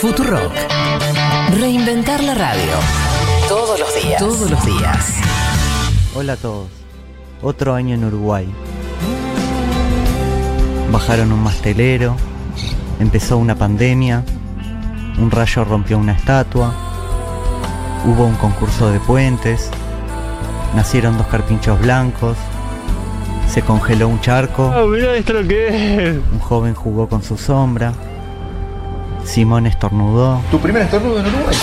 Futurock. 0.00 0.52
Reinventar 1.58 2.22
la 2.22 2.34
radio. 2.34 2.70
Todos 3.48 3.80
los 3.80 4.02
días. 4.02 4.20
Todos 4.20 4.48
los 4.48 4.64
días. 4.64 5.16
Hola 6.14 6.34
a 6.34 6.36
todos. 6.36 6.68
Otro 7.42 7.74
año 7.74 7.96
en 7.96 8.04
Uruguay. 8.04 8.48
Bajaron 10.92 11.32
un 11.32 11.42
mastelero. 11.42 12.14
Empezó 13.00 13.38
una 13.38 13.56
pandemia. 13.56 14.22
Un 15.18 15.32
rayo 15.32 15.64
rompió 15.64 15.98
una 15.98 16.12
estatua. 16.12 16.72
Hubo 18.06 18.24
un 18.24 18.36
concurso 18.36 18.92
de 18.92 19.00
puentes. 19.00 19.68
Nacieron 20.76 21.18
dos 21.18 21.26
carpinchos 21.26 21.80
blancos. 21.80 22.36
Se 23.48 23.62
congeló 23.62 24.06
un 24.06 24.20
charco. 24.20 24.72
Ah, 24.72 24.84
mira 24.86 25.16
esto 25.16 25.32
lo 25.32 25.48
que 25.48 26.10
es. 26.10 26.16
Un 26.32 26.38
joven 26.38 26.74
jugó 26.74 27.08
con 27.08 27.20
su 27.20 27.36
sombra. 27.36 27.92
Simón 29.28 29.66
estornudó. 29.66 30.40
¿Tu 30.50 30.58
primer 30.58 30.82
estornudo 30.82 31.20
en 31.20 31.26
Uruguay? 31.26 31.56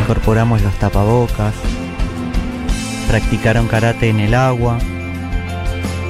Incorporamos 0.00 0.62
los 0.62 0.72
tapabocas. 0.74 1.52
Practicaron 3.08 3.66
karate 3.66 4.08
en 4.10 4.20
el 4.20 4.34
agua. 4.34 4.78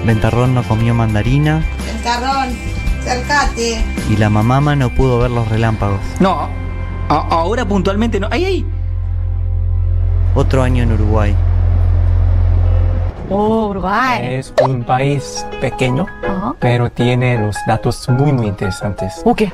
Ventarrón 0.04 0.54
no 0.54 0.62
comió 0.62 0.94
mandarina 0.94 1.62
Ventarrón, 1.86 2.50
cercate. 3.02 3.82
y 4.10 4.16
la 4.16 4.28
mamama 4.30 4.76
no 4.76 4.90
pudo 4.90 5.18
ver 5.18 5.30
los 5.30 5.48
relámpagos. 5.48 6.00
No, 6.20 6.48
ahora 7.08 7.64
puntualmente 7.66 8.20
no. 8.20 8.28
¡Ay, 8.30 8.44
ay! 8.44 8.66
Otro 10.34 10.62
año 10.62 10.82
en 10.82 10.92
Uruguay. 10.92 11.34
Oh, 13.30 13.68
Uruguay. 13.68 14.34
Es 14.34 14.52
un 14.62 14.84
país 14.84 15.46
pequeño, 15.60 16.06
pero 16.58 16.90
tiene 16.90 17.38
los 17.38 17.56
datos 17.66 18.06
muy, 18.08 18.32
muy 18.32 18.48
interesantes. 18.48 19.22
¿O 19.24 19.34
qué? 19.34 19.50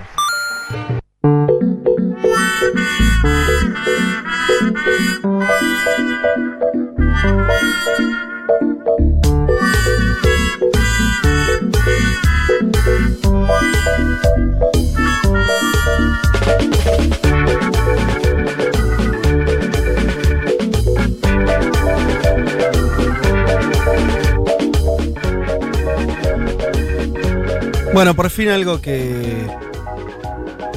Bueno, 27.96 28.14
por 28.14 28.28
fin 28.28 28.50
algo 28.50 28.82
que, 28.82 29.46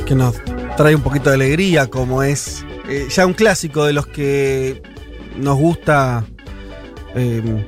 que 0.09 0.15
nos 0.15 0.35
trae 0.75 0.95
un 0.95 1.03
poquito 1.03 1.29
de 1.29 1.35
alegría, 1.35 1.85
como 1.85 2.23
es 2.23 2.65
eh, 2.89 3.07
ya 3.11 3.27
un 3.27 3.33
clásico 3.33 3.85
de 3.85 3.93
los 3.93 4.07
que 4.07 4.81
nos 5.37 5.55
gusta 5.55 6.25
eh, 7.13 7.63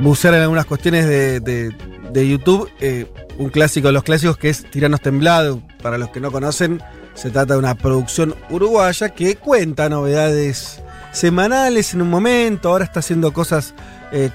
bucear 0.00 0.34
en 0.34 0.42
algunas 0.42 0.66
cuestiones 0.66 1.04
de, 1.04 1.40
de- 1.40 2.28
YouTube. 2.28 2.70
eh, 2.80 3.06
un 3.38 3.48
clásico 3.48 3.88
de 3.88 3.92
los 3.92 4.04
clásicos 4.04 4.36
que 4.36 4.50
es 4.50 4.70
Tiranos 4.70 5.00
Temblado. 5.00 5.60
Para 5.82 5.98
los 5.98 6.10
que 6.10 6.20
no 6.20 6.30
conocen, 6.30 6.80
se 7.14 7.30
trata 7.30 7.54
de 7.54 7.58
una 7.58 7.74
producción 7.74 8.36
uruguaya 8.48 9.08
que 9.08 9.34
cuenta 9.34 9.88
novedades 9.88 10.80
semanales 11.10 11.92
en 11.92 12.02
un 12.02 12.10
momento. 12.10 12.68
Ahora 12.68 12.84
está 12.84 13.00
haciendo 13.00 13.32
cosas 13.32 13.74
eh, 14.12 14.30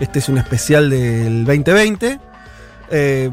este 0.00 0.20
es 0.20 0.28
un 0.30 0.38
especial 0.38 0.88
del 0.88 1.44
2020 1.44 2.18
eh, 2.90 3.30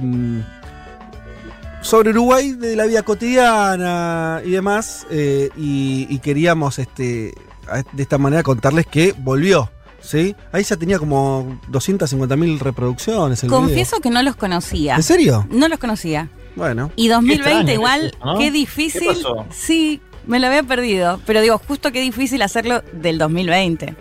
sobre 1.88 2.10
Uruguay, 2.12 2.52
de 2.52 2.76
la 2.76 2.86
vida 2.86 3.02
cotidiana 3.04 4.42
y 4.46 4.52
demás. 4.52 5.08
eh, 5.10 5.50
y, 5.58 6.06
y 6.10 6.20
queríamos 6.20 6.80
este, 6.80 7.34
de 7.94 8.04
esta 8.04 8.18
manera 8.18 8.44
contarles 8.44 8.86
que 8.88 9.14
volvió. 9.18 9.70
¿sí? 10.02 10.36
Ahí 10.52 10.64
ya 10.64 10.76
tenía 10.78 11.00
como 11.00 11.59
250.000 11.72 12.59
reproducciones. 12.59 13.44
El 13.44 13.50
Confieso 13.50 14.00
que 14.00 14.09
no 14.09 14.22
los 14.24 14.36
conocía. 14.36 14.96
¿En 14.96 15.03
serio? 15.03 15.47
No 15.50 15.68
los 15.68 15.80
conocía. 15.80 16.30
Bueno. 16.56 16.92
Y 16.96 17.08
2020 17.08 17.50
extraño 17.52 17.74
igual, 17.74 18.06
eso, 18.08 18.26
¿no? 18.26 18.38
qué 18.38 18.46
¿Qué 18.46 18.52
difícil. 18.52 19.08
pasó? 19.08 19.46
sí, 19.52 20.02
me 20.26 20.40
lo 20.40 20.47
había 20.47 20.64
perdido. 20.64 21.20
Pero 21.26 21.42
digo, 21.42 21.58
justo 21.68 21.92
qué 21.92 22.02
difícil 22.02 22.42
hacerlo 22.42 22.84
del 22.94 23.18
2020. 23.18 23.96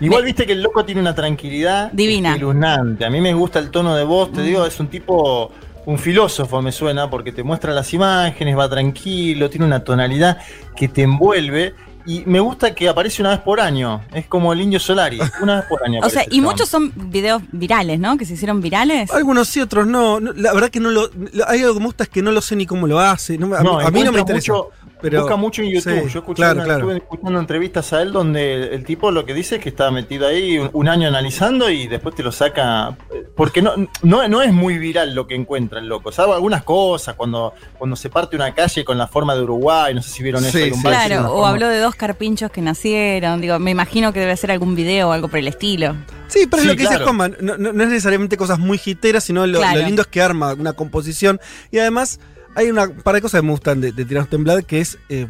Igual 0.00 0.22
Me- 0.22 0.26
viste 0.26 0.46
que 0.46 0.52
el 0.52 0.62
loco 0.62 0.84
tiene 0.84 1.00
una 1.00 1.14
tranquilidad 1.14 1.90
Divina. 1.92 2.32
espeluznante. 2.32 3.04
A 3.06 3.10
mí 3.10 3.20
me 3.20 3.32
gusta 3.34 3.58
el 3.58 3.70
tono 3.70 3.94
de 3.96 4.04
voz, 4.04 4.30
te 4.32 4.42
digo, 4.42 4.64
es 4.66 4.78
un 4.78 4.88
tipo, 4.88 5.50
un 5.86 5.98
filósofo 5.98 6.60
me 6.62 6.72
suena, 6.72 7.08
porque 7.08 7.32
te 7.32 7.42
muestra 7.42 7.72
las 7.72 7.92
imágenes, 7.94 8.56
va 8.58 8.68
tranquilo, 8.68 9.48
tiene 9.48 9.64
una 9.66 9.82
tonalidad 9.82 10.38
que 10.76 10.88
te 10.88 11.02
envuelve. 11.02 11.74
Y 12.08 12.22
me 12.24 12.38
gusta 12.38 12.72
que 12.72 12.88
aparece 12.88 13.20
una 13.20 13.30
vez 13.30 13.40
por 13.40 13.58
año. 13.60 14.00
Es 14.14 14.26
como 14.26 14.52
el 14.52 14.60
indio 14.60 14.78
Solari, 14.78 15.18
una 15.42 15.56
vez 15.56 15.64
por 15.64 15.82
año. 15.84 15.98
O 16.04 16.08
sea, 16.08 16.24
y 16.30 16.40
muchos 16.40 16.68
son 16.68 16.92
videos 17.10 17.42
virales, 17.50 17.98
¿no? 17.98 18.16
Que 18.16 18.24
se 18.24 18.34
hicieron 18.34 18.60
virales. 18.60 19.10
Algunos 19.10 19.48
sí, 19.48 19.60
otros 19.60 19.88
no. 19.88 20.20
No, 20.20 20.32
La 20.32 20.52
verdad 20.54 20.70
que 20.70 20.78
no 20.78 20.90
lo. 20.90 21.10
lo- 21.32 21.48
Hay 21.48 21.62
algo 21.62 21.74
que 21.74 21.80
me 21.80 21.86
gusta 21.86 22.04
es 22.04 22.10
que 22.10 22.22
no 22.22 22.30
lo 22.30 22.40
sé 22.40 22.54
ni 22.54 22.64
cómo 22.64 22.86
lo 22.86 23.00
hace. 23.00 23.36
No 23.38 23.48
me- 23.48 23.56
a, 23.56 23.60
mí- 23.60 23.64
No, 23.66 23.80
a 23.80 23.90
mí 23.90 24.02
no 24.04 24.12
me 24.12 24.20
interesa. 24.20 24.52
mucho- 24.52 24.68
pero, 25.00 25.20
Busca 25.22 25.36
mucho 25.36 25.62
en 25.62 25.68
YouTube. 25.70 26.02
sí, 26.06 26.12
Yo 26.12 26.18
escuché 26.20 26.36
claro, 26.36 26.54
una- 26.56 26.64
claro. 26.64 26.78
estuve 26.90 26.96
escuchando 26.96 27.38
entrevistas 27.40 27.92
a 27.92 28.02
él 28.02 28.12
donde 28.12 28.74
el 28.74 28.84
tipo 28.84 29.10
lo 29.10 29.24
que 29.26 29.34
dice 29.34 29.56
es 29.56 29.62
que 29.62 29.68
estaba 29.68 29.90
metido 29.90 30.26
ahí 30.26 30.58
un, 30.58 30.70
un 30.72 30.88
año 30.88 31.06
analizando 31.08 31.68
y 31.70 31.86
después 31.86 32.14
te 32.14 32.22
lo 32.22 32.32
saca. 32.32 32.96
Porque 33.36 33.60
no, 33.60 33.72
no, 34.02 34.26
no 34.28 34.42
es 34.42 34.52
muy 34.52 34.78
viral 34.78 35.14
lo 35.14 35.26
que 35.26 35.34
encuentra 35.34 35.78
el 35.80 35.86
loco. 35.88 36.10
Sabe 36.12 36.32
algunas 36.32 36.62
cosas, 36.64 37.14
cuando, 37.14 37.52
cuando 37.78 37.96
se 37.96 38.08
parte 38.08 38.36
una 38.36 38.54
calle 38.54 38.84
con 38.84 38.96
la 38.96 39.06
forma 39.06 39.34
de 39.34 39.42
Uruguay, 39.42 39.94
no 39.94 40.00
sé 40.02 40.10
si 40.10 40.22
vieron 40.22 40.42
eso. 40.44 40.56
Sí, 40.56 40.70
un 40.70 40.74
sí. 40.76 40.82
Claro, 40.82 41.14
la 41.16 41.30
o 41.30 41.34
forma- 41.34 41.48
habló 41.50 41.68
de 41.68 41.78
dos 41.80 41.94
carpinchos 41.94 42.50
que 42.50 42.62
nacieron. 42.62 43.40
Digo, 43.40 43.58
me 43.58 43.70
imagino 43.70 44.12
que 44.12 44.20
debe 44.20 44.36
ser 44.36 44.50
algún 44.50 44.74
video 44.74 45.10
o 45.10 45.12
algo 45.12 45.28
por 45.28 45.38
el 45.38 45.48
estilo. 45.48 45.94
Sí, 46.28 46.46
pero 46.50 46.62
Sí, 46.62 46.68
es 46.68 46.72
lo 46.72 46.76
que 46.76 46.82
dice 46.82 46.88
claro. 46.96 47.04
Juanma. 47.04 47.28
No, 47.40 47.56
no- 47.58 47.72
no 47.72 47.82
es 47.84 47.88
necesariamente 47.90 48.36
cosas 48.36 48.58
muy 48.58 48.78
jiteras, 48.78 49.24
sino 49.24 49.46
lo, 49.46 49.58
Claro. 49.58 49.80
lo 49.80 49.86
lindo 49.86 50.02
es 50.02 50.08
que 50.08 50.22
arma 50.22 50.54
una 50.54 50.72
composición. 50.72 51.38
Y 51.70 51.78
además, 51.78 52.18
hay 52.56 52.68
una 52.70 52.88
par 52.88 53.14
de 53.14 53.20
cosas 53.22 53.40
que 53.40 53.46
me 53.46 53.52
gustan 53.52 53.80
de, 53.80 53.92
de 53.92 54.04
Tiranos 54.04 54.28
Temblad, 54.28 54.62
que 54.64 54.80
es. 54.80 54.98
eh, 55.08 55.28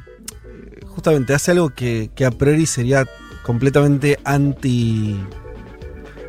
justamente 0.86 1.34
hace 1.34 1.50
algo 1.50 1.68
que, 1.70 2.10
que 2.14 2.24
a 2.24 2.30
priori 2.30 2.64
sería 2.64 3.04
completamente 3.44 4.18
anti 4.24 5.20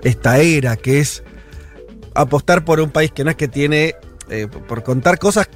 esta 0.03 0.39
era, 0.39 0.75
que 0.75 0.99
es 0.99 1.23
apostar 2.13 2.65
por 2.65 2.81
un 2.81 2.89
país 2.89 3.11
que 3.11 3.23
no 3.23 3.29
es 3.29 3.37
que 3.37 3.47
tiene. 3.47 3.95
eh, 4.29 4.47
por 4.67 4.83
contar 4.83 5.19
cosas 5.19 5.47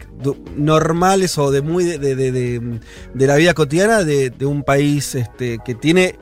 normales 0.56 1.38
o 1.38 1.51
de 1.51 1.62
muy 1.62 1.84
de, 1.84 1.97
de- 2.16 2.31
de- 2.31 3.28
la 3.28 3.35
vida 3.35 3.53
cotidiana 3.53 4.03
de, 4.06 4.30
de 4.30 4.46
un 4.46 4.63
país 4.63 5.13
este, 5.16 5.57
que 5.66 5.75
tiene 5.75 6.16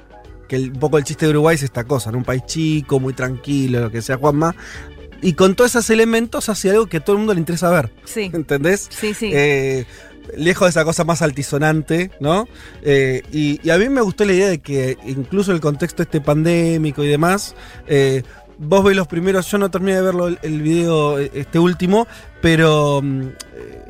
que 0.48 0.56
el- 0.56 0.72
un 0.72 0.80
poco 0.80 0.98
el 0.98 1.04
chiste 1.04 1.26
de 1.28 1.32
Uruguay 1.32 1.54
es 1.56 1.64
esta 1.64 1.84
cosa, 1.84 2.12
¿no? 2.12 2.18
un 2.18 2.24
país 2.24 2.42
chico, 2.48 3.00
muy 3.00 3.14
tranquilo, 3.14 3.82
lo 3.82 3.92
que 3.92 4.02
sea 4.02 4.18
Juanma, 4.18 4.56
y 5.22 5.34
con 5.34 5.56
todos 5.56 5.72
esos 5.72 5.90
elementos 5.90 6.50
hace 6.50 6.70
algo 6.72 6.88
que 6.88 6.98
a 6.98 7.00
todo 7.00 7.14
el 7.14 7.20
mundo 7.20 7.34
le 7.34 7.40
interesa 7.40 7.70
ver, 7.70 7.92
Sí, 8.06 8.30
¿entendés? 8.34 8.88
sí, 8.90 9.14
sí. 9.14 9.32
Eh, 9.34 9.86
lejos 10.38 10.68
de 10.68 10.70
esa 10.70 10.86
cosa 10.86 11.04
más 11.04 11.22
altisonante, 11.24 12.12
¿no? 12.20 12.48
Eh, 12.84 13.24
y, 13.32 13.60
y 13.66 13.70
a 13.72 13.78
mí 13.80 13.90
me 13.90 14.02
gustó 14.02 14.26
la 14.26 14.34
idea 14.34 14.48
de 14.48 14.60
que 14.60 14.98
incluso 15.06 15.52
el 15.52 15.60
contexto 15.60 16.04
este 16.04 16.22
pandémico 16.22 17.04
y 17.04 17.08
demás, 17.08 17.56
eh, 17.88 18.22
vos 18.60 18.84
ves 18.84 18.96
los 18.96 19.08
primeros, 19.08 19.50
yo 19.50 19.58
no 19.58 19.72
terminé 19.72 19.96
de 19.96 20.02
verlo 20.04 20.28
el, 20.28 20.38
el 20.44 20.62
video 20.62 21.18
este 21.18 21.58
último, 21.58 22.08
pero 22.42 23.02
mm, 23.02 23.22
eh, 23.24 23.84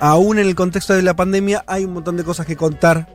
aún 0.00 0.38
en 0.38 0.46
el 0.46 0.54
contexto 0.54 0.94
de 0.94 1.02
la 1.02 1.14
pandemia 1.14 1.62
hay 1.66 1.84
un 1.84 1.92
montón 1.92 2.16
de 2.16 2.24
cosas 2.24 2.46
que 2.46 2.56
contar. 2.56 3.06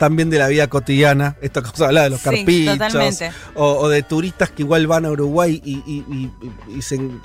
También 0.00 0.30
de 0.30 0.38
la 0.38 0.48
vida 0.48 0.66
cotidiana, 0.66 1.36
esta 1.42 1.60
cosa 1.60 1.84
habla 1.88 2.04
de 2.04 2.08
los 2.10 2.20
Sí, 2.20 2.24
carpichos, 2.24 3.20
o, 3.54 3.66
o 3.80 3.88
de 3.90 4.02
turistas 4.02 4.48
que 4.50 4.62
igual 4.62 4.86
van 4.86 5.04
a 5.04 5.10
Uruguay 5.10 5.60
y, 5.62 5.72
y- 5.86 6.04
y- 6.08 6.30
y- 6.72 6.78
y 6.78 6.82
se, 6.82 6.94
en- 6.94 7.20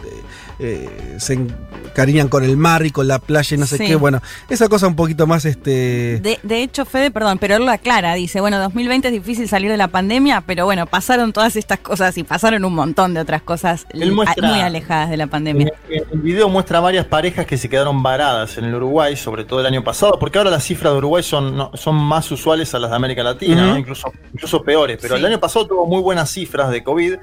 eh, 0.59 1.15
se 1.19 1.33
encariñan 1.35 2.27
con 2.27 2.43
el 2.43 2.57
mar 2.57 2.85
y 2.85 2.91
con 2.91 3.07
la 3.07 3.19
playa 3.19 3.55
y 3.55 3.57
no 3.57 3.65
sé 3.65 3.77
Sí. 3.77 3.85
qué. 3.87 3.95
Bueno, 3.95 4.21
esa 4.49 4.67
cosa 4.67 4.87
un 4.87 4.95
poquito 4.97 5.25
más 5.25 5.45
este. 5.45 6.19
De, 6.21 6.37
de 6.43 6.63
hecho, 6.63 6.83
Fede, 6.83 7.11
perdón, 7.11 7.37
pero 7.37 7.55
él 7.55 7.63
lo 7.65 7.71
aclara, 7.71 8.13
dice, 8.13 8.41
bueno, 8.41 8.59
2020 8.59 9.07
es 9.07 9.13
difícil 9.13 9.47
salir 9.47 9.71
de 9.71 9.77
la 9.77 9.87
pandemia, 9.87 10.41
pero 10.41 10.65
bueno, 10.65 10.85
pasaron 10.85 11.31
todas 11.31 11.55
estas 11.55 11.79
cosas 11.79 12.17
y 12.17 12.23
pasaron 12.23 12.65
un 12.65 12.73
montón 12.75 13.13
de 13.13 13.21
otras 13.21 13.41
cosas 13.41 13.85
muestra- 13.93 14.47
muy 14.49 14.59
alejadas 14.59 15.09
de 15.09 15.15
la 15.17 15.27
pandemia. 15.27 15.71
el, 15.89 16.03
el 16.11 16.19
video 16.19 16.49
muestra 16.49 16.81
varias 16.81 17.05
parejas 17.05 17.45
que 17.45 17.57
se 17.57 17.69
quedaron 17.69 18.03
varadas 18.03 18.57
en 18.57 18.65
el 18.65 18.75
Uruguay, 18.75 19.15
sobre 19.15 19.45
todo 19.45 19.61
el 19.61 19.65
año 19.65 19.81
pasado, 19.81 20.19
porque 20.19 20.37
ahora 20.37 20.51
las 20.51 20.65
cifras 20.65 20.91
de 20.91 20.97
Uruguay 20.97 21.23
son, 21.23 21.55
no- 21.55 21.71
son 21.75 21.95
más 21.95 22.29
usuales 22.31 22.64
a 22.73 22.79
las 22.79 22.89
de 22.89 22.95
América 22.95 23.21
Latina, 23.23 23.77
incluso, 23.77 24.11
incluso 24.33 24.63
peores. 24.63 24.97
Pero 25.01 25.15
Sí. 25.15 25.19
el 25.19 25.25
año 25.27 25.39
pasado 25.39 25.67
tuvo 25.67 25.85
muy 25.85 26.01
buenas 26.01 26.29
cifras 26.31 26.69
de 26.71 26.83
COVID 26.83 27.15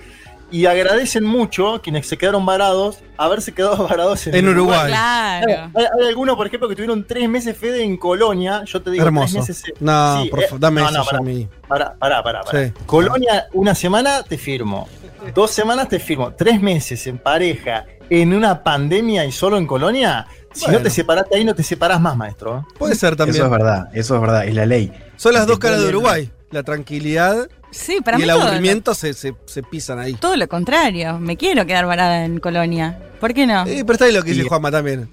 y 0.50 0.66
agradecen 0.66 1.24
mucho 1.24 1.80
quienes 1.82 2.06
se 2.06 2.18
quedaron 2.18 2.44
varados 2.44 2.98
haberse 3.16 3.52
quedado 3.52 3.86
varados 3.88 4.26
en, 4.26 4.34
En 4.34 4.48
Uruguay. 4.48 4.88
Claro. 4.88 5.70
Hay, 5.74 5.84
hay 6.00 6.08
algunos, 6.08 6.36
por 6.36 6.46
ejemplo, 6.46 6.68
que 6.68 6.74
tuvieron 6.76 7.04
tres 7.06 7.28
meses 7.28 7.56
Fede 7.56 7.82
en 7.82 7.96
Colonia. 7.96 8.62
Yo 8.66 8.82
te 8.82 8.90
digo, 8.90 9.04
Hermoso. 9.06 9.34
tres 9.42 9.48
meses. 9.48 9.72
No, 9.80 10.22
Sí, 10.22 10.28
por 10.28 10.40
eh, 10.40 10.46
favor, 10.46 10.60
dame 10.60 10.80
no, 10.82 10.88
eso 10.90 10.98
no, 10.98 11.04
pará. 11.06 11.18
a 11.18 11.22
mí. 11.22 11.48
Pará, 11.66 11.94
pará, 11.98 12.22
pará. 12.22 12.42
pará. 12.42 12.66
Sí. 12.66 12.72
Colonia, 12.86 13.46
una 13.54 13.74
semana 13.74 14.22
te 14.22 14.36
firmo. 14.36 14.86
dos 15.34 15.50
semanas 15.52 15.88
te 15.88 15.98
firmo, 16.00 16.32
tres 16.32 16.60
meses 16.60 17.06
en 17.06 17.16
pareja, 17.16 17.86
en 18.10 18.34
una 18.34 18.62
pandemia 18.62 19.24
y 19.24 19.30
solo 19.32 19.56
en 19.56 19.66
Colonia, 19.68 20.26
si 20.52 20.64
Bueno. 20.64 20.80
no 20.80 20.82
te 20.82 20.90
separaste 20.90 21.36
ahí, 21.36 21.44
no 21.44 21.54
te 21.54 21.62
separás 21.62 22.00
más, 22.00 22.16
maestro. 22.16 22.66
Puede 22.76 22.94
ser 22.96 23.14
también. 23.16 23.36
Eso 23.36 23.44
es 23.44 23.50
verdad, 23.52 23.88
eso 23.94 24.14
es 24.16 24.20
verdad, 24.20 24.44
es 24.46 24.54
la 24.54 24.66
ley. 24.66 24.92
Son 25.22 25.34
las 25.34 25.44
Te 25.46 25.50
dos 25.52 25.58
caras 25.60 25.80
de 25.80 25.88
Uruguay. 25.88 26.30
La 26.50 26.64
tranquilidad 26.64 27.48
Sí, 27.70 28.00
para 28.04 28.16
y 28.16 28.18
mí 28.18 28.24
el 28.24 28.30
aburrimiento 28.30 28.92
se, 28.92 29.14
se- 29.14 29.34
se 29.46 29.62
pisan 29.62 30.00
ahí. 30.00 30.14
todo 30.14 30.36
lo 30.36 30.48
contrario. 30.48 31.18
Me 31.20 31.36
quiero 31.36 31.64
quedar 31.64 31.86
varada 31.86 32.24
en 32.24 32.40
Colonia. 32.40 32.98
¿Por 33.20 33.32
qué 33.32 33.46
no? 33.46 33.64
Eh, 33.66 33.84
pero 33.86 33.92
está 33.92 34.04
ahí 34.06 34.12
lo 34.12 34.22
que 34.24 34.30
dice 34.32 34.42
Y- 34.44 34.48
Juanma 34.48 34.70
también. 34.72 35.08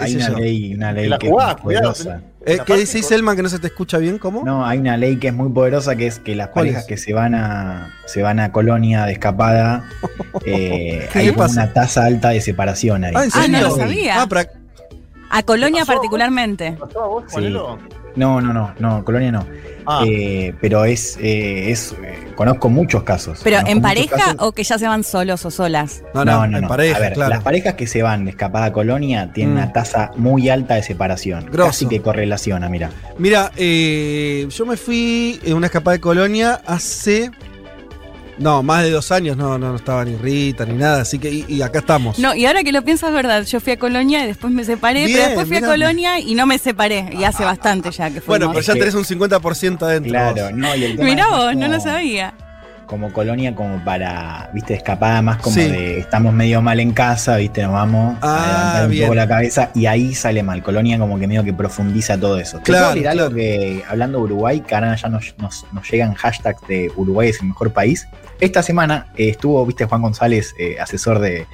Hay 0.00 0.16
una 0.16 0.28
yo. 0.30 0.38
ley, 0.38 0.74
una 0.74 0.90
ley 0.92 1.08
La 1.08 1.18
que 1.20 1.28
jugás, 1.30 1.54
es 1.54 1.60
poderosa. 1.62 2.20
Eh, 2.44 2.58
¿Qué 2.66 2.74
con- 2.74 2.84
Selman 2.86 3.36
que 3.36 3.42
no 3.44 3.48
se 3.48 3.60
te 3.60 3.68
escucha 3.68 3.98
bien? 3.98 4.18
¿Cómo? 4.18 4.42
No, 4.44 4.66
hay 4.66 4.78
una 4.78 4.96
ley 4.96 5.20
que 5.20 5.28
es 5.28 5.34
muy 5.34 5.48
poderosa 5.50 5.94
que 5.94 6.08
es 6.08 6.18
que 6.18 6.34
las 6.34 6.48
¿Cuál 6.48 6.64
parejas 6.64 6.82
es? 6.82 6.88
que 6.88 6.96
se 6.96 7.12
van 7.14 7.36
a 7.36 7.94
se 8.06 8.20
van 8.22 8.40
a 8.40 8.50
colonia 8.50 9.06
de 9.06 9.12
escapada 9.12 9.88
eh, 10.44 11.08
¿Qué 11.12 11.18
hay 11.20 11.28
una 11.30 11.72
tasa 11.72 12.04
alta 12.06 12.30
de 12.30 12.40
separación 12.40 13.04
ahí. 13.04 13.12
Ah, 13.14 13.24
¿en 13.24 13.30
Ah, 13.34 13.46
no 13.48 13.68
lo 13.68 13.76
sabía. 13.76 14.20
Ah, 14.20 14.26
para- 14.28 14.50
A 15.30 15.42
Colonia 15.44 15.82
¿Te 15.82 15.86
pasó? 15.86 15.98
particularmente. 16.00 16.72
¿Pasó 16.72 17.04
a 17.04 17.06
vos, 17.06 17.24
Sí. 17.28 17.40
No, 18.16 18.40
no, 18.40 18.52
no, 18.52 18.72
no, 18.78 19.04
colonia 19.04 19.32
no. 19.32 19.46
Ah, 19.86 20.02
Eh, 20.06 20.54
pero 20.60 20.84
es, 20.84 21.18
eh, 21.20 21.70
es 21.70 21.92
eh, 22.02 22.32
conozco 22.36 22.70
muchos 22.70 23.02
casos. 23.02 23.40
¿Pero 23.44 23.58
en 23.66 23.82
pareja 23.82 24.34
o 24.38 24.52
que 24.52 24.62
ya 24.64 24.78
se 24.78 24.86
van 24.88 25.04
solos 25.04 25.44
o 25.44 25.50
solas? 25.50 26.02
no, 26.14 26.24
no, 26.24 26.44
en 26.58 26.66
pareja, 26.66 26.96
A 26.96 27.00
ver, 27.00 27.12
claro. 27.14 27.30
las 27.30 27.42
parejas 27.42 27.74
que 27.74 27.86
se 27.86 28.02
van 28.02 28.24
de 28.24 28.30
escapada 28.30 28.66
a 28.66 28.72
colonia 28.72 29.30
tienen 29.32 29.54
Mm. 29.54 29.58
una 29.58 29.72
tasa 29.72 30.10
muy 30.16 30.48
alta 30.48 30.74
de 30.76 30.82
separación. 30.82 31.46
Grosso. 31.50 31.66
Casi 31.70 31.86
que 31.86 32.00
correlaciona, 32.00 32.68
mira. 32.68 32.90
Mira, 33.18 33.50
eh, 33.56 34.46
yo 34.48 34.64
me 34.66 34.76
fui 34.76 35.38
en 35.44 35.54
una 35.54 35.66
escapada 35.66 35.96
de 35.96 36.00
colonia 36.00 36.60
hace. 36.66 37.30
No, 38.38 38.62
más 38.62 38.82
de 38.82 38.90
dos 38.90 39.12
años, 39.12 39.36
no, 39.36 39.58
no, 39.58 39.70
no 39.70 39.76
estaba 39.76 40.04
ni 40.04 40.16
Rita 40.16 40.64
ni 40.66 40.74
nada, 40.74 41.02
así 41.02 41.18
que. 41.18 41.30
Y, 41.30 41.44
y 41.48 41.62
acá 41.62 41.78
estamos. 41.80 42.18
No, 42.18 42.34
y 42.34 42.46
ahora 42.46 42.64
que 42.64 42.72
lo 42.72 42.82
piensas, 42.82 43.10
es 43.10 43.14
verdad. 43.14 43.44
Yo 43.44 43.60
fui 43.60 43.72
a 43.74 43.78
Colonia 43.78 44.24
y 44.24 44.26
después 44.26 44.52
me 44.52 44.64
separé, 44.64 45.06
Bien, 45.06 45.12
pero 45.18 45.26
después 45.28 45.46
fui 45.48 45.56
mirá. 45.56 45.68
a 45.68 45.70
Colonia 45.70 46.18
y 46.20 46.34
no 46.34 46.46
me 46.46 46.58
separé. 46.58 47.10
Y 47.18 47.24
hace 47.24 47.44
bastante 47.44 47.90
ya 47.90 48.10
que 48.10 48.20
bueno, 48.20 48.46
fuimos. 48.46 48.64
pero 48.66 48.74
ya 48.74 48.80
tenés 48.80 48.94
un 48.94 49.04
50% 49.04 49.82
adentro. 49.82 50.10
Claro, 50.10 50.42
vos. 50.44 50.52
no, 50.54 50.74
y 50.74 50.84
el 50.84 50.96
tema 50.96 51.08
Mirá 51.08 51.28
vos, 51.28 51.56
no 51.56 51.68
lo 51.68 51.80
sabía. 51.80 52.34
Como 52.86 53.12
colonia, 53.12 53.54
como 53.54 53.82
para, 53.82 54.50
viste, 54.52 54.74
escapada 54.74 55.22
más 55.22 55.38
como 55.38 55.54
Sí. 55.56 55.62
de 55.62 55.98
estamos 55.98 56.32
medio 56.34 56.60
mal 56.62 56.78
en 56.80 56.92
casa, 56.92 57.36
viste, 57.36 57.62
nos 57.62 57.72
vamos 57.72 58.16
Ah, 58.20 58.36
a 58.36 58.46
levantar 58.46 58.84
un 58.84 58.90
bien. 58.90 59.04
poco 59.04 59.14
la 59.14 59.28
cabeza 59.28 59.70
y 59.74 59.86
ahí 59.86 60.14
sale 60.14 60.42
mal. 60.42 60.62
Colonia 60.62 60.98
como 60.98 61.18
que 61.18 61.26
medio 61.26 61.42
que 61.44 61.52
profundiza 61.54 62.18
todo 62.18 62.38
eso. 62.38 62.60
Claro, 62.62 62.88
decir 62.90 63.08
algo 63.08 63.26
claro. 63.30 63.36
que, 63.36 63.82
hablando 63.88 64.18
de 64.18 64.24
Uruguay, 64.24 64.60
que 64.60 64.74
ahora 64.74 64.94
ya 64.96 65.08
nos, 65.08 65.34
nos, 65.38 65.64
nos 65.72 65.90
llegan 65.90 66.14
hashtags 66.14 66.60
de 66.68 66.92
Uruguay 66.96 67.30
es 67.30 67.40
el 67.40 67.48
mejor 67.48 67.72
país. 67.72 68.06
Esta 68.40 68.62
semana 68.62 69.06
eh, 69.16 69.30
estuvo, 69.30 69.64
viste, 69.64 69.86
Juan 69.86 70.02
González, 70.02 70.54
eh, 70.58 70.76
asesor 70.80 71.20
de, 71.20 71.46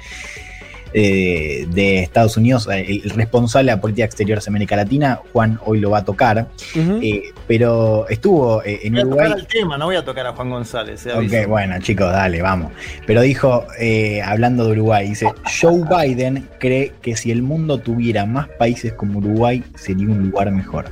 eh, 0.93 1.65
de 1.69 1.99
Estados 1.99 2.37
Unidos, 2.37 2.67
eh, 2.71 3.01
el 3.03 3.09
responsable 3.11 3.71
de 3.71 3.75
la 3.77 3.81
política 3.81 4.05
exterior 4.05 4.39
de 4.41 4.45
América 4.47 4.75
Latina. 4.75 5.19
Juan 5.33 5.59
hoy 5.65 5.79
lo 5.79 5.91
va 5.91 5.99
a 5.99 6.05
tocar. 6.05 6.47
Eh, 6.75 7.23
pero 7.47 8.07
estuvo 8.09 8.63
eh, 8.63 8.79
en 8.83 8.93
voy 8.93 9.01
a 9.01 9.05
Uruguay. 9.05 9.25
tocar 9.29 9.39
al 9.39 9.47
tema, 9.47 9.77
no 9.77 9.85
voy 9.85 9.95
a 9.95 10.05
tocar 10.05 10.27
a 10.27 10.33
Juan 10.33 10.49
González. 10.49 11.05
aviso. 11.07 11.37
Ok, 11.37 11.47
bueno, 11.47 11.75
chicos, 11.79 12.11
dale, 12.11 12.41
vamos. 12.41 12.71
Pero 13.05 13.21
dijo, 13.21 13.65
eh, 13.79 14.21
hablando 14.21 14.65
de 14.65 14.71
Uruguay, 14.73 15.07
dice, 15.09 15.27
Joe 15.59 15.83
Biden 15.89 16.47
cree 16.59 16.93
que 17.01 17.15
si 17.15 17.31
el 17.31 17.41
mundo 17.41 17.77
tuviera 17.77 18.25
más 18.25 18.47
países 18.59 18.93
como 18.93 19.19
Uruguay, 19.19 19.63
sería 19.75 20.07
un 20.07 20.29
lugar 20.29 20.51
mejor. 20.51 20.85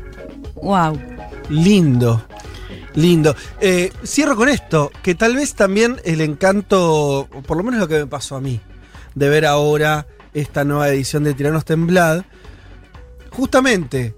Wow. 0.56 1.00
Lindo. 1.50 2.22
Lindo. 2.96 3.36
Eh, 3.62 3.92
cierro 4.04 4.36
con 4.36 4.50
esto, 4.50 4.92
que 5.04 5.16
tal 5.16 5.36
vez 5.36 5.54
también 5.54 5.98
el 6.04 6.22
encanto, 6.22 7.28
por 7.46 7.56
lo 7.58 7.64
menos 7.64 7.80
lo 7.80 7.88
que 7.88 8.00
me 8.00 8.08
pasó 8.08 8.36
a 8.36 8.42
mí, 8.42 8.60
de 9.20 9.30
ver 9.30 9.46
ahora 9.46 10.08
esta 10.34 10.64
nueva 10.64 10.88
edición 10.90 11.24
de 11.26 11.34
Tiranos 11.34 11.66
Temblad, 11.66 12.24
justamente 13.32 14.16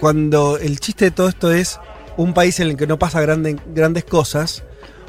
cuando 0.00 0.56
el 0.58 0.80
chiste 0.80 1.06
de 1.06 1.10
todo 1.10 1.28
esto 1.28 1.52
es 1.52 1.78
un 2.16 2.32
país 2.34 2.58
en 2.60 2.68
el 2.68 2.76
que 2.76 2.86
no 2.86 2.98
pasa 2.98 3.20
grande- 3.20 3.60
grandes 3.74 4.04
cosas, 4.04 4.62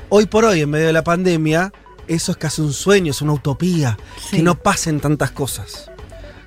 hoy 0.10 0.26
por 0.26 0.46
hoy, 0.46 0.62
en 0.62 0.70
medio 0.70 0.88
de 0.88 0.94
la 0.94 1.04
pandemia, 1.04 1.72
eso 2.08 2.32
es 2.32 2.38
casi 2.38 2.62
un 2.62 2.74
sueño, 2.74 3.12
es 3.12 3.22
una 3.22 3.34
utopía, 3.34 3.98
Sí. 4.30 4.38
que 4.38 4.44
no 4.44 4.56
pasen 4.56 5.00
tantas 5.00 5.32
cosas. 5.32 5.90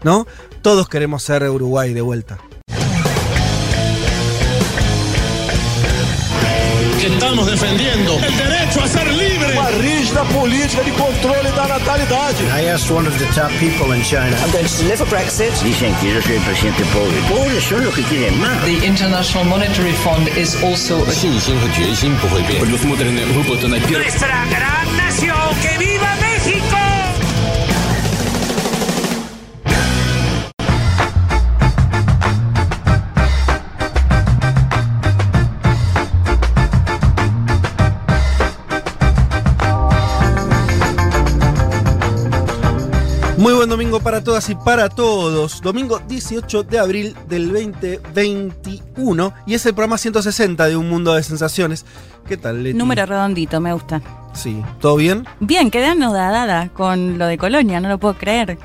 ¿No? 0.05 0.26
Todos 0.62 0.88
queremos 0.88 1.22
ser 1.22 1.43
Uruguay 1.49 1.93
de 1.94 2.00
vuelta. 2.00 2.38
estamos 7.06 7.47
defendiendo 7.47 8.19
el 8.23 8.37
derecho 8.37 8.82
a 8.82 8.88
ser 8.88 9.06
libre. 9.12 9.53
Uma 9.53 9.70
rígida 9.70 10.25
política 10.25 10.82
de 10.82 10.93
controle 10.93 11.50
da 11.53 11.67
natalidade. 11.69 12.44
I 12.53 12.69
asked 12.69 12.91
one 12.91 13.06
of 13.06 13.17
the 13.19 13.26
top 13.35 13.50
people 13.58 13.94
in 13.94 14.03
China. 14.03 14.37
I'm 14.43 14.50
going 14.50 14.67
to 14.67 14.76
deliver 14.82 15.06
Brexit. 15.06 15.53
Dicen 15.62 15.94
que 16.00 16.14
yo 16.14 16.23
soy 16.23 16.37
el 16.37 16.43
presidente 16.43 16.85
pobre. 16.93 17.17
Pobres 17.29 17.64
son 17.64 17.85
los 17.85 17.94
que 17.94 18.03
quieren 18.03 18.38
más. 18.41 18.64
The 18.64 18.87
International 18.87 19.44
Monetary 19.44 19.93
Fund 19.93 20.29
is 20.37 20.56
also 20.62 21.03
a... 21.03 21.05
Pues, 21.05 21.19
pues, 21.23 21.49
Nuestra 23.91 24.47
gran 24.47 24.97
nación, 24.97 25.37
que 25.62 25.79
viva 25.79 26.17
México. 26.20 26.86
Muy 43.38 43.53
buen 43.53 43.69
domingo 43.69 44.00
para 44.00 44.25
todas 44.25 44.49
y 44.49 44.55
para 44.55 44.88
todos. 44.88 45.61
Domingo 45.61 46.00
18 46.09 46.62
de 46.62 46.79
abril 46.79 47.15
del 47.29 47.53
2021 47.53 49.35
y 49.47 49.53
es 49.53 49.67
el 49.67 49.75
programa 49.75 49.99
160 49.99 50.65
de 50.67 50.75
Un 50.75 50.88
Mundo 50.88 51.12
de 51.12 51.23
Sensaciones. 51.23 51.85
¿Qué 52.27 52.38
tal, 52.38 52.62
Leti? 52.62 52.79
Número 52.79 53.05
redondito, 53.05 53.61
me 53.61 53.75
gusta. 53.75 54.00
Sí, 54.33 54.62
¿todo 54.81 54.97
bien? 54.97 55.27
Bien, 55.41 55.71
quedé 55.71 55.87
anodada 55.87 56.71
con 56.71 57.19
lo 57.19 57.27
de 57.27 57.37
Colonia, 57.37 57.79
no 57.79 57.91
lo 57.91 57.99
puedo 57.99 58.17
creer. 58.17 58.59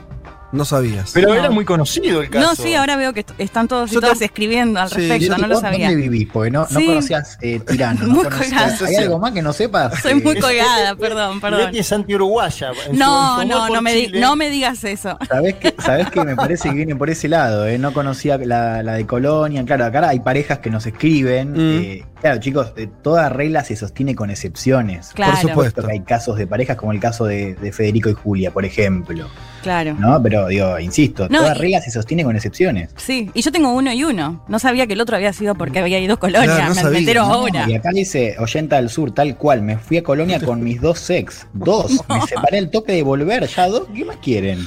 No 0.51 0.65
sabías. 0.65 1.12
Pero 1.13 1.30
No. 1.30 1.36
era 1.36 1.50
muy 1.50 1.63
conocido 1.65 2.21
el 2.21 2.30
caso. 2.30 2.45
No, 2.48 2.56
sí, 2.56 2.74
ahora 2.75 2.98
veo 2.98 3.13
que 3.13 3.21
est- 3.21 3.31
están 3.38 3.68
todos 3.68 3.89
y 3.92 3.95
Yo 3.95 4.01
todas 4.01 4.21
escribiendo 4.21 4.80
al 4.81 4.89
Sí, 4.89 4.95
respecto, 4.95 5.38
no 5.38 5.48
lo 5.48 5.53
¿vos 5.56 5.62
sabía. 5.62 5.88
¿Dónde 5.89 6.01
vivís? 6.09 6.27
Porque 6.31 6.51
no, 6.51 6.68
no 6.69 6.80
Sí. 6.80 6.86
conocías 6.86 7.38
eh, 7.42 7.59
Tirano. 7.59 8.00
Muy 8.07 8.24
no 8.24 8.30
conocías- 8.30 8.50
colgada. 8.77 8.88
¿Hay 8.88 8.95
algo 8.95 9.19
más 9.19 9.31
que 9.31 9.42
no 9.42 9.53
sepas? 9.53 10.01
Soy 10.01 10.15
muy 10.15 10.39
colgada, 10.39 10.95
perdón, 10.95 11.39
perdón. 11.42 11.65
Leti 11.65 11.80
es 11.80 11.92
anti-uruguaya. 11.94 12.71
No, 12.92 13.44
no, 13.45 13.69
no 13.69 13.81
me, 13.81 14.07
no 14.09 14.36
me 14.36 14.50
digas 14.50 14.83
eso. 14.83 15.18
¿Sabés 15.27 15.56
que, 15.56 15.74
¿Sabés 15.80 16.09
que 16.09 16.21
me 16.25 16.36
parece 16.36 16.69
que 16.69 16.75
viene 16.75 16.95
por 16.95 17.09
ese 17.09 17.27
lado? 17.30 17.65
eh? 17.68 17.77
No 17.77 17.94
conocía 17.94 18.38
la, 18.38 18.84
la 18.84 18.93
de 18.93 19.05
Colonia. 19.05 19.63
Claro, 19.65 19.86
acá 19.86 20.08
hay 20.10 20.20
parejas 20.20 20.60
que 20.60 20.70
nos 20.70 20.86
escriben. 20.86 21.51
Mm. 21.53 21.81
eh, 21.81 22.05
claro, 22.20 22.39
chicos, 22.41 22.74
eh, 22.75 22.89
toda 23.01 23.29
regla 23.29 23.63
se 23.63 23.75
sostiene 23.75 24.15
con 24.15 24.29
excepciones. 24.29 25.12
Claro. 25.13 25.31
Por 25.34 25.41
supuesto. 25.50 25.84
Que 25.86 25.93
hay 25.93 26.00
casos 26.01 26.38
de 26.38 26.46
parejas 26.48 26.75
como 26.75 26.91
el 26.91 27.00
caso 27.00 27.25
de, 27.25 27.55
de 27.55 27.72
Federico 27.72 28.10
y 28.10 28.13
Julia, 28.13 28.51
por 28.51 28.65
ejemplo. 28.65 29.27
Claro. 29.62 29.96
¿No? 30.00 30.22
Pero 30.24 30.48
digo, 30.48 30.80
insisto, 30.80 31.27
No, 31.30 31.39
toda 31.39 31.56
y- 31.56 31.60
regla 31.60 31.82
se 31.82 31.91
sostiene 31.91 32.24
con 32.24 32.36
excepciones. 32.36 32.89
Sí, 32.98 33.30
y 33.34 33.41
yo 33.41 33.51
tengo 33.51 33.74
uno 33.74 33.91
y 33.94 34.03
uno. 34.03 34.44
No 34.48 34.60
sabía 34.60 34.88
que 34.88 34.94
el 34.94 35.01
otro 35.01 35.15
había 35.15 35.34
sido 35.34 35.56
porque 35.56 35.80
había 35.80 36.00
ido 36.00 36.15
a 36.15 36.18
Colonia. 36.18 36.46
Claro, 36.56 36.74
no 36.75 36.91
me, 36.91 36.98
entero 37.00 37.25
No, 37.27 37.34
ahora. 37.34 37.70
Y 37.70 37.75
acá 37.75 37.89
dice, 37.94 38.36
oyenta 38.39 38.77
del 38.77 38.89
sur, 38.89 39.12
tal 39.13 39.38
cual, 39.38 39.62
me 39.62 39.77
fui 39.77 39.98
a 39.98 40.03
Colonia 40.03 40.39
con 40.39 40.63
mis 40.63 40.82
dos 40.82 41.10
ex. 41.10 41.48
Dos. 41.53 41.91
Me 42.10 42.22
separé 42.27 42.58
el 42.58 42.70
toque 42.72 42.94
de 42.94 43.03
volver, 43.03 43.48
ya 43.48 43.68
dos. 43.68 43.84
¿Qué 43.94 44.03
más 44.06 44.18
quieren? 44.18 44.65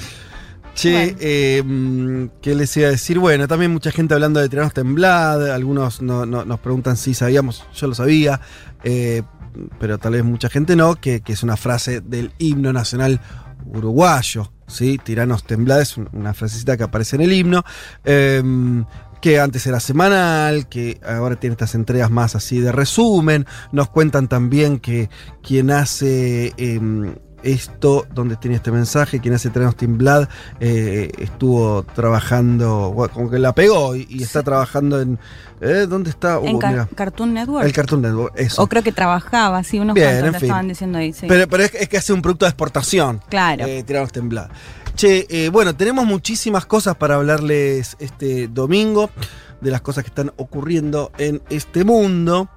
Che, 0.74 0.92
Bueno. 0.92 1.16
eh, 1.20 1.62
mm, 1.64 2.24
¿qué 2.42 2.54
les 2.54 2.76
iba 2.76 2.88
a 2.88 2.90
decir? 2.90 3.18
Bueno, 3.20 3.46
también 3.46 3.70
mucha 3.72 3.90
gente 3.92 4.14
hablando 4.14 4.40
de 4.40 4.48
Tiranos 4.48 4.74
Temblad. 4.74 5.52
Algunos 5.52 6.02
no- 6.02 6.26
no- 6.26 6.44
nos 6.44 6.58
preguntan 6.60 6.96
si 6.96 7.14
sabíamos, 7.14 7.64
yo 7.74 7.86
lo 7.86 7.94
sabía, 7.94 8.40
eh, 8.82 9.22
pero 9.78 9.98
tal 9.98 10.14
vez 10.14 10.24
mucha 10.24 10.48
gente 10.48 10.74
no, 10.74 10.96
que, 10.96 11.20
que 11.20 11.32
es 11.32 11.42
una 11.44 11.56
frase 11.56 12.00
del 12.00 12.32
himno 12.38 12.72
nacional 12.72 13.20
uruguayo. 13.72 14.50
¿Sí? 14.66 14.98
Tiranos 15.02 15.44
Temblad 15.44 15.80
es 15.80 15.96
un- 15.96 16.08
una 16.12 16.34
frasecita 16.34 16.76
que 16.76 16.84
aparece 16.84 17.16
en 17.16 17.22
el 17.22 17.32
himno. 17.32 17.62
eh, 18.04 18.42
que 19.20 19.40
antes 19.40 19.66
era 19.66 19.80
semanal, 19.80 20.68
que 20.68 21.00
ahora 21.02 21.36
tiene 21.36 21.52
estas 21.54 21.74
entregas 21.74 22.10
más 22.10 22.34
así 22.36 22.60
de 22.60 22.72
resumen. 22.72 23.46
Nos 23.72 23.88
cuentan 23.88 24.28
también 24.28 24.78
que 24.80 25.08
quien 25.42 25.70
hace 25.70 26.52
em, 26.58 27.14
esto, 27.44 28.06
donde 28.14 28.36
tiene 28.36 28.56
este 28.56 28.70
mensaje, 28.72 29.20
quien 29.20 29.34
hace 29.34 29.50
Tiranos 29.50 29.76
Temblad, 29.76 30.28
eh, 30.60 31.10
estuvo 31.18 31.82
trabajando, 31.94 32.92
bueno, 32.92 33.12
como 33.14 33.30
que 33.30 33.38
la 33.38 33.54
pegó 33.54 33.94
y, 33.94 34.06
y 34.08 34.22
está 34.22 34.42
trabajando 34.42 35.00
en... 35.00 35.18
¿eh? 35.60 35.86
¿Dónde 35.88 36.10
está? 36.10 36.38
En 36.42 36.56
Uh, 36.56 36.58
mira, 36.66 36.88
Cartoon 36.94 37.34
Network. 37.34 37.64
el 37.66 37.72
Cartoon 37.72 38.02
Network, 38.02 38.32
eso. 38.36 38.62
o 38.62 38.66
creo 38.66 38.82
que 38.82 38.92
trabajaba, 38.92 39.62
sí, 39.62 39.78
unos 39.78 39.94
Bien, 39.94 40.08
cuantos 40.08 40.26
en 40.34 40.34
fin. 40.40 40.46
estaban 40.46 40.68
diciendo 40.68 40.98
ahí, 40.98 41.12
sí. 41.12 41.26
Pero, 41.28 41.46
pero 41.48 41.62
es, 41.64 41.74
es 41.74 41.88
que 41.88 41.96
hace 41.98 42.12
un 42.12 42.22
producto 42.22 42.44
de 42.46 42.50
exportación. 42.50 43.20
claro. 43.28 43.64
Eh, 43.66 43.82
Tiranos 43.84 44.10
Temblad. 44.12 44.48
Che, 44.96 45.26
eh, 45.28 45.48
bueno, 45.48 45.74
tenemos 45.74 46.06
muchísimas 46.06 46.66
cosas 46.66 46.94
para 46.96 47.16
hablarles 47.16 47.96
este 47.98 48.46
domingo, 48.48 49.10
de 49.60 49.70
las 49.70 49.80
cosas 49.80 50.04
que 50.04 50.08
están 50.08 50.32
ocurriendo 50.36 51.10
en 51.18 51.42
este 51.50 51.84
mundo. 51.84 52.48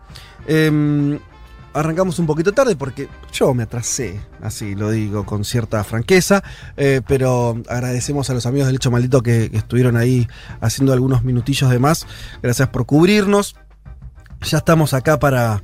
Arrancamos 1.74 2.17
un 2.19 2.25
poquito 2.25 2.53
tarde 2.53 2.75
porque 2.75 3.07
yo 3.31 3.53
me 3.53 3.63
atrasé, 3.63 4.19
así 4.41 4.74
lo 4.74 4.89
digo 4.89 5.25
con 5.25 5.45
cierta 5.45 5.83
franqueza, 5.83 6.43
eh, 6.75 7.01
pero 7.07 7.62
agradecemos 7.69 8.29
a 8.29 8.33
los 8.33 8.45
amigos 8.45 8.67
del 8.67 8.77
Hecho 8.77 8.89
Maldito 8.89 9.21
que, 9.21 9.51
que 9.51 9.57
estuvieron 9.57 9.95
ahí 9.95 10.27
haciendo 10.59 10.93
algunos 10.93 11.24
minutillos 11.24 11.69
de 11.69 11.79
más. 11.79 12.07
Gracias 12.41 12.69
por 12.69 12.86
cubrirnos. 12.86 13.55
Ya 14.41 14.59
estamos 14.59 14.93
acá 14.93 15.19
para, 15.19 15.62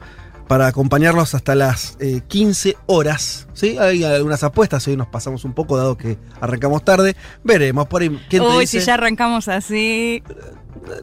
para 0.48 0.67
acompañarlos 0.67 1.33
hasta 1.36 1.55
las 1.55 1.98
eh, 2.00 2.22
15 2.27 2.77
horas. 2.86 3.48
¿sí? 3.53 3.77
Hay 3.77 4.03
algunas 4.03 4.43
apuestas, 4.43 4.88
hoy 4.88 4.98
nos 4.98 5.07
pasamos 5.07 5.45
un 5.45 5.53
poco 5.53 5.77
dado 5.77 5.98
que 5.98 6.17
arrancamos 6.41 6.83
tarde. 6.83 7.15
Veremos 7.43 7.88
por 7.88 8.01
ahí. 8.01 8.10
¿Quién 8.29 8.43
te 8.43 8.50
Uy, 8.50 8.60
dice? 8.62 8.79
si 8.79 8.86
ya 8.86 8.95
arrancamos 8.95 9.48
así. 9.48 10.24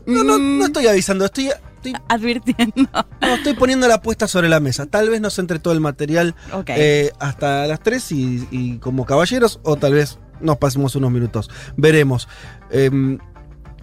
No, 0.06 0.22
no, 0.24 0.38
no 0.38 0.66
estoy 0.66 0.86
avisando, 0.86 1.24
estoy, 1.24 1.50
estoy 1.80 1.94
advirtiendo. 2.08 2.88
No, 3.20 3.34
estoy 3.34 3.54
poniendo 3.54 3.88
la 3.88 3.94
apuesta 3.96 4.28
sobre 4.28 4.48
la 4.48 4.60
mesa. 4.60 4.86
Tal 4.86 5.08
vez 5.08 5.20
nos 5.20 5.38
entre 5.38 5.58
todo 5.58 5.72
el 5.74 5.80
material 5.80 6.34
eh, 6.66 7.10
hasta 7.18 7.66
las 7.66 7.80
3 7.80 8.12
y, 8.12 8.48
y 8.50 8.78
como 8.78 9.06
caballeros, 9.06 9.60
o 9.62 9.76
tal 9.76 9.94
vez 9.94 10.18
nos 10.40 10.58
pasemos 10.58 10.94
unos 10.96 11.10
minutos. 11.10 11.50
Veremos. 11.76 12.28
Em, 12.70 13.18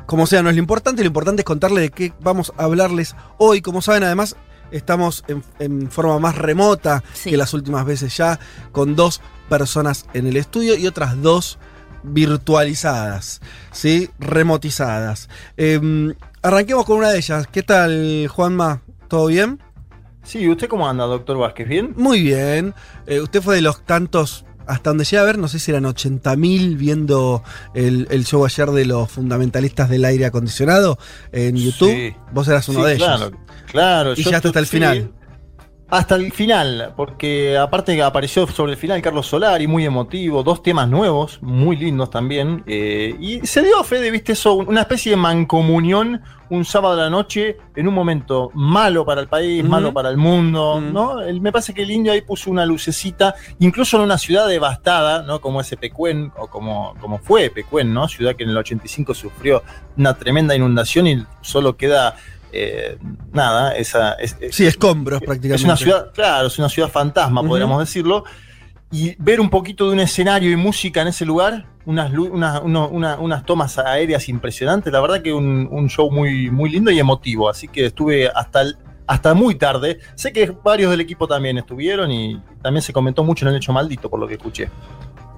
como 0.06 0.26
sea, 0.26 0.42
no 0.42 0.50
es 0.50 0.56
lo 0.56 0.62
importante, 0.62 1.02
lo 1.04 1.08
importante 1.08 1.42
es 1.42 1.46
contarle 1.46 1.82
de 1.82 1.90
qué 1.90 2.14
vamos 2.22 2.54
a 2.58 2.64
hablarles 2.64 3.16
hoy. 3.38 3.62
Como 3.62 3.82
saben, 3.82 4.04
además, 4.04 4.36
estamos 4.72 5.26
en, 5.28 5.44
en 5.60 5.92
forma 5.92 6.18
más 6.20 6.36
remota 6.38 7.04
Sí. 7.14 7.30
que 7.32 7.38
las 7.38 7.54
últimas 7.54 7.86
veces 7.86 8.16
ya, 8.16 8.40
con 8.72 8.96
dos 8.96 9.22
personas 9.50 10.06
en 10.14 10.28
el 10.28 10.38
estudio 10.38 10.76
y 10.78 10.88
otras 10.88 11.22
dos 11.22 11.58
virtualizadas, 12.04 13.42
¿sí? 13.72 14.10
Remotizadas. 14.20 15.30
Em, 15.58 16.14
arranquemos 16.42 16.86
con 16.86 16.98
una 16.98 17.10
de 17.10 17.18
ellas. 17.18 17.48
¿Qué 17.52 17.64
tal, 17.64 18.28
Juanma? 18.30 18.82
¿Todo 19.08 19.28
bien? 19.28 19.60
Sí, 20.24 20.48
¿usted 20.50 20.68
cómo 20.68 20.88
anda, 20.90 21.06
doctor 21.06 21.38
Vázquez? 21.38 21.68
¿Bien? 21.68 21.94
Muy 21.96 22.22
bien. 22.22 22.74
Eh, 23.06 23.22
usted 23.22 23.42
fue 23.42 23.56
de 23.56 23.62
los 23.62 23.86
tantos, 23.86 24.46
hasta 24.66 24.90
donde 24.90 25.06
llegué 25.06 25.20
a 25.20 25.24
ver, 25.24 25.38
no 25.38 25.48
sé 25.48 25.60
si 25.60 25.72
eran 25.72 25.86
80.000 25.86 26.76
viendo 26.78 27.44
el, 27.74 28.08
el 28.12 28.26
show 28.26 28.44
ayer 28.46 28.70
de 28.72 28.86
los 28.86 29.10
fundamentalistas 29.10 29.90
del 29.90 30.04
aire 30.04 30.26
acondicionado 30.26 30.98
en 31.32 31.56
YouTube. 31.56 31.92
Sí. 31.92 32.16
Vos 32.34 32.48
eras 32.50 32.68
uno 32.68 32.82
Sí, 32.82 32.86
de 32.88 32.94
ellos. 32.96 33.08
Claro, 33.08 33.32
claro. 33.72 34.14
Y 34.18 34.24
ya 34.24 34.38
hasta 34.38 34.60
el 34.60 34.66
sí, 34.66 34.72
final. 34.72 35.12
Hasta 35.90 36.16
el 36.16 36.34
final, 36.34 36.94
porque 36.98 37.58
aparte 37.58 38.02
apareció 38.04 38.46
sobre 38.48 38.74
el 38.74 38.78
final 38.78 39.02
Carlos 39.02 39.26
Solari, 39.28 39.68
muy 39.68 39.86
emotivo, 39.86 40.44
dos 40.44 40.62
temas 40.62 40.90
nuevos, 40.90 41.40
muy 41.42 41.78
lindos 41.78 42.10
también. 42.10 42.62
eh, 42.68 43.16
y 43.20 43.48
se 43.48 43.62
dio, 43.64 43.82
Fede, 43.86 44.12
viste 44.12 44.34
eso, 44.34 44.56
una 44.56 44.82
especie 44.82 45.12
de 45.12 45.16
mancomunión 45.18 46.22
un 46.50 46.64
sábado 46.66 46.94
a 47.00 47.04
la 47.06 47.10
noche 47.10 47.58
en 47.76 47.88
un 47.90 47.94
momento 47.94 48.52
malo 48.54 49.06
para 49.06 49.20
el 49.22 49.28
país, 49.28 49.64
malo 49.64 49.94
para 49.94 50.10
el 50.10 50.18
mundo. 50.18 50.80
¿no? 50.82 51.22
El- 51.22 51.40
me 51.42 51.52
parece 51.54 51.74
que 51.74 51.84
el 51.84 51.92
indio 51.92 52.12
ahí 52.12 52.22
puso 52.22 52.50
una 52.52 52.66
lucecita, 52.66 53.36
incluso 53.60 53.96
en 53.98 54.04
una 54.04 54.18
ciudad 54.18 54.48
devastada, 54.48 55.24
¿no? 55.24 55.40
Como 55.42 55.60
ese 55.62 55.76
Pecuén, 55.78 56.32
o 56.38 56.48
como, 56.48 56.96
como 57.02 57.18
fue 57.20 57.50
Pecuén, 57.50 57.94
¿no? 57.94 58.08
Ciudad 58.10 58.36
que 58.36 58.44
en 58.44 58.50
el 58.52 58.58
85 58.58 59.14
sufrió 59.14 59.62
una 59.98 60.14
tremenda 60.14 60.56
inundación 60.56 61.08
y 61.08 61.26
solo 61.42 61.76
queda 61.76 62.16
eh, 62.58 62.98
nada, 63.32 63.74
esa. 63.76 64.14
Es, 64.14 64.36
es- 64.40 64.56
Sí, 64.56 64.66
escombros 64.66 65.20
prácticamente. 65.22 65.56
es 65.56 65.64
una 65.64 65.78
ciudad, 65.78 66.12
claro, 66.14 66.48
es 66.48 66.58
una 66.60 66.70
ciudad 66.70 66.90
fantasma, 66.90 67.42
podríamos 67.44 67.80
decirlo. 67.80 68.24
Y 68.92 69.16
ver 69.20 69.42
un 69.42 69.50
poquito 69.50 69.88
de 69.88 69.94
un 69.94 70.00
escenario 70.00 70.50
y 70.50 70.56
música 70.56 71.02
en 71.02 71.10
ese 71.10 71.26
lugar, 71.26 71.66
unas, 71.86 72.12
uno- 72.14 72.88
una- 72.90 73.18
unas 73.18 73.44
tomas 73.46 73.78
aéreas 73.78 74.30
impresionantes, 74.30 74.92
la 74.94 75.02
verdad 75.02 75.22
que 75.22 75.34
un, 75.34 75.68
un 75.70 75.90
show 75.90 76.10
muy, 76.10 76.50
muy 76.50 76.70
lindo 76.70 76.90
y 76.90 76.98
emotivo. 77.00 77.50
Así 77.50 77.68
que 77.68 77.86
estuve 77.88 78.30
hasta, 78.30 78.62
el- 78.62 78.78
hasta 79.06 79.34
muy 79.34 79.56
tarde. 79.56 80.00
Sé 80.16 80.32
que 80.32 80.52
varios 80.64 80.90
del 80.92 81.02
equipo 81.02 81.28
también 81.28 81.58
estuvieron 81.58 82.12
y 82.12 82.42
también 82.62 82.82
se 82.82 82.94
comentó 82.94 83.24
mucho 83.26 83.46
en 83.46 83.52
el 83.52 83.58
hecho 83.58 83.74
maldito, 83.74 84.10
por 84.10 84.20
lo 84.22 84.28
que 84.28 84.36
escuché. 84.36 84.70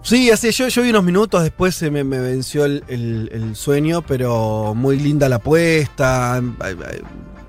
Sí, 0.01 0.31
así 0.31 0.51
yo, 0.51 0.67
yo 0.69 0.81
vi 0.81 0.89
unos 0.91 1.03
minutos, 1.03 1.43
después 1.43 1.75
se 1.75 1.91
me, 1.91 2.03
venció 2.03 2.65
el, 2.65 2.83
el- 2.87 3.55
sueño, 3.55 4.01
pero 4.01 4.73
muy 4.75 4.97
linda 4.97 5.27
la 5.27 5.37
apuesta. 5.37 6.41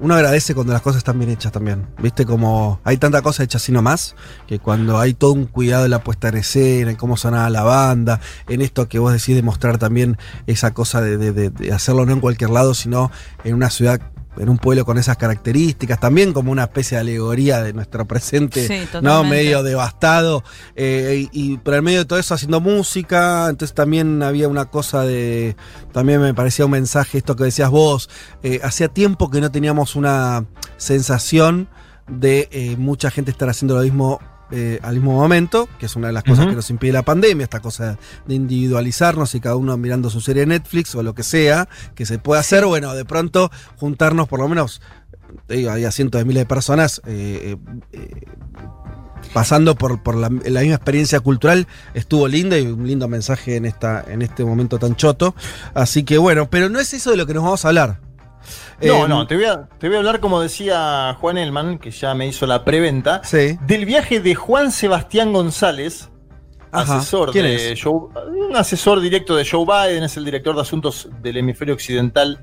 Uno 0.01 0.15
agradece 0.15 0.55
cuando 0.55 0.73
las 0.73 0.83
cosas 0.83 0.99
están 0.99 1.19
bien 1.19 1.31
hechas 1.31 1.53
también. 1.53 1.87
Viste 2.03 2.25
como 2.27 2.81
hay 2.85 2.97
tanta 2.97 3.23
cosa 3.23 3.45
hecha 3.45 3.59
así 3.59 3.71
nomás, 3.71 4.17
que 4.47 4.59
cuando 4.59 4.99
hay 4.99 5.15
todo 5.15 5.33
un 5.33 5.45
cuidado 5.47 5.85
en 5.85 5.91
la 5.93 6.03
puesta 6.03 6.29
en 6.29 6.39
escena, 6.39 6.91
en 6.91 6.97
cómo 6.97 7.17
sonaba 7.17 7.51
la 7.51 7.63
banda, 7.63 8.21
en 8.49 8.63
esto 8.63 8.89
que 8.89 8.99
vos 8.99 9.13
decís 9.13 9.37
de 9.37 9.43
mostrar 9.43 9.79
también 9.79 10.17
esa 10.47 10.73
cosa 10.73 11.01
de- 11.03 11.33
de 11.33 11.73
hacerlo 11.73 12.05
no 12.07 12.13
en 12.13 12.21
cualquier 12.21 12.51
lado, 12.51 12.75
sino 12.75 13.11
en 13.45 13.55
una 13.55 13.71
ciudad 13.71 14.01
en 14.39 14.49
un 14.49 14.59
pueblo 14.59 14.85
con 14.85 14.97
esas 14.97 15.17
características, 15.17 15.99
también 16.01 16.33
como 16.33 16.53
una 16.53 16.63
especie 16.65 16.97
de 16.97 17.01
alegoría 17.03 17.63
de 17.63 17.73
nuestro 17.73 18.07
presente, 18.07 18.67
Sí, 18.67 18.89
¿no? 19.03 19.25
Medio 19.25 19.63
devastado. 19.63 20.45
eh, 20.77 21.29
y, 21.33 21.53
y 21.55 21.57
por 21.59 21.75
el 21.75 21.83
medio 21.83 21.99
de 22.01 22.05
todo 22.05 22.19
eso 22.19 22.35
haciendo 22.35 22.61
música. 22.61 23.49
Entonces 23.51 23.75
también 23.75 24.23
había 24.23 24.49
una 24.49 24.67
cosa 24.67 25.03
de. 25.05 25.57
También 25.93 26.21
me 26.21 26.33
parecía 26.33 26.65
un 26.65 26.71
mensaje, 26.71 27.19
esto 27.19 27.35
que 27.37 27.45
decías 27.45 27.71
vos. 27.71 28.09
eh, 28.43 28.61
hacía 28.63 28.89
tiempo 28.89 29.31
que 29.31 29.41
no 29.41 29.51
teníamos 29.51 29.97
una 29.97 30.47
sensación 30.77 31.69
de 32.09 32.49
eh, 32.51 32.77
mucha 32.77 33.11
gente 33.11 33.31
estar 33.31 33.49
haciendo 33.49 33.75
lo 33.77 33.83
mismo. 33.83 34.21
Eh, 34.51 34.79
al 34.83 34.95
mismo 34.95 35.13
momento, 35.13 35.69
que 35.79 35.87
es 35.87 35.97
una 35.97 36.09
de 36.09 36.13
las 36.13 36.25
cosas 36.25 36.47
que 36.47 36.55
nos 36.55 36.71
impide 36.71 36.93
la 36.93 37.03
pandemia, 37.03 37.45
esta 37.45 37.61
cosa 37.61 37.99
de 38.27 38.35
individualizarnos 38.35 39.35
y 39.35 39.41
cada 39.41 39.57
uno 39.57 39.77
mirando 39.77 40.11
su 40.11 40.21
serie 40.21 40.41
de 40.43 40.47
Netflix 40.47 40.95
o 40.95 41.03
lo 41.03 41.15
que 41.15 41.23
sea, 41.23 41.69
que 41.95 42.07
se 42.07 42.19
puede 42.19 42.41
hacer, 42.41 42.65
bueno, 42.67 42.95
de 42.95 43.05
pronto 43.05 43.51
juntarnos 43.77 44.29
por 44.29 44.41
lo 44.41 44.49
menos, 44.49 44.81
digo, 45.49 45.71
había 45.71 45.91
cientos 45.91 46.21
de 46.21 46.25
miles 46.25 46.43
de 46.43 46.47
personas 46.47 47.01
eh, 47.07 47.57
eh, 47.93 47.99
eh, 47.99 48.27
pasando 49.33 49.75
por, 49.77 50.03
por 50.03 50.17
la, 50.17 50.29
la 50.29 50.61
misma 50.61 50.77
experiencia 50.77 51.21
cultural, 51.21 51.67
estuvo 51.95 52.27
linda 52.27 52.59
y 52.59 52.67
un 52.67 52.87
lindo 52.87 53.09
mensaje 53.09 53.57
en, 53.57 53.65
esta, 53.65 54.05
en 54.09 54.23
este 54.23 54.45
momento 54.45 54.79
tan 54.79 54.97
choto. 54.97 55.35
Así 55.75 56.03
que 56.05 56.19
bueno, 56.19 56.51
pero 56.51 56.69
no 56.69 56.81
es 56.81 56.93
eso 56.95 57.11
de 57.11 57.17
lo 57.17 57.27
que 57.27 57.35
nos 57.35 57.45
vamos 57.45 57.65
a 57.65 57.69
hablar. 57.69 58.01
No, 58.83 59.05
Eh, 59.05 59.09
no, 59.09 59.27
te 59.27 59.35
voy, 59.37 59.45
a, 59.45 59.69
te 59.79 59.89
voy 59.89 59.97
a 59.97 59.99
hablar, 59.99 60.21
como 60.21 60.41
decía 60.41 61.17
Juan 61.21 61.37
Elman, 61.39 61.79
que 61.79 61.91
ya 61.91 62.15
me 62.15 62.27
hizo 62.27 62.47
la 62.47 62.65
preventa, 62.65 63.23
Sí. 63.25 63.59
del 63.67 63.85
viaje 63.85 64.21
de 64.21 64.35
Juan 64.35 64.73
Sebastián 64.73 65.33
González, 65.33 66.09
Ajá. 66.73 66.97
asesor 66.97 67.31
¿Quién 67.33 67.45
de 67.45 67.73
es? 67.73 67.81
Joe- 67.85 68.09
un 68.49 68.57
asesor 68.57 69.01
directo 69.01 69.37
de 69.37 69.47
Joe 69.49 69.67
Biden, 69.67 70.03
es 70.05 70.17
el 70.17 70.25
director 70.25 70.55
de 70.55 70.63
asuntos 70.63 71.09
del 71.21 71.37
hemisferio 71.37 71.75
occidental 71.75 72.43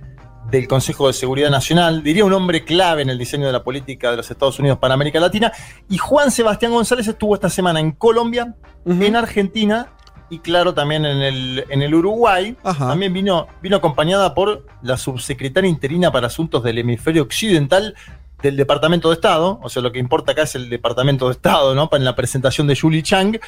del 0.51 0.67
Consejo 0.67 1.07
de 1.07 1.13
Seguridad 1.13 1.49
Nacional, 1.49 2.03
diría 2.03 2.23
un 2.23 2.31
hombre 2.33 2.63
clave 2.63 3.01
en 3.01 3.09
el 3.09 3.17
diseño 3.17 3.47
de 3.47 3.51
la 3.51 3.63
política 3.63 4.11
de 4.11 4.17
los 4.17 4.29
Estados 4.31 4.59
Unidos 4.59 4.77
para 4.77 4.93
América 4.93 5.19
Latina. 5.19 5.51
Y 5.89 5.97
Juan 5.97 6.31
Sebastián 6.31 6.71
González 6.71 7.07
estuvo 7.07 7.35
esta 7.35 7.49
semana 7.49 7.79
en 7.81 7.91
Colombia, 7.91 8.55
en 8.85 9.15
Argentina 9.15 9.87
y 10.29 10.39
claro 10.39 10.73
también 10.73 11.05
en 11.05 11.21
el, 11.21 11.65
en 11.69 11.81
el 11.81 11.95
Uruguay. 11.95 12.55
Ajá. 12.63 12.89
También 12.89 13.13
vino, 13.13 13.47
vino 13.61 13.77
acompañada 13.77 14.33
por 14.33 14.65
la 14.81 14.97
subsecretaria 14.97 15.69
interina 15.69 16.11
para 16.11 16.27
asuntos 16.27 16.63
del 16.63 16.79
hemisferio 16.79 17.23
occidental 17.23 17.95
del 18.41 18.55
Departamento 18.55 19.09
de 19.09 19.15
Estado, 19.15 19.59
o 19.63 19.69
sea, 19.69 19.81
lo 19.81 19.91
que 19.91 19.99
importa 19.99 20.33
acá 20.33 20.43
es 20.43 20.55
el 20.55 20.69
Departamento 20.69 21.25
de 21.25 21.31
Estado, 21.31 21.73
¿no? 21.73 21.89
En 21.91 22.05
la 22.05 22.15
presentación 22.15 22.67
de 22.67 22.75
Julie 22.75 23.01
Chang. 23.01 23.39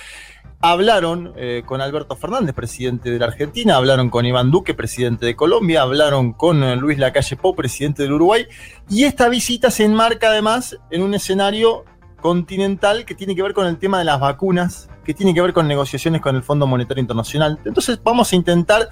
Hablaron 0.62 1.33
eh, 1.38 1.63
con 1.65 1.79
Alberto 1.79 2.17
Fernández, 2.17 2.53
presidente 2.53 3.12
de 3.12 3.19
la 3.19 3.27
Argentina, 3.27 3.77
hablaron 3.77 4.09
con 4.09 4.25
Iván 4.25 4.51
Duque, 4.51 4.74
presidente 4.74 5.25
de 5.25 5.36
Colombia, 5.36 5.83
hablaron 5.83 6.33
con 6.33 6.63
eh, 6.63 6.75
Luis 6.75 6.98
Lacalle 6.98 7.38
Pou, 7.38 7.55
presidente 7.55 8.03
del 8.03 8.13
Uruguay, 8.13 8.45
y 8.89 9.03
esta 9.05 9.29
visita 9.29 9.71
se 9.71 9.86
enmarca 9.86 10.27
además 10.27 10.77
en 10.91 11.03
un 11.03 11.13
escenario 11.13 11.86
continental 12.19 13.05
que 13.05 13.15
tiene 13.15 13.36
que 13.36 13.43
ver 13.43 13.53
con 13.53 13.67
el 13.67 13.77
tema 13.77 14.00
de 14.00 14.05
las 14.05 14.19
vacunas, 14.19 14.89
que 15.10 15.16
tiene 15.16 15.34
que 15.34 15.42
ver 15.42 15.54
con 15.54 15.68
negociaciones 15.68 16.22
con 16.22 16.36
el 16.36 16.44
Fondo 16.44 16.68
Monetario 16.68 17.01
Internacional. 17.01 17.58
Entonces 17.66 18.00
vamos 18.04 18.32
a 18.32 18.36
intentar 18.36 18.89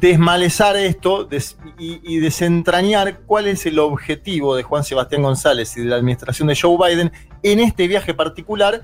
desmalezar 0.00 0.76
esto 0.76 1.28
y, 1.76 2.00
y 2.04 2.20
desentrañar 2.20 3.22
cuál 3.26 3.48
es 3.48 3.66
el 3.66 3.80
objetivo 3.80 4.54
de 4.54 4.62
Juan 4.62 4.84
Sebastián 4.84 5.22
González 5.22 5.76
y 5.76 5.80
de 5.80 5.86
la 5.86 5.96
administración 5.96 6.46
de 6.46 6.54
Joe 6.56 6.76
Biden 6.78 7.10
en 7.42 7.58
este 7.58 7.88
viaje 7.88 8.14
particular 8.14 8.82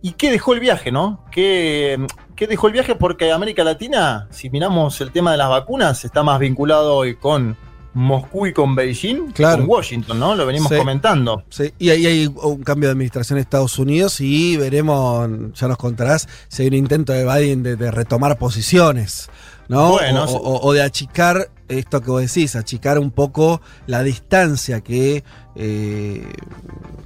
y 0.00 0.12
qué 0.12 0.30
dejó 0.30 0.54
el 0.54 0.60
viaje, 0.60 0.90
¿no? 0.90 1.22
¿Qué, 1.30 1.98
qué 2.34 2.46
dejó 2.46 2.68
el 2.68 2.72
viaje? 2.72 2.94
Porque 2.94 3.30
América 3.30 3.62
Latina, 3.62 4.26
si 4.30 4.48
miramos 4.48 4.98
el 5.02 5.12
tema 5.12 5.32
de 5.32 5.36
las 5.36 5.50
vacunas, 5.50 6.02
está 6.02 6.22
más 6.22 6.38
vinculado 6.38 6.96
hoy 6.96 7.16
con 7.16 7.58
Moscú 7.96 8.46
y 8.46 8.52
con 8.52 8.74
Beijing, 8.74 9.32
Claro. 9.32 9.58
con 9.62 9.70
Washington, 9.70 10.18
¿no? 10.18 10.34
Lo 10.34 10.44
venimos 10.44 10.68
Sí. 10.70 10.76
comentando. 10.76 11.42
Sí, 11.48 11.72
y 11.78 11.88
ahí 11.88 12.04
hay 12.06 12.26
un 12.26 12.62
cambio 12.62 12.88
de 12.88 12.92
administración 12.92 13.38
en 13.38 13.42
Estados 13.42 13.78
Unidos 13.78 14.20
y 14.20 14.56
veremos, 14.58 15.28
ya 15.54 15.66
nos 15.66 15.78
contarás, 15.78 16.28
si 16.48 16.62
hay 16.62 16.68
un 16.68 16.74
intento 16.74 17.12
de 17.14 17.24
Biden 17.24 17.62
de, 17.62 17.76
de 17.76 17.90
retomar 17.90 18.36
posiciones, 18.38 19.30
¿no? 19.68 19.92
Bueno, 19.92 20.24
o, 20.24 20.36
o- 20.36 20.66
o 20.68 20.72
de 20.74 20.82
achicar 20.82 21.48
esto 21.68 22.00
que 22.02 22.10
vos 22.10 22.20
decís, 22.20 22.54
achicar 22.54 22.98
un 22.98 23.10
poco 23.10 23.60
la 23.86 24.02
distancia 24.02 24.82
que, 24.82 25.24
eh, 25.56 26.26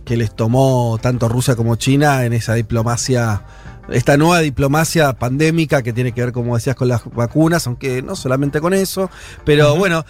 que 0.04 0.16
les 0.16 0.34
tomó 0.34 0.98
tanto 1.00 1.28
Rusia 1.28 1.54
como 1.54 1.76
China 1.76 2.24
en 2.24 2.32
esa 2.32 2.54
diplomacia. 2.54 3.42
Esta 3.90 4.16
nueva 4.16 4.40
diplomacia 4.40 5.12
pandémica 5.14 5.82
que 5.82 5.92
tiene 5.92 6.12
que 6.12 6.20
ver, 6.20 6.32
como 6.32 6.54
decías, 6.56 6.76
con 6.76 6.88
las 6.88 7.02
vacunas, 7.12 7.66
aunque 7.66 8.02
no 8.02 8.14
solamente 8.14 8.60
con 8.60 8.72
eso, 8.74 9.10
pero 9.44 9.74
bueno, 9.76 10.04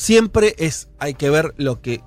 siempre 0.00 0.54
es, 0.58 0.88
hay 0.98 1.12
que 1.12 1.28
ver 1.28 1.52
lo 1.58 1.82
que 1.82 2.02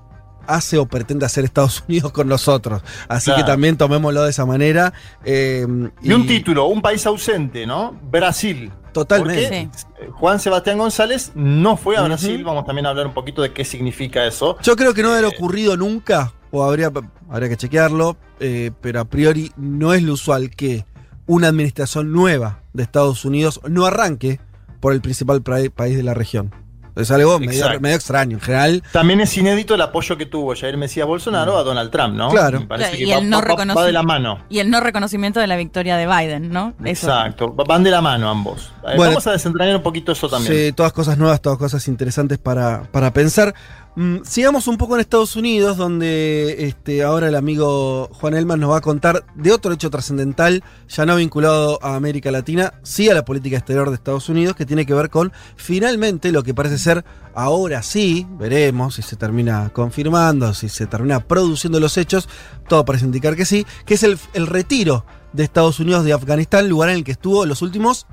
hace 0.47 0.77
o 0.79 0.87
pretende 0.87 1.25
hacer 1.27 1.45
Estados 1.45 1.83
Unidos 1.87 2.11
con 2.11 2.27
nosotros. 2.27 2.81
Así 3.07 3.25
Claro. 3.25 3.43
que 3.45 3.51
también 3.51 3.77
tomémoslo 3.77 4.23
de 4.23 4.31
esa 4.31 4.45
manera. 4.45 4.93
eh, 5.23 5.65
Y 6.01 6.11
un 6.11 6.25
título, 6.25 6.65
un 6.65 6.81
país 6.81 7.05
ausente, 7.05 7.65
¿no? 7.67 7.97
Brasil. 8.11 8.71
Totalmente. 8.93 9.69
Porque 9.95 10.11
Juan 10.11 10.39
Sebastián 10.39 10.77
González 10.77 11.31
no 11.35 11.77
fue 11.77 11.97
a. 11.97 12.01
Brasil. 12.03 12.43
Vamos 12.43 12.65
también 12.65 12.85
a 12.85 12.89
hablar 12.89 13.07
un 13.07 13.13
poquito 13.13 13.41
de 13.41 13.51
qué 13.53 13.63
significa 13.63 14.25
eso. 14.25 14.57
Yo 14.61 14.75
creo 14.75 14.93
que 14.93 15.01
no 15.03 15.09
Eh, 15.09 15.15
debe 15.15 15.27
haber 15.27 15.37
ocurrido 15.37 15.77
nunca, 15.77 16.33
o 16.51 16.63
habría, 16.63 16.91
habría 17.29 17.49
que 17.49 17.57
chequearlo, 17.57 18.17
eh, 18.39 18.71
pero 18.81 18.99
a 19.01 19.05
priori 19.05 19.51
no 19.55 19.93
es 19.93 20.03
lo 20.03 20.13
usual 20.13 20.49
que 20.51 20.85
una 21.25 21.47
administración 21.47 22.11
nueva 22.11 22.61
de 22.73 22.83
Estados 22.83 23.23
Unidos 23.25 23.61
no 23.67 23.85
arranque 23.85 24.39
por 24.79 24.93
el 24.93 25.01
principal 25.01 25.41
país 25.41 25.95
de 25.97 26.03
la 26.03 26.13
región. 26.13 26.53
Es 26.95 27.09
algo 27.11 27.39
medio, 27.39 27.79
medio 27.79 27.95
extraño. 27.95 28.37
En 28.37 28.41
general, 28.41 28.83
También 28.91 29.19
es 29.21 29.35
inédito 29.37 29.73
el 29.75 29.81
apoyo 29.81 30.15
que 30.17 30.25
tuvo 30.27 30.53
Jair 30.55 30.77
Mesías 30.77 31.07
Bolsonaro 31.07 31.57
a 31.57 31.63
Donald 31.63 31.89
Trump, 31.91 32.13
¿no? 32.15 32.29
Claro. 32.29 32.59
Me 32.59 32.67
parece 32.67 32.95
Y 33.01 33.05
que 33.05 33.11
va, 33.13 33.17
el 33.19 33.29
no 33.29 33.41
va- 33.41 33.65
va- 33.75 33.85
de 33.85 33.91
la 33.91 34.03
mano. 34.03 34.39
Y 34.49 34.59
el 34.59 34.69
no 34.69 34.79
reconocimiento 34.79 35.39
de 35.39 35.47
la 35.47 35.55
victoria 35.55 35.97
de 35.97 36.05
Biden, 36.05 36.49
¿no? 36.51 36.73
Eso. 36.85 37.07
Exacto, 37.07 37.55
va- 37.55 37.63
van 37.67 37.83
de 37.83 37.89
la 37.91 38.01
mano 38.01 38.29
ambos. 38.29 38.71
Eh, 38.83 38.93
Bueno. 38.95 39.05
Vamos 39.13 39.25
a 39.27 39.31
desentrañar 39.31 39.75
un 39.77 39.83
poquito 39.83 40.11
eso 40.11 40.29
también. 40.29 40.53
Sí, 40.53 40.71
todas 40.73 40.93
cosas 40.93 41.17
nuevas, 41.17 41.41
todas 41.41 41.57
cosas 41.57 41.87
interesantes 41.87 42.37
para, 42.37 42.83
para 42.91 43.11
pensar. 43.11 43.55
Mm, 43.95 44.23
sigamos 44.23 44.67
un 44.67 44.77
poco 44.77 44.95
en 44.95 45.01
Estados 45.01 45.35
Unidos, 45.35 45.77
donde 45.77 46.65
este, 46.65 47.03
ahora 47.03 47.27
el 47.27 47.35
amigo 47.35 48.09
Juan 48.13 48.33
Elman 48.33 48.59
nos 48.59 48.71
va 48.71 48.77
a 48.77 48.81
contar 48.81 49.23
de 49.35 49.51
otro 49.51 49.71
hecho 49.71 49.91
trascendental, 49.91 50.63
ya 50.89 51.05
no 51.05 51.15
vinculado 51.15 51.77
a 51.83 51.95
América 51.95 52.31
Latina, 52.31 52.73
sí 52.81 53.07
a 53.09 53.13
la 53.13 53.23
política 53.23 53.57
exterior 53.57 53.89
de 53.89 53.95
Estados 53.95 54.29
Unidos, 54.29 54.55
que 54.55 54.65
tiene 54.65 54.87
que 54.87 54.95
ver 54.95 55.11
con 55.11 55.31
finalmente 55.57 56.31
lo 56.31 56.41
que 56.41 56.55
parece 56.55 56.79
ser 56.79 57.05
ahora 57.35 57.83
sí, 57.83 58.25
veremos 58.31 58.95
si 58.95 59.03
se 59.03 59.15
termina 59.15 59.69
confirmando, 59.69 60.55
si 60.55 60.69
se 60.69 60.87
termina 60.87 61.19
produciendo 61.19 61.79
los 61.79 61.95
hechos, 61.97 62.27
todo 62.67 62.85
parece 62.85 63.05
indicar 63.05 63.35
que 63.35 63.45
sí, 63.45 63.63
que 63.85 63.93
es 63.93 64.01
el, 64.01 64.17
el 64.33 64.47
retiro 64.47 65.05
de 65.33 65.43
Estados 65.43 65.79
Unidos 65.79 66.03
de 66.03 66.13
Afganistán, 66.13 66.67
lugar 66.67 66.89
en 66.89 66.95
el 66.95 67.03
que 67.03 67.11
estuvo 67.11 67.45
los 67.45 67.61
últimos 67.61 68.07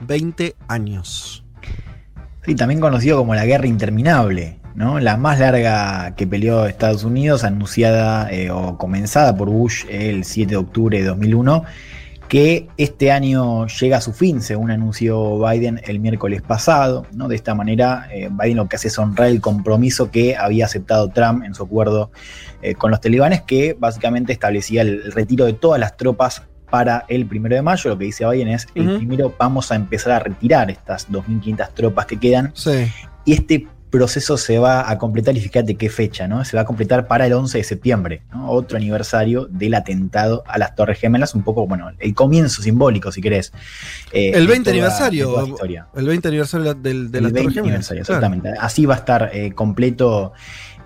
20 0.00 0.56
años. 0.66 1.44
Sí, 2.46 2.54
también 2.54 2.80
conocido 2.80 3.18
como 3.18 3.34
la 3.34 3.44
guerra 3.44 3.66
interminable, 3.66 4.59
¿no? 4.74 5.00
La 5.00 5.16
más 5.16 5.38
larga 5.38 6.14
que 6.16 6.26
peleó 6.26 6.66
Estados 6.66 7.04
Unidos, 7.04 7.44
anunciada 7.44 8.30
eh, 8.32 8.50
o 8.50 8.76
comenzada 8.78 9.36
por 9.36 9.50
Bush 9.50 9.84
el 9.88 10.24
7 10.24 10.50
de 10.50 10.56
octubre 10.56 10.98
de 10.98 11.04
2001, 11.04 11.64
que 12.30 12.68
este 12.76 13.10
año 13.10 13.66
llega 13.66 13.96
a 13.96 14.00
su 14.00 14.12
fin, 14.12 14.40
según 14.40 14.70
anunció 14.70 15.44
Biden 15.44 15.80
el 15.84 15.98
miércoles 15.98 16.42
pasado, 16.42 17.04
¿no? 17.12 17.26
De 17.26 17.34
esta 17.34 17.56
manera, 17.56 18.08
eh, 18.12 18.28
Biden 18.30 18.56
lo 18.56 18.68
que 18.68 18.76
hace 18.76 18.86
es 18.86 18.96
honrar 19.00 19.28
el 19.28 19.40
compromiso 19.40 20.12
que 20.12 20.36
había 20.36 20.66
aceptado 20.66 21.08
Trump 21.08 21.42
en 21.42 21.54
su 21.54 21.64
acuerdo 21.64 22.12
eh, 22.62 22.76
con 22.76 22.92
los 22.92 23.00
talibanes, 23.00 23.42
que 23.42 23.76
básicamente 23.76 24.32
establecía 24.32 24.82
el, 24.82 25.10
retiro 25.10 25.44
de 25.44 25.54
todas 25.54 25.80
las 25.80 25.96
tropas 25.96 26.44
para 26.70 27.04
el 27.08 27.26
primero 27.26 27.56
de 27.56 27.62
mayo. 27.62 27.90
Lo 27.90 27.98
que 27.98 28.04
dice 28.04 28.24
Biden 28.24 28.46
es, 28.46 28.68
el 28.76 28.98
primero 28.98 29.34
vamos 29.36 29.72
a 29.72 29.74
empezar 29.74 30.12
a 30.12 30.18
retirar 30.20 30.70
estas 30.70 31.10
2.500 31.10 31.74
tropas 31.74 32.06
que 32.06 32.16
quedan 32.20 32.52
Sí. 32.54 32.86
y 33.24 33.32
este 33.32 33.66
proceso 33.90 34.36
se 34.38 34.58
va 34.58 34.90
a 34.90 34.96
completar, 34.98 35.36
y 35.36 35.40
fíjate 35.40 35.74
qué 35.74 35.90
fecha, 35.90 36.26
¿no? 36.28 36.44
Se 36.44 36.56
va 36.56 36.62
a 36.62 36.64
completar 36.64 37.06
para 37.08 37.26
el 37.26 37.32
11 37.32 37.58
de 37.58 37.64
septiembre, 37.64 38.22
¿no? 38.32 38.50
Otro 38.50 38.76
aniversario 38.78 39.46
del 39.50 39.74
atentado 39.74 40.42
a 40.46 40.56
las 40.58 40.74
Torres 40.74 40.98
Gemelas, 40.98 41.34
un 41.34 41.42
poco, 41.42 41.66
bueno, 41.66 41.90
el 41.98 42.14
comienzo 42.14 42.62
simbólico, 42.62 43.12
si 43.12 43.20
querés. 43.20 43.52
eh, 44.12 44.30
El 44.34 44.46
de 44.46 44.52
20 44.52 44.70
toda- 44.70 44.72
de 44.74 44.80
aniversario. 44.80 45.26
toda 45.28 45.42
la 45.42 45.48
historia. 45.48 45.86
El 45.94 46.06
20 46.06 46.28
aniversario 46.28 46.74
del, 46.74 47.10
de 47.10 47.18
el 47.18 47.24
la 47.24 47.30
Torre 47.30 47.40
20 47.42 47.54
Gemela. 47.54 47.60
aniversario, 47.74 48.04
Claro. 48.04 48.18
exactamente. 48.26 48.58
Así 48.60 48.86
va 48.86 48.94
a 48.94 48.98
estar 48.98 49.30
eh, 49.34 49.52
completo 49.52 50.32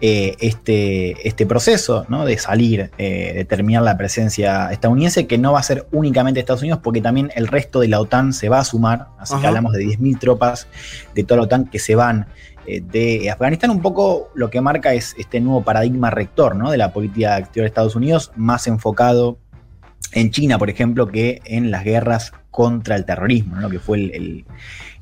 eh, 0.01 0.37
este, 0.41 1.27
este 1.27 1.47
proceso 1.47 2.05
¿no? 2.09 2.25
de 2.27 2.37
salir, 2.37 2.91
de 2.99 3.47
terminar 3.49 3.83
la 3.85 3.97
presencia 3.97 4.71
estadounidense, 4.73 5.27
que 5.27 5.39
no 5.39 5.53
va 5.53 5.61
a 5.61 5.63
ser 5.63 5.87
únicamente 5.93 6.41
Estados 6.41 6.61
Unidos, 6.63 6.81
porque 6.83 7.01
también 7.01 7.31
el 7.37 7.47
resto 7.47 7.81
de 7.81 7.89
la 7.89 8.01
OTAN 8.01 8.33
se 8.33 8.49
va 8.49 8.59
a 8.59 8.65
sumar. 8.65 9.07
Así 9.19 9.35
que 9.41 9.47
hablamos 9.47 9.73
de 9.73 9.79
10.000 9.85 10.19
tropas 10.19 10.67
de 11.15 11.23
toda 11.25 11.39
la 11.39 11.43
OTAN 11.45 11.67
que 11.67 11.79
se 11.79 11.95
van 11.95 12.27
de 12.67 13.31
Afganistán. 13.31 13.71
Un 13.71 13.83
poco 13.83 14.31
lo 14.35 14.51
que 14.51 14.61
marca 14.61 14.95
es 14.95 15.15
este 15.19 15.41
nuevo 15.41 15.63
paradigma 15.63 16.11
rector 16.11 16.57
¿no? 16.57 16.71
de 16.71 16.79
la 16.79 16.93
política 16.93 17.39
exterior 17.39 17.65
de 17.65 17.69
Estados 17.69 17.97
Unidos, 17.97 18.33
más 18.37 18.67
enfocado 18.67 19.39
en 20.13 20.31
China, 20.31 20.59
por 20.59 20.71
ejemplo, 20.71 21.09
que 21.09 21.41
en 21.45 21.71
las 21.71 21.85
guerras 21.85 22.33
contra 22.51 22.95
el 22.95 23.05
terrorismo, 23.05 23.57
¿no? 23.57 23.69
que 23.69 23.81
fue 23.81 23.99
el, 23.99 24.11
el 24.15 24.45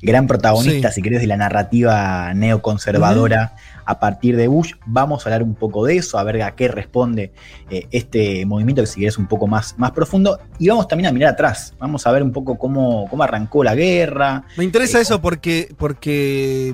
gran 0.01 0.25
protagonista, 0.25 0.89
Sí. 0.89 0.95
si 0.95 1.01
querés, 1.03 1.21
de 1.21 1.27
la 1.27 1.37
narrativa 1.37 2.33
neoconservadora 2.33 3.55
a 3.85 3.99
partir 3.99 4.35
de 4.37 4.47
Bush. 4.47 4.73
Vamos 4.87 5.25
a 5.25 5.29
hablar 5.29 5.43
un 5.43 5.53
poco 5.53 5.85
de 5.85 5.97
eso, 5.97 6.17
a 6.17 6.23
ver 6.23 6.41
a 6.41 6.55
qué 6.55 6.67
responde 6.67 7.31
eh, 7.69 7.87
este 7.91 8.45
movimiento, 8.47 8.81
que 8.81 8.87
si 8.87 8.99
querés 9.01 9.17
un 9.19 9.27
poco 9.27 9.45
más, 9.45 9.75
más 9.77 9.91
profundo. 9.91 10.39
Y 10.57 10.67
vamos 10.69 10.87
también 10.87 11.07
a 11.09 11.11
mirar 11.11 11.33
atrás, 11.33 11.75
vamos 11.79 12.07
a 12.07 12.11
ver 12.11 12.23
un 12.23 12.31
poco 12.31 12.57
cómo, 12.57 13.07
cómo 13.09 13.21
arrancó 13.23 13.63
la 13.63 13.75
guerra. 13.75 14.45
Me 14.57 14.63
interesa 14.63 14.99
eso 14.99 15.21
porque, 15.21 15.75
porque 15.77 16.73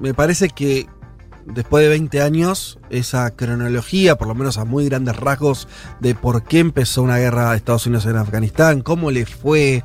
me 0.00 0.12
parece 0.12 0.48
que 0.48 0.86
después 1.52 1.82
de 1.84 1.88
20 1.90 2.20
años, 2.22 2.78
esa 2.90 3.30
cronología, 3.34 4.16
por 4.16 4.28
lo 4.28 4.34
menos 4.34 4.58
a 4.58 4.64
muy 4.64 4.84
grandes 4.88 5.16
rasgos, 5.16 5.68
de 6.00 6.14
por 6.14 6.42
qué 6.44 6.58
empezó 6.60 7.02
una 7.02 7.18
guerra 7.18 7.50
de 7.50 7.56
Estados 7.56 7.86
Unidos 7.86 8.06
en 8.06 8.16
Afganistán, 8.16 8.82
cómo 8.82 9.10
le 9.10 9.26
fue 9.26 9.82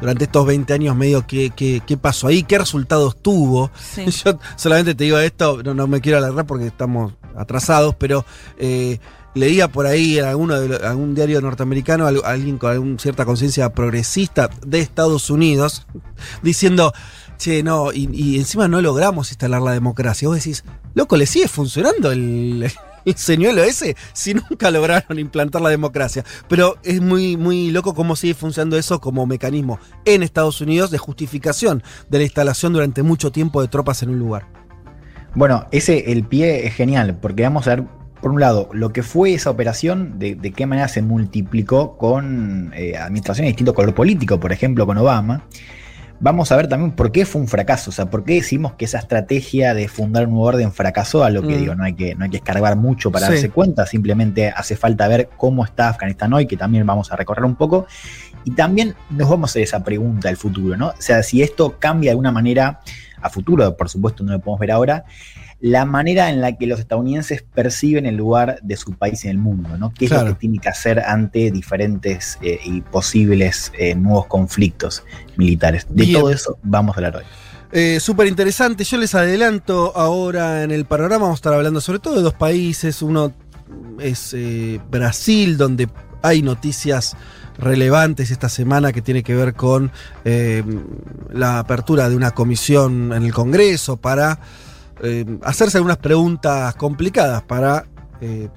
durante 0.00 0.24
estos 0.24 0.46
20 0.46 0.72
años, 0.72 0.96
medio 0.96 1.26
qué, 1.26 1.50
qué, 1.54 1.80
qué 1.86 1.96
pasó 1.96 2.26
ahí, 2.26 2.42
qué 2.42 2.58
resultados 2.58 3.16
tuvo. 3.22 3.70
Sí. 3.78 4.04
Yo 4.24 4.38
solamente 4.56 4.94
te 4.94 5.04
digo 5.04 5.18
esto, 5.18 5.62
no, 5.62 5.74
no 5.74 5.86
me 5.86 6.00
quiero 6.00 6.18
alargar 6.18 6.46
porque 6.46 6.66
estamos 6.66 7.12
atrasados, 7.36 7.94
pero 7.96 8.24
eh, 8.58 8.98
leía 9.34 9.68
por 9.68 9.86
ahí 9.86 10.18
en 10.18 10.24
alguno 10.24 10.58
de 10.60 10.68
lo- 10.68 10.86
algún 10.86 11.14
diario 11.14 11.40
norteamericano 11.40 12.06
al- 12.06 12.20
alguien 12.24 12.58
con 12.58 12.72
alguna 12.72 12.98
cierta 12.98 13.24
conciencia 13.24 13.72
progresista 13.72 14.50
de 14.66 14.80
Estados 14.80 15.30
Unidos 15.30 15.86
diciendo, 16.42 16.92
che, 17.42 17.62
no, 17.64 17.92
y, 17.92 18.38
encima 18.38 18.68
no 18.68 18.80
logramos 18.80 19.30
instalar 19.30 19.60
la 19.62 19.72
democracia. 19.72 20.28
Vos 20.28 20.36
decís, 20.36 20.64
loco, 20.94 21.16
le 21.16 21.26
sigue 21.26 21.48
funcionando 21.48 22.12
el, 22.12 22.70
el 23.04 23.16
señuelo 23.16 23.64
ese 23.64 23.96
si 24.12 24.34
nunca 24.34 24.70
lograron 24.70 25.18
implantar 25.18 25.60
la 25.60 25.70
democracia. 25.70 26.24
Pero 26.48 26.76
es 26.84 27.00
muy, 27.00 27.36
muy 27.36 27.72
loco 27.72 27.94
cómo 27.94 28.14
sigue 28.14 28.34
funcionando 28.34 28.78
eso 28.78 29.00
como 29.00 29.26
mecanismo 29.26 29.80
en 30.04 30.22
Estados 30.22 30.60
Unidos 30.60 30.92
de 30.92 30.98
justificación 30.98 31.82
de 32.08 32.18
la 32.18 32.24
instalación 32.24 32.72
durante 32.72 33.02
mucho 33.02 33.32
tiempo 33.32 33.60
de 33.60 33.68
tropas 33.68 34.04
en 34.04 34.10
un 34.10 34.20
lugar. 34.20 34.46
Bueno, 35.34 35.66
ese, 35.72 36.12
el 36.12 36.24
pie 36.24 36.66
es 36.66 36.74
genial, 36.74 37.18
porque 37.20 37.42
vamos 37.42 37.66
a 37.66 37.76
ver, 37.76 37.84
por 38.20 38.30
un 38.30 38.38
lado, 38.40 38.68
lo 38.72 38.92
que 38.92 39.02
fue 39.02 39.34
esa 39.34 39.50
operación, 39.50 40.18
de, 40.20 40.36
de 40.36 40.52
qué 40.52 40.66
manera 40.66 40.86
se 40.86 41.02
multiplicó 41.02 41.96
con 41.96 42.72
eh, 42.76 42.96
administraciones 42.96 43.48
de 43.48 43.52
distinto 43.52 43.74
color 43.74 43.94
político, 43.94 44.38
por 44.38 44.52
ejemplo, 44.52 44.86
con 44.86 44.96
Obama. 44.98 45.46
Vamos 46.24 46.52
a 46.52 46.56
ver 46.56 46.68
también 46.68 46.92
por 46.92 47.10
qué 47.10 47.26
fue 47.26 47.40
un 47.40 47.48
fracaso, 47.48 47.90
o 47.90 47.92
sea, 47.92 48.08
por 48.08 48.22
qué 48.24 48.34
decimos 48.34 48.74
que 48.74 48.84
esa 48.84 48.98
estrategia 49.00 49.74
de 49.74 49.88
fundar 49.88 50.26
un 50.28 50.34
nuevo 50.34 50.46
orden 50.46 50.70
fracasó, 50.70 51.24
a 51.24 51.30
lo 51.30 51.42
que 51.42 51.56
Mm. 51.56 51.58
digo, 51.58 51.74
no 51.74 51.82
hay 51.82 51.94
que, 51.94 52.14
no 52.14 52.22
hay 52.22 52.30
que 52.30 52.36
escarbar 52.36 52.76
mucho 52.76 53.10
para 53.10 53.26
Sí. 53.26 53.32
darse 53.32 53.50
cuenta, 53.50 53.86
simplemente 53.86 54.48
hace 54.48 54.76
falta 54.76 55.08
ver 55.08 55.30
cómo 55.36 55.64
está 55.64 55.88
Afganistán 55.88 56.32
hoy, 56.32 56.46
que 56.46 56.56
también 56.56 56.86
vamos 56.86 57.10
a 57.10 57.16
recorrer 57.16 57.44
un 57.44 57.56
poco, 57.56 57.86
y 58.44 58.52
también 58.52 58.94
nos 59.10 59.28
vamos 59.28 59.50
a 59.50 59.52
hacer 59.52 59.62
esa 59.62 59.82
pregunta 59.82 60.28
del 60.28 60.36
futuro, 60.36 60.76
¿no? 60.76 60.88
O 60.90 60.94
sea, 61.00 61.24
si 61.24 61.42
esto 61.42 61.74
cambia 61.80 62.10
de 62.10 62.12
alguna 62.12 62.30
manera 62.30 62.78
a 63.20 63.28
futuro, 63.28 63.76
por 63.76 63.88
supuesto 63.88 64.22
no 64.22 64.30
lo 64.30 64.38
podemos 64.38 64.60
ver 64.60 64.70
ahora, 64.70 65.04
la 65.62 65.84
manera 65.84 66.28
en 66.28 66.40
la 66.40 66.56
que 66.56 66.66
los 66.66 66.80
estadounidenses 66.80 67.44
perciben 67.54 68.04
el 68.04 68.16
lugar 68.16 68.58
de 68.62 68.76
su 68.76 68.94
país 68.94 69.24
en 69.24 69.30
el 69.30 69.38
mundo, 69.38 69.78
¿no? 69.78 69.94
¿Qué 69.94 70.06
es 70.06 70.10
lo 70.10 70.24
que 70.26 70.34
tiene 70.34 70.58
que 70.58 70.68
hacer 70.68 70.98
ante 70.98 71.52
diferentes 71.52 72.36
eh, 72.42 72.58
y 72.64 72.80
posibles 72.80 73.70
eh, 73.78 73.94
nuevos 73.94 74.26
conflictos 74.26 75.04
militares? 75.36 75.86
De 75.88 76.04
Bien. 76.04 76.18
todo 76.18 76.30
eso 76.32 76.58
vamos 76.64 76.96
a 76.96 76.98
hablar 76.98 77.16
hoy. 77.18 77.22
Eh, 77.70 78.00
Súper 78.00 78.26
interesante. 78.26 78.82
Yo 78.82 78.98
les 78.98 79.14
adelanto 79.14 79.92
ahora 79.94 80.64
en 80.64 80.72
el 80.72 80.84
panorama. 80.84 81.26
Vamos 81.26 81.36
a 81.36 81.40
estar 81.42 81.54
hablando 81.54 81.80
sobre 81.80 82.00
todo 82.00 82.16
de 82.16 82.22
dos 82.22 82.34
países. 82.34 83.00
Uno 83.00 83.32
es 84.00 84.34
eh, 84.34 84.80
Brasil, 84.90 85.56
donde 85.56 85.88
hay 86.22 86.42
noticias 86.42 87.16
relevantes 87.56 88.32
esta 88.32 88.48
semana 88.48 88.92
que 88.92 89.00
tiene 89.00 89.22
que 89.22 89.36
ver 89.36 89.54
con 89.54 89.92
la 90.24 91.58
apertura 91.60 92.08
de 92.08 92.16
una 92.16 92.32
comisión 92.32 93.12
en 93.12 93.22
el 93.22 93.32
Congreso 93.32 93.96
para 93.96 94.40
eh, 95.02 95.24
hacerse 95.42 95.78
algunas 95.78 95.98
preguntas 95.98 96.74
complicadas 96.76 97.42
para 97.42 97.86
eh, 98.20 98.48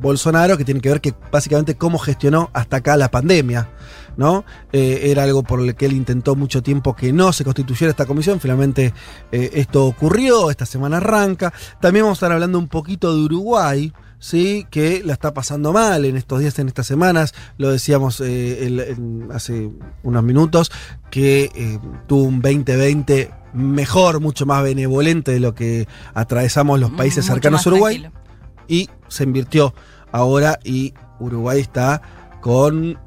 Bolsonaro, 0.00 0.56
que 0.56 0.64
tienen 0.64 0.80
que 0.80 0.88
ver 0.88 1.00
que 1.00 1.14
básicamente 1.30 1.76
cómo 1.76 1.98
gestionó 1.98 2.50
hasta 2.52 2.78
acá 2.78 2.96
la 2.96 3.10
pandemia. 3.10 3.70
¿no? 4.16 4.44
Eh, 4.72 5.10
era 5.10 5.24
algo 5.24 5.42
por 5.42 5.60
el 5.60 5.74
que 5.74 5.86
él 5.86 5.92
intentó 5.92 6.36
mucho 6.36 6.62
tiempo 6.62 6.96
que 6.96 7.12
no 7.12 7.32
se 7.32 7.44
constituyera 7.44 7.90
esta 7.90 8.06
comisión. 8.06 8.40
Finalmente 8.40 8.94
esto 9.30 9.86
ocurrió, 9.86 10.50
esta 10.50 10.64
semana 10.66 10.96
arranca. 10.96 11.52
También 11.80 12.04
vamos 12.04 12.16
a 12.16 12.20
estar 12.20 12.32
hablando 12.32 12.58
un 12.58 12.68
poquito 12.68 13.14
de 13.14 13.22
Uruguay. 13.22 13.92
Sí, 14.18 14.66
que 14.70 15.02
la 15.04 15.12
está 15.12 15.34
pasando 15.34 15.72
mal 15.72 16.04
en 16.04 16.16
estos 16.16 16.40
días, 16.40 16.58
en 16.58 16.68
estas 16.68 16.86
semanas. 16.86 17.34
Lo 17.58 17.70
decíamos 17.70 18.20
eh, 18.20 18.66
el- 18.66 19.28
hace 19.32 19.70
unos 20.02 20.22
minutos, 20.24 20.72
que 21.10 21.50
eh, 21.54 21.78
tuvo 22.06 22.22
un 22.24 22.40
2020 22.40 23.30
mejor, 23.52 24.20
mucho 24.20 24.46
más 24.46 24.62
benevolente 24.62 25.32
de 25.32 25.40
lo 25.40 25.54
que 25.54 25.86
atravesamos 26.14 26.80
los 26.80 26.90
países 26.92 27.24
Mucho 27.24 27.34
cercanos 27.34 27.66
a 27.66 27.70
Uruguay. 27.70 27.98
tranquilo. 28.00 28.22
y 28.68 28.88
se 29.08 29.24
invirtió 29.24 29.74
ahora 30.12 30.58
y 30.64 30.92
Uruguay 31.20 31.60
está 31.60 32.02
con 32.40 32.98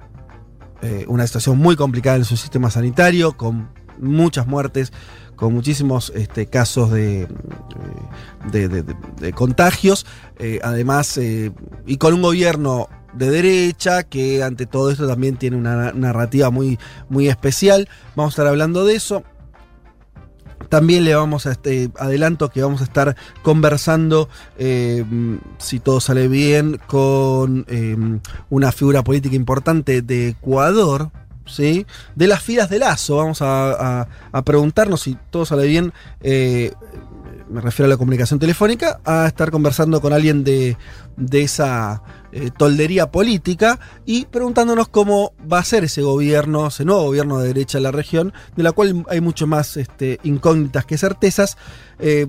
eh, 0.82 1.06
una 1.08 1.26
situación 1.28 1.58
muy 1.58 1.76
complicada 1.76 2.15
en 2.17 2.24
su 2.26 2.38
sistema 2.38 2.72
sanitario, 2.72 3.36
con 3.36 3.69
muchas 4.00 4.48
muertes, 4.48 4.93
con 5.36 5.54
muchísimos 5.54 6.12
este, 6.15 6.45
casos 6.48 6.91
de, 6.91 7.28
de, 8.52 8.67
de- 8.69 8.84
de- 8.84 8.95
de 9.19 9.34
contagios, 9.34 10.06
eh, 10.39 10.60
además, 10.63 11.17
eh, 11.17 11.52
y 11.86 11.97
con 11.97 12.13
un 12.13 12.21
gobierno 12.21 12.88
de 13.13 13.30
derecha 13.30 14.04
que 14.04 14.43
ante 14.43 14.65
todo 14.65 14.91
esto 14.91 15.08
también 15.08 15.36
tiene 15.38 15.58
una 15.58 15.91
narrativa 15.93 16.49
muy, 16.49 16.78
muy 17.10 17.28
especial. 17.28 17.88
Vamos 18.15 18.32
a 18.32 18.34
estar 18.34 18.47
hablando 18.47 18.86
de 18.86 18.95
eso. 18.95 19.23
También 20.69 21.04
le 21.04 21.15
vamos 21.15 21.47
a 21.47 21.52
este 21.52 21.89
adelanto 21.97 22.49
que 22.49 22.62
vamos 22.62 22.82
a 22.82 22.84
estar 22.84 23.15
conversando, 23.41 24.30
eh, 24.60 25.04
si 25.58 25.80
todo 25.80 25.99
sale 25.99 26.28
bien, 26.28 26.80
con 26.86 27.65
eh, 27.67 27.97
una 28.52 28.71
figura 28.71 29.04
política 29.04 29.36
importante 29.36 30.04
de 30.04 30.30
Ecuador, 30.30 31.10
¿sí? 31.47 31.88
De 32.15 32.28
las 32.28 32.43
filas 32.43 32.69
de 32.69 32.78
Lazo. 32.78 33.15
Vamos 33.17 33.41
a- 33.41 34.08
a 34.32 34.41
preguntarnos 34.43 35.02
si 35.02 35.17
todo 35.32 35.43
sale 35.45 35.65
bien. 35.65 35.91
Me 37.50 37.62
refiero 37.62 37.88
a 37.88 37.90
la 37.90 37.98
comunicación 37.98 38.40
telefónica, 38.40 39.00
a 39.06 39.26
estar 39.28 39.50
conversando 39.52 40.02
con 40.02 40.14
alguien 40.14 40.44
de, 40.44 40.78
de 41.18 41.42
esa 41.42 42.04
eh, 42.32 42.52
toldería 42.56 43.12
política 43.12 43.80
y 44.06 44.26
preguntándonos 44.26 44.88
cómo 44.88 45.34
va 45.52 45.60
a 45.60 45.64
ser 45.64 45.84
ese 45.84 46.02
gobierno, 46.02 46.68
ese 46.68 46.86
nuevo 46.86 47.04
gobierno 47.06 47.40
de 47.40 47.48
derecha 47.48 47.78
en 47.80 47.84
la 47.86 47.92
región, 47.92 48.34
de 48.56 48.64
la 48.64 48.72
cual 48.72 49.04
hay 49.10 49.20
mucho 49.22 49.48
más 49.48 49.78
este, 49.78 50.20
incógnitas 50.24 50.86
que 50.86 50.98
certezas. 50.98 51.58
Eh, 52.00 52.28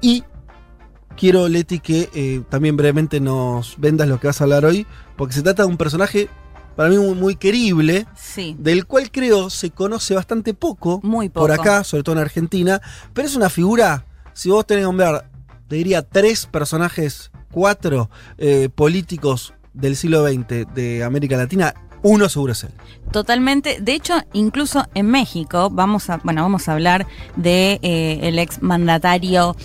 y 0.00 0.24
quiero, 1.16 1.48
Leti, 1.48 1.80
que 1.80 2.08
eh, 2.14 2.42
también 2.48 2.76
brevemente 2.76 3.20
nos 3.20 3.74
vendas 3.78 4.08
lo 4.08 4.18
que 4.20 4.28
vas 4.28 4.40
a 4.40 4.44
hablar 4.44 4.64
hoy, 4.64 4.86
porque 5.16 5.34
se 5.34 5.42
trata 5.42 5.64
de 5.64 5.68
un 5.68 5.76
personaje 5.76 6.28
para 6.76 6.88
mí 6.90 6.96
muy, 6.96 7.14
muy 7.16 7.34
querible, 7.34 8.06
Sí. 8.14 8.54
del 8.58 8.86
cual 8.86 9.10
creo 9.10 9.50
se 9.50 9.70
conoce 9.72 10.14
bastante 10.14 10.54
poco, 10.54 11.00
Muy 11.02 11.28
por 11.28 11.50
poco. 11.50 11.60
acá, 11.60 11.82
sobre 11.84 12.04
todo 12.04 12.14
en 12.14 12.22
Argentina, 12.22 12.80
pero 13.12 13.26
es 13.26 13.34
una 13.34 13.50
figura, 13.50 14.04
si 14.38 14.50
vos 14.50 14.64
tenés 14.64 14.82
que 14.82 14.86
nombrar, 14.86 15.28
te 15.66 15.74
diría 15.74 16.02
tres 16.02 16.46
personajes, 16.46 17.32
cuatro 17.50 18.08
eh, 18.38 18.68
políticos 18.72 19.52
del 19.74 19.96
siglo 19.96 20.24
XX 20.24 20.72
de 20.74 21.02
América 21.02 21.36
Latina, 21.36 21.74
uno 22.02 22.28
seguro 22.28 22.52
es 22.52 22.62
él. 22.62 22.70
Totalmente. 23.10 23.78
De 23.80 23.94
hecho, 23.94 24.14
incluso 24.32 24.86
en 24.94 25.06
México, 25.06 25.70
vamos 25.70 26.08
a, 26.08 26.18
bueno, 26.18 26.42
vamos 26.42 26.68
a 26.68 26.74
hablar 26.74 27.08
de 27.34 27.80
eh, 27.82 28.30
ex 28.32 28.62
mandatario 28.62 29.56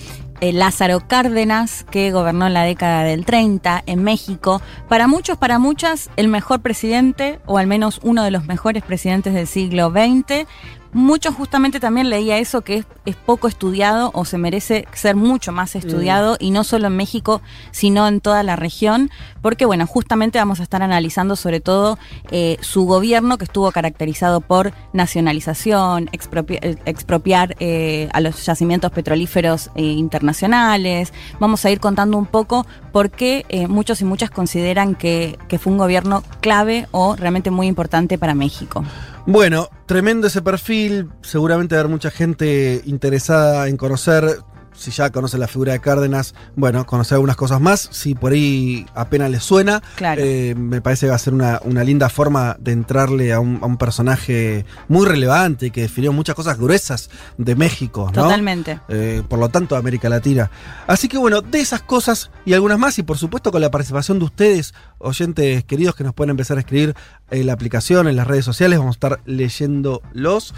eh, 0.41 0.51
Lázaro 0.53 1.07
Cárdenas, 1.07 1.85
que 1.91 2.11
gobernó 2.11 2.47
en 2.47 2.55
la 2.55 2.63
década 2.63 3.03
del 3.03 3.25
30 3.25 3.83
en 3.85 4.03
México. 4.03 4.59
Para 4.89 5.05
muchos, 5.05 5.37
para 5.37 5.59
muchas, 5.59 6.09
el 6.15 6.29
mejor 6.29 6.61
presidente, 6.61 7.39
o 7.45 7.59
al 7.59 7.67
menos 7.67 7.99
uno 8.01 8.23
de 8.23 8.31
los 8.31 8.45
mejores 8.47 8.81
presidentes 8.81 9.35
del 9.35 9.45
siglo 9.45 9.91
XX. 9.91 10.47
Muchos 10.93 11.35
justamente 11.35 11.79
también 11.79 12.09
leía 12.09 12.37
eso, 12.37 12.61
que 12.61 12.77
es, 12.77 12.85
es 13.05 13.15
poco 13.15 13.47
estudiado 13.47 14.11
o 14.13 14.25
se 14.25 14.37
merece 14.37 14.87
ser 14.93 15.15
mucho 15.15 15.51
más 15.51 15.75
estudiado, 15.75 16.37
y 16.39 16.51
no 16.51 16.63
solo 16.63 16.87
en 16.87 16.95
México, 16.95 17.41
sino 17.71 18.07
en 18.07 18.21
toda 18.21 18.43
la 18.43 18.55
región, 18.55 19.09
porque 19.41 19.65
bueno, 19.65 19.87
justamente 19.87 20.37
vamos 20.39 20.59
a 20.59 20.63
estar 20.63 20.81
analizando 20.83 21.35
sobre 21.35 21.59
todo 21.59 21.97
eh, 22.31 22.57
su 22.61 22.85
gobierno 22.85 23.37
que 23.37 23.45
estuvo 23.45 23.71
caracterizado 23.71 24.39
por 24.41 24.73
nacionalización, 24.93 26.07
expropi- 26.07 26.59
eh, 26.61 26.77
expropiar 26.85 27.55
eh, 27.59 28.09
a 28.13 28.21
los 28.21 28.45
yacimientos 28.45 28.91
petrolíferos 28.91 29.71
eh, 29.75 29.81
internacionales. 29.83 31.13
Vamos 31.39 31.65
a 31.65 31.71
ir 31.71 31.79
contando 31.79 32.17
un 32.17 32.25
poco 32.25 32.65
por 32.93 33.09
qué 33.09 33.43
eh, 33.49 33.67
muchos 33.67 33.99
y 33.99 34.05
muchas 34.05 34.29
consideran 34.29 34.95
que, 34.95 35.37
que 35.49 35.59
fue 35.59 35.73
un 35.73 35.79
gobierno 35.79 36.23
clave 36.39 36.87
o 36.91 37.17
realmente 37.17 37.51
muy 37.51 37.67
importante 37.67 38.17
para 38.17 38.35
México. 38.35 38.85
Bueno, 39.25 39.67
tremendo 39.85 40.27
ese 40.27 40.41
perfil. 40.41 41.09
Seguramente 41.21 41.75
va 41.75 41.79
a 41.79 41.81
haber 41.81 41.91
mucha 41.91 42.11
gente 42.11 42.81
interesada 42.85 43.67
en 43.67 43.77
conocer. 43.77 44.37
Si 44.75 44.91
ya 44.91 45.09
conoce 45.11 45.37
la 45.37 45.47
figura 45.47 45.73
de 45.73 45.79
Cárdenas, 45.79 46.33
bueno, 46.55 46.85
conocer 46.85 47.15
algunas 47.15 47.35
cosas 47.35 47.61
más. 47.61 47.87
Si 47.91 48.15
por 48.15 48.31
ahí 48.33 48.85
apenas 48.95 49.29
les 49.31 49.43
suena, 49.43 49.81
Claro. 49.95 50.21
eh, 50.23 50.55
me 50.55 50.81
parece 50.81 51.05
que 51.05 51.09
va 51.11 51.15
a 51.15 51.19
ser 51.19 51.33
una, 51.33 51.59
una 51.63 51.83
linda 51.83 52.09
forma 52.09 52.57
de 52.59 52.71
entrarle 52.71 53.31
a 53.33 53.39
un, 53.39 53.59
a 53.61 53.65
un 53.65 53.77
personaje 53.77 54.65
muy 54.87 55.05
relevante 55.05 55.69
que 55.69 55.81
definió 55.81 56.11
muchas 56.13 56.35
cosas 56.35 56.57
gruesas 56.57 57.09
de 57.37 57.55
México, 57.55 58.05
¿no? 58.15 58.23
Totalmente. 58.23 58.79
Eh, 58.89 59.21
por 59.27 59.39
lo 59.39 59.49
tanto, 59.49 59.75
de 59.75 59.79
América 59.79 60.09
Latina. 60.09 60.49
Así 60.87 61.07
que 61.07 61.17
bueno, 61.17 61.41
de 61.41 61.59
esas 61.59 61.81
cosas 61.81 62.31
y 62.45 62.53
algunas 62.53 62.79
más, 62.79 62.97
y 62.99 63.03
por 63.03 63.17
supuesto 63.17 63.51
con 63.51 63.61
la 63.61 63.71
participación 63.71 64.19
de 64.19 64.25
ustedes, 64.25 64.73
oyentes 64.97 65.63
queridos 65.65 65.95
que 65.95 66.03
nos 66.03 66.13
pueden 66.13 66.31
empezar 66.31 66.57
a 66.57 66.61
escribir 66.61 66.95
en 67.31 67.45
la 67.47 67.53
aplicación, 67.53 68.07
en 68.07 68.15
las 68.15 68.27
redes 68.27 68.45
sociales, 68.45 68.79
vamos 68.79 68.95
a 68.95 68.97
estar 68.97 69.19
leyéndolos. 69.25 70.53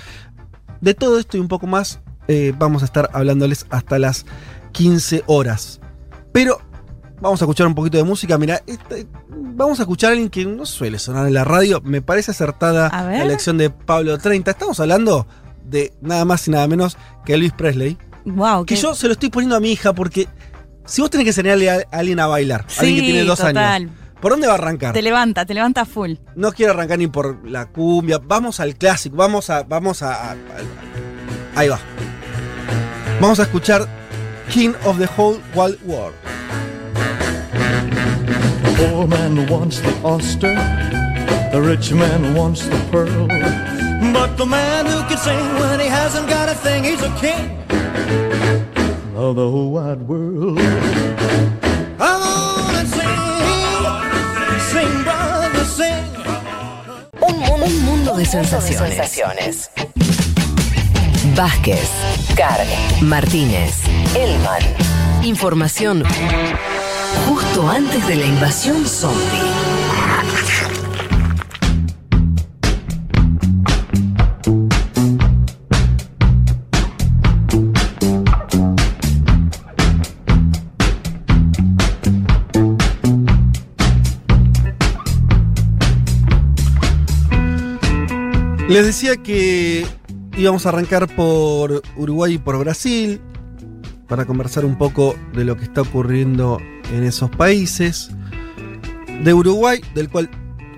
De 0.82 0.94
todo 0.94 1.20
esto 1.20 1.38
y 1.38 1.40
un 1.40 1.48
poco 1.48 1.68
más, 1.68 2.00
eh, 2.28 2.54
vamos 2.58 2.82
a 2.82 2.86
estar 2.86 3.10
hablándoles 3.14 3.66
hasta 3.70 4.00
las 4.00 4.26
15 4.72 5.24
horas. 5.28 5.80
Pero 6.32 6.60
vamos 7.22 7.42
a 7.42 7.46
escuchar 7.46 7.68
un 7.68 7.76
poquito 7.76 7.98
de 7.98 8.04
música. 8.04 8.38
Mira, 8.38 8.62
este- 8.68 9.08
vamos 9.30 9.80
a 9.80 9.84
escuchar 9.84 10.10
a 10.10 10.12
alguien 10.14 10.30
que 10.30 10.46
no 10.46 10.66
suele 10.66 11.00
sonar 11.00 11.28
en 11.28 11.34
la 11.34 11.44
radio. 11.44 11.82
Me 11.82 12.02
parece 12.02 12.32
acertada 12.32 12.90
la 12.90 13.24
elección 13.24 13.58
de 13.58 13.70
Pablo 13.70 14.18
30. 14.18 14.52
Estamos 14.52 14.80
hablando 14.80 15.28
de 15.64 15.94
nada 16.02 16.26
más 16.26 16.48
y 16.48 16.52
nada 16.52 16.68
menos 16.68 16.98
que 17.26 17.34
Elvis 17.34 17.54
Presley. 17.54 17.98
Wow, 18.26 18.66
Que 18.66 18.76
yo 18.76 18.96
se 18.96 19.08
lo 19.08 19.14
estoy 19.14 19.30
poniendo 19.30 19.56
a 19.56 19.60
mi 19.60 19.72
hija 19.72 19.94
porque 19.94 20.28
si 20.86 21.02
vos 21.02 21.10
tenés 21.10 21.26
que 21.26 21.30
enseñarle 21.30 21.70
a 21.70 21.84
alguien 21.92 22.20
a 22.20 22.28
bailar, 22.28 22.62
a 22.62 22.80
alguien 22.82 22.96
que 22.98 23.02
tiene 23.04 23.24
dos 23.24 23.38
total. 23.40 23.58
años, 23.58 23.92
¿por 24.20 24.32
dónde 24.32 24.48
va 24.48 24.54
a 24.54 24.58
arrancar? 24.58 24.94
Te 24.94 25.02
levanta, 25.04 25.46
te 25.46 25.54
levanta 25.54 25.86
full. 25.86 26.14
No 26.36 26.52
quiero 26.52 26.74
arrancar 26.74 26.98
ni 26.98 27.08
por 27.08 27.48
la 27.48 27.68
cumbia, 27.68 28.18
vamos 28.18 28.60
al 28.60 28.76
clásico, 28.76 29.16
vamos 29.16 29.50
a. 29.52 29.62
Vamos 29.64 30.02
a, 30.02 30.32
a- 30.32 30.32
a- 30.34 30.38
ahí 31.60 31.70
va. 31.70 31.80
Vamos 33.20 33.40
a 33.40 33.44
escuchar 33.44 33.88
King 34.50 34.76
of 34.86 34.98
the 34.98 35.08
Whole 35.08 35.40
Wild 35.54 35.82
World. 35.84 36.14
The 38.64 38.76
poor 38.78 39.08
man 39.08 39.48
wants 39.48 39.80
the 39.80 39.94
oyster, 40.04 40.54
the 41.52 41.62
rich 41.62 41.92
man 41.92 42.36
wants 42.36 42.68
the 42.68 42.78
pearl. 42.92 43.28
But 44.14 44.38
the 44.38 44.46
man 44.46 44.86
who 44.86 45.04
can 45.08 45.18
sing 45.18 45.60
when 45.60 45.80
he 45.80 45.88
hasn't 45.88 46.30
got 46.30 46.50
a 46.50 46.56
thing, 46.56 46.84
he's 46.84 47.02
a 47.02 47.10
king 47.20 47.58
of 49.16 49.36
the 49.36 49.50
whole 49.50 49.72
wide 49.72 50.02
world. 50.08 50.60
Come 51.98 52.22
on 52.22 52.76
and 52.76 52.88
sing, 52.88 53.20
sing, 54.72 55.04
brother, 55.04 55.66
sing. 55.66 56.06
Un 57.22 57.86
mundo 57.86 58.16
de 58.16 58.26
sensaciones. 58.26 59.70
Vázquez, 61.36 61.90
Carg, 62.38 62.66
Martínez, 63.02 63.82
Elman. 64.16 64.62
Información 65.22 66.04
justo 67.28 67.70
antes 67.70 68.08
de 68.08 68.16
la 68.16 68.26
invasión 68.26 68.86
zombie. 68.86 69.22
Les 88.70 88.86
decía 88.86 89.18
que 89.18 89.86
íbamos 90.38 90.66
a 90.66 90.70
arrancar 90.70 91.14
por 91.16 91.82
Uruguay 91.96 92.34
y 92.34 92.38
por 92.38 92.58
Brasil 92.60 93.22
para 94.08 94.26
conversar 94.26 94.66
un 94.66 94.78
poco 94.78 95.16
de 95.34 95.46
lo 95.46 95.58
que 95.58 95.64
está 95.64 95.82
ocurriendo 95.82 96.60
en 96.94 97.04
esos 97.04 97.30
países. 97.32 98.12
De 99.24 99.34
Uruguay, 99.34 99.82
del 99.94 100.10
cual 100.10 100.30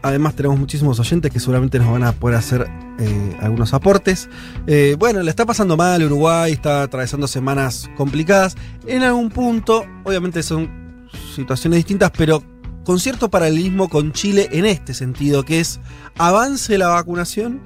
además 0.04 0.36
tenemos 0.36 0.60
muchísimos 0.60 1.00
oyentes 1.00 1.32
que 1.32 1.40
seguramente 1.40 1.80
nos 1.80 1.92
van 1.92 2.04
a 2.04 2.12
poder 2.12 2.38
hacer 2.38 2.68
eh, 3.00 3.38
algunos 3.42 3.74
aportes. 3.74 4.30
Eh, 4.68 4.96
bueno, 4.98 5.22
le 5.22 5.30
está 5.30 5.46
pasando 5.46 5.76
mal 5.76 6.04
Uruguay, 6.04 6.54
está 6.54 6.84
atravesando 6.84 7.28
semanas 7.28 7.90
complicadas. 7.98 8.56
En 8.86 9.04
algún 9.04 9.30
punto, 9.30 9.86
obviamente 10.04 10.44
son 10.44 11.08
situaciones 11.36 11.78
distintas, 11.78 12.12
pero 12.16 12.44
con 12.84 13.00
cierto 13.00 13.30
paralelismo 13.30 13.90
con 13.90 14.14
Chile 14.14 14.48
en 14.52 14.66
este 14.66 14.94
sentido, 14.94 15.44
que 15.44 15.60
es 15.60 15.80
avance 16.18 16.78
la 16.78 16.88
vacunación 16.90 17.62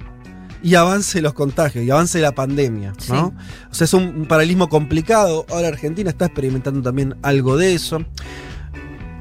y 0.62 0.74
avance 0.74 1.20
los 1.20 1.32
contagios 1.32 1.84
y 1.84 1.90
avance 1.90 2.20
la 2.20 2.32
pandemia, 2.32 2.92
¿no? 3.08 3.34
O 3.70 3.74
sea, 3.74 3.84
es 3.84 3.94
un, 3.94 4.04
un 4.04 4.26
paralelismo 4.26 4.68
complicado. 4.68 5.44
Ahora 5.50 5.68
Argentina 5.68 6.10
está 6.10 6.26
experimentando 6.26 6.82
también 6.82 7.16
algo 7.22 7.56
de 7.56 7.74
eso. 7.74 8.04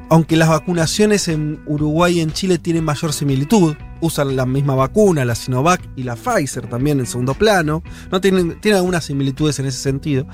Aunque 0.09 0.35
las 0.35 0.49
vacunaciones 0.49 1.29
en 1.29 1.61
Uruguay 1.65 2.17
y 2.17 2.21
en 2.21 2.33
Chile 2.33 2.57
tienen 2.57 2.83
mayor 2.83 3.13
similitud, 3.13 3.75
usan 4.01 4.35
la 4.35 4.45
misma 4.45 4.75
vacuna, 4.75 5.23
la 5.23 5.35
Sinovac 5.35 5.81
y 5.95 6.03
la 6.03 6.17
Pfizer 6.17 6.67
también 6.67 6.99
en 6.99 7.05
segundo 7.05 7.33
plano, 7.33 7.81
no 8.11 8.19
tienen, 8.19 8.59
tienen 8.59 8.79
algunas 8.79 9.05
similitudes 9.05 9.57
en 9.59 9.67
ese 9.67 9.79
sentido. 9.79 10.27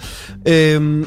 Eh, 0.46 1.06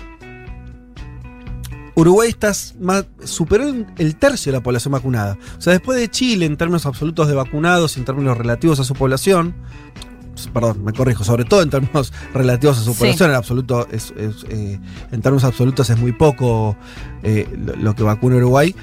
Uruguay 2.01 2.29
está 2.31 2.53
más, 2.81 3.07
superó 3.25 3.65
el- 3.97 4.17
tercio 4.17 4.53
de 4.53 4.59
la 4.59 4.63
población 4.63 4.93
vacunada. 4.93 5.39
O 5.59 5.61
sea, 5.61 5.73
después 5.73 5.99
de 5.99 6.09
Chile, 6.11 6.47
en 6.47 6.57
términos 6.57 6.87
absolutos 6.87 7.29
de 7.29 7.35
vacunados, 7.35 7.97
en 7.97 8.05
términos 8.05 8.37
relativos 8.39 8.81
a 8.81 8.85
su 8.85 8.95
población, 8.95 9.55
perdón, 10.55 10.85
me 10.85 10.93
corrijo, 10.93 11.23
sobre 11.25 11.45
todo 11.45 11.63
en 11.63 11.71
términos 11.71 12.13
relativos 12.33 12.79
a 12.79 12.83
su 12.83 12.93
Sí. 12.95 12.99
población, 13.01 13.31
en 13.31 13.37
absoluto, 13.37 13.87
es, 13.91 14.13
es, 14.17 14.45
eh, 14.49 14.79
en 15.13 15.21
términos 15.23 15.45
absolutos 15.45 15.91
es 15.91 15.99
muy 15.99 16.13
poco 16.13 16.77
eh, 17.23 17.47
lo, 17.57 17.77
lo 17.77 17.95
que 17.95 18.03
vacuna 18.03 18.37
Uruguay. 18.37 18.75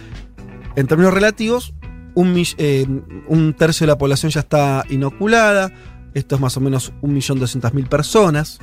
En 0.76 0.86
términos 0.88 1.14
relativos, 1.14 1.74
un, 2.14 2.34
eh, 2.58 2.86
un 3.28 3.54
tercio 3.54 3.86
de 3.86 3.92
la 3.94 3.98
población 3.98 4.32
ya 4.32 4.42
está 4.42 4.84
inoculada. 4.90 5.72
Esto 6.14 6.36
es 6.36 6.42
más 6.42 6.58
o 6.58 6.62
menos 6.62 6.94
1.200.000 7.02 7.88
personas. 7.88 8.60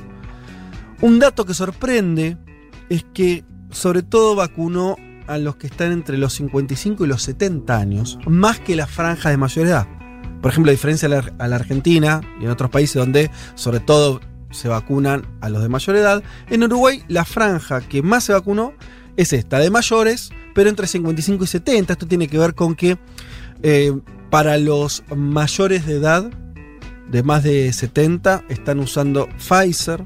Un 1.01 1.19
dato 1.19 1.45
que 1.45 1.53
sorprende 1.53 2.37
es 2.89 3.05
que 3.13 3.43
sobre 3.71 4.03
todo 4.03 4.35
vacunó 4.35 4.95
a 5.27 5.37
los 5.37 5.55
que 5.55 5.67
están 5.67 5.91
entre 5.91 6.17
los 6.17 6.33
55 6.33 7.05
y 7.05 7.07
los 7.07 7.23
70 7.23 7.77
años, 7.77 8.19
más 8.27 8.59
que 8.59 8.75
la 8.75 8.87
franja 8.87 9.29
de 9.29 9.37
mayor 9.37 9.67
edad. 9.67 9.87
Por 10.41 10.51
ejemplo, 10.51 10.69
a 10.69 10.73
diferencia 10.73 11.07
a 11.07 11.47
la, 11.47 11.55
Argentina 11.55 12.21
y 12.39 12.45
en 12.45 12.51
otros 12.51 12.69
países 12.69 12.95
donde 12.95 13.31
sobre 13.55 13.79
todo 13.79 14.21
se 14.51 14.67
vacunan 14.67 15.25
a 15.41 15.49
los 15.49 15.61
de 15.61 15.69
mayor 15.69 15.95
edad, 15.95 16.23
en 16.49 16.63
Uruguay 16.63 17.03
la 17.07 17.25
franja 17.25 17.81
que 17.81 18.01
más 18.01 18.25
se 18.25 18.33
vacunó 18.33 18.73
es 19.17 19.33
esta, 19.33 19.59
de 19.59 19.69
mayores, 19.69 20.29
pero 20.53 20.69
entre 20.69 20.87
55 20.87 21.43
y 21.43 21.47
70. 21.47 21.93
Esto 21.93 22.07
tiene 22.07 22.27
que 22.27 22.37
ver 22.37 22.53
con 22.53 22.75
que 22.75 22.97
eh, 23.63 23.93
para 24.29 24.57
los 24.57 25.03
mayores 25.15 25.85
de 25.85 25.95
edad, 25.95 26.29
de 27.09 27.23
más 27.23 27.43
de 27.43 27.71
70, 27.71 28.43
están 28.49 28.79
usando 28.79 29.27
Pfizer, 29.37 30.05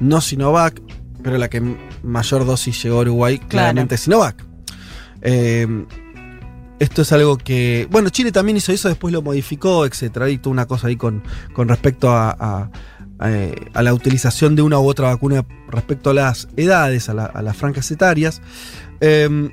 no 0.00 0.20
Sinovac, 0.20 0.80
pero 1.24 1.38
la 1.38 1.48
que 1.50 1.60
mayor 2.04 2.46
dosis 2.46 2.80
llegó 2.84 2.98
a 2.98 3.00
Uruguay 3.00 3.38
claramente 3.38 3.96
es 3.96 4.02
Sinovac. 4.02 4.44
Eh, 5.22 5.66
esto 6.78 7.02
es 7.02 7.12
algo 7.12 7.38
que. 7.38 7.88
Bueno, 7.90 8.10
Chile 8.10 8.30
también 8.30 8.56
hizo 8.58 8.70
eso, 8.72 8.88
después 8.88 9.12
lo 9.12 9.22
modificó, 9.22 9.86
etcétera. 9.86 10.28
Y 10.28 10.38
toda 10.38 10.52
una 10.52 10.66
cosa 10.66 10.88
ahí 10.88 10.96
con, 10.96 11.22
con 11.52 11.66
respecto 11.68 12.10
a, 12.10 12.30
a- 12.38 12.70
a, 13.20 13.30
eh, 13.30 13.54
a 13.74 13.82
la 13.82 13.94
utilización 13.94 14.54
de 14.56 14.62
una 14.62 14.78
u 14.80 14.86
otra 14.88 15.06
vacuna 15.08 15.46
respecto 15.68 16.10
a 16.10 16.14
las 16.14 16.48
edades, 16.56 17.08
a, 17.08 17.14
la- 17.14 17.26
a 17.26 17.42
las 17.42 17.56
franjas 17.56 17.90
etarias. 17.90 18.42
Eh, 19.00 19.50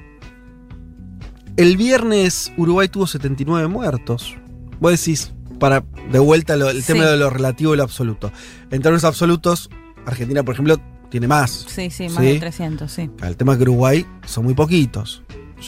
el 1.58 1.78
viernes 1.78 2.52
Uruguay 2.58 2.88
tuvo 2.88 3.08
79 3.08 3.68
muertos. 3.68 4.36
Vos 4.80 4.92
decís, 4.92 5.32
para 5.60 5.84
de 6.12 6.20
vuelta 6.20 6.56
lo- 6.58 6.70
el 6.70 6.82
Sí. 6.82 6.94
tema 6.94 7.06
de 7.06 7.18
lo 7.18 7.30
relativo 7.30 7.74
y 7.74 7.78
lo 7.78 7.84
absoluto. 7.84 8.32
En 8.72 8.82
términos 8.82 9.04
absolutos, 9.04 9.70
Argentina, 10.06 10.44
por 10.44 10.56
ejemplo, 10.56 10.82
tiene 11.12 11.28
más. 11.28 11.66
Sí, 11.70 11.92
sí, 11.92 12.10
más 12.10 12.22
de 12.22 12.40
300, 12.40 12.92
sí. 12.92 13.12
El 13.22 13.38
tema 13.38 13.52
es 13.52 13.58
que 13.60 13.64
Uruguay 13.64 14.06
son 14.26 14.46
muy 14.46 14.56
poquitos. 14.56 15.22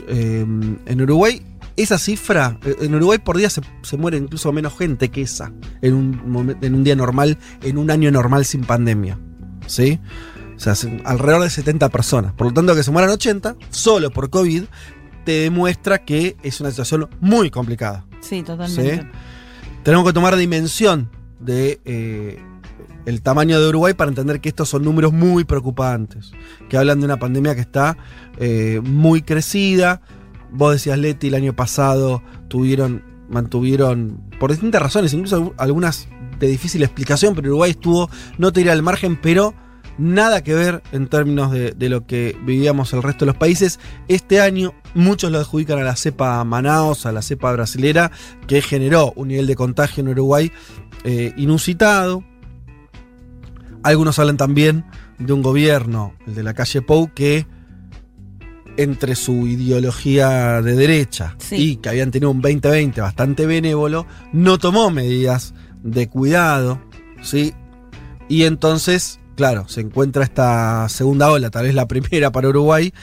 Eh, 0.08 0.44
en 0.86 1.02
Uruguay, 1.02 1.46
esa 1.76 2.00
cifra, 2.00 2.58
eh, 2.66 2.76
en 2.82 2.96
Uruguay 2.96 3.20
por 3.20 3.38
día 3.38 3.50
se, 3.52 3.62
se 3.84 3.98
muere 3.98 4.18
incluso 4.18 4.52
menos 4.52 4.76
gente 4.76 5.10
que 5.10 5.22
esa 5.22 5.52
en 5.82 5.94
un, 5.94 6.58
en 6.62 6.74
un 6.76 6.84
día 6.84 6.96
normal, 6.96 7.38
en 7.62 7.78
un 7.78 7.92
año 7.92 8.10
normal 8.10 8.46
sin 8.46 8.62
pandemia. 8.62 9.20
¿Sí? 9.68 10.00
O 10.56 10.60
sea, 10.60 10.74
se- 10.76 11.02
alrededor 11.06 11.44
de 11.44 11.50
70 11.50 11.90
personas. 11.90 12.34
Por 12.34 12.48
lo 12.48 12.54
tanto, 12.54 12.76
que 12.76 12.84
se 12.84 12.92
mueran 12.92 13.12
80 13.12 13.56
solo 13.70 14.10
por 14.12 14.30
COVID 14.30 14.64
te 15.26 15.32
demuestra 15.32 16.00
que 16.04 16.36
es 16.44 16.60
una 16.60 16.70
situación 16.70 17.08
muy 17.22 17.50
complicada. 17.50 18.06
Sí, 18.20 18.44
totalmente. 18.44 18.98
¿sí? 19.02 19.08
Tenemos 19.84 20.06
que 20.06 20.14
tomar 20.14 20.36
dimensión 20.36 21.10
de 21.40 21.80
eh, 21.86 22.40
el 23.06 23.22
tamaño 23.22 23.60
de 23.60 23.70
Uruguay 23.70 23.94
para 23.94 24.10
entender 24.10 24.42
que 24.42 24.50
estos 24.50 24.70
son 24.70 24.84
números 24.84 25.14
muy 25.14 25.44
preocupantes, 25.44 26.32
que 26.70 26.78
hablan 26.78 27.00
de 27.00 27.06
una 27.06 27.20
pandemia 27.20 27.56
que 27.56 27.62
está 27.62 27.98
eh, 28.38 28.82
muy 28.84 29.22
crecida. 29.22 30.02
Vos 30.52 30.74
decías, 30.74 30.98
Leti, 30.98 31.28
el 31.28 31.36
año 31.36 31.56
pasado 31.56 32.22
tuvieron, 32.48 33.04
mantuvieron, 33.30 34.22
por 34.40 34.52
distintas 34.52 34.82
razones, 34.82 35.14
incluso 35.14 35.54
algunas 35.58 36.08
de 36.40 36.48
difícil 36.48 36.84
explicación, 36.84 37.36
pero 37.36 37.50
Uruguay 37.50 37.72
estuvo, 37.72 38.10
no 38.38 38.52
te 38.52 38.62
diré 38.62 38.72
al 38.72 38.84
margen, 38.84 39.20
pero 39.22 39.54
nada 39.98 40.44
que 40.44 40.54
ver 40.54 40.82
en 40.92 41.08
términos 41.08 41.52
de, 41.52 41.90
lo 41.90 42.06
que 42.06 42.36
vivíamos 42.44 42.94
el 42.94 43.04
resto 43.04 43.26
de 43.26 43.28
los 43.28 43.38
países. 43.38 43.80
Este 44.08 44.42
año 44.42 44.74
muchos 44.94 45.32
lo 45.32 45.40
adjudican 45.40 45.80
a 45.80 45.84
la 45.84 45.96
cepa 45.96 46.44
Manaos, 46.44 47.06
a 47.06 47.12
la 47.12 47.22
cepa 47.22 47.52
brasilera, 47.52 48.12
que 48.48 48.62
generó 48.62 49.14
un 49.16 49.30
nivel 49.30 49.48
de 49.48 49.56
contagio 49.56 50.02
en 50.02 50.10
Uruguay 50.10 50.52
eh, 51.04 51.34
inusitado. 51.38 52.24
Algunos 53.84 54.18
hablan 54.20 54.38
también 54.38 54.86
de 55.20 55.34
un 55.34 55.42
gobierno, 55.42 56.14
el 56.26 56.36
de 56.36 56.44
la 56.44 56.54
calle 56.54 56.82
Pou, 56.82 57.12
que 57.14 57.46
entre 58.78 59.16
su 59.16 59.46
ideología 59.48 60.62
de 60.62 60.76
derecha 60.76 61.36
Sí. 61.38 61.56
y 61.58 61.76
que 61.78 61.90
habían 61.90 62.10
tenido 62.12 62.32
un 62.32 62.42
2020 62.42 63.02
bastante 63.02 63.46
benévolo, 63.46 64.08
no 64.32 64.58
tomó 64.58 64.90
medidas 64.90 65.54
de 65.84 66.10
cuidado, 66.10 66.82
¿sí? 67.22 67.54
Y 68.30 68.44
entonces, 68.44 69.20
claro, 69.36 69.68
se 69.68 69.82
encuentra 69.82 70.24
esta 70.24 70.88
segunda 70.90 71.30
ola, 71.30 71.52
tal 71.52 71.66
vez 71.66 71.76
la 71.76 71.88
primera 71.88 72.32
para 72.32 72.50
Uruguay, 72.50 72.94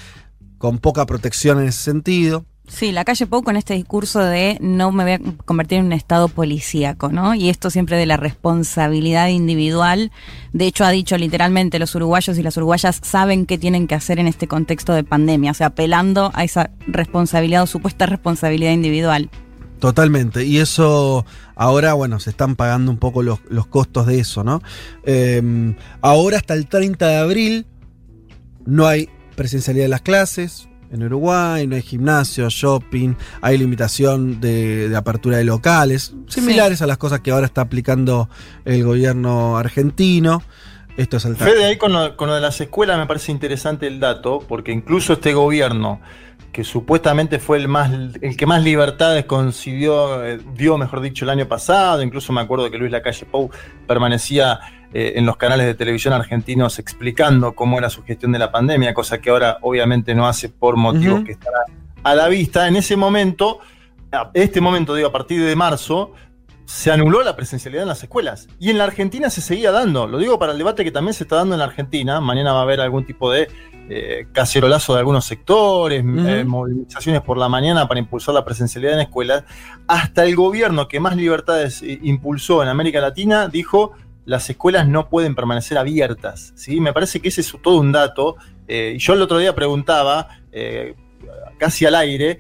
con 0.58 0.78
poca 0.78 1.06
protección 1.06 1.60
en 1.60 1.68
ese 1.68 1.82
sentido. 1.82 2.46
Sí, 2.70 2.92
la 2.92 3.04
calle 3.04 3.26
Pou 3.26 3.42
con 3.42 3.56
este 3.56 3.74
discurso 3.74 4.20
de 4.20 4.56
no 4.61 4.92
me 4.92 5.02
voy 5.02 5.12
a 5.12 5.20
convertir 5.44 5.78
en 5.78 5.87
un 5.87 5.92
estado 5.92 6.28
policíaco, 6.28 7.11
¿no? 7.11 7.35
Y 7.35 7.50
esto 7.50 7.68
siempre 7.68 7.96
de 7.96 8.06
la 8.06 8.16
responsabilidad 8.16 9.28
individual. 9.28 10.12
De 10.52 10.66
hecho, 10.66 10.85
ha 10.85 10.90
dicho 10.90 11.18
literalmente 11.18 11.80
los 11.80 11.94
uruguayos 11.94 12.38
y 12.38 12.42
las 12.42 12.56
uruguayas 12.56 13.00
saben 13.02 13.44
qué 13.44 13.59
tienen 13.59 13.88
que 13.88 13.96
hacer 13.96 14.20
en 14.20 14.28
este 14.28 14.46
contexto 14.46 14.94
de 14.94 15.02
pandemia, 15.02 15.50
o 15.50 15.54
sea, 15.54 15.68
apelando 15.68 16.30
a 16.33 16.44
esa 16.44 16.70
responsabilidad 16.87 17.64
o 17.64 17.66
supuesta 17.66 18.06
responsabilidad 18.06 18.72
individual. 18.72 19.30
Totalmente. 19.80 20.44
Y 20.44 20.59
eso 20.59 21.26
ahora, 21.56 21.94
bueno, 21.94 22.20
se 22.20 22.30
están 22.30 22.54
pagando 22.54 22.92
un 22.92 22.98
poco 22.98 23.22
los, 23.22 23.40
costos 23.68 24.06
de 24.06 24.20
eso, 24.20 24.44
¿no? 24.44 24.62
Eh, 25.04 25.74
ahora 26.02 26.37
hasta 26.37 26.54
el 26.54 26.68
30 26.68 27.06
de 27.06 27.16
abril 27.16 27.66
no 28.64 28.87
hay 28.87 29.09
presencialidad 29.35 29.87
de 29.87 29.88
las 29.88 30.02
clases. 30.02 30.69
En 30.90 31.05
Uruguay 31.05 31.66
no 31.66 31.76
hay 31.76 31.83
gimnasio, 31.83 32.48
shopping, 32.48 33.14
hay 33.40 33.59
limitación 33.59 34.40
de, 34.40 34.88
de 34.88 34.96
apertura 34.96 35.37
de 35.37 35.44
locales, 35.44 36.14
similares 36.26 36.83
a 36.83 36.87
las 36.87 36.98
cosas 36.98 37.20
que 37.20 37.31
ahora 37.31 37.46
está 37.46 37.61
aplicando 37.61 38.29
el 38.64 38.85
gobierno 38.85 39.57
argentino. 39.57 40.42
Esto 40.96 41.18
es 41.18 41.24
el 41.24 41.37
Fede, 41.37 41.64
ahí 41.64 41.79
con 41.79 41.92
lo, 41.92 42.16
con 42.16 42.29
lo 42.29 42.35
de 42.35 42.40
las 42.40 42.61
escuelas 42.61 42.98
me 42.98 43.07
parece 43.07 43.31
interesante 43.31 43.87
el 43.87 44.00
dato, 44.00 44.40
porque 44.46 44.72
incluso 44.72 45.12
este 45.12 45.33
gobierno, 45.33 46.00
que 46.53 46.64
supuestamente 46.64 47.38
fue 47.38 47.59
el 47.59 47.68
más 47.68 47.92
el 47.92 48.37
que 48.37 48.44
más 48.44 48.62
libertades 48.64 49.24
concibió, 49.24 50.26
eh, 50.26 50.40
dio, 50.55 50.76
mejor 50.76 51.00
dicho, 51.00 51.24
el 51.24 51.31
año 51.31 51.46
pasado, 51.46 52.03
incluso 52.03 52.33
me 52.33 52.40
acuerdo 52.40 52.68
que 52.70 52.76
Luis 52.79 52.90
Lacalle 52.90 53.24
Pou 53.24 53.50
permanecía 53.87 54.59
eh, 54.92 55.12
en 55.16 55.26
los 55.26 55.37
canales 55.37 55.66
de 55.66 55.74
televisión 55.74 56.14
argentinos 56.14 56.79
explicando 56.79 57.55
cómo 57.55 57.79
era 57.79 57.90
su 57.90 58.03
gestión 58.03 58.33
de 58.33 58.38
la 58.38 58.50
pandemia, 58.50 58.92
cosa 58.94 59.20
que 59.20 59.31
ahora 59.31 59.59
obviamente 59.62 60.14
no 60.14 60.26
hace 60.26 60.48
por 60.48 60.76
motivos 60.76 61.22
que 61.24 61.33
estará 61.33 61.59
a 62.03 62.14
la 62.14 62.29
vista. 62.29 62.66
En 62.66 62.76
ese 62.76 62.96
momento, 62.96 63.61
a 64.12 64.31
este 64.35 64.61
momento, 64.61 64.94
digo, 64.94 65.09
a 65.09 65.12
partir 65.12 65.44
de 65.44 65.55
marzo, 65.55 66.12
se 66.64 66.92
anuló 66.92 67.22
la 67.22 67.35
presencialidad 67.35 67.83
en 67.83 67.88
las 67.88 68.03
escuelas. 68.03 68.48
Y 68.61 68.70
en 68.70 68.79
la 68.79 68.85
Argentina 68.85 69.29
se 69.29 69.40
seguía 69.40 69.72
dando. 69.72 70.07
Lo 70.07 70.18
digo 70.18 70.38
para 70.38 70.53
el 70.53 70.59
debate 70.59 70.85
que 70.85 70.92
también 70.92 71.14
se 71.14 71.24
está 71.24 71.37
dando 71.37 71.57
en 71.57 71.59
la 71.59 71.64
Argentina. 71.64 72.20
Mañana 72.20 72.53
va 72.53 72.61
a 72.61 72.62
haber 72.62 72.81
algún 72.81 73.05
tipo 73.05 73.31
de 73.31 73.48
eh, 73.88 74.29
cacerolazo 74.33 74.92
de 74.94 75.00
algunos 75.00 75.24
sectores, 75.24 76.05
eh, 76.05 76.44
movilizaciones 76.44 77.22
por 77.22 77.38
la 77.38 77.48
mañana 77.48 77.88
para 77.88 77.98
impulsar 77.98 78.37
la 78.37 78.44
presencialidad 78.44 78.94
en 78.94 79.00
escuelas. 79.00 79.42
Hasta 79.88 80.24
el 80.24 80.37
gobierno 80.37 80.87
que 80.87 81.00
más 81.00 81.16
libertades 81.16 81.83
eh, 81.83 81.98
impulsó 82.03 82.62
en 82.62 82.68
América 82.68 83.00
Latina 83.00 83.48
dijo 83.48 83.92
las 84.30 84.48
escuelas 84.48 84.86
no 84.86 85.08
pueden 85.08 85.34
permanecer 85.34 85.76
abiertas. 85.76 86.52
¿sí? 86.54 86.80
Me 86.80 86.92
parece 86.92 87.18
que 87.18 87.30
ese 87.30 87.40
es 87.40 87.52
todo 87.60 87.80
un 87.80 87.90
dato. 87.90 88.36
Eh, 88.68 88.94
yo 88.96 89.14
el 89.14 89.22
otro 89.22 89.38
día 89.38 89.56
preguntaba, 89.56 90.38
eh, 90.52 90.94
casi 91.58 91.84
al 91.84 91.96
aire, 91.96 92.38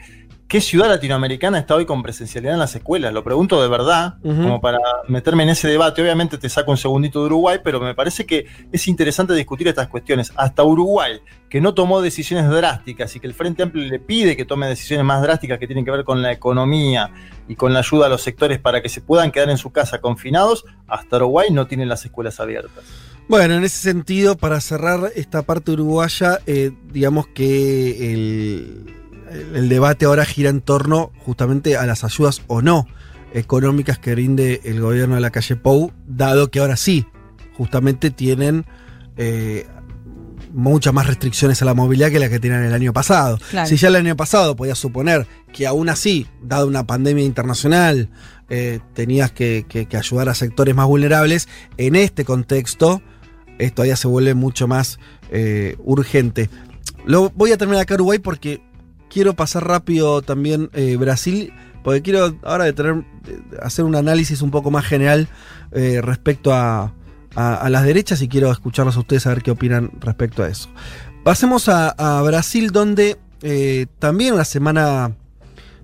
¿qué 0.50 0.60
ciudad 0.60 0.88
latinoamericana 0.88 1.60
está 1.60 1.76
hoy 1.76 1.86
con 1.86 2.02
presencialidad 2.02 2.54
en 2.54 2.58
las 2.58 2.74
escuelas? 2.74 3.12
Lo 3.12 3.22
pregunto 3.22 3.62
de 3.62 3.68
verdad, 3.68 4.16
como 4.20 4.60
para 4.60 4.78
meterme 5.06 5.44
en 5.44 5.50
ese 5.50 5.68
debate. 5.68 6.02
Obviamente 6.02 6.38
te 6.38 6.48
saco 6.48 6.72
un 6.72 6.76
segundito 6.76 7.20
de 7.20 7.26
Uruguay, 7.26 7.60
pero 7.62 7.78
me 7.78 7.94
parece 7.94 8.26
que 8.26 8.46
es 8.72 8.88
interesante 8.88 9.32
discutir 9.32 9.68
estas 9.68 9.86
cuestiones. 9.86 10.32
Hasta 10.34 10.64
Uruguay, 10.64 11.20
que 11.48 11.60
no 11.60 11.72
tomó 11.72 12.02
decisiones 12.02 12.50
drásticas 12.50 13.14
y 13.14 13.20
que 13.20 13.28
el 13.28 13.34
Frente 13.34 13.62
Amplio 13.62 13.84
le 13.84 14.00
pide 14.00 14.36
que 14.36 14.44
tome 14.44 14.66
decisiones 14.66 15.06
más 15.06 15.22
drásticas 15.22 15.60
que 15.60 15.68
tienen 15.68 15.84
que 15.84 15.92
ver 15.92 16.02
con 16.02 16.20
la 16.20 16.32
economía 16.32 17.12
y 17.46 17.54
con 17.54 17.72
la 17.72 17.78
ayuda 17.78 18.06
a 18.06 18.08
los 18.08 18.20
sectores 18.20 18.58
para 18.58 18.82
que 18.82 18.88
se 18.88 19.00
puedan 19.00 19.30
quedar 19.30 19.50
en 19.50 19.56
su 19.56 19.70
casa 19.70 20.00
confinados, 20.00 20.64
hasta 20.88 21.18
Uruguay 21.18 21.50
no 21.52 21.68
tiene 21.68 21.86
las 21.86 22.04
escuelas 22.04 22.40
abiertas. 22.40 22.82
Bueno, 23.28 23.54
en 23.54 23.62
ese 23.62 23.80
sentido, 23.80 24.36
para 24.36 24.60
cerrar 24.60 25.12
esta 25.14 25.42
parte 25.42 25.70
uruguaya, 25.70 26.40
eh, 26.46 26.72
digamos 26.90 27.28
que 27.28 28.12
el, 28.12 28.99
el- 29.30 29.68
debate 29.68 30.04
ahora 30.06 30.24
gira 30.24 30.50
en 30.50 30.60
torno 30.60 31.12
justamente 31.18 31.76
a 31.76 31.86
las 31.86 32.04
ayudas 32.04 32.42
o 32.46 32.62
no 32.62 32.86
económicas 33.32 33.98
que 33.98 34.12
brinde 34.14 34.60
el 34.64 34.80
gobierno 34.80 35.14
de 35.14 35.20
la 35.20 35.30
calle 35.30 35.54
Pou, 35.56 35.92
dado 36.06 36.50
que 36.50 36.58
ahora 36.60 36.76
sí, 36.76 37.06
justamente 37.56 38.10
tienen 38.10 38.64
eh, 39.16 39.66
muchas 40.52 40.92
más 40.92 41.06
restricciones 41.06 41.62
a 41.62 41.64
la 41.64 41.74
movilidad 41.74 42.10
que 42.10 42.18
la 42.18 42.28
que 42.28 42.40
tenían 42.40 42.64
el 42.64 42.72
año 42.72 42.92
pasado. 42.92 43.38
Claro. 43.50 43.68
Si 43.68 43.76
ya 43.76 43.88
el 43.88 43.96
año 43.96 44.16
pasado 44.16 44.56
podías 44.56 44.78
suponer 44.78 45.26
que 45.52 45.66
aún 45.66 45.88
así, 45.88 46.26
dada 46.42 46.64
una 46.64 46.86
pandemia 46.86 47.24
internacional, 47.24 48.08
eh, 48.48 48.80
tenías 48.94 49.30
que, 49.30 49.64
que- 49.68 49.86
que 49.86 49.96
ayudar 49.96 50.28
a 50.28 50.34
sectores 50.34 50.74
más 50.74 50.86
vulnerables, 50.88 51.48
en 51.76 51.94
este 51.94 52.24
contexto 52.24 53.00
esto 53.58 53.74
todavía 53.76 53.94
se 53.96 54.08
vuelve 54.08 54.34
mucho 54.34 54.66
más 54.66 54.98
eh, 55.30 55.76
urgente. 55.84 56.48
Lo, 57.04 57.30
voy 57.30 57.52
a 57.52 57.58
terminar 57.58 57.82
acá 57.82 57.94
Uruguay 57.94 58.18
porque 58.18 58.60
quiero 59.10 59.34
pasar 59.34 59.66
rápido 59.66 60.22
también 60.22 60.70
eh, 60.72 60.96
Brasil, 60.96 61.52
porque 61.84 62.00
quiero 62.02 62.36
ahora 62.42 62.64
de 62.64 62.72
tener, 62.72 63.04
hacer 63.62 63.84
un 63.84 63.94
análisis 63.96 64.40
un 64.42 64.50
poco 64.50 64.70
más 64.70 64.84
general 64.86 65.28
eh, 65.72 66.00
respecto 66.02 66.54
a, 66.54 66.94
a- 67.34 67.54
a 67.54 67.68
las 67.70 67.84
derechas 67.84 68.22
y 68.22 68.28
quiero 68.28 68.50
escucharlos 68.50 68.96
a 68.96 69.00
ustedes 69.00 69.26
a 69.26 69.30
ver 69.30 69.42
qué 69.42 69.50
opinan 69.50 69.90
respecto 70.00 70.42
a 70.42 70.48
eso. 70.48 70.68
Pasemos 71.24 71.68
a, 71.68 71.90
a 71.90 72.22
Brasil, 72.22 72.70
donde 72.70 73.18
eh, 73.42 73.86
también 73.98 74.34
una 74.34 74.44
semana 74.44 75.12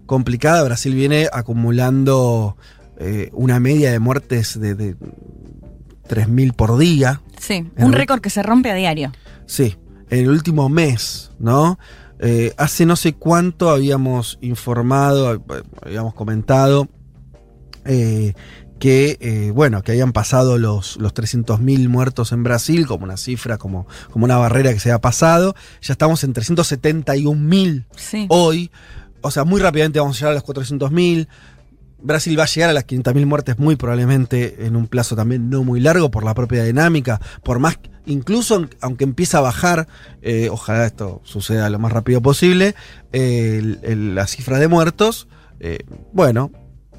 complicada. 0.07 0.63
Brasil 0.63 0.95
viene 0.95 1.29
acumulando 1.33 2.57
eh, 2.99 3.31
una 3.33 3.61
media 3.61 3.91
de 3.93 3.99
muertes 3.99 4.59
de, 4.59 4.75
de 4.75 4.97
3.000 6.09 6.55
por 6.55 6.79
día. 6.79 7.21
Sí, 7.39 7.67
un 7.77 7.93
récord 7.93 8.21
que 8.21 8.31
se 8.31 8.43
rompe 8.43 8.71
a 8.71 8.75
diario. 8.75 9.13
Sí, 9.47 9.77
en 10.11 10.21
el 10.21 10.29
último 10.31 10.69
mes, 10.69 11.33
¿no? 11.39 11.79
Eh, 12.19 12.55
hace 12.57 12.87
no 12.87 12.97
sé 12.97 13.13
cuánto 13.15 13.71
habíamos 13.71 14.39
informado, 14.41 15.35
eh, 15.35 15.41
habíamos 15.83 16.15
comentado 16.15 16.89
eh, 17.85 18.33
que, 18.79 19.17
eh, 19.21 19.51
bueno, 19.55 19.83
que 19.83 19.93
habían 19.93 20.13
pasado 20.13 20.59
los, 20.59 20.97
los 20.99 21.15
300.000 21.15 21.89
muertos 21.89 22.33
en 22.33 22.43
Brasil 22.43 22.87
como 22.87 23.05
una 23.05 23.17
cifra, 23.17 23.59
como, 23.59 23.87
como 24.11 24.25
una 24.25 24.37
barrera 24.37 24.73
que 24.73 24.81
se 24.81 24.91
había 24.91 25.01
pasado. 25.01 25.55
Ya 25.83 25.93
estamos 25.93 26.25
en 26.25 26.33
371.000 26.35 27.87
Sí. 27.97 28.27
hoy. 28.29 28.71
O 29.23 29.31
sea, 29.31 29.45
muy 29.45 29.61
rápidamente 29.61 29.99
vamos 29.99 30.17
a 30.17 30.19
llegar 30.21 30.33
a 30.33 30.35
los 30.35 30.45
400.000. 30.45 31.27
Brasil 32.07 32.39
va 32.39 32.45
a 32.45 32.47
llegar 32.47 32.71
a 32.71 32.73
las 32.73 32.87
500.000 32.87 33.27
muertes 33.27 33.59
muy 33.59 33.77
probablemente 33.77 34.65
en 34.67 34.77
un 34.77 34.87
plazo 34.87 35.17
también 35.17 35.51
no 35.51 35.65
muy 35.65 35.81
largo 35.81 36.11
por 36.11 36.25
la 36.25 36.35
propia 36.35 36.65
dinámica, 36.65 37.21
por 37.43 37.59
más, 37.59 37.79
incluso 38.07 38.67
aunque 38.81 39.05
empiece 39.05 39.37
a 39.37 39.41
bajar, 39.41 39.89
eh, 40.23 40.49
ojalá 40.51 40.87
esto 40.87 41.21
suceda 41.25 41.69
lo 41.71 41.79
más 41.79 41.93
rápido 41.93 42.21
posible, 42.23 42.75
eh, 43.13 43.77
el- 43.83 44.15
la 44.15 44.27
cifra 44.27 44.59
de 44.59 44.69
muertos, 44.69 45.29
eh, 45.61 45.79
bueno, 46.13 46.51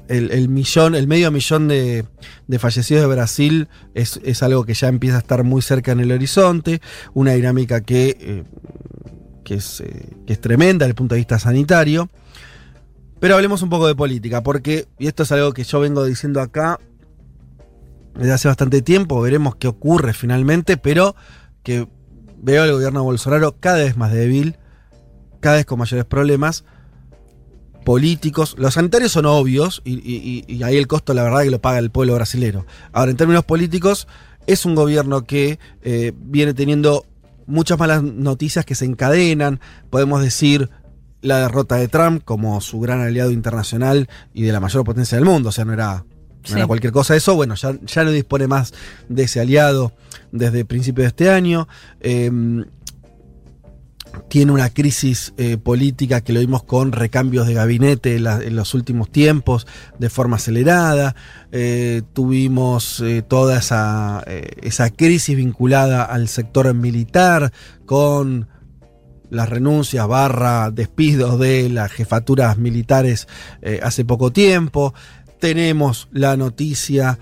el, 0.08 0.30
el 0.30 0.48
millón, 0.48 0.94
el 0.94 1.06
medio 1.06 1.30
millón 1.30 1.68
de, 1.68 2.04
de 2.46 2.58
fallecidos 2.58 3.02
de 3.02 3.08
Brasil 3.08 3.68
es, 3.94 4.20
es 4.24 4.42
algo 4.42 4.64
que 4.64 4.72
ya 4.74 4.88
empieza 4.88 5.16
a 5.16 5.20
estar 5.20 5.44
muy 5.44 5.60
cerca 5.62 5.92
en 5.92 6.00
el 6.00 6.12
horizonte, 6.12 6.80
una 7.14 7.32
dinámica 7.32 7.82
que, 7.82 8.16
eh, 8.20 8.44
que, 9.44 9.54
es, 9.56 9.82
que 10.26 10.32
es 10.32 10.40
tremenda 10.40 10.84
desde 10.84 10.90
el 10.92 10.94
punto 10.94 11.14
de 11.14 11.20
vista 11.20 11.38
sanitario. 11.38 12.08
Pero 13.20 13.34
hablemos 13.34 13.62
un 13.62 13.68
poco 13.68 13.86
de 13.86 13.94
política, 13.94 14.42
porque, 14.42 14.86
y 14.98 15.06
esto 15.08 15.24
es 15.24 15.32
algo 15.32 15.52
que 15.52 15.64
yo 15.64 15.80
vengo 15.80 16.04
diciendo 16.04 16.40
acá 16.40 16.78
desde 18.14 18.32
hace 18.32 18.48
bastante 18.48 18.82
tiempo, 18.82 19.20
veremos 19.20 19.56
qué 19.56 19.68
ocurre 19.68 20.12
finalmente, 20.12 20.76
pero 20.76 21.14
que 21.62 21.88
veo 22.40 22.62
al 22.62 22.72
gobierno 22.72 23.00
de 23.00 23.04
Bolsonaro 23.04 23.56
cada 23.58 23.78
vez 23.78 23.96
más 23.96 24.12
débil, 24.12 24.56
cada 25.40 25.56
vez 25.56 25.66
con 25.66 25.78
mayores 25.78 26.04
problemas 26.04 26.64
políticos. 27.84 28.54
Los 28.58 28.74
sanitarios 28.74 29.12
son 29.12 29.26
obvios 29.26 29.82
y, 29.84 30.44
y- 30.46 30.62
ahí 30.62 30.76
el 30.76 30.86
costo, 30.86 31.14
la 31.14 31.22
verdad, 31.22 31.42
que 31.42 31.50
lo 31.50 31.60
paga 31.60 31.78
el 31.78 31.90
pueblo 31.90 32.14
brasilero. 32.14 32.66
Ahora, 32.92 33.10
en 33.10 33.16
términos 33.16 33.44
políticos, 33.44 34.08
es 34.46 34.64
un 34.66 34.74
gobierno 34.74 35.24
que 35.24 35.58
eh, 35.82 36.12
viene 36.16 36.54
teniendo 36.54 37.06
muchas 37.46 37.78
malas 37.78 38.02
noticias 38.02 38.64
que 38.64 38.74
se 38.74 38.84
encadenan. 38.84 39.60
Podemos 39.90 40.22
decir 40.22 40.70
la 41.20 41.38
derrota 41.40 41.76
de 41.76 41.88
Trump 41.88 42.22
como 42.24 42.60
su 42.60 42.80
gran 42.80 43.00
aliado 43.00 43.30
internacional 43.30 44.08
y 44.34 44.42
de 44.42 44.52
la 44.52 44.60
mayor 44.60 44.84
potencia 44.84 45.16
del 45.16 45.24
mundo. 45.24 45.48
O 45.48 45.52
sea, 45.52 45.64
no 45.64 45.72
era, 45.72 46.04
no 46.50 46.56
era 46.56 46.66
cualquier 46.66 46.92
cosa 46.92 47.16
eso. 47.16 47.34
Bueno, 47.34 47.54
ya, 47.54 47.74
ya 47.86 48.04
no 48.04 48.10
dispone 48.10 48.46
más 48.46 48.72
de 49.08 49.24
ese 49.24 49.40
aliado 49.40 49.92
desde 50.32 50.64
principios 50.64 51.04
de 51.04 51.08
este 51.08 51.30
año. 51.30 51.66
Eh, 52.00 52.30
tiene 54.28 54.52
una 54.52 54.70
crisis 54.70 55.32
eh, 55.36 55.58
política 55.58 56.22
que 56.22 56.32
lo 56.32 56.40
vimos 56.40 56.62
con 56.62 56.92
recambios 56.92 57.46
de 57.46 57.54
gabinete 57.54 58.16
en, 58.16 58.24
la- 58.24 58.40
en 58.42 58.56
los 58.56 58.74
últimos 58.74 59.10
tiempos 59.10 59.66
de 59.98 60.10
forma 60.10 60.36
acelerada. 60.36 61.14
Eh, 61.52 62.02
tuvimos 62.14 63.00
eh, 63.00 63.22
toda 63.22 63.58
esa, 63.58 64.24
esa 64.62 64.90
crisis 64.90 65.36
vinculada 65.36 66.04
al 66.04 66.28
sector 66.28 66.72
militar 66.74 67.52
con 67.86 68.48
las 69.30 69.48
renuncias 69.48 70.06
barra 70.06 70.70
despidos 70.70 71.38
de 71.38 71.68
las 71.68 71.92
jefaturas 71.92 72.58
militares 72.58 73.28
eh, 73.62 73.80
hace 73.82 74.04
poco 74.04 74.32
tiempo. 74.32 74.94
Tenemos 75.38 76.08
la 76.10 76.36
noticia 76.36 77.18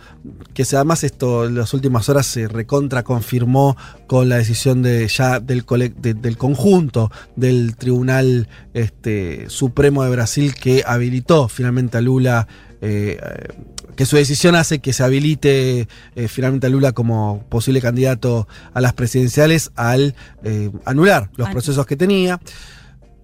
que 0.55 0.63
además 0.73 1.05
esto 1.05 1.45
en 1.45 1.55
las 1.55 1.75
últimas 1.75 2.09
horas 2.09 2.27
se 2.27 2.49
recontra 2.49 3.03
confirmó 3.03 3.77
con 4.07 4.31
la 4.31 4.37
decisión 4.37 4.81
de 4.81 5.07
ya 5.07 5.39
del, 5.39 5.67
del 5.99 6.37
conjunto 6.39 7.11
del 7.37 7.77
Tribunal 7.77 8.49
este, 8.73 9.51
Supremo 9.51 10.03
de 10.03 10.11
Brasil 10.11 10.55
que 10.55 10.83
habilitó 10.87 11.49
finalmente 11.49 11.99
a 11.99 12.01
Lula 12.01 12.49
eh, 12.81 13.19
eh, 13.23 13.49
que 13.97 14.07
su 14.07 14.17
decisión 14.17 14.55
hace 14.55 14.79
que 14.79 14.93
se 14.93 15.03
habilite 15.03 15.89
eh, 16.15 16.29
finalmente 16.29 16.67
a 16.67 16.71
Lula 16.71 16.93
como 16.93 17.45
posible 17.49 17.81
candidato 17.81 18.47
a 18.75 18.81
las 18.81 18.93
presidenciales 18.93 19.73
al 19.75 20.15
eh, 20.45 20.71
anular 20.85 21.31
los 21.37 21.49
procesos 21.51 21.87
que 21.87 21.97
tenía. 21.97 22.41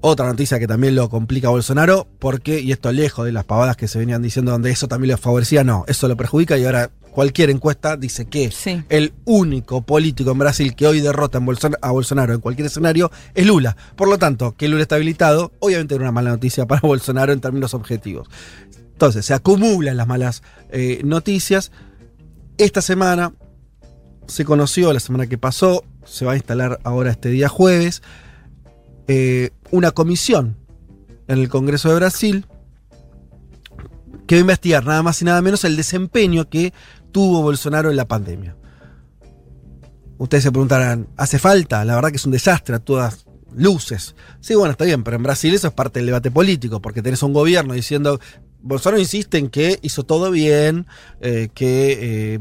Otra 0.04 0.26
noticia 0.26 0.58
que 0.58 0.66
también 0.66 0.96
lo 0.96 1.08
complica 1.08 1.46
a 1.46 1.50
Bolsonaro, 1.52 2.08
porque, 2.18 2.58
y 2.58 2.72
esto 2.72 2.90
lejos 2.90 3.24
de 3.24 3.30
las 3.30 3.44
pavadas 3.44 3.76
que 3.76 3.86
se 3.86 4.00
venían 4.00 4.20
diciendo 4.20 4.50
donde 4.50 4.72
eso 4.72 4.88
también 4.88 5.12
lo 5.12 5.16
favorecía, 5.16 5.62
no, 5.62 5.84
eso 5.86 6.08
lo 6.08 6.16
perjudica 6.16 6.58
y 6.58 6.64
ahora 6.64 6.90
cualquier 7.12 7.50
encuesta 7.50 7.96
dice 7.96 8.24
que 8.24 8.50
Sí. 8.50 8.82
el 8.88 9.12
único 9.26 9.82
político 9.82 10.32
en 10.32 10.38
Brasil 10.38 10.74
que 10.74 10.88
hoy 10.88 11.00
derrota 11.00 11.38
a 11.82 11.90
Bolsonaro 11.92 12.34
en 12.34 12.40
cualquier 12.40 12.66
escenario 12.66 13.12
es 13.34 13.46
Lula. 13.46 13.76
Por 13.94 14.08
lo 14.08 14.18
tanto, 14.18 14.56
que 14.56 14.66
Lula 14.66 14.82
está 14.82 14.96
habilitado, 14.96 15.52
obviamente 15.60 15.94
era 15.94 16.02
una 16.02 16.12
mala 16.12 16.30
noticia 16.30 16.66
para 16.66 16.80
Bolsonaro 16.82 17.32
en 17.32 17.40
términos 17.40 17.72
objetivos. 17.72 18.28
Entonces, 19.02 19.26
se 19.26 19.34
acumulan 19.34 19.96
las 19.96 20.06
malas 20.06 20.44
eh, 20.70 21.00
noticias. 21.02 21.72
Esta 22.56 22.80
semana 22.80 23.34
se 24.28 24.44
conoció, 24.44 24.92
la 24.92 25.00
semana 25.00 25.26
que 25.26 25.38
pasó, 25.38 25.82
se 26.04 26.24
va 26.24 26.34
a 26.34 26.36
instalar 26.36 26.78
ahora 26.84 27.10
este 27.10 27.28
día 27.28 27.48
jueves, 27.48 28.00
eh, 29.08 29.50
una 29.72 29.90
comisión 29.90 30.56
en 31.26 31.40
el 31.40 31.48
Congreso 31.48 31.88
de 31.88 31.96
Brasil 31.96 32.46
que 34.28 34.36
va 34.36 34.38
a 34.38 34.40
investigar 34.42 34.84
nada 34.84 35.02
más 35.02 35.20
y 35.20 35.24
nada 35.24 35.42
menos 35.42 35.64
el 35.64 35.74
desempeño 35.74 36.48
que 36.48 36.72
tuvo 37.10 37.42
Bolsonaro 37.42 37.90
en 37.90 37.96
la 37.96 38.06
pandemia. 38.06 38.54
Ustedes 40.16 40.44
se 40.44 40.52
preguntarán, 40.52 41.08
¿hace 41.16 41.40
falta? 41.40 41.84
La 41.84 41.96
verdad 41.96 42.10
que 42.10 42.18
es 42.18 42.24
un 42.24 42.30
desastre 42.30 42.76
a 42.76 42.78
todas 42.78 43.26
luces. 43.52 44.14
Sí, 44.40 44.54
bueno, 44.54 44.70
está 44.70 44.84
bien, 44.84 45.02
pero 45.02 45.16
en 45.16 45.24
Brasil 45.24 45.52
eso 45.52 45.66
es 45.66 45.74
parte 45.74 45.98
del 45.98 46.06
debate 46.06 46.30
político, 46.30 46.80
porque 46.80 47.02
tenés 47.02 47.24
un 47.24 47.32
gobierno 47.32 47.74
diciendo, 47.74 48.20
Bolsonaro 48.62 49.00
insiste 49.00 49.38
en 49.38 49.48
que 49.48 49.78
hizo 49.82 50.04
todo 50.04 50.30
bien, 50.30 50.86
eh, 51.20 51.48
que 51.54 52.34
eh, 52.34 52.38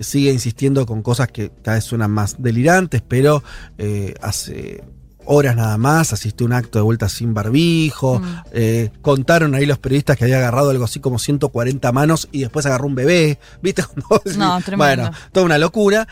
sigue 0.00 0.32
insistiendo 0.32 0.86
con 0.86 1.02
cosas 1.02 1.28
que 1.28 1.50
cada 1.62 1.76
vez 1.76 1.84
suenan 1.84 2.10
más 2.10 2.36
delirantes, 2.38 3.02
pero 3.06 3.42
eh, 3.76 4.14
hace 4.20 4.82
horas 5.30 5.54
nada 5.56 5.76
más 5.76 6.12
asistió 6.12 6.46
a 6.46 6.48
un 6.48 6.52
acto 6.54 6.78
de 6.78 6.82
vuelta 6.82 7.08
sin 7.08 7.34
barbijo. 7.34 8.18
Mm. 8.18 8.36
eh, 8.52 8.90
contaron 9.02 9.54
ahí 9.54 9.66
los 9.66 9.78
periodistas 9.78 10.16
que 10.16 10.24
había 10.24 10.38
agarrado 10.38 10.70
algo 10.70 10.84
así 10.84 11.00
como 11.00 11.18
140 11.18 11.92
manos 11.92 12.28
y 12.32 12.40
después 12.40 12.64
agarró 12.66 12.86
un 12.86 12.94
bebé. 12.94 13.38
¿Viste? 13.62 13.84
No, 14.38 14.60
tremendo. 14.60 14.76
Bueno, 15.04 15.10
toda 15.32 15.46
una 15.46 15.58
locura. 15.58 16.08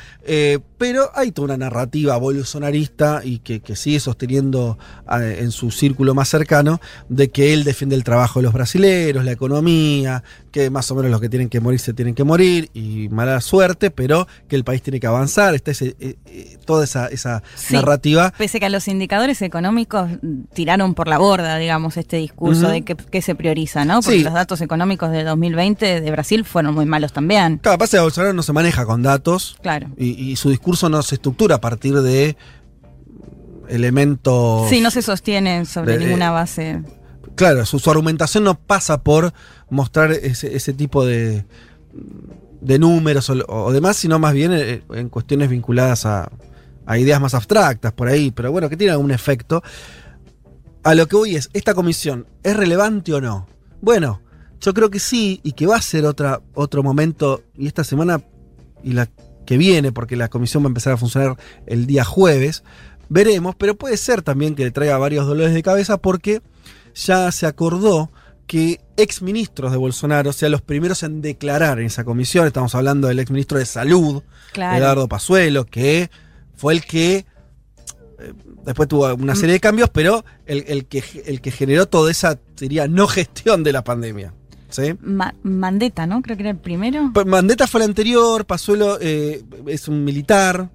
Pero 0.78 1.10
hay 1.14 1.32
toda 1.32 1.46
una 1.46 1.56
narrativa 1.56 2.16
bolsonarista 2.16 3.20
y 3.24 3.38
que, 3.38 3.60
que 3.60 3.76
sigue 3.76 4.00
sosteniendo 4.00 4.78
eh, 5.20 5.38
en 5.40 5.50
su 5.50 5.70
círculo 5.70 6.14
más 6.14 6.28
cercano 6.28 6.80
de 7.08 7.30
que 7.30 7.54
él 7.54 7.64
defiende 7.64 7.96
el 7.96 8.04
trabajo 8.04 8.40
de 8.40 8.44
los 8.44 8.52
brasileros, 8.52 9.24
la 9.24 9.32
economía, 9.32 10.22
que 10.50 10.70
más 10.70 10.90
o 10.90 10.94
menos 10.94 11.10
los 11.10 11.20
que 11.20 11.28
tienen 11.28 11.48
que 11.48 11.60
morir 11.60 11.80
se 11.80 11.92
tienen 11.94 12.14
que 12.14 12.24
morir 12.24 12.70
y 12.74 13.08
mala 13.10 13.40
suerte, 13.40 13.90
pero 13.90 14.26
que 14.48 14.56
el 14.56 14.64
país 14.64 14.82
tiene 14.82 15.00
que 15.00 15.06
avanzar. 15.06 15.54
Está 15.54 15.70
ese, 15.70 15.96
eh, 15.98 16.16
eh, 16.26 16.58
toda 16.64 16.84
esa, 16.84 17.06
esa 17.08 17.42
Sí. 17.54 17.74
narrativa. 17.74 18.32
Pese 18.36 18.60
que 18.60 18.66
a 18.66 18.70
los 18.70 18.86
indicadores 18.88 19.40
económicos 19.42 20.10
tiraron 20.54 20.94
por 20.94 21.08
la 21.08 21.18
borda, 21.18 21.56
digamos, 21.58 21.96
este 21.96 22.16
discurso 22.18 22.68
de 22.68 22.82
que, 22.82 22.96
que 22.96 23.22
se 23.22 23.34
prioriza, 23.34 23.84
¿no? 23.84 24.00
Porque 24.02 24.18
Sí. 24.18 24.24
los 24.24 24.34
datos 24.34 24.60
económicos 24.60 25.10
de 25.10 25.24
2020 25.24 26.00
de 26.00 26.10
Brasil 26.10 26.44
fueron 26.44 26.74
muy 26.74 26.86
malos 26.86 27.12
también. 27.12 27.58
Claro, 27.58 27.78
pasa 27.78 27.96
que 27.98 28.02
Bolsonaro 28.02 28.32
no 28.34 28.42
se 28.42 28.52
maneja 28.52 28.84
con 28.84 29.02
datos 29.02 29.56
Claro. 29.62 29.88
y, 29.96 30.10
y 30.32 30.36
su 30.36 30.50
discurso 30.50 30.65
no 30.88 31.02
se 31.02 31.14
estructura 31.16 31.56
a 31.56 31.60
partir 31.60 31.94
de 32.00 32.36
elementos. 33.68 34.68
Sí, 34.68 34.80
no 34.80 34.90
se 34.90 35.02
sostiene 35.02 35.64
sobre 35.64 35.98
de- 35.98 36.04
ninguna 36.04 36.30
base. 36.30 36.82
Claro, 37.34 37.66
su, 37.66 37.78
su 37.78 37.90
argumentación 37.90 38.44
no 38.44 38.58
pasa 38.58 39.02
por 39.02 39.32
mostrar 39.68 40.12
ese, 40.12 40.56
ese 40.56 40.72
tipo 40.72 41.04
de, 41.04 41.44
de 42.60 42.78
números 42.78 43.28
o, 43.28 43.34
o 43.48 43.72
demás, 43.72 43.96
sino 43.96 44.18
más 44.18 44.32
bien 44.32 44.52
eh, 44.54 44.82
en 44.94 45.08
cuestiones 45.10 45.50
vinculadas 45.50 46.06
a, 46.06 46.30
a 46.86 46.98
ideas 46.98 47.20
más 47.20 47.34
abstractas 47.34 47.92
por 47.92 48.08
ahí, 48.08 48.30
pero 48.30 48.50
bueno, 48.52 48.68
que 48.70 48.76
tiene 48.76 48.92
algún 48.92 49.10
efecto. 49.10 49.62
A 50.82 50.94
lo 50.94 51.06
que 51.08 51.16
voy 51.16 51.36
es, 51.36 51.50
¿esta 51.52 51.74
comisión 51.74 52.26
es 52.42 52.56
relevante 52.56 53.12
o 53.12 53.20
no? 53.20 53.46
Bueno, 53.82 54.22
yo 54.60 54.72
creo 54.72 54.88
que 54.88 55.00
sí, 55.00 55.40
y 55.42 55.52
que 55.52 55.66
va 55.66 55.76
a 55.76 55.82
ser 55.82 56.06
otra, 56.06 56.40
otro 56.54 56.82
momento, 56.82 57.42
y 57.58 57.66
esta 57.66 57.84
semana 57.84 58.22
y 58.82 58.92
la 58.92 59.08
que 59.46 59.56
viene, 59.56 59.92
porque 59.92 60.16
la 60.16 60.28
comisión 60.28 60.62
va 60.62 60.66
a 60.66 60.68
empezar 60.68 60.92
a 60.92 60.96
funcionar 60.98 61.36
el 61.66 61.86
día 61.86 62.04
jueves, 62.04 62.62
veremos, 63.08 63.54
pero 63.56 63.76
puede 63.76 63.96
ser 63.96 64.20
también 64.22 64.54
que 64.54 64.64
le 64.64 64.70
traiga 64.72 64.98
varios 64.98 65.26
dolores 65.26 65.54
de 65.54 65.62
cabeza 65.62 65.96
porque 65.96 66.42
ya 66.94 67.30
se 67.32 67.46
acordó 67.46 68.10
que 68.46 68.80
exministros 68.96 69.72
de 69.72 69.76
Bolsonaro 69.78 70.32
sean 70.32 70.52
los 70.52 70.62
primeros 70.62 71.02
en 71.02 71.20
declarar 71.20 71.80
en 71.80 71.86
esa 71.86 72.04
comisión. 72.04 72.46
Estamos 72.46 72.74
hablando 72.74 73.08
del 73.08 73.18
exministro 73.18 73.58
de 73.58 73.66
Salud, 73.66 74.22
Claro. 74.52 74.76
Eduardo 74.78 75.08
Pazuelo, 75.08 75.64
que 75.66 76.10
fue 76.54 76.74
el 76.74 76.84
que 76.84 77.16
eh, 78.18 78.32
después 78.64 78.88
tuvo 78.88 79.12
una 79.14 79.34
Mm. 79.34 79.36
serie 79.36 79.52
de 79.54 79.60
cambios, 79.60 79.90
pero 79.90 80.24
el, 80.46 80.64
el 80.68 80.86
que, 80.86 81.02
el 81.26 81.40
que 81.40 81.50
generó 81.50 81.86
toda 81.86 82.10
esa, 82.10 82.38
sería, 82.54 82.88
no 82.88 83.06
gestión 83.08 83.62
de 83.64 83.72
la 83.72 83.82
pandemia. 83.84 84.32
¿Sí? 84.68 84.94
Ma- 85.00 85.34
Mandetta, 85.42 86.06
¿no? 86.06 86.22
Creo 86.22 86.36
que 86.36 86.42
era 86.44 86.50
el 86.50 86.58
primero. 86.58 87.10
Pa- 87.14 87.24
Mandetta 87.24 87.66
fue 87.66 87.80
el 87.82 87.88
anterior, 87.88 88.44
Pazuelo 88.46 88.98
eh, 89.00 89.42
es 89.66 89.88
un 89.88 90.04
militar. 90.04 90.70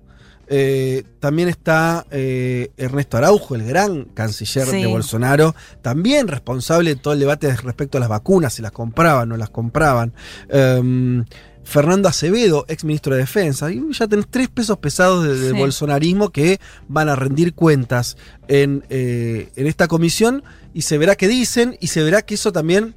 eh, 0.54 1.04
también 1.22 1.48
está 1.48 2.06
eh, 2.12 2.72
Ernesto 2.76 3.16
Araujo, 3.16 3.56
el 3.56 3.64
gran 3.64 4.04
canciller 4.14 4.68
Sí. 4.68 4.82
de 4.82 4.88
Bolsonaro, 4.88 5.56
también 5.82 6.28
responsable 6.28 6.90
de 6.90 6.96
todo 6.98 7.14
el 7.14 7.22
debate 7.22 7.56
respecto 7.56 7.98
a 7.98 8.02
las 8.02 8.10
vacunas, 8.10 8.54
si 8.56 8.62
las 8.62 8.74
compraban 8.74 9.24
o 9.24 9.26
no 9.28 9.38
las 9.38 9.50
compraban. 9.50 10.12
Em, 10.50 11.24
Fernando 11.64 12.10
Acevedo, 12.10 12.66
ex 12.68 12.84
ministro 12.84 13.14
de 13.16 13.22
Defensa. 13.22 13.72
Y 13.72 13.82
ya 13.94 14.08
tenés 14.10 14.28
tres 14.30 14.50
pesos 14.50 14.78
pesados 14.80 15.24
de- 15.24 15.38
del 15.40 15.54
Sí. 15.54 15.58
bolsonarismo 15.58 16.32
que 16.32 16.60
van 16.90 17.08
a 17.08 17.16
rendir 17.16 17.54
cuentas 17.54 18.18
en, 18.50 18.84
eh, 18.90 19.52
en 19.56 19.68
esta 19.68 19.88
comisión 19.88 20.44
y 20.74 20.82
se 20.82 20.98
verá 20.98 21.16
qué 21.16 21.30
dicen 21.30 21.78
y 21.80 21.88
se 21.88 22.04
verá 22.04 22.24
que 22.24 22.34
eso 22.34 22.52
también 22.52 22.96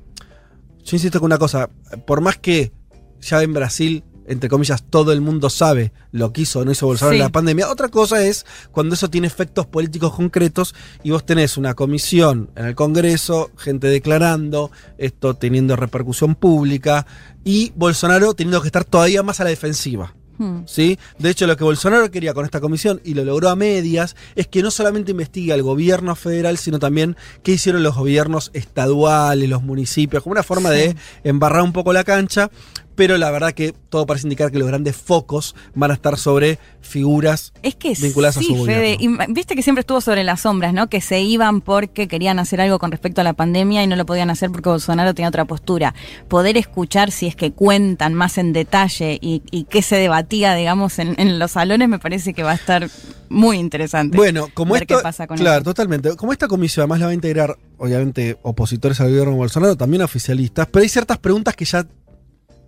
yo 0.84 0.96
insisto 0.96 1.18
con 1.20 1.26
una 1.26 1.38
cosa, 1.38 1.68
por 2.06 2.20
más 2.20 2.38
que 2.38 2.72
ya 3.20 3.42
en 3.42 3.52
Brasil, 3.54 4.04
entre 4.26 4.48
comillas, 4.48 4.82
todo 4.88 5.12
el 5.12 5.20
mundo 5.20 5.50
sabe 5.50 5.92
lo 6.10 6.32
que 6.32 6.42
hizo 6.42 6.60
o 6.60 6.64
no 6.64 6.72
hizo 6.72 6.86
Bolsonaro 6.86 7.12
Sí. 7.12 7.20
en 7.20 7.24
la 7.24 7.32
pandemia, 7.32 7.70
otra 7.70 7.88
cosa 7.88 8.24
es 8.24 8.46
cuando 8.70 8.94
eso 8.94 9.10
tiene 9.10 9.26
efectos 9.26 9.66
políticos 9.66 10.14
concretos 10.14 10.74
y 11.02 11.10
vos 11.10 11.26
tenés 11.26 11.56
una 11.58 11.74
comisión 11.74 12.50
en 12.56 12.64
el 12.66 12.74
Congreso, 12.74 13.50
gente 13.56 13.86
declarando, 13.88 14.70
esto 14.96 15.34
teniendo 15.34 15.76
repercusión 15.76 16.34
pública 16.36 17.06
y 17.44 17.72
Bolsonaro 17.76 18.34
teniendo 18.34 18.62
que 18.62 18.68
estar 18.68 18.84
todavía 18.84 19.22
más 19.22 19.40
a 19.40 19.44
la 19.44 19.50
defensiva. 19.50 20.14
Hmm. 20.38 20.62
¿Sí? 20.66 20.98
De 21.18 21.30
hecho, 21.30 21.46
lo 21.46 21.56
que 21.56 21.64
Bolsonaro 21.64 22.10
quería 22.10 22.34
con 22.34 22.44
esta 22.44 22.60
comisión, 22.60 23.00
y 23.04 23.14
lo 23.14 23.24
logró 23.24 23.48
a 23.50 23.56
medias, 23.56 24.16
es 24.34 24.46
que 24.48 24.62
no 24.62 24.70
solamente 24.70 25.12
investigue 25.12 25.52
al 25.52 25.62
gobierno 25.62 26.16
federal, 26.16 26.58
sino 26.58 26.78
también 26.78 27.16
qué 27.42 27.52
hicieron 27.52 27.82
los 27.82 27.94
gobiernos 27.96 28.50
estaduales, 28.52 29.48
los 29.48 29.62
municipios, 29.62 30.22
como 30.22 30.32
una 30.32 30.42
forma 30.42 30.70
Sí. 30.70 30.76
de 30.76 30.96
embarrar 31.24 31.62
un 31.62 31.72
poco 31.72 31.92
la 31.92 32.04
cancha, 32.04 32.50
pero 32.94 33.18
la 33.18 33.30
verdad 33.30 33.52
que 33.52 33.72
todo 33.72 34.06
parece 34.06 34.26
indicar 34.26 34.50
que 34.50 34.58
los 34.58 34.68
grandes 34.68 34.96
focos 34.96 35.54
van 35.74 35.90
a 35.90 35.94
estar 35.94 36.18
sobre 36.18 36.58
figuras 36.80 37.52
Es 37.62 37.74
que 37.74 37.94
vinculadas 38.00 38.36
a 38.36 38.42
su 38.42 38.54
gobierno. 38.54 38.66
Fede. 38.66 38.96
Y 39.00 39.08
viste 39.32 39.56
que 39.56 39.62
siempre 39.62 39.80
estuvo 39.80 40.00
sobre 40.00 40.24
las 40.24 40.42
sombras, 40.42 40.72
¿no? 40.72 40.88
Que 40.88 41.00
se 41.00 41.20
iban 41.20 41.60
porque 41.60 42.08
querían 42.08 42.38
hacer 42.38 42.60
algo 42.60 42.78
con 42.78 42.90
respecto 42.90 43.20
a 43.20 43.24
la 43.24 43.32
pandemia 43.32 43.82
y 43.82 43.86
no 43.86 43.96
lo 43.96 44.06
podían 44.06 44.30
hacer 44.30 44.50
porque 44.50 44.68
Bolsonaro 44.68 45.14
tenía 45.14 45.28
otra 45.28 45.44
postura. 45.44 45.94
Poder 46.28 46.56
escuchar 46.56 47.10
si 47.10 47.26
es 47.26 47.36
que 47.36 47.52
cuentan 47.52 48.14
más 48.14 48.38
en 48.38 48.52
detalle 48.52 49.18
y, 49.20 49.42
y 49.50 49.64
qué 49.64 49.82
se 49.82 49.96
debatía, 49.96 50.54
digamos, 50.54 50.98
en, 50.98 51.14
en 51.18 51.38
los 51.38 51.52
salones, 51.52 51.88
me 51.88 51.98
parece 51.98 52.34
que 52.34 52.42
va 52.42 52.52
a 52.52 52.56
estar 52.56 52.88
muy 53.28 53.58
interesante. 53.58 54.16
Bueno, 54.16 54.48
como 54.54 54.74
ver 54.74 54.82
esto, 54.82 54.98
qué 54.98 55.02
pasa 55.02 55.26
con 55.26 55.36
claro, 55.36 55.62
totalmente. 55.64 56.16
Como 56.16 56.32
esta 56.32 56.48
comisión 56.48 56.82
además 56.82 57.00
la 57.00 57.06
va 57.06 57.10
a 57.12 57.14
integrar, 57.14 57.56
obviamente, 57.78 58.38
opositores 58.42 59.00
al 59.00 59.08
gobierno 59.08 59.32
de 59.32 59.38
Bolsonaro, 59.38 59.76
también 59.76 60.02
oficialistas, 60.02 60.66
pero 60.70 60.82
hay 60.82 60.88
ciertas 60.88 61.18
preguntas 61.18 61.54
que 61.56 61.64
ya 61.64 61.86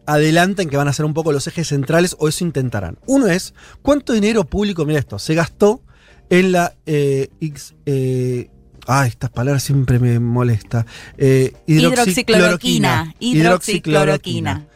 adelantan 0.07 0.69
que 0.69 0.77
van 0.77 0.89
a 0.89 0.93
ser 0.93 1.05
un 1.05 1.15
poco 1.15 1.33
los 1.33 1.47
ejes 1.47 1.69
centrales 1.69 2.17
o 2.19 2.29
eso 2.29 2.45
intentarán. 2.45 2.99
Uno 3.07 3.27
es, 3.27 3.55
¿cuánto 3.83 4.13
dinero 4.13 4.45
público, 4.45 4.85
mira 4.87 4.99
esto, 5.01 5.19
se 5.19 5.35
gastó 5.35 5.83
en 6.31 6.53
la... 6.53 6.75
Eh, 6.87 7.29
X- 7.41 7.75
eh, 7.87 8.51
ah, 8.87 9.07
estas 9.07 9.31
palabras 9.31 9.63
siempre 9.63 9.99
me 9.99 10.19
molesta. 10.21 10.87
Eh, 11.19 11.53
Hidroxicloroquina. 11.67 13.15
Hidroxicloroquina. 13.19 14.67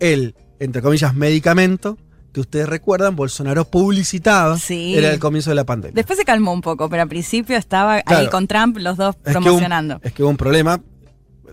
El, 0.00 0.34
entre 0.58 0.82
comillas, 0.82 1.14
medicamento 1.14 1.98
que 2.32 2.40
ustedes 2.40 2.68
recuerdan, 2.68 3.14
Bolsonaro 3.14 3.64
publicitaba 3.64 4.58
Sí. 4.58 4.96
era 4.96 5.12
el 5.12 5.20
comienzo 5.20 5.50
de 5.50 5.56
la 5.56 5.64
pandemia. 5.64 5.94
Después 5.94 6.18
se 6.18 6.24
calmó 6.24 6.52
un 6.52 6.62
poco, 6.62 6.88
pero 6.90 7.02
al 7.02 7.08
principio 7.08 7.56
estaba 7.56 8.02
ahí 8.04 8.26
con 8.28 8.48
Trump 8.48 8.76
los 8.78 8.96
dos 8.96 9.14
que 9.16 9.30
promocionando. 9.30 10.00
es 10.02 10.12
que 10.12 10.22
hubo 10.24 10.30
un 10.30 10.36
problema. 10.36 10.80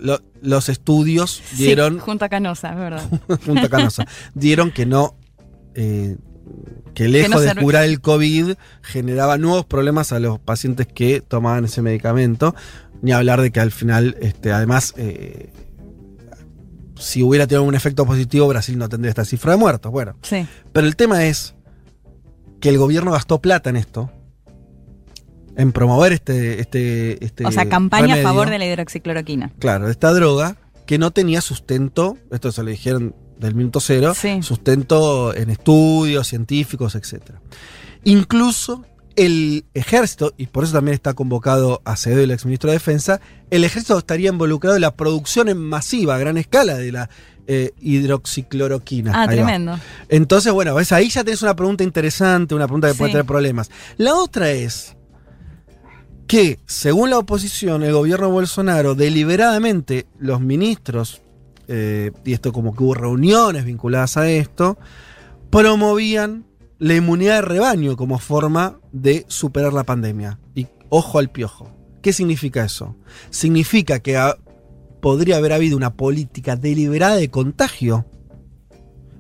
Lo- 0.02 0.22
los 0.42 0.68
estudios 0.70 1.42
Sí, 1.54 1.66
dieron, 1.66 2.00
junto 2.00 2.26
a 2.26 2.30
Canosa, 2.30 2.72
es 2.72 2.76
verdad. 2.78 3.10
junto 3.46 3.66
a 3.66 3.70
Canosa, 3.70 4.06
dieron 4.34 4.72
que 4.72 4.86
no, 4.86 5.16
eh, 5.76 6.18
que 6.96 7.08
lejos 7.08 7.30
no 7.30 7.40
de 7.40 7.56
curar 7.56 7.84
el 7.86 8.02
COVID 8.02 8.54
generaba 8.82 9.38
nuevos 9.38 9.66
problemas 9.66 10.12
a 10.12 10.20
los 10.20 10.40
pacientes 10.40 10.88
que 10.88 11.22
tomaban 11.22 11.66
ese 11.66 11.82
medicamento. 11.82 12.56
Ni 13.04 13.12
hablar 13.14 13.42
de 13.42 13.52
que 13.52 13.60
al 13.60 13.72
final, 13.72 14.16
este, 14.22 14.52
además, 14.52 14.94
eh, 14.98 15.52
si 17.00 17.24
hubiera 17.24 17.48
tenido 17.48 17.64
un 17.64 17.74
efecto 17.76 18.06
positivo, 18.06 18.48
Brasil 18.48 18.78
no 18.78 18.90
tendría 18.90 19.10
esta 19.10 19.26
cifra 19.26 19.54
de 19.54 19.58
muertos. 19.58 19.92
Bueno, 19.92 20.16
Sí. 20.22 20.46
pero 20.72 20.86
el 20.88 20.96
tema 20.96 21.26
es 21.26 21.56
que 22.60 22.70
el 22.70 22.78
gobierno 22.78 23.12
gastó 23.12 23.42
plata 23.42 23.70
en 23.72 23.78
esto. 23.78 24.12
En 25.58 25.72
promover 25.72 26.14
este. 26.14 26.60
este, 26.62 27.24
este 27.24 27.46
O 27.46 27.52
sea, 27.52 27.68
campaña 27.68 28.16
a 28.16 28.22
favor 28.24 28.50
de 28.50 28.58
la 28.60 28.66
hidroxicloroquina. 28.66 29.52
Claro, 29.60 29.86
de 29.86 29.92
esta 29.92 30.14
droga 30.14 30.58
que 30.86 30.98
no 30.98 31.12
tenía 31.12 31.42
sustento, 31.42 32.18
esto 32.32 32.52
se 32.52 32.64
lo 32.64 32.70
dijeron 32.70 33.16
del 33.40 33.56
minuto 33.56 33.80
cero, 33.80 34.14
Sí. 34.16 34.42
sustento 34.44 35.36
en 35.36 35.50
estudios 35.50 36.28
científicos, 36.28 36.96
etc. 36.96 37.22
Incluso 38.04 38.86
el 39.16 39.66
ejército, 39.74 40.34
y 40.38 40.48
por 40.48 40.64
eso 40.64 40.74
también 40.74 40.96
está 40.96 41.14
convocado 41.14 41.82
Acevedo, 41.86 42.22
el 42.22 42.32
exministro 42.32 42.70
de 42.70 42.76
Defensa, 42.76 43.20
el 43.50 43.64
ejército 43.64 43.98
estaría 43.98 44.30
involucrado 44.30 44.76
en 44.76 44.82
la 44.82 44.96
producción 44.96 45.50
en 45.50 45.58
masiva, 45.58 46.16
a 46.16 46.18
gran 46.18 46.38
escala, 46.38 46.76
de 46.76 46.92
la 46.92 47.10
eh, 47.48 47.72
hidroxicloroquina. 47.82 49.12
Ah, 49.14 49.22
Ahí 49.24 49.28
va. 49.28 49.34
tremendo. 49.34 49.80
Entonces, 50.10 50.54
bueno, 50.54 50.74
ves, 50.76 50.92
ahí 50.92 51.10
ya 51.10 51.24
tenés 51.24 51.42
una 51.42 51.56
pregunta 51.56 51.84
interesante, 51.84 52.56
una 52.56 52.68
pregunta 52.68 52.88
que 52.88 52.94
puede 52.94 53.12
tener 53.12 53.26
problemas. 53.26 53.70
La 53.98 54.16
otra 54.16 54.52
es 54.52 54.96
que, 56.32 56.60
según 56.66 57.10
la 57.10 57.18
oposición, 57.18 57.84
el 57.84 57.92
gobierno 57.92 58.30
Bolsonaro, 58.30 58.96
deliberadamente, 58.96 60.06
los 60.18 60.40
ministros, 60.40 61.22
eh, 61.68 62.12
y 62.24 62.32
esto 62.32 62.54
como 62.54 62.74
que 62.74 62.84
hubo 62.84 62.94
reuniones 62.94 63.66
vinculadas 63.66 64.16
a 64.16 64.32
esto, 64.32 64.78
promovían 65.50 66.46
la 66.80 66.96
inmunidad 66.96 67.36
de 67.36 67.42
rebaño 67.42 67.98
como 67.98 68.18
forma 68.18 68.80
de 68.94 69.26
superar 69.28 69.74
la 69.74 69.84
pandemia. 69.84 70.40
Y 70.56 70.68
ojo 70.88 71.20
al 71.20 71.30
piojo. 71.30 71.70
¿Qué 72.02 72.14
significa 72.14 72.64
eso? 72.64 72.96
Significa 73.30 74.00
que 74.00 74.18
podría 75.02 75.36
haber 75.36 75.52
habido 75.52 75.76
una 75.76 75.96
política 75.96 76.56
deliberada 76.56 77.18
de 77.18 77.30
contagio 77.30 78.06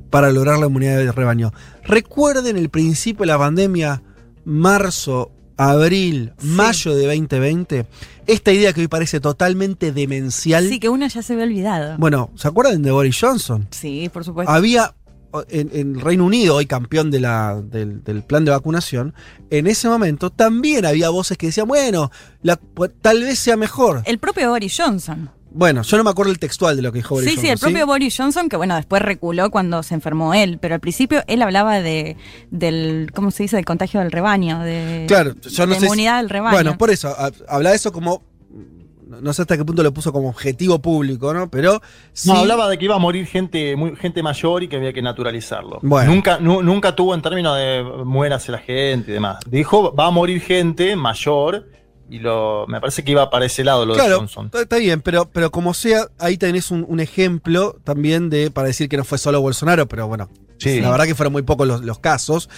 para 0.09 0.32
lograr 0.32 0.59
la 0.59 0.68
inmunidad 0.68 0.95
de 0.95 1.12
rebaño. 1.12 1.51
Recuerden 1.84 2.55
el 2.55 2.70
principio 2.70 3.24
de 3.24 3.34
la 3.34 3.38
pandemia, 3.38 4.01
marzo, 4.45 5.34
abril, 5.70 6.34
mayo 6.41 6.95
de 6.95 7.05
2020. 7.05 7.86
Esta 8.28 8.51
idea 8.51 8.74
que 8.74 8.82
hoy 8.82 8.88
parece 8.88 9.20
totalmente 9.20 9.91
demencial. 9.91 10.68
Sí, 10.68 10.80
que 10.80 10.89
uno 10.89 11.07
ya 11.07 11.22
se 11.22 11.34
había 11.34 11.45
olvidado. 11.45 11.97
Bueno, 11.97 12.30
¿se 12.36 12.47
acuerdan 12.47 12.82
de 12.82 12.91
Boris 12.91 13.18
Johnson? 13.20 13.68
Sí, 13.72 14.09
por 14.14 14.24
supuesto. 14.24 14.51
Había 14.51 14.93
en, 15.49 15.70
en 15.74 15.99
Reino 15.99 16.26
Unido, 16.26 16.55
hoy 16.55 16.66
campeón 16.66 17.09
de 17.09 17.20
la, 17.22 17.62
del, 17.62 18.03
del 18.03 18.22
plan 18.24 18.43
de 18.43 18.51
vacunación, 18.51 19.14
en 19.49 19.68
ese 19.68 19.88
momento 19.88 20.30
también 20.30 20.86
había 20.86 21.09
voces 21.09 21.38
que 21.38 21.45
decían, 21.47 21.68
bueno, 21.68 22.12
la- 22.41 22.59
pu- 22.59 22.91
tal 23.01 23.22
vez 23.22 23.39
sea 23.39 23.55
mejor. 23.55 24.01
El 24.05 24.18
propio 24.20 24.49
Boris 24.49 24.76
Johnson. 24.78 25.30
Bueno, 25.54 25.82
yo 25.82 25.97
no 25.97 26.04
me 26.06 26.10
acuerdo 26.10 26.32
el 26.32 26.39
textual 26.39 26.76
de 26.78 26.82
lo 26.82 26.91
que 26.91 26.99
dijo 26.99 27.16
Boris 27.16 27.30
Sí, 27.30 27.36
Johnson. 27.36 27.45
sí, 27.45 27.52
el 27.52 27.60
propio 27.60 27.86
Boris 27.88 28.16
Johnson, 28.18 28.47
que 28.49 28.56
bueno, 28.56 28.76
después 28.76 29.02
reculó 29.02 29.52
cuando 29.52 29.84
se 29.84 29.93
enfermó 29.93 30.34
él, 30.34 30.58
pero 30.62 30.76
al 30.76 30.80
principio 30.80 31.24
él 31.28 31.41
hablaba 31.41 31.82
de 31.82 32.16
del, 32.52 33.12
¿cómo 33.14 33.32
se 33.32 33.43
dice? 33.43 33.58
Del 33.58 33.66
contagio 33.66 33.99
del 33.99 34.12
rebaño, 34.12 34.60
de, 34.62 35.06
Claro, 35.08 35.36
yo 35.41 35.66
no 35.66 35.76
si- 35.76 35.84
inmunidad 35.86 36.18
del 36.20 36.30
rebaño. 36.30 36.54
Bueno, 36.56 36.78
por 36.78 36.89
eso, 36.89 37.10
ha- 37.10 37.32
habla 37.47 37.72
de 37.72 37.76
eso 37.76 37.91
como. 37.91 38.24
No 39.22 39.34
sé 39.34 39.41
hasta 39.41 39.58
qué 39.58 39.66
punto 39.66 39.84
lo 39.84 39.93
puso 39.93 40.14
como 40.14 40.30
objetivo 40.30 40.80
público, 40.82 41.34
¿no? 41.34 41.49
Pero 41.52 41.82
sí. 42.14 42.30
No, 42.30 42.38
hablaba 42.38 42.70
de 42.70 42.78
que 42.78 42.86
iba 42.86 42.95
a 42.95 42.99
morir 42.99 43.26
gente, 43.26 43.76
muy, 43.76 43.93
gente 43.97 44.24
mayor 44.24 44.64
y 44.64 44.70
que 44.70 44.78
había 44.78 44.93
que 44.93 45.02
naturalizarlo. 45.02 45.80
Bueno. 45.82 46.14
Nunca, 46.14 46.39
nu- 46.39 46.64
nunca 46.64 46.95
tuvo 46.95 47.14
en 47.14 47.22
términos 47.22 47.58
de 47.58 47.84
muérase 48.06 48.54
la 48.54 48.60
gente 48.60 49.12
y 49.12 49.14
demás. 49.16 49.39
Dijo, 49.45 49.93
va 49.93 50.06
a 50.08 50.12
morir 50.12 50.39
gente 50.39 50.95
mayor 50.95 51.68
y 52.12 52.20
lo, 52.20 52.66
me 52.68 52.80
parece 52.82 53.03
que 53.03 53.12
iba 53.12 53.30
para 53.30 53.45
ese 53.45 53.64
lado 53.64 53.86
lo 53.86 53.95
de 53.95 54.01
Johnson. 54.01 54.51
está 54.53 54.78
bien, 54.78 55.01
pero, 55.01 55.30
pero 55.32 55.49
como 55.49 55.74
sea, 55.74 56.07
ahí 56.20 56.38
tenés 56.38 56.70
un, 56.70 56.86
un 56.88 56.99
ejemplo 56.99 57.78
también 57.84 58.30
de, 58.30 58.51
para 58.51 58.68
decir 58.68 58.89
que 58.89 58.97
no 58.97 59.03
fue 59.05 59.18
solo 59.18 59.39
Bolsonaro, 59.41 59.88
pero 59.88 60.07
bueno, 60.07 60.30
Sí. 60.57 60.80
la 60.82 60.91
verdad 60.91 61.05
que 61.05 61.16
fueron 61.16 61.32
muy 61.34 61.41
pocos 61.41 61.68
los, 61.68 61.82
los 61.82 61.97
casos. 61.99 62.49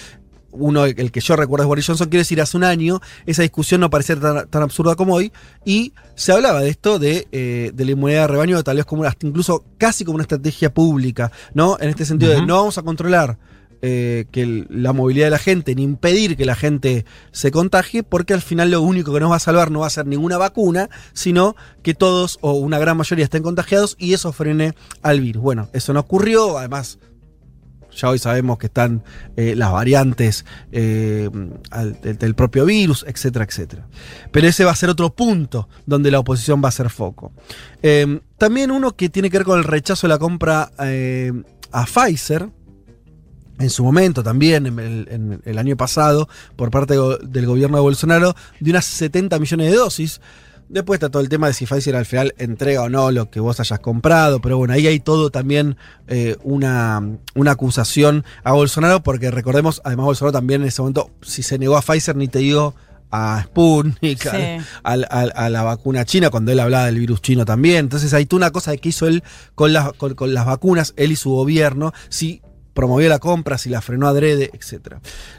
uno, 0.52 0.86
el 0.86 1.12
que 1.12 1.20
yo 1.20 1.36
recuerdo 1.36 1.64
es 1.64 1.68
Boris 1.68 1.88
Johnson, 1.88 2.10
quiero 2.10 2.22
decir, 2.22 2.40
hace 2.42 2.58
un 2.58 2.64
año 2.64 3.00
esa 3.26 3.42
discusión 3.44 3.80
no 3.82 3.90
parecía 3.90 4.20
tan, 4.20 4.48
tan 4.50 4.62
absurda 4.64 4.96
como 4.96 5.14
hoy, 5.16 5.32
y 5.66 5.94
se 6.16 6.32
hablaba 6.32 6.62
de 6.62 6.70
esto 6.70 7.00
de, 7.00 7.28
eh, 7.32 7.72
de 7.74 7.86
la 7.86 7.92
inmunidad 7.92 8.22
de 8.22 8.28
rebaño, 8.28 8.62
tal 8.64 8.78
vez 8.78 8.86
como 8.86 9.04
hasta 9.04 9.26
incluso 9.26 9.64
casi 9.78 10.04
como 10.04 10.16
una 10.16 10.24
estrategia 10.24 10.74
pública, 10.74 11.32
¿no? 11.54 11.78
En 11.80 11.90
este 11.90 12.06
sentido 12.06 12.34
de 12.34 12.46
no 12.46 12.56
vamos 12.58 12.78
a 12.78 12.82
controlar 12.84 13.38
eh, 13.86 14.28
que 14.32 14.66
la 14.70 14.94
movilidad 14.94 15.26
de 15.26 15.32
la 15.32 15.38
gente, 15.38 15.76
ni 15.76 15.84
impedir 15.84 16.38
que 16.38 16.46
la 16.46 16.56
gente 16.56 17.06
se 17.34 17.52
contagie, 17.52 18.02
porque 18.02 18.34
al 18.34 18.42
final 18.42 18.72
lo 18.72 18.82
único 18.82 19.14
que 19.14 19.20
nos 19.20 19.30
va 19.30 19.36
a 19.36 19.40
salvar 19.40 19.72
no 19.72 19.82
va 19.82 19.88
a 19.88 19.90
ser 19.90 20.08
ninguna 20.08 20.38
vacuna, 20.38 20.90
sino 21.12 21.58
que 21.82 21.94
todos 21.94 22.38
o 22.40 22.54
una 22.54 22.80
gran 22.80 22.96
mayoría 22.96 23.26
estén 23.26 23.44
contagiados 23.44 23.98
y 24.00 24.14
eso 24.14 24.32
frene 24.32 24.74
al 25.02 25.20
virus. 25.20 25.44
Bueno, 25.44 25.68
eso 25.74 25.92
no 25.92 26.00
ocurrió, 26.00 26.58
además 26.58 26.98
ya 27.94 28.08
hoy 28.08 28.20
sabemos 28.20 28.58
que 28.58 28.68
están 28.68 29.04
eh, 29.36 29.54
las 29.54 29.74
variantes 29.74 30.46
eh, 30.72 31.30
del, 32.02 32.36
propio 32.36 32.66
virus, 32.66 33.04
etcétera, 33.06 33.44
etcétera. 33.44 33.86
Pero 34.32 34.48
ese 34.48 34.64
va 34.64 34.72
a 34.72 34.76
ser 34.78 34.92
otro 34.92 35.14
punto 35.14 35.68
donde 35.86 36.10
la 36.10 36.20
oposición 36.20 36.64
va 36.64 36.70
a 36.70 36.72
ser 36.72 36.90
foco. 36.90 37.34
También 38.38 38.72
uno 38.72 38.96
que 38.96 39.10
tiene 39.10 39.30
que 39.30 39.40
ver 39.40 39.46
con 39.46 39.60
el 39.60 39.66
rechazo 39.66 40.08
de 40.08 40.14
la 40.14 40.20
compra 40.20 40.72
a 40.78 41.86
Pfizer, 41.86 42.50
en 43.60 43.70
su 43.70 43.84
momento 43.84 44.24
también, 44.24 44.66
en 44.66 44.80
el, 44.80 45.08
en 45.12 45.42
el 45.46 45.58
año 45.58 45.78
pasado, 45.78 46.28
por 46.56 46.72
parte 46.72 46.96
de 46.98 47.18
del 47.24 47.46
gobierno 47.46 47.78
de 47.78 47.82
Bolsonaro, 47.84 48.36
de 48.60 48.70
unas 48.72 48.86
70 48.86 49.38
millones 49.40 49.72
de 49.72 49.78
dosis. 49.78 50.22
Después 50.70 50.98
está 50.98 51.10
todo 51.12 51.22
el 51.22 51.30
tema 51.30 51.48
de 51.48 51.54
si 51.54 51.66
Pfizer 51.68 51.96
al 51.96 52.06
final 52.06 52.34
entrega 52.40 52.82
o 52.82 52.90
no 52.90 53.12
lo 53.12 53.30
que 53.30 53.40
vos 53.40 53.60
hayas 53.60 53.80
comprado, 53.80 54.42
pero 54.42 54.58
bueno, 54.58 54.74
ahí 54.74 54.88
hay 54.88 55.00
todo 55.00 55.30
también 55.30 55.78
eh, 56.08 56.36
una, 56.42 57.00
una 57.36 57.52
acusación 57.52 58.24
a 58.44 58.54
Bolsonaro, 58.54 59.04
porque 59.04 59.30
recordemos, 59.30 59.82
además 59.84 60.06
Bolsonaro 60.06 60.32
también 60.32 60.62
en 60.62 60.70
ese 60.70 60.82
momento, 60.82 61.12
si 61.22 61.44
se 61.44 61.60
negó 61.60 61.78
a 61.78 61.82
Pfizer, 61.82 62.16
ni 62.16 62.28
te 62.28 62.40
dio 62.40 62.74
a 63.12 63.44
Sputnik, 63.44 64.20
Sí. 64.32 64.66
al- 64.84 65.08
a 65.12 65.50
la 65.50 65.62
vacuna 65.62 66.06
china, 66.06 66.32
cuando 66.32 66.52
él 66.52 66.60
hablaba 66.60 66.88
del 66.88 66.98
virus 66.98 67.22
chino 67.22 67.46
también. 67.46 67.78
Entonces 67.82 68.12
hay 68.16 68.26
toda 68.26 68.38
una 68.38 68.52
cosa 68.52 68.76
que 68.76 68.90
hizo 68.90 69.06
él 69.06 69.22
con 69.54 69.74
las, 69.74 69.94
con, 69.94 70.16
con 70.16 70.34
las 70.34 70.46
vacunas, 70.48 70.94
él 70.98 71.12
y 71.12 71.16
su 71.16 71.30
gobierno, 71.30 71.94
si 72.10 72.42
promovió 72.74 73.08
la 73.10 73.20
compra, 73.20 73.58
si 73.58 73.70
la 73.70 73.82
frenó 73.82 74.08
adrede, 74.08 74.50
etc. 74.54 74.96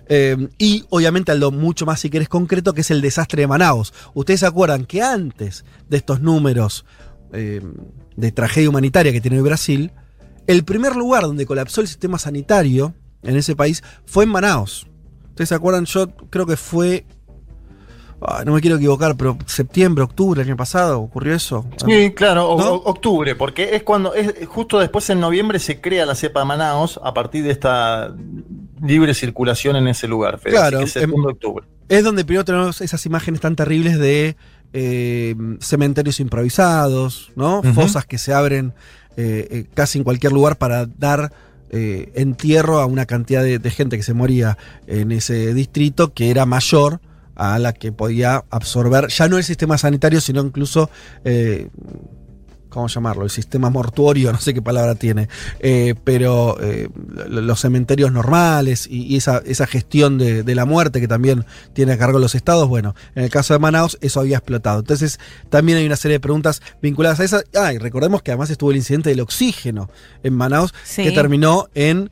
Eh, 0.09 0.49
y 0.59 0.85
obviamente 0.91 1.33
algo 1.33 1.51
mucho 1.51 1.87
más, 1.87 2.01
si 2.01 2.11
querés, 2.11 2.29
concreto, 2.29 2.73
que 2.73 2.83
es 2.83 2.91
el 2.91 3.01
desastre 3.01 3.43
de 3.43 3.47
Manaus. 3.47 3.93
Ustedes 4.15 4.41
se 4.41 4.47
acuerdan 4.47 4.87
que 4.87 5.03
antes 5.03 5.65
de 5.89 5.97
estos 5.97 6.21
números 6.21 6.85
eh, 7.33 7.61
de 8.17 8.33
tragedia 8.33 8.71
humanitaria 8.71 9.13
que 9.13 9.21
tiene 9.21 9.41
Brasil, 9.43 9.93
el 10.47 10.65
primer 10.65 10.95
lugar 10.95 11.23
donde 11.23 11.47
colapsó 11.47 11.81
el 11.81 11.89
sistema 11.89 12.19
sanitario 12.19 12.95
en 13.23 13.37
ese 13.37 13.57
país 13.57 13.83
fue 14.05 14.25
en 14.25 14.31
Manaus. 14.31 14.87
¿Ustedes 15.31 15.49
se 15.49 15.55
acuerdan? 15.55 15.85
Yo 15.87 16.15
creo 16.31 16.47
que 16.47 16.57
fue 16.57 17.07
no 18.45 18.53
me 18.53 18.61
quiero 18.61 18.77
equivocar, 18.77 19.17
pero 19.17 19.37
septiembre, 19.47 20.05
octubre 20.05 20.41
del 20.41 20.49
año 20.51 20.57
pasado 20.57 21.01
ocurrió 21.01 21.35
eso. 21.35 21.67
Sí, 21.85 22.13
claro, 22.15 22.49
o- 22.51 22.59
¿No? 22.59 22.71
o- 22.75 22.91
octubre, 22.91 23.35
porque 23.35 23.75
es 23.77 23.83
cuando, 23.83 24.15
es 24.15 24.47
justo 24.49 24.79
después 24.79 25.09
en 25.11 25.21
noviembre 25.21 25.59
se 25.59 25.81
crea 25.81 26.07
la 26.07 26.15
cepa 26.15 26.45
Manaos 26.45 26.99
a 27.03 27.13
partir 27.15 27.45
de 27.45 27.51
esta 27.51 28.15
libre 28.83 29.15
circulación 29.15 29.77
en 29.77 29.89
ese 29.89 30.09
lugar, 30.09 30.39
Fede, 30.39 30.55
Claro, 30.55 30.79
así 30.81 30.93
que 30.93 30.99
es 31.01 31.05
em- 31.05 31.11
de 31.11 31.29
octubre. 31.29 31.67
Es 31.89 32.03
donde 32.03 32.25
primero 32.25 32.45
tenemos 32.45 32.81
esas 32.81 33.05
imágenes 33.07 33.41
tan 33.41 33.57
terribles 33.57 33.99
de 33.99 34.37
eh, 34.73 35.35
cementerios 35.61 36.19
improvisados, 36.19 37.31
¿no? 37.37 37.63
Fosas 37.75 38.07
que 38.07 38.19
se 38.19 38.33
abren 38.33 38.73
eh, 39.17 39.47
eh, 39.51 39.65
casi 39.75 39.99
en 39.99 40.05
cualquier 40.05 40.33
lugar 40.33 40.57
para 40.57 40.87
dar 40.87 41.31
eh, 41.71 42.11
entierro 42.15 42.81
a 42.81 42.87
una 42.87 43.07
cantidad 43.07 43.43
de, 43.43 43.59
de 43.59 43.71
gente 43.71 43.97
que 43.97 44.03
se 44.03 44.15
moría 44.15 44.57
en 44.87 45.13
ese 45.13 45.55
distrito 45.55 46.13
que 46.13 46.31
era 46.31 46.47
mayor 46.47 47.01
a 47.37 47.59
la 47.59 47.73
que 47.73 47.93
podía 47.93 48.45
absorber, 48.51 49.09
ya 49.09 49.29
no 49.29 49.37
el 49.39 49.45
sistema 49.45 49.79
sanitario, 49.79 50.21
sino 50.21 50.41
incluso 50.43 50.91
eh, 51.25 51.69
¿cómo 52.69 52.89
llamarlo? 52.89 53.23
El 53.23 53.31
sistema 53.31 53.71
mortuorio, 53.71 54.33
no 54.33 54.41
sé 54.41 54.53
qué 54.53 54.61
palabra 54.61 54.97
tiene, 54.97 55.29
eh, 55.61 55.95
pero 56.03 56.57
eh, 56.61 56.89
lo- 57.29 57.41
los 57.41 57.61
cementerios 57.61 58.11
normales 58.11 58.89
y, 58.91 59.03
y 59.07 59.17
esa, 59.17 59.41
esa 59.47 59.69
gestión 59.69 60.19
de, 60.19 60.43
de 60.43 60.55
la 60.57 60.65
muerte 60.65 61.01
que 61.01 61.07
también 61.07 61.45
tiene 61.73 61.93
a 61.93 61.99
cargo 61.99 62.19
los 62.19 62.35
estados, 62.35 62.67
bueno, 62.69 62.97
en 63.15 63.23
el 63.23 63.31
caso 63.31 63.55
de 63.55 63.61
Manaus 63.61 63.97
eso 64.01 64.19
había 64.19 64.39
explotado. 64.39 64.81
Entonces 64.81 65.21
también 65.51 65.79
hay 65.79 65.87
una 65.87 65.95
serie 65.95 66.17
de 66.17 66.21
preguntas 66.21 66.63
vinculadas 66.83 67.21
a 67.21 67.25
esa. 67.25 67.43
Ah, 67.57 67.73
y 67.73 67.79
recordemos 67.79 68.23
que 68.23 68.33
además 68.33 68.51
estuvo 68.51 68.73
el 68.73 68.77
incidente 68.79 69.11
del 69.11 69.21
oxígeno 69.21 69.89
en 70.25 70.35
Manaus, 70.35 70.75
Sí. 70.83 71.05
que 71.05 71.13
terminó 71.13 71.69
en 71.77 72.11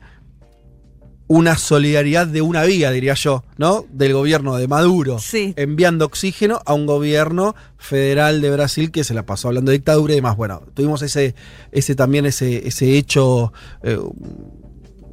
una 1.33 1.57
solidaridad 1.57 2.27
de 2.27 2.43
una 2.43 2.61
vía, 2.63 2.91
diría 2.91 3.15
yo, 3.15 3.43
¿no? 3.57 3.85
Del 3.91 4.13
gobierno 4.13 4.55
de 4.57 4.67
Maduro, 4.67 5.17
Sí. 5.17 5.53
enviando 5.57 6.05
oxígeno 6.05 6.61
a 6.63 6.75
un 6.75 6.85
gobierno 6.85 7.55
federal 7.79 8.39
de 8.39 8.51
Brasil 8.51 8.91
que 8.91 9.03
se 9.03 9.15
la 9.15 9.25
pasó 9.25 9.47
hablando 9.47 9.71
de 9.71 9.77
dictadura 9.79 10.13
y 10.13 10.17
demás. 10.17 10.37
Bueno, 10.37 10.61
tuvimos 10.75 11.01
ese, 11.01 11.33
ese 11.71 11.95
también 11.95 12.27
ese, 12.27 12.67
ese 12.67 12.97
hecho 12.97 13.51
eh, 13.81 13.97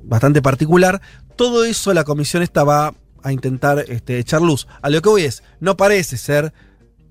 bastante 0.05 0.43
particular. 0.43 1.01
Todo 1.37 1.65
eso 1.65 1.95
la 1.95 2.05
comisión 2.05 2.43
esta 2.43 2.65
va 2.65 2.93
a 3.23 3.33
intentar 3.33 3.85
este, 3.89 4.19
echar 4.19 4.43
luz. 4.43 4.67
A 4.83 4.91
lo 4.91 5.01
que 5.01 5.09
voy 5.09 5.23
es, 5.23 5.43
no 5.59 5.79
parece 5.79 6.19
ser 6.19 6.53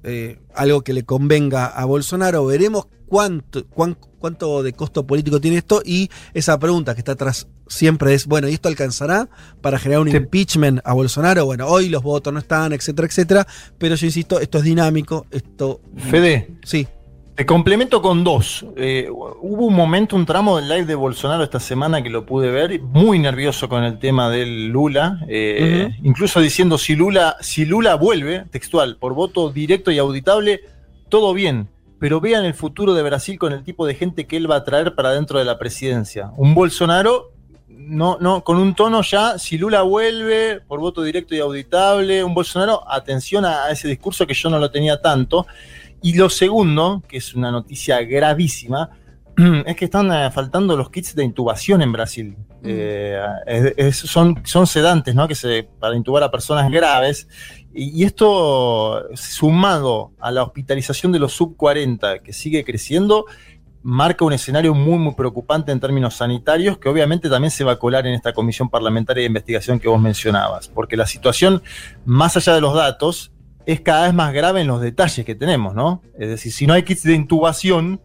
eh, 0.03 0.39
algo 0.55 0.81
que 0.81 0.93
le 0.93 1.03
convenga 1.03 1.65
a 1.67 1.85
Bolsonaro. 1.85 2.45
Veremos 2.45 2.87
cuánto, 3.07 3.65
cuán- 3.67 3.97
cuánto 4.19 4.63
de 4.63 4.73
costo 4.73 5.05
político 5.07 5.39
tiene 5.41 5.57
esto 5.57 5.81
y 5.85 6.09
esa 6.33 6.57
pregunta 6.59 6.93
que 6.93 6.99
está 7.01 7.13
atrás 7.13 7.47
siempre 7.67 8.13
es, 8.13 8.25
bueno, 8.25 8.47
¿y 8.49 8.53
esto 8.53 8.67
alcanzará 8.67 9.29
para 9.61 9.77
generar 9.79 10.01
un 10.01 10.07
impeachment 10.23 10.79
a 10.83 10.93
Bolsonaro? 10.93 11.45
Bueno, 11.45 11.67
hoy 11.67 11.89
los 11.89 12.01
votos 12.03 12.33
no 12.33 12.39
están, 12.39 12.73
etcétera, 12.73 13.07
etcétera, 13.07 13.47
pero 13.77 13.95
yo 13.95 14.05
insisto, 14.05 14.39
esto 14.39 14.57
es 14.59 14.63
dinámico, 14.63 15.25
esto... 15.31 15.81
Fede. 15.97 16.57
Sí. 16.63 16.87
Te 17.39 17.45
complemento 17.45 18.01
con 18.01 18.25
dos. 18.25 18.65
Eh, 18.75 19.07
hubo 19.09 19.65
un 19.65 19.73
momento, 19.73 20.17
un 20.17 20.25
tramo 20.25 20.57
del 20.57 20.67
live 20.67 20.83
de 20.83 20.95
Bolsonaro 20.95 21.41
esta 21.41 21.61
semana 21.61 22.03
que 22.03 22.09
lo 22.09 22.25
pude 22.25 22.51
ver, 22.51 22.81
muy 22.81 23.17
nervioso 23.17 23.69
con 23.69 23.85
el 23.85 23.97
tema 23.97 24.29
del 24.29 24.67
Lula, 24.67 25.21
eh, 25.29 25.95
incluso 26.03 26.41
diciendo 26.41 26.77
si 26.77 26.97
Lula, 26.97 27.37
si 27.39 27.63
Lula 27.63 27.95
vuelve, 27.95 28.43
textual, 28.51 28.97
por 28.97 29.13
voto 29.13 29.51
directo 29.51 29.89
y 29.89 29.99
auditable, 29.99 30.63
todo 31.07 31.33
bien, 31.33 31.69
pero 31.97 32.19
vean 32.19 32.43
el 32.43 32.55
futuro 32.55 32.93
de 32.93 33.03
Brasil 33.03 33.39
con 33.39 33.53
el 33.53 33.63
tipo 33.63 33.87
de 33.87 33.95
gente 33.95 34.27
que 34.27 34.35
él 34.35 34.51
va 34.51 34.57
a 34.57 34.63
traer 34.65 34.93
para 34.93 35.11
dentro 35.11 35.39
de 35.39 35.45
la 35.45 35.57
presidencia. 35.57 36.31
Un 36.35 36.53
Bolsonaro, 36.53 37.31
no, 37.69 38.17
no, 38.19 38.43
con 38.43 38.57
un 38.57 38.75
tono 38.75 39.01
ya, 39.01 39.37
si 39.37 39.57
Lula 39.57 39.83
vuelve 39.83 40.59
por 40.67 40.81
voto 40.81 41.03
directo 41.03 41.33
y 41.35 41.39
auditable, 41.39 42.21
un 42.21 42.33
Bolsonaro, 42.33 42.83
atención 42.91 43.45
a, 43.45 43.63
a 43.63 43.71
ese 43.71 43.87
discurso 43.87 44.27
que 44.27 44.33
yo 44.33 44.49
no 44.49 44.59
lo 44.59 44.69
tenía 44.69 45.01
tanto. 45.01 45.47
Y 46.01 46.13
lo 46.13 46.29
segundo, 46.29 47.03
que 47.07 47.17
es 47.17 47.33
una 47.35 47.51
noticia 47.51 48.01
gravísima, 48.03 48.89
es 49.65 49.75
que 49.75 49.85
están 49.85 50.11
eh, 50.11 50.31
faltando 50.31 50.75
los 50.77 50.89
kits 50.89 51.15
de 51.15 51.23
intubación 51.23 51.81
en 51.81 51.91
Brasil. 51.91 52.35
Eh, 52.63 53.17
es- 53.45 53.73
es- 53.77 53.97
son, 53.97 54.41
son 54.45 54.67
sedantes, 54.67 55.15
¿no? 55.15 55.27
Que 55.27 55.35
se, 55.35 55.69
para 55.79 55.95
intubar 55.95 56.23
a 56.23 56.31
personas 56.31 56.69
graves. 56.71 57.27
Y, 57.73 58.01
y 58.01 58.03
esto, 58.05 59.03
sumado 59.15 60.11
a 60.19 60.31
la 60.31 60.43
hospitalización 60.43 61.11
de 61.11 61.19
los 61.19 61.33
sub 61.33 61.55
40, 61.55 62.19
que 62.19 62.33
sigue 62.33 62.63
creciendo, 62.65 63.25
marca 63.81 64.25
un 64.25 64.33
escenario 64.33 64.73
muy, 64.73 64.97
muy 64.97 65.13
preocupante 65.15 65.71
en 65.71 65.79
términos 65.79 66.15
sanitarios, 66.15 66.77
que 66.77 66.89
obviamente 66.89 67.29
también 67.29 67.51
se 67.51 67.63
va 67.63 67.73
a 67.73 67.79
colar 67.79 68.05
en 68.07 68.13
esta 68.13 68.33
comisión 68.33 68.69
parlamentaria 68.69 69.21
de 69.21 69.27
investigación 69.27 69.79
que 69.79 69.87
vos 69.87 70.01
mencionabas. 70.01 70.67
Porque 70.67 70.97
la 70.97 71.07
situación, 71.07 71.61
más 72.05 72.35
allá 72.35 72.55
de 72.55 72.61
los 72.61 72.73
datos, 72.73 73.31
es 73.71 73.81
cada 73.81 74.05
vez 74.05 74.13
más 74.13 74.33
grave 74.33 74.61
en 74.61 74.67
los 74.67 74.81
detalles 74.81 75.25
que 75.25 75.35
tenemos, 75.35 75.75
¿no? 75.75 76.01
Es 76.17 76.27
decir, 76.29 76.51
si 76.51 76.65
no 76.67 76.73
hay 76.73 76.83
kits 76.83 77.03
de 77.03 77.13
intubación, 77.13 78.01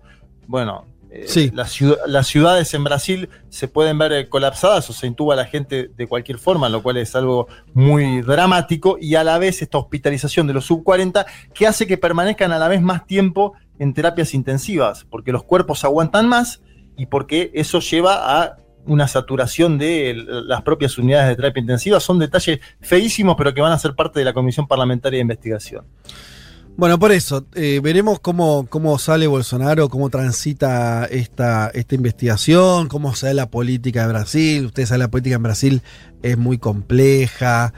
bueno, 0.47 0.87
eh, 1.11 1.25
Sí. 1.27 1.51
las, 1.55 1.79
ciu- 1.81 1.97
las 2.07 2.27
ciudades 2.27 2.75
en 2.75 2.85
Brasil 2.85 3.29
se 3.49 3.69
pueden 3.69 3.97
ver 3.97 4.13
eh, 4.13 4.29
colapsadas 4.29 4.91
o 4.91 4.93
se 4.93 5.07
intuba 5.07 5.35
a 5.35 5.37
la 5.37 5.45
gente 5.47 5.89
de 5.97 6.07
cualquier 6.07 6.39
forma, 6.39 6.69
lo 6.69 6.83
cual 6.83 6.97
es 6.99 7.15
algo 7.17 7.47
muy 7.73 8.21
dramático 8.21 8.99
y 9.01 9.15
a 9.15 9.25
la 9.25 9.39
vez 9.39 9.63
esta 9.63 9.79
hospitalización 9.79 10.47
de 10.47 10.53
los 10.55 10.67
sub 10.67 10.83
40 10.85 11.25
que 11.55 11.67
hace 11.67 11.87
que 11.87 11.97
permanezcan 11.99 12.53
a 12.53 12.59
la 12.59 12.69
vez 12.69 12.83
más 12.83 13.07
tiempo 13.07 13.55
en 13.79 13.95
terapias 13.95 14.35
intensivas, 14.35 15.05
porque 15.09 15.33
los 15.33 15.45
cuerpos 15.45 15.85
aguantan 15.85 16.29
más 16.29 16.61
y 16.97 17.07
porque 17.07 17.51
eso 17.55 17.81
lleva 17.81 18.43
a 18.43 18.57
una 18.87 19.09
saturación 19.09 19.79
de 19.79 20.15
las 20.27 20.63
propias 20.63 20.99
unidades 20.99 21.29
de 21.29 21.37
terapia 21.37 21.61
intensiva. 21.61 22.01
Son 22.01 22.19
detalles 22.19 22.61
feísimos, 22.81 23.35
pero 23.37 23.55
que 23.55 23.61
van 23.61 23.73
a 23.73 23.79
ser 23.79 23.95
parte 23.95 24.19
de 24.19 24.25
la 24.25 24.33
Comisión 24.33 24.67
Parlamentaria 24.67 25.19
de 25.19 25.23
Investigación. 25.23 25.85
Bueno, 26.77 26.99
por 26.99 27.13
eso, 27.13 27.47
eh, 27.55 27.79
veremos 27.81 28.19
cómo, 28.19 28.67
cómo 28.69 28.99
sale 28.99 29.29
Bolsonaro, 29.29 29.89
cómo 29.89 30.11
transita 30.11 31.05
esta, 31.05 31.69
esta 31.69 31.95
investigación, 31.95 32.89
cómo 32.89 33.13
da 33.13 33.33
la 33.33 33.49
política 33.49 34.03
de 34.03 34.09
Brasil. 34.09 34.67
Ustedes 34.67 34.89
saben, 34.89 35.03
la 35.03 35.09
política 35.09 35.37
en 35.37 35.43
Brasil 35.45 35.83
es 36.23 36.37
muy 36.37 36.59
compleja. 36.59 37.73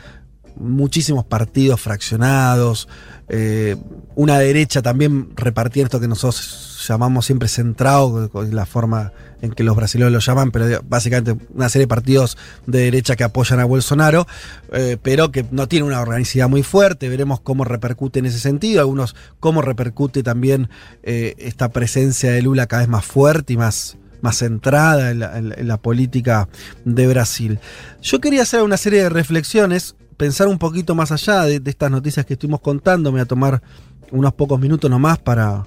Muchísimos 0.57 1.24
partidos 1.24 1.80
fraccionados, 1.80 2.88
eh, 3.28 3.76
una 4.14 4.38
derecha 4.38 4.82
también 4.82 5.30
repartida 5.34 5.84
esto 5.84 6.00
que 6.00 6.09
nosotros 6.09 6.84
llamamos 6.86 7.26
siempre 7.26 7.48
centrado, 7.48 8.30
la 8.50 8.66
forma 8.66 9.12
en 9.42 9.52
que 9.52 9.64
los 9.64 9.76
brasileños 9.76 10.12
lo 10.12 10.18
llaman, 10.20 10.50
pero 10.50 10.80
básicamente 10.88 11.36
una 11.52 11.68
serie 11.68 11.84
de 11.84 11.88
partidos 11.88 12.38
de 12.66 12.80
derecha 12.80 13.16
que 13.16 13.24
apoyan 13.24 13.61
a 13.61 13.64
Bolsonaro, 13.64 14.26
eh, 14.72 14.96
pero 15.02 15.32
que 15.32 15.44
no 15.50 15.68
tiene 15.68 15.86
una 15.86 16.00
organicidad 16.00 16.48
muy 16.48 16.62
fuerte. 16.62 17.09
Veremos 17.09 17.40
cómo 17.40 17.64
repercute 17.64 18.20
en 18.20 18.26
ese 18.26 18.38
sentido, 18.38 18.80
algunos 18.80 19.16
cómo 19.40 19.61
repercute 19.61 20.22
también 20.22 20.68
eh, 21.02 21.34
esta 21.38 21.70
presencia 21.70 22.30
de 22.30 22.42
Lula 22.42 22.66
cada 22.66 22.82
vez 22.82 22.88
más 22.88 23.04
fuerte 23.04 23.54
y 23.54 23.57
más, 23.57 23.96
más 24.20 24.38
centrada 24.38 25.11
en 25.11 25.68
la 25.68 25.76
política 25.78 26.48
de 26.84 27.07
Brasil. 27.09 27.59
Yo 28.02 28.20
quería 28.20 28.42
hacer 28.42 28.62
una 28.62 28.76
serie 28.76 29.02
de 29.02 29.09
reflexiones, 29.09 29.96
pensar 30.17 30.49
un 30.49 30.59
poquito 30.59 30.95
más 30.95 31.12
allá 31.12 31.43
de, 31.45 31.61
estas 31.64 31.91
noticias 31.91 32.27
que 32.27 32.35
estuvimos 32.35 32.61
contando, 32.61 33.11
me 33.11 33.17
voy 33.17 33.23
a 33.23 33.27
tomar 33.27 33.62
unos 34.11 34.33
pocos 34.35 34.59
minutos 34.61 34.91
nomás 34.91 35.19
para, 35.19 35.64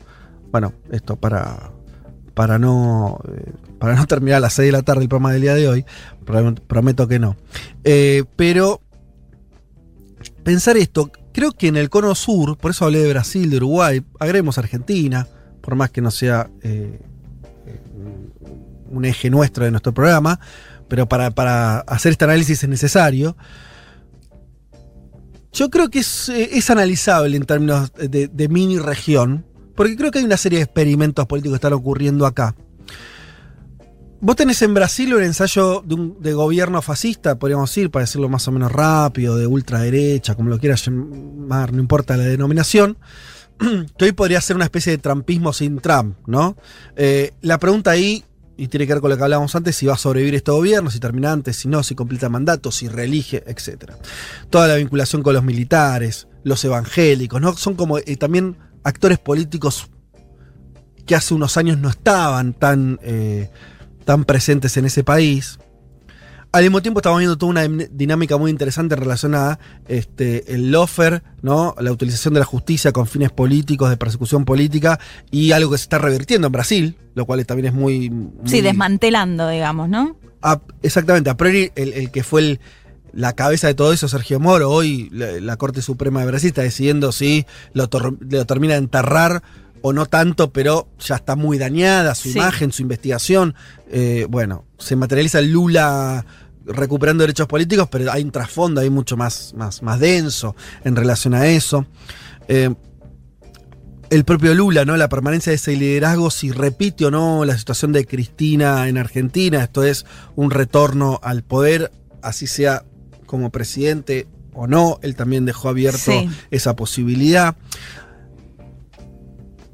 bueno, 0.52 0.74
esto, 0.92 1.16
para, 1.16 1.72
para 2.34 2.58
no 2.58 3.20
eh, 3.34 3.52
para 3.80 3.96
no 3.96 4.06
terminar 4.08 4.38
a 4.38 4.42
las 4.42 4.54
6 4.54 4.68
de 4.68 4.72
la 4.72 4.84
tarde 4.84 5.04
el 5.04 5.10
programa 5.10 5.32
del 5.32 5.42
día 5.42 5.56
de 5.56 5.68
hoy, 5.68 5.86
prometo, 6.68 7.08
que 7.08 7.20
no. 7.20 7.36
Eh, 7.84 8.24
pero 8.36 8.82
pensar 10.44 10.78
esto, 10.78 11.12
creo 11.32 11.52
que 11.52 11.68
en 11.68 11.78
el 11.78 11.90
cono 11.90 12.14
sur, 12.16 12.58
por 12.58 12.72
eso 12.72 12.86
hablé 12.86 13.00
de 13.00 13.10
Brasil, 13.10 13.50
de 13.50 13.58
Uruguay, 13.58 14.04
agregemos 14.20 14.58
Argentina, 14.58 15.28
por 15.62 15.76
más 15.76 15.90
que 15.92 16.02
no 16.02 16.12
sea 16.12 16.50
eh, 16.62 17.00
un 18.90 19.06
eje 19.06 19.30
nuestro 19.30 19.66
de 19.66 19.72
nuestro 19.72 19.94
programa, 19.94 20.40
pero 20.88 21.08
para, 21.08 21.32
para 21.32 21.80
hacer 21.82 22.12
este 22.12 22.26
análisis 22.26 22.64
es 22.64 22.70
necesario. 22.70 23.38
Yo 25.52 25.70
creo 25.70 25.90
que 25.90 26.00
es, 26.00 26.30
eh, 26.30 26.50
es 26.54 26.70
analizable 26.70 27.36
en 27.36 27.44
términos 27.44 27.92
de, 27.94 28.48
mini 28.50 28.78
región, 28.78 29.46
porque 29.76 29.96
creo 29.96 30.12
que 30.12 30.20
hay 30.20 30.26
una 30.26 30.38
serie 30.38 30.60
de 30.60 30.64
experimentos 30.64 31.26
políticos 31.26 31.54
que 31.54 31.68
están 31.68 31.74
ocurriendo 31.74 32.26
acá. 32.26 32.56
Vos 34.22 34.36
tenés 34.36 34.62
en 34.62 34.74
Brasil 34.74 35.14
un 35.14 35.24
ensayo 35.24 35.82
de 36.20 36.34
gobierno 36.34 36.82
fascista, 36.82 37.40
podríamos 37.40 37.70
decir, 37.70 37.90
para 37.90 38.04
decirlo 38.04 38.28
más 38.28 38.48
o 38.50 38.52
menos 38.52 38.70
rápido, 38.70 39.38
de 39.38 39.48
ultraderecha, 39.48 40.36
como 40.36 40.50
lo 40.50 40.60
quieras 40.60 40.86
llamar, 40.86 41.72
no 41.72 41.80
importa 41.80 42.18
la 42.18 42.26
denominación, 42.26 42.98
que 43.98 44.06
hoy 44.06 44.12
podría 44.12 44.42
ser 44.42 44.58
una 44.58 44.66
especie 44.66 44.92
de 44.92 44.98
trampismo 44.98 45.54
sin 45.54 45.80
Trump, 45.80 46.18
¿no? 46.28 46.58
Eh, 46.98 47.32
la 47.42 47.60
pregunta 47.60 47.92
ahí, 47.92 48.26
y 48.60 48.68
tiene 48.68 48.86
que 48.86 48.94
ver 48.94 49.02
con 49.02 49.10
lo 49.10 49.16
que 49.16 49.24
hablábamos 49.24 49.56
antes, 49.56 49.78
si 49.78 49.86
va 49.86 49.94
a 49.94 49.98
sobrevivir 49.98 50.36
este 50.36 50.52
gobierno, 50.52 50.92
si 50.92 51.00
termina 51.00 51.32
antes, 51.32 51.56
si 51.56 51.70
no, 51.70 51.82
si 51.82 51.96
completa 51.96 52.28
mandato, 52.28 52.74
si 52.74 52.90
reelige, 52.90 53.42
etc. 53.48 53.94
Toda 54.50 54.68
la 54.68 54.76
vinculación 54.76 55.24
con 55.24 55.34
los 55.34 55.46
militares, 55.46 56.28
los 56.44 56.64
evangélicos, 56.66 57.40
¿no? 57.40 57.56
Son 57.56 57.76
como 57.76 58.00
eh, 58.00 58.18
también 58.18 58.58
actores 58.84 59.18
políticos 59.18 59.88
que 61.06 61.16
hace 61.16 61.34
unos 61.34 61.56
años 61.56 61.78
no 61.78 61.88
estaban 61.88 62.54
tan, 62.54 63.00
eh, 63.02 63.50
tan 64.04 64.26
presentes 64.26 64.76
en 64.76 64.86
ese 64.86 65.06
país. 65.06 65.58
Al 66.52 66.64
mismo 66.64 66.82
tiempo 66.82 67.00
estamos 67.00 67.20
viendo 67.20 67.38
toda 67.38 67.52
una 67.52 67.68
dinámica 67.92 68.36
muy 68.38 68.50
interesante 68.50 68.96
relacionada 68.96 69.60
este, 69.88 70.52
el 70.56 70.72
lofer, 70.72 71.22
¿no? 71.44 71.76
la 71.80 71.92
utilización 71.92 72.34
de 72.34 72.40
la 72.40 72.46
justicia 72.46 72.92
con 72.92 73.06
fines 73.06 73.32
políticos, 73.32 73.92
de 73.92 73.98
persecución 73.98 74.46
política, 74.46 75.00
y 75.30 75.52
algo 75.52 75.70
que 75.72 75.78
se 75.78 75.84
está 75.84 76.00
revirtiendo 76.00 76.48
en 76.48 76.52
Brasil, 76.52 76.98
lo 77.14 77.26
cual 77.26 77.46
también 77.46 77.68
es 77.68 77.74
muy... 77.74 78.10
muy 78.10 78.32
sí, 78.46 78.62
desmantelando, 78.62 79.48
digamos, 79.48 79.90
¿no? 79.90 80.18
A, 80.42 80.60
exactamente, 80.82 81.30
a 81.30 81.38
priori 81.38 81.72
el, 81.76 81.94
el 81.94 82.10
que 82.10 82.24
fue 82.24 82.42
el, 82.42 82.60
la 83.14 83.34
cabeza 83.34 83.68
de 83.68 83.74
todo 83.74 83.94
eso, 83.94 84.08
Sergio 84.08 84.40
Moro, 84.40 84.70
hoy 84.72 85.10
la, 85.12 85.40
la, 85.40 85.58
Corte 85.58 85.82
Suprema 85.82 86.22
de 86.22 86.28
Brasil 86.28 86.48
está 86.48 86.62
decidiendo 86.62 87.12
si 87.12 87.46
lo, 87.74 87.90
lo, 87.92 88.46
termina 88.46 88.74
de 88.74 88.80
enterrar 88.80 89.44
o 89.82 89.94
no 89.94 90.06
tanto, 90.06 90.52
pero 90.52 90.90
ya 91.00 91.16
está 91.16 91.36
muy 91.36 91.58
dañada 91.58 92.16
su 92.16 92.30
sí. 92.30 92.38
imagen, 92.38 92.72
su 92.72 92.82
investigación. 92.82 93.56
Eh, 93.90 94.26
bueno, 94.30 94.66
se 94.78 94.96
materializa 94.96 95.42
Lula 95.42 96.26
recuperando 96.66 97.24
derechos 97.24 97.48
políticos, 97.48 97.88
pero 97.92 98.12
hay 98.12 98.24
un 98.24 98.32
trasfondo 98.32 98.82
ahí 98.82 98.90
mucho 98.90 99.18
más, 99.18 99.54
más, 99.56 99.82
más 99.82 100.00
denso 100.00 100.56
en 100.84 100.96
relación 100.96 101.34
a 101.34 101.48
eso. 101.48 101.86
Eh, 102.48 102.74
el 104.10 104.26
propio 104.26 104.56
Lula, 104.56 104.86
¿no? 104.86 104.98
La 104.98 105.10
permanencia 105.10 105.52
de 105.52 105.58
ese 105.58 105.76
liderazgo, 105.76 106.32
si 106.32 106.52
repite 106.52 107.06
o 107.06 107.12
no 107.12 107.46
la 107.46 107.58
situación 107.58 107.92
de 107.92 108.06
Cristina 108.06 108.88
en 108.88 108.98
Argentina, 108.98 109.64
esto 109.64 109.84
es 109.84 110.06
un 110.36 110.50
retorno 110.52 111.20
al 111.22 111.44
poder, 111.44 111.92
así 112.22 112.48
sea 112.48 112.84
como 113.26 113.52
presidente 113.52 114.28
o 114.54 114.66
no, 114.68 115.00
él 115.04 115.16
también 115.16 115.46
dejó 115.46 115.70
abierto 115.70 116.12
sí. 116.12 116.30
esa 116.50 116.76
posibilidad. 116.76 117.56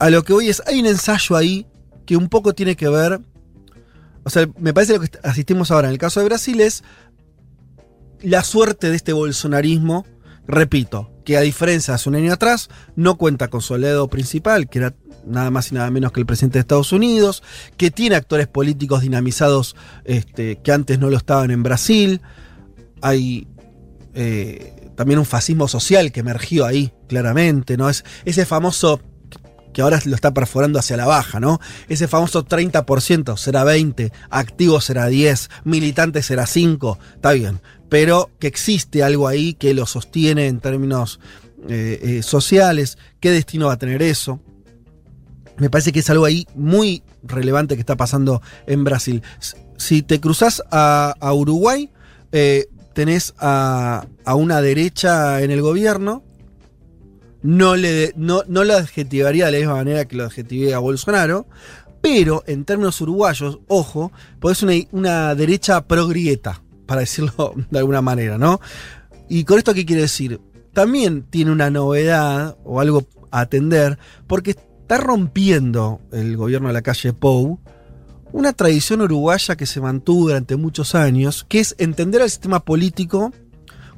A 0.05 0.11
lo 0.11 0.23
que 0.23 0.33
voy 0.33 0.49
es, 0.49 0.61
hay 0.67 0.79
un 0.79 0.85
ensayo 0.85 1.35
ahí 1.35 1.65
que 2.05 2.15
un 2.15 2.29
poco 2.29 2.53
tiene 2.53 2.75
que 2.75 2.87
ver, 2.87 3.21
o 4.23 4.29
sea, 4.29 4.47
me 4.59 4.71
parece 4.71 4.93
lo 4.93 4.99
que 4.99 5.09
asistimos 5.23 5.71
ahora 5.71 5.87
en 5.87 5.93
el 5.93 5.97
caso 5.97 6.19
de 6.19 6.27
Brasil 6.27 6.61
es 6.61 6.83
la 8.21 8.43
suerte 8.43 8.91
de 8.91 8.97
este 8.97 9.13
bolsonarismo, 9.13 10.05
repito, 10.45 11.09
que 11.25 11.37
a 11.37 11.41
diferencia 11.41 11.93
de 11.93 11.95
hace 11.95 12.09
un 12.09 12.17
año 12.17 12.31
atrás, 12.31 12.69
no 12.95 13.17
cuenta 13.17 13.47
con 13.47 13.61
su 13.61 13.73
aliado 13.73 14.07
principal, 14.07 14.69
que 14.69 14.77
era 14.77 14.93
nada 15.25 15.49
más 15.49 15.71
y 15.71 15.73
nada 15.73 15.89
menos 15.89 16.11
que 16.11 16.19
el 16.19 16.27
presidente 16.27 16.59
de 16.59 16.61
Estados 16.61 16.91
Unidos, 16.91 17.41
que 17.75 17.89
tiene 17.89 18.15
actores 18.15 18.45
políticos 18.45 19.01
dinamizados 19.01 19.75
este, 20.03 20.57
que 20.57 20.71
antes 20.71 20.99
no 20.99 21.09
lo 21.09 21.17
estaban 21.17 21.49
en 21.49 21.63
Brasil, 21.63 22.21
hay 23.01 23.47
eh, 24.13 24.91
también 24.95 25.17
un 25.17 25.25
fascismo 25.25 25.67
social 25.67 26.11
que 26.11 26.19
emergió 26.19 26.63
ahí, 26.63 26.93
claramente, 27.07 27.75
¿no? 27.75 27.89
Es 27.89 28.05
ese 28.23 28.45
famoso 28.45 29.01
que 29.75 29.81
ahora 29.81 29.99
lo 30.05 30.15
está 30.15 30.33
perforando 30.33 30.79
hacia 30.79 30.95
la 30.95 31.05
baja, 31.05 31.41
¿no? 31.41 31.59
Ese 31.89 32.07
famoso 32.07 32.45
30% 32.45 33.35
será 33.35 33.65
20, 33.65 34.09
activo 34.29 34.79
será 34.79 35.07
10, 35.07 35.49
militante 35.65 36.23
será 36.23 36.45
5, 36.45 36.97
está 37.15 37.33
bien, 37.33 37.59
pero 37.89 38.31
que 38.39 38.47
existe 38.47 39.03
algo 39.03 39.27
ahí 39.27 39.53
que 39.53 39.73
lo 39.73 39.85
sostiene 39.85 40.47
en 40.47 40.61
términos 40.61 41.19
eh, 41.67 41.99
eh, 42.01 42.23
sociales, 42.23 42.97
¿qué 43.19 43.31
destino 43.31 43.67
va 43.67 43.73
a 43.73 43.77
tener 43.77 44.01
eso? 44.01 44.39
Me 45.57 45.69
parece 45.69 45.91
que 45.91 45.99
es 45.99 46.09
algo 46.09 46.23
ahí 46.23 46.47
muy 46.55 47.03
relevante 47.21 47.75
que 47.75 47.81
está 47.81 47.97
pasando 47.97 48.41
en 48.67 48.85
Brasil. 48.85 49.23
Si 49.75 50.03
te 50.03 50.21
cruzas 50.21 50.63
a, 50.71 51.15
Uruguay, 51.33 51.89
eh, 52.31 52.67
tenés 52.93 53.33
a, 53.39 54.05
una 54.25 54.61
derecha 54.61 55.41
en 55.41 55.51
el 55.51 55.61
gobierno. 55.61 56.23
No, 57.45 57.75
le, 57.75 58.13
no, 58.15 58.43
no 58.47 58.63
lo 58.63 58.73
adjetivaría 58.75 59.45
de 59.45 59.51
la 59.51 59.57
misma 59.59 59.75
manera 59.75 60.05
que 60.05 60.15
lo 60.15 60.25
adjetivé 60.25 60.73
a 60.73 60.79
Bolsonaro. 60.79 61.47
Pero 62.01 62.43
en 62.45 62.65
términos 62.65 62.99
uruguayos, 63.01 63.59
ojo, 63.67 64.11
pues 64.39 64.57
es 64.57 64.63
una, 64.63 64.73
una 64.91 65.35
derecha 65.35 65.85
progrieta, 65.87 66.61
para 66.85 67.01
decirlo 67.01 67.53
de 67.69 67.79
alguna 67.79 68.01
manera, 68.01 68.37
¿no? 68.37 68.59
Y 69.29 69.43
con 69.43 69.57
esto, 69.57 69.73
¿qué 69.73 69.85
quiere 69.85 70.03
decir? 70.03 70.39
También 70.73 71.23
tiene 71.23 71.51
una 71.51 71.69
novedad 71.69 72.57
o 72.63 72.79
algo 72.79 73.05
a 73.31 73.41
atender, 73.41 73.97
porque 74.27 74.51
está 74.51 74.97
rompiendo 74.97 76.01
el 76.11 76.37
gobierno 76.37 76.67
de 76.67 76.73
la 76.73 76.81
calle 76.81 77.13
Pou 77.13 77.59
una 78.35 78.51
tradición 78.51 78.99
uruguaya 78.99 79.55
que 79.55 79.65
se 79.65 79.79
mantuvo 79.79 80.27
durante 80.27 80.57
muchos 80.57 80.93
años, 80.93 81.45
que 81.47 81.61
es 81.61 81.73
entender 81.77 82.21
al 82.21 82.29
sistema 82.29 82.59
político 82.59 83.31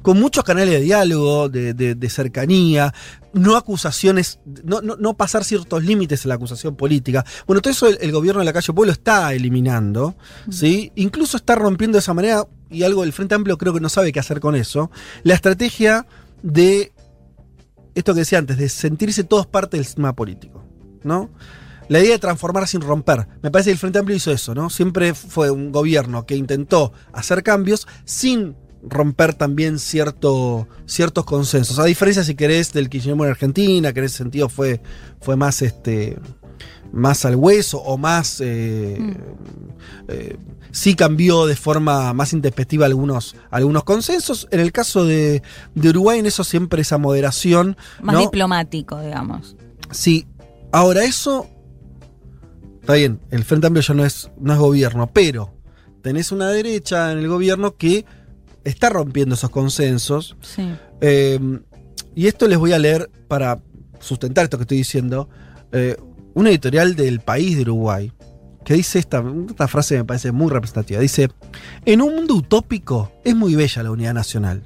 con 0.02 0.20
muchos 0.20 0.44
canales 0.44 0.74
de 0.74 0.80
diálogo, 0.80 1.48
de, 1.48 1.74
de, 1.74 1.96
de 1.96 2.08
cercanía, 2.08 2.94
no 3.32 3.56
acusaciones, 3.56 4.40
no, 4.64 4.80
no, 4.80 4.96
no, 4.96 5.16
pasar 5.16 5.44
ciertos 5.44 5.84
límites 5.84 6.24
en 6.24 6.30
la 6.30 6.36
acusación 6.36 6.76
política. 6.76 7.24
Bueno, 7.46 7.60
todo 7.60 7.72
eso 7.72 7.86
el, 7.86 7.98
el 8.00 8.12
gobierno 8.12 8.40
de 8.40 8.44
la 8.44 8.52
calle 8.52 8.72
Pueblo 8.72 8.92
está 8.92 9.32
eliminando, 9.32 10.16
¿sí? 10.50 10.92
Incluso 10.94 11.36
está 11.36 11.54
rompiendo 11.54 11.96
de 11.96 12.00
esa 12.00 12.14
manera, 12.14 12.46
y 12.70 12.82
algo 12.82 13.02
del 13.02 13.12
Frente 13.12 13.34
Amplio 13.34 13.58
creo 13.58 13.74
que 13.74 13.80
no 13.80 13.88
sabe 13.88 14.12
qué 14.12 14.20
hacer 14.20 14.40
con 14.40 14.54
eso, 14.54 14.90
la 15.22 15.34
estrategia 15.34 16.06
de 16.42 16.92
esto 17.98 18.14
que 18.14 18.20
decía 18.20 18.38
antes, 18.38 18.56
de 18.56 18.68
sentirse 18.68 19.24
todos 19.24 19.46
parte 19.46 19.76
del 19.76 19.84
sistema 19.84 20.14
político, 20.14 20.64
¿no? 21.02 21.30
La 21.88 22.00
idea 22.00 22.12
de 22.12 22.18
transformar 22.18 22.68
sin 22.68 22.80
romper. 22.80 23.26
Me 23.42 23.50
parece 23.50 23.70
que 23.70 23.72
el 23.72 23.78
Frente 23.78 23.98
Amplio 23.98 24.16
hizo 24.16 24.30
eso, 24.30 24.54
¿no? 24.54 24.70
Siempre 24.70 25.14
fue 25.14 25.50
un 25.50 25.72
gobierno 25.72 26.26
que 26.26 26.36
intentó 26.36 26.92
hacer 27.12 27.42
cambios 27.42 27.88
sin 28.04 28.56
romper 28.82 29.34
también 29.34 29.78
cierto, 29.78 30.68
ciertos 30.86 31.24
consensos. 31.24 31.78
A 31.78 31.84
diferencia, 31.84 32.24
si 32.24 32.34
querés, 32.34 32.72
del 32.72 32.88
kirchnerismo 32.88 33.24
en 33.24 33.30
Argentina, 33.30 33.92
que 33.92 34.00
en 34.00 34.06
ese 34.06 34.18
sentido 34.18 34.48
fue, 34.48 34.80
fue 35.20 35.36
más 35.36 35.62
este 35.62 36.18
más 36.90 37.26
al 37.26 37.36
hueso 37.36 37.78
o 37.78 37.98
más 37.98 38.40
eh, 38.40 38.96
mm. 38.98 39.12
eh, 40.08 40.38
sí 40.70 40.94
cambió 40.94 41.44
de 41.44 41.54
forma 41.54 42.14
más 42.14 42.32
intempestiva 42.32 42.86
algunos, 42.86 43.36
algunos 43.50 43.84
consensos. 43.84 44.48
En 44.50 44.60
el 44.60 44.72
caso 44.72 45.04
de, 45.04 45.42
de 45.74 45.88
Uruguay, 45.90 46.18
en 46.18 46.26
eso 46.26 46.44
siempre 46.44 46.80
esa 46.80 46.96
moderación. 46.96 47.76
Más 48.00 48.14
¿no? 48.14 48.20
diplomático, 48.22 49.00
digamos. 49.00 49.56
Sí. 49.90 50.26
Ahora, 50.72 51.04
eso 51.04 51.46
Está 52.88 52.96
bien, 52.96 53.20
el 53.30 53.44
Frente 53.44 53.66
Amplio 53.66 53.82
ya 53.82 53.92
no 53.92 54.02
es, 54.02 54.30
no 54.40 54.50
es 54.50 54.58
gobierno, 54.58 55.10
pero 55.12 55.52
tenés 56.00 56.32
una 56.32 56.48
derecha 56.48 57.12
en 57.12 57.18
el 57.18 57.28
gobierno 57.28 57.76
que 57.76 58.06
está 58.64 58.88
rompiendo 58.88 59.34
esos 59.34 59.50
consensos. 59.50 60.36
Sí. 60.40 60.68
Eh, 61.00 61.38
y 62.14 62.26
esto 62.26 62.48
les 62.48 62.58
voy 62.58 62.72
a 62.72 62.78
leer 62.78 63.10
para 63.28 63.60
sustentar 64.00 64.44
esto 64.44 64.58
que 64.58 64.62
estoy 64.62 64.78
diciendo. 64.78 65.28
eh, 65.72 65.96
una 66.34 66.50
editorial 66.50 66.94
del 66.94 67.18
país 67.20 67.56
de 67.56 67.62
Uruguay 67.62 68.12
que 68.64 68.74
dice 68.74 68.98
esta, 68.98 69.24
esta 69.48 69.66
frase 69.66 69.96
me 69.96 70.04
parece 70.04 70.30
muy 70.30 70.50
representativa. 70.50 71.00
Dice, 71.00 71.30
en 71.84 72.02
un 72.02 72.14
mundo 72.14 72.34
utópico 72.34 73.10
es 73.24 73.34
muy 73.34 73.54
bella 73.54 73.82
la 73.82 73.90
unidad 73.90 74.14
nacional. 74.14 74.62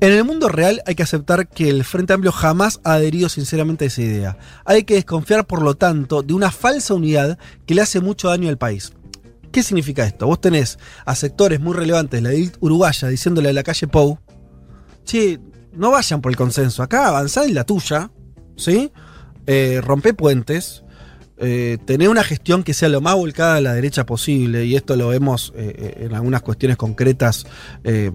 En 0.00 0.12
el 0.12 0.24
mundo 0.24 0.48
real 0.48 0.82
hay 0.86 0.94
que 0.96 1.02
aceptar 1.02 1.48
que 1.48 1.68
el 1.68 1.84
Frente 1.84 2.14
Amplio 2.14 2.32
jamás 2.32 2.80
ha 2.84 2.94
adherido 2.94 3.28
sinceramente 3.28 3.84
a 3.84 3.88
esa 3.88 4.02
idea. 4.02 4.38
Hay 4.64 4.84
que 4.84 4.94
desconfiar, 4.94 5.46
por 5.46 5.62
lo 5.62 5.76
tanto, 5.76 6.22
de 6.22 6.34
una 6.34 6.50
falsa 6.50 6.94
unidad 6.94 7.38
que 7.64 7.74
le 7.74 7.82
hace 7.82 8.00
mucho 8.00 8.28
daño 8.28 8.48
al 8.48 8.58
país. 8.58 8.92
¿Qué 9.52 9.62
significa 9.62 10.06
esto? 10.06 10.26
Vos 10.26 10.40
tenés 10.40 10.78
a 11.04 11.14
sectores 11.14 11.60
muy 11.60 11.74
relevantes 11.74 12.22
la 12.22 12.32
élite 12.32 12.58
uruguaya 12.60 13.08
diciéndole 13.08 13.48
a 13.48 13.52
la 13.52 13.62
calle 13.62 13.88
Pou, 13.88 14.18
che, 15.04 15.40
no 15.72 15.90
vayan 15.90 16.20
por 16.20 16.30
el 16.30 16.36
consenso, 16.36 16.82
acá 16.82 17.08
avanzá 17.08 17.44
en 17.44 17.54
la 17.54 17.64
tuya, 17.64 18.10
¿sí? 18.56 18.92
Eh, 19.46 19.80
rompe 19.82 20.14
puentes, 20.14 20.84
eh, 21.42 21.78
una 22.08 22.22
gestión 22.22 22.62
que 22.62 22.74
sea 22.74 22.90
lo 22.90 23.00
más 23.00 23.14
volcada 23.14 23.56
a 23.56 23.60
la 23.60 23.72
derecha 23.72 24.04
posible, 24.04 24.66
y 24.66 24.76
esto 24.76 24.94
lo 24.94 25.08
vemos 25.08 25.54
eh, 25.56 25.74
eh, 25.76 26.04
en 26.04 26.14
algunas 26.14 26.42
cuestiones 26.42 26.76
concretas 26.76 27.46
de, 27.82 28.12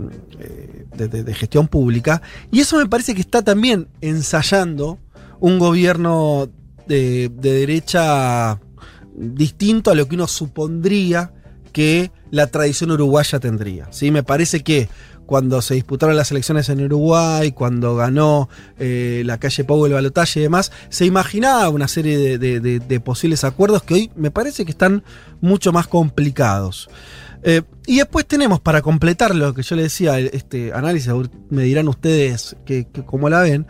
gestión 1.33 1.67
pública, 1.67 2.21
y 2.51 2.59
eso 2.59 2.77
me 2.77 2.85
parece 2.85 3.15
que 3.15 3.21
está 3.21 3.41
también 3.41 3.87
ensayando 4.01 4.99
un 5.39 5.57
gobierno 5.57 6.49
de 6.87 7.29
derecha 7.33 8.59
distinto 9.17 9.91
a 9.91 9.95
lo 9.95 10.07
que 10.07 10.15
uno 10.15 10.27
supondría 10.27 11.33
que 11.71 12.11
la 12.31 12.47
tradición 12.47 12.91
uruguaya 12.91 13.39
tendría. 13.39 13.87
¿sí? 13.91 14.11
Me 14.11 14.23
parece 14.23 14.63
que 14.63 14.89
cuando 15.25 15.61
se 15.61 15.73
disputaron 15.73 16.15
las 16.15 16.31
elecciones 16.31 16.69
en 16.69 16.83
Uruguay, 16.83 17.51
cuando 17.51 17.95
ganó 17.95 18.47
eh, 18.79 19.23
la 19.25 19.39
calle 19.39 19.63
Pau 19.63 19.85
el 19.85 19.93
balotaje 19.93 20.39
y 20.39 20.43
demás, 20.43 20.71
se 20.89 21.05
imaginaba 21.05 21.69
una 21.69 21.87
serie 21.87 22.37
de, 22.37 22.99
posibles 22.99 23.43
acuerdos 23.43 23.83
que 23.83 23.93
hoy 23.93 24.11
me 24.15 24.31
parece 24.31 24.65
que 24.65 24.71
están 24.71 25.03
mucho 25.41 25.71
más 25.71 25.87
complicados. 25.87 26.89
Eh, 27.43 27.61
y 27.85 27.97
después 27.97 28.25
tenemos, 28.25 28.59
para 28.59 28.81
completar 28.81 29.35
lo 29.35 29.53
que 29.53 29.61
yo 29.61 29.75
le 29.75 29.83
decía, 29.83 30.17
este 30.19 30.73
análisis, 30.73 31.11
me 31.49 31.63
dirán 31.63 31.87
ustedes 31.87 32.55
que, 32.65 32.87
que 32.87 33.03
cómo 33.03 33.29
la 33.29 33.41
ven, 33.41 33.67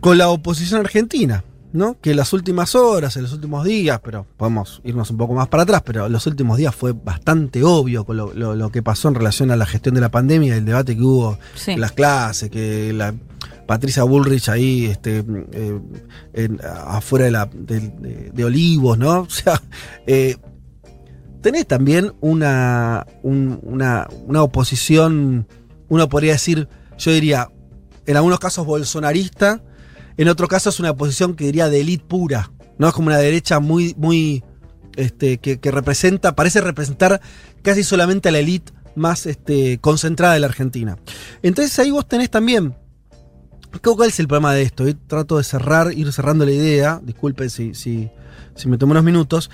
con 0.00 0.18
la 0.18 0.28
oposición 0.28 0.80
argentina, 0.80 1.44
¿no? 1.78 1.96
Que 2.00 2.10
en 2.10 2.16
las 2.18 2.32
últimas 2.34 2.74
horas, 2.74 3.16
en 3.16 3.22
los 3.22 3.32
últimos 3.32 3.64
días, 3.64 4.00
pero 4.04 4.26
podemos 4.36 4.80
irnos 4.84 5.10
un 5.10 5.16
poco 5.16 5.32
más 5.34 5.48
para 5.48 5.62
atrás, 5.62 5.82
pero 5.84 6.06
en 6.06 6.12
los 6.12 6.26
últimos 6.26 6.58
días 6.58 6.74
fue 6.74 6.92
bastante 6.92 7.62
obvio 7.64 8.04
con 8.04 8.16
lo, 8.18 8.34
lo- 8.34 8.54
lo 8.54 8.70
que 8.70 8.82
pasó 8.82 9.08
en 9.08 9.14
relación 9.14 9.50
a 9.50 9.56
la 9.56 9.64
gestión 9.64 9.94
de 9.94 10.00
la 10.02 10.10
pandemia, 10.10 10.56
el 10.56 10.64
debate 10.64 10.94
que 10.96 11.02
hubo 11.02 11.38
Sí. 11.54 11.70
en 11.72 11.80
las 11.80 11.92
clases, 11.92 12.50
que 12.50 12.92
la 12.92 13.14
Patricia 13.66 14.02
Bullrich 14.02 14.48
ahí, 14.48 14.86
este, 14.86 15.24
eh, 15.52 15.80
en- 16.34 16.60
afuera 16.64 17.24
de, 17.26 17.30
la, 17.30 17.46
de, 17.52 17.80
de- 17.80 18.30
de 18.34 18.44
Olivos, 18.44 18.98
¿no? 18.98 19.20
O 19.28 19.30
sea, 19.30 19.62
eh, 20.06 20.36
tenés 21.40 21.66
también 21.66 22.12
una, 22.20 23.06
un- 23.22 23.60
una, 23.62 24.08
una 24.26 24.42
oposición, 24.42 25.46
uno 25.88 26.08
podría 26.08 26.32
decir, 26.32 26.68
yo 26.98 27.12
diría, 27.12 27.48
en 28.06 28.16
algunos 28.16 28.38
casos 28.40 28.66
bolsonarista, 28.66 29.62
en 30.18 30.28
otros 30.28 30.48
casos 30.48 30.80
una 30.80 30.90
oposición 30.90 31.34
que 31.34 31.44
diría 31.44 31.70
de 31.70 31.80
élite 31.80 32.04
pura, 32.04 32.50
¿no? 32.76 32.88
Es 32.88 32.92
como 32.92 33.06
una 33.06 33.18
derecha 33.18 33.60
muy, 33.60 33.94
muy, 33.96 34.44
este, 34.96 35.38
que, 35.38 35.58
representa, 35.70 36.34
parece 36.34 36.60
representar 36.60 37.20
casi 37.62 37.84
solamente 37.84 38.28
a 38.28 38.32
la 38.32 38.40
élite 38.40 38.72
más 38.96 39.26
este, 39.26 39.78
concentrada 39.78 40.34
de 40.34 40.40
la 40.40 40.48
Argentina. 40.48 40.98
Entonces 41.42 41.78
ahí 41.78 41.92
vos 41.92 42.06
tenés 42.06 42.30
también, 42.30 42.74
¿cuál 43.80 44.08
es 44.08 44.18
el 44.18 44.26
problema 44.26 44.52
de 44.52 44.62
esto? 44.62 44.88
Y 44.88 44.94
trato 44.94 45.38
de 45.38 45.44
cerrar, 45.44 45.92
ir 45.92 46.12
cerrando 46.12 46.44
la 46.44 46.52
idea, 46.52 47.00
disculpen 47.02 47.48
si, 47.48 47.74
si, 47.74 48.10
si 48.56 48.68
me 48.68 48.76
tomo 48.76 48.90
unos 48.90 49.04
minutos, 49.04 49.50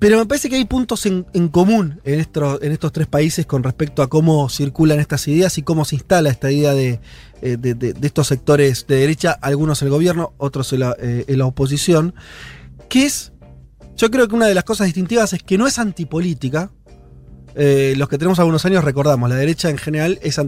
pero 0.00 0.18
me 0.18 0.26
parece 0.26 0.48
que 0.50 0.56
hay 0.56 0.64
puntos 0.64 1.06
en, 1.06 1.26
en 1.34 1.48
común 1.48 2.00
en, 2.04 2.18
estos- 2.18 2.60
en 2.62 2.72
estos 2.72 2.90
tres 2.90 3.06
países 3.06 3.46
con 3.46 3.62
respecto 3.62 4.02
a 4.02 4.08
cómo 4.08 4.48
circulan 4.48 4.98
estas 4.98 5.28
ideas 5.28 5.56
y 5.58 5.62
cómo 5.62 5.84
se 5.84 5.94
instala 5.94 6.30
esta 6.30 6.50
idea 6.50 6.72
de, 6.74 6.98
eh, 7.42 7.56
de- 7.56 7.74
de- 7.74 7.92
de 7.92 8.06
estos 8.06 8.26
sectores 8.26 8.86
de 8.88 8.96
derecha, 8.96 9.30
algunos 9.40 9.80
en 9.82 9.86
el 9.86 9.92
gobierno, 9.92 10.32
otros 10.38 10.72
en 10.72 10.80
la, 10.80 10.96
eh, 10.98 11.24
en 11.28 11.38
la 11.38 11.46
oposición, 11.46 12.14
que 12.88 13.04
es, 13.06 13.32
yo 13.96 14.10
creo 14.10 14.26
que 14.26 14.34
una 14.34 14.46
de 14.46 14.54
las 14.54 14.64
cosas 14.64 14.86
distintivas 14.86 15.32
es 15.34 15.42
que 15.44 15.56
no 15.58 15.66
es 15.68 15.78
antipolítica. 15.78 16.70
Eh, 17.54 17.94
los 17.96 18.08
que 18.08 18.16
tenemos 18.16 18.38
algunos 18.38 18.64
años 18.64 18.82
recordamos, 18.84 19.28
la 19.28 19.36
derecha 19.36 19.68
en 19.70 19.76
general 19.78 20.18
es 20.22 20.40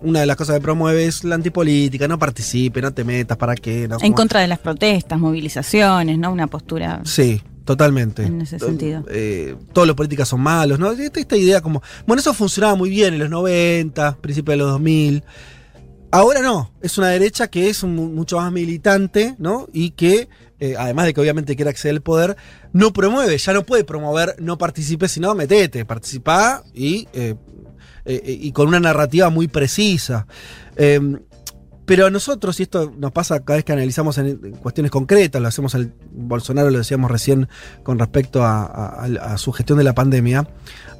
una 0.00 0.20
de 0.20 0.26
las 0.26 0.36
cosas 0.36 0.56
que 0.56 0.60
promueve 0.60 1.06
es 1.06 1.24
la 1.24 1.34
antipolítica, 1.36 2.06
no 2.08 2.18
participe, 2.18 2.82
no 2.82 2.92
te 2.92 3.04
metas, 3.04 3.36
¿para 3.38 3.54
qué? 3.54 3.88
No, 3.88 3.94
En 3.96 4.00
como- 4.00 4.14
contra 4.16 4.40
de 4.40 4.48
las 4.48 4.58
protestas, 4.58 5.18
movilizaciones, 5.18 6.18
¿no? 6.18 6.30
Una 6.32 6.46
postura 6.48 7.00
Sí, 7.04 7.40
totalmente. 7.68 8.22
en 8.24 8.40
ese 8.40 8.58
sentido. 8.58 9.04
eh, 9.10 9.54
todos 9.72 9.86
los 9.86 9.94
políticos 9.94 10.26
son 10.28 10.40
malos, 10.40 10.78
¿no? 10.78 10.90
Esta, 10.90 11.20
esta 11.20 11.36
idea 11.36 11.60
como. 11.60 11.82
Bueno, 12.06 12.20
eso 12.20 12.32
funcionaba 12.34 12.74
muy 12.74 12.88
bien 12.90 13.12
en 13.14 13.20
los 13.20 13.30
90, 13.30 14.16
principios 14.20 14.54
de 14.54 14.56
los 14.56 14.70
2000. 14.72 15.22
Ahora 16.10 16.40
no, 16.40 16.72
es 16.80 16.96
una 16.96 17.08
derecha 17.08 17.48
que 17.48 17.68
es 17.68 17.84
mu- 17.84 18.08
mucho 18.08 18.38
más 18.38 18.50
militante, 18.50 19.34
¿no? 19.38 19.68
Y 19.74 19.90
que, 19.90 20.28
eh, 20.58 20.74
además 20.78 21.04
de 21.04 21.12
que 21.14 21.20
obviamente 21.20 21.54
quiere 21.54 21.70
acceder 21.70 21.94
al 21.96 22.00
poder, 22.00 22.36
no 22.72 22.92
promueve, 22.94 23.36
ya 23.36 23.52
no 23.52 23.62
puede 23.64 23.84
promover 23.84 24.34
no 24.40 24.56
participe, 24.56 25.06
sino 25.08 25.34
metete, 25.34 25.84
participá 25.84 26.64
y, 26.72 27.06
eh, 27.12 27.34
eh, 28.06 28.38
y 28.40 28.52
con 28.52 28.68
una 28.68 28.80
narrativa 28.80 29.28
muy 29.28 29.48
precisa. 29.48 30.26
Pero 31.88 32.06
a 32.06 32.10
nosotros, 32.10 32.60
y 32.60 32.64
esto 32.64 32.92
nos 32.98 33.12
pasa 33.12 33.40
cada 33.40 33.56
vez 33.56 33.64
que 33.64 33.72
analizamos 33.72 34.18
en, 34.18 34.36
cuestiones 34.62 34.92
concretas, 34.92 35.40
lo 35.40 35.48
hacemos 35.48 35.74
al 35.74 35.94
Bolsonaro, 36.12 36.70
lo 36.70 36.76
decíamos 36.78 37.10
recién 37.10 37.48
con 37.82 37.98
respecto 37.98 38.44
a, 38.44 38.62
a- 38.66 39.04
a- 39.06 39.32
a 39.32 39.38
su 39.38 39.52
gestión 39.52 39.78
de 39.78 39.84
la 39.84 39.94
pandemia, 39.94 40.46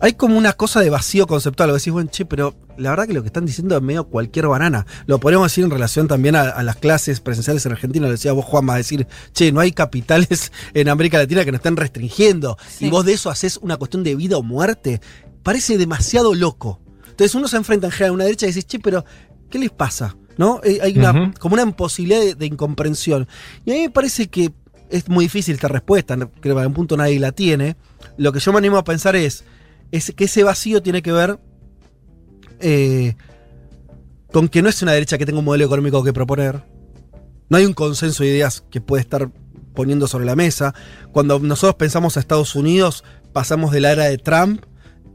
hay 0.00 0.14
como 0.14 0.38
una 0.38 0.54
cosa 0.54 0.80
de 0.80 0.88
vacío 0.90 1.26
conceptual. 1.26 1.70
Vos 1.70 1.82
decís, 1.82 1.92
bueno, 1.92 2.08
che, 2.10 2.24
pero 2.24 2.54
la 2.78 2.90
verdad 2.90 3.06
que 3.06 3.12
lo 3.12 3.20
que 3.22 3.26
están 3.26 3.44
diciendo 3.44 3.76
es 3.76 3.82
medio 3.82 4.04
cualquier 4.08 4.46
banana. 4.48 4.86
Lo 5.06 5.20
podríamos 5.20 5.50
decir 5.52 5.64
en 5.64 5.70
relación 5.70 6.08
también 6.08 6.36
a, 6.36 6.42
a 6.42 6.62
las 6.62 6.76
clases 6.76 7.20
presenciales 7.20 7.66
en 7.66 7.72
Argentina. 7.72 8.06
Lo 8.06 8.12
decía 8.12 8.32
vos, 8.32 8.44
Juanma, 8.46 8.76
decir, 8.76 9.06
che, 9.34 9.52
no 9.52 9.60
hay 9.60 9.72
capitales 9.72 10.52
en 10.72 10.88
América 10.88 11.18
Latina 11.18 11.44
que 11.44 11.52
nos 11.52 11.58
estén 11.58 11.76
restringiendo. 11.76 12.56
Y 12.80 12.88
vos 12.90 13.04
de 13.04 13.12
eso 13.12 13.28
haces 13.28 13.58
una 13.58 13.76
cuestión 13.76 14.04
de 14.04 14.14
vida 14.14 14.38
o 14.38 14.42
muerte. 14.42 15.00
Parece 15.42 15.76
demasiado 15.76 16.34
loco. 16.34 16.80
Entonces 17.10 17.34
uno 17.34 17.46
se 17.46 17.56
enfrenta 17.58 17.88
en 17.88 17.92
general 17.92 18.10
a 18.10 18.14
una 18.14 18.24
derecha 18.24 18.46
y 18.46 18.50
dice, 18.50 18.62
che, 18.62 18.78
pero 18.78 19.04
¿qué 19.50 19.58
les 19.58 19.70
pasa? 19.70 20.16
¿No? 20.38 20.60
Eh, 20.64 20.78
Hay 20.82 20.96
una, 20.96 21.34
como 21.38 21.54
una 21.54 21.64
imposibilidad 21.64 22.20
de, 22.20 22.34
de 22.34 22.46
incomprensión. 22.46 23.28
Y 23.66 23.72
a 23.72 23.74
mí 23.74 23.80
me 23.82 23.90
parece 23.90 24.28
que 24.28 24.52
es 24.88 25.08
muy 25.08 25.26
difícil 25.26 25.54
esta 25.54 25.68
respuesta, 25.68 26.16
creo 26.16 26.56
que 26.56 26.62
en 26.62 26.68
un 26.68 26.74
punto 26.74 26.96
nadie 26.96 27.20
la 27.20 27.32
tiene. 27.32 27.76
Lo 28.16 28.32
que 28.32 28.40
yo 28.40 28.52
me 28.52 28.58
animo 28.58 28.78
a 28.78 28.84
pensar 28.84 29.16
es, 29.16 29.44
es 29.92 30.12
que 30.16 30.24
ese 30.24 30.42
vacío 30.42 30.82
tiene 30.82 31.02
que 31.02 31.12
ver 31.12 31.38
eh, 32.60 33.14
con 34.32 34.48
que 34.48 34.62
no 34.62 34.68
es 34.68 34.80
una 34.82 34.92
derecha 34.92 35.18
que 35.18 35.26
tenga 35.26 35.38
un 35.38 35.44
modelo 35.44 35.64
económico 35.64 36.02
que 36.02 36.12
proponer. 36.12 36.62
No 37.48 37.56
hay 37.56 37.64
un 37.64 37.74
consenso 37.74 38.22
de 38.22 38.30
ideas 38.30 38.64
que 38.70 38.80
puede 38.80 39.02
estar 39.02 39.30
poniendo 39.74 40.06
sobre 40.06 40.24
la 40.24 40.36
mesa. 40.36 40.74
Cuando 41.12 41.38
nosotros 41.38 41.76
pensamos 41.76 42.16
a 42.16 42.20
Estados 42.20 42.54
Unidos, 42.54 43.04
pasamos 43.32 43.72
de 43.72 43.80
la 43.80 43.92
era 43.92 44.04
de 44.04 44.18
Trump 44.18 44.64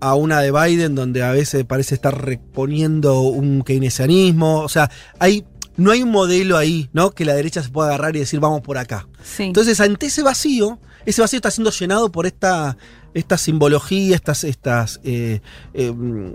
a 0.10 0.16
una 0.16 0.42
de 0.42 0.52
Biden, 0.52 0.96
donde 0.96 1.24
a 1.24 1.32
veces 1.32 1.64
parece 1.66 1.96
estar 1.96 2.26
reponiendo 2.26 3.22
un 3.22 3.62
keynesianismo. 3.64 4.60
O 4.60 4.70
sea, 4.70 4.90
hay, 5.20 5.46
no 5.78 5.92
hay 5.92 6.04
un 6.04 6.12
modelo 6.12 6.58
ahí, 6.58 6.90
¿no? 6.94 7.12
Que 7.12 7.26
la 7.26 7.34
derecha 7.34 7.64
se 7.64 7.70
pueda 7.70 7.88
agarrar 7.90 8.16
y 8.16 8.20
decir, 8.20 8.40
vamos 8.40 8.62
por 8.62 8.78
acá. 8.78 9.08
Sí. 9.24 9.44
Entonces, 9.44 9.80
ante 9.80 10.08
ese 10.08 10.22
vacío, 10.22 10.80
ese 11.06 11.22
vacío 11.22 11.38
está 11.38 11.52
siendo 11.52 11.72
llenado 11.72 12.12
por 12.12 12.26
esta, 12.26 12.78
esta 13.14 13.38
simbología, 13.38 14.16
estas, 14.16 14.44
estas 14.44 15.00
eh, 15.04 15.42
eh, 15.74 15.92
mm, 15.92 16.32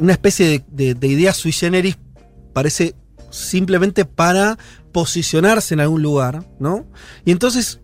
una 0.00 0.12
especie 0.12 0.46
de, 0.46 0.64
de- 0.70 0.94
de 0.94 1.06
idea 1.06 1.32
sui 1.34 1.52
generis, 1.52 1.96
parece 2.52 2.94
simplemente 3.30 4.04
para 4.04 4.58
posicionarse 4.92 5.74
en 5.74 5.80
algún 5.80 6.02
lugar, 6.02 6.44
¿no? 6.58 6.86
Y 7.24 7.30
entonces 7.30 7.80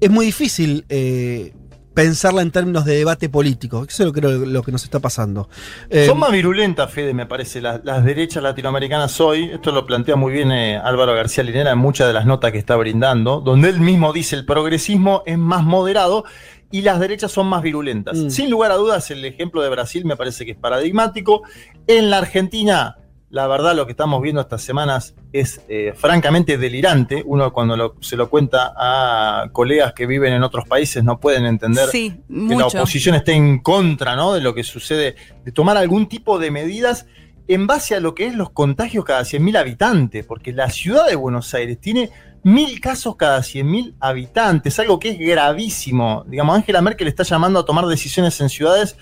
es 0.00 0.10
muy 0.10 0.26
difícil 0.26 0.84
eh, 0.88 1.54
pensarla 1.94 2.42
en 2.42 2.50
términos 2.50 2.84
de 2.84 2.96
debate 2.96 3.28
político. 3.28 3.84
Eso 3.88 4.02
es 4.02 4.06
lo 4.06 4.12
que, 4.12 4.20
lo 4.20 4.62
que 4.62 4.72
nos 4.72 4.84
está 4.84 5.00
pasando. 5.00 5.48
Eh, 5.90 6.06
Son 6.06 6.18
más 6.18 6.32
virulentas, 6.32 6.90
Fede, 6.90 7.14
me 7.14 7.26
parece, 7.26 7.60
las, 7.60 7.84
las 7.84 8.04
derechas 8.04 8.42
latinoamericanas 8.42 9.20
hoy. 9.20 9.50
Esto 9.52 9.72
lo 9.72 9.86
plantea 9.86 10.16
muy 10.16 10.32
bien 10.32 10.52
eh, 10.52 10.78
Álvaro 10.78 11.14
García 11.14 11.44
Linera 11.44 11.72
en 11.72 11.78
muchas 11.78 12.06
de 12.06 12.12
las 12.12 12.26
notas 12.26 12.52
que 12.52 12.58
está 12.58 12.76
brindando, 12.76 13.40
donde 13.40 13.68
él 13.68 13.80
mismo 13.80 14.12
dice 14.12 14.36
el 14.36 14.44
progresismo 14.44 15.22
es 15.26 15.38
más 15.38 15.62
moderado 15.64 16.24
y 16.70 16.80
las 16.80 16.98
derechas 16.98 17.30
son 17.30 17.46
más 17.48 17.62
virulentas. 17.62 18.16
Mm. 18.16 18.30
Sin 18.30 18.50
lugar 18.50 18.72
a 18.72 18.76
dudas, 18.76 19.10
el 19.10 19.24
ejemplo 19.24 19.62
de 19.62 19.68
Brasil 19.68 20.04
me 20.04 20.16
parece 20.16 20.44
que 20.44 20.52
es 20.52 20.56
paradigmático. 20.56 21.42
En 21.86 22.10
la 22.10 22.18
Argentina, 22.18 22.96
la 23.32 23.46
verdad, 23.48 23.74
lo 23.74 23.86
que 23.86 23.92
estamos 23.92 24.20
viendo 24.22 24.40
estas 24.42 24.62
semanas 24.62 25.14
es 25.32 25.62
eh, 25.68 25.94
francamente 25.96 26.58
delirante. 26.58 27.22
Uno 27.26 27.52
cuando 27.52 27.76
lo- 27.76 27.96
se 28.00 28.14
lo 28.16 28.28
cuenta 28.28 28.74
a 28.76 29.48
colegas 29.52 29.94
que 29.94 30.06
viven 30.06 30.34
en 30.34 30.42
otros 30.42 30.66
países 30.68 31.02
no 31.02 31.18
pueden 31.18 31.46
entender 31.46 31.88
Sí, 31.88 32.20
que 32.28 32.54
la 32.54 32.66
oposición 32.66 33.14
esté 33.14 33.32
en 33.32 33.60
contra 33.60 34.14
¿no? 34.16 34.34
de 34.34 34.42
lo 34.42 34.54
que 34.54 34.62
sucede, 34.62 35.16
de 35.44 35.50
tomar 35.50 35.76
algún 35.78 36.06
tipo 36.08 36.38
de 36.38 36.50
medidas 36.50 37.06
en 37.48 37.66
base 37.66 37.94
a 37.96 38.00
lo 38.00 38.14
que 38.14 38.26
es 38.26 38.34
los 38.34 38.50
contagios 38.50 39.04
cada 39.04 39.22
100.000 39.22 39.56
habitantes, 39.58 40.24
porque 40.26 40.52
la 40.52 40.68
ciudad 40.70 41.08
de 41.08 41.16
Buenos 41.16 41.52
Aires 41.54 41.80
tiene 41.80 42.10
mil 42.44 42.80
casos 42.80 43.16
cada 43.16 43.38
100.000 43.40 43.94
habitantes, 43.98 44.78
algo 44.78 44.98
que 45.00 45.08
es 45.10 45.18
gravísimo. 45.18 46.24
Digamos, 46.28 46.54
Angela 46.56 46.82
Merkel 46.82 47.08
está 47.08 47.22
llamando 47.22 47.60
a 47.60 47.64
tomar 47.64 47.86
decisiones 47.86 48.40
en 48.40 48.48
ciudades 48.48 48.96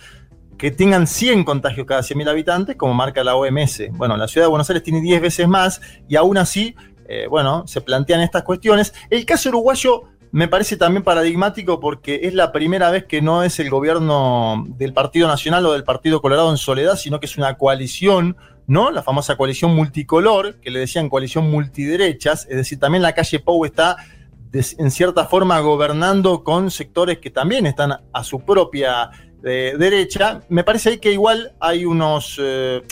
que 0.60 0.70
tengan 0.70 1.06
100 1.06 1.44
contagios 1.44 1.86
cada 1.86 2.02
100.000 2.02 2.28
habitantes, 2.28 2.76
como 2.76 2.92
marca 2.92 3.24
la 3.24 3.34
OMS. 3.34 3.88
Bueno, 3.92 4.18
la 4.18 4.28
ciudad 4.28 4.44
de 4.44 4.50
Buenos 4.50 4.68
Aires 4.68 4.82
tiene 4.82 5.00
10 5.00 5.22
veces 5.22 5.48
más 5.48 5.80
y 6.06 6.16
aún 6.16 6.36
así, 6.36 6.76
eh, 7.08 7.26
bueno, 7.30 7.66
se 7.66 7.80
plantean 7.80 8.20
estas 8.20 8.42
cuestiones. 8.42 8.92
El 9.08 9.24
caso 9.24 9.48
uruguayo 9.48 10.02
me 10.32 10.48
parece 10.48 10.76
también 10.76 11.02
paradigmático 11.02 11.80
porque 11.80 12.20
es 12.24 12.34
la 12.34 12.52
primera 12.52 12.90
vez 12.90 13.06
que 13.06 13.22
no 13.22 13.42
es 13.42 13.58
el 13.58 13.70
gobierno 13.70 14.66
del 14.76 14.92
Partido 14.92 15.26
Nacional 15.28 15.64
o 15.64 15.72
del 15.72 15.82
Partido 15.82 16.20
Colorado 16.20 16.50
en 16.50 16.58
soledad, 16.58 16.96
sino 16.96 17.20
que 17.20 17.26
es 17.26 17.38
una 17.38 17.56
coalición, 17.56 18.36
¿no? 18.66 18.90
La 18.90 19.02
famosa 19.02 19.38
coalición 19.38 19.74
multicolor, 19.74 20.60
que 20.60 20.70
le 20.70 20.80
decían 20.80 21.08
coalición 21.08 21.50
multiderechas, 21.50 22.46
es 22.50 22.56
decir, 22.56 22.78
también 22.78 23.02
la 23.02 23.14
calle 23.14 23.38
Pou 23.38 23.64
está 23.64 23.96
en 24.52 24.90
cierta 24.90 25.24
forma 25.24 25.58
gobernando 25.60 26.44
con 26.44 26.70
sectores 26.70 27.18
que 27.18 27.30
también 27.30 27.66
están 27.66 28.00
a 28.12 28.24
su 28.24 28.40
propia 28.40 29.10
eh, 29.44 29.74
derecha. 29.78 30.42
Me 30.48 30.64
parece 30.64 30.90
ahí 30.90 30.98
que 30.98 31.12
igual 31.12 31.52
hay 31.60 31.84
unos, 31.84 32.38
eh, 32.40 32.82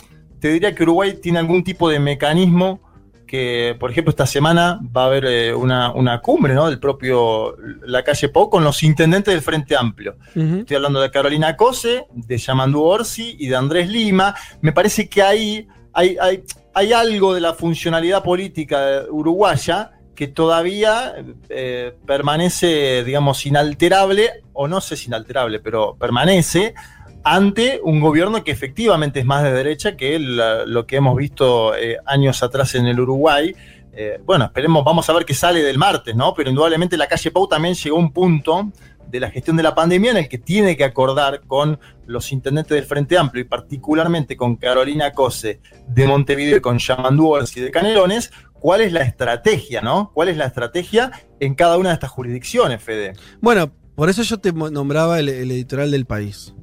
te 0.40 0.48
diría 0.48 0.74
que 0.74 0.82
Uruguay 0.82 1.18
tiene 1.20 1.38
algún 1.38 1.64
tipo 1.64 1.88
de 1.88 1.98
mecanismo 1.98 2.80
que, 3.26 3.76
por 3.78 3.90
ejemplo, 3.90 4.10
esta 4.10 4.26
semana 4.26 4.80
va 4.96 5.02
a 5.02 5.06
haber 5.06 5.24
eh, 5.26 5.54
una, 5.54 5.92
una 5.92 6.20
cumbre, 6.20 6.54
¿no? 6.54 6.66
Del 6.66 6.80
propio 6.80 7.54
La 7.82 8.02
Calle 8.02 8.30
Pou 8.30 8.48
con 8.48 8.64
los 8.64 8.82
intendentes 8.82 9.34
del 9.34 9.42
Frente 9.42 9.76
Amplio. 9.76 10.16
Estoy 10.34 10.76
hablando 10.76 11.00
de 11.00 11.10
Carolina 11.10 11.54
Cose, 11.54 12.06
de 12.10 12.38
Yamandu 12.38 12.82
Orsi 12.82 13.36
y 13.38 13.48
de 13.48 13.56
Andrés 13.56 13.88
Lima. 13.88 14.34
Me 14.62 14.72
parece 14.72 15.08
que 15.08 15.22
ahí 15.22 15.68
hay, 15.92 16.16
hay, 16.18 16.42
hay 16.72 16.92
algo 16.92 17.34
de 17.34 17.42
la 17.42 17.52
funcionalidad 17.52 18.22
política 18.24 19.04
uruguaya 19.10 19.97
que 20.18 20.26
todavía 20.26 21.14
eh, 21.48 21.94
permanece, 22.04 23.04
digamos, 23.04 23.46
inalterable, 23.46 24.42
o 24.52 24.66
no 24.66 24.80
sé 24.80 24.96
si 24.96 25.06
inalterable, 25.06 25.60
pero 25.60 25.94
permanece 25.94 26.74
ante 27.22 27.78
un 27.84 28.00
gobierno 28.00 28.42
que 28.42 28.50
efectivamente 28.50 29.20
es 29.20 29.26
más 29.26 29.44
de 29.44 29.52
derecha 29.52 29.96
que 29.96 30.18
lo 30.18 30.86
que 30.88 30.96
hemos 30.96 31.16
visto 31.16 31.76
eh, 31.76 31.98
años 32.04 32.42
atrás 32.42 32.74
en 32.74 32.86
el 32.86 32.98
Uruguay. 32.98 33.54
Eh, 33.92 34.20
bueno, 34.24 34.46
esperemos, 34.46 34.82
vamos 34.84 35.08
a 35.08 35.12
ver 35.12 35.24
qué 35.24 35.34
sale 35.34 35.62
del 35.62 35.78
martes, 35.78 36.16
¿no? 36.16 36.34
Pero 36.34 36.50
indudablemente 36.50 36.96
la 36.96 37.06
calle 37.06 37.30
Pau 37.30 37.46
también 37.46 37.74
llegó 37.74 37.96
a 37.96 38.00
un 38.00 38.12
punto 38.12 38.72
de 39.10 39.20
la 39.20 39.30
gestión 39.30 39.56
de 39.56 39.62
la 39.62 39.74
pandemia 39.74 40.10
en 40.10 40.16
el 40.18 40.28
que 40.28 40.38
tiene 40.38 40.76
que 40.76 40.84
acordar 40.84 41.42
con 41.46 41.78
los 42.06 42.30
intendentes 42.32 42.74
del 42.74 42.84
Frente 42.84 43.16
Amplio 43.16 43.42
y 43.42 43.48
particularmente 43.48 44.36
con 44.36 44.56
Carolina 44.56 45.12
Cose 45.12 45.60
de 45.86 46.06
Montevideo 46.06 46.58
y 46.58 46.60
con 46.60 46.78
Yamandú 46.78 47.28
Orsi 47.28 47.60
de 47.60 47.70
Canelones, 47.70 48.30
cuál 48.60 48.80
es 48.80 48.92
la 48.92 49.02
estrategia, 49.02 49.80
¿no? 49.80 50.10
¿Cuál 50.14 50.28
es 50.28 50.36
la 50.36 50.46
estrategia 50.46 51.10
en 51.40 51.54
cada 51.54 51.76
una 51.76 51.90
de 51.90 51.94
estas 51.94 52.10
jurisdicciones, 52.10 52.82
Fede? 52.82 53.12
Bueno, 53.40 53.72
por 53.94 54.08
eso 54.10 54.22
yo 54.22 54.38
te 54.38 54.52
nombraba 54.52 55.18
el, 55.18 55.28
el 55.28 55.50
editorial 55.50 55.90
del 55.90 56.06
país. 56.06 56.54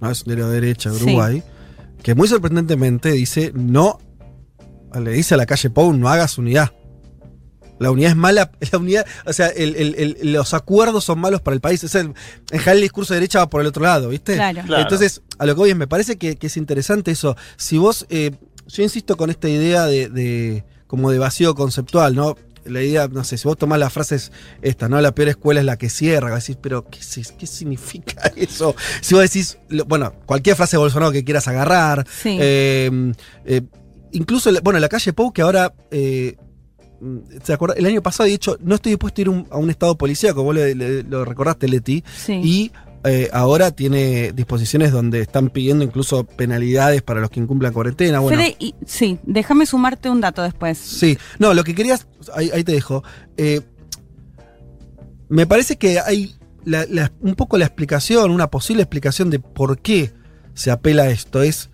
¿no? 0.00 0.10
Es 0.10 0.24
de 0.24 0.36
la 0.36 0.48
derecha, 0.48 0.90
Sí. 0.92 1.04
Uruguay. 1.04 1.42
Que 2.02 2.14
muy 2.14 2.28
sorprendentemente 2.28 3.10
dice: 3.12 3.52
no. 3.54 3.98
Le 4.94 5.10
dice 5.10 5.34
a 5.34 5.36
la 5.36 5.46
calle 5.46 5.68
Pou, 5.70 5.92
no 5.92 6.08
hagas 6.08 6.38
unidad. 6.38 6.70
La 7.78 7.90
unidad 7.90 8.10
es 8.12 8.16
mala. 8.16 8.50
La 8.72 8.78
unidad, 8.78 9.06
o 9.26 9.32
sea, 9.32 9.48
el- 9.48 9.76
el- 9.76 10.16
el- 10.20 10.32
los 10.32 10.54
acuerdos 10.54 11.04
son 11.04 11.18
malos 11.18 11.42
para 11.42 11.54
el 11.54 11.60
país. 11.60 11.82
O 11.84 11.88
sea, 11.88 12.00
en 12.02 12.14
general 12.50 12.76
el 12.76 12.82
discurso 12.82 13.12
de 13.12 13.20
derecha 13.20 13.40
va 13.40 13.50
por 13.50 13.60
el 13.60 13.66
otro 13.66 13.82
lado, 13.82 14.08
¿viste? 14.08 14.34
Claro. 14.34 14.62
Claro. 14.64 14.82
Entonces, 14.82 15.20
a 15.38 15.44
lo 15.44 15.54
que 15.54 15.58
voy 15.58 15.70
es, 15.70 15.76
me 15.76 15.86
parece 15.86 16.16
que, 16.16 16.36
que 16.36 16.46
es 16.46 16.56
interesante 16.56 17.10
eso. 17.10 17.36
Si 17.56 17.76
vos, 17.76 18.06
eh, 18.08 18.30
yo 18.68 18.82
insisto 18.82 19.16
con 19.18 19.28
esta 19.28 19.48
idea 19.48 19.84
de, 19.86 20.08
de- 20.08 20.64
como 20.86 21.10
de 21.10 21.18
vacío 21.18 21.54
conceptual, 21.54 22.14
¿no? 22.14 22.36
La 22.64 22.82
idea, 22.82 23.06
no 23.06 23.22
sé, 23.22 23.38
si 23.38 23.46
vos 23.46 23.56
tomás 23.56 23.78
las 23.78 23.92
frases 23.92 24.32
esta, 24.60 24.88
¿no? 24.88 25.00
La 25.00 25.14
peor 25.14 25.28
escuela 25.28 25.60
es 25.60 25.66
la 25.66 25.76
que 25.78 25.88
cierra, 25.88 26.34
decís, 26.34 26.58
pero 26.60 26.84
¿qué, 26.84 26.98
qué 27.38 27.46
significa 27.46 28.32
eso? 28.36 28.74
Si 29.00 29.14
vos 29.14 29.22
decís, 29.22 29.58
bueno, 29.86 30.12
cualquier 30.26 30.56
frase 30.56 30.76
de 30.76 30.78
Bolsonaro 30.80 31.12
que 31.12 31.22
quieras 31.24 31.46
agarrar, 31.46 32.04
Sí. 32.22 32.36
eh, 32.40 33.12
eh, 33.44 33.62
incluso, 34.12 34.50
bueno, 34.64 34.80
la 34.80 34.88
calle 34.88 35.12
Pou, 35.12 35.32
que 35.32 35.42
ahora, 35.42 35.72
eh, 35.92 36.36
¿se 37.44 37.52
acuerda? 37.52 37.74
El 37.76 37.86
año 37.86 38.02
pasado 38.02 38.26
he 38.26 38.30
dicho, 38.32 38.56
no 38.60 38.74
estoy 38.74 38.92
dispuesto 38.92 39.20
a 39.20 39.22
ir 39.22 39.28
un- 39.28 39.46
a 39.50 39.58
un 39.58 39.70
estado 39.70 39.96
policíaco, 39.96 40.42
vos 40.42 40.54
le- 40.54 40.74
le- 40.74 41.02
lo 41.04 41.24
recordaste, 41.24 41.68
Leti, 41.68 42.02
Sí. 42.16 42.40
y 42.42 42.72
eh, 43.06 43.28
ahora 43.32 43.70
tiene 43.70 44.32
disposiciones 44.32 44.92
donde 44.92 45.20
están 45.20 45.48
pidiendo 45.50 45.84
incluso 45.84 46.24
penalidades 46.24 47.02
para 47.02 47.20
los 47.20 47.30
que 47.30 47.40
incumplan 47.40 47.72
cuarentena. 47.72 48.18
Bueno, 48.20 48.38
Fede, 48.38 48.56
y- 48.58 48.74
sí, 48.84 49.18
déjame 49.24 49.64
sumarte 49.66 50.10
un 50.10 50.20
dato 50.20 50.42
después. 50.42 50.76
sí, 50.78 51.16
no, 51.38 51.54
lo 51.54 51.64
que 51.64 51.74
querías, 51.74 52.06
ahí, 52.34 52.50
ahí 52.52 52.64
te 52.64 52.72
dejo. 52.72 53.02
Eh, 53.36 53.60
me 55.28 55.46
parece 55.46 55.76
que 55.76 55.98
hay 56.00 56.34
la- 56.64 56.86
la- 56.88 57.12
un 57.20 57.34
poco 57.34 57.58
la 57.58 57.64
explicación, 57.66 58.30
una 58.30 58.48
posible 58.50 58.82
explicación 58.82 59.30
de 59.30 59.38
por 59.38 59.78
qué 59.78 60.12
se 60.54 60.70
apela 60.70 61.04
a 61.04 61.10
esto. 61.10 61.42
Es, 61.42 61.70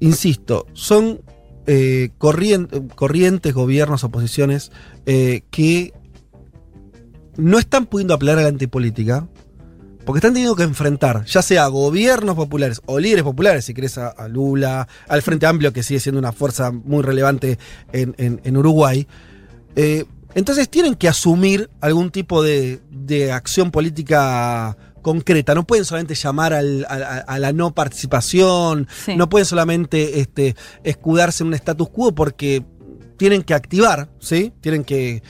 insisto, 0.00 0.66
son 0.72 1.20
eh, 1.66 2.10
corrien- 2.18 2.88
corrientes, 2.94 3.52
gobiernos, 3.54 4.02
oposiciones 4.02 4.72
eh, 5.06 5.42
que 5.50 5.92
no 7.36 7.58
están 7.58 7.86
pudiendo 7.86 8.14
apelar 8.14 8.38
a 8.38 8.42
la 8.42 8.48
antipolítica. 8.48 9.28
Porque 10.10 10.18
están 10.18 10.32
teniendo 10.34 10.56
que 10.56 10.64
enfrentar, 10.64 11.24
ya 11.24 11.40
sea 11.40 11.68
gobiernos 11.68 12.34
populares 12.34 12.82
o 12.86 12.98
líderes 12.98 13.22
populares, 13.22 13.64
si 13.64 13.74
querés, 13.74 13.96
a, 13.96 14.08
a 14.08 14.26
Lula, 14.26 14.88
al 15.06 15.22
Frente 15.22 15.46
Amplio, 15.46 15.72
que 15.72 15.84
sigue 15.84 16.00
siendo 16.00 16.18
una 16.18 16.32
fuerza 16.32 16.72
muy 16.72 17.02
relevante 17.04 17.60
en, 17.92 18.16
en- 18.18 18.40
en 18.42 18.56
Uruguay. 18.56 19.06
Eh, 19.76 20.04
entonces 20.34 20.68
tienen 20.68 20.96
que 20.96 21.06
asumir 21.06 21.70
algún 21.80 22.10
tipo 22.10 22.42
de, 22.42 22.80
de 22.90 23.30
acción 23.30 23.70
política 23.70 24.76
concreta. 25.00 25.54
No 25.54 25.64
pueden 25.64 25.84
solamente 25.84 26.16
llamar 26.16 26.54
al- 26.54 26.84
a, 26.88 26.94
a- 26.94 27.18
a 27.20 27.38
la 27.38 27.52
no 27.52 27.72
participación, 27.72 28.88
Sí. 29.06 29.14
no 29.16 29.28
pueden 29.28 29.46
solamente 29.46 30.18
este, 30.20 30.56
escudarse 30.82 31.44
en 31.44 31.48
un 31.48 31.54
status 31.54 31.88
quo 31.88 32.14
porque 32.14 32.64
tienen 33.20 33.42
que 33.42 33.52
activar, 33.52 34.08
¿sí? 34.18 34.50
Tienen 34.62 34.82
que. 34.82 35.16
eh, 35.16 35.22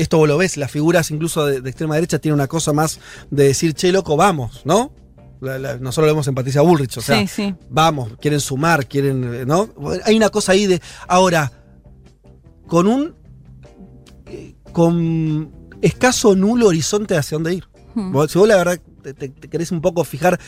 esto 0.00 0.18
vos 0.18 0.28
lo 0.28 0.36
ves, 0.36 0.58
las 0.58 0.70
figuras 0.70 1.10
incluso 1.10 1.46
de, 1.46 1.62
de 1.62 1.70
extrema 1.70 1.94
derecha 1.94 2.18
tienen 2.18 2.34
una 2.34 2.46
cosa 2.46 2.74
más 2.74 3.00
de 3.30 3.44
decir, 3.44 3.72
che, 3.72 3.90
loco, 3.90 4.18
vamos, 4.18 4.60
¿no? 4.66 4.92
La- 5.40 5.58
la- 5.58 5.78
nosotros 5.78 6.08
lo 6.08 6.12
vemos 6.12 6.28
en 6.28 6.34
Patricia 6.34 6.60
Bullrich, 6.60 6.98
o 6.98 7.00
sea, 7.00 7.18
sí, 7.20 7.26
sí. 7.26 7.54
vamos, 7.70 8.12
quieren 8.20 8.38
sumar, 8.40 8.86
quieren, 8.86 9.32
eh, 9.34 9.46
¿no? 9.46 9.70
Hay 10.04 10.14
una 10.14 10.28
cosa 10.28 10.52
ahí 10.52 10.66
de. 10.66 10.78
Ahora, 11.06 11.50
con 12.66 12.86
un. 12.86 13.14
eh, 14.26 14.54
con 14.72 15.50
escaso 15.80 16.36
nulo 16.36 16.66
horizonte 16.66 17.16
hacia 17.16 17.36
dónde 17.36 17.54
ir. 17.54 17.64
Hmm. 17.94 18.12
Si 18.28 18.38
vos 18.38 18.46
la 18.46 18.56
verdad 18.56 18.78
te, 19.14 19.28
te- 19.28 19.40
te 19.40 19.48
querés 19.48 19.70
un 19.72 19.80
poco 19.80 20.04
fijar 20.04 20.38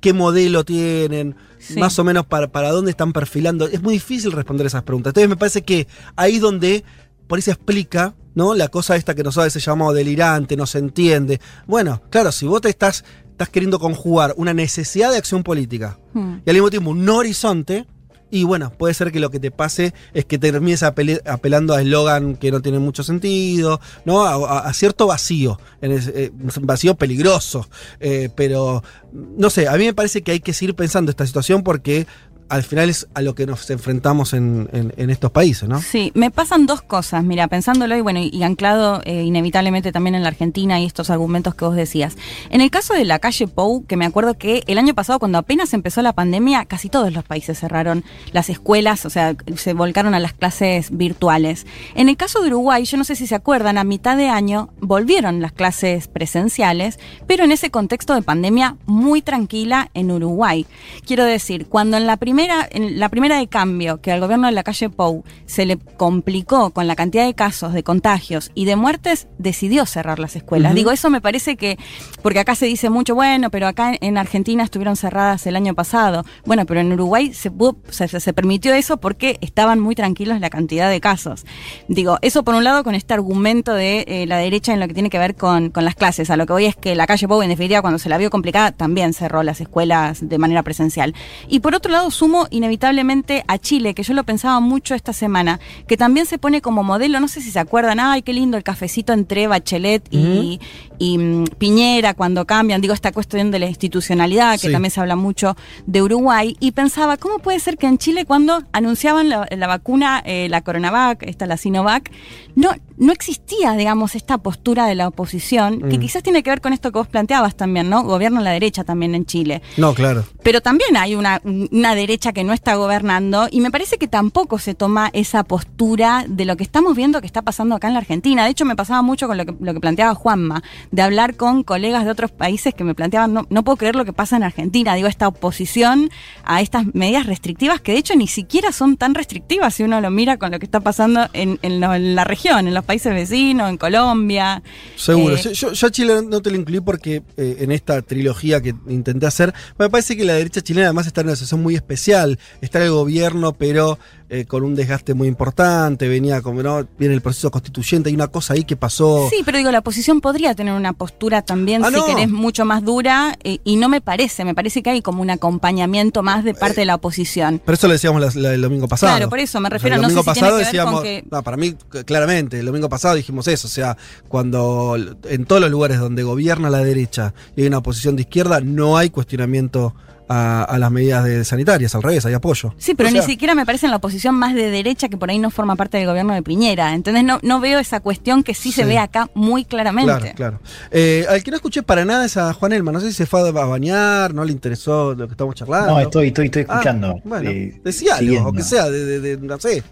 qué 0.00 0.12
modelo 0.12 0.64
tienen, 0.64 1.36
Sí. 1.58 1.78
más 1.78 1.98
o 1.98 2.04
menos 2.04 2.26
para, 2.26 2.48
para 2.52 2.70
dónde 2.70 2.90
están 2.90 3.12
perfilando, 3.12 3.66
es 3.66 3.82
muy 3.82 3.94
difícil 3.94 4.32
responder 4.32 4.66
esas 4.66 4.82
preguntas. 4.84 5.10
Entonces 5.10 5.28
me 5.28 5.36
parece 5.36 5.62
que 5.62 5.86
ahí 6.16 6.38
donde 6.38 6.84
por 7.26 7.36
ahí 7.38 7.42
se 7.42 7.50
explica, 7.50 8.14
¿no? 8.34 8.54
La 8.54 8.68
cosa 8.68 8.96
esta 8.96 9.14
que 9.14 9.22
nosotros 9.22 9.42
a 9.42 9.46
veces 9.46 9.64
llamamos 9.64 9.94
delirante, 9.94 10.56
no 10.56 10.66
se 10.66 10.78
entiende. 10.78 11.40
Bueno, 11.66 12.00
claro, 12.10 12.32
si 12.32 12.46
vos 12.46 12.60
te 12.62 12.68
estás, 12.70 13.04
estás 13.30 13.48
queriendo 13.50 13.78
conjugar 13.78 14.32
una 14.36 14.54
necesidad 14.54 15.10
de 15.10 15.18
acción 15.18 15.42
política 15.42 15.98
Hmm. 16.14 16.36
y 16.46 16.50
al 16.50 16.54
mismo 16.54 16.70
tiempo 16.70 16.90
un 16.90 17.08
horizonte, 17.08 17.86
y 18.30 18.44
bueno, 18.44 18.70
puede 18.76 18.94
ser 18.94 19.10
que 19.12 19.20
lo 19.20 19.30
que 19.30 19.40
te 19.40 19.50
pase 19.50 19.94
es 20.12 20.24
que 20.24 20.38
termines 20.38 20.82
apelando 20.82 21.74
a 21.74 21.80
eslogan 21.80 22.36
que 22.36 22.50
no 22.50 22.60
tienen 22.60 22.82
mucho 22.82 23.02
sentido, 23.02 23.80
¿no? 24.04 24.24
A, 24.24 24.72
cierto 24.74 25.06
vacío, 25.06 25.58
en 25.80 25.92
ese- 25.92 26.24
eh, 26.24 26.30
vacío 26.60 26.94
peligroso. 26.94 27.68
Eh, 28.00 28.28
pero, 28.34 28.82
no 29.12 29.48
sé, 29.50 29.66
a 29.68 29.76
mí 29.76 29.84
me 29.86 29.94
parece 29.94 30.22
que 30.22 30.32
hay 30.32 30.40
que 30.40 30.52
seguir 30.52 30.74
pensando 30.74 31.10
esta 31.10 31.26
situación 31.26 31.62
porque 31.62 32.06
al 32.48 32.62
final 32.62 32.88
es 32.88 33.06
a 33.14 33.20
lo 33.20 33.34
que 33.34 33.46
nos 33.46 33.68
enfrentamos 33.70 34.32
en, 34.32 34.68
estos 34.96 35.30
países, 35.30 35.68
¿no? 35.68 35.80
Sí, 35.80 36.12
me 36.14 36.30
pasan 36.30 36.66
dos 36.66 36.82
cosas, 36.82 37.24
mira, 37.24 37.48
pensándolo 37.48 37.96
y 37.96 38.00
bueno, 38.00 38.20
y, 38.20 38.28
y 38.32 38.42
anclado 38.42 39.00
eh, 39.04 39.22
inevitablemente 39.22 39.92
también 39.92 40.14
en 40.14 40.22
la 40.22 40.28
Argentina 40.28 40.80
y 40.80 40.86
estos 40.86 41.10
argumentos 41.10 41.54
que 41.54 41.64
vos 41.64 41.76
decías. 41.76 42.16
En 42.50 42.60
el 42.60 42.70
caso 42.70 42.94
de 42.94 43.04
la 43.04 43.18
calle 43.18 43.48
Pou, 43.48 43.84
que 43.86 43.96
me 43.96 44.06
acuerdo 44.06 44.36
que 44.36 44.62
el 44.66 44.78
año 44.78 44.94
pasado 44.94 45.18
cuando 45.18 45.38
apenas 45.38 45.74
empezó 45.74 46.02
la 46.02 46.12
pandemia, 46.12 46.64
casi 46.64 46.88
todos 46.88 47.12
los 47.12 47.24
países 47.24 47.58
cerraron 47.58 48.04
las 48.32 48.50
escuelas, 48.50 49.04
o 49.06 49.10
sea, 49.10 49.36
se 49.56 49.74
volcaron 49.74 50.14
a 50.14 50.20
las 50.20 50.32
clases 50.32 50.96
virtuales. 50.96 51.66
En 51.94 52.08
el 52.08 52.16
caso 52.16 52.40
de 52.40 52.48
Uruguay, 52.48 52.84
yo 52.84 52.96
no 52.96 53.04
sé 53.04 53.16
si 53.16 53.26
se 53.26 53.34
acuerdan, 53.34 53.78
a 53.78 53.84
mitad 53.84 54.16
de 54.16 54.28
año 54.28 54.70
volvieron 54.80 55.40
las 55.40 55.52
clases 55.52 56.08
presenciales, 56.08 56.98
pero 57.26 57.44
en 57.44 57.52
ese 57.52 57.70
contexto 57.70 58.14
de 58.14 58.22
pandemia 58.22 58.76
muy 58.86 59.22
tranquila 59.22 59.90
en 59.94 60.10
Uruguay. 60.10 60.66
Quiero 61.06 61.24
decir, 61.24 61.66
cuando 61.66 61.96
en 61.96 62.06
la 62.06 62.16
primera 62.16 62.37
primera, 62.38 62.68
en 62.70 63.00
la 63.00 63.08
primera 63.08 63.36
de 63.38 63.48
cambio 63.48 64.00
que 64.00 64.12
al 64.12 64.20
gobierno 64.20 64.46
de 64.46 64.52
la 64.52 64.62
calle 64.62 64.88
Pou 64.90 65.24
se 65.46 65.66
le 65.66 65.76
complicó 65.76 66.70
con 66.70 66.86
la 66.86 66.94
cantidad 66.94 67.26
de 67.26 67.34
casos, 67.34 67.72
de 67.72 67.82
contagios 67.82 68.52
y 68.54 68.64
de 68.64 68.76
muertes, 68.76 69.26
decidió 69.38 69.86
cerrar 69.86 70.20
las 70.20 70.36
escuelas. 70.36 70.72
Digo, 70.76 70.92
eso 70.92 71.10
me 71.10 71.20
parece 71.20 71.56
que, 71.56 71.78
porque 72.22 72.38
acá 72.38 72.54
se 72.54 72.66
dice 72.66 72.90
mucho, 72.90 73.16
bueno, 73.16 73.50
pero 73.50 73.66
acá 73.66 73.92
en 74.00 74.16
Argentina 74.18 74.62
estuvieron 74.62 74.94
cerradas 74.94 75.46
el 75.48 75.56
año 75.56 75.74
pasado. 75.74 76.24
Bueno, 76.46 76.64
pero 76.64 76.78
en 76.78 76.92
Uruguay 76.92 77.34
se, 77.34 77.50
pudo- 77.50 77.76
se, 77.90 78.06
se- 78.06 78.20
se 78.20 78.32
permitió 78.32 78.72
eso 78.72 78.98
porque 78.98 79.38
estaban 79.40 79.80
muy 79.80 79.96
tranquilos 79.96 80.38
la 80.38 80.48
cantidad 80.48 80.88
de 80.90 81.00
casos. 81.00 81.44
Digo, 81.88 82.18
eso 82.22 82.44
por 82.44 82.54
un 82.54 82.62
lado 82.62 82.84
con 82.84 82.94
este 82.94 83.14
argumento 83.14 83.74
de 83.74 84.04
eh, 84.06 84.26
la 84.28 84.38
derecha 84.38 84.72
en 84.72 84.78
lo 84.78 84.86
que 84.86 84.94
tiene 84.94 85.10
que 85.10 85.18
ver 85.18 85.34
con, 85.34 85.70
con 85.70 85.84
las 85.84 85.96
clases. 85.96 86.30
A 86.30 86.36
lo 86.36 86.46
que 86.46 86.52
voy 86.52 86.66
es 86.66 86.76
que 86.76 86.94
la 86.94 87.08
calle 87.08 87.26
Pou, 87.26 87.42
en 87.42 87.48
definitiva, 87.48 87.80
cuando 87.82 87.98
se 87.98 88.08
la 88.08 88.16
vio 88.16 88.30
complicada, 88.30 88.70
también 88.70 89.12
cerró 89.12 89.42
las 89.42 89.60
escuelas 89.60 90.18
de 90.28 90.38
manera 90.38 90.62
presencial. 90.62 91.14
Y 91.48 91.58
por 91.60 91.74
otro 91.74 91.90
lado, 91.90 92.10
sumo 92.28 92.46
inevitablemente 92.50 93.42
a 93.48 93.56
Chile, 93.56 93.94
que 93.94 94.02
yo 94.02 94.12
lo 94.12 94.22
pensaba 94.22 94.60
mucho 94.60 94.94
esta 94.94 95.14
semana, 95.14 95.60
que 95.86 95.96
también 95.96 96.26
se 96.26 96.36
pone 96.36 96.60
como 96.60 96.82
modelo, 96.84 97.20
no 97.20 97.28
sé 97.28 97.40
si 97.40 97.50
se 97.50 97.58
acuerdan, 97.58 98.00
ay, 98.00 98.20
qué 98.20 98.34
lindo 98.34 98.58
el 98.58 98.62
cafecito 98.62 99.14
entre 99.14 99.46
Bachelet 99.46 100.06
y, 100.10 100.60
y, 100.98 101.16
mm, 101.16 101.44
Piñera 101.56 102.12
cuando 102.12 102.44
cambian, 102.44 102.82
digo, 102.82 102.92
esta 102.92 103.12
cuestión 103.12 103.50
de 103.50 103.58
la 103.60 103.66
institucionalidad, 103.66 104.52
que 104.60 104.66
Sí. 104.66 104.72
también 104.72 104.90
se 104.90 105.00
habla 105.00 105.16
mucho 105.16 105.56
de 105.86 106.02
Uruguay, 106.02 106.54
y 106.60 106.72
pensaba, 106.72 107.16
¿cómo 107.16 107.38
puede 107.38 107.60
ser 107.60 107.78
que 107.78 107.86
en 107.86 107.96
Chile 107.96 108.26
cuando 108.26 108.62
anunciaban 108.72 109.30
la, 109.30 109.46
la 109.50 109.66
vacuna, 109.66 110.22
eh, 110.26 110.48
la 110.50 110.60
Coronavac, 110.60 111.22
esta 111.22 111.46
la 111.46 111.56
Sinovac, 111.56 112.10
no, 112.56 112.72
no 112.98 113.12
existía, 113.12 113.72
digamos, 113.72 114.16
esta 114.16 114.36
postura 114.38 114.86
de 114.86 114.96
la 114.96 115.08
oposición, 115.08 115.80
que 115.88 115.96
Mm. 115.96 116.00
quizás 116.00 116.22
tiene 116.22 116.42
que 116.42 116.50
ver 116.50 116.60
con 116.60 116.72
esto 116.74 116.92
que 116.92 116.98
vos 116.98 117.08
planteabas 117.08 117.56
también, 117.56 117.88
¿no? 117.88 118.02
Gobierno 118.02 118.40
a 118.40 118.42
la 118.42 118.50
derecha 118.50 118.84
también 118.84 119.14
en 119.14 119.24
Chile. 119.24 119.62
No, 119.78 119.94
claro. 119.94 120.24
Pero 120.42 120.60
también 120.60 120.96
hay 120.96 121.14
una, 121.14 121.40
una 121.44 121.94
derecha 121.94 122.17
que 122.18 122.44
no 122.44 122.52
está 122.52 122.74
gobernando 122.74 123.48
y 123.50 123.60
me 123.60 123.70
parece 123.70 123.96
que 123.98 124.08
tampoco 124.08 124.58
se 124.58 124.74
toma 124.74 125.10
esa 125.12 125.44
postura 125.44 126.24
de 126.28 126.44
lo 126.44 126.56
que 126.56 126.64
estamos 126.64 126.94
viendo 126.96 127.20
que 127.20 127.26
está 127.26 127.42
pasando 127.42 127.74
acá 127.74 127.86
en 127.88 127.94
la 127.94 128.00
Argentina. 128.00 128.44
De 128.44 128.50
hecho, 128.50 128.64
me 128.64 128.76
pasaba 128.76 129.02
mucho 129.02 129.26
con 129.28 129.36
lo 129.38 129.46
que, 129.46 129.54
lo 129.60 129.72
que 129.74 129.80
planteaba 129.80 130.14
Juanma, 130.14 130.62
de 130.90 131.02
hablar 131.02 131.36
con 131.36 131.62
colegas 131.62 132.04
de 132.04 132.10
otros 132.10 132.30
países 132.30 132.74
que 132.74 132.84
me 132.84 132.94
planteaban, 132.94 133.32
no, 133.32 133.46
no 133.50 133.62
puedo 133.62 133.76
creer 133.76 133.96
lo 133.96 134.04
que 134.04 134.12
pasa 134.12 134.36
en 134.36 134.42
Argentina, 134.42 134.94
digo, 134.94 135.08
esta 135.08 135.28
oposición 135.28 136.10
a 136.44 136.60
estas 136.60 136.92
medidas 136.94 137.26
restrictivas 137.26 137.80
que 137.80 137.92
de 137.92 137.98
hecho 137.98 138.14
ni 138.16 138.26
siquiera 138.26 138.72
son 138.72 138.96
tan 138.96 139.14
restrictivas 139.14 139.74
si 139.74 139.82
uno 139.84 140.00
lo 140.00 140.10
mira 140.10 140.36
con 140.36 140.50
lo 140.50 140.58
que 140.58 140.64
está 140.66 140.80
pasando 140.80 141.28
en, 141.32 141.58
en 141.62 141.80
lo- 141.80 141.94
en 141.94 142.14
la 142.14 142.24
región, 142.24 142.66
en 142.68 142.74
los 142.74 142.84
países 142.84 143.12
vecinos, 143.14 143.70
en 143.70 143.76
Colombia. 143.76 144.62
Seguro. 144.96 145.36
Eh, 145.36 145.52
Yo, 145.54 145.72
yo 145.72 145.86
a 145.86 145.90
Chile 145.90 146.22
no 146.26 146.40
te 146.42 146.50
lo 146.50 146.56
incluí 146.56 146.80
porque 146.80 147.22
eh, 147.36 147.56
en 147.60 147.72
esta 147.72 148.02
trilogía 148.02 148.60
que 148.60 148.74
intenté 148.88 149.26
hacer, 149.26 149.54
me 149.78 149.88
parece 149.88 150.16
que 150.16 150.24
la 150.24 150.34
derecha 150.34 150.60
chilena 150.60 150.86
además 150.88 151.06
está 151.06 151.20
en 151.20 151.28
una 151.28 151.36
situación 151.36 151.62
muy 151.62 151.76
especial. 152.08 152.38
Está 152.60 152.82
el 152.82 152.90
gobierno, 152.90 153.52
pero 153.52 153.98
eh, 154.30 154.44
con 154.44 154.62
un 154.62 154.74
desgaste 154.74 155.14
muy 155.14 155.26
importante. 155.28 156.06
Venía 156.08 156.42
como, 156.42 156.62
¿no? 156.62 156.86
Viene 156.98 157.14
el 157.14 157.20
proceso 157.22 157.50
constituyente. 157.50 158.08
Hay 158.10 158.14
una 158.14 158.28
cosa 158.28 158.54
ahí 158.54 158.64
que 158.64 158.76
pasó. 158.76 159.26
Sí, 159.30 159.42
pero 159.44 159.58
digo, 159.58 159.70
la 159.70 159.78
oposición 159.78 160.20
podría 160.20 160.54
tener 160.54 160.74
una 160.74 160.92
postura 160.92 161.42
también, 161.42 161.82
Ah, 161.84 161.88
si 161.88 161.94
no. 161.94 162.04
querés, 162.06 162.28
mucho 162.28 162.64
más 162.64 162.84
dura, 162.84 163.36
eh, 163.42 163.58
y 163.64 163.76
no 163.76 163.88
me 163.88 164.00
parece, 164.00 164.44
me 164.44 164.54
parece 164.54 164.82
que 164.82 164.90
hay 164.90 165.02
como 165.02 165.22
un 165.22 165.30
acompañamiento 165.30 166.22
más 166.22 166.44
de 166.44 166.54
parte 166.54 166.80
de 166.80 166.84
la 166.86 166.96
oposición. 166.96 167.60
Pero 167.64 167.74
eso 167.74 167.86
lo 167.86 167.94
decíamos 167.94 168.20
la- 168.20 168.40
la- 168.42 168.54
el 168.54 168.60
domingo 168.62 168.86
pasado. 168.88 169.12
Claro, 169.16 169.30
por 169.30 169.38
eso 169.38 169.60
me 169.60 169.68
O 169.68 169.70
sea, 169.70 169.76
refiero, 169.78 169.96
el 169.96 170.02
no 170.02 170.08
sé 170.08 170.14
domingo 170.14 170.34
si 170.34 170.40
tiene 170.40 170.46
pasado 170.48 170.58
que 170.58 170.64
ver 170.64 170.66
decíamos, 170.66 170.94
con 170.94 171.02
que- 171.04 171.24
no, 171.30 171.42
para 171.42 171.56
mí, 171.56 171.74
claramente, 172.04 172.58
el 172.60 172.66
domingo 172.66 172.88
pasado 172.88 173.14
dijimos 173.14 173.48
eso. 173.48 173.66
O 173.66 173.70
sea, 173.70 173.96
cuando 174.28 174.96
en 175.24 175.44
todos 175.46 175.60
los 175.60 175.70
lugares 175.70 175.98
donde 175.98 176.22
gobierna 176.22 176.70
la 176.70 176.78
derecha 176.84 177.34
y 177.56 177.62
hay 177.62 177.68
una 177.68 177.78
oposición 177.78 178.16
de 178.16 178.22
izquierda, 178.22 178.60
no 178.60 178.96
hay 178.96 179.10
cuestionamiento 179.10 179.94
a, 180.30 180.62
a 180.64 180.78
las 180.78 180.90
medidas 180.90 181.24
de 181.24 181.42
sanitarias, 181.42 181.94
al 181.94 182.02
revés, 182.02 182.26
hay 182.26 182.34
apoyo. 182.34 182.74
Sí, 182.76 182.94
pero 182.94 183.08
O 183.08 183.12
ni 183.12 183.22
siquiera 183.22 183.54
me 183.54 183.64
parece 183.64 183.86
en 183.86 183.90
la 183.92 183.96
oposición 183.96 184.17
más 184.32 184.54
de 184.54 184.70
derecha 184.70 185.08
que 185.08 185.16
por 185.16 185.30
ahí 185.30 185.38
no 185.38 185.50
forma 185.50 185.76
parte 185.76 185.96
del 185.98 186.06
gobierno 186.06 186.34
de 186.34 186.42
Piñera. 186.42 186.94
Entonces 186.94 187.24
no, 187.24 187.38
no 187.42 187.60
veo 187.60 187.78
esa 187.78 188.00
cuestión 188.00 188.42
que 188.42 188.54
sí, 188.54 188.72
se 188.72 188.82
Sí. 188.82 188.88
ve 188.88 188.98
acá 188.98 189.30
muy 189.34 189.64
claramente. 189.64 190.12
Claro, 190.34 190.34
claro. 190.34 190.60
Eh, 190.90 191.24
al 191.28 191.42
que 191.42 191.50
no 191.50 191.56
escuché 191.56 191.82
para 191.82 192.04
nada 192.04 192.24
es 192.26 192.36
a 192.36 192.52
Juan 192.52 192.72
Elma. 192.72 192.92
No 192.92 193.00
sé 193.00 193.08
si 193.08 193.12
se 193.14 193.26
fue 193.26 193.40
a 193.48 193.52
bañar, 193.52 194.34
no 194.34 194.44
le 194.44 194.52
interesó 194.52 195.14
lo 195.14 195.26
que 195.26 195.32
estamos 195.32 195.54
charlando. 195.54 195.92
No, 195.92 196.00
estoy, 196.00 196.28
estoy, 196.28 196.46
estoy 196.46 196.62
Ah, 196.68 196.72
escuchando. 196.74 197.20
bueno, 197.24 197.50
eh, 197.50 197.80
decía 197.84 198.16
algo, 198.16 198.48
o 198.48 198.52
que 198.52 198.62
sea, 198.62 198.90
de, 198.90 199.04
de- 199.04 199.20
de- 199.20 199.36
no 199.38 199.58
sé. 199.58 199.82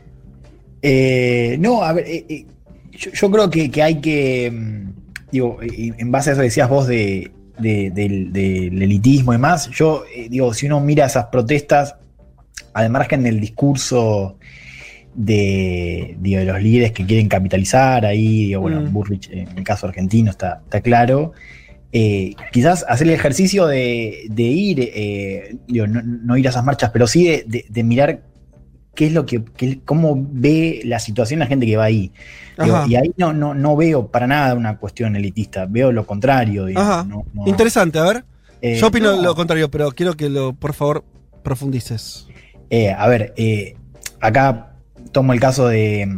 Eh, 0.82 1.56
no, 1.60 1.82
a 1.82 1.92
ver, 1.92 2.04
eh, 2.06 2.26
eh, 2.28 2.46
yo, 2.92 3.10
yo 3.12 3.30
creo 3.30 3.50
que, 3.50 3.70
que 3.70 3.82
hay 3.82 4.00
que, 4.00 4.50
mm, 4.52 4.90
digo, 5.30 5.58
en 5.62 6.10
base 6.12 6.30
a 6.30 6.32
eso 6.34 6.40
que 6.40 6.46
decías 6.48 6.68
vos 6.68 6.86
de, 6.86 7.30
de- 7.58 7.90
del, 7.90 8.32
del 8.32 8.82
elitismo 8.82 9.32
y 9.34 9.38
más, 9.38 9.68
yo 9.70 10.04
eh, 10.14 10.28
digo, 10.30 10.52
si 10.54 10.66
uno 10.66 10.80
mira 10.80 11.06
esas 11.06 11.26
protestas, 11.26 11.96
al 12.76 12.90
margen 12.90 13.22
del 13.22 13.40
discurso 13.40 14.38
de, 15.14 16.16
digo, 16.20 16.40
de 16.40 16.44
los 16.46 16.62
líderes 16.62 16.92
que 16.92 17.06
quieren 17.06 17.28
capitalizar 17.28 18.04
ahí, 18.04 18.46
digo, 18.48 18.60
bueno, 18.60 18.80
Mm. 18.82 18.92
Burrich 18.92 19.30
en 19.30 19.48
el 19.56 19.64
caso 19.64 19.86
argentino 19.86 20.30
está, 20.30 20.60
está 20.64 20.80
claro. 20.80 21.32
eh, 21.92 22.34
quizás 22.52 22.84
hacer 22.88 23.06
el 23.06 23.14
ejercicio 23.14 23.66
de, 23.66 24.26
de 24.28 24.42
ir, 24.42 24.80
eh, 24.94 25.56
digo, 25.66 25.86
no, 25.86 26.02
no 26.02 26.36
ir 26.36 26.46
a 26.46 26.50
esas 26.50 26.64
marchas, 26.64 26.90
pero 26.92 27.06
sí 27.06 27.26
de, 27.46 27.84
mirar 27.84 28.24
qué 28.94 29.06
es 29.06 29.12
lo 29.12 29.24
que, 29.24 29.42
qué- 29.56 29.80
cómo 29.84 30.14
ve 30.30 30.82
la 30.84 30.98
situación 30.98 31.40
la 31.40 31.46
gente 31.46 31.64
que 31.64 31.76
va 31.78 31.84
ahí. 31.84 32.12
Digo, 32.62 32.84
y 32.88 32.96
ahí 32.96 33.12
no, 33.16 33.32
no, 33.32 33.54
no 33.54 33.76
veo 33.76 34.08
para 34.08 34.26
nada 34.26 34.54
una 34.54 34.76
cuestión 34.78 35.16
elitista, 35.16 35.64
veo 35.66 35.92
lo 35.92 36.06
contrario. 36.06 36.66
digo, 36.66 36.80
Ajá. 36.80 37.04
no- 37.08 37.24
no- 37.32 37.46
Interesante, 37.46 37.98
a 37.98 38.02
ver. 38.04 38.24
Eh, 38.60 38.76
Yo 38.78 38.88
opino 38.88 39.16
no. 39.16 39.22
lo 39.22 39.34
contrario, 39.34 39.70
pero 39.70 39.90
quiero 39.92 40.14
que 40.14 40.28
lo, 40.28 40.52
por 40.52 40.74
favor, 40.74 41.04
profundices. 41.42 42.26
Eh, 42.70 42.90
a 42.90 43.06
ver, 43.08 43.32
eh, 43.36 43.76
acá 44.20 44.72
tomo 45.12 45.32
el 45.32 45.40
caso 45.40 45.68
de, 45.68 46.08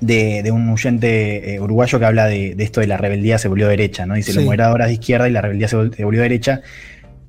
de, 0.00 0.42
de 0.42 0.50
un 0.50 0.68
oyente 0.70 1.54
eh, 1.54 1.60
uruguayo 1.60 1.98
que 1.98 2.04
habla 2.06 2.26
de, 2.26 2.54
de 2.54 2.64
esto 2.64 2.80
de 2.80 2.86
la 2.86 2.96
rebeldía 2.96 3.38
se 3.38 3.48
volvió 3.48 3.68
derecha, 3.68 4.06
¿no? 4.06 4.14
Dice, 4.14 4.32
Sí. 4.32 4.36
los 4.38 4.46
moderadores 4.46 4.86
de 4.88 4.92
izquierda 4.94 5.28
y 5.28 5.32
la 5.32 5.40
rebeldía 5.42 5.68
se, 5.68 5.76
vol- 5.76 5.94
se 5.94 6.04
volvió 6.04 6.22
derecha. 6.22 6.62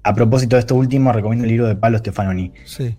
A 0.04 0.16
propósito 0.16 0.56
de 0.56 0.62
esto 0.62 0.74
último, 0.76 1.12
recomiendo 1.14 1.44
el 1.46 1.52
libro 1.52 1.68
de 1.68 1.76
Pablo 1.76 2.00
Stefanoni. 2.00 2.52
Sí. 2.66 2.96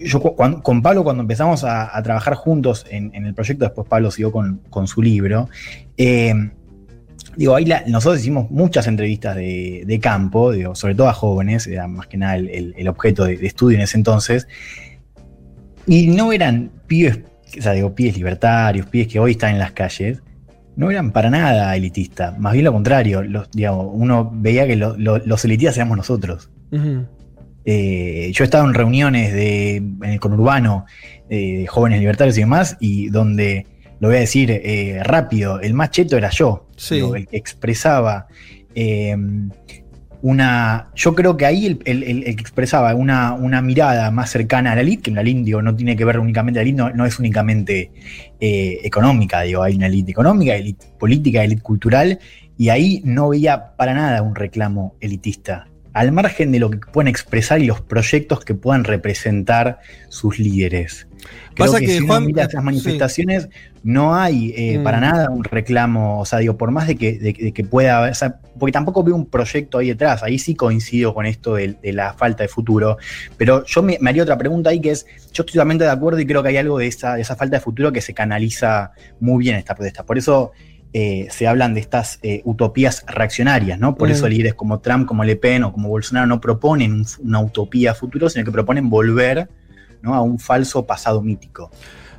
Yo 0.00 0.20
con 0.20 0.82
Pablo, 0.82 1.02
cuando 1.04 1.22
empezamos 1.22 1.64
a, 1.64 1.96
a 1.96 2.02
trabajar 2.02 2.34
juntos 2.34 2.84
en, 2.90 3.10
en 3.14 3.24
el 3.24 3.32
proyecto, 3.32 3.64
después 3.64 3.88
Pablo 3.88 4.10
siguió 4.10 4.30
con, 4.30 4.60
con 4.68 4.86
su 4.86 5.00
libro. 5.00 5.48
Digo, 7.36 7.54
ahí 7.56 7.64
la- 7.64 7.82
nosotros 7.86 8.20
hicimos 8.20 8.50
muchas 8.50 8.86
entrevistas 8.86 9.36
de, 9.36 9.84
de 9.86 10.00
campo, 10.00 10.52
digo, 10.52 10.74
sobre 10.74 10.94
todo 10.94 11.08
a 11.08 11.12
jóvenes, 11.12 11.66
era 11.66 11.86
más 11.88 12.06
que 12.06 12.16
nada 12.16 12.36
el, 12.36 12.48
el- 12.48 12.74
el 12.76 12.88
objeto 12.88 13.24
de, 13.24 13.36
de 13.36 13.46
estudio 13.46 13.76
en 13.76 13.82
ese 13.84 13.96
entonces. 13.96 14.46
Y 15.86 16.06
no 16.08 16.32
eran 16.32 16.70
pibes, 16.86 17.20
o 17.58 17.62
sea, 17.62 17.72
digo, 17.72 17.94
pibes 17.94 18.16
libertarios, 18.16 18.86
pibes 18.86 19.08
que 19.08 19.18
hoy 19.20 19.32
están 19.32 19.52
en 19.52 19.58
las 19.58 19.72
calles. 19.72 20.22
No 20.76 20.90
eran 20.90 21.12
para 21.12 21.30
nada 21.30 21.76
elitistas, 21.76 22.36
más 22.38 22.52
bien 22.54 22.64
lo 22.64 22.72
contrario. 22.72 23.22
Los, 23.22 23.50
digamos, 23.52 23.86
uno 23.92 24.30
veía 24.34 24.66
que 24.66 24.76
lo- 24.76 24.96
lo- 24.96 25.18
los 25.18 25.44
elitistas 25.44 25.76
éramos 25.76 25.96
nosotros. 25.96 26.50
Eh, 27.66 28.30
yo 28.34 28.44
he 28.44 28.46
estado 28.46 28.66
en 28.66 28.74
reuniones 28.74 29.32
de, 29.32 29.76
en 29.76 30.04
el 30.04 30.20
conurbano 30.20 30.84
eh, 31.30 31.58
de 31.60 31.66
jóvenes 31.66 32.00
libertarios 32.00 32.36
y 32.36 32.40
demás, 32.40 32.76
y 32.80 33.08
donde, 33.08 33.66
lo 34.04 34.10
voy 34.10 34.18
a 34.18 34.20
decir 34.20 34.50
eh, 34.50 35.00
rápido, 35.02 35.60
el 35.60 35.74
más 35.74 35.90
cheto 35.90 36.16
era 36.16 36.30
yo, 36.30 36.68
Sí. 36.76 36.96
Digo, 36.96 37.16
el 37.16 37.26
que 37.26 37.36
expresaba 37.36 38.26
eh, 38.74 39.16
una... 40.22 40.88
Yo 40.94 41.14
creo 41.14 41.36
que 41.36 41.44
ahí 41.46 41.66
el, 41.66 41.78
el- 41.84 42.02
el- 42.02 42.24
el 42.24 42.36
que 42.36 42.40
expresaba 42.42 42.94
una, 42.94 43.34
una 43.34 43.60
mirada 43.60 44.10
más 44.10 44.30
cercana 44.30 44.72
a 44.72 44.74
la 44.74 44.80
elite, 44.80 45.02
que 45.02 45.10
la 45.10 45.20
elite 45.20 45.42
digo, 45.42 45.62
no 45.62 45.74
tiene 45.76 45.96
que 45.96 46.04
ver 46.04 46.18
únicamente 46.18 46.58
la 46.58 46.62
elite, 46.62 46.76
no, 46.78 46.90
no 46.90 47.04
es 47.06 47.18
únicamente 47.18 47.90
eh, 48.40 48.78
económica, 48.84 49.42
digo, 49.42 49.62
hay 49.62 49.76
una 49.76 49.86
elite 49.86 50.10
económica, 50.12 50.54
elite 50.54 50.86
política, 50.98 51.44
elite 51.44 51.62
cultural, 51.62 52.18
y 52.56 52.68
ahí 52.70 53.02
no 53.04 53.28
veía 53.30 53.76
para 53.76 53.94
nada 53.94 54.22
un 54.22 54.34
reclamo 54.34 54.96
elitista 55.00 55.68
al 55.92 56.10
margen 56.10 56.50
de 56.50 56.58
lo 56.58 56.70
que 56.70 56.78
pueden 56.78 57.06
expresar 57.08 57.60
y 57.60 57.66
los 57.66 57.80
proyectos 57.80 58.44
que 58.44 58.54
puedan 58.54 58.82
representar 58.82 59.78
sus 60.08 60.40
líderes. 60.40 61.06
Creo 61.54 61.66
Pasa 61.68 61.78
que, 61.78 61.86
que, 61.86 61.98
si 61.98 62.02
uno 62.02 62.20
mira 62.20 62.42
estas 62.44 62.64
manifestaciones, 62.64 63.48
no 63.84 64.14
hay 64.16 64.52
eh, 64.56 64.78
Mm. 64.78 64.82
para 64.82 64.98
nada 64.98 65.28
un 65.30 65.44
reclamo, 65.44 66.18
o 66.18 66.24
sea, 66.24 66.38
digo, 66.40 66.56
por 66.56 66.70
más 66.70 66.86
de 66.88 66.96
que, 66.96 67.18
de, 67.18 67.32
de 67.34 67.52
que 67.52 67.62
pueda 67.64 67.98
haber, 67.98 68.12
o 68.12 68.14
sea, 68.14 68.40
porque 68.58 68.72
tampoco 68.72 69.04
veo 69.04 69.14
un 69.14 69.26
proyecto 69.26 69.78
ahí 69.78 69.88
detrás, 69.88 70.22
ahí 70.22 70.38
sí 70.38 70.54
coincido 70.54 71.12
con 71.14 71.26
esto 71.26 71.54
de, 71.56 71.76
de 71.82 71.92
la 71.92 72.14
falta 72.14 72.42
de 72.42 72.48
futuro, 72.48 72.96
pero 73.36 73.62
yo 73.66 73.82
me, 73.82 73.98
me 74.00 74.08
haría 74.10 74.22
otra 74.22 74.38
pregunta 74.38 74.70
ahí 74.70 74.80
que 74.80 74.90
es, 74.90 75.04
yo 75.32 75.42
estoy 75.42 75.52
totalmente 75.52 75.84
de 75.84 75.90
acuerdo 75.90 76.18
y 76.18 76.26
creo 76.26 76.42
que 76.42 76.48
hay 76.48 76.56
algo 76.56 76.78
de 76.78 76.86
esa, 76.86 77.14
de 77.14 77.20
esa 77.22 77.36
falta 77.36 77.56
de 77.56 77.60
futuro 77.60 77.92
que 77.92 78.00
se 78.00 78.14
canaliza 78.14 78.92
muy 79.20 79.44
bien 79.44 79.54
en 79.56 79.58
esta 79.60 79.74
protesta, 79.74 80.02
por 80.04 80.16
eso 80.18 80.52
eh, 80.94 81.26
se 81.30 81.46
hablan 81.46 81.74
de 81.74 81.80
estas 81.80 82.20
eh, 82.22 82.40
utopías 82.44 83.04
reaccionarias, 83.08 83.78
¿no? 83.80 83.96
Por 83.96 84.08
Mm. 84.08 84.12
eso 84.12 84.28
líderes 84.28 84.54
como 84.54 84.78
Trump, 84.78 85.06
como 85.06 85.24
Le 85.24 85.34
Pen 85.36 85.64
o 85.64 85.72
como 85.72 85.88
Bolsonaro 85.88 86.26
no 86.26 86.40
proponen 86.40 86.92
un- 86.92 87.06
una 87.24 87.40
utopía 87.40 87.92
futuro, 87.94 88.30
sino 88.30 88.44
que 88.44 88.52
proponen 88.52 88.88
volver 88.88 89.48
¿no? 90.02 90.14
a 90.14 90.20
un 90.22 90.38
falso 90.38 90.86
pasado 90.86 91.20
mítico. 91.20 91.70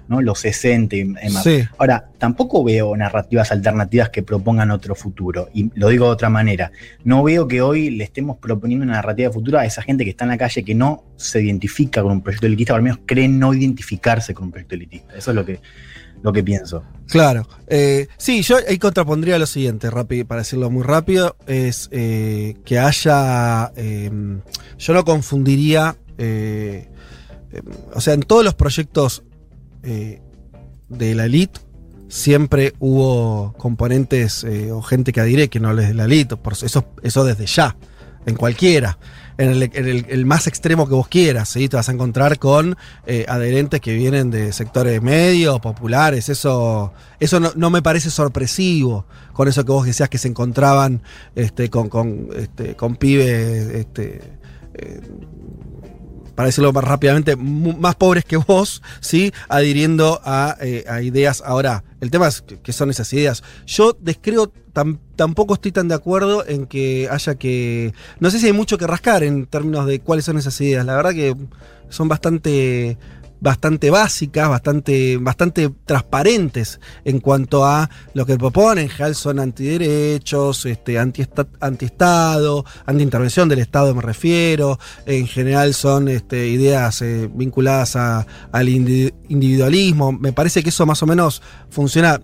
¿No? 0.07 0.21
Los 0.21 0.39
60 0.39 0.95
y 0.95 1.03
demás. 1.03 1.43
Sí. 1.43 1.63
Ahora, 1.77 2.09
tampoco 2.17 2.63
veo 2.63 2.95
narrativas 2.95 3.51
alternativas 3.51 4.09
que 4.09 4.23
propongan 4.23 4.71
otro 4.71 4.95
futuro. 4.95 5.49
Y 5.53 5.71
lo 5.75 5.89
digo 5.89 6.05
de 6.05 6.11
otra 6.11 6.29
manera. 6.29 6.71
No 7.03 7.23
veo 7.23 7.47
que 7.47 7.61
hoy 7.61 7.89
le 7.89 8.03
estemos 8.03 8.37
proponiendo 8.37 8.83
una 8.83 8.93
narrativa 8.93 9.31
futura 9.31 9.61
a 9.61 9.65
esa 9.65 9.81
gente 9.81 10.03
que 10.03 10.11
está 10.11 10.25
en 10.25 10.31
la 10.31 10.37
calle 10.37 10.63
que 10.63 10.75
no 10.75 11.03
se 11.15 11.41
identifica 11.41 12.01
con 12.01 12.11
un 12.11 12.21
proyecto 12.21 12.47
elitista, 12.47 12.73
o 12.73 12.75
al 12.75 12.81
menos 12.81 12.99
cree 13.05 13.27
no 13.27 13.53
identificarse 13.53 14.33
con 14.33 14.45
un 14.45 14.51
proyecto 14.51 14.75
elitista. 14.75 15.15
Eso 15.15 15.31
es 15.31 15.35
lo 15.35 15.45
que, 15.45 15.59
lo 16.21 16.31
que 16.33 16.43
pienso. 16.43 16.83
Claro. 17.07 17.47
Eh, 17.67 18.07
sí, 18.17 18.41
yo 18.41 18.57
ahí 18.67 18.77
contrapondría 18.77 19.37
lo 19.39 19.45
siguiente, 19.45 19.89
rápido, 19.89 20.25
para 20.25 20.41
decirlo 20.41 20.69
muy 20.69 20.83
rápido, 20.83 21.35
es 21.47 21.89
eh, 21.91 22.55
que 22.65 22.79
haya... 22.79 23.71
eh, 23.75 24.11
yo 24.77 24.93
no 24.93 25.05
confundiría... 25.05 25.95
eh, 26.17 26.87
eh, 27.51 27.61
o 27.93 28.01
sea, 28.01 28.13
en 28.13 28.21
todos 28.21 28.43
los 28.43 28.55
proyectos 28.55 29.23
eh, 29.85 30.21
de 30.89 31.15
la 31.15 31.25
elite 31.25 31.59
siempre 32.07 32.73
hubo 32.79 33.53
componentes 33.57 34.43
eh, 34.43 34.71
o 34.71 34.81
gente 34.81 35.11
que 35.11 35.21
adhiere 35.21 35.49
que 35.49 35.59
no 35.59 35.73
les 35.73 35.87
de 35.87 35.93
la 35.93 36.05
elite, 36.05 36.37
por 36.37 36.53
eso, 36.53 36.85
eso 37.01 37.23
desde 37.23 37.45
ya, 37.45 37.75
en 38.25 38.35
cualquiera. 38.35 38.97
En 39.37 39.49
el, 39.51 40.25
más 40.25 40.47
extremo 40.47 40.87
que 40.87 40.95
vos 40.95 41.09
quieras, 41.09 41.49
¿sí? 41.49 41.67
te 41.67 41.75
vas 41.75 41.89
a 41.89 41.91
encontrar 41.91 42.39
con 42.39 42.77
eh, 43.05 43.25
adherentes 43.27 43.81
que 43.81 43.93
vienen 43.93 44.31
de 44.31 44.53
sectores 44.53 45.01
medios, 45.01 45.59
populares, 45.59 46.29
eso, 46.29 46.93
eso 47.19 47.41
no, 47.41 47.69
me 47.69 47.81
parece 47.81 48.09
sorpresivo, 48.09 49.05
con 49.33 49.49
eso 49.49 49.65
que 49.65 49.73
vos 49.73 49.85
decías 49.85 50.07
que 50.07 50.19
se 50.19 50.29
encontraban 50.29 51.01
este, 51.35 51.69
con, 51.69 51.89
con, 51.89 52.29
este, 52.37 52.77
con 52.77 52.95
pibes 52.95 53.75
este, 53.75 54.21
para 56.35 56.47
decirlo 56.47 56.73
más 56.73 56.83
rápidamente, 56.83 57.35
más 57.35 57.95
pobres 57.95 58.25
que 58.25 58.37
vos, 58.37 58.81
¿sí? 58.99 59.31
Adhiriendo 59.47 60.19
a, 60.23 60.57
eh, 60.61 60.83
ideas. 61.03 61.41
Ahora, 61.45 61.83
el 62.01 62.11
tema 62.11 62.27
es 62.27 62.41
que 62.41 62.73
son 62.73 62.89
esas 62.89 63.11
ideas. 63.13 63.41
Yo 63.65 63.97
descreo, 63.99 64.51
tam- 64.73 64.99
tampoco 65.15 65.53
estoy 65.55 65.71
tan 65.71 65.87
de 65.87 65.95
acuerdo 65.95 66.45
en 66.45 66.65
que 66.67 67.07
haya 67.09 67.35
que. 67.35 67.93
No 68.19 68.29
sé 68.29 68.39
si 68.39 68.47
hay 68.47 68.53
mucho 68.53 68.77
que 68.77 68.85
rascar 68.85 69.23
en 69.23 69.45
términos 69.45 69.85
de 69.87 69.99
cuáles 70.01 70.25
son 70.25 70.37
esas 70.37 70.59
ideas. 70.61 70.85
La 70.85 70.95
verdad 70.95 71.11
que 71.11 71.35
son 71.89 72.07
bastante 72.07 72.97
bastante 73.39 73.89
básicas, 73.89 74.49
bastante, 74.49 75.17
bastante 75.17 75.69
transparentes 75.85 76.79
en 77.03 77.19
cuanto 77.19 77.65
a 77.65 77.89
lo 78.13 78.25
que 78.25 78.37
proponen. 78.37 78.85
En 78.85 78.89
general 78.89 79.15
son 79.15 79.39
antiderechos, 79.39 80.65
este, 80.65 80.99
antiesta- 80.99 81.47
antiestado, 81.59 82.65
antiintervención 82.85 83.49
del 83.49 83.59
Estado 83.59 83.93
me 83.93 84.01
refiero. 84.01 84.79
En 85.05 85.27
general 85.27 85.73
son 85.73 86.07
este, 86.07 86.47
ideas 86.47 87.01
eh, 87.01 87.29
vinculadas 87.33 87.95
a- 87.95 88.25
al 88.51 88.67
indi- 88.67 89.13
individualismo. 89.29 90.11
Me 90.11 90.33
parece 90.33 90.63
que 90.63 90.69
eso 90.69 90.85
más 90.85 91.01
o 91.03 91.05
menos 91.05 91.41
funciona. 91.69 92.21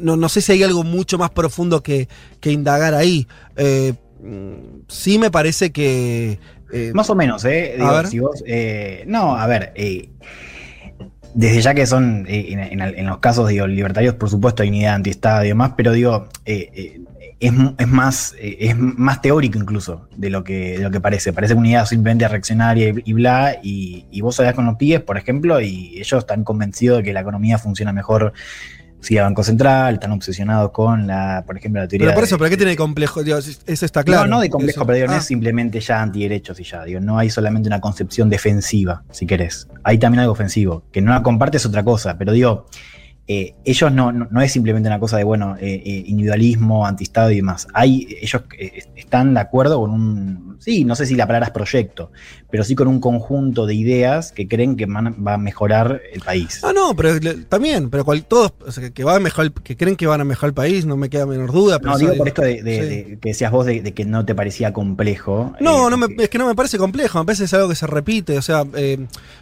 No 0.00 0.28
sé 0.28 0.40
si 0.40 0.52
hay 0.52 0.62
algo 0.62 0.82
mucho 0.84 1.18
más 1.18 1.30
profundo 1.30 1.82
que, 1.82 2.08
que 2.40 2.50
indagar 2.52 2.94
ahí. 2.94 3.26
Eh, 3.56 3.94
mm, 4.22 4.82
sí 4.88 5.18
me 5.18 5.30
parece 5.30 5.72
que... 5.72 6.38
eh, 6.72 6.90
Más 6.94 7.08
o 7.10 7.14
menos, 7.14 7.44
¿eh? 7.44 7.74
A 7.74 7.82
Digo, 7.82 7.92
ver. 7.96 8.06
si 8.06 8.18
vos, 8.18 8.42
eh, 8.46 9.04
no, 9.06 9.36
a 9.36 9.46
ver, 9.46 9.72
eh, 9.74 10.08
desde 11.34 11.60
ya 11.62 11.74
que 11.74 11.86
son, 11.86 12.26
en, 12.28 12.58
en- 12.58 12.80
en 12.80 13.06
los 13.06 13.18
casos, 13.18 13.48
digo, 13.48 13.66
libertarios, 13.66 14.14
por 14.16 14.28
supuesto, 14.28 14.62
hay 14.62 14.68
una 14.68 14.78
idea 14.78 14.94
antiestado 14.94 15.44
y 15.44 15.48
demás, 15.48 15.72
pero 15.76 15.92
digo, 15.92 16.28
es, 16.44 16.70
es 17.40 17.88
más, 17.88 18.34
es 18.40 18.76
más 18.78 19.20
teórico 19.20 19.58
incluso 19.58 20.06
de 20.16 20.30
lo 20.30 20.44
que, 20.44 20.78
de 20.78 20.84
lo 20.84 20.90
que 20.90 21.00
parece. 21.00 21.32
Parece 21.32 21.54
una 21.54 21.68
idea 21.68 21.86
simplemente 21.86 22.28
reaccionaria 22.28 22.90
y, 22.90 23.02
y 23.04 23.12
bla, 23.14 23.56
y, 23.62 24.06
y 24.10 24.20
vos 24.20 24.38
hablas 24.40 24.54
con 24.54 24.66
los 24.66 24.76
pibes, 24.76 25.00
por 25.00 25.16
ejemplo, 25.18 25.60
y 25.60 25.94
ellos 25.98 26.12
están 26.20 26.44
convencidos 26.44 26.98
de 26.98 27.04
que 27.04 27.12
la 27.12 27.20
economía 27.20 27.58
funciona 27.58 27.92
mejor 27.92 28.32
si 29.02 29.18
a 29.18 29.24
Banco 29.24 29.42
Central, 29.42 29.94
están 29.94 30.12
obsesionados 30.12 30.70
con 30.70 31.06
la, 31.08 31.42
por 31.44 31.56
ejemplo, 31.58 31.82
la 31.82 31.88
teoría 31.88 32.06
pero 32.06 32.14
por 32.14 32.24
eso, 32.24 32.38
¿pero 32.38 32.48
qué 32.48 32.56
tiene 32.56 32.70
de 32.70 32.76
complejo? 32.76 33.22
Digo, 33.24 33.36
eso 33.36 33.84
está 33.86 34.04
claro. 34.04 34.24
no, 34.28 34.36
no 34.36 34.40
de 34.40 34.48
complejo, 34.48 34.80
Eso. 34.80 34.86
pero 34.86 34.94
digo, 34.96 35.08
no 35.08 35.14
Ah. 35.14 35.18
es 35.18 35.24
simplemente 35.24 35.80
ya 35.80 36.00
antiderechos 36.00 36.58
y 36.60 36.64
ya. 36.64 36.84
Digo, 36.84 37.00
no 37.00 37.18
hay 37.18 37.28
solamente 37.28 37.68
una 37.68 37.80
concepción 37.80 38.30
defensiva, 38.30 39.02
si 39.10 39.26
querés. 39.26 39.66
Hay 39.82 39.98
también 39.98 40.20
algo 40.20 40.32
ofensivo. 40.32 40.84
Que 40.92 41.02
no 41.02 41.10
la 41.10 41.22
compartes 41.22 41.66
otra 41.66 41.82
cosa, 41.82 42.16
pero 42.16 42.32
digo, 42.32 42.66
eh, 43.26 43.54
ellos 43.64 43.92
no, 43.92 44.12
no, 44.12 44.28
no 44.30 44.40
es 44.40 44.52
simplemente 44.52 44.88
una 44.88 44.98
cosa 45.00 45.16
de, 45.16 45.24
bueno, 45.24 45.56
eh, 45.58 45.82
eh, 45.84 46.04
individualismo, 46.06 46.86
antistado 46.86 47.30
y 47.30 47.36
demás. 47.36 47.66
Hay, 47.74 48.06
ellos 48.20 48.42
eh, 48.58 48.84
están 48.94 49.34
de 49.34 49.40
acuerdo 49.40 49.80
con 49.80 49.90
un, 49.90 50.51
sí, 50.62 50.84
no 50.84 50.94
sé 50.94 51.06
si 51.06 51.14
la 51.16 51.26
palabra 51.26 51.46
es 51.48 51.52
proyecto, 51.52 52.12
pero 52.50 52.62
sí 52.62 52.74
con 52.76 52.86
un 52.86 53.00
conjunto 53.00 53.66
de 53.66 53.74
ideas 53.74 54.30
que 54.32 54.46
creen 54.46 54.76
que 54.76 54.86
van 54.86 55.06
a- 55.08 55.10
va 55.10 55.34
a 55.34 55.38
mejorar 55.38 56.00
el 56.12 56.20
país. 56.20 56.60
Ah, 56.62 56.72
no, 56.72 56.94
pero 56.94 57.18
también, 57.48 57.90
pero 57.90 58.04
cual- 58.04 58.24
todos 58.24 58.52
o 58.66 58.70
sea, 58.70 58.90
que, 58.90 59.02
va 59.04 59.16
a 59.16 59.20
mejorar, 59.20 59.52
que 59.52 59.76
creen 59.76 59.96
que 59.96 60.06
van 60.06 60.20
a 60.20 60.24
mejorar 60.24 60.50
el 60.50 60.54
país, 60.54 60.86
no 60.86 60.96
me 60.96 61.10
queda 61.10 61.26
menor 61.26 61.50
duda. 61.52 61.78
pero 61.80 61.92
No, 61.92 61.98
digo 61.98 62.14
por 62.16 62.28
esto 62.28 62.42
de, 62.42 62.62
de- 62.62 62.80
sí. 62.82 62.88
de- 63.10 63.18
que 63.20 63.28
decías 63.30 63.50
vos 63.50 63.66
de, 63.66 63.80
de 63.82 63.92
que 63.92 64.04
no 64.04 64.24
te 64.24 64.34
parecía 64.34 64.72
complejo. 64.72 65.52
No, 65.60 65.88
eh, 65.88 65.90
no 65.90 65.96
me- 65.96 66.14
es 66.22 66.28
que 66.28 66.38
no 66.38 66.46
me 66.46 66.54
parece 66.54 66.78
complejo, 66.78 67.18
me 67.18 67.24
parece 67.24 67.42
que 67.42 67.46
es 67.46 67.54
algo 67.54 67.68
que 67.68 67.74
se 67.74 67.86
repite. 67.86 68.38
O 68.38 68.42
sea, 68.42 68.64
eh, 68.76 68.98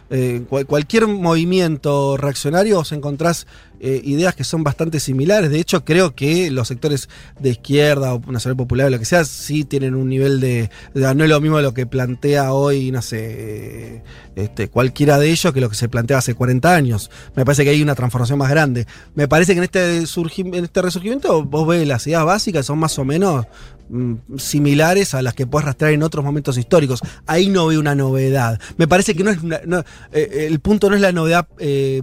eh, 0.09 0.41
cual- 0.49 0.65
cualquier 0.65 1.05
movimiento 1.07 2.17
reaccionario 2.17 2.79
os 2.79 2.91
encontrás 2.91 3.45
eh, 3.83 3.99
ideas 4.03 4.35
que 4.35 4.43
son 4.43 4.63
bastante 4.63 4.99
similares. 4.99 5.49
De 5.49 5.59
hecho, 5.59 5.83
creo 5.83 6.13
que 6.15 6.51
los 6.51 6.67
sectores 6.67 7.09
de 7.39 7.49
izquierda 7.49 8.13
o 8.13 8.19
nacional 8.31 8.55
popular 8.55 8.87
o 8.87 8.89
lo 8.91 8.99
que 8.99 9.05
sea, 9.05 9.25
sí 9.25 9.63
tienen 9.65 9.95
un 9.95 10.07
nivel 10.07 10.39
de. 10.39 10.69
no 10.93 11.23
es 11.23 11.29
lo 11.29 11.41
mismo 11.41 11.59
lo 11.61 11.73
que 11.73 11.87
plantea 11.87 12.53
hoy, 12.53 12.91
no 12.91 13.01
sé, 13.01 14.03
este, 14.35 14.69
cualquiera 14.69 15.17
de 15.17 15.29
ellos 15.31 15.51
que 15.53 15.59
lo 15.61 15.69
que 15.69 15.75
se 15.75 15.89
planteaba 15.89 16.19
hace 16.19 16.35
40 16.35 16.73
años. 16.75 17.09
Me 17.35 17.43
parece 17.43 17.63
que 17.63 17.71
hay 17.71 17.81
una 17.81 17.95
transformación 17.95 18.37
más 18.37 18.49
grande. 18.51 18.85
Me 19.15 19.27
parece 19.27 19.53
que 19.53 19.57
en 19.57 19.63
este, 19.63 20.01
surgi- 20.03 20.55
en 20.55 20.63
este 20.65 20.81
resurgimiento 20.81 21.43
vos 21.43 21.67
ves 21.67 21.87
las 21.87 22.05
ideas 22.05 22.23
básicas, 22.23 22.65
son 22.65 22.77
más 22.79 22.97
o 22.99 23.03
menos 23.05 23.45
mm, 23.89 24.13
similares 24.37 25.13
a 25.15 25.21
las 25.21 25.33
que 25.33 25.47
puedes 25.47 25.65
rastrear 25.65 25.93
en 25.93 26.03
otros 26.03 26.23
momentos 26.23 26.57
históricos. 26.57 26.99
Ahí 27.25 27.49
no 27.49 27.65
veo 27.67 27.79
una 27.79 27.95
novedad. 27.95 28.59
Me 28.77 28.87
parece 28.87 29.15
que 29.15 29.23
no 29.23 29.31
es 29.31 29.39
una- 29.41 29.83
eh, 30.11 30.47
el 30.49 30.59
punto 30.59 30.89
no 30.89 30.95
es 30.95 31.01
la 31.01 31.11
novedad 31.11 31.47
eh, 31.57 32.01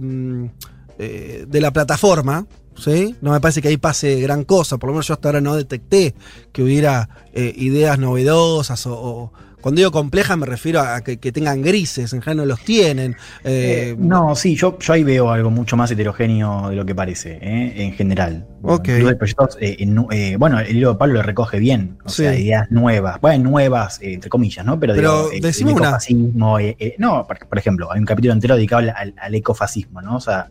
eh, 0.99 1.45
de 1.47 1.61
la 1.61 1.71
plataforma. 1.73 2.45
¿Sí? 2.77 3.13
No 3.19 3.31
me 3.31 3.41
parece 3.41 3.61
que 3.61 3.67
ahí 3.67 3.75
pase 3.75 4.21
gran 4.21 4.45
cosa, 4.45 4.77
por 4.77 4.87
lo 4.87 4.93
menos 4.93 5.07
yo 5.07 5.13
hasta 5.13 5.27
ahora 5.27 5.41
no 5.41 5.53
detecté 5.53 6.15
que 6.53 6.63
hubiera 6.63 7.09
eh, 7.33 7.51
ideas 7.57 7.99
novedosas 7.99 8.85
o, 8.87 8.93
o- 8.93 9.33
cuando 9.61 9.79
digo 9.79 9.91
complejas 9.91 10.37
me 10.37 10.45
refiero 10.45 10.81
a 10.81 11.01
que, 11.01 11.17
que 11.17 11.31
tengan 11.31 11.61
grises, 11.61 12.13
en 12.13 12.21
general 12.21 12.37
no 12.37 12.45
los 12.45 12.61
tienen. 12.61 13.15
eh, 13.43 13.89
Eh, 13.91 13.95
no, 13.97 14.35
sí, 14.35 14.55
yo, 14.55 14.77
yo 14.79 14.93
ahí 14.93 15.03
veo 15.03 15.29
algo 15.29 15.49
mucho 15.49 15.75
más 15.77 15.91
heterogéneo 15.91 16.69
de 16.69 16.75
lo 16.75 16.85
que 16.85 16.95
parece, 16.95 17.39
¿eh? 17.41 17.73
en 17.83 17.93
general. 17.93 18.47
Ok. 18.61 18.87
Incluso 18.89 19.09
hay 19.09 19.15
proyectos, 19.15 19.57
en 19.61 19.95
nu- 19.95 20.07
eh, 20.11 20.35
bueno, 20.37 20.59
el 20.59 20.73
libro 20.73 20.91
de 20.93 20.97
Pablo 20.97 21.13
lo 21.15 21.21
recoge 21.23 21.59
bien, 21.59 21.97
o 22.03 22.09
Sí. 22.09 22.23
sea, 22.23 22.35
ideas 22.35 22.69
nuevas, 22.71 23.19
bueno, 23.21 23.49
nuevas, 23.49 23.99
entre 24.01 24.29
comillas, 24.29 24.65
¿no? 24.65 24.79
Pero, 24.79 24.95
Pero 24.95 25.29
digo, 25.29 25.47
el 25.47 25.69
ecofascismo, 25.69 26.59
eh, 26.59 26.95
no, 26.97 27.25
por, 27.25 27.47
por 27.47 27.57
ejemplo, 27.57 27.91
hay 27.91 27.99
un 27.99 28.05
capítulo 28.05 28.33
entero 28.33 28.55
dedicado 28.55 28.79
al, 28.81 28.89
al- 28.89 29.15
al 29.17 29.35
ecofascismo, 29.35 30.01
¿no? 30.01 30.17
O 30.17 30.21
sea, 30.21 30.49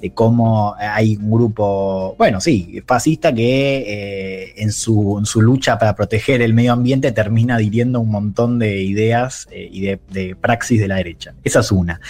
de 0.00 0.10
cómo 0.12 0.74
hay 0.78 1.16
un 1.16 1.30
grupo, 1.30 2.14
bueno, 2.16 2.40
sí, 2.40 2.82
fascista 2.86 3.34
que 3.34 3.84
eh, 3.86 4.54
en, 4.56 4.72
su, 4.72 5.16
en 5.18 5.26
su 5.26 5.42
lucha 5.42 5.78
para 5.78 5.94
proteger 5.94 6.40
el 6.42 6.54
medio 6.54 6.72
ambiente 6.72 7.12
termina 7.12 7.56
adhiriendo 7.56 8.00
un 8.00 8.10
montón 8.10 8.58
de 8.58 8.82
ideas 8.82 9.46
eh, 9.50 9.68
y 9.70 9.80
de, 9.82 10.36
praxis 10.40 10.80
de 10.80 10.88
la 10.88 10.96
derecha. 10.96 11.34
Esa 11.44 11.60
es 11.60 11.70
una. 11.70 12.00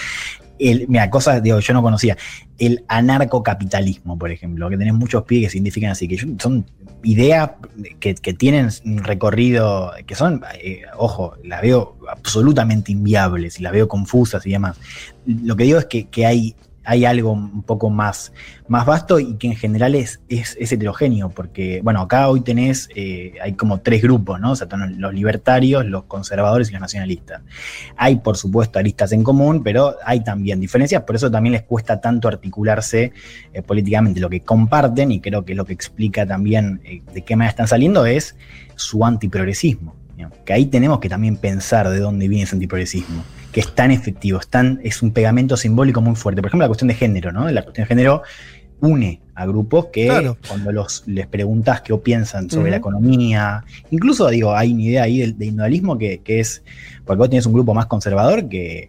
El, 0.58 0.86
mira, 0.88 1.08
cosas 1.10 1.42
digo, 1.42 1.58
yo 1.58 1.74
no 1.74 1.82
conocía. 1.82 2.16
El 2.58 2.84
anarcocapitalismo, 2.86 4.18
por 4.18 4.30
ejemplo, 4.30 4.68
que 4.68 4.76
tenés 4.76 4.94
muchos 4.94 5.24
pies 5.24 5.44
que 5.44 5.50
significan 5.50 5.90
así, 5.90 6.06
que 6.06 6.18
son 6.38 6.66
ideas 7.02 7.52
que, 7.98 8.14
que 8.14 8.34
tienen 8.34 8.68
un 8.84 8.98
recorrido, 8.98 9.92
que 10.06 10.14
son, 10.14 10.42
eh, 10.62 10.82
ojo, 10.96 11.34
las 11.42 11.62
veo 11.62 11.96
absolutamente 12.08 12.92
inviables 12.92 13.58
y 13.58 13.62
las 13.62 13.72
veo 13.72 13.88
confusas 13.88 14.46
y 14.46 14.50
demás. 14.50 14.76
Lo 15.26 15.56
que 15.56 15.64
digo 15.64 15.78
es 15.78 15.86
que, 15.86 16.08
que 16.08 16.26
hay, 16.26 16.54
hay 16.84 17.04
algo 17.04 17.32
un 17.32 17.62
poco 17.62 17.90
más, 17.90 18.32
más 18.68 18.86
vasto 18.86 19.20
y 19.20 19.34
que 19.34 19.48
en 19.48 19.56
general 19.56 19.94
es, 19.94 20.20
es, 20.28 20.56
heterogéneo, 20.58 21.28
porque, 21.30 21.80
bueno, 21.82 22.00
acá 22.00 22.28
hoy 22.28 22.40
tenés, 22.40 22.88
eh, 22.94 23.34
hay 23.42 23.52
como 23.54 23.80
tres 23.80 24.02
grupos, 24.02 24.40
¿no? 24.40 24.52
O 24.52 24.56
sea, 24.56 24.66
los 24.96 25.12
libertarios, 25.12 25.84
los 25.84 26.04
conservadores 26.04 26.70
y 26.70 26.72
los 26.72 26.80
nacionalistas. 26.80 27.42
Hay, 27.96 28.16
por 28.16 28.36
supuesto, 28.36 28.78
aristas 28.78 29.12
en 29.12 29.22
común, 29.22 29.62
pero 29.62 29.96
hay 30.04 30.24
también 30.24 30.60
diferencias, 30.60 31.02
por 31.02 31.16
eso 31.16 31.30
también 31.30 31.52
les 31.52 31.62
cuesta 31.62 32.00
tanto 32.00 32.28
articularse 32.28 33.12
eh, 33.52 33.62
políticamente. 33.62 34.20
Lo 34.20 34.30
que 34.30 34.40
comparten, 34.40 35.12
y 35.12 35.20
creo 35.20 35.44
que 35.44 35.54
lo 35.54 35.64
que 35.64 35.72
explica 35.72 36.26
también 36.26 36.80
eh, 36.84 37.02
de 37.12 37.22
qué 37.22 37.36
manera 37.36 37.50
están 37.50 37.68
saliendo, 37.68 38.06
es 38.06 38.36
su 38.76 39.04
antiprogresismo. 39.04 39.94
Que 40.44 40.52
ahí 40.52 40.66
tenemos 40.66 41.00
que 41.00 41.08
también 41.08 41.36
pensar 41.36 41.88
de 41.88 41.98
dónde 41.98 42.28
viene 42.28 42.44
ese 42.44 42.54
antiprogresismo, 42.54 43.24
que 43.52 43.60
es 43.60 43.74
tan 43.74 43.90
efectivo, 43.90 44.38
es, 44.38 44.48
tan- 44.48 44.80
es 44.84 45.02
un 45.02 45.12
pegamento 45.12 45.56
simbólico 45.56 46.00
muy 46.00 46.14
fuerte. 46.16 46.40
Por 46.40 46.48
ejemplo, 46.48 46.64
la 46.64 46.68
cuestión 46.68 46.88
de 46.88 46.94
género, 46.94 47.32
¿no? 47.32 47.48
La 47.50 47.62
cuestión 47.62 47.84
de 47.84 47.88
género 47.88 48.22
une 48.80 49.20
a 49.34 49.44
grupos 49.46 49.86
que 49.92 50.06
Claro. 50.06 50.36
cuando 50.48 50.72
los, 50.72 51.02
les 51.06 51.26
preguntas 51.26 51.80
qué 51.82 51.94
piensan 51.98 52.48
sobre 52.48 52.70
la 52.70 52.76
economía, 52.78 53.64
incluso 53.90 54.28
digo, 54.28 54.54
hay 54.54 54.72
una 54.72 54.82
idea 54.82 55.02
ahí 55.02 55.18
del, 55.18 55.32
del 55.38 55.48
individualismo 55.48 55.98
que, 55.98 56.18
que 56.20 56.40
es, 56.40 56.62
porque 57.04 57.18
vos 57.18 57.28
tenés 57.30 57.44
un 57.46 57.52
grupo 57.52 57.74
más 57.74 57.86
conservador 57.86 58.48
que, 58.48 58.88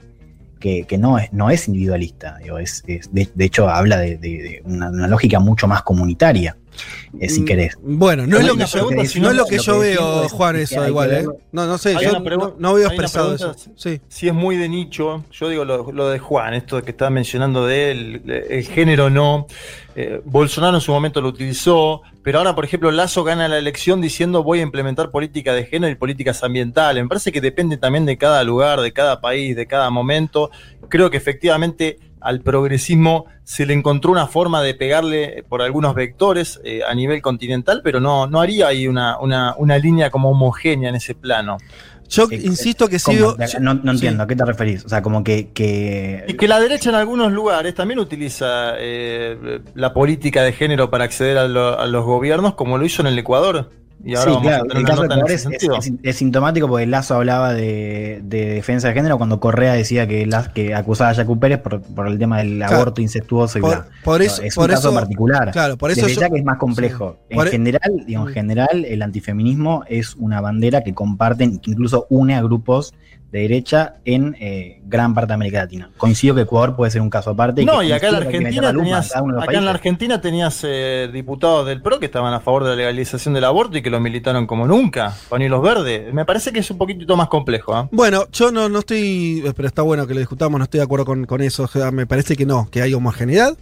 que, 0.60 0.84
que 0.84 0.98
no, 0.98 1.18
es, 1.20 1.34
no 1.34 1.50
es 1.50 1.68
individualista. 1.68 2.38
digo, 2.42 2.58
es, 2.60 2.84
es- 2.88 3.12
de, 3.14 3.28
de 3.34 3.46
hecho, 3.46 3.68
habla 3.70 3.98
de, 3.98 4.18
de- 4.18 4.44
de 4.44 4.62
una, 4.66 4.90
una 4.90 5.08
lógica 5.08 5.40
mucho 5.40 5.68
más 5.68 5.82
comunitaria, 5.82 6.56
eh, 7.20 7.30
si 7.30 7.42
Mm, 7.42 7.46
querés. 7.46 7.78
Bueno, 7.82 8.28
no 8.28 8.38
es 8.38 8.46
lo 8.46 8.56
que 8.56 8.66
yo, 8.66 8.72
pregunta, 8.72 8.96
no 9.20 9.30
es 9.30 9.36
lo 9.36 9.46
que 9.46 9.58
lo 9.58 9.64
yo 9.64 9.74
que 9.74 9.80
veo, 9.80 10.24
es 10.24 10.32
Juan, 10.32 10.56
que 10.56 10.62
eso 10.64 10.88
igual, 10.88 11.14
¿eh? 11.14 11.26
No, 11.52 11.66
no 11.66 11.78
sé, 11.78 11.96
Hay 11.96 12.06
yo 12.06 12.20
no, 12.58 12.74
veo 12.74 12.88
expresado 12.88 13.36
eso. 13.36 13.56
Sí. 13.76 14.02
Si 14.08 14.28
es 14.28 14.34
muy 14.34 14.56
de 14.58 14.70
nicho, 14.70 15.24
yo 15.32 15.50
digo 15.50 15.66
lo, 15.66 15.92
lo 15.92 16.10
de 16.10 16.20
Juan, 16.20 16.54
esto 16.54 16.82
que 16.84 16.92
estaba 16.92 17.10
mencionando 17.10 17.66
de 17.66 17.92
él, 17.92 18.46
el 18.50 18.64
género 18.66 19.10
no. 19.10 19.48
Eh, 19.96 20.22
Bolsonaro 20.24 20.76
en 20.78 20.82
su 20.82 20.92
momento 20.92 21.20
lo 21.22 21.30
utilizó, 21.30 22.02
pero 22.24 22.38
ahora, 22.38 22.54
por 22.54 22.66
ejemplo, 22.66 22.92
Lazo 22.92 23.24
gana 23.24 23.48
la 23.48 23.58
elección 23.58 24.00
diciendo 24.00 24.44
voy 24.44 24.60
a 24.60 24.64
implementar 24.64 25.10
política 25.10 25.54
de 25.54 25.66
género 25.66 25.92
y 25.92 25.96
políticas 25.96 26.44
ambientales. 26.44 27.04
Me 27.04 27.10
parece 27.10 27.32
que 27.32 27.42
depende 27.42 27.78
también 27.78 28.06
de 28.06 28.18
cada 28.18 28.44
lugar, 28.44 28.82
de 28.82 28.94
cada 28.94 29.22
país, 29.22 29.56
de 29.56 29.66
cada 29.66 29.90
momento. 29.90 30.52
Creo 30.88 31.10
que 31.10 31.18
efectivamente 31.18 31.98
al 32.20 32.42
progresismo 32.42 33.26
se 33.44 33.66
le 33.66 33.74
encontró 33.74 34.12
una 34.12 34.28
forma 34.28 34.62
de 34.62 34.76
pegarle 34.76 35.44
por 35.50 35.64
algunos 35.64 35.96
vectores 35.96 36.62
eh, 36.64 36.82
a 36.88 36.94
nivel 36.94 37.22
continental, 37.22 37.82
pero 37.84 38.00
no, 38.00 38.28
no 38.28 38.40
haría 38.40 38.68
ahí 38.68 38.88
una, 38.88 39.20
una, 39.20 39.56
una 39.58 39.80
línea 39.80 40.12
como 40.12 40.30
homogénea 40.30 40.90
en 40.90 40.96
ese 40.96 41.16
plano. 41.16 41.58
Yo 42.12 42.28
insisto 42.32 42.88
que 42.90 43.00
¿Cómo? 43.00 43.18
sigo. 43.18 43.36
No, 43.60 43.74
no 43.74 43.82
sí. 43.84 43.90
entiendo, 43.98 44.24
¿a 44.24 44.28
qué 44.28 44.36
te 44.36 44.44
referís? 44.46 44.84
O 44.86 44.90
sea, 44.90 45.02
como 45.02 45.24
que... 45.24 45.52
que 45.54 46.26
Y 46.28 46.34
que 46.34 46.48
la 46.48 46.60
derecha 46.60 46.90
en 46.90 46.96
algunos 46.96 47.32
lugares 47.32 47.74
también 47.74 48.00
utiliza 48.00 48.74
eh, 48.78 49.62
la 49.76 49.94
política 49.94 50.44
de 50.44 50.52
género 50.52 50.90
para 50.90 51.06
acceder 51.06 51.38
a, 51.38 51.48
lo- 51.48 51.80
a 51.80 51.88
los 51.88 52.04
gobiernos, 52.06 52.56
como 52.56 52.78
lo 52.78 52.86
hizo 52.86 53.02
en 53.02 53.08
el 53.08 53.18
Ecuador. 53.18 53.70
Y 54.04 54.16
ahora 54.16 54.24
sí, 54.24 54.30
vamos 54.30 54.42
claro, 54.48 54.64
a 54.74 54.78
el 54.80 54.86
caso 54.86 55.02
de 55.02 55.06
Ecuador 55.08 55.32
es, 55.32 55.42
sentido. 55.44 55.76
es- 55.78 55.92
es 56.02 56.16
sintomático 56.16 56.68
porque 56.68 56.88
Lazo 56.88 57.16
hablaba 57.16 57.54
de, 57.54 58.22
de 58.24 58.46
defensa 58.56 58.88
de 58.88 58.94
género 58.96 59.18
cuando 59.18 59.40
Correa 59.40 59.74
decía 59.74 60.08
que, 60.08 60.26
la- 60.26 60.52
que 60.52 60.74
acusaba 60.74 61.12
a 61.12 61.14
Jacu 61.14 61.40
Pérez 61.40 61.60
por, 61.60 61.82
por 61.82 62.08
el 62.08 62.18
tema 62.18 62.40
del 62.40 62.58
Claro. 62.58 62.76
aborto 62.78 63.02
incestuoso 63.02 63.60
y 63.60 63.62
Por- 63.62 63.70
bla. 63.76 63.88
por 64.04 64.20
No, 64.20 64.26
eso- 64.26 64.42
es 64.42 64.56
por 64.56 64.70
un 64.70 64.76
caso 64.76 64.90
eso- 64.90 65.00
particular. 65.00 65.52
claro, 65.52 65.78
por 65.78 65.92
eso 65.92 66.02
Desde 66.02 66.16
yo- 66.16 66.22
ya 66.22 66.30
que 66.30 66.38
es 66.40 66.44
más 66.46 66.58
complejo. 66.58 67.18
sí. 67.30 67.36
En 67.38 67.48
e- 67.48 67.50
general, 67.52 68.04
digo, 68.08 68.28
en 68.28 68.34
general, 68.34 68.86
el 68.86 69.02
antifeminismo 69.04 69.84
es 69.88 70.16
una 70.16 70.42
bandera 70.42 70.82
que 70.84 70.94
comparten 70.94 71.54
y 71.56 71.60
que 71.60 71.72
incluso 71.72 72.08
une 72.10 72.36
a 72.36 72.42
grupos 72.42 72.94
de 73.32 73.40
derecha 73.40 73.96
en 74.04 74.36
eh, 74.42 74.82
gran 74.86 75.14
parte 75.14 75.30
de 75.30 75.34
América 75.36 75.60
Latina. 75.60 75.90
Coincido 75.98 76.36
que 76.36 76.42
Ecuador 76.42 76.76
puede 76.76 76.92
ser 76.92 77.02
un 77.02 77.10
caso 77.10 77.30
aparte. 77.30 77.64
No, 77.64 77.80
que 77.80 77.86
y 77.88 77.92
acá 77.94 78.08
en 78.08 78.14
la 78.14 78.20
Argentina 78.20 78.62
la 78.62 78.74
tenías, 78.74 79.06
los 79.06 79.16
acá 79.16 79.20
en 79.26 79.36
la 79.36 79.46
países. 79.46 79.68
Argentina 79.70 80.22
tenías 80.22 80.60
eh, 80.64 81.10
diputados 81.14 81.66
del 81.66 81.82
PRO 81.82 82.00
que 82.00 82.08
estaban 82.08 82.34
a 82.34 82.42
favor 82.42 82.64
de 82.66 82.72
la 82.72 82.76
legalización 82.76 83.34
del 83.34 83.46
aborto 83.46 83.78
y 83.78 83.82
que 83.82 83.90
lo 83.90 84.00
militaron 84.02 84.46
como 84.48 84.68
nunca, 84.68 85.16
pañuelos 85.30 85.62
verdes. 85.62 86.14
Me 86.14 86.26
parece 86.26 86.52
que 86.52 86.60
es 86.60 86.70
un 86.72 86.78
poquitito 86.78 87.16
más 87.16 87.30
complejo. 87.30 87.74
¿ah? 87.74 87.88
Bueno, 87.92 88.26
yo 88.34 88.52
no, 88.52 88.68
no 88.68 88.80
estoy, 88.80 89.44
pero 89.56 89.68
está 89.68 89.82
bueno 89.82 90.06
que 90.08 90.14
lo 90.14 90.20
discutamos, 90.20 90.58
no 90.60 90.66
estoy 90.66 90.80
de 90.80 90.84
acuerdo 90.84 91.06
con, 91.06 91.26
con 91.26 91.40
eso. 91.42 91.64
O 91.64 91.68
sea, 91.68 91.90
me 91.92 92.06
parece 92.06 92.36
que 92.36 92.46
no, 92.46 92.70
que 92.70 92.82
hay 92.82 92.94
homogeneidad, 92.94 93.58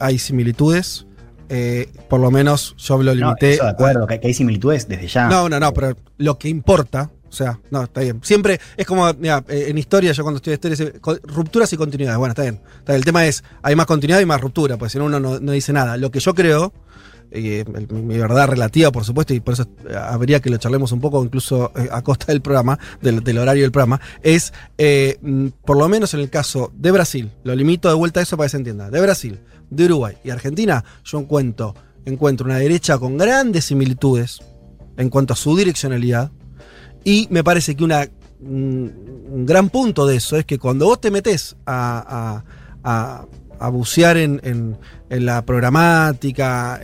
hay 0.00 0.18
similitudes. 0.18 1.06
eh, 1.48 1.88
por 2.08 2.18
lo 2.18 2.32
menos 2.32 2.74
yo 2.76 2.96
lo 3.00 3.14
No, 3.14 3.26
limité. 3.26 3.52
eso 3.54 3.62
de 3.64 3.70
acuerdo, 3.70 4.06
que, 4.08 4.18
que 4.18 4.26
hay 4.26 4.34
similitudes 4.34 4.88
desde 4.88 5.06
ya. 5.06 5.28
No, 5.28 5.48
no, 5.48 5.60
no, 5.60 5.72
pero 5.72 5.94
lo 6.18 6.38
que 6.38 6.48
importa, 6.48 7.10
sea, 7.36 7.60
no, 7.70 7.82
está 7.84 8.00
bien. 8.00 8.20
Siempre 8.22 8.60
es 8.76 8.86
como, 8.86 9.12
mira, 9.14 9.44
eh, 9.48 9.66
en 9.68 9.78
historia, 9.78 10.12
yo 10.12 10.22
cuando 10.22 10.36
estudié 10.36 10.54
historia, 10.54 10.92
co- 11.00 11.18
rupturas 11.24 11.72
y 11.72 11.76
continuidades. 11.76 12.18
Bueno, 12.18 12.30
está 12.32 12.42
bien. 12.42 12.60
El 12.86 13.04
tema 13.04 13.26
es, 13.26 13.44
hay 13.62 13.76
más 13.76 13.86
continuidad 13.86 14.20
y 14.20 14.26
más 14.26 14.40
ruptura, 14.40 14.76
pues 14.76 14.92
si 14.92 14.98
no 14.98 15.04
uno 15.06 15.20
no, 15.20 15.38
dice 15.52 15.72
nada. 15.72 15.96
Lo 15.96 16.10
que 16.10 16.20
yo 16.20 16.34
creo, 16.34 16.72
eh, 17.30 17.64
mi 17.90 18.16
verdad 18.18 18.48
relativa, 18.48 18.90
por 18.92 19.04
supuesto, 19.04 19.34
y 19.34 19.40
por 19.40 19.54
eso 19.54 19.66
eh, 19.88 19.94
habría 19.96 20.40
que 20.40 20.48
lo 20.50 20.56
charlemos 20.58 20.92
un 20.92 21.00
poco, 21.00 21.22
incluso 21.24 21.72
eh, 21.76 21.88
a 21.90 22.02
costa 22.02 22.26
del 22.28 22.40
programa, 22.40 22.78
del, 23.02 23.38
horario 23.38 23.62
del 23.64 23.72
programa, 23.72 24.00
es, 24.22 24.52
eh, 24.78 25.18
mm, 25.20 25.48
por 25.64 25.76
lo 25.76 25.88
menos 25.88 26.14
en 26.14 26.20
el 26.20 26.30
caso 26.30 26.72
de 26.74 26.90
Brasil, 26.92 27.30
lo 27.44 27.54
limito 27.54 27.88
de 27.88 27.94
vuelta 27.94 28.20
a 28.20 28.22
eso 28.22 28.36
para 28.36 28.46
que 28.46 28.50
se 28.52 28.56
entienda, 28.58 28.90
de 28.90 29.00
Brasil, 29.00 29.40
de 29.70 29.84
Uruguay 29.86 30.14
y 30.24 30.30
Argentina, 30.30 30.84
yo 31.04 31.18
encuentro, 31.18 31.74
encuentro 32.04 32.46
una 32.46 32.58
derecha 32.58 32.96
con 32.98 33.18
grandes 33.18 33.64
similitudes 33.64 34.38
en 34.96 35.10
cuanto 35.10 35.32
a 35.32 35.36
su 35.36 35.56
direccionalidad, 35.56 36.30
y 37.06 37.28
me 37.30 37.44
parece 37.44 37.76
que 37.76 37.84
una, 37.84 38.08
un, 38.40 39.46
gran 39.46 39.70
punto 39.70 40.08
de 40.08 40.16
eso 40.16 40.36
es 40.36 40.44
que 40.44 40.58
cuando 40.58 40.86
vos 40.86 41.00
te 41.00 41.12
a- 41.64 42.42
a- 42.82 43.26
a 43.58 43.68
en, 44.16 44.40
en- 44.42 44.78
la 45.08 45.44
programática, 45.44 46.80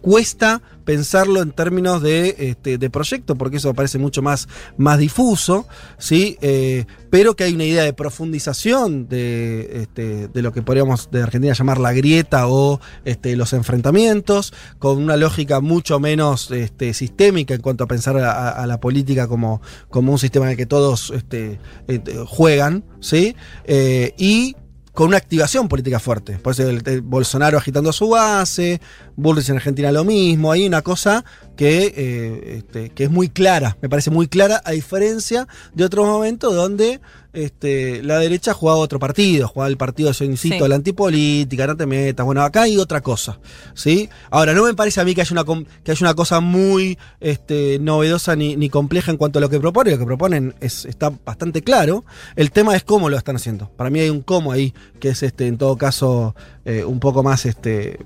cuesta 0.00 0.60
pensarlo 0.84 1.40
en 1.40 1.52
términos 1.52 2.02
de, 2.02 2.34
este, 2.36 2.78
de 2.78 2.90
proyecto, 2.90 3.36
porque 3.36 3.58
eso 3.58 3.72
parece 3.74 3.98
mucho 3.98 4.22
más, 4.22 4.48
más 4.76 4.98
difuso, 4.98 5.68
¿sí? 5.98 6.36
Eh, 6.40 6.84
pero 7.10 7.36
que 7.36 7.44
hay 7.44 7.54
una 7.54 7.64
idea 7.64 7.84
de 7.84 7.92
profundización 7.92 9.08
de, 9.08 9.82
este, 9.82 10.26
de 10.28 10.42
lo 10.42 10.52
que 10.52 10.62
podríamos 10.62 11.10
de 11.12 11.22
Argentina 11.22 11.52
llamar 11.52 11.78
la 11.78 11.92
grieta 11.92 12.48
o 12.48 12.80
este, 13.04 13.36
los 13.36 13.52
enfrentamientos, 13.52 14.52
con 14.80 14.98
una 14.98 15.16
lógica 15.16 15.60
mucho 15.60 16.00
menos 16.00 16.50
este, 16.50 16.92
sistémica 16.92 17.54
en 17.54 17.60
cuanto 17.60 17.84
a 17.84 17.86
pensar 17.86 18.16
a 18.16 18.66
la 18.66 18.80
política 18.80 19.28
como, 19.28 19.62
como 19.90 20.10
un 20.10 20.18
sistema 20.18 20.46
en 20.46 20.52
el 20.52 20.56
que 20.56 20.66
todos 20.66 21.10
este, 21.10 21.60
eh, 21.86 22.00
juegan, 22.26 22.82
¿sí? 23.00 23.36
Eh, 23.64 24.12
y 24.18 24.56
con 24.92 25.08
una 25.08 25.16
activación 25.16 25.68
política 25.68 25.98
fuerte. 25.98 26.38
Por 26.38 26.52
eso 26.52 26.68
el, 26.68 27.00
Bolsonaro 27.02 27.58
agitando 27.58 27.92
su 27.92 28.10
base, 28.10 28.80
Bullrich 29.16 29.48
en 29.48 29.56
Argentina 29.56 29.90
lo 29.90 30.04
mismo. 30.04 30.52
Hay 30.52 30.66
una 30.66 30.82
cosa 30.82 31.24
que, 31.56 31.92
eh, 31.96 32.56
este, 32.58 32.90
que 32.90 33.04
es 33.04 33.10
muy 33.10 33.28
clara, 33.28 33.76
me 33.80 33.88
parece 33.88 34.10
muy 34.10 34.28
clara, 34.28 34.60
a 34.64 34.72
diferencia 34.72 35.48
de 35.74 35.84
otros 35.84 36.06
momentos 36.06 36.54
donde 36.54 37.00
este, 37.32 38.02
la 38.02 38.18
derecha 38.18 38.52
jugaba 38.52 38.78
otro 38.78 38.98
partido, 38.98 39.48
jugaba 39.48 39.68
el 39.68 39.76
partido, 39.76 40.12
yo 40.12 40.24
insisto, 40.24 40.64
Sí. 40.64 40.68
la 40.68 40.74
antipolítica, 40.74 41.66
no 41.66 41.76
te 41.76 41.86
metas. 41.86 42.24
Bueno, 42.26 42.42
acá 42.42 42.62
hay 42.62 42.76
otra 42.78 43.00
cosa. 43.00 43.38
¿sí? 43.74 44.08
Ahora, 44.30 44.52
no 44.54 44.64
me 44.64 44.74
parece 44.74 45.00
a 45.00 45.04
mí 45.04 45.14
que 45.14 45.22
haya 45.22 45.32
una, 45.40 45.64
que 45.82 45.90
haya 45.92 46.06
una 46.06 46.14
cosa 46.14 46.40
muy 46.40 46.98
este, 47.20 47.78
novedosa 47.78 48.36
ni, 48.36 48.56
ni 48.56 48.68
compleja 48.68 49.10
en 49.10 49.16
cuanto 49.16 49.38
a 49.38 49.42
lo 49.42 49.48
que 49.48 49.58
proponen. 49.60 49.92
Lo 49.94 49.98
que 49.98 50.06
proponen 50.06 50.54
es, 50.60 50.84
está 50.84 51.10
bastante 51.24 51.62
claro. 51.62 52.04
El 52.36 52.50
tema 52.50 52.76
es 52.76 52.84
cómo 52.84 53.08
lo 53.08 53.16
están 53.16 53.36
haciendo. 53.36 53.68
Para 53.70 53.90
mí 53.90 54.00
hay 54.00 54.10
un 54.10 54.20
cómo 54.22 54.52
ahí, 54.52 54.74
que 55.00 55.08
es 55.10 55.22
este, 55.22 55.46
en 55.46 55.56
todo 55.58 55.76
caso 55.76 56.34
eh, 56.64 56.84
un 56.84 57.00
poco 57.00 57.22
más 57.22 57.46
este. 57.46 57.98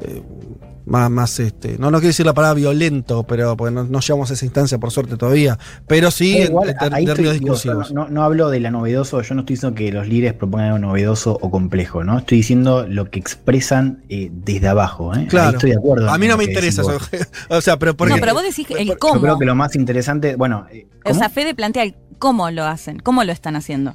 eh, 0.00 0.22
más, 0.86 1.10
más 1.10 1.40
este, 1.40 1.78
no, 1.78 1.90
no 1.90 1.98
quiero 1.98 2.08
decir 2.08 2.26
la 2.26 2.34
palabra 2.34 2.54
violento, 2.54 3.22
pero 3.24 3.56
pues 3.56 3.72
no, 3.72 3.84
no 3.84 4.00
llegamos 4.00 4.30
a 4.30 4.34
esa 4.34 4.44
instancia 4.44 4.78
por 4.78 4.90
suerte 4.90 5.16
todavía, 5.16 5.58
pero 5.86 6.10
sí 6.10 6.36
en, 6.38 6.48
igual, 6.48 6.70
en 6.80 6.94
ahí 6.94 7.04
términos 7.06 7.34
estoy- 7.34 7.38
discursivos. 7.40 7.88
yo 7.88 7.94
no, 7.94 8.08
no 8.08 8.22
hablo 8.22 8.50
de 8.50 8.60
la 8.60 8.70
novedoso, 8.70 9.22
yo 9.22 9.34
no 9.34 9.40
estoy 9.40 9.56
diciendo 9.56 9.74
que 9.76 9.90
los 9.92 10.06
líderes 10.08 10.34
propongan 10.34 10.66
algo 10.72 10.78
novedoso 10.78 11.38
o 11.40 11.50
complejo, 11.50 12.04
¿no? 12.04 12.18
Estoy 12.18 12.38
diciendo 12.38 12.86
lo 12.88 13.10
que 13.10 13.18
expresan 13.18 14.02
eh, 14.08 14.30
desde 14.32 14.68
abajo, 14.68 15.14
¿eh? 15.14 15.20
Ahí 15.20 15.26
Claro. 15.26 15.56
estoy 15.56 15.70
de 15.70 15.76
acuerdo. 15.76 16.10
A 16.10 16.18
mí 16.18 16.26
en 16.26 16.32
no 16.32 16.36
me 16.36 16.44
interesa 16.44 16.82
eso. 16.82 16.98
o 17.48 17.60
sea, 17.60 17.78
pero 17.78 17.96
porque 17.96 18.14
No, 18.14 18.20
pero 18.20 18.34
vos 18.34 18.42
decís 18.42 18.66
el 18.78 18.86
Yo 18.88 18.98
cómo. 18.98 19.20
creo 19.20 19.38
que 19.38 19.44
lo 19.46 19.54
más 19.54 19.74
interesante, 19.76 20.36
bueno, 20.36 20.66
eh, 20.72 20.86
O 21.04 21.08
¿cómo? 21.10 21.18
sea, 21.18 21.28
Fede 21.30 21.54
plantea 21.54 21.82
el 21.84 21.94
cómo 22.18 22.50
lo 22.50 22.64
hacen, 22.64 22.98
cómo 22.98 23.24
lo 23.24 23.32
están 23.32 23.56
haciendo. 23.56 23.94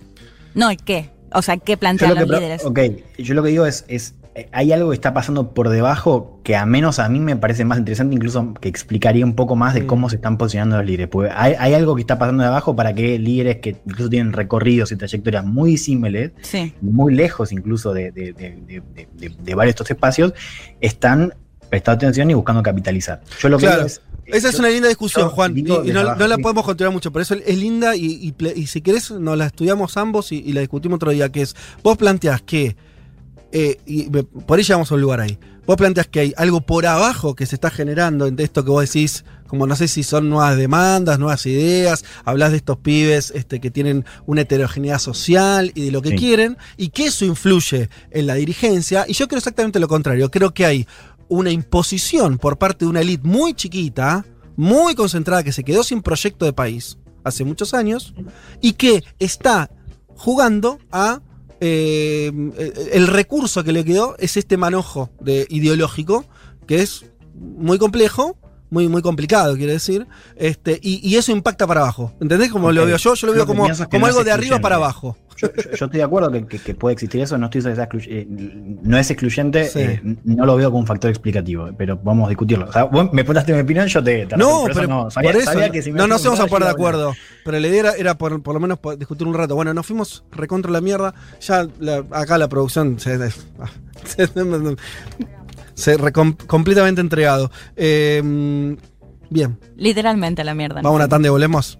No 0.56 0.70
el 0.70 0.78
qué. 0.78 1.12
O 1.32 1.44
sea, 1.44 1.58
qué 1.58 1.74
Yo 1.74 1.78
plantean 1.80 2.14
que 2.16 2.20
los 2.22 2.30
líderes. 2.30 2.66
ok, 2.66 2.80
yo 3.20 3.36
lo 3.36 3.44
que 3.44 3.50
digo 3.50 3.66
es, 3.68 3.86
es, 3.88 4.10
eh, 4.12 4.19
hay 4.52 4.72
algo 4.72 4.90
que 4.90 4.96
está 4.96 5.14
pasando 5.14 5.54
por 5.54 5.70
debajo 5.70 6.40
que 6.44 6.56
a 6.56 6.66
menos 6.66 7.00
a 7.00 7.10
mí 7.10 7.20
me 7.20 7.36
parece 7.36 7.66
más 7.66 7.78
interesante, 7.78 8.16
incluso 8.16 8.54
que 8.56 8.70
explicaría 8.70 9.26
un 9.26 9.34
poco 9.36 9.56
más 9.56 9.74
de 9.74 9.82
Mm. 9.82 9.88
cómo 9.88 10.10
se 10.10 10.16
están 10.16 10.38
posicionando 10.38 10.78
los 10.78 10.86
líderes. 10.86 11.08
Porque 11.10 11.32
hay, 11.36 11.54
hay 11.60 11.74
algo 11.74 11.96
que 11.96 12.02
está 12.02 12.18
pasando 12.18 12.44
de 12.44 12.50
abajo 12.50 12.76
para 12.76 12.94
que 12.94 13.20
líderes 13.20 13.58
que 13.58 13.78
incluso 13.86 14.10
tienen 14.10 14.34
recorridos 14.34 14.92
y 14.92 14.96
trayectorias 14.96 15.46
muy 15.46 15.78
similares, 15.78 16.32
Sí. 16.42 16.74
muy 16.82 17.14
lejos 17.14 17.52
incluso 17.52 17.94
de, 17.94 18.12
de- 18.12 18.34
de- 18.34 18.58
de- 18.68 18.84
de- 18.96 19.08
de- 19.18 19.36
de 19.38 19.56
varios 19.56 19.76
de 19.76 19.84
estos 19.84 19.92
espacios, 19.92 20.34
están 20.82 21.34
prestando 21.70 21.98
atención 21.98 22.30
y 22.32 22.34
buscando 22.34 22.64
capitalizar. 22.64 23.22
Yo 23.40 23.50
lo 23.50 23.58
que 23.58 23.66
Claro. 23.66 23.78
digo 23.78 23.88
es, 23.88 24.02
Esa 24.26 24.50
es 24.50 24.60
una 24.60 24.70
linda 24.70 24.88
discusión, 24.88 25.24
yo 25.28 25.30
Juan, 25.32 25.52
y, 25.58 25.62
digo 25.64 25.78
y 25.84 25.88
desde 25.88 25.94
no, 25.94 26.00
abajo, 26.02 26.20
no 26.20 26.28
la 26.28 26.36
sí. 26.36 26.42
podemos 26.44 26.64
continuar 26.64 26.94
mucho, 26.94 27.12
pero 27.12 27.24
eso 27.24 27.34
es 27.34 27.58
linda 27.58 27.96
y, 27.96 28.32
y 28.56 28.68
si 28.68 28.82
querés 28.82 29.10
nos 29.10 29.36
la 29.36 29.48
estudiamos 29.48 29.98
ambos 29.98 30.32
y, 30.32 30.36
y 30.38 30.54
la 30.54 30.60
discutimos 30.62 30.98
otro 30.98 31.10
día, 31.10 31.30
que 31.30 31.42
es, 31.42 31.56
vos 31.84 31.98
planteás 31.98 32.42
que, 32.44 32.76
eh, 33.52 33.78
y 33.86 34.10
me- 34.10 34.24
por 34.24 34.58
ahí 34.58 34.64
llegamos 34.64 34.92
a 34.92 34.96
un 34.96 35.02
lugar 35.02 35.20
ahí, 35.22 35.38
vos 35.66 35.76
planteás 35.78 36.08
que 36.08 36.20
hay 36.20 36.34
algo 36.38 36.62
por 36.62 36.86
abajo 36.86 37.36
que 37.36 37.46
se 37.46 37.56
está 37.56 37.70
generando 37.70 38.28
entre 38.28 38.46
esto 38.46 38.64
que 38.64 38.72
vos 38.72 38.82
decís, 38.86 39.24
como 39.48 39.66
no 39.66 39.76
sé 39.76 39.88
si 39.88 40.04
son 40.04 40.30
nuevas 40.30 40.58
demandas, 40.58 41.18
nuevas 41.20 41.46
ideas, 41.48 42.06
hablas 42.26 42.52
de 42.52 42.58
estos 42.58 42.78
pibes 42.78 43.32
este, 43.32 43.60
que 43.60 43.72
tienen 43.72 44.06
una 44.28 44.42
heterogeneidad 44.42 45.00
social 45.00 45.72
y 45.74 45.86
de 45.86 45.92
lo 45.92 46.02
que 46.04 46.10
Sí. 46.10 46.16
quieren, 46.18 46.58
y 46.78 46.90
que 46.90 47.08
eso 47.08 47.26
influye 47.26 47.90
en 48.12 48.28
la 48.28 48.36
dirigencia, 48.36 49.06
y 49.08 49.14
yo 49.14 49.28
creo 49.28 49.40
exactamente 49.40 49.80
lo 49.80 49.88
contrario, 49.88 50.30
creo 50.30 50.54
que 50.54 50.66
hay 50.66 50.88
una 51.28 51.52
imposición 51.52 52.38
por 52.38 52.58
parte 52.58 52.86
de 52.86 52.90
una 52.92 53.02
élite 53.02 53.28
muy 53.28 53.54
chiquita, 53.54 54.26
muy 54.56 54.94
concentrada, 54.94 55.44
que 55.44 55.52
se 55.52 55.64
quedó 55.64 55.84
sin 55.84 56.02
proyecto 56.02 56.46
de 56.46 56.54
país 56.54 56.98
hace 57.24 57.44
muchos 57.44 57.74
años, 57.74 58.14
y 58.62 58.74
que 58.74 59.04
está 59.20 59.70
jugando 60.16 60.80
a... 60.92 61.22
eh, 61.62 62.32
el 62.92 63.08
recurso 63.08 63.64
que 63.64 63.72
le 63.72 63.84
quedó 63.84 64.16
es 64.18 64.38
este 64.38 64.58
manojo 64.58 65.10
de, 65.20 65.46
ideológico, 65.50 66.26
que 66.68 66.82
es 66.82 67.06
muy 67.36 67.78
complejo, 67.78 68.38
muy, 68.70 68.88
muy 68.88 69.02
complicado, 69.02 69.56
quiero 69.56 69.72
decir, 69.72 70.08
este, 70.36 70.80
y, 70.82 71.08
y 71.08 71.16
eso 71.16 71.32
impacta 71.32 71.66
para 71.66 71.82
abajo. 71.82 72.14
¿Entendés 72.22 72.52
cómo 72.52 72.72
lo 72.72 72.86
veo 72.86 72.98
yo? 72.98 73.14
Yo 73.14 73.28
lo 73.28 73.34
veo 73.34 73.46
como, 73.46 73.68
como 73.90 74.06
algo 74.06 74.24
de 74.24 74.32
arriba 74.32 74.60
para 74.60 74.76
abajo. 74.76 75.18
Yo, 75.42 75.48
yo- 75.54 75.64
yo 75.64 75.86
estoy 75.86 75.98
de 75.98 76.04
acuerdo 76.04 76.32
que, 76.32 76.46
que- 76.46 76.60
que 76.60 76.76
puede 76.76 76.94
existir 76.94 77.22
eso, 77.22 77.38
no 77.38 77.46
estoy 77.46 77.62
que 77.64 77.76
sea 77.76 77.90
exclu- 77.90 78.08
eh, 78.10 78.28
no 78.30 78.98
es 78.98 79.10
excluyente, 79.12 79.66
Sí. 79.66 79.80
eh, 79.80 80.02
no 80.24 80.46
lo 80.46 80.56
veo 80.56 80.70
como 80.70 80.80
un 80.82 80.88
factor 80.88 81.10
explicativo, 81.10 81.70
pero 81.78 81.98
vamos 82.04 82.26
a 82.26 82.30
discutirlo. 82.30 82.66
O 82.70 82.72
sea, 82.72 82.84
vos 82.86 83.06
me 83.14 83.24
preguntaste 83.24 83.54
mi 83.54 83.62
opinión, 83.62 83.88
yo 83.88 84.04
te, 84.04 84.26
te 84.26 84.38
No, 84.38 84.64
pero 84.74 84.88
no, 84.88 85.10
sabía- 85.12 85.32
por 85.32 85.42
eso 85.42 85.52
sabía 85.52 85.70
que 85.70 85.82
si 85.82 85.92
me 85.92 85.98
no 86.00 86.08
nos 86.08 86.22
íbamos 86.22 86.40
a 86.40 86.48
poner 86.48 86.68
de 86.68 86.72
acuerdo. 86.74 87.14
Pero 87.46 87.60
la 87.60 87.68
idea 87.68 87.80
era, 87.80 87.92
era 87.94 88.18
por, 88.18 88.42
por 88.44 88.54
lo 88.54 88.60
menos 88.60 88.80
discutir 88.98 89.26
un 89.28 89.34
rato. 89.34 89.56
Bueno, 89.56 89.74
nos 89.74 89.86
fuimos 89.86 90.24
recontra 90.32 90.72
la 90.72 90.82
mierda. 90.82 91.14
Ya 91.42 91.68
la- 91.80 92.04
acá 92.12 92.38
la 92.38 92.48
producción 92.48 93.00
se, 93.00 93.18
se, 94.06 94.28
se 95.74 95.98
recom- 95.98 96.38
completamente 96.46 97.02
entregado. 97.02 97.50
Eh, 97.76 98.22
bien, 99.30 99.58
Literalmente 99.78 100.42
a 100.42 100.46
la 100.46 100.54
mierda. 100.54 100.76
vamos 100.82 100.92
a 100.92 100.96
una 100.96 101.08
tanda 101.08 101.28
y 101.28 101.32
volvemos. 101.32 101.80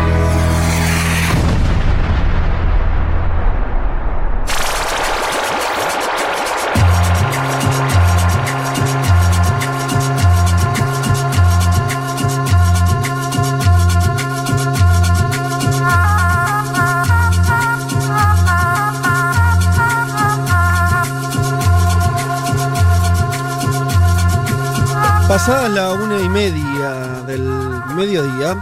Pasada 25.31 25.69
la 25.69 25.93
una 25.93 26.19
y 26.21 26.27
media 26.27 27.21
del 27.25 27.41
mediodía. 27.95 28.57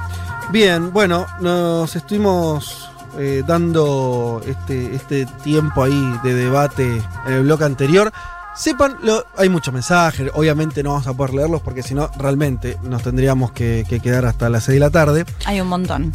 Bien, 0.51 0.93
bueno, 0.93 1.25
nos 1.41 1.95
estuvimos 1.95 2.91
eh, 3.17 3.41
dando 3.47 4.39
este, 4.45 4.93
este 4.93 5.25
tiempo 5.43 5.81
ahí 5.83 6.13
de 6.23 6.35
debate 6.35 7.01
en 7.25 7.33
el 7.33 7.41
bloque 7.41 7.63
anterior. 7.63 8.13
Sepan, 8.55 8.97
lo- 9.01 9.25
hay 9.35 9.49
muchos 9.49 9.73
mensajes, 9.73 10.29
obviamente 10.35 10.83
no 10.83 10.91
vamos 10.91 11.07
a 11.07 11.13
poder 11.15 11.33
leerlos 11.33 11.61
porque 11.63 11.81
si 11.81 11.95
no, 11.95 12.11
realmente 12.19 12.77
nos 12.83 13.01
tendríamos 13.01 13.51
que, 13.51 13.83
que 13.89 13.99
quedar 13.99 14.25
hasta 14.25 14.47
las 14.47 14.65
6 14.65 14.75
de 14.75 14.79
la 14.79 14.91
tarde. 14.91 15.25
Hay 15.45 15.59
un 15.59 15.67
montón. 15.69 16.13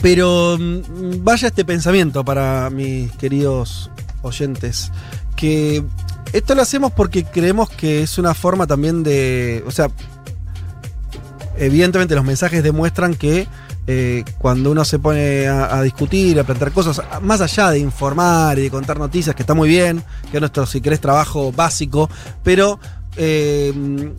Pero 0.00 0.56
mm, 0.58 1.22
vaya 1.22 1.48
este 1.48 1.66
pensamiento 1.66 2.24
para 2.24 2.70
mis 2.70 3.12
queridos 3.16 3.90
oyentes, 4.22 4.90
que 5.36 5.84
esto 6.32 6.54
lo 6.54 6.62
hacemos 6.62 6.92
porque 6.92 7.24
creemos 7.24 7.70
que 7.70 8.02
es 8.02 8.18
una 8.18 8.34
forma 8.34 8.66
también 8.66 9.02
de, 9.02 9.62
o 9.66 9.70
sea, 9.70 9.90
evidentemente 11.56 12.14
los 12.14 12.24
mensajes 12.24 12.62
demuestran 12.62 13.14
que 13.14 13.46
eh, 13.86 14.22
cuando 14.36 14.70
uno 14.70 14.84
se 14.84 14.98
pone 14.98 15.48
a, 15.48 15.80
discutir, 15.82 16.38
a 16.38 16.44
plantear 16.44 16.72
cosas, 16.72 17.00
más 17.22 17.40
allá 17.40 17.70
de 17.70 17.78
informar 17.78 18.58
y 18.58 18.64
de 18.64 18.70
contar 18.70 18.98
noticias, 18.98 19.34
que 19.34 19.42
está 19.42 19.54
muy 19.54 19.68
bien, 19.68 20.04
que 20.30 20.36
es 20.36 20.40
nuestro, 20.40 20.66
si 20.66 20.82
querés, 20.82 21.00
trabajo 21.00 21.52
básico, 21.52 22.10
pero 22.42 22.78
eh, 23.16 23.72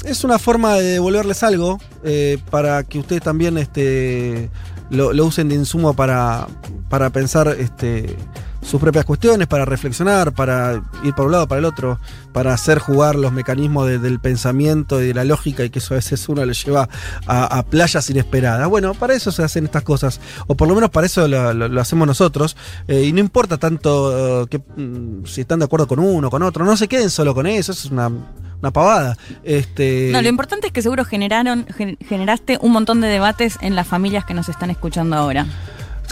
es 0.06 0.23
una 0.23 0.40
forma 0.40 0.73
de 0.73 0.94
devolverles 0.94 1.44
algo 1.44 1.80
eh, 2.03 2.40
para 2.49 2.84
que 2.84 2.98
ustedes 2.98 3.22
también 3.22 3.60
este, 3.60 4.49
lo, 4.90 5.14
lo 5.14 5.26
usen 5.26 5.49
de 5.49 5.56
insumo 5.56 5.94
para, 5.94 6.48
para 6.90 7.11
pensar 7.11 7.56
este, 7.60 8.18
sus 8.61 8.80
propias 8.81 9.06
cuestiones, 9.06 9.48
para 9.48 9.65
reflexionar, 9.65 10.34
para 10.34 10.81
ir 11.03 11.14
para 11.14 11.26
un 11.26 11.31
lado, 11.31 11.48
para 11.48 11.60
el 11.60 11.65
otro, 11.65 11.99
para 12.34 12.53
hacer 12.53 12.80
jugar 12.80 13.15
los 13.15 13.31
mecanismos 13.31 13.88
de- 13.88 13.99
del 13.99 14.19
pensamiento 14.19 15.02
y 15.02 15.07
de 15.07 15.14
la 15.14 15.23
lógica 15.23 15.64
y 15.64 15.69
que 15.69 15.80
eso 15.80 15.94
a 15.94 15.98
veces 15.98 16.27
uno 16.30 16.45
lo 16.45 16.52
lleva 16.53 16.90
a, 17.26 17.64
playas 17.64 18.10
inesperadas. 18.10 18.68
Bueno, 18.68 18.94
para 18.94 19.14
eso 19.14 19.31
se 19.31 19.44
hacen 19.44 19.65
estas 19.65 19.84
cosas, 19.84 20.19
o 20.48 20.56
por 20.56 20.68
lo 20.68 20.76
menos 20.76 20.90
para 20.90 21.07
eso 21.07 21.27
lo, 21.27 21.80
hacemos 21.81 22.07
nosotros, 22.07 22.57
eh, 22.88 23.03
y 23.03 23.14
no 23.14 23.19
importa 23.19 23.57
tanto 23.57 24.44
eh, 24.44 24.48
que, 24.49 24.57
mm, 24.60 25.26
si 25.26 25.41
están 25.41 25.60
de 25.60 25.65
acuerdo 25.65 25.88
con 25.88 25.99
uno 25.99 26.30
con 26.30 26.44
otro, 26.44 26.65
no 26.65 26.76
se 26.77 26.88
queden 26.88 27.10
solo 27.10 27.34
con 27.34 27.48
eso, 27.48 27.72
eso 27.72 27.88
es 27.88 27.91
una, 27.91 28.07
una 28.61 28.72
pavada. 28.72 29.18
Este, 29.44 30.10
No, 30.11 30.22
lo 30.22 30.27
importante 30.27 30.68
es 30.68 30.73
que 30.73 30.81
seguro 30.81 31.06
generaron, 31.06 31.65
gen- 31.77 31.98
generaste 32.07 32.57
un 32.61 32.72
montón 32.73 32.99
de 33.02 33.07
debates 33.07 33.57
en 33.61 33.76
las 33.76 33.88
familias 33.88 34.26
que 34.26 34.34
nos 34.34 34.49
están 34.49 34.69
escuchando 34.69 35.15
ahora. 35.15 35.45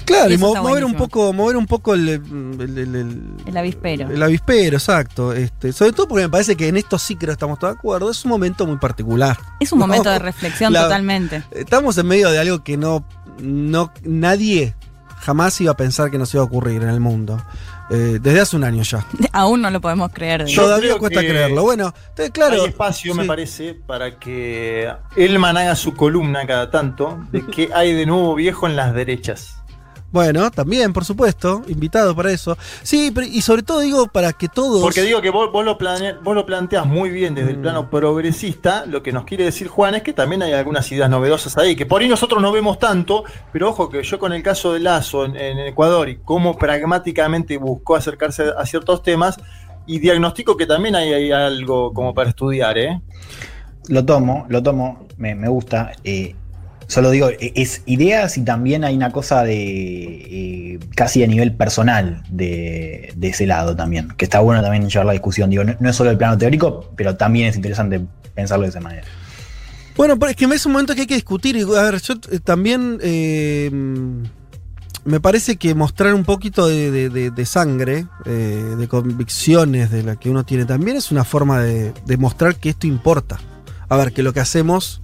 Claro, 0.06 0.32
Y 0.32 0.38
mo- 0.38 0.56
mover 0.56 0.86
un 0.86 0.94
poco, 0.96 1.34
mover 1.34 1.58
un 1.58 1.66
poco 1.66 1.94
el, 1.94 2.08
el- 2.08 2.62
el- 2.62 2.96
el- 2.96 3.34
El 3.46 3.58
avispero. 3.58 4.10
el 4.10 4.24
avispero, 4.24 4.78
exacto. 4.78 5.34
Este, 5.34 5.74
sobre 5.74 5.92
todo 5.92 6.08
porque 6.08 6.24
me 6.24 6.30
parece 6.30 6.56
que 6.56 6.68
en 6.70 6.78
esto 6.78 6.98
sí 6.98 7.16
que 7.16 7.26
no 7.26 7.34
estamos 7.34 7.60
todos 7.60 7.74
de 7.74 7.78
acuerdo. 7.80 8.10
Es 8.10 8.24
un 8.24 8.32
momento 8.32 8.66
muy 8.66 8.78
particular. 8.78 9.38
Es 9.60 9.72
un 9.74 9.80
No, 9.80 9.88
momento 9.88 10.10
de 10.10 10.20
reflexión 10.20 10.72
la- 10.74 10.84
totalmente. 10.84 11.44
Estamos 11.52 11.98
en 11.98 12.08
medio 12.08 12.30
de 12.32 12.40
algo 12.40 12.64
que 12.64 12.78
no, 12.78 13.06
no 13.40 13.92
nadie 14.04 14.76
jamás 15.20 15.60
iba 15.62 15.72
a 15.74 15.78
pensar 15.78 16.10
que 16.10 16.18
nos 16.18 16.34
iba 16.34 16.42
a 16.44 16.46
ocurrir 16.46 16.82
en 16.84 16.90
el 16.90 17.00
mundo. 17.00 17.42
Eh, 17.90 18.20
desde 18.22 18.42
hace 18.42 18.56
un 18.58 18.64
año 18.66 18.84
ya. 18.84 19.06
Aún 19.32 19.62
no 19.62 19.70
lo 19.72 19.80
podemos 19.82 20.12
creer. 20.14 20.46
Yo 20.46 20.64
Todavía 20.64 20.90
creo 20.90 21.00
cuesta 21.00 21.22
que 21.22 21.28
creerlo. 21.30 21.64
Bueno, 21.64 21.94
entonces, 22.10 22.32
claro. 22.32 22.62
Hay 22.64 22.70
espacio, 22.70 23.16
me 23.16 23.24
parece, 23.26 23.74
para 23.74 24.20
que 24.20 24.90
Elman 25.16 25.56
haga 25.58 25.76
su 25.76 25.94
columna 25.96 26.46
cada 26.46 26.70
tanto 26.70 27.18
de 27.32 27.46
que 27.48 27.70
hay 27.74 27.94
de 27.94 28.06
nuevo 28.06 28.36
viejo 28.36 28.68
en 28.68 28.76
las 28.76 28.94
derechas. 28.94 29.56
Bueno, 30.10 30.50
también, 30.52 30.94
por 30.94 31.04
supuesto, 31.04 31.64
invitado 31.68 32.16
para 32.16 32.32
eso. 32.32 32.58
Sí, 32.82 33.12
pero- 33.14 33.28
y 33.28 33.42
sobre 33.42 33.62
todo 33.62 33.80
digo 33.82 34.08
para 34.08 34.32
que 34.32 34.48
todos. 34.48 34.82
Porque 34.82 35.02
digo 35.02 35.22
que 35.22 35.30
vos, 35.30 35.52
vos 35.52 35.66
lo 35.66 35.78
plane- 35.78 36.14
vos 36.24 36.34
lo 36.34 36.46
planteas 36.46 36.86
muy 36.86 37.10
bien 37.10 37.36
desde 37.36 37.50
Mm. 37.52 37.56
el 37.56 37.62
plano 37.62 37.90
progresista. 37.90 38.86
Lo 38.86 39.04
que 39.04 39.12
nos 39.12 39.26
quiere 39.26 39.44
decir 39.44 39.68
Juan 39.68 39.96
es 39.96 40.04
que 40.04 40.14
también 40.14 40.42
hay 40.44 40.54
algunas 40.54 40.90
ideas 40.94 41.10
novedosas 41.10 41.58
ahí, 41.58 41.76
que 41.76 41.86
por 41.86 42.02
ahí 42.02 42.08
nosotros 42.08 42.42
no 42.42 42.52
vemos 42.54 42.80
tanto, 42.80 43.26
pero 43.52 43.70
ojo 43.70 43.90
que 43.90 44.02
yo 44.02 44.18
con 44.18 44.32
el 44.32 44.42
caso 44.42 44.72
de 44.74 44.80
Lazo 44.80 45.26
en, 45.26 45.36
en 45.36 45.60
Ecuador 45.60 46.08
y 46.08 46.18
cómo 46.24 46.58
pragmáticamente 46.58 47.58
buscó 47.58 47.96
acercarse 47.98 48.46
a 48.58 48.66
ciertos 48.66 49.04
temas, 49.04 49.38
y 49.86 50.00
diagnostico 50.00 50.58
que 50.58 50.66
también 50.66 50.96
hay, 50.96 51.14
hay 51.14 51.32
algo 51.32 51.94
como 51.94 52.14
para 52.14 52.30
estudiar, 52.30 52.78
¿eh? 52.78 53.02
Lo 53.88 54.04
tomo, 54.06 54.46
lo 54.50 54.62
tomo, 54.62 55.06
me, 55.18 55.34
me 55.36 55.48
gusta. 55.48 55.92
eh, 56.04 56.36
solo 56.88 57.12
digo, 57.12 57.30
e- 57.30 57.54
es 57.56 57.82
ideas 57.86 58.38
y 58.38 58.42
también 58.44 58.84
hay 58.84 58.96
una 58.96 59.12
cosa 59.12 59.44
de 59.44 59.56
eh, 59.56 60.80
casi 60.96 61.24
a 61.24 61.28
nivel 61.28 61.54
personal 61.54 62.24
de, 62.30 63.14
de 63.16 63.28
ese 63.28 63.46
lado 63.46 63.76
también, 63.76 64.10
que 64.18 64.26
está 64.26 64.40
bueno 64.40 64.62
también 64.62 64.90
llevar 64.90 65.06
la 65.06 65.12
discusión. 65.14 65.50
Digo, 65.50 65.64
no, 65.64 65.76
no 65.80 65.90
es 65.90 65.96
solo 65.96 66.10
el 66.12 66.18
plano 66.18 66.38
teórico, 66.38 66.92
pero 66.96 67.16
también 67.16 67.48
es 67.48 67.56
interesante 67.56 68.02
pensarlo 68.34 68.64
de 68.64 68.70
esa 68.70 68.80
manera. 68.80 69.04
Bueno, 69.96 70.18
pero 70.20 70.30
es 70.30 70.36
que 70.36 70.46
es 70.46 70.66
un 70.66 70.72
momento 70.74 70.94
que 70.94 71.02
hay 71.02 71.08
que 71.08 71.16
discutir. 71.16 71.58
A 71.78 71.82
ver, 71.84 72.00
yo 72.02 72.14
eh, 72.32 72.40
también 72.40 73.00
eh, 73.02 73.72
me 75.06 75.20
parece 75.20 75.56
que 75.56 75.74
mostrar 75.74 76.14
un 76.14 76.24
poquito 76.24 76.68
de, 76.68 77.10
de- 77.10 77.46
sangre, 77.46 78.06
de 78.26 78.88
convicciones 78.90 79.90
de 79.90 80.04
la 80.04 80.16
que 80.18 80.30
uno 80.30 80.46
tiene, 80.46 80.66
también 80.66 80.98
es 80.98 81.12
una 81.12 81.24
forma 81.24 81.62
de, 81.62 81.94
de 82.06 82.18
mostrar 82.18 82.56
que 82.58 82.70
esto 82.70 82.88
importa. 82.88 83.40
A 83.90 83.96
ver, 83.98 84.12
que 84.14 84.22
lo 84.22 84.34
que 84.34 84.40
hacemos. 84.42 85.02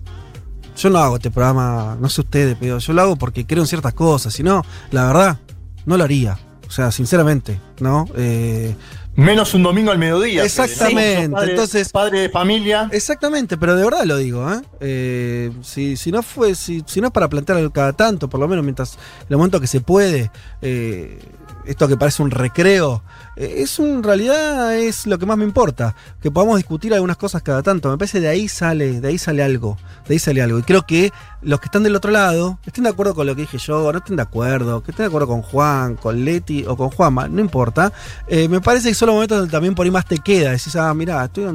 Yo 0.77 0.89
no 0.89 0.99
hago 0.99 1.15
este 1.17 1.29
programa, 1.31 1.97
no 1.99 2.09
sé 2.09 2.21
ustedes, 2.21 2.57
pero 2.59 2.79
yo 2.79 2.93
lo 2.93 3.01
hago 3.01 3.15
porque 3.15 3.45
creo 3.45 3.61
en 3.63 3.67
ciertas 3.67 3.93
cosas. 3.93 4.33
Si 4.33 4.43
no, 4.43 4.63
la 4.91 5.05
verdad, 5.05 5.37
no 5.85 5.97
lo 5.97 6.03
haría. 6.03 6.37
O 6.67 6.71
sea, 6.71 6.91
sinceramente, 6.91 7.59
¿no? 7.79 8.07
Eh, 8.15 8.75
Menos 9.15 9.53
un 9.53 9.61
domingo 9.61 9.91
al 9.91 9.99
mediodía. 9.99 10.43
Exactamente, 10.43 11.29
padre- 11.29 11.51
entonces- 11.51 11.89
Padre 11.91 12.21
de 12.21 12.29
familia. 12.29 12.89
Exactamente, 12.91 13.57
pero 13.57 13.75
de 13.75 13.83
verdad 13.83 14.05
lo 14.05 14.17
digo, 14.17 14.51
¿eh? 14.51 14.59
Eh, 14.79 15.51
si, 15.61 15.95
si 15.97 16.11
no 16.11 16.23
fue, 16.23 16.55
si, 16.55 16.83
si 16.87 16.99
no 16.99 17.07
es 17.07 17.13
para 17.13 17.29
plantear 17.29 17.71
cada 17.71 17.93
tanto, 17.93 18.27
por 18.27 18.39
lo 18.39 18.47
menos 18.47 18.63
mientras 18.65 18.97
el 19.29 19.37
momento 19.37 19.61
que 19.61 19.67
se 19.67 19.81
puede, 19.81 20.31
eh, 20.63 21.19
esto 21.65 21.87
que 21.87 21.95
parece 21.95 22.23
un 22.23 22.31
recreo, 22.31 23.03
es 23.35 23.80
un- 23.80 23.89
en 23.89 24.03
realidad 24.03 24.76
es 24.76 25.07
lo 25.07 25.18
que 25.18 25.26
más 25.26 25.38
me 25.38 25.45
importa, 25.45 25.95
que 26.22 26.31
podamos 26.31 26.57
discutir 26.57 26.93
algunas 26.93 27.18
cosas 27.18 27.41
cada 27.41 27.64
tanto. 27.64 27.89
Me 27.89 27.97
parece 27.97 28.19
de 28.19 28.27
ahí 28.27 28.47
sale, 28.47 29.01
de 29.01 29.07
ahí 29.07 29.18
sale 29.18 29.43
algo, 29.43 29.77
de 30.07 30.14
ahí 30.14 30.19
sale 30.19 30.41
algo. 30.41 30.60
Y 30.60 30.64
creo 30.64 30.84
que 30.85 31.11
los 31.41 31.60
que 31.60 31.65
están 31.65 31.84
del 31.84 31.95
otro 31.95 32.11
lado 32.11 32.60
estén 32.65 32.84
de 32.85 32.89
acuerdo 32.91 33.15
con 33.15 33.27
lo 33.27 33.35
que 33.35 33.41
dije 33.41 33.57
yo, 33.57 33.91
no 33.91 33.97
estén 33.97 34.15
de 34.15 34.22
acuerdo, 34.22 34.84
que 34.84 34.91
estén 34.91 35.03
de 35.05 35.07
acuerdo 35.07 35.27
con 35.27 35.41
Juan, 35.41 35.95
con 35.95 36.23
Leti 36.23 36.65
o 36.68 36.77
con 36.77 36.89
Juanma, 36.89 37.27
no 37.27 37.41
importa. 37.41 37.91
Eh, 38.27 38.47
me 38.47 38.61
parece 38.61 38.89
que 38.89 38.95
son 38.95 39.07
los 39.07 39.15
momentos 39.15 39.38
donde 39.39 39.51
también 39.51 39.76
por 39.76 39.85
ahí 39.85 39.91
más 39.91 40.05
te 40.05 40.18
queda. 40.19 40.51
Decís, 40.51 40.76
ah, 40.76 40.93
mirá, 40.93 41.26
estoy, 41.26 41.45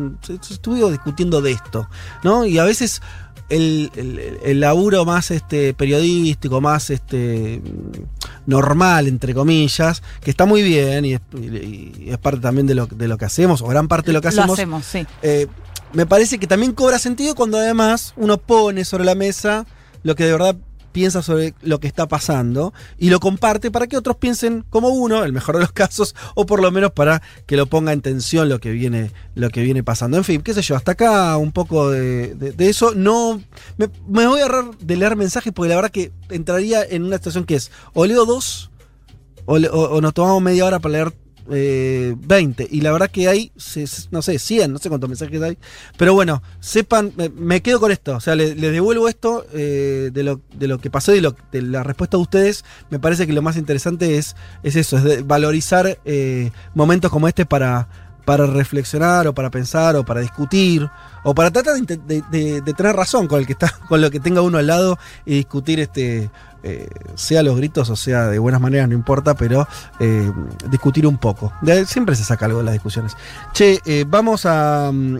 estuve 0.50 0.90
discutiendo 0.90 1.40
de 1.40 1.52
esto, 1.52 1.88
¿no? 2.22 2.44
Y 2.44 2.58
a 2.58 2.64
veces 2.64 3.00
el, 3.48 3.90
el- 3.96 4.38
el 4.42 4.60
laburo 4.60 5.04
más 5.04 5.30
este, 5.30 5.72
periodístico, 5.74 6.60
más 6.60 6.90
este, 6.90 7.62
normal, 8.46 9.06
entre 9.08 9.34
comillas, 9.34 10.02
que 10.20 10.30
está 10.30 10.46
muy 10.46 10.62
bien 10.62 11.04
y 11.04 11.14
es, 11.14 11.20
y- 11.40 11.46
y 11.46 12.06
es 12.10 12.18
parte 12.18 12.40
también 12.40 12.66
de 12.66 12.74
lo, 12.74 12.86
de 12.86 13.08
lo 13.08 13.16
que 13.18 13.24
hacemos, 13.24 13.62
o 13.62 13.66
gran 13.66 13.88
parte 13.88 14.08
de 14.08 14.12
lo 14.14 14.20
que 14.20 14.26
Lo 14.26 14.30
hacemos. 14.30 14.50
hacemos, 14.58 14.84
sí. 14.84 15.06
Eh, 15.22 15.46
me 15.92 16.06
parece 16.06 16.38
que 16.38 16.46
también 16.46 16.72
cobra 16.72 16.98
sentido 16.98 17.34
cuando 17.34 17.56
además 17.58 18.12
uno 18.16 18.36
pone 18.38 18.84
sobre 18.84 19.04
la 19.04 19.14
mesa 19.14 19.66
lo 20.02 20.14
que 20.14 20.24
de 20.24 20.32
verdad 20.32 20.56
piensa 20.98 21.22
sobre 21.22 21.54
lo 21.62 21.78
que 21.78 21.86
está 21.86 22.08
pasando 22.08 22.74
y 22.98 23.08
lo 23.10 23.20
comparte 23.20 23.70
para 23.70 23.86
que 23.86 23.96
otros 23.96 24.16
piensen 24.16 24.64
como 24.68 24.88
uno, 24.88 25.22
el 25.22 25.32
mejor 25.32 25.54
de 25.54 25.60
los 25.60 25.70
casos, 25.70 26.16
o 26.34 26.44
por 26.44 26.60
lo 26.60 26.72
menos 26.72 26.90
para 26.90 27.22
que 27.46 27.56
lo 27.56 27.66
ponga 27.66 27.92
en 27.92 28.00
tensión 28.00 28.48
lo 28.48 28.58
que 28.58 28.72
viene, 28.72 29.12
lo 29.36 29.48
que 29.50 29.62
viene 29.62 29.84
pasando. 29.84 30.16
En 30.16 30.24
fin, 30.24 30.42
qué 30.42 30.54
sé 30.54 30.62
yo, 30.62 30.74
hasta 30.74 30.92
acá 30.92 31.36
un 31.36 31.52
poco 31.52 31.88
de, 31.90 32.52
eso. 32.58 32.94
No. 32.96 33.40
Me, 33.76 33.86
voy 34.26 34.40
a 34.40 34.42
ahorrar 34.42 34.76
de 34.80 34.96
leer 34.96 35.14
mensajes 35.14 35.52
porque 35.52 35.68
la 35.68 35.76
verdad 35.76 35.92
que 35.92 36.10
entraría 36.30 36.82
en 36.84 37.04
una 37.04 37.18
situación 37.18 37.44
que 37.44 37.54
es 37.54 37.70
o 37.94 38.04
leo 38.04 38.24
dos 38.26 38.70
o- 39.46 39.54
o 39.54 40.00
nos 40.00 40.14
tomamos 40.14 40.42
media 40.42 40.64
hora 40.66 40.80
para 40.80 40.92
leer 40.94 41.12
eh, 41.50 42.14
20. 42.18 42.68
Y 42.70 42.80
la 42.80 42.92
verdad 42.92 43.10
que 43.10 43.28
hay, 43.28 43.52
no 44.10 44.22
sé, 44.22 44.38
100, 44.38 44.72
no 44.72 44.78
sé 44.78 44.88
cuántos 44.88 45.08
mensajes 45.08 45.40
hay. 45.42 45.58
Pero 45.96 46.14
bueno, 46.14 46.42
sepan, 46.60 47.12
me, 47.36 47.62
quedo 47.62 47.80
con 47.80 47.90
esto. 47.92 48.16
O 48.16 48.20
sea, 48.20 48.34
le- 48.34 48.54
les 48.54 48.72
devuelvo 48.72 49.08
esto 49.08 49.46
eh, 49.52 50.10
de, 50.12 50.22
lo, 50.22 50.40
de 50.54 50.68
lo 50.68 50.78
que 50.78 50.90
pasó 50.90 51.14
y 51.14 51.20
de 51.20 51.62
la 51.62 51.82
respuesta 51.82 52.16
de 52.16 52.22
ustedes. 52.22 52.64
Me 52.90 52.98
parece 52.98 53.26
que 53.26 53.32
lo 53.32 53.42
más 53.42 53.56
interesante 53.56 54.18
es, 54.18 54.36
es 54.62 54.76
eso, 54.76 54.98
es 54.98 55.04
de 55.04 55.22
valorizar 55.22 55.98
eh, 56.04 56.50
momentos 56.74 57.10
como 57.10 57.28
este 57.28 57.46
para, 57.46 57.88
para 58.28 58.44
reflexionar 58.44 59.26
o 59.26 59.32
para 59.32 59.48
pensar 59.48 59.96
o 59.96 60.04
para 60.04 60.20
discutir 60.20 60.86
o 61.24 61.34
para 61.34 61.50
tratar 61.50 61.80
de, 61.80 62.74
tener 62.76 62.94
razón 62.94 63.26
con 63.26 63.40
el 63.40 63.46
que 63.46 63.54
está 63.54 63.70
con 63.88 64.02
lo 64.02 64.10
que 64.10 64.20
tenga 64.20 64.42
uno 64.42 64.58
al 64.58 64.66
lado 64.66 64.98
y 65.24 65.36
discutir 65.36 65.80
este 65.80 66.28
eh, 66.62 66.90
sea 67.14 67.42
los 67.42 67.56
gritos 67.56 67.88
o 67.88 67.96
sea 67.96 68.26
de 68.26 68.38
buenas 68.38 68.60
maneras 68.60 68.86
no 68.86 68.94
importa 68.94 69.32
pero 69.34 69.66
eh, 69.98 70.30
discutir 70.68 71.06
un 71.06 71.16
poco. 71.16 71.54
Siempre 71.86 72.14
se 72.16 72.24
saca 72.24 72.44
algo 72.44 72.58
de 72.58 72.64
las 72.64 72.74
discusiones. 72.74 73.16
Che 73.54 73.80
eh, 73.86 74.04
vamos 74.06 74.44
a 74.44 74.90
mm, 74.92 75.16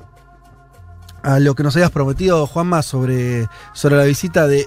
a 1.23 1.39
lo 1.39 1.55
que 1.55 1.63
nos 1.63 1.75
habías 1.77 1.91
prometido, 1.91 2.47
Juanma, 2.47 2.83
sobre, 2.83 3.49
sobre 3.73 3.97
la 3.97 4.05
visita 4.05 4.47
de 4.47 4.67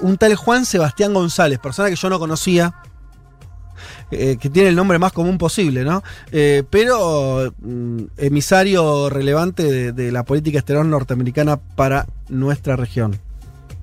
un 0.00 0.16
tal 0.16 0.34
Juan 0.34 0.64
Sebastián 0.64 1.12
González, 1.12 1.58
persona 1.58 1.90
que 1.90 1.96
yo 1.96 2.08
no 2.08 2.18
conocía, 2.18 2.74
eh, 4.10 4.36
que 4.40 4.50
tiene 4.50 4.68
el 4.68 4.76
nombre 4.76 4.98
más 4.98 5.12
común 5.12 5.38
posible, 5.38 5.84
¿no? 5.84 6.02
Eh, 6.32 6.62
pero 6.70 7.52
mm, 7.60 8.02
emisario 8.18 9.08
relevante 9.10 9.62
de, 9.64 9.92
de 9.92 10.12
la 10.12 10.24
política 10.24 10.58
exterior 10.58 10.84
norteamericana 10.86 11.56
para 11.56 12.06
nuestra 12.28 12.76
región. 12.76 13.18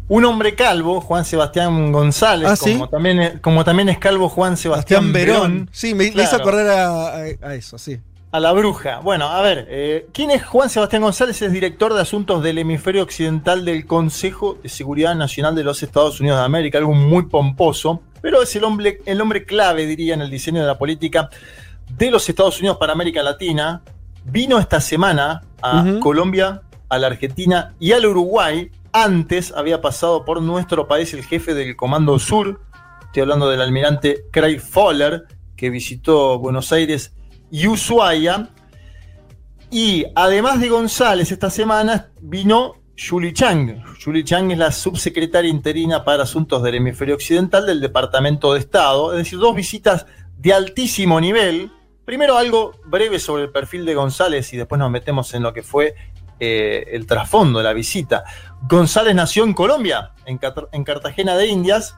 Un 0.10 0.26
hombre 0.26 0.54
calvo, 0.56 1.00
Juan 1.02 1.24
Sebastián 1.26 1.92
González, 1.92 2.48
Ah, 2.50 2.56
¿sí? 2.56 2.74
como, 2.74 2.90
también, 2.90 3.22
es- 3.22 3.40
como 3.40 3.64
también 3.64 3.90
es 3.90 3.98
calvo 3.98 4.28
Juan 4.30 4.58
Sebastián, 4.58 5.02
Sebastián 5.04 5.14
Verón. 5.28 5.52
Verón. 5.54 5.70
Sí, 5.72 5.96
me, 5.96 6.12
Claro. 6.12 6.38
hizo 6.42 6.50
a, 6.70 7.08
a- 7.10 7.50
a 7.50 7.56
eso, 7.56 7.78
sí. 7.78 8.00
A 8.34 8.40
la 8.40 8.52
bruja. 8.52 8.98
Bueno, 8.98 9.28
a 9.28 9.44
ver, 9.44 9.68
eh, 9.70 10.08
¿quién 10.12 10.32
es 10.32 10.44
Juan 10.44 10.68
Sebastián 10.68 11.04
González? 11.04 11.40
Es 11.44 11.52
director 11.52 11.94
de 11.94 12.02
asuntos 12.02 12.42
del 12.42 12.58
hemisferio 12.58 13.04
occidental 13.04 13.64
del 13.64 13.86
Consejo 13.86 14.58
de 14.64 14.70
Seguridad 14.70 15.14
Nacional 15.14 15.54
de 15.54 15.64
los 15.64 15.84
Estados 15.84 16.20
Unidos 16.20 16.40
de 16.40 16.46
América, 16.46 16.80
algo 16.80 16.96
muy 16.96 17.28
pomposo, 17.28 18.02
pero 18.24 18.42
es 18.42 18.56
el 18.56 18.64
hombre, 18.64 19.02
el 19.06 19.22
hombre 19.22 19.46
clave, 19.46 19.86
diría, 19.86 20.16
en 20.16 20.22
el 20.22 20.32
diseño 20.32 20.62
de 20.62 20.66
la 20.66 20.80
política 20.80 21.30
de 21.96 22.10
los 22.10 22.28
Estados 22.28 22.58
Unidos 22.58 22.78
para 22.78 22.94
América 22.94 23.22
Latina. 23.22 23.84
Vino 24.26 24.58
esta 24.58 24.82
semana 24.82 25.44
a. 25.62 26.00
Colombia, 26.00 26.64
a 26.90 26.98
la 26.98 27.06
Argentina 27.06 27.76
y 27.80 27.92
al 27.92 28.04
Uruguay. 28.04 28.72
Antes 28.94 29.54
había 29.56 29.80
pasado 29.80 30.26
por 30.26 30.42
nuestro 30.42 30.88
país 30.88 31.14
el 31.14 31.24
jefe 31.24 31.54
del 31.54 31.76
Comando 31.76 32.18
Sur, 32.18 32.62
estoy 33.06 33.22
hablando 33.22 33.48
del 33.48 33.62
almirante 33.62 34.26
Craig 34.32 34.58
Fowler, 34.60 35.26
que 35.56 35.70
visitó 35.70 36.40
Buenos 36.40 36.72
Aires 36.72 37.14
y 37.54 37.68
Ushuaia. 37.68 38.50
Y 39.70 40.06
además 40.16 40.60
de 40.60 40.70
González, 40.70 41.32
esta 41.32 41.52
semana 41.52 42.10
vino 42.20 42.82
Julie 42.98 43.32
Chang. 43.32 43.84
Julie 44.04 44.24
Chang 44.24 44.52
es 44.52 44.58
la 44.58 44.72
subsecretaria 44.72 45.52
interina 45.52 46.04
para 46.04 46.24
asuntos 46.24 46.64
del 46.64 46.76
hemisferio 46.76 47.14
occidental 47.14 47.68
del 47.68 47.80
Departamento 47.80 48.54
de 48.54 48.60
Estado. 48.60 49.14
Es 49.14 49.20
decir, 49.20 49.38
dos 49.38 49.56
visitas 49.56 50.08
de 50.36 50.52
altísimo 50.52 51.22
nivel. 51.22 51.72
Primero 52.06 52.38
algo 52.38 52.72
breve 52.86 53.20
sobre 53.20 53.44
el 53.44 53.52
perfil 53.52 53.86
de 53.86 53.94
González 53.94 54.52
y 54.52 54.58
después 54.58 54.80
nos 54.80 54.90
metemos 54.90 55.32
en 55.36 55.44
lo 55.44 55.54
que 55.54 55.62
fue 55.62 55.94
eh, 56.40 56.86
el 56.92 57.06
trasfondo 57.06 57.60
de 57.60 57.66
la 57.66 57.74
visita. 57.74 58.24
González 58.68 59.14
nació 59.14 59.44
en 59.44 59.54
Colombia, 59.54 60.12
en, 60.26 60.84
Cartagena 60.84 61.38
de 61.38 61.46
Indias, 61.46 61.96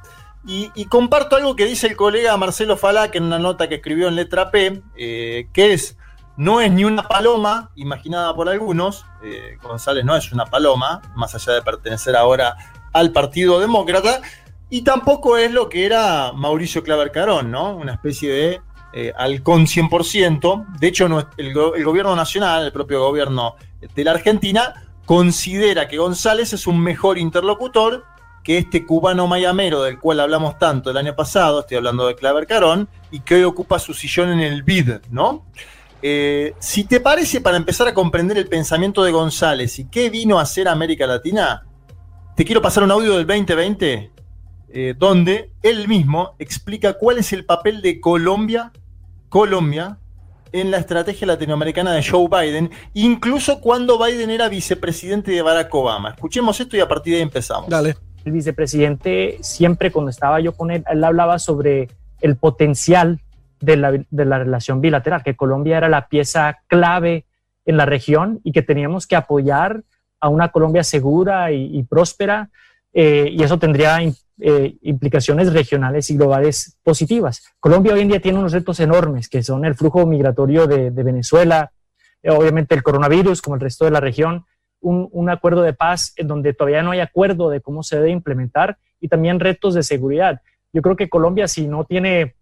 y, 0.47 0.85
comparto 0.85 1.35
algo 1.35 1.55
que 1.55 1.65
dice 1.65 1.87
el 1.87 1.95
colega 1.95 2.37
Marcelo 2.37 2.77
Falac 2.77 3.15
en 3.15 3.23
una 3.23 3.39
nota 3.39 3.67
que 3.67 3.75
escribió 3.75 4.07
en 4.07 4.15
letra 4.15 4.51
P, 4.51 4.83
eh, 4.95 5.47
que 5.51 5.73
es, 5.73 5.97
no 6.37 6.61
es 6.61 6.71
ni 6.71 6.83
una 6.83 7.07
paloma, 7.07 7.71
imaginada 7.75 8.35
por 8.35 8.47
algunos, 8.49 9.05
eh, 9.23 9.57
González 9.61 10.05
no 10.05 10.15
es 10.15 10.31
una 10.31 10.45
paloma, 10.45 11.01
más 11.15 11.33
allá 11.33 11.53
de 11.53 11.61
pertenecer 11.63 12.15
ahora 12.15 12.55
al 12.93 13.11
Partido 13.11 13.59
Demócrata, 13.59 14.21
y 14.69 14.83
tampoco 14.83 15.37
es 15.37 15.51
lo 15.51 15.67
que 15.67 15.85
era 15.85 16.31
Mauricio 16.33 16.83
Claver 16.83 17.11
Carón, 17.11 17.49
¿no? 17.49 17.75
Una 17.75 17.93
especie 17.93 18.31
de 18.31 18.61
eh, 18.93 19.13
halcón 19.17 19.65
100%. 19.65 20.77
De 20.79 20.87
hecho, 20.87 21.07
el 21.37 21.53
gobierno 21.83 22.15
nacional, 22.15 22.65
el 22.65 22.71
propio 22.71 22.99
gobierno 23.01 23.55
de 23.93 24.03
la 24.03 24.11
Argentina, 24.11 24.85
considera 25.05 25.87
que 25.87 25.97
González 25.97 26.53
es 26.53 26.67
un 26.67 26.79
mejor 26.79 27.17
interlocutor 27.17 28.05
que 28.45 28.59
este 28.59 28.85
cubano 28.85 29.25
mayamero 29.25 29.81
del 29.81 29.99
cual 29.99 30.19
hablamos 30.19 30.59
tanto 30.59 30.91
el 30.91 30.97
año 30.97 31.15
pasado, 31.15 31.61
estoy 31.61 31.77
hablando 31.77 32.05
de 32.05 32.13
Claver 32.13 32.45
Carón, 32.45 32.87
y 33.09 33.21
que 33.21 33.35
hoy 33.35 33.43
ocupa 33.43 33.79
su 33.79 33.95
sillón 33.95 34.29
en 34.29 34.39
el 34.39 34.61
BID, 34.61 34.97
¿no? 35.09 35.47
Eh, 36.03 36.53
si 36.59 36.83
te 36.83 36.99
parece, 36.99 37.41
para 37.41 37.57
empezar 37.57 37.87
a 37.87 37.95
comprender 37.95 38.37
el 38.37 38.47
pensamiento 38.47 39.03
de 39.03 39.11
González 39.11 39.79
y 39.79 39.85
qué 39.85 40.11
vino 40.11 40.37
a 40.37 40.43
hacer 40.43 40.67
América 40.67 41.07
Latina, 41.07 41.65
te 42.35 42.45
quiero 42.45 42.61
pasar 42.61 42.83
un 42.83 42.91
audio 42.91 43.17
del 43.17 43.25
2020, 43.25 44.11
eh, 44.69 44.93
donde 44.95 45.51
él 45.63 45.87
mismo 45.87 46.35
explica 46.37 46.93
cuál 46.93 47.17
es 47.17 47.33
el 47.33 47.45
papel 47.45 47.81
de 47.81 47.99
Colombia, 47.99 48.71
Colombia, 49.27 49.97
en 50.51 50.69
la 50.69 50.77
estrategia 50.77 51.25
latinoamericana 51.25 51.93
de 51.93 52.03
Joe 52.03 52.27
Biden, 52.29 52.69
incluso 52.93 53.59
cuando 53.59 53.97
Biden 53.97 54.29
era 54.29 54.49
vicepresidente 54.49 55.31
de 55.31 55.41
Barack 55.41 55.73
Obama. 55.73 56.09
Escuchemos 56.09 56.59
esto 56.59 56.77
y 56.77 56.81
a 56.81 56.87
partir 56.87 57.13
de 57.13 57.17
ahí 57.17 57.23
empezamos. 57.23 57.67
Dale. 57.71 57.95
El 58.25 58.31
vicepresidente 58.31 59.37
siempre 59.41 59.91
cuando 59.91 60.09
estaba 60.09 60.39
yo 60.39 60.53
con 60.53 60.71
él, 60.71 60.83
él 60.89 61.03
hablaba 61.03 61.37
sobre 61.39 61.89
el 62.21 62.35
potencial 62.35 63.19
de 63.61 63.77
la, 63.77 64.37
relación 64.39 64.81
bilateral, 64.81 65.23
que 65.23 65.35
Colombia 65.35 65.77
era 65.77 65.89
la 65.89 66.07
pieza 66.07 66.59
clave 66.67 67.25
en 67.65 67.77
la 67.77 67.85
región 67.85 68.41
y 68.43 68.51
que 68.51 68.61
teníamos 68.61 69.07
que 69.07 69.15
apoyar 69.15 69.83
a 70.19 70.29
una 70.29 70.49
Colombia 70.49 70.83
segura 70.83 71.51
y, 71.51 71.83
próspera, 71.83 72.49
eh, 72.93 73.29
y 73.31 73.43
eso 73.43 73.59
tendría 73.59 73.99
eh, 74.39 74.75
implicaciones 74.81 75.53
regionales 75.53 76.09
y 76.09 76.17
globales 76.17 76.77
positivas. 76.83 77.43
Colombia 77.59 77.93
hoy 77.93 78.01
en 78.01 78.07
día 78.07 78.19
tiene 78.19 78.39
unos 78.39 78.53
retos 78.53 78.79
enormes, 78.79 79.29
que 79.29 79.43
son 79.43 79.65
el 79.65 79.75
flujo 79.75 80.05
migratorio 80.05 80.67
de, 80.67 80.91
de 80.91 81.03
Venezuela, 81.03 81.71
eh, 82.23 82.31
obviamente 82.31 82.73
el 82.73 82.81
coronavirus, 82.81 83.41
como 83.41 83.55
el 83.55 83.61
resto 83.61 83.85
de 83.85 83.91
la 83.91 83.99
región, 83.99 84.45
un, 84.85 85.09
un 85.11 85.29
acuerdo 85.29 85.61
de 85.63 85.73
paz 85.73 86.13
en 86.15 86.27
donde 86.27 86.53
todavía 86.53 86.83
no 86.83 86.91
hay 86.91 86.99
acuerdo 86.99 87.49
de 87.49 87.59
cómo 87.59 87.81
se 87.81 87.95
debe 87.97 88.11
implementar 88.11 88.77
y 89.01 89.07
también 89.07 89.39
retos 89.39 89.73
de 89.73 89.83
seguridad. 89.83 90.41
Yo 90.71 90.81
creo 90.81 90.95
que 90.95 91.09
Colombia, 91.09 91.47
si 91.47 91.67
no 91.67 91.85
tiene, 91.85 92.35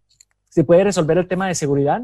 si 0.50 0.64
puede 0.64 0.84
resolver 0.84 1.18
el 1.18 1.28
tema 1.28 1.48
de 1.48 1.56
seguridad, 1.56 2.02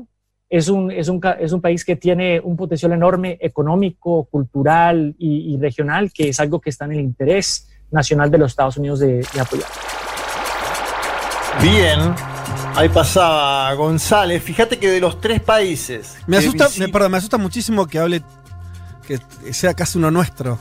es 0.50 0.68
un, 0.68 0.92
es 0.92 1.10
un, 1.10 1.22
es 1.40 1.52
un 1.52 1.62
país 1.62 1.84
que 1.84 1.96
tiene 1.96 2.40
un 2.40 2.56
potencial 2.56 2.92
enorme 2.94 3.38
económico, 3.42 4.26
cultural 4.32 5.14
y, 5.20 5.54
y 5.54 5.58
regional, 5.60 6.12
que 6.12 6.30
es 6.30 6.40
algo 6.40 6.60
que 6.60 6.70
está 6.70 6.86
en 6.86 6.94
el 6.94 7.02
interés 7.02 7.70
nacional 7.92 8.32
de 8.32 8.38
los 8.38 8.52
Estados 8.52 8.78
Unidos 8.78 9.00
de, 9.00 9.26
de 9.34 9.40
apoyar. 9.40 9.70
Bien, 11.62 12.00
ahí 12.76 12.88
pasaba 12.90 13.74
González. 13.74 14.42
Fíjate 14.42 14.78
que 14.80 14.90
de 14.90 15.00
los 15.00 15.20
tres 15.20 15.42
países. 15.42 16.18
Me 16.26 16.38
asusta, 16.38 16.68
me, 16.80 16.88
perdón, 16.88 17.12
me 17.12 17.18
asusta 17.18 17.38
muchísimo 17.38 17.86
que 17.86 18.00
hable, 18.00 18.22
que 19.18 19.54
sea 19.54 19.74
casi 19.74 19.98
uno 19.98 20.12
nuestro. 20.12 20.60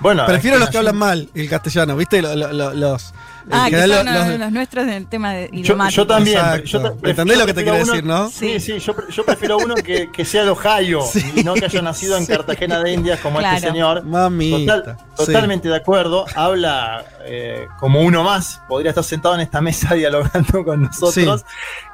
Bueno, 0.00 0.26
Prefiero 0.26 0.58
los 0.58 0.68
que 0.68 0.78
hablan 0.78 0.96
mal 0.96 1.28
el 1.32 1.48
castellano, 1.48 1.96
¿viste? 1.96 2.20
Lo- 2.20 2.34
lo- 2.34 2.52
lo- 2.52 2.74
los. 2.74 3.14
Ah, 3.50 3.66
que 3.70 3.78
son 3.80 3.88
lo- 3.88 4.02
los, 4.02 4.28
los- 4.28 4.38
los 4.38 4.52
nuestros 4.52 4.84
en 4.84 4.90
el 4.94 5.06
tema 5.06 5.32
de 5.32 5.48
Yo, 5.52 5.58
idiomático. 5.60 6.02
yo 6.02 6.06
también. 6.08 6.62
Yo, 6.64 6.80
ta- 6.80 6.92
¿Me 7.00 7.10
entendés 7.10 7.36
yo 7.36 7.40
lo 7.42 7.46
que 7.46 7.54
te 7.54 7.62
quiero 7.62 7.78
uno- 7.82 7.86
decir, 7.92 8.04
no? 8.04 8.28
Sí, 8.30 8.58
sí, 8.60 8.78
yo, 8.80 8.94
pre- 8.96 9.06
yo 9.12 9.24
prefiero 9.24 9.58
uno 9.58 9.74
que, 9.76 10.10
que 10.12 10.24
sea 10.24 10.42
de 10.44 10.50
Ohio 10.50 11.02
y 11.36 11.44
no 11.44 11.54
que 11.54 11.64
haya 11.66 11.82
nacido 11.82 12.16
en 12.16 12.26
Sí. 12.26 12.32
Cartagena 12.32 12.80
de 12.80 12.92
Indias 12.92 13.20
como 13.20 13.38
Claro. 13.38 13.56
este 13.56 13.68
señor. 13.68 14.02
Total- 14.02 14.96
Sí. 15.18 15.26
totalmente 15.26 15.68
de 15.68 15.76
acuerdo. 15.76 16.24
Habla 16.34 17.04
eh, 17.24 17.66
como 17.78 18.00
uno 18.00 18.24
más. 18.24 18.60
Podría 18.68 18.90
estar 18.90 19.04
sentado 19.04 19.36
en 19.36 19.40
esta 19.42 19.60
mesa 19.60 19.94
dialogando 19.94 20.64
con 20.64 20.82
nosotros. 20.82 21.44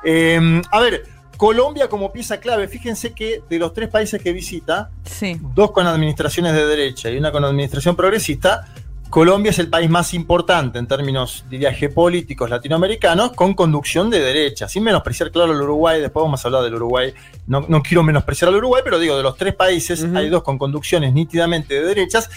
Eh, 0.03 0.63
a 0.71 0.81
ver, 0.81 1.05
Colombia 1.39 1.89
como 1.89 2.13
pieza 2.13 2.41
clave. 2.41 2.69
Fíjense 2.69 3.13
que 3.15 3.43
de 3.49 3.59
los 3.59 3.73
tres 3.73 3.89
países 3.89 4.21
que 4.21 4.33
visita, 4.33 4.91
Sí. 5.05 5.41
dos 5.55 5.71
con 5.71 5.87
administraciones 5.87 6.53
de 6.53 6.67
derecha 6.67 7.11
y 7.11 7.17
una 7.17 7.33
con 7.33 7.45
administración 7.45 7.97
progresista, 7.97 8.67
Colombia 9.09 9.51
es 9.51 9.59
el 9.59 9.69
país 9.71 9.89
más 9.89 10.13
importante 10.13 10.79
en 10.79 10.87
términos, 10.87 11.45
diría, 11.49 11.73
geopolíticos 11.73 12.51
latinoamericanos, 12.51 13.33
con 13.33 13.55
conducción 13.55 14.11
de 14.11 14.21
derecha, 14.21 14.69
sin 14.69 14.83
menospreciar, 14.83 15.31
claro, 15.31 15.53
el 15.53 15.63
Uruguay, 15.63 16.01
después 16.01 16.23
vamos 16.25 16.45
a 16.45 16.49
hablar 16.49 16.63
del 16.65 16.75
Uruguay, 16.75 17.15
no, 17.47 17.65
no 17.69 17.83
quiero 17.83 18.03
menospreciar 18.03 18.49
al 18.51 18.57
Uruguay, 18.57 18.83
pero 18.85 18.99
digo, 18.99 19.17
de 19.17 19.23
los 19.23 19.37
tres 19.37 19.55
países 19.55 20.05
hay 20.15 20.29
dos 20.29 20.43
con 20.43 20.59
conducciones 20.59 21.15
nítidamente 21.15 21.75
de 21.75 21.87
derechas, 21.87 22.29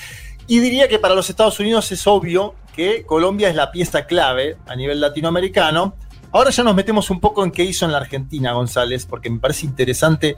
Y 0.48 0.60
diría 0.60 0.88
que 0.88 1.00
para 1.00 1.16
los 1.16 1.30
Estados 1.30 1.60
Unidos 1.60 1.92
es 1.92 2.06
obvio 2.08 2.56
que 2.76 3.04
Colombia 3.06 3.48
es 3.50 3.56
la 3.56 3.72
pieza 3.72 4.06
clave 4.06 4.58
a 4.68 4.76
nivel 4.76 5.00
latinoamericano. 5.00 5.96
Ahora 6.34 6.50
ya 6.50 6.64
nos 6.64 6.76
metemos 6.76 7.10
un 7.10 7.20
poco 7.20 7.44
en 7.44 7.52
qué 7.52 7.64
hizo 7.64 7.86
en 7.86 7.92
la 7.92 7.98
Argentina 7.98 8.54
González, 8.54 9.06
porque 9.06 9.30
me 9.30 9.40
parece 9.40 9.66
interesante 9.66 10.38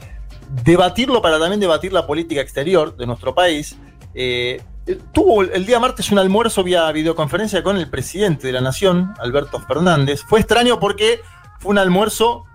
debatirlo 0.63 1.21
para 1.21 1.39
también 1.39 1.59
debatir 1.59 1.93
la 1.93 2.07
política 2.07 2.41
exterior 2.41 2.95
de 2.95 3.05
nuestro 3.05 3.35
país. 3.35 3.77
Eh, 4.15 4.61
tuvo 5.11 5.43
el 5.43 5.65
día 5.65 5.79
martes 5.79 6.11
un 6.11 6.19
almuerzo 6.19 6.63
vía 6.63 6.91
videoconferencia 6.91 7.63
con 7.63 7.77
el 7.77 7.89
presidente 7.89 8.47
de 8.47 8.53
la 8.53 8.61
Nación, 8.61 9.13
Alberto 9.19 9.59
Fernández. 9.59 10.23
Fue 10.27 10.39
extraño 10.39 10.79
porque 10.79 11.21
fue 11.59 11.71
un 11.71 11.77
almuerzo, 11.77 12.45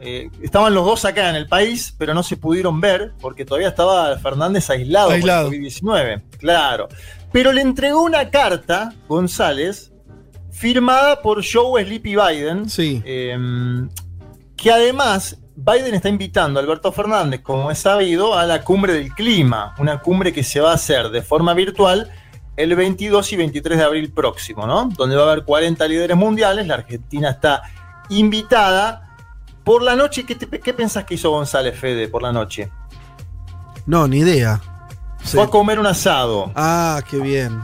eh, 0.00 0.28
estaban 0.42 0.74
los 0.74 0.84
dos 0.84 1.04
acá 1.04 1.30
en 1.30 1.36
el 1.36 1.46
país, 1.46 1.94
pero 1.96 2.14
no 2.14 2.22
se 2.22 2.36
pudieron 2.36 2.80
ver 2.80 3.12
porque 3.20 3.44
todavía 3.44 3.68
estaba 3.68 4.18
Fernández 4.18 4.68
aislado, 4.70 5.10
Aislado. 5.10 5.46
por 5.46 5.54
el 5.54 5.60
COVID-19. 5.60 6.22
Claro. 6.38 6.88
Pero 7.32 7.52
le 7.52 7.62
entregó 7.62 8.02
una 8.02 8.28
carta, 8.30 8.92
González, 9.08 9.91
firmada 10.52 11.20
por 11.22 11.42
Joe 11.44 11.82
Sleepy 11.84 12.14
Biden, 12.14 12.68
em, 13.04 13.88
que 14.56 14.70
además 14.70 15.38
Biden 15.56 15.94
está 15.94 16.08
invitando 16.08 16.60
a 16.60 16.62
Alberto 16.62 16.92
Fernández, 16.92 17.40
como 17.42 17.70
es 17.70 17.78
sabido, 17.78 18.38
a 18.38 18.46
la 18.46 18.62
cumbre 18.62 18.92
del 18.92 19.12
clima, 19.12 19.74
una 19.78 19.98
cumbre 20.00 20.32
que 20.32 20.44
se 20.44 20.60
va 20.60 20.70
a 20.70 20.74
hacer 20.74 21.10
de 21.10 21.22
forma 21.22 21.52
virtual 21.54 22.10
el 22.56 22.74
22 22.76 23.32
y 23.32 23.36
23 23.36 23.78
de 23.78 23.84
abril 23.84 24.12
próximo, 24.12 24.66
¿no? 24.66 24.88
Donde 24.96 25.16
va 25.16 25.22
a 25.28 25.32
haber 25.32 25.44
40 25.44 25.86
líderes 25.88 26.16
mundiales, 26.16 26.66
la 26.66 26.74
Argentina 26.74 27.30
está 27.30 27.62
invitada. 28.10 29.08
Por 29.64 29.82
la 29.82 29.94
noche, 29.96 30.24
¿qué, 30.24 30.34
te- 30.34 30.60
qué 30.60 30.74
pensás 30.74 31.04
que 31.04 31.14
hizo 31.14 31.30
González 31.30 31.78
Fede 31.78 32.08
por 32.08 32.22
la 32.22 32.32
noche? 32.32 32.70
No, 33.86 34.06
ni 34.06 34.18
idea. 34.18 34.60
Fue 35.18 35.42
a 35.44 35.46
comer 35.46 35.78
un 35.78 35.86
asado. 35.86 36.50
Ah, 36.54 37.00
qué 37.08 37.18
bien. 37.18 37.60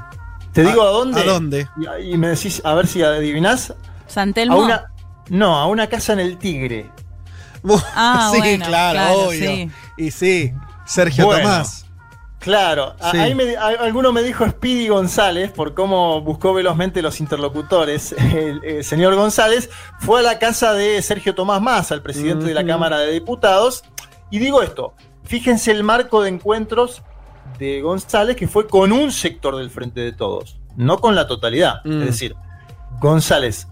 ¿Te 0.63 0.69
digo 0.69 0.83
¿A- 0.83 0.89
a 0.89 0.91
dónde? 0.91 1.21
a 1.21 1.25
dónde? 1.25 1.69
Y, 2.01 2.15
y 2.15 2.19
me 2.19 2.29
decís, 2.29 2.61
a 2.65 2.75
ver 2.75 2.87
si 2.87 3.03
adivinás. 3.03 3.73
San 4.07 4.31
A 4.31 4.33
Telmo. 4.33 4.59
una, 4.59 4.93
no, 5.29 5.57
a 5.57 5.67
una 5.67 5.87
casa 5.87 6.13
en 6.15 6.21
el 6.21 6.39
Tigre. 6.39 6.91
Ah, 7.95 8.31
sí, 8.35 8.39
bueno, 8.39 8.67
claro, 8.67 8.93
claro, 8.99 9.19
obvio. 9.29 9.39
sí. 9.51 9.71
Y 9.97 10.11
sí, 10.11 10.53
Sergio 10.87 11.27
Bueno, 11.27 11.43
Tomás. 11.43 11.85
Claro, 12.39 12.95
Sí. 13.11 13.19
ahí 13.19 13.35
me- 13.35 13.57
a- 13.57 13.67
alguno 13.67 14.13
me 14.13 14.23
dijo 14.23 14.49
Speedy 14.49 14.87
González 14.89 15.51
por 15.51 15.75
cómo 15.75 16.21
buscó 16.23 16.55
velozmente 16.55 17.03
los 17.03 17.19
interlocutores. 17.21 18.13
El, 18.19 18.63
el 18.65 18.85
señor 18.85 19.17
González 19.17 19.71
fue 19.99 20.21
a 20.21 20.23
la 20.23 20.39
casa 20.39 20.73
de 20.73 21.03
Sergio 21.03 21.35
Tomás 21.35 21.61
Massa, 21.61 21.95
el 21.95 22.03
presidente 22.03 22.47
de 22.47 22.55
la. 22.55 22.65
Cámara 22.65 22.99
de 23.01 23.11
Diputados. 23.13 23.83
Y 24.31 24.39
digo 24.39 24.63
esto, 24.63 24.95
fíjense 25.25 25.73
el 25.73 25.83
marco 25.83 26.23
de 26.23 26.29
encuentros 26.29 27.03
de 27.59 27.81
González 27.81 28.37
que 28.37 28.49
fue 28.49 28.67
con 28.67 28.93
un 28.93 29.11
sector 29.13 29.57
del 29.57 29.71
Frente 29.71 30.01
de 30.01 30.13
Todos, 30.13 30.59
no 30.77 30.99
con 30.99 31.15
la 31.15 31.27
totalidad. 31.27 31.81
Mm. 31.85 32.01
Es 32.03 32.07
decir, 32.07 32.35
González 33.01 33.69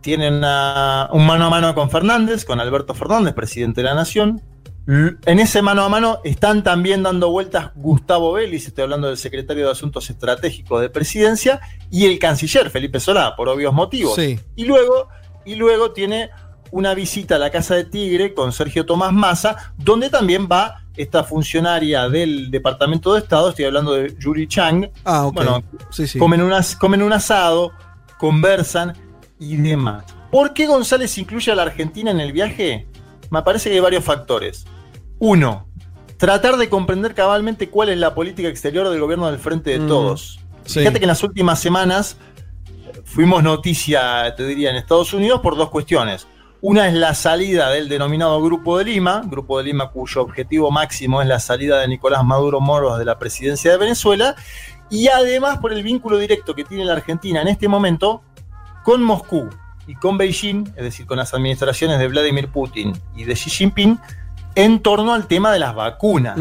tiene 0.00 0.28
una- 0.28 1.08
un 1.12 1.26
mano 1.26 1.46
a 1.46 1.50
mano 1.50 1.74
con 1.74 1.90
Fernández, 1.90 2.44
con 2.44 2.60
Alberto 2.60 2.94
Fernández, 2.94 3.34
presidente 3.34 3.80
de 3.82 3.88
la 3.88 3.94
Nación. 3.94 4.40
En 4.88 5.40
ese 5.40 5.62
mano 5.62 5.82
a 5.82 5.88
mano 5.88 6.20
están 6.22 6.62
también 6.62 7.02
dando 7.02 7.28
vueltas 7.30 7.72
Gustavo 7.74 8.34
Vélez, 8.34 8.68
estoy 8.68 8.84
hablando 8.84 9.08
del 9.08 9.16
secretario 9.16 9.64
de 9.66 9.72
Asuntos 9.72 10.08
Estratégicos 10.10 10.80
de 10.80 10.88
Presidencia, 10.90 11.60
y 11.90 12.06
el 12.06 12.20
canciller 12.20 12.70
Felipe 12.70 13.00
Solá, 13.00 13.34
por 13.34 13.48
obvios 13.48 13.74
motivos. 13.74 14.14
Sí. 14.14 14.38
Y 14.54 14.64
luego, 14.64 15.08
y 15.44 15.56
luego 15.56 15.90
tiene 15.90 16.30
una 16.70 16.94
visita 16.94 17.34
a 17.34 17.38
la 17.40 17.50
Casa 17.50 17.74
de 17.74 17.84
Tigre 17.84 18.32
con 18.32 18.52
Sergio 18.52 18.86
Tomás 18.86 19.12
Massa, 19.12 19.72
donde 19.76 20.08
también 20.08 20.46
va 20.50 20.84
esta 20.96 21.24
funcionaria 21.24 22.08
del 22.08 22.50
Departamento 22.50 23.12
de 23.14 23.20
Estado, 23.20 23.50
estoy 23.50 23.66
hablando 23.66 23.92
de 23.92 24.14
Yuri 24.18 24.46
Chang. 24.48 24.88
Ah. 25.04 25.30
Bueno, 25.32 25.62
sí, 25.90 26.06
sí. 26.06 26.18
comen, 26.18 26.42
unas, 26.42 26.74
comen 26.76 27.02
un 27.02 27.12
asado, 27.12 27.72
conversan 28.18 28.94
y 29.38 29.56
demás. 29.56 30.04
¿Por 30.30 30.52
qué 30.54 30.66
González 30.66 31.16
incluye 31.18 31.52
a 31.52 31.54
la 31.54 31.62
Argentina 31.62 32.10
en 32.10 32.20
el 32.20 32.32
viaje? 32.32 32.86
Me 33.30 33.42
parece 33.42 33.68
que 33.68 33.76
hay 33.76 33.80
varios 33.80 34.04
factores. 34.04 34.66
Uno, 35.18 35.66
tratar 36.16 36.56
de 36.56 36.68
comprender 36.68 37.14
cabalmente 37.14 37.68
cuál 37.70 37.90
es 37.90 37.98
la 37.98 38.14
política 38.14 38.48
exterior 38.48 38.88
del 38.88 39.00
gobierno 39.00 39.26
del 39.30 39.38
Frente 39.38 39.70
de 39.70 39.80
Mm, 39.80 39.88
Todos. 39.88 40.40
sí. 40.64 40.80
Fíjate 40.80 40.98
que 40.98 41.04
en 41.04 41.08
las 41.08 41.22
últimas 41.22 41.60
semanas 41.60 42.16
fuimos 43.04 43.42
noticia, 43.42 44.34
te 44.36 44.46
diría, 44.46 44.70
en 44.70 44.76
Estados 44.76 45.12
Unidos 45.14 45.40
por 45.40 45.56
dos 45.56 45.70
cuestiones. 45.70 46.26
Una 46.62 46.88
es 46.88 46.94
la 46.94 47.14
salida 47.14 47.70
del 47.70 47.88
denominado 47.88 48.42
Grupo 48.42 48.78
de 48.78 48.84
Lima, 48.84 49.22
Grupo 49.26 49.58
de 49.58 49.64
Lima 49.64 49.90
cuyo 49.90 50.22
objetivo 50.22 50.70
máximo 50.70 51.20
es 51.20 51.28
la 51.28 51.38
salida 51.38 51.80
de 51.80 51.88
Nicolás 51.88 52.24
Maduro 52.24 52.60
Moros 52.60 52.98
de 52.98 53.04
la 53.04 53.18
presidencia 53.18 53.70
de 53.70 53.76
Venezuela, 53.76 54.34
y 54.88 55.08
además 55.08 55.58
por 55.58 55.72
el 55.72 55.82
vínculo 55.82 56.16
directo 56.18 56.54
que 56.54 56.64
tiene 56.64 56.84
la 56.84 56.94
Argentina 56.94 57.42
en 57.42 57.48
este 57.48 57.68
momento 57.68 58.22
con 58.84 59.02
Moscú 59.02 59.50
y 59.86 59.94
con 59.96 60.16
Beijing, 60.16 60.68
es 60.76 60.82
decir, 60.82 61.06
con 61.06 61.18
las 61.18 61.34
administraciones 61.34 61.98
de 61.98 62.08
Vladimir 62.08 62.48
Putin 62.48 62.92
y 63.14 63.24
de 63.24 63.34
Xi 63.34 63.50
Jinping, 63.50 63.98
en 64.54 64.80
torno 64.80 65.12
al 65.12 65.26
tema 65.26 65.52
de 65.52 65.58
las 65.58 65.74
vacunas. 65.74 66.38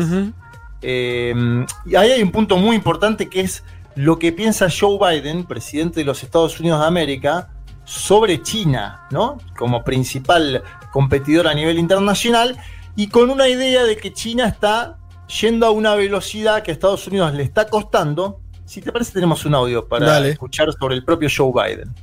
Eh, 0.82 1.66
y 1.86 1.96
ahí 1.96 2.12
hay 2.12 2.24
un 2.24 2.32
punto 2.32 2.58
muy 2.58 2.76
importante 2.76 3.28
que 3.30 3.42
es 3.42 3.64
lo 3.96 4.20
que 4.20 4.32
piensa 4.32 4.68
Joe 4.70 4.98
Biden, 4.98 5.46
presidente 5.46 6.00
de 6.00 6.06
los 6.06 6.24
Estados 6.24 6.60
Unidos 6.60 6.80
de 6.80 6.88
América, 6.88 7.50
sobre 7.86 8.41
China, 8.41 9.07
¿no? 9.12 9.38
Como 9.57 9.84
principal 9.84 10.64
competidor 10.91 11.48
a 11.48 11.53
nivel 11.53 11.80
internacional 11.80 12.57
y 12.95 13.07
con 13.07 13.30
una 13.30 13.48
idea 13.48 13.84
de 13.84 13.95
que 13.95 14.12
China 14.12 14.48
está 14.48 14.98
yendo 15.41 15.66
a 15.66 15.72
una 15.72 15.95
velocidad 15.95 16.64
que 16.64 16.72
a 16.72 16.74
Estados 16.74 17.07
Unidos 17.07 17.34
le 17.34 17.44
está 17.44 17.68
costando. 17.68 18.41
Si 18.66 18.82
te 18.82 18.91
parece, 18.91 19.14
tenemos 19.14 19.45
un 19.45 19.56
audio 19.56 19.88
para 19.88 20.06
Dale. 20.06 20.30
escuchar 20.32 20.74
sobre 20.74 20.95
el 20.95 21.03
propio 21.03 21.30
Joe 21.30 21.52
Biden. 21.53 21.94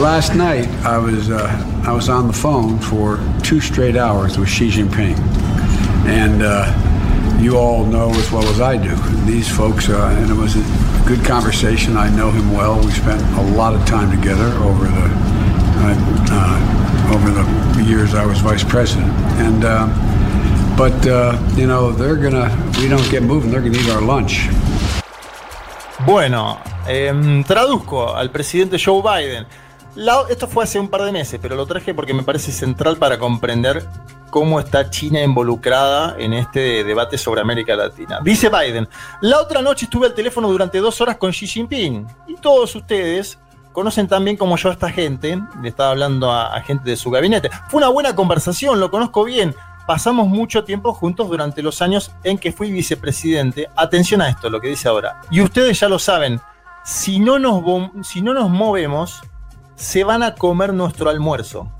Last 0.00 0.34
night, 0.34 0.66
I 0.84 0.98
was 0.98 1.28
uh, 1.28 1.48
I 1.84 1.92
was 1.92 2.08
on 2.08 2.28
the 2.28 2.32
phone 2.32 2.78
for 2.78 3.18
two 3.42 3.60
straight 3.60 3.96
hours 3.96 4.38
with 4.38 4.48
Xi 4.48 4.70
Jinping, 4.70 5.16
and 6.06 6.42
uh, 6.42 6.64
you 7.42 7.56
all 7.56 7.84
know 7.84 8.10
as 8.10 8.30
well 8.30 8.44
as 8.44 8.60
I 8.60 8.76
do 8.76 8.94
these 9.24 9.48
folks. 9.48 9.88
Uh, 9.88 10.16
and 10.18 10.30
it 10.30 10.34
was 10.34 10.56
a 10.56 10.64
good 11.06 11.24
conversation. 11.24 11.96
I 11.96 12.08
know 12.14 12.30
him 12.30 12.52
well. 12.52 12.78
We 12.84 12.90
spent 12.92 13.22
a 13.38 13.42
lot 13.56 13.74
of 13.74 13.84
time 13.86 14.10
together 14.10 14.46
over 14.62 14.84
the 14.84 15.08
uh, 15.82 15.94
uh, 16.32 17.14
over 17.14 17.30
the 17.30 17.82
years 17.82 18.14
I 18.14 18.24
was 18.26 18.40
vice 18.40 18.64
president, 18.64 19.10
and. 19.40 19.64
Uh, 19.64 20.06
but 20.76 21.06
uh, 21.06 21.36
you 21.56 21.66
know 21.66 21.92
they're 21.92 22.16
gonna. 22.16 22.48
We 22.80 22.88
don't 22.88 23.06
get 23.10 23.22
moving. 23.22 23.50
They're 23.50 23.60
gonna 23.60 23.76
eat 23.76 23.90
our 23.90 24.00
lunch. 24.00 24.48
Bueno, 26.06 26.58
em, 26.86 27.44
traduzco 27.44 28.14
al 28.16 28.30
presidente 28.30 28.78
Joe 28.78 29.02
Biden. 29.02 29.46
Esto 30.28 30.46
fue 30.46 30.64
hace 30.64 30.78
un 30.78 30.88
par 30.88 31.02
de 31.02 31.12
meses, 31.12 31.38
pero 31.42 31.56
lo 31.56 31.66
traje 31.66 31.94
porque 31.94 32.14
me 32.14 32.22
parece 32.22 32.52
central 32.52 32.96
para 32.96 33.18
comprender 33.18 33.84
cómo 34.30 34.60
está 34.60 34.88
China 34.88 35.20
involucrada 35.22 36.14
en 36.18 36.32
este 36.32 36.84
debate 36.84 37.18
sobre 37.18 37.40
América 37.40 37.74
Latina. 37.74 38.20
Dice 38.22 38.48
Biden, 38.48 38.88
la 39.20 39.40
otra 39.40 39.60
noche 39.60 39.86
estuve 39.86 40.06
al 40.06 40.14
teléfono 40.14 40.48
durante 40.48 40.78
dos 40.78 41.00
horas 41.00 41.16
con 41.16 41.32
Xi 41.32 41.46
Jinping 41.46 42.06
y 42.28 42.36
todos 42.36 42.74
ustedes 42.76 43.38
conocen 43.72 44.06
tan 44.08 44.24
bien 44.24 44.36
como 44.36 44.56
yo 44.56 44.68
a 44.68 44.72
esta 44.72 44.90
gente, 44.90 45.40
le 45.60 45.68
estaba 45.68 45.90
hablando 45.90 46.30
a, 46.30 46.54
a 46.54 46.62
gente 46.62 46.88
de 46.88 46.96
su 46.96 47.10
gabinete. 47.10 47.50
Fue 47.68 47.78
una 47.78 47.88
buena 47.88 48.14
conversación, 48.14 48.78
lo 48.80 48.90
conozco 48.90 49.24
bien. 49.24 49.54
Pasamos 49.86 50.28
mucho 50.28 50.62
tiempo 50.62 50.94
juntos 50.94 51.28
durante 51.28 51.62
los 51.62 51.82
años 51.82 52.12
en 52.22 52.38
que 52.38 52.52
fui 52.52 52.70
vicepresidente. 52.70 53.68
Atención 53.74 54.22
a 54.22 54.28
esto, 54.28 54.48
lo 54.48 54.60
que 54.60 54.68
dice 54.68 54.88
ahora. 54.88 55.20
Y 55.30 55.40
ustedes 55.40 55.80
ya 55.80 55.88
lo 55.88 55.98
saben, 55.98 56.40
si 56.84 57.18
no 57.18 57.38
nos, 57.38 57.62
si 58.06 58.22
no 58.22 58.32
nos 58.32 58.50
movemos, 58.50 59.20
se 59.80 60.04
van 60.04 60.22
a 60.22 60.34
comer 60.34 60.74
nuestro 60.74 61.08
almuerzo. 61.08 61.72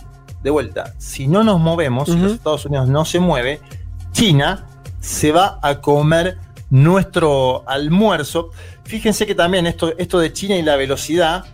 De 0.42 0.48
vuelta, 0.48 0.94
si 0.96 1.28
no 1.28 1.44
nos 1.44 1.60
movemos, 1.60 2.08
si 2.08 2.16
los 2.16 2.32
Estados 2.32 2.64
Unidos 2.64 2.88
no 2.88 3.04
se 3.04 3.20
mueve, 3.20 3.60
China 4.12 4.66
se 5.00 5.32
va 5.32 5.58
a 5.62 5.82
comer 5.82 6.38
nuestro 6.70 7.62
almuerzo. 7.68 8.50
Fíjense 8.84 9.26
que 9.26 9.34
también 9.34 9.66
esto, 9.66 9.92
esto 9.98 10.18
de 10.18 10.32
China 10.32 10.56
y 10.56 10.62
la 10.62 10.76
velocidad 10.76 11.44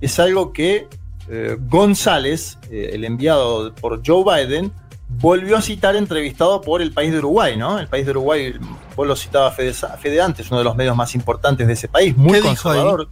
es 0.00 0.20
algo 0.20 0.52
que 0.52 0.88
eh, 1.28 1.56
González, 1.58 2.58
eh, 2.70 2.90
el 2.92 3.04
enviado 3.04 3.74
por 3.74 4.00
Joe 4.06 4.22
Biden, 4.22 4.70
volvió 5.08 5.56
a 5.56 5.62
citar 5.62 5.96
entrevistado 5.96 6.60
por 6.60 6.82
el 6.82 6.92
país 6.92 7.10
de 7.10 7.18
Uruguay, 7.18 7.56
¿no? 7.56 7.80
El 7.80 7.88
país 7.88 8.04
de 8.04 8.12
Uruguay, 8.12 8.54
vos 8.94 9.08
lo 9.08 9.16
citaba 9.16 9.50
Fede, 9.50 9.72
Fede 9.72 10.20
antes, 10.20 10.48
uno 10.50 10.58
de 10.58 10.64
los 10.64 10.76
medios 10.76 10.94
más 10.94 11.16
importantes 11.16 11.66
de 11.66 11.72
ese 11.72 11.88
país, 11.88 12.16
muy 12.16 12.38
conservador. 12.38 13.08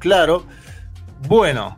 Claro. 0.00 0.44
Bueno. 1.28 1.76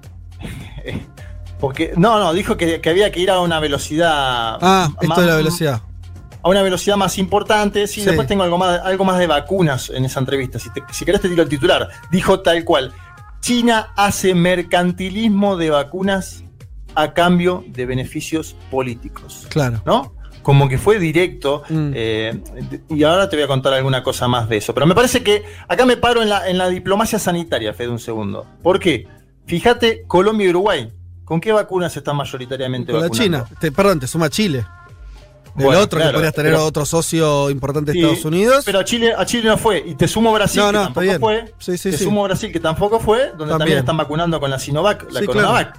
Porque, 1.61 1.93
no, 1.97 2.19
no, 2.19 2.33
dijo 2.33 2.57
que, 2.57 2.81
que 2.81 2.91
había 2.91 3.13
que 3.13 3.21
ir 3.21 3.31
a 3.31 3.39
una 3.41 3.61
velocidad. 3.61 4.59
Ah, 4.61 4.91
esto 5.01 5.21
de 5.21 5.27
la 5.29 5.37
velocidad. 5.37 5.81
A 6.43 6.49
una 6.49 6.61
velocidad 6.63 6.97
más 6.97 7.19
importante. 7.19 7.87
Sí, 7.87 8.01
Sí. 8.01 8.07
después 8.07 8.27
tengo 8.27 8.43
algo 8.43 8.59
más, 8.59 8.81
algo 8.81 9.05
más 9.05 9.19
de 9.21 9.29
vacunas 9.29 9.89
en 9.91 10.05
esa 10.05 10.19
entrevista. 10.19 10.59
Si, 10.59 10.71
te- 10.73 10.83
si 10.91 11.05
querés, 11.05 11.21
te 11.21 11.29
tiro 11.29 11.45
el 11.45 11.49
titular. 11.49 11.89
Dijo 12.11 12.41
tal 12.41 12.65
cual: 12.65 12.93
China 13.41 13.93
hace 13.95 14.35
mercantilismo 14.35 15.57
de 15.57 15.71
vacunas 15.71 16.43
a 16.97 17.13
cambio 17.15 17.65
de 17.69 17.87
beneficios 17.87 18.57
políticos. 18.71 19.47
Claro. 19.49 19.81
¿No? 19.87 20.15
como 20.43 20.69
que 20.69 20.77
fue 20.77 20.99
directo. 20.99 21.63
Mm. 21.69 21.91
eh, 21.95 22.41
y 22.91 23.05
ahora 23.05 23.29
te 23.29 23.37
voy 23.37 23.45
a 23.45 23.47
contar 23.47 23.73
alguna 23.75 24.03
cosa 24.03 24.27
más 24.27 24.49
de 24.49 24.57
eso. 24.57 24.75
Pero 24.75 24.87
me 24.87 24.95
parece 24.97 25.23
que 25.23 25.45
acá 25.69 25.87
me 25.87 25.97
paro 25.97 26.21
en 26.21 26.29
la, 26.29 26.49
en 26.51 26.59
la 26.59 26.69
diplomacia 26.69 27.21
sanitaria, 27.21 27.73
Fede, 27.73 27.91
un 27.91 28.01
segundo. 28.01 28.45
¿Por 28.61 28.81
qué? 28.81 29.07
Fíjate, 29.47 30.05
Colombia 30.06 30.47
y 30.47 30.51
Uruguay. 30.51 30.93
¿Con 31.24 31.40
qué 31.40 31.52
vacunas 31.52 31.97
están 31.97 32.16
mayoritariamente 32.16 32.93
Con 32.93 33.01
la? 33.01 33.10
China. 33.10 33.44
Te- 33.60 33.73
perdón, 33.73 34.01
te 34.01 34.06
suma 34.06 34.28
Chile. 34.28 34.64
El 35.56 35.64
Bueno, 35.66 35.81
otro 35.81 36.01
que 36.01 36.09
podrías 36.09 36.32
tener 36.32 36.52
pero- 36.52 36.64
otro 36.64 36.86
socio 36.86 37.51
importante 37.51 37.93
de 37.93 37.98
Sí, 37.98 38.01
Estados 38.05 38.24
Unidos. 38.24 38.64
Pero 38.64 38.78
a 38.78 38.85
Chile, 38.85 39.12
a 39.16 39.27
Chile 39.27 39.48
no 39.51 39.59
fue. 39.59 39.82
Y 39.86 39.94
te 39.94 40.09
sumo 40.09 40.32
Brasil, 40.32 40.60
No, 40.62 40.66
que 40.69 40.73
no, 40.73 40.82
tampoco 40.85 41.01
bien. 41.02 41.20
fue. 41.20 41.55
Sí, 41.59 41.77
sí, 41.77 41.90
te 41.90 41.98
sumo 41.98 42.23
Brasil, 42.24 42.51
que 42.51 42.60
tampoco 42.60 42.98
fue, 43.01 43.19
donde 43.19 43.36
también, 43.39 43.59
También. 43.59 43.78
están 43.81 43.97
vacunando 43.98 44.40
con 44.40 44.51
la 44.51 44.59
Sinovac, 44.59 45.10
la 45.12 45.24
Coronavac. 45.27 45.78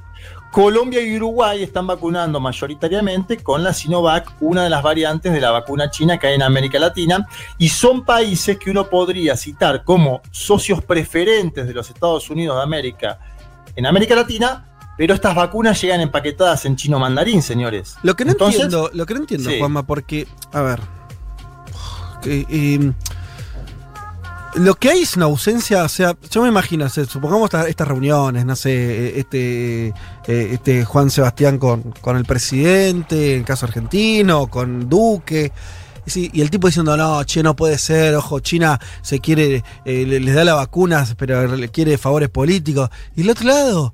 Colombia 0.51 1.01
y 1.01 1.15
Uruguay 1.17 1.63
están 1.63 1.87
vacunando 1.87 2.39
mayoritariamente 2.39 3.37
con 3.37 3.63
la 3.63 3.73
Sinovac, 3.73 4.35
una 4.41 4.63
de 4.63 4.69
las 4.69 4.83
variantes 4.83 5.33
de 5.33 5.41
la 5.41 5.49
vacuna 5.49 5.89
china 5.89 6.19
que 6.19 6.27
hay 6.27 6.35
en 6.35 6.43
América 6.43 6.77
Latina, 6.77 7.27
y 7.57 7.69
son 7.69 8.05
países 8.05 8.59
que 8.59 8.69
uno 8.69 8.87
podría 8.87 9.35
citar 9.35 9.83
como 9.83 10.21
socios 10.29 10.83
preferentes 10.83 11.65
de 11.65 11.73
los 11.73 11.89
Estados 11.89 12.29
Unidos 12.29 12.57
de 12.57 12.61
América 12.61 13.17
en 13.75 13.85
América 13.85 14.15
Latina, 14.15 14.69
pero 14.97 15.13
estas 15.13 15.33
vacunas 15.35 15.81
llegan 15.81 16.01
empaquetadas 16.01 16.65
en 16.65 16.75
chino 16.75 16.99
mandarín, 16.99 17.41
señores. 17.41 17.95
Lo 18.03 18.15
que 18.15 18.25
no 18.25 18.31
Entonces- 18.33 18.61
entiendo, 18.61 18.89
lo 18.93 19.05
que 19.05 19.13
no 19.15 19.19
entiendo, 19.21 19.49
Sí. 19.49 19.57
Juanma, 19.59 19.83
porque, 19.83 20.27
a 20.51 20.61
ver. 20.61 20.79
eh, 22.25 22.45
eh, 22.49 22.91
lo 24.55 24.75
que 24.75 24.89
hay 24.91 25.01
es 25.01 25.17
una 25.17 25.25
ausencia, 25.25 25.83
o 25.83 25.89
sea, 25.89 26.15
yo 26.29 26.43
me 26.43 26.47
imagino, 26.49 26.85
o 26.85 26.89
sea, 26.89 27.05
supongamos 27.05 27.45
esta- 27.45 27.67
estas 27.67 27.87
reuniones, 27.87 28.45
no 28.45 28.55
sé, 28.55 28.71
eh, 28.71 29.13
este, 29.19 29.87
eh, 29.87 29.93
este 30.27 30.85
Juan 30.85 31.09
Sebastián 31.09 31.57
con, 31.57 31.81
con 32.01 32.17
el 32.17 32.25
presidente, 32.25 33.33
en 33.33 33.39
el 33.39 33.45
caso 33.45 33.65
argentino, 33.65 34.47
con 34.47 34.87
Duque. 34.87 35.51
Y 36.15 36.41
el 36.41 36.49
tipo 36.49 36.67
diciendo, 36.67 36.97
no, 36.97 37.23
che, 37.23 37.41
no 37.43 37.55
puede 37.55 37.77
ser, 37.77 38.15
ojo, 38.15 38.39
China 38.41 38.79
se 39.01 39.19
quiere, 39.19 39.63
eh, 39.85 40.05
le- 40.05 40.19
les 40.19 40.35
da 40.35 40.43
las 40.43 40.55
vacunas, 40.55 41.15
pero 41.17 41.55
le 41.55 41.69
quiere 41.69 41.97
favores 41.97 42.29
políticos. 42.29 42.89
Y 43.15 43.21
el 43.21 43.29
otro 43.29 43.47
lado, 43.47 43.93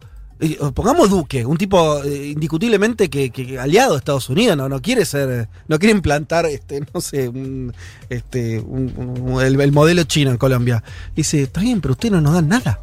pongamos 0.73 1.09
Duque, 1.09 1.45
un 1.45 1.57
tipo 1.57 2.01
eh, 2.03 2.27
indiscutiblemente 2.29 3.09
que, 3.09 3.29
que 3.29 3.59
aliado 3.59 3.91
de 3.91 3.97
Estados 3.97 4.29
Unidos, 4.29 4.57
no, 4.57 4.81
quiere 4.81 5.05
ser, 5.05 5.49
no 5.67 5.77
quiere 5.77 5.93
implantar, 5.93 6.45
este, 6.45 6.81
no 6.93 7.01
sé, 7.01 7.27
un- 7.29 7.73
este, 8.09 8.55
el, 8.57 9.61
el 9.61 9.71
modelo 9.71 10.03
chino 10.05 10.31
en 10.31 10.37
Colombia. 10.37 10.83
Dice, 11.15 11.43
está 11.43 11.61
bien, 11.61 11.81
pero 11.81 11.91
ustedes 11.91 12.13
no 12.13 12.21
nos 12.21 12.33
dan 12.33 12.47
nada. 12.47 12.79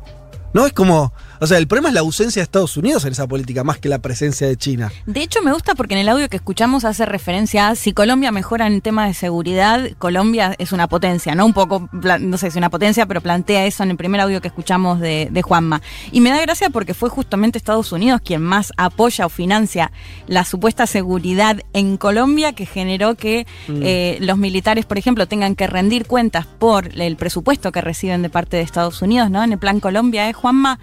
No 0.55 0.65
es 0.67 0.73
como, 0.73 1.13
o 1.41 1.47
sea, 1.47 1.59
el 1.59 1.67
problema 1.67 1.89
es 1.89 1.95
la 1.95 2.01
ausencia 2.01 2.41
de 2.41 2.45
Estados 2.45 2.77
Unidos 2.77 3.05
en 3.05 3.13
esa 3.13 3.27
política 3.27 3.65
más 3.65 3.79
que 3.79 3.89
la 3.89 3.99
presencia 3.99 4.47
de 4.47 4.57
China. 4.57 4.93
De 5.07 5.23
hecho, 5.23 5.43
me 5.43 5.53
gusta 5.53 5.75
porque 5.75 5.95
en 5.95 6.01
el 6.01 6.09
audio 6.09 6.29
que 6.29 6.37
escuchamos 6.37 6.85
hace 6.85 7.07
referencia 7.07 7.69
a 7.69 7.75
si 7.75 7.93
Colombia 7.93 8.33
mejora 8.33 8.67
en 8.67 8.81
tema 8.81 9.07
de 9.07 9.15
seguridad, 9.15 9.91
Colombia 9.99 10.55
es 10.59 10.73
una 10.73 10.89
potencia, 10.89 11.35
¿no? 11.35 11.47
Un 11.47 11.53
poco, 11.55 11.89
no 11.93 12.39
sé 12.39 12.51
si 12.51 12.59
una 12.59 12.71
potencia, 12.71 13.07
pero 13.07 13.21
plantea 13.21 13.67
eso 13.67 13.83
en 13.83 13.91
el 13.91 13.97
primer 13.97 14.21
audio 14.21 14.41
que 14.41 14.49
escuchamos 14.49 15.01
de, 15.01 15.29
de 15.31 15.43
Juanma. 15.43 15.83
Y 16.13 16.21
me 16.21 16.31
da 16.31 16.41
gracia 16.41 16.71
porque 16.71 16.95
fue 16.95 17.09
justamente 17.09 17.59
Estados 17.59 17.93
Unidos 17.93 18.21
quien 18.25 18.43
más 18.43 18.73
apoya 18.77 19.27
o 19.27 19.29
financia 19.29 19.93
la 20.27 20.45
supuesta 20.45 20.87
seguridad 20.87 21.61
en 21.73 21.97
Colombia 21.97 22.53
que 22.53 22.67
generó 22.67 23.15
que 23.15 23.47
Mm. 23.69 23.81
eh, 23.83 24.19
los 24.21 24.39
militares, 24.39 24.85
por 24.85 24.99
ejemplo, 24.99 25.27
tengan 25.27 25.55
que 25.57 25.67
rendir 25.67 26.07
cuentas 26.07 26.47
por 26.47 26.89
el 27.01 27.17
presupuesto 27.17 27.73
que 27.73 27.81
reciben 27.81 28.23
de 28.23 28.31
parte 28.31 28.57
de 28.57 28.63
Estados 28.63 29.03
Unidos, 29.03 29.31
¿no? 29.31 29.43
En 29.43 29.53
el 29.53 29.59
plan 29.59 29.81
Colombia, 29.81 30.29
¿eh, 30.29 30.33
Juanma? 30.33 30.79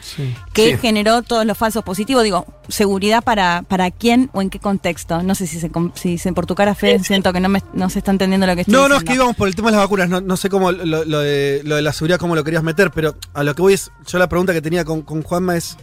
Que 0.54 0.72
Sí. 0.72 0.78
generó 0.78 1.22
todos 1.24 1.46
los 1.46 1.58
falsos 1.58 1.84
positivos. 1.84 2.24
Digo, 2.24 2.46
seguridad 2.68 3.24
para, 3.24 3.64
para 3.68 3.90
quién 3.92 4.30
o 4.34 4.42
en 4.42 4.50
qué 4.50 4.60
contexto. 4.60 5.24
No 5.24 5.36
sé 5.36 5.48
si 5.48 5.60
se, 5.60 5.72
si 5.96 6.18
se 6.18 6.34
por 6.34 6.46
tu 6.46 6.56
cara, 6.56 6.76
Fede, 6.76 7.04
siento 7.04 7.34
que 7.34 7.40
no, 7.40 7.50
me, 7.50 7.62
no 7.74 7.90
se 7.90 8.00
está 8.00 8.12
entendiendo 8.12 8.46
lo 8.48 8.56
que 8.56 8.62
estoy 8.62 8.74
No, 8.74 8.82
no, 8.82 8.86
es 8.96 9.02
diciendo. 9.02 9.10
que 9.12 9.16
íbamos 9.16 9.36
por 9.36 9.48
el 9.48 9.56
tema 9.56 9.72
de 9.72 9.78
las 9.78 9.86
vacunas. 9.86 10.10
No, 10.10 10.22
no 10.22 10.38
sé 10.38 10.50
cómo 10.50 10.72
lo, 10.72 11.04
lo 11.06 11.20
de, 11.20 11.62
lo 11.66 11.76
de 11.76 11.82
la 11.82 11.92
seguridad, 11.92 12.20
cómo 12.20 12.36
lo 12.36 12.44
querías 12.44 12.64
meter, 12.64 12.92
pero 12.92 13.16
a 13.34 13.44
lo 13.44 13.56
que 13.56 13.62
voy 13.62 13.74
es. 13.74 13.92
Yo 14.08 14.20
la 14.20 14.30
pregunta 14.30 14.54
que 14.54 14.62
tenía 14.62 14.86
con, 14.86 15.02
con 15.02 15.24
Juanma 15.24 15.58
es. 15.58 15.76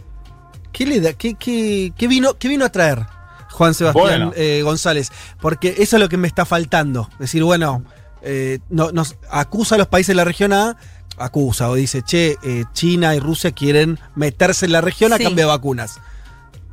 ¿Qué 0.71 0.85
le 0.85 1.01
da? 1.01 1.13
¿Qué, 1.13 1.33
qué, 1.35 1.91
qué 1.97 2.07
vino, 2.07 2.35
qué 2.39 2.47
vino 2.47 2.63
a 2.63 2.69
traer 2.69 3.05
Juan 3.51 3.73
Sebastián 3.73 4.05
Bueno. 4.07 4.31
eh, 4.37 4.61
González? 4.63 5.11
Porque 5.41 5.75
eso 5.79 5.97
es 5.97 5.99
lo 6.01 6.07
que 6.07 6.15
me 6.15 6.27
está 6.29 6.45
faltando. 6.45 7.09
Es 7.13 7.19
decir, 7.19 7.43
bueno, 7.43 7.83
eh, 8.21 8.59
no, 8.69 8.91
nos 8.93 9.17
acusa 9.29 9.75
a 9.75 9.77
los 9.77 9.87
países 9.87 10.07
de 10.09 10.15
la 10.15 10.23
región 10.23 10.53
A, 10.53 10.77
acusa 11.17 11.69
o 11.69 11.75
dice, 11.75 12.01
che, 12.01 12.37
eh, 12.43 12.65
China 12.73 13.15
y 13.15 13.19
Rusia 13.19 13.51
quieren 13.51 13.99
meterse 14.15 14.65
en 14.65 14.71
la 14.71 14.81
región 14.81 15.13
a 15.13 15.17
Sí. 15.17 15.23
cambio 15.23 15.45
de 15.45 15.49
vacunas. 15.51 15.99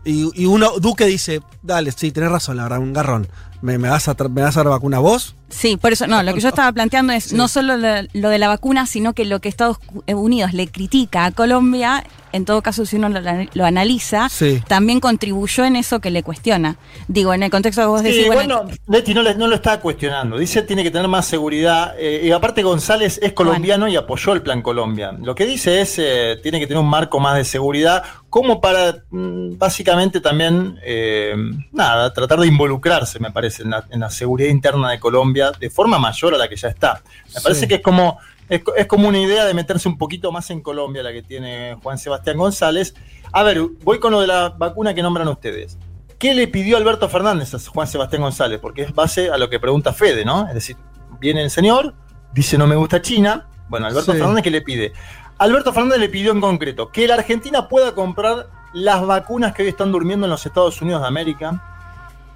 Y, 0.05 0.31
y 0.41 0.47
uno, 0.47 0.79
Duque 0.79 1.05
dice, 1.07 1.43
dale, 1.63 1.93
sí, 1.93 2.13
tenés 2.13 2.31
razón, 2.31 2.57
la 2.57 2.63
verdad, 2.65 2.79
un 2.79 2.93
garrón. 2.93 3.29
¿Me, 3.61 3.77
me 3.79 3.89
vas, 3.89 4.09
a 4.09 4.15
¿Me 4.29 4.43
vas 4.43 4.57
a 4.57 4.61
dar 4.61 4.71
vacuna 4.71 5.01
vos? 5.01 5.35
Sí, 5.51 5.77
por 5.77 5.93
eso, 5.93 6.07
no, 6.07 6.23
lo 6.23 6.35
que 6.35 6.41
yo 6.41 6.49
estaba 6.49 6.71
planteando 6.73 7.13
es 7.13 7.33
no 7.33 7.49
solo 7.49 7.77
lo, 7.77 7.89
lo 8.13 8.29
de 8.29 8.39
la 8.39 8.49
vacuna, 8.49 8.87
sino 8.87 9.15
que 9.15 9.25
lo 9.25 9.41
que 9.41 9.49
Estados 9.49 9.79
Unidos 10.07 10.53
le 10.53 10.69
critica 10.69 11.25
a 11.25 11.33
Colombia, 11.33 12.05
en 12.33 12.45
todo 12.45 12.61
caso, 12.61 12.85
si 12.85 12.97
uno 12.97 13.09
lo, 13.09 13.21
lo 13.55 13.65
analiza, 13.65 14.29
Sí. 14.29 14.63
también 14.69 15.01
contribuyó 15.01 15.65
en 15.65 15.77
eso 15.77 16.01
que 16.01 16.11
le 16.11 16.23
cuestiona. 16.23 16.77
Digo, 17.09 17.33
en 17.33 17.43
el 17.43 17.51
contexto 17.51 17.81
que 17.81 17.87
vos 17.87 18.03
Sí, 18.03 18.09
decís, 18.09 18.27
bueno, 18.27 18.65
bueno, 18.65 18.79
Leti 18.89 19.15
no, 19.15 19.23
no 19.23 19.47
lo 19.47 19.55
está 19.55 19.81
cuestionando. 19.81 20.37
Dice 20.37 20.61
tiene 20.61 20.83
que 20.83 20.91
tener 20.91 21.09
más 21.09 21.25
seguridad. 21.25 21.95
eh, 21.99 22.21
y 22.25 22.31
aparte 22.31 22.63
González 22.63 23.19
es 23.23 23.33
colombiano 23.33 23.89
y 23.89 23.97
apoyó 23.97 24.35
el 24.35 24.43
plan 24.43 24.61
Colombia. 24.61 25.13
Lo 25.13 25.35
que 25.35 25.47
dice 25.47 25.81
es 25.81 25.95
eh, 25.99 26.39
tiene 26.43 26.61
que 26.61 26.67
tener 26.67 26.83
un 26.83 26.91
marco 26.91 27.19
más 27.21 27.37
de 27.37 27.45
seguridad, 27.47 28.03
como 28.29 28.61
para 28.61 29.05
mm, 29.11 29.57
básicamente 29.57 30.21
también 30.21 30.79
eh, 30.85 31.35
nada, 31.73 32.13
tratar 32.13 32.39
de 32.41 32.47
involucrarse, 32.47 33.19
me 33.21 33.31
parece, 33.31 33.63
en 33.63 33.71
la, 33.71 33.87
en 33.91 34.01
la 34.01 34.11
seguridad 34.11 34.51
interna 34.51 34.91
de 34.91 35.01
Colombia 35.01 35.38
de 35.59 35.71
forma 35.71 35.99
mayor 35.99 36.35
a 36.35 36.39
la 36.39 36.49
que 36.49 36.57
ya 36.57 36.69
está. 36.69 37.03
Me 37.35 37.41
parece 37.41 37.63
Sí. 37.63 37.69
que 37.69 37.75
es 37.77 37.83
como 37.83 38.19
es, 38.49 38.63
co- 38.63 38.75
es 38.75 38.87
como 38.87 39.09
una 39.09 39.19
idea 39.19 39.45
de 39.45 39.53
meterse 39.55 39.89
un 39.89 39.99
poquito 39.99 40.33
más 40.33 40.49
en 40.51 40.63
Colombia 40.63 41.03
la 41.03 41.13
que 41.13 41.23
tiene 41.23 41.77
Juan 41.83 41.99
Sebastián 41.99 42.39
González. 42.39 42.95
A 43.33 43.43
ver, 43.43 43.61
voy 43.85 43.99
con 44.01 44.11
lo 44.13 44.21
de 44.23 44.27
la 44.27 44.49
vacuna 44.51 44.95
que 44.95 45.03
nombran 45.03 45.29
ustedes. 45.29 45.77
¿Qué 46.19 46.35
le 46.35 46.49
pidió 46.49 46.77
Alberto 46.79 47.09
Fernández 47.11 47.53
a 47.55 47.59
Juan 47.59 47.87
Sebastián 47.87 48.23
González? 48.23 48.59
Porque 48.59 48.83
es 48.83 48.95
base 48.95 49.31
a 49.31 49.37
lo 49.37 49.51
que 49.51 49.61
pregunta 49.61 49.93
Fede, 49.93 50.25
¿no? 50.25 50.49
Es 50.49 50.55
decir, 50.55 50.77
viene 51.21 51.43
el 51.45 51.51
señor, 51.51 51.95
dice 52.33 52.57
no 52.57 52.67
me 52.67 52.75
gusta 52.75 53.03
China. 53.03 53.49
Bueno, 53.69 53.87
Alberto 53.87 54.13
Sí. 54.13 54.19
Fernández, 54.19 54.43
¿qué 54.43 54.51
le 54.51 54.63
pide? 54.63 54.93
Alberto 55.37 55.73
Fernández 55.75 56.01
le 56.01 56.09
pidió 56.09 56.33
en 56.33 56.41
concreto 56.41 56.91
que 56.91 57.07
la 57.07 57.15
Argentina 57.15 57.69
pueda 57.69 57.95
comprar 57.95 58.49
las 58.73 59.07
vacunas 59.07 59.53
que 59.55 59.63
hoy 59.63 59.69
están 59.69 59.93
durmiendo 59.93 60.25
en 60.27 60.31
los 60.31 60.45
Estados 60.47 60.81
Unidos 60.81 61.03
de 61.03 61.07
América, 61.09 61.63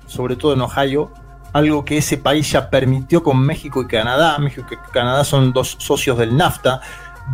sobre 0.06 0.36
todo 0.36 0.52
en 0.52 0.60
Ohio, 0.60 1.10
algo 1.52 1.84
que 1.84 1.98
ese 1.98 2.18
país 2.18 2.50
ya 2.50 2.70
permitió 2.70 3.22
con 3.22 3.40
México 3.40 3.82
y 3.82 3.86
Canadá. 3.86 4.38
México 4.38 4.66
y 4.70 4.92
Canadá 4.92 5.24
son 5.24 5.52
dos 5.52 5.76
socios 5.78 6.18
del 6.18 6.36
NAFTA, 6.36 6.80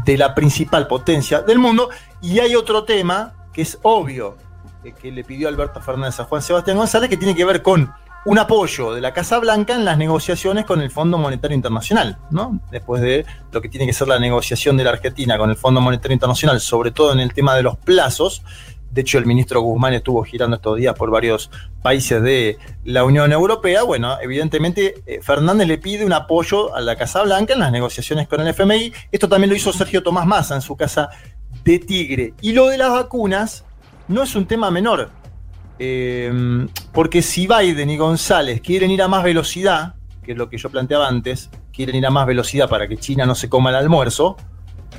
de 0.05 0.19
la 0.19 0.35
principal 0.35 0.87
potencia 0.87 1.41
del 1.41 1.59
mundo. 1.59 1.91
Y 2.21 2.39
hay 2.41 2.55
otro 2.57 2.85
tema 2.85 3.35
que 3.53 3.63
es 3.63 3.79
obvio, 3.83 4.37
eh, 4.85 4.93
que 4.93 5.11
le 5.11 5.25
pidió 5.25 5.49
Alberto 5.49 5.81
Fernández 5.81 6.21
a 6.21 6.25
Juan 6.25 6.43
Sebastián 6.43 6.77
González, 6.77 7.09
que 7.09 7.17
tiene 7.17 7.35
que 7.35 7.45
ver 7.45 7.63
con 7.63 7.93
un 8.25 8.39
apoyo 8.39 8.93
de 8.93 9.01
la 9.01 9.15
Casa 9.15 9.39
Blanca 9.39 9.75
en 9.75 9.85
las 9.85 9.97
negociaciones 9.97 10.65
con 10.65 10.83
el 10.83 10.91
Fondo 10.91 11.17
Monetario 11.17 11.55
Internacional, 11.55 12.19
¿no? 12.31 12.61
Después 12.71 13.01
de 13.01 13.25
lo 13.53 13.63
que 13.63 13.69
tiene 13.69 13.87
que 13.87 13.93
ser 13.93 14.09
la 14.09 14.19
negociación 14.19 14.77
de 14.77 14.85
la 14.85 14.91
Argentina 14.91 15.39
con 15.39 15.49
el 15.51 15.57
Fondo 15.57 15.81
Monetario 15.81 16.13
Internacional, 16.15 16.61
sobre 16.61 16.91
todo 16.91 17.13
en 17.13 17.21
el 17.21 17.33
tema 17.33 17.55
de 17.55 17.63
los 17.63 17.77
plazos. 17.77 18.43
De 18.99 19.03
hecho, 19.03 19.19
el 19.19 19.27
ministro 19.27 19.61
Guzmán 19.61 19.95
estuvo 19.95 20.25
girando 20.25 20.57
estos 20.57 20.77
días 20.77 20.93
por 20.93 21.09
varios 21.09 21.53
países 21.83 22.21
de 22.21 22.59
la 22.83 23.05
Unión 23.05 23.31
Europea. 23.31 23.85
Bueno, 23.85 24.17
evidentemente 24.21 25.05
eh, 25.07 25.21
Fernández 25.23 25.69
le 25.69 25.79
pide 25.79 26.05
un 26.05 26.13
apoyo 26.13 26.75
a 26.75 26.81
la 26.81 26.97
Casa 26.97 27.23
Blanca 27.23 27.53
en 27.53 27.61
las 27.61 27.71
negociaciones 27.71 28.27
con 28.27 28.41
el 28.41 28.49
FMI. 28.49 28.93
Esto 29.13 29.29
también 29.29 29.51
lo 29.51 29.55
hizo 29.55 29.73
Sergio 29.73 30.03
Tomás 30.03 30.27
Massa 30.27 30.57
en 30.57 30.63
su 30.63 30.77
casa 30.77 31.11
de 31.63 31.79
Tigre. 31.79 32.35
Y 32.41 32.51
lo 32.55 32.67
de 32.67 32.77
las 32.77 32.91
vacunas 32.91 33.65
no 34.09 34.25
es 34.25 34.35
un 34.35 34.47
tema 34.47 34.69
menor. 34.69 35.11
Eh, 35.79 36.67
porque 36.91 37.23
si 37.23 37.47
Biden 37.47 37.91
y 37.91 37.97
González 37.99 38.61
quieren 38.61 38.91
ir 38.91 39.03
a 39.03 39.07
más 39.07 39.23
velocidad, 39.23 39.95
que 40.25 40.33
es 40.33 40.37
lo 40.37 40.49
que 40.49 40.59
yo 40.59 40.71
planteaba 40.71 41.07
antes, 41.07 41.51
quieren 41.73 41.95
ir 41.95 42.05
a 42.05 42.11
más 42.11 42.27
velocidad 42.27 42.69
para 42.69 42.89
que 42.89 42.97
China 42.97 43.27
no 43.27 43.37
se 43.37 43.49
coma 43.49 43.71
el 43.71 43.77
almuerzo, 43.77 44.37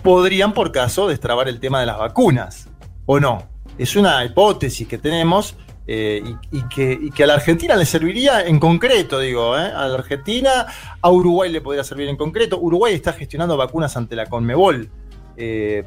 podrían 0.04 0.54
por 0.54 0.72
caso 0.72 1.10
destrabar 1.10 1.50
el 1.50 1.60
tema 1.60 1.82
de 1.82 1.86
las 1.86 1.98
vacunas, 1.98 2.70
¿o 3.06 3.20
no? 3.20 3.49
Es 3.80 3.96
una 3.96 4.24
hipótesis 4.26 4.88
que 4.88 4.98
tenemos 5.00 5.56
eh, 5.88 6.22
y, 6.52 6.58
y 6.58 6.62
que, 6.70 7.00
y 7.02 7.10
que 7.10 7.24
a 7.24 7.28
la 7.28 7.34
Argentina 7.36 7.76
le 7.76 7.86
serviría 7.86 8.46
en 8.46 8.60
concreto, 8.60 9.20
digo, 9.20 9.58
¿eh? 9.58 9.62
a 9.76 9.88
la 9.88 9.96
Argentina, 9.96 10.68
a 11.02 11.10
Uruguay 11.10 11.52
le 11.52 11.62
podría 11.62 11.84
servir 11.84 12.08
en 12.10 12.16
concreto. 12.18 12.60
Uruguay 12.60 12.94
está 12.94 13.14
gestionando 13.14 13.58
vacunas 13.58 13.98
ante 13.98 14.16
la 14.16 14.28
Conmebol, 14.28 14.90
eh, 15.38 15.84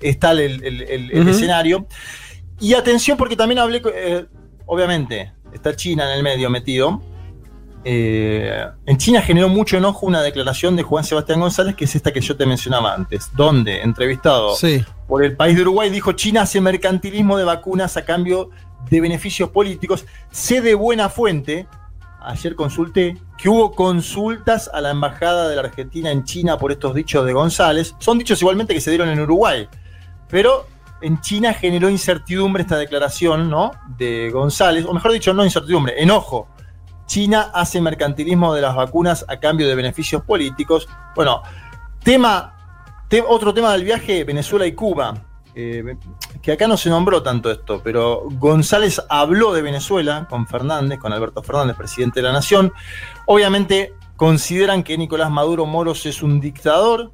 está 0.00 0.30
el, 0.32 0.40
el- 0.64 0.82
el- 0.82 1.10
el 1.10 1.20
Ujú. 1.20 1.30
escenario. 1.30 1.86
Y 2.60 2.72
atención 2.72 3.18
porque 3.18 3.36
también 3.36 3.58
hablé, 3.58 3.82
eh, 3.94 4.24
obviamente, 4.64 5.32
está 5.52 5.76
China 5.76 6.10
en 6.10 6.16
el 6.18 6.22
medio 6.22 6.48
metido. 6.48 7.02
Eh, 7.84 8.66
en 8.86 8.96
China 8.98 9.22
generó 9.22 9.48
mucho 9.48 9.76
enojo 9.76 10.06
una 10.06 10.20
declaración 10.22 10.74
de 10.76 10.82
Juan 10.82 11.04
Sebastián 11.04 11.40
González, 11.40 11.76
que 11.76 11.84
es 11.84 11.94
esta 11.94 12.12
que 12.12 12.20
yo 12.20 12.36
te 12.36 12.44
mencionaba 12.46 12.92
antes, 12.94 13.30
donde, 13.36 13.80
entrevistado 13.82 14.54
Sí. 14.56 14.84
por 15.06 15.24
el 15.24 15.36
país 15.36 15.54
de 15.56 15.62
Uruguay, 15.62 15.88
dijo 15.90 16.12
China 16.12 16.42
hace 16.42 16.60
mercantilismo 16.60 17.36
de 17.36 17.44
vacunas 17.44 17.96
a 17.96 18.04
cambio 18.04 18.50
de 18.90 19.00
beneficios 19.00 19.50
políticos. 19.50 20.04
Sé 20.30 20.60
de 20.60 20.74
buena 20.74 21.08
fuente, 21.08 21.68
ayer 22.22 22.56
consulté 22.56 23.16
que 23.38 23.48
hubo 23.48 23.72
consultas 23.72 24.68
a 24.72 24.80
la 24.80 24.90
embajada 24.90 25.48
de 25.48 25.54
la 25.54 25.62
Argentina 25.62 26.10
en 26.10 26.24
China 26.24 26.58
por 26.58 26.72
estos 26.72 26.94
dichos 26.94 27.24
de 27.24 27.32
González. 27.32 27.94
Son 28.00 28.18
dichos 28.18 28.40
igualmente 28.40 28.74
que 28.74 28.80
se 28.80 28.90
dieron 28.90 29.08
en 29.10 29.20
Uruguay, 29.20 29.68
pero 30.28 30.66
en 31.02 31.20
China 31.20 31.52
generó 31.52 31.88
incertidumbre 31.88 32.62
esta 32.62 32.76
declaración, 32.78 33.48
¿no? 33.48 33.70
De 33.96 34.30
González, 34.30 34.84
o 34.88 34.92
mejor 34.94 35.12
dicho, 35.12 35.32
no 35.32 35.44
incertidumbre, 35.44 36.02
enojo. 36.02 36.48
China 37.06 37.50
hace 37.54 37.80
mercantilismo 37.80 38.52
de 38.54 38.60
las 38.62 38.74
vacunas 38.74 39.24
a 39.28 39.38
cambio 39.38 39.66
de 39.68 39.74
beneficios 39.74 40.22
políticos. 40.22 40.88
Bueno, 41.14 41.42
tema, 42.02 42.54
te- 43.08 43.22
otro 43.26 43.54
tema 43.54 43.72
del 43.72 43.84
viaje, 43.84 44.24
Venezuela 44.24 44.66
y 44.66 44.72
Cuba. 44.72 45.14
Eh, 45.58 45.96
que 46.42 46.52
acá 46.52 46.68
no 46.68 46.76
se 46.76 46.90
nombró 46.90 47.22
tanto 47.22 47.50
esto, 47.50 47.80
pero 47.82 48.24
González 48.32 49.00
habló 49.08 49.54
de 49.54 49.62
Venezuela 49.62 50.26
con 50.28 50.46
Fernández, 50.46 50.98
con 50.98 51.14
Alberto 51.14 51.42
Fernández, 51.42 51.76
presidente 51.76 52.20
de 52.20 52.24
la 52.26 52.32
Nación. 52.32 52.72
Obviamente 53.24 53.94
consideran 54.16 54.82
que 54.82 54.98
Nicolás 54.98 55.30
Maduro 55.30 55.64
Moros 55.64 56.04
es 56.04 56.22
un 56.22 56.40
dictador, 56.40 57.10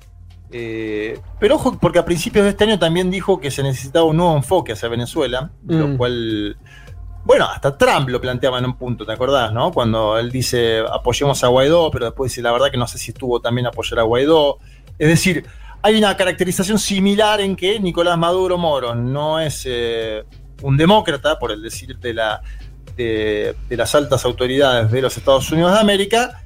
eh, 0.51 1.20
pero 1.39 1.55
ojo, 1.55 1.78
porque 1.78 2.01
a 2.01 2.05
principios 2.05 2.44
de 2.44 2.51
este 2.51 2.64
año 2.64 2.78
también 2.81 3.12
dijo 3.12 3.39
que 3.40 3.51
se 3.52 3.62
necesitaba 3.62 4.06
un 4.06 4.16
nuevo 4.16 4.36
enfoque 4.36 4.73
hacia 4.73 4.89
Venezuela, 4.89 5.52
lo 5.66 5.89
Mm. 5.89 5.97
cual, 5.97 6.56
bueno, 7.24 7.47
hasta 7.47 7.77
Trump 7.77 8.09
lo 8.09 8.20
planteaba 8.20 8.59
en 8.59 8.66
un 8.66 8.77
punto, 8.77 9.07
¿te 9.07 9.12
acordás, 9.12 9.53
no? 9.53 9.70
Cuando 9.70 10.19
él 10.19 10.31
dice 10.31 10.81
apoyemos 10.81 11.43
a 11.44 11.49
Guaidó, 11.49 11.90
pero 11.90 12.07
después 12.07 12.32
dice 12.32 12.43
la 12.43 12.53
verdad 12.53 12.70
que 12.70 12.77
no 12.77 12.86
sé 12.86 12.99
si 12.99 13.12
estuvo 13.12 13.40
también 13.40 13.66
apoyar 13.66 14.01
a 14.01 14.03
Guaidó. 14.03 14.59
Es 14.99 15.09
decir, 15.09 15.47
hay 15.82 15.97
una 15.97 16.16
caracterización 16.16 16.78
similar 16.78 17.40
en 17.40 17.57
que 17.57 17.78
Nicolás 17.78 18.19
Maduro 18.19 18.59
Moro 18.59 18.94
no 18.94 19.39
es 19.40 19.62
eh, 19.66 20.24
un 20.62 20.77
demócrata, 20.77 21.39
por 21.39 21.53
el 21.53 21.62
decir 21.62 21.97
de, 21.99 22.15
la, 22.15 22.43
de 22.97 23.55
las 23.70 23.94
altas 23.94 24.24
autoridades 24.24 24.90
de 24.90 25.03
los 25.03 25.16
Estados 25.16 25.51
Unidos 25.51 25.73
de 25.73 25.78
América, 25.81 26.43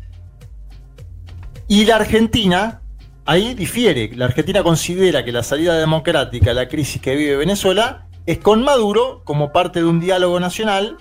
y 1.69 1.85
la 1.85 1.97
Argentina, 1.97 2.81
ahí 3.25 3.55
difiere. 3.55 4.11
La 4.15 4.27
Argentina 4.27 4.63
considera 4.63 5.25
que 5.25 5.33
la 5.33 5.43
salida 5.43 5.77
democrática 5.77 6.53
a 6.53 6.55
la 6.55 6.69
crisis 6.69 7.03
que 7.03 7.17
vive 7.17 7.37
Venezuela 7.37 8.07
es 8.27 8.39
con 8.39 8.63
Maduro 8.65 9.23
como 9.25 9.53
parte 9.53 9.81
de 9.81 9.87
un 9.87 10.01
diálogo 10.01 10.39
nacional. 10.41 10.97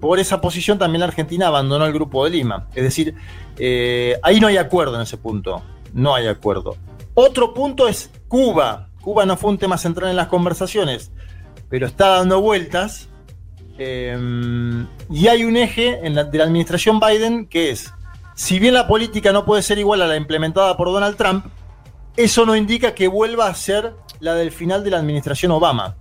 Por 0.00 0.18
esa 0.18 0.40
posición 0.40 0.78
también 0.78 1.00
la 1.00 1.06
Argentina 1.06 1.46
abandonó 1.46 1.86
el 1.86 1.92
Grupo 1.92 2.24
de 2.24 2.30
Lima. 2.30 2.66
Es 2.74 2.82
decir, 2.84 3.14
eh, 3.58 4.18
ahí 4.22 4.40
no 4.40 4.46
hay 4.48 4.56
acuerdo 4.56 4.96
en 4.96 5.02
ese 5.02 5.16
punto. 5.16 5.62
No 5.92 6.14
hay 6.14 6.26
acuerdo. 6.26 6.76
Otro 7.14 7.54
punto 7.54 7.88
es 7.88 8.10
Cuba. 8.28 8.88
Cuba 9.00 9.24
no 9.24 9.36
fue 9.36 9.50
un 9.50 9.58
tema 9.58 9.78
central 9.78 10.10
en 10.10 10.16
las 10.16 10.26
conversaciones, 10.26 11.10
pero 11.70 11.86
está 11.86 12.08
dando 12.08 12.40
vueltas. 12.40 13.08
Eh, 13.78 14.16
y 15.10 15.28
hay 15.28 15.44
un 15.44 15.56
eje 15.56 16.06
en 16.06 16.14
la- 16.14 16.24
de 16.24 16.38
la 16.38 16.44
administración 16.44 16.98
Biden 16.98 17.46
que 17.46 17.70
es, 17.70 17.92
si 18.34 18.58
bien 18.58 18.74
la 18.74 18.88
política 18.88 19.32
no 19.32 19.44
puede 19.44 19.62
ser 19.62 19.78
igual 19.78 20.00
a 20.02 20.06
la 20.06 20.16
implementada 20.16 20.76
por 20.76 20.88
Donald 20.88 21.16
Trump, 21.16 21.46
eso 22.16 22.46
no 22.46 22.56
indica 22.56 22.94
que 22.94 23.08
vuelva 23.08 23.46
a 23.48 23.54
ser 23.54 23.94
la 24.20 24.34
del 24.34 24.50
final 24.50 24.82
de 24.82 24.90
la 24.90 24.96
administración 24.98 25.52
Obama. 25.52 25.94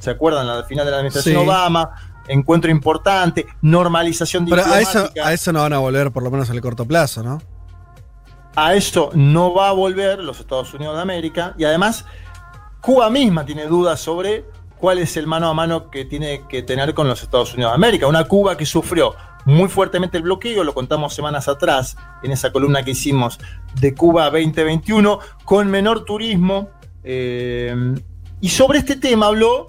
¿Se 0.00 0.10
acuerdan? 0.10 0.46
La 0.46 0.64
final 0.64 0.84
de 0.84 0.90
la 0.90 0.96
administración 0.98 1.34
Sí. 1.36 1.40
Obama, 1.48 1.90
encuentro 2.26 2.70
importante, 2.70 3.46
normalización 3.62 4.44
Pero 4.46 4.62
a 4.62 4.78
diplomática. 4.78 4.90
eso, 5.20 5.26
a 5.28 5.32
eso 5.32 5.52
no 5.52 5.60
van 5.60 5.72
a 5.74 5.78
volver, 5.78 6.10
por 6.10 6.22
lo 6.22 6.30
menos 6.30 6.48
en 6.50 6.56
el 6.56 6.60
corto 6.60 6.84
plazo, 6.84 7.22
¿no? 7.22 7.40
A 8.56 8.74
eso 8.74 9.10
no 9.14 9.54
va 9.54 9.68
a 9.68 9.72
volver 9.72 10.18
los 10.18 10.40
Estados 10.40 10.74
Unidos 10.74 10.96
de 10.96 11.02
América 11.02 11.54
y 11.56 11.64
además 11.64 12.04
Cuba 12.80 13.08
misma 13.10 13.44
tiene 13.44 13.66
dudas 13.66 14.00
sobre 14.00 14.44
cuál 14.78 14.98
es 14.98 15.16
el 15.16 15.26
mano 15.26 15.48
a 15.48 15.54
mano 15.54 15.90
que 15.90 16.04
tiene 16.04 16.42
que 16.48 16.62
tener 16.62 16.94
con 16.94 17.06
los 17.06 17.22
Estados 17.22 17.54
Unidos 17.54 17.72
de 17.72 17.76
América. 17.76 18.06
Una 18.06 18.24
Cuba 18.24 18.56
que 18.56 18.66
sufrió 18.66 19.14
muy 19.44 19.68
fuertemente 19.68 20.16
el 20.16 20.22
bloqueo, 20.24 20.64
lo 20.64 20.74
contamos 20.74 21.14
semanas 21.14 21.48
atrás 21.48 21.96
en 22.22 22.32
esa 22.32 22.50
columna 22.52 22.82
que 22.82 22.90
hicimos 22.92 23.38
de 23.80 23.94
Cuba 23.94 24.24
2021, 24.30 25.18
con 25.44 25.70
menor 25.70 26.04
turismo. 26.04 26.70
eh, 27.04 27.94
y 28.42 28.48
sobre 28.48 28.78
este 28.78 28.96
tema 28.96 29.26
habló 29.26 29.66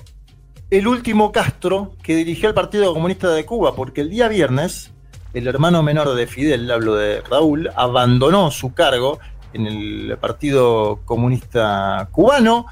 el 0.72 0.88
último 0.88 1.32
Castro 1.32 1.92
que 2.02 2.16
dirigió 2.16 2.48
el 2.48 2.56
Partido 2.56 2.94
Comunista 2.94 3.30
de 3.30 3.46
Cuba, 3.46 3.76
porque 3.76 4.02
el 4.02 4.10
día 4.10 4.30
viernes 4.30 4.92
el 5.34 5.48
hermano 5.48 5.84
menor 5.84 6.14
de 6.16 6.28
Fidel, 6.28 6.70
hablo 6.72 6.96
de 6.96 7.22
Raúl, 7.22 7.70
abandonó 7.76 8.52
su 8.52 8.74
cargo 8.74 9.20
en 9.54 9.66
el 9.66 10.18
Partido 10.20 11.02
Comunista 11.06 12.10
Cubano 12.12 12.66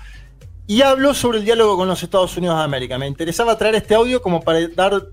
y 0.66 0.82
habló 0.82 1.14
sobre 1.14 1.40
el 1.40 1.46
diálogo 1.46 1.78
con 1.78 1.88
los 1.88 2.02
Estados 2.02 2.36
Unidos 2.38 2.58
de 2.58 2.64
América. 2.64 2.98
Me 2.98 3.08
interesaba 3.08 3.58
traer 3.58 3.76
este 3.76 3.96
audio 3.96 4.22
como 4.22 4.42
para 4.42 4.66
dar, 4.70 5.08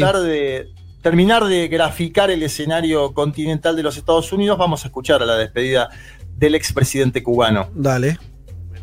dar 0.00 0.18
de, 0.18 0.72
terminar 1.02 1.44
de 1.44 1.68
graficar 1.68 2.30
el 2.30 2.42
escenario 2.42 3.12
continental 3.12 3.76
de 3.76 3.82
los 3.82 3.96
Estados 3.96 4.32
Unidos. 4.32 4.58
Vamos 4.58 4.84
a 4.84 4.88
escuchar 4.88 5.22
a 5.22 5.26
la 5.26 5.36
despedida 5.36 5.90
del 6.36 6.54
expresidente 6.54 7.22
cubano. 7.22 7.68
Dale. 7.74 8.18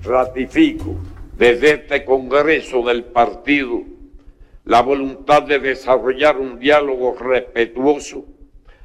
Ratifico 0.04 0.98
desde 1.42 1.72
este 1.72 2.06
Congreso 2.06 2.84
del 2.84 3.04
Partido 3.04 3.82
la 4.66 4.84
voluntad 4.84 5.42
de 5.42 5.58
desarrollar 5.58 6.38
un 6.38 6.60
diálogo 6.60 7.18
respetuoso 7.18 8.26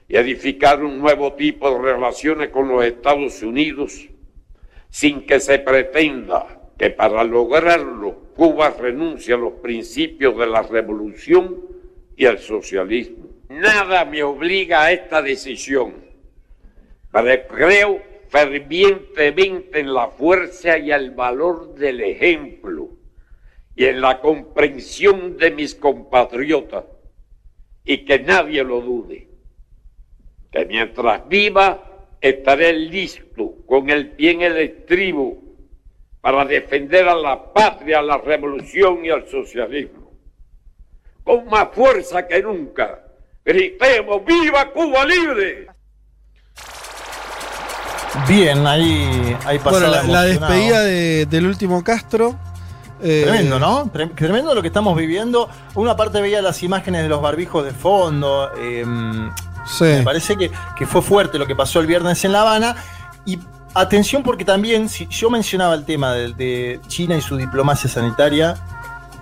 y 0.09 0.17
edificar 0.17 0.83
un 0.83 0.99
nuevo 0.99 1.35
tipo 1.35 1.71
de 1.71 1.93
relaciones 1.93 2.49
con 2.49 2.69
los 2.69 2.83
Estados 2.83 3.43
Unidos 3.43 4.09
sin 4.89 5.27
que 5.27 5.39
se 5.39 5.59
pretenda 5.59 6.47
que 6.79 6.89
para 6.89 7.25
lograrlo 7.25 8.15
Cuba 8.35 8.71
renuncie 8.71 9.35
a 9.35 9.37
los 9.37 9.53
principios 9.61 10.39
de 10.39 10.47
la 10.47 10.63
revolución 10.63 11.57
y 12.17 12.25
al 12.25 12.39
socialismo. 12.39 13.27
Nada 13.51 14.07
me 14.07 14.23
obliga 14.23 14.83
a 14.83 14.93
esta 14.93 15.21
decisión, 15.21 15.93
pero 17.13 17.49
creo 17.49 18.03
fervientemente 18.29 19.81
en 19.81 19.93
la 19.93 20.09
fuerza 20.09 20.79
y 20.79 20.91
el 20.91 21.11
valor 21.11 21.75
del 21.75 22.01
ejemplo 22.01 22.91
y 23.75 23.85
en 23.85 24.01
la 24.01 24.21
comprensión 24.21 25.37
de 25.37 25.51
mis 25.51 25.75
compatriotas 25.75 26.85
y 27.85 28.05
que 28.05 28.19
nadie 28.19 28.65
lo 28.65 28.81
dude, 28.81 29.29
que 30.51 30.65
mientras 30.65 31.29
viva 31.29 32.09
estaré 32.21 32.73
listo 32.73 33.55
con 33.67 33.91
el 33.91 34.13
pie 34.13 34.33
en 34.33 34.43
el 34.43 34.57
estribo 34.57 35.43
para 36.21 36.45
defender 36.45 37.09
a 37.09 37.15
la 37.15 37.53
patria, 37.53 38.01
a 38.01 38.03
la 38.03 38.19
revolución 38.19 39.05
y 39.05 39.11
al 39.11 39.29
socialismo. 39.29 40.11
Con 41.23 41.47
más 41.47 41.69
fuerza 41.73 42.27
que 42.27 42.43
nunca, 42.43 43.05
gritemos 43.45 44.25
¡Viva 44.25 44.73
Cuba 44.73 45.05
libre! 45.05 45.67
Bien, 48.29 48.67
ahí, 48.67 49.37
ahí 49.45 49.59
pasaba 49.59 49.89
Bueno, 49.89 50.03
la, 50.03 50.03
la 50.03 50.23
despedida 50.23 50.81
de- 50.83 51.27
del 51.27 51.47
último 51.47 51.83
Castro. 51.85 52.35
eh, 53.01 53.23
Tremendo, 53.25 53.59
¿no? 53.59 53.85
Tre- 53.93 54.15
Tremendo 54.15 54.55
lo 54.55 54.63
que 54.63 54.69
estamos 54.69 54.97
viviendo. 54.97 55.49
Una 55.75 55.97
parte 55.97 56.21
veía 56.21 56.41
las 56.43 56.63
imágenes 56.63 57.03
de 57.03 57.09
los 57.09 57.21
barbijos 57.21 57.65
de 57.65 57.73
fondo. 57.73 58.51
eh, 58.59 58.85
Me 59.99 60.03
parece 60.03 60.37
que, 60.37 60.51
que 60.77 60.87
fue 60.87 61.03
fuerte 61.03 61.39
lo 61.39 61.47
que 61.47 61.55
pasó 61.55 61.81
el 61.81 61.87
viernes 61.87 62.25
en 62.25 62.33
La 62.33 62.41
Habana. 62.43 62.77
Y 63.25 63.39
atención 63.75 64.23
porque 64.23 64.45
también, 64.45 64.89
si 64.89 65.07
yo 65.09 65.29
mencionaba 65.31 65.75
el 65.75 65.85
tema 65.85 66.13
de, 66.13 66.33
de 66.33 66.81
China 66.87 67.17
y 67.17 67.21
su 67.21 67.37
diplomacia 67.37 67.91
sanitaria, 67.91 68.57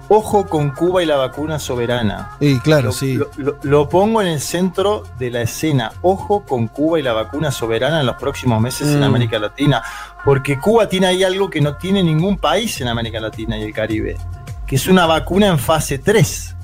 ojo 0.08 0.46
con 0.46 0.70
Cuba 0.70 1.02
y 1.02 1.06
la 1.06 1.16
vacuna 1.16 1.58
soberana. 1.58 2.32
Y 2.40 2.58
claro, 2.60 2.86
Lo- 2.86 2.92
sí. 2.92 3.14
Lo, 3.14 3.30
lo- 3.36 3.56
lo 3.62 3.88
pongo 3.88 4.20
en 4.20 4.28
el 4.28 4.40
centro 4.40 5.02
de 5.18 5.30
la 5.30 5.42
escena. 5.42 5.92
Ojo 6.02 6.44
con 6.44 6.68
Cuba 6.68 6.98
y 6.98 7.02
la 7.02 7.12
vacuna 7.12 7.50
soberana 7.50 8.00
en 8.00 8.06
los 8.06 8.16
próximos 8.16 8.60
meses 8.60 8.88
en 8.88 9.00
Mm. 9.00 9.04
América 9.04 9.38
Latina. 9.38 9.82
Porque 10.24 10.58
Cuba 10.58 10.88
tiene 10.88 11.06
ahí 11.06 11.22
algo 11.24 11.48
que 11.50 11.60
no 11.60 11.76
tiene 11.76 12.02
ningún 12.02 12.38
país 12.38 12.80
en 12.80 12.88
América 12.88 13.20
Latina 13.20 13.56
y 13.58 13.62
el 13.62 13.72
Caribe. 13.72 14.16
Que 14.66 14.76
es 14.76 14.86
una 14.86 15.06
vacuna 15.06 15.48
en 15.48 15.58
fase 15.58 15.98
3. 15.98 16.56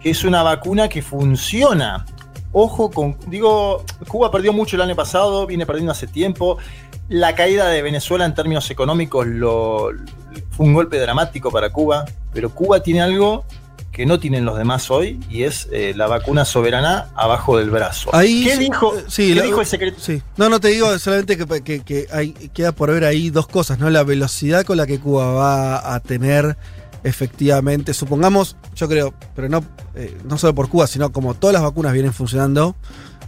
Que 0.00 0.10
es 0.10 0.24
una 0.24 0.42
vacuna 0.42 0.88
que 0.88 1.00
funciona. 1.02 2.04
Ojo 2.52 2.90
con. 2.90 3.16
Digo, 3.28 3.84
Cuba 4.08 4.30
perdió 4.30 4.52
mucho 4.52 4.76
el 4.76 4.82
año 4.82 4.94
pasado, 4.96 5.46
viene 5.46 5.64
perdiendo 5.66 5.92
hace 5.92 6.06
tiempo. 6.06 6.58
La 7.08 7.34
caída 7.34 7.68
de 7.68 7.80
Venezuela 7.80 8.24
en 8.26 8.34
términos 8.34 8.70
económicos 8.70 9.26
lo, 9.26 9.88
fue 10.58 10.66
un 10.66 10.74
golpe 10.74 10.98
dramático 10.98 11.50
para 11.52 11.70
Cuba. 11.70 12.04
Pero 12.34 12.50
Cuba 12.50 12.82
tiene 12.82 13.00
algo 13.00 13.44
que 13.92 14.04
no 14.06 14.18
tienen 14.18 14.44
los 14.44 14.58
demás 14.58 14.90
hoy 14.90 15.18
y 15.30 15.44
es 15.44 15.68
eh, 15.72 15.92
la 15.96 16.06
vacuna 16.08 16.44
soberana 16.44 17.08
abajo 17.14 17.56
del 17.58 17.70
brazo. 17.70 18.10
Ahí 18.12 18.44
¿Qué 18.44 18.54
sí, 18.56 18.58
dijo, 18.64 18.96
eh, 18.96 19.04
sí, 19.08 19.28
qué 19.28 19.34
la- 19.36 19.42
dijo 19.44 19.60
el 19.60 19.66
secretario? 19.66 20.04
Sí. 20.04 20.20
No, 20.36 20.48
no 20.48 20.58
te 20.60 20.68
digo 20.68 20.98
solamente 20.98 21.36
que, 21.38 21.46
que- 21.62 21.80
que 21.80 22.06
hay, 22.12 22.32
queda 22.52 22.72
por 22.72 22.90
ver 22.92 23.04
ahí 23.04 23.30
dos 23.30 23.46
cosas, 23.46 23.78
¿no? 23.78 23.88
La 23.88 24.02
velocidad 24.02 24.64
con 24.64 24.76
la 24.76 24.86
que 24.86 24.98
Cuba 25.00 25.32
va 25.32 25.94
a 25.94 26.00
tener 26.00 26.56
efectivamente, 27.04 27.94
supongamos, 27.94 28.56
yo 28.76 28.88
creo, 28.88 29.14
pero 29.34 29.48
no, 29.48 29.64
eh, 29.94 30.16
no 30.24 30.36
solo 30.38 30.54
por 30.54 30.68
Cuba, 30.68 30.86
sino 30.86 31.10
como 31.12 31.34
todas 31.34 31.54
las 31.54 31.62
vacunas 31.62 31.92
vienen 31.92 32.12
funcionando, 32.12 32.74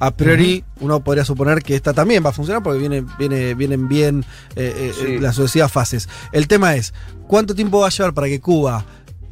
a 0.00 0.10
priori 0.16 0.64
uno 0.80 0.98
podría 1.04 1.24
suponer 1.24 1.62
que 1.62 1.76
esta 1.76 1.92
también 1.92 2.24
va 2.24 2.30
a 2.30 2.32
funcionar 2.32 2.62
porque 2.62 2.78
viene, 2.80 3.04
viene, 3.18 3.54
vienen 3.54 3.86
bien 3.88 4.24
eh, 4.56 4.72
eh, 4.76 4.92
Sí. 4.98 5.18
las 5.18 5.36
sucesivas 5.36 5.70
fases. 5.70 6.08
El 6.32 6.48
tema 6.48 6.74
es, 6.74 6.92
¿cuánto 7.28 7.54
tiempo 7.54 7.80
va 7.80 7.86
a 7.86 7.90
llevar 7.90 8.12
para 8.14 8.26
que 8.26 8.40
Cuba 8.40 8.84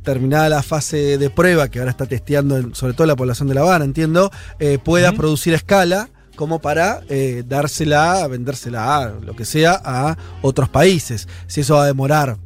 terminada 0.05 0.49
la 0.49 0.63
fase 0.63 1.19
de 1.19 1.29
prueba, 1.31 1.69
que 1.69 1.81
ahora 1.81 1.91
está 1.91 2.07
testeando 2.07 2.57
en- 2.57 2.75
sobre 2.75 2.93
todo 2.95 3.07
la 3.07 3.17
población 3.17 3.49
de 3.49 3.55
La 3.55 3.63
Habana, 3.63 3.85
entiendo, 3.85 4.31
eh, 4.59 4.79
pueda 4.79 5.13
producir 5.13 5.53
a 5.55 5.57
escala 5.57 6.09
como 6.37 6.61
para 6.61 7.01
eh, 7.09 7.43
dársela, 7.47 8.27
vendérsela, 8.29 9.13
lo 9.23 9.35
que 9.35 9.45
sea, 9.45 9.81
a 9.85 10.17
otros 10.41 10.69
países. 10.69 11.27
Si 11.47 11.63
eso 11.63 11.75
va 11.75 11.83
a 11.83 11.87
demorar 11.87 12.39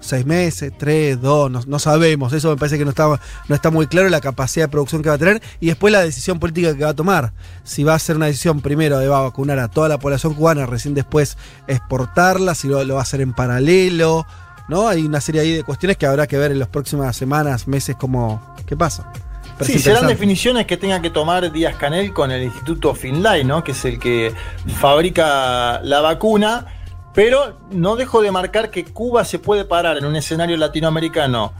seis 0.00 0.26
meses, 0.26 0.72
tres, 0.76 1.20
dos, 1.20 1.50
no, 1.50 1.60
no 1.66 1.78
sabemos. 1.78 2.32
Eso 2.32 2.50
me 2.50 2.56
parece 2.56 2.78
que 2.78 2.84
no 2.84 2.90
está, 2.90 3.06
no 3.48 3.54
está 3.54 3.70
muy 3.70 3.86
claro 3.86 4.08
la 4.08 4.20
capacidad 4.20 4.64
de 4.64 4.68
producción 4.70 5.02
que 5.02 5.08
va 5.08 5.14
a 5.14 5.18
tener 5.18 5.42
y 5.60 5.66
después 5.66 5.92
la 5.92 6.00
decisión 6.00 6.38
política 6.38 6.76
que 6.76 6.84
va 6.84 6.90
a 6.90 6.94
tomar. 6.94 7.32
Si 7.62 7.84
va 7.84 7.94
a 7.94 7.98
ser 7.98 8.16
una 8.16 8.26
decisión 8.26 8.60
primero 8.60 8.98
de 8.98 9.08
va 9.08 9.18
a 9.18 9.22
vacunar 9.22 9.58
a 9.58 9.68
toda 9.68 9.88
la 9.88 9.98
población 9.98 10.34
cubana, 10.34 10.66
recién 10.66 10.94
después 10.94 11.36
exportarla, 11.68 12.54
si 12.54 12.68
lo, 12.68 12.82
lo 12.84 12.94
va 12.94 13.00
a 13.00 13.02
hacer 13.02 13.20
en 13.20 13.32
paralelo. 13.32 14.26
¿no? 14.68 14.88
Hay 14.88 15.02
una 15.02 15.20
serie 15.20 15.42
ahí 15.42 15.52
de 15.52 15.64
cuestiones 15.64 15.96
que 15.96 16.06
habrá 16.06 16.26
que 16.26 16.38
ver 16.38 16.52
en 16.52 16.58
las 16.58 16.68
próximas 16.68 17.16
semanas, 17.16 17.66
meses, 17.66 17.96
cómo, 17.98 18.54
qué 18.66 18.76
pasa. 18.76 19.12
Pero 19.58 19.72
Sí, 19.72 19.78
serán 19.78 20.06
definiciones 20.06 20.64
que 20.64 20.78
tenga 20.78 21.02
que 21.02 21.10
tomar 21.10 21.52
Díaz 21.52 21.76
Canel 21.76 22.14
con 22.14 22.30
el 22.30 22.44
Instituto 22.44 22.94
Finlay, 22.94 23.44
¿no? 23.44 23.62
Que 23.62 23.72
es 23.72 23.84
el 23.84 23.98
que 23.98 24.32
fabrica 24.78 25.80
la 25.82 26.00
vacuna. 26.00 26.66
Pero 27.14 27.58
no 27.70 27.96
dejo 27.96 28.22
de 28.22 28.30
marcar 28.30 28.70
que 28.70 28.84
Cuba 28.84 29.24
se 29.24 29.38
puede 29.38 29.64
parar 29.64 29.98
en 29.98 30.04
un 30.04 30.14
escenario 30.16 30.56
latinoamericano 30.56 31.52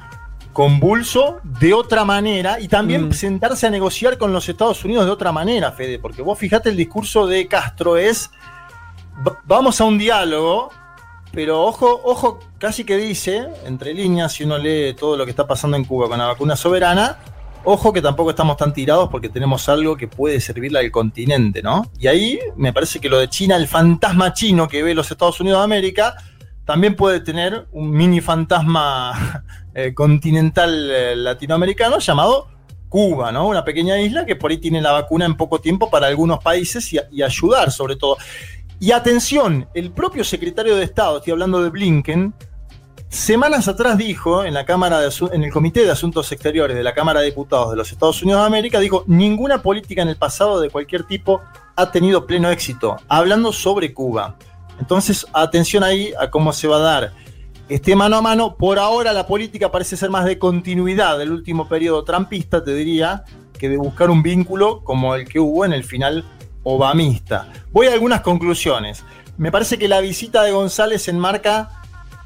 convulso 0.52 1.38
de 1.44 1.72
otra 1.74 2.04
manera 2.04 2.58
y 2.60 2.68
también 2.68 3.08
Mm. 3.08 3.12
sentarse 3.12 3.66
a 3.66 3.70
negociar 3.70 4.18
con 4.18 4.32
los 4.32 4.48
Estados 4.48 4.84
Unidos 4.84 5.04
de 5.06 5.10
otra 5.12 5.30
manera, 5.32 5.70
Fede, 5.72 5.98
porque 5.98 6.22
vos 6.22 6.38
fijate 6.38 6.68
el 6.70 6.76
discurso 6.76 7.26
de 7.26 7.46
Castro 7.46 7.96
es 7.96 8.30
"Va- 9.26 9.38
vamos 9.44 9.80
a 9.80 9.84
un 9.84 9.96
diálogo, 9.96 10.70
pero 11.32 11.62
ojo, 11.64 12.00
ojo, 12.04 12.40
casi 12.58 12.82
que 12.84 12.96
dice, 12.96 13.46
entre 13.64 13.94
líneas, 13.94 14.32
si 14.32 14.42
uno 14.44 14.58
lee 14.58 14.94
todo 14.98 15.16
lo 15.16 15.24
que 15.24 15.30
está 15.30 15.46
pasando 15.46 15.76
en 15.76 15.84
Cuba 15.84 16.08
con 16.08 16.18
la 16.18 16.26
vacuna 16.26 16.56
soberana, 16.56 17.18
ojo 17.64 17.92
que 17.92 18.02
tampoco 18.02 18.30
estamos 18.30 18.56
tan 18.56 18.72
tirados 18.72 19.08
porque 19.10 19.28
tenemos 19.28 19.68
algo 19.68 19.96
que 19.96 20.08
puede 20.08 20.40
servirle 20.40 20.78
al 20.78 20.90
continente, 20.90 21.62
¿no? 21.62 21.90
Y 21.98 22.06
ahí 22.06 22.38
me 22.56 22.72
parece 22.72 23.00
que 23.00 23.08
lo 23.08 23.18
de 23.18 23.28
China, 23.28 23.56
el 23.56 23.68
fantasma 23.68 24.32
chino 24.32 24.68
que 24.68 24.82
ve 24.82 24.94
los 24.94 25.10
Estados 25.10 25.40
Unidos 25.40 25.60
de 25.60 25.64
América, 25.64 26.14
también 26.64 26.94
puede 26.94 27.20
tener 27.20 27.66
un 27.72 27.90
mini 27.90 28.20
fantasma 28.20 29.44
eh, 29.74 29.92
continental 29.94 30.90
eh, 30.90 31.16
latinoamericano 31.16 31.98
llamado 31.98 32.48
Cuba, 32.88 33.30
¿no? 33.30 33.48
Una 33.48 33.64
pequeña 33.64 34.00
isla 34.00 34.26
que 34.26 34.36
por 34.36 34.50
ahí 34.50 34.58
tiene 34.58 34.80
la 34.80 34.92
vacuna 34.92 35.24
en 35.24 35.36
poco 35.36 35.60
tiempo 35.60 35.90
para 35.90 36.08
algunos 36.08 36.38
países 36.42 36.92
y, 36.92 36.98
y 37.12 37.22
ayudar 37.22 37.70
sobre 37.70 37.96
todo. 37.96 38.16
Y 38.80 38.92
atención, 38.92 39.68
el 39.74 39.92
propio 39.92 40.24
secretario 40.24 40.74
de 40.76 40.84
Estado, 40.84 41.18
estoy 41.18 41.32
hablando 41.32 41.62
de 41.62 41.68
Blinken, 41.68 42.34
semanas 43.10 43.66
atrás 43.66 43.98
dijo 43.98 44.44
en 44.44 44.54
la 44.54 44.64
Cámara 44.64 45.00
en 45.32 45.42
el 45.42 45.52
Comité 45.52 45.84
de 45.84 45.90
Asuntos 45.90 46.30
Exteriores 46.30 46.76
de 46.76 46.84
la 46.84 46.94
Cámara 46.94 47.20
de 47.20 47.26
Diputados 47.26 47.70
de 47.70 47.76
los 47.76 47.90
Estados 47.90 48.22
Unidos 48.22 48.40
de 48.40 48.46
América, 48.46 48.78
dijo, 48.78 49.04
ninguna 49.08 49.60
política 49.60 50.02
en 50.02 50.08
el 50.08 50.16
pasado 50.16 50.60
de 50.60 50.70
cualquier 50.70 51.02
tipo 51.02 51.42
ha 51.74 51.90
tenido 51.90 52.26
pleno 52.26 52.48
éxito, 52.50 52.96
hablando 53.08 53.52
sobre 53.52 53.92
Cuba. 53.92 54.36
Entonces, 54.78 55.26
atención 55.32 55.82
ahí 55.82 56.12
a 56.18 56.30
cómo 56.30 56.52
se 56.52 56.68
va 56.68 56.76
a 56.76 56.80
dar 56.80 57.12
este 57.68 57.96
mano 57.96 58.16
a 58.16 58.22
mano. 58.22 58.54
Por 58.56 58.78
ahora 58.78 59.12
la 59.12 59.26
política 59.26 59.70
parece 59.70 59.96
ser 59.96 60.10
más 60.10 60.24
de 60.24 60.38
continuidad 60.38 61.18
del 61.18 61.32
último 61.32 61.68
periodo 61.68 62.04
trampista, 62.04 62.62
te 62.62 62.74
diría, 62.74 63.24
que 63.58 63.68
de 63.68 63.76
buscar 63.76 64.08
un 64.08 64.22
vínculo 64.22 64.84
como 64.84 65.16
el 65.16 65.28
que 65.28 65.40
hubo 65.40 65.64
en 65.64 65.72
el 65.72 65.84
final 65.84 66.24
obamista. 66.62 67.48
Voy 67.72 67.88
a 67.88 67.92
algunas 67.92 68.20
conclusiones. 68.20 69.04
Me 69.36 69.50
parece 69.50 69.78
que 69.78 69.88
la 69.88 70.00
visita 70.00 70.42
de 70.42 70.52
González 70.52 71.08
enmarca 71.08 71.79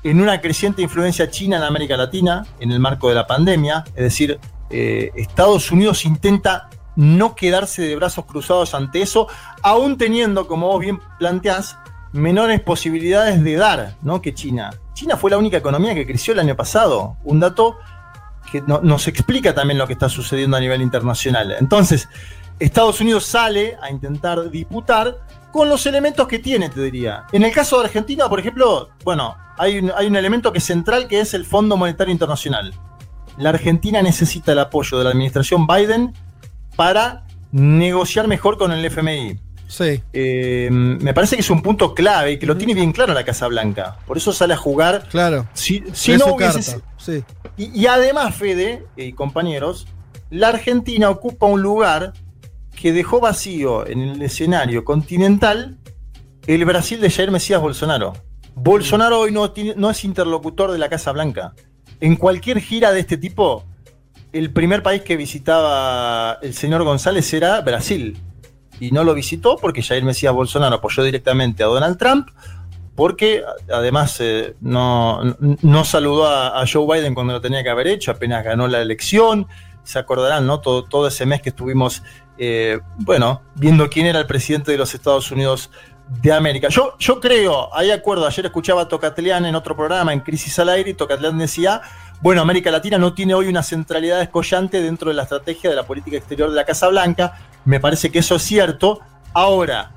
en 0.04 0.20
una 0.20 0.40
creciente 0.40 0.82
influencia 0.82 1.30
china 1.30 1.56
en 1.56 1.62
América 1.64 1.96
Latina, 1.96 2.46
en 2.60 2.70
el 2.70 2.78
marco 2.78 3.08
de 3.08 3.14
la 3.16 3.26
pandemia, 3.26 3.84
es 3.96 4.02
decir, 4.04 4.38
eh, 4.70 5.10
Estados 5.16 5.70
Unidos 5.72 6.04
intenta 6.04 6.68
no 6.96 7.34
quedarse 7.34 7.82
de 7.82 7.96
brazos 7.96 8.24
cruzados 8.26 8.74
ante 8.74 9.02
eso, 9.02 9.26
aún 9.62 9.98
teniendo, 9.98 10.46
como 10.46 10.68
vos 10.68 10.80
bien 10.80 11.00
planteás, 11.18 11.76
menores 12.12 12.60
posibilidades 12.60 13.42
de 13.42 13.56
dar 13.56 13.96
¿no? 14.02 14.22
que 14.22 14.32
China. 14.34 14.70
China 14.92 15.16
fue 15.16 15.30
la 15.32 15.38
única 15.38 15.56
economía 15.56 15.94
que 15.94 16.06
creció 16.06 16.32
el 16.34 16.38
año 16.40 16.54
pasado, 16.54 17.16
un 17.24 17.40
dato 17.40 17.78
que 18.52 18.60
no- 18.62 18.80
nos 18.82 19.08
explica 19.08 19.52
también 19.54 19.78
lo 19.78 19.86
que 19.88 19.94
está 19.94 20.08
sucediendo 20.08 20.56
a 20.56 20.60
nivel 20.60 20.82
internacional. 20.82 21.56
Entonces, 21.58 22.08
Estados 22.60 23.00
Unidos 23.00 23.24
sale 23.24 23.76
a 23.82 23.90
intentar 23.90 24.48
disputar 24.50 25.16
con 25.54 25.68
los 25.68 25.86
elementos 25.86 26.26
que 26.26 26.40
tiene, 26.40 26.68
te 26.68 26.82
diría. 26.82 27.26
En 27.30 27.44
el 27.44 27.52
caso 27.52 27.78
de 27.78 27.84
Argentina, 27.86 28.28
por 28.28 28.40
ejemplo, 28.40 28.90
bueno, 29.04 29.36
hay 29.56 29.78
un, 29.78 29.92
hay 29.96 30.08
un 30.08 30.16
elemento 30.16 30.50
que 30.50 30.58
es 30.58 30.64
central 30.64 31.06
que 31.06 31.20
es 31.20 31.32
el 31.32 31.44
Fondo 31.44 31.76
Monetario 31.76 32.10
Internacional. 32.10 32.74
La 33.38 33.50
Argentina 33.50 34.02
necesita 34.02 34.50
el 34.50 34.58
apoyo 34.58 34.98
de 34.98 35.04
la 35.04 35.10
administración 35.10 35.64
Biden 35.68 36.12
para 36.74 37.24
negociar 37.52 38.26
mejor 38.26 38.58
con 38.58 38.72
el 38.72 38.84
FMI. 38.84 39.38
Sí. 39.68 40.02
Eh, 40.12 40.70
me 40.72 41.14
parece 41.14 41.36
que 41.36 41.42
es 41.42 41.50
un 41.50 41.62
punto 41.62 41.94
clave 41.94 42.32
y 42.32 42.38
que 42.40 42.46
lo 42.46 42.56
tiene 42.56 42.74
bien 42.74 42.90
claro 42.90 43.14
la 43.14 43.24
Casa 43.24 43.46
Blanca. 43.46 43.98
Por 44.08 44.16
eso 44.16 44.32
sale 44.32 44.54
a 44.54 44.56
jugar. 44.56 45.06
Claro. 45.08 45.46
Si, 45.54 45.78
no 46.18 46.34
hubiese- 46.34 46.80
sí. 46.98 47.22
y, 47.56 47.80
y 47.80 47.86
además, 47.86 48.34
Fede 48.34 48.84
y 48.96 49.12
compañeros, 49.12 49.86
la 50.30 50.48
Argentina 50.48 51.10
ocupa 51.10 51.46
un 51.46 51.62
lugar 51.62 52.12
que 52.84 52.92
dejó 52.92 53.18
vacío 53.18 53.86
en 53.86 54.02
el 54.02 54.20
escenario 54.20 54.84
continental 54.84 55.78
el 56.46 56.66
Brasil 56.66 57.00
de 57.00 57.10
Jair 57.10 57.30
Mesías 57.30 57.58
Bolsonaro. 57.58 58.12
Bolsonaro 58.54 59.20
hoy 59.20 59.32
no, 59.32 59.90
es 59.90 60.04
interlocutor 60.04 60.70
de 60.70 60.76
la 60.76 60.90
Casa 60.90 61.10
Blanca. 61.10 61.54
En 62.00 62.16
cualquier 62.16 62.60
gira 62.60 62.92
de 62.92 63.00
este 63.00 63.16
tipo, 63.16 63.64
el 64.34 64.52
primer 64.52 64.82
país 64.82 65.00
que 65.00 65.16
visitaba 65.16 66.38
el 66.42 66.52
señor 66.52 66.84
González 66.84 67.32
era 67.32 67.58
Brasil. 67.62 68.18
Y 68.78 68.90
no 68.90 69.02
lo 69.02 69.14
visitó 69.14 69.56
porque 69.56 69.82
Jair 69.82 70.04
Mesías 70.04 70.34
Bolsonaro 70.34 70.76
apoyó 70.76 71.02
directamente 71.04 71.62
a 71.62 71.68
Donald 71.68 71.96
Trump, 71.96 72.28
porque 72.94 73.42
además 73.72 74.18
eh, 74.20 74.56
no, 74.60 75.22
no 75.62 75.84
saludó 75.86 76.26
a, 76.26 76.60
a 76.60 76.66
Joe 76.70 76.98
Biden 76.98 77.14
cuando 77.14 77.32
lo 77.32 77.40
tenía 77.40 77.62
que 77.62 77.70
haber 77.70 77.86
hecho, 77.86 78.10
apenas 78.10 78.44
ganó 78.44 78.68
la 78.68 78.82
elección. 78.82 79.46
Se 79.84 79.98
acordarán, 79.98 80.46
¿no? 80.46 80.60
Todo, 80.60 80.84
todo 80.84 81.06
ese 81.06 81.24
mes 81.26 81.40
que 81.40 81.50
estuvimos, 81.50 82.02
eh, 82.38 82.80
bueno, 82.96 83.42
viendo 83.54 83.88
quién 83.88 84.06
era 84.06 84.18
el 84.18 84.26
presidente 84.26 84.72
de 84.72 84.78
los 84.78 84.94
Estados 84.94 85.30
Unidos 85.30 85.70
de 86.08 86.32
América. 86.32 86.68
Yo, 86.68 86.96
yo 86.98 87.20
creo, 87.20 87.74
hay 87.74 87.90
acuerdo, 87.90 88.26
ayer 88.26 88.44
escuchaba 88.46 88.82
a 88.82 88.88
Tocatlián 88.88 89.46
en 89.46 89.54
otro 89.54 89.74
programa, 89.76 90.12
en 90.12 90.20
Crisis 90.20 90.58
al 90.58 90.68
Aire, 90.68 90.90
y 90.90 90.94
Tocatlián 90.94 91.38
decía, 91.38 91.80
bueno, 92.20 92.42
América 92.42 92.70
Latina 92.70 92.98
no 92.98 93.14
tiene 93.14 93.34
hoy 93.34 93.48
una 93.48 93.62
centralidad 93.62 94.20
escollante 94.20 94.82
dentro 94.82 95.10
de 95.10 95.14
la 95.14 95.22
estrategia 95.22 95.70
de 95.70 95.76
la 95.76 95.84
política 95.84 96.16
exterior 96.16 96.50
de 96.50 96.56
la 96.56 96.64
Casa 96.64 96.88
Blanca. 96.88 97.38
Me 97.64 97.80
parece 97.80 98.10
que 98.10 98.18
eso 98.20 98.36
es 98.36 98.42
cierto. 98.42 99.00
Ahora, 99.32 99.92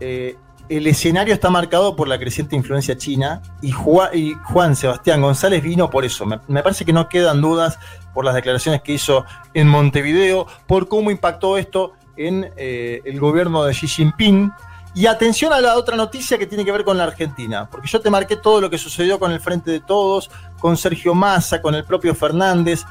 eh, 0.00 0.36
el 0.68 0.86
escenario 0.86 1.32
está 1.32 1.50
marcado 1.50 1.96
por 1.96 2.08
la 2.08 2.18
creciente 2.18 2.54
influencia 2.54 2.98
china 2.98 3.40
y 3.62 3.70
Juan, 3.70 4.10
y 4.12 4.34
Juan 4.34 4.76
Sebastián 4.76 5.22
González 5.22 5.62
vino 5.62 5.88
por 5.88 6.04
eso. 6.04 6.26
Me, 6.26 6.40
me 6.48 6.62
parece 6.62 6.84
que 6.84 6.92
no 6.92 7.08
quedan 7.08 7.40
dudas 7.40 7.78
por 8.14 8.24
las 8.24 8.34
declaraciones 8.34 8.82
que 8.82 8.92
hizo 8.92 9.24
en 9.54 9.68
Montevideo, 9.68 10.46
por 10.66 10.88
cómo 10.88 11.10
impactó 11.10 11.56
esto 11.58 11.92
en 12.16 12.50
eh, 12.56 13.00
el 13.04 13.20
gobierno 13.20 13.64
de 13.64 13.72
Xi 13.74 13.86
Jinping. 13.86 14.50
Y 14.94 15.06
atención 15.06 15.52
a 15.52 15.60
la 15.60 15.76
otra 15.76 15.96
noticia 15.96 16.38
que 16.38 16.46
tiene 16.46 16.64
que 16.64 16.72
ver 16.72 16.82
con 16.82 16.96
la 16.98 17.04
Argentina, 17.04 17.68
porque 17.70 17.86
yo 17.86 18.00
te 18.00 18.10
marqué 18.10 18.36
todo 18.36 18.60
lo 18.60 18.68
que 18.70 18.78
sucedió 18.78 19.18
con 19.20 19.30
el 19.30 19.38
Frente 19.38 19.70
de 19.70 19.80
Todos, 19.80 20.28
con 20.58 20.76
Sergio 20.76 21.14
Massa, 21.14 21.62
con 21.62 21.74
el 21.74 21.84
propio 21.84 22.14
Fernández. 22.14 22.84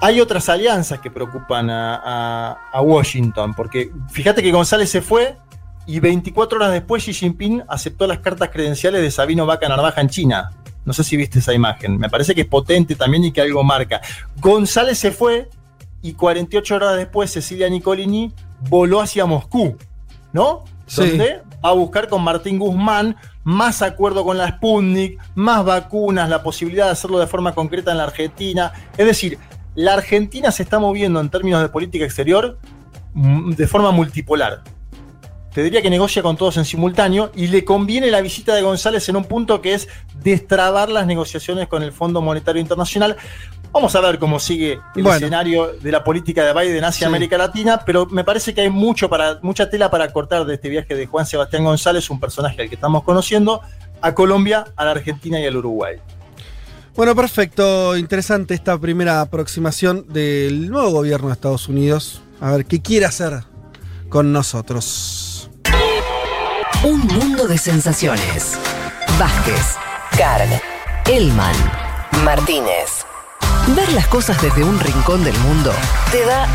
Hay 0.00 0.20
otras 0.20 0.48
alianzas 0.48 0.98
que 1.00 1.10
preocupan 1.10 1.70
a, 1.70 2.56
a- 2.72 2.80
Washington, 2.82 3.54
porque 3.54 3.92
fíjate 4.10 4.42
que 4.42 4.50
González 4.52 4.90
se 4.90 5.00
fue 5.00 5.38
y 5.86 6.00
24 6.00 6.58
horas 6.58 6.72
después 6.72 7.04
Xi 7.04 7.14
Jinping 7.14 7.62
aceptó 7.68 8.06
las 8.06 8.18
cartas 8.18 8.50
credenciales 8.50 9.00
de 9.00 9.10
Sabino 9.10 9.46
Vaca 9.46 9.68
Narvaja 9.68 10.00
en 10.00 10.08
China. 10.08 10.50
No 10.86 10.92
sé 10.92 11.04
si 11.04 11.16
viste 11.16 11.40
esa 11.40 11.52
imagen. 11.52 11.98
Me 11.98 12.08
parece 12.08 12.34
que 12.34 12.42
es 12.42 12.46
potente 12.46 12.94
también 12.94 13.24
y 13.24 13.32
que 13.32 13.42
algo 13.42 13.62
marca. 13.62 14.00
González 14.40 14.96
se 14.98 15.10
fue 15.10 15.50
y 16.00 16.14
48 16.14 16.74
horas 16.76 16.96
después 16.96 17.30
Cecilia 17.30 17.68
Nicolini 17.68 18.32
voló 18.70 19.02
hacia 19.02 19.26
Moscú, 19.26 19.76
¿no? 20.32 20.64
Sí. 20.86 21.00
Donde 21.08 21.42
va 21.64 21.70
a 21.70 21.72
buscar 21.72 22.08
con 22.08 22.22
Martín 22.22 22.58
Guzmán 22.58 23.16
más 23.42 23.82
acuerdo 23.82 24.24
con 24.24 24.38
la 24.38 24.48
Sputnik, 24.48 25.20
más 25.34 25.64
vacunas, 25.64 26.28
la 26.28 26.42
posibilidad 26.42 26.86
de 26.86 26.92
hacerlo 26.92 27.18
de 27.18 27.26
forma 27.26 27.54
concreta 27.54 27.90
en 27.90 27.98
la 27.98 28.04
Argentina. 28.04 28.72
Es 28.96 29.06
decir, 29.06 29.38
la 29.74 29.94
Argentina 29.94 30.50
se 30.50 30.62
está 30.62 30.78
moviendo 30.78 31.20
en 31.20 31.28
términos 31.28 31.62
de 31.62 31.68
política 31.68 32.04
exterior 32.04 32.58
mm, 33.14 33.52
de 33.52 33.66
forma 33.66 33.90
multipolar 33.90 34.62
te 35.56 35.62
diría 35.62 35.80
que 35.80 35.88
negocia 35.88 36.22
con 36.22 36.36
todos 36.36 36.58
en 36.58 36.66
simultáneo 36.66 37.32
y 37.34 37.46
le 37.46 37.64
conviene 37.64 38.10
la 38.10 38.20
visita 38.20 38.54
de 38.54 38.60
González 38.60 39.08
en 39.08 39.16
un 39.16 39.24
punto 39.24 39.62
que 39.62 39.72
es 39.72 39.88
destrabar 40.22 40.90
las 40.90 41.06
negociaciones 41.06 41.66
con 41.66 41.82
el 41.82 41.92
Fondo 41.92 42.20
Monetario 42.20 42.60
Internacional. 42.60 43.16
Vamos 43.72 43.96
a 43.96 44.02
ver 44.02 44.18
cómo 44.18 44.38
sigue 44.38 44.72
el 44.94 45.02
Bueno. 45.02 45.12
escenario 45.14 45.68
de 45.80 45.90
la 45.90 46.04
política 46.04 46.44
de 46.44 46.52
Biden 46.52 46.84
hacia 46.84 46.98
Sí. 46.98 47.04
América 47.06 47.38
Latina, 47.38 47.80
pero 47.86 48.04
me 48.04 48.22
parece 48.22 48.52
que 48.52 48.60
hay 48.60 48.68
mucho 48.68 49.08
para, 49.08 49.38
mucha 49.40 49.70
tela 49.70 49.90
para 49.90 50.12
cortar 50.12 50.44
de 50.44 50.56
este 50.56 50.68
viaje 50.68 50.94
de 50.94 51.06
Juan 51.06 51.24
Sebastián 51.24 51.64
González, 51.64 52.10
un 52.10 52.20
personaje 52.20 52.60
al 52.60 52.68
que 52.68 52.74
estamos 52.74 53.02
conociendo, 53.02 53.62
a 54.02 54.12
Colombia, 54.14 54.66
a 54.76 54.84
la 54.84 54.90
Argentina 54.90 55.40
y 55.40 55.46
al 55.46 55.56
Uruguay. 55.56 55.96
Bueno, 56.94 57.16
perfecto. 57.16 57.96
Interesante 57.96 58.52
esta 58.52 58.76
primera 58.78 59.22
aproximación 59.22 60.04
del 60.06 60.68
nuevo 60.68 60.90
gobierno 60.90 61.28
de 61.28 61.32
Estados 61.32 61.66
Unidos. 61.66 62.20
A 62.42 62.50
ver 62.52 62.66
qué 62.66 62.82
quiere 62.82 63.06
hacer 63.06 63.44
con 64.10 64.34
nosotros. 64.34 65.32
Un 66.84 67.00
mundo 67.00 67.48
de 67.48 67.58
sensaciones. 67.58 68.58
Vázquez, 69.18 69.76
Carg, 70.16 70.48
Elman, 71.06 71.54
Martínez. 72.24 73.04
Ver 73.74 73.92
las 73.92 74.06
cosas 74.06 74.40
desde 74.40 74.62
un 74.62 74.78
rincón 74.78 75.24
del 75.24 75.36
mundo 75.38 75.72
te 76.12 76.24
da 76.24 76.46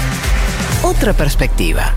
otra 0.84 1.14
perspectiva. 1.14 1.94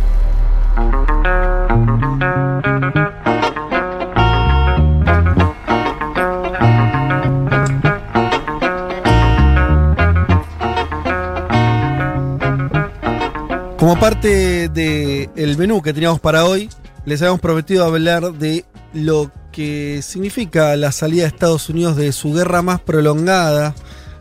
Como 13.78 14.00
parte 14.00 14.68
del 14.70 15.58
menú 15.58 15.82
que 15.82 15.92
teníamos 15.92 16.18
para 16.18 16.46
hoy, 16.46 16.70
les 17.06 17.20
habíamos 17.20 17.40
prometido 17.40 17.84
hablar 17.84 18.32
de 18.32 18.64
lo 18.92 19.30
que 19.52 20.00
significa 20.02 20.76
la 20.76 20.90
salida 20.92 21.22
de 21.22 21.28
Estados 21.28 21.68
Unidos 21.68 21.96
de 21.96 22.12
su 22.12 22.32
guerra 22.32 22.62
más 22.62 22.80
prolongada, 22.80 23.74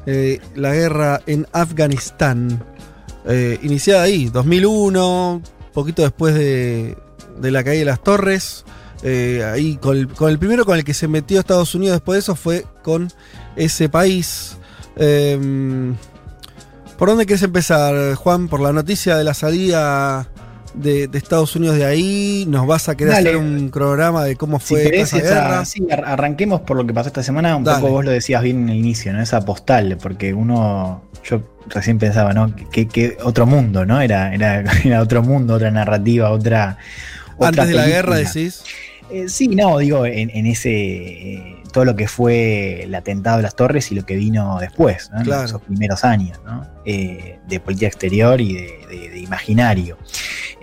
eh, 0.05 0.39
la 0.55 0.73
guerra 0.73 1.21
en 1.25 1.47
Afganistán. 1.53 2.63
Eh, 3.25 3.57
iniciada 3.63 4.03
ahí, 4.03 4.25
2001, 4.25 5.41
poquito 5.73 6.01
después 6.01 6.35
de, 6.35 6.97
la 7.41 7.63
caída 7.63 7.79
de 7.79 7.85
las 7.85 8.03
torres. 8.03 8.65
Eh, 9.01 9.43
ahí 9.43 9.77
con 9.77 9.97
el, 9.97 10.07
con 10.07 10.29
el 10.29 10.39
primero 10.39 10.65
con 10.65 10.77
el 10.77 10.85
que 10.85 10.93
se 10.93 11.09
metió 11.09 11.39
Estados 11.39 11.75
Unidos 11.75 11.95
después 11.95 12.15
de 12.15 12.19
eso 12.19 12.35
fue 12.35 12.65
con 12.83 13.11
ese 13.55 13.89
país. 13.89 14.57
Em, 14.95 15.95
¿Por 16.97 17.09
dónde 17.09 17.25
quieres 17.25 17.43
empezar, 17.43 18.15
Juan? 18.15 18.47
¿Por 18.47 18.61
la 18.61 18.71
noticia 18.71 19.17
de 19.17 19.23
la 19.23 19.33
salida 19.33 20.29
de, 20.73 21.07
de 21.07 21.17
Estados 21.17 21.55
Unidos 21.55 21.77
de 21.77 21.85
ahí? 21.85 22.45
¿Nos 22.47 22.65
vas 22.67 22.89
a 22.89 22.95
querer 22.95 23.13
Dale. 23.13 23.29
hacer 23.29 23.41
un 23.41 23.69
programa 23.71 24.23
de 24.23 24.35
cómo 24.35 24.59
Si 24.59 24.73
fue 24.75 24.83
querés, 24.83 25.13
esa 25.13 25.19
guerra? 25.21 25.65
sí, 25.65 25.85
ar- 25.91 26.03
arranquemos 26.05 26.61
por 26.61 26.77
lo 26.77 26.85
que 26.85 26.93
pasó 26.93 27.07
esta 27.07 27.23
semana. 27.23 27.55
Un 27.55 27.63
Dale. 27.63 27.79
poco 27.81 27.91
vos 27.93 28.05
lo 28.05 28.11
decías 28.11 28.41
bien 28.41 28.63
en 28.63 28.69
el 28.69 28.77
inicio, 28.77 29.13
¿no? 29.13 29.21
Esa 29.21 29.43
postal, 29.45 29.97
porque 30.01 30.33
uno, 30.33 31.03
yo 31.23 31.41
recién 31.69 31.97
pensaba, 31.99 32.33
¿no? 32.33 32.53
Que, 32.71 32.87
que 32.87 33.17
otro 33.23 33.45
mundo, 33.45 33.85
¿no? 33.85 34.01
Era, 34.01 34.33
era, 34.33 34.63
era 34.83 35.01
otro 35.01 35.21
mundo, 35.23 35.55
otra 35.55 35.71
narrativa, 35.71 36.29
otra. 36.31 36.77
otra 37.37 37.47
Antes 37.49 37.67
de 37.69 37.73
la 37.75 37.87
guerra 37.87 38.15
decís. 38.17 38.63
Eh, 39.11 39.29
sí, 39.29 39.47
no, 39.49 39.77
digo, 39.77 40.05
en, 40.05 40.29
en 40.31 40.45
ese. 40.47 40.71
eh, 40.71 41.55
todo 41.71 41.85
lo 41.85 41.95
que 41.95 42.07
fue 42.07 42.83
el 42.83 42.93
atentado 42.93 43.37
de 43.37 43.43
las 43.43 43.55
torres 43.55 43.91
y 43.91 43.95
lo 43.95 44.05
que 44.05 44.15
vino 44.15 44.59
después, 44.59 45.09
¿no? 45.11 45.17
En 45.19 45.23
Claro. 45.25 45.45
esos 45.45 45.61
primeros 45.61 46.03
años, 46.03 46.39
¿no? 46.45 46.67
Eh, 46.85 47.39
de 47.47 47.59
política 47.59 47.87
exterior 47.87 48.39
y 48.39 48.53
de, 48.53 48.71
de- 48.89 49.09
de 49.09 49.19
imaginario. 49.19 49.97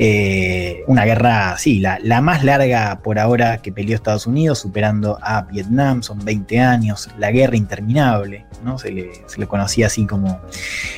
Eh, 0.02 0.82
una 0.86 1.04
guerra, 1.04 1.58
sí, 1.58 1.78
la, 1.78 1.98
la 2.02 2.22
más 2.22 2.42
larga 2.42 3.00
por 3.02 3.18
ahora 3.18 3.60
que 3.60 3.70
peleó 3.70 3.94
Estados 3.94 4.26
Unidos, 4.26 4.58
superando 4.58 5.18
a 5.20 5.42
Vietnam, 5.42 6.02
son 6.02 6.24
20 6.24 6.58
años, 6.58 7.10
la 7.18 7.30
guerra 7.30 7.58
interminable, 7.58 8.46
¿no? 8.64 8.78
Se 8.78 8.90
le, 8.90 9.10
se 9.26 9.38
le 9.38 9.46
conocía 9.46 9.88
así 9.88 10.06
como 10.06 10.40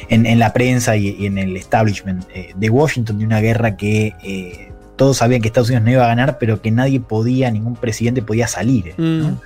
en, 0.09 0.25
en 0.25 0.39
la 0.39 0.53
prensa 0.53 0.95
y, 0.95 1.27
en 1.27 1.37
el 1.37 1.57
establishment 1.57 2.25
eh, 2.33 2.53
de 2.55 2.71
Washington, 2.71 3.19
de 3.19 3.25
una 3.25 3.41
guerra 3.41 3.77
que 3.77 4.15
eh, 4.23 4.72
todos 5.03 5.17
sabían 5.17 5.43
que 5.43 5.49
Estados 5.49 5.69
Unidos 5.69 5.85
no 5.85 5.91
iba 5.91 6.05
a 6.05 6.07
ganar, 6.07 6.39
pero 6.39 6.63
que 6.63 6.71
nadie 6.71 7.01
podía, 7.01 7.51
ningún 7.51 7.75
presidente 7.75 8.23
podía 8.23 8.47
salir. 8.47 8.95
¿no? 8.97 9.41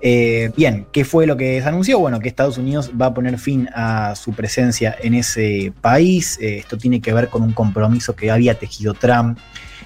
Eh, 0.00 0.52
bien, 0.56 0.86
¿qué 0.92 1.04
fue 1.04 1.26
lo 1.26 1.36
que 1.36 1.60
se 1.60 1.68
anunció? 1.68 1.98
Bueno, 1.98 2.20
que 2.20 2.28
Estados 2.28 2.56
Unidos 2.56 2.92
va 3.00 3.06
a 3.06 3.12
poner 3.12 3.36
fin 3.36 3.68
a 3.74 4.14
su 4.14 4.32
presencia 4.32 4.94
en 5.02 5.14
ese 5.14 5.72
país. 5.80 6.38
Eh, 6.40 6.58
esto 6.58 6.78
tiene 6.78 7.00
que 7.00 7.12
ver 7.12 7.30
con 7.30 7.42
un 7.42 7.52
compromiso 7.52 8.14
que 8.14 8.30
había 8.30 8.54
tejido 8.54 8.94
Trump 8.94 9.40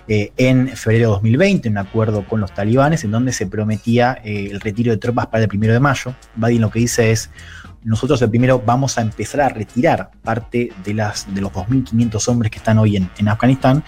eh, 0.06 0.32
en 0.36 0.68
febrero 0.76 1.08
de 1.08 1.12
2020, 1.14 1.70
un 1.70 1.78
acuerdo 1.78 2.26
con 2.26 2.40
los 2.40 2.52
talibanes, 2.52 3.02
en 3.02 3.10
donde 3.10 3.32
se 3.32 3.46
prometía 3.46 4.20
el 4.22 4.60
retiro 4.60 4.92
de 4.92 4.98
tropas 4.98 5.28
para 5.28 5.44
el 5.44 5.48
primero 5.48 5.72
de 5.72 5.80
mayo. 5.80 6.14
Biden 6.34 6.60
lo 6.60 6.70
que 6.70 6.80
dice 6.80 7.10
es. 7.10 7.30
Nosotros 7.86 8.20
el 8.20 8.28
primero 8.30 8.60
vamos 8.64 8.98
a 8.98 9.00
empezar 9.00 9.40
a 9.42 9.48
retirar 9.48 10.10
parte 10.22 10.72
de, 10.84 10.92
las, 10.94 11.32
de 11.32 11.40
los 11.40 11.52
2.500 11.52 12.28
hombres 12.28 12.50
que 12.50 12.58
están 12.58 12.78
hoy 12.78 12.96
en, 12.96 13.08
en 13.16 13.28
Afganistán, 13.28 13.84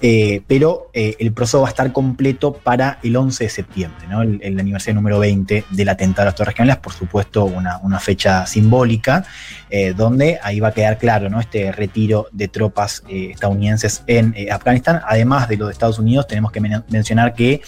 eh, 0.00 0.42
pero 0.46 0.90
eh, 0.94 1.16
el 1.18 1.32
proceso 1.32 1.60
va 1.60 1.66
a 1.66 1.70
estar 1.70 1.92
completo 1.92 2.52
para 2.52 2.98
el 3.02 3.16
11 3.16 3.44
de 3.44 3.50
septiembre, 3.50 4.06
¿no? 4.08 4.22
el, 4.22 4.38
el 4.42 4.58
aniversario 4.60 4.94
número 4.94 5.18
20 5.18 5.64
del 5.70 5.88
atentado 5.88 6.22
a 6.22 6.24
las 6.26 6.34
Torres 6.36 6.54
Gemelas, 6.54 6.78
por 6.78 6.92
supuesto 6.92 7.44
una, 7.44 7.78
una 7.78 7.98
fecha 7.98 8.46
simbólica, 8.46 9.24
eh, 9.68 9.94
donde 9.96 10.38
ahí 10.42 10.60
va 10.60 10.68
a 10.68 10.72
quedar 10.72 10.96
claro 10.98 11.28
¿no? 11.28 11.40
este 11.40 11.72
retiro 11.72 12.28
de 12.32 12.46
tropas 12.48 13.02
estadounidenses 13.08 14.04
en 14.06 14.34
Afganistán. 14.50 15.00
Además 15.06 15.48
de 15.48 15.56
los 15.56 15.68
de 15.68 15.72
Estados 15.72 15.98
Unidos, 15.98 16.26
tenemos 16.28 16.52
que 16.52 16.60
men- 16.60 16.84
mencionar 16.88 17.34
que 17.34 17.60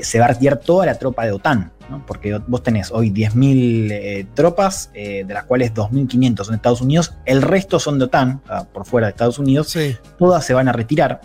se 0.00 0.18
va 0.20 0.26
a 0.26 0.28
retirar 0.28 0.58
toda 0.58 0.86
la 0.86 0.94
tropa 0.96 1.24
de 1.24 1.32
OTAN, 1.32 1.72
¿no? 1.88 2.04
porque 2.06 2.40
vos 2.46 2.62
tenés 2.62 2.90
hoy 2.90 3.10
10.000 3.10 3.90
eh, 3.90 4.26
tropas, 4.34 4.90
eh, 4.94 5.24
de 5.26 5.34
las 5.34 5.44
cuales 5.44 5.74
2.500 5.74 6.44
son 6.44 6.52
de 6.52 6.56
Estados 6.56 6.80
Unidos, 6.80 7.14
el 7.24 7.42
resto 7.42 7.78
son 7.78 7.98
de 7.98 8.06
OTAN, 8.06 8.40
por 8.72 8.86
fuera 8.86 9.06
de 9.06 9.10
Estados 9.12 9.38
Unidos, 9.38 9.76
todas 10.18 10.44
se 10.44 10.54
van 10.54 10.68
a 10.68 10.72
retirar. 10.72 11.20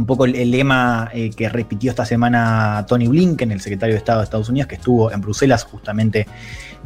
Un 0.00 0.06
poco 0.06 0.24
el, 0.24 0.34
el 0.34 0.50
lema 0.50 1.10
eh, 1.12 1.30
que 1.30 1.48
repitió 1.48 1.90
esta 1.90 2.06
semana 2.06 2.86
Tony 2.88 3.06
Blinken, 3.06 3.50
el 3.52 3.60
secretario 3.60 3.94
de 3.94 3.98
Estado 3.98 4.20
de 4.20 4.24
Estados 4.24 4.48
Unidos, 4.48 4.68
que 4.68 4.76
estuvo 4.76 5.12
en 5.12 5.20
Bruselas 5.20 5.64
justamente 5.64 6.26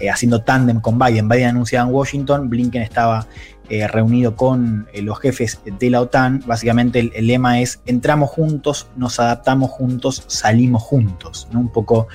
eh, 0.01 0.11
haciendo 0.11 0.41
tándem 0.41 0.81
con 0.81 0.99
Biden. 0.99 1.29
Biden 1.29 1.51
anunciaba 1.51 1.89
en 1.89 1.95
Washington, 1.95 2.51
Blinken 2.51 2.83
estaba 2.83 3.27
eh, 3.71 3.89
reunido 3.89 4.37
con 4.37 4.89
eh, 4.93 5.01
los 5.01 5.19
jefes 5.21 5.61
de 5.65 5.89
la 5.89 6.03
OTAN. 6.03 6.43
Básicamente 6.47 7.11
el, 7.15 7.27
lema 7.27 7.61
es, 7.61 7.81
entramos 7.87 8.29
juntos, 8.29 8.89
nos 8.95 9.19
adaptamos 9.19 9.71
juntos, 9.71 10.23
salimos 10.27 10.83
juntos. 10.83 11.49
¿no? 11.51 11.61
Un 11.61 11.73
poco 11.73 12.09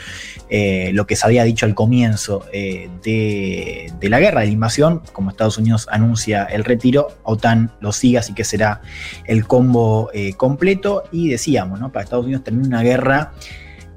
eh, 0.49 0.91
lo 0.93 1.07
que 1.07 1.15
se 1.15 1.25
había 1.25 1.43
dicho 1.43 1.65
al 1.65 1.73
comienzo 1.73 2.45
de, 2.51 3.91
la 4.01 4.19
guerra, 4.19 4.41
de 4.41 4.47
la 4.47 4.53
invasión, 4.53 5.01
como 5.11 5.31
Estados 5.31 5.57
Unidos 5.57 5.87
anuncia 5.91 6.43
el 6.43 6.63
retiro, 6.63 7.07
OTAN 7.23 7.71
lo 7.79 7.93
sigue, 7.93 8.19
así 8.19 8.33
que 8.33 8.43
será 8.43 8.81
el 9.25 9.47
combo 9.47 10.11
completo. 10.37 11.03
Y 11.11 11.29
decíamos, 11.29 11.79
¿no? 11.79 11.91
para 11.91 12.03
Estados 12.03 12.25
Unidos 12.25 12.43
termina 12.43 12.67
una 12.67 12.83
guerra 12.83 13.31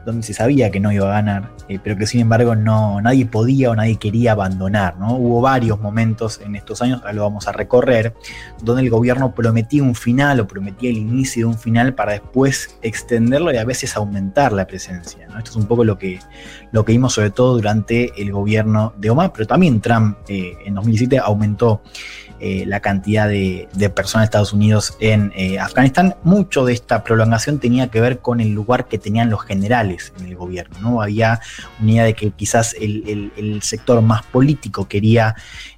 donde 0.05 0.23
se 0.23 0.35
sabía 0.35 0.71
que 0.71 0.81
no 0.81 0.93
iba 0.93 1.09
a 1.09 1.13
ganar, 1.13 1.51
eh, 1.69 1.79
pero 1.83 1.97
que 1.97 2.07
sin 2.07 2.21
embargo 2.21 2.55
no, 2.55 3.01
nadie 3.01 3.27
podía 3.27 3.71
o 3.71 3.77
nadie 3.77 3.97
quería 3.97 4.33
abandonar. 4.33 4.99
¿no? 4.99 5.15
Hubo 5.15 5.41
varios 5.41 5.81
momentos 5.81 6.41
en 6.45 6.57
estos 6.57 6.83
años, 6.83 7.01
ahora 7.01 7.13
lo 7.13 7.23
vamos 7.23 7.47
a 7.49 7.53
recorrer, 7.53 8.15
donde 8.63 8.83
el 8.83 8.91
gobierno 8.91 9.35
prometía 9.35 9.83
un 9.83 9.95
final 9.95 10.41
o 10.41 10.47
prometía 10.47 10.91
el 10.91 10.97
inicio 10.97 11.47
de 11.47 11.53
un 11.53 11.59
final 11.59 11.95
para 11.95 12.13
después 12.13 12.79
extenderlo 12.83 13.53
y 13.53 13.57
a 13.57 13.65
veces 13.65 13.97
aumentar 13.97 14.53
la 14.53 14.67
presencia. 14.67 15.27
Esto 15.39 15.51
es 15.51 15.57
un 15.57 15.67
poco 15.67 15.85
lo 15.85 15.99
que, 15.99 16.19
lo 16.73 16.85
que 16.85 16.93
vimos 16.93 17.15
sobre 17.15 17.31
todo 17.31 17.55
durante 17.55 18.21
el 18.21 18.33
gobierno 18.33 18.93
de 18.99 19.11
Obama, 19.11 19.33
pero 19.33 19.47
también 19.47 19.81
Trump 19.81 20.19
eh, 20.29 20.57
en 20.65 20.75
2017 20.75 21.19
aumentó 21.19 21.83
eh, 22.41 22.65
la 22.67 22.81
cantidad 22.81 23.29
de, 23.29 23.69
de 23.73 23.89
personas 23.89 24.23
de 24.23 24.27
Estados 24.27 24.53
Unidos 24.53 24.97
en 24.99 25.33
Afganistán. 25.61 26.17
Mucho 26.25 26.65
de 26.65 26.73
esta 26.73 27.05
prolongación 27.05 27.61
tenía 27.61 27.89
que 27.89 28.01
ver 28.01 28.19
con 28.19 28.41
el 28.41 28.53
lugar 28.53 28.89
que 28.89 28.99
tenían 28.99 29.31
los 29.31 29.43
generales 29.43 30.13
en 30.19 30.27
el 30.27 30.37
gobierno. 30.37 30.79
¿no? 30.81 31.03
Había 31.03 31.41
una 31.81 32.05
de 32.05 32.15
que 32.15 32.31
quizás 32.31 32.75
el, 32.81 33.61
sector 33.63 34.01
más 34.03 34.23
político 34.25 34.89
quería 34.89 35.35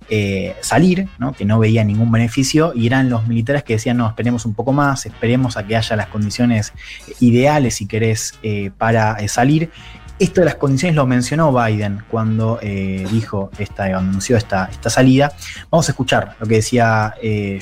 eh, 0.09 0.55
salir, 0.60 1.09
que 1.36 1.44
no 1.44 1.59
veía 1.59 1.84
ningún 1.84 2.10
beneficio, 2.10 2.72
y 2.74 2.86
eran 2.86 3.09
los 3.09 3.26
militares 3.26 3.62
que 3.62 3.74
decían, 3.74 3.96
no, 3.96 4.06
esperemos 4.06 4.44
un 4.44 4.55
poco 4.55 4.72
más, 4.72 5.06
esperemos 5.06 5.56
a 5.56 5.66
que 5.66 5.76
haya 5.76 5.96
las 5.96 6.09
condiciones 6.09 6.72
ideales, 7.20 7.76
si 7.76 7.86
querés, 7.86 8.34
eh, 8.42 8.70
para 8.76 9.14
eh, 9.14 9.28
salir. 9.28 9.70
Esto 10.18 10.42
de 10.42 10.44
las 10.44 10.55
condiciones 10.55 10.94
lo 10.94 11.06
mencionó 11.06 11.52
Biden 11.52 12.05
cuando 12.09 12.60
dijo 12.62 13.51
esta, 13.59 13.86
anunció 13.86 14.36
esta, 14.36 14.66
esta 14.66 14.88
salida. 14.88 15.32
Vamos 15.72 15.88
a 15.88 15.92
escuchar 15.92 16.36
lo 16.38 16.46
que 16.46 16.55
decía 16.55 17.14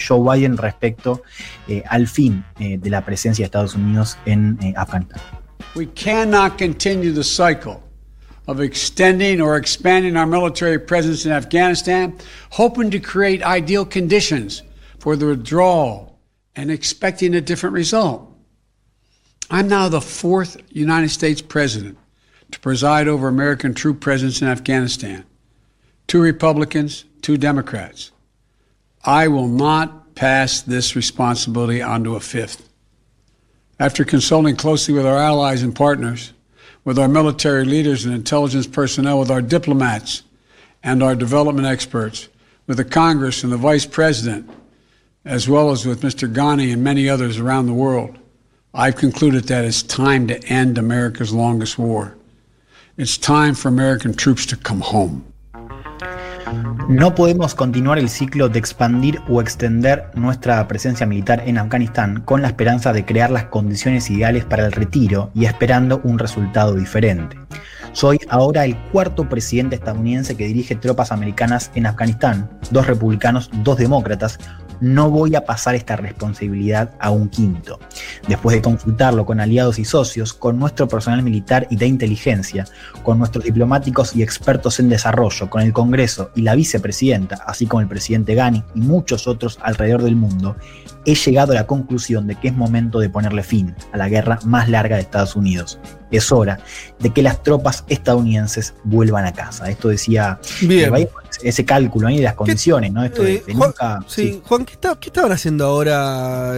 Joe 0.06 0.36
Biden 0.36 0.58
respecto 0.58 1.22
al 1.88 2.08
fin 2.08 2.44
de 2.58 2.90
la 2.90 3.06
presencia 3.06 3.42
de 3.42 3.46
Estados 3.46 3.74
Unidos 3.74 4.18
en 4.26 4.58
Afganistán. 4.76 5.22
We 5.74 5.86
cannot 5.86 6.58
continue 6.58 7.14
the 7.14 7.24
cycle 7.24 7.82
of 8.46 8.60
extending 8.60 9.40
or 9.40 9.56
expanding 9.56 10.16
our 10.16 10.26
military 10.26 10.78
presence 10.78 11.24
in 11.24 11.32
Afghanistan, 11.32 12.18
hoping 12.50 12.90
to 12.90 12.98
create 12.98 13.42
ideal 13.42 13.84
conditions 13.84 14.62
for 14.98 15.16
the 15.16 15.26
withdrawal 15.26 16.18
and 16.56 16.70
expecting 16.70 17.34
a 17.34 17.40
different 17.40 17.74
result. 17.74 18.28
I'm 19.50 19.68
now 19.68 19.88
the 19.88 20.00
fourth 20.00 20.56
United 20.70 21.10
States 21.10 21.42
president 21.42 21.98
to 22.50 22.60
preside 22.60 23.08
over 23.08 23.28
American 23.28 23.74
troop 23.74 24.00
presence 24.00 24.42
in 24.42 24.48
Afghanistan. 24.48 25.24
Two 26.06 26.20
Republicans, 26.20 27.04
two 27.22 27.36
Democrats. 27.36 28.10
I 29.04 29.28
will 29.28 29.48
not 29.48 30.14
pass 30.14 30.62
this 30.62 30.94
responsibility 30.94 31.82
on 31.82 32.04
to 32.04 32.16
a 32.16 32.20
fifth. 32.20 32.68
After 33.78 34.04
consulting 34.04 34.56
closely 34.56 34.94
with 34.94 35.06
our 35.06 35.18
allies 35.18 35.62
and 35.62 35.74
partners, 35.74 36.32
with 36.84 36.98
our 36.98 37.08
military 37.08 37.64
leaders 37.64 38.04
and 38.04 38.14
intelligence 38.14 38.66
personnel, 38.66 39.18
with 39.18 39.30
our 39.30 39.42
diplomats, 39.42 40.22
and 40.82 41.02
our 41.02 41.14
development 41.14 41.66
experts, 41.66 42.28
with 42.66 42.76
the 42.76 42.84
Congress 42.84 43.44
and 43.44 43.52
the 43.52 43.56
Vice 43.56 43.86
President, 43.86 44.48
as 45.24 45.48
well 45.48 45.70
as 45.70 45.86
with 45.86 46.02
Mr. 46.02 46.32
Ghani 46.32 46.72
and 46.72 46.82
many 46.82 47.08
others 47.08 47.38
around 47.38 47.66
the 47.66 47.72
world, 47.72 48.18
I've 48.74 48.96
concluded 48.96 49.44
that 49.44 49.64
it's 49.64 49.82
time 49.82 50.26
to 50.28 50.42
end 50.46 50.78
America's 50.78 51.32
longest 51.32 51.78
war. 51.78 52.16
It's 52.96 53.16
time 53.16 53.54
for 53.54 53.68
American 53.68 54.14
troops 54.14 54.46
to 54.46 54.56
come 54.56 54.80
home. 54.80 55.31
No 56.88 57.14
podemos 57.14 57.54
continuar 57.54 57.98
el 57.98 58.08
ciclo 58.08 58.48
de 58.48 58.58
expandir 58.58 59.20
o 59.28 59.40
extender 59.40 60.10
nuestra 60.14 60.66
presencia 60.68 61.06
militar 61.06 61.42
en 61.46 61.58
Afganistán 61.58 62.22
con 62.24 62.42
la 62.42 62.48
esperanza 62.48 62.92
de 62.92 63.04
crear 63.04 63.30
las 63.30 63.44
condiciones 63.44 64.10
ideales 64.10 64.44
para 64.44 64.66
el 64.66 64.72
retiro 64.72 65.30
y 65.34 65.44
esperando 65.44 66.00
un 66.04 66.18
resultado 66.18 66.74
diferente. 66.74 67.38
Soy 67.92 68.18
ahora 68.28 68.64
el 68.64 68.76
cuarto 68.76 69.28
presidente 69.28 69.76
estadounidense 69.76 70.36
que 70.36 70.46
dirige 70.46 70.74
tropas 70.74 71.12
americanas 71.12 71.70
en 71.74 71.86
Afganistán, 71.86 72.50
dos 72.70 72.86
republicanos, 72.86 73.50
dos 73.62 73.76
demócratas, 73.76 74.38
no 74.82 75.10
voy 75.10 75.36
a 75.36 75.44
pasar 75.44 75.76
esta 75.76 75.94
responsabilidad 75.94 76.90
a 76.98 77.10
un 77.10 77.28
quinto. 77.28 77.78
Después 78.26 78.56
de 78.56 78.62
consultarlo 78.62 79.24
con 79.24 79.38
aliados 79.38 79.78
y 79.78 79.84
socios, 79.84 80.32
con 80.32 80.58
nuestro 80.58 80.88
personal 80.88 81.22
militar 81.22 81.68
y 81.70 81.76
de 81.76 81.86
inteligencia, 81.86 82.66
con 83.04 83.18
nuestros 83.18 83.44
diplomáticos 83.44 84.16
y 84.16 84.24
expertos 84.24 84.80
en 84.80 84.88
desarrollo, 84.88 85.48
con 85.48 85.62
el 85.62 85.72
Congreso 85.72 86.32
y 86.34 86.42
la 86.42 86.56
vicepresidenta, 86.56 87.36
así 87.46 87.66
como 87.66 87.80
el 87.80 87.88
presidente 87.88 88.34
Ghani 88.34 88.64
y 88.74 88.80
muchos 88.80 89.28
otros 89.28 89.60
alrededor 89.62 90.02
del 90.02 90.16
mundo, 90.16 90.56
he 91.04 91.14
llegado 91.14 91.52
a 91.52 91.56
la 91.56 91.66
conclusión 91.68 92.26
de 92.26 92.34
que 92.34 92.48
es 92.48 92.54
momento 92.54 92.98
de 92.98 93.08
ponerle 93.08 93.44
fin 93.44 93.76
a 93.92 93.96
la 93.96 94.08
guerra 94.08 94.40
más 94.44 94.68
larga 94.68 94.96
de 94.96 95.02
Estados 95.02 95.36
Unidos. 95.36 95.78
Es 96.12 96.30
hora 96.30 96.60
de 97.00 97.10
que 97.10 97.22
las 97.22 97.42
tropas 97.42 97.84
estadounidenses 97.88 98.74
vuelvan 98.84 99.24
a 99.24 99.32
casa. 99.32 99.68
Esto 99.68 99.88
decía 99.88 100.38
Bien. 100.60 100.94
eh, 100.94 101.08
ese 101.42 101.64
cálculo 101.64 102.06
ahí 102.08 102.18
de 102.18 102.22
las 102.24 102.34
condiciones, 102.34 102.92
¿no? 102.92 103.02
Esto 103.04 103.22
de, 103.22 103.34
Eh, 103.36 103.42
de 103.46 103.54
Juan, 103.54 103.70
nunca- 103.70 104.04
sí, 104.06 104.40
Juan, 104.46 104.64
¿qué, 104.64 104.74
está- 104.74 104.96
qué 105.00 105.08
estaban 105.08 105.32
haciendo 105.32 105.64
ahora 105.66 106.54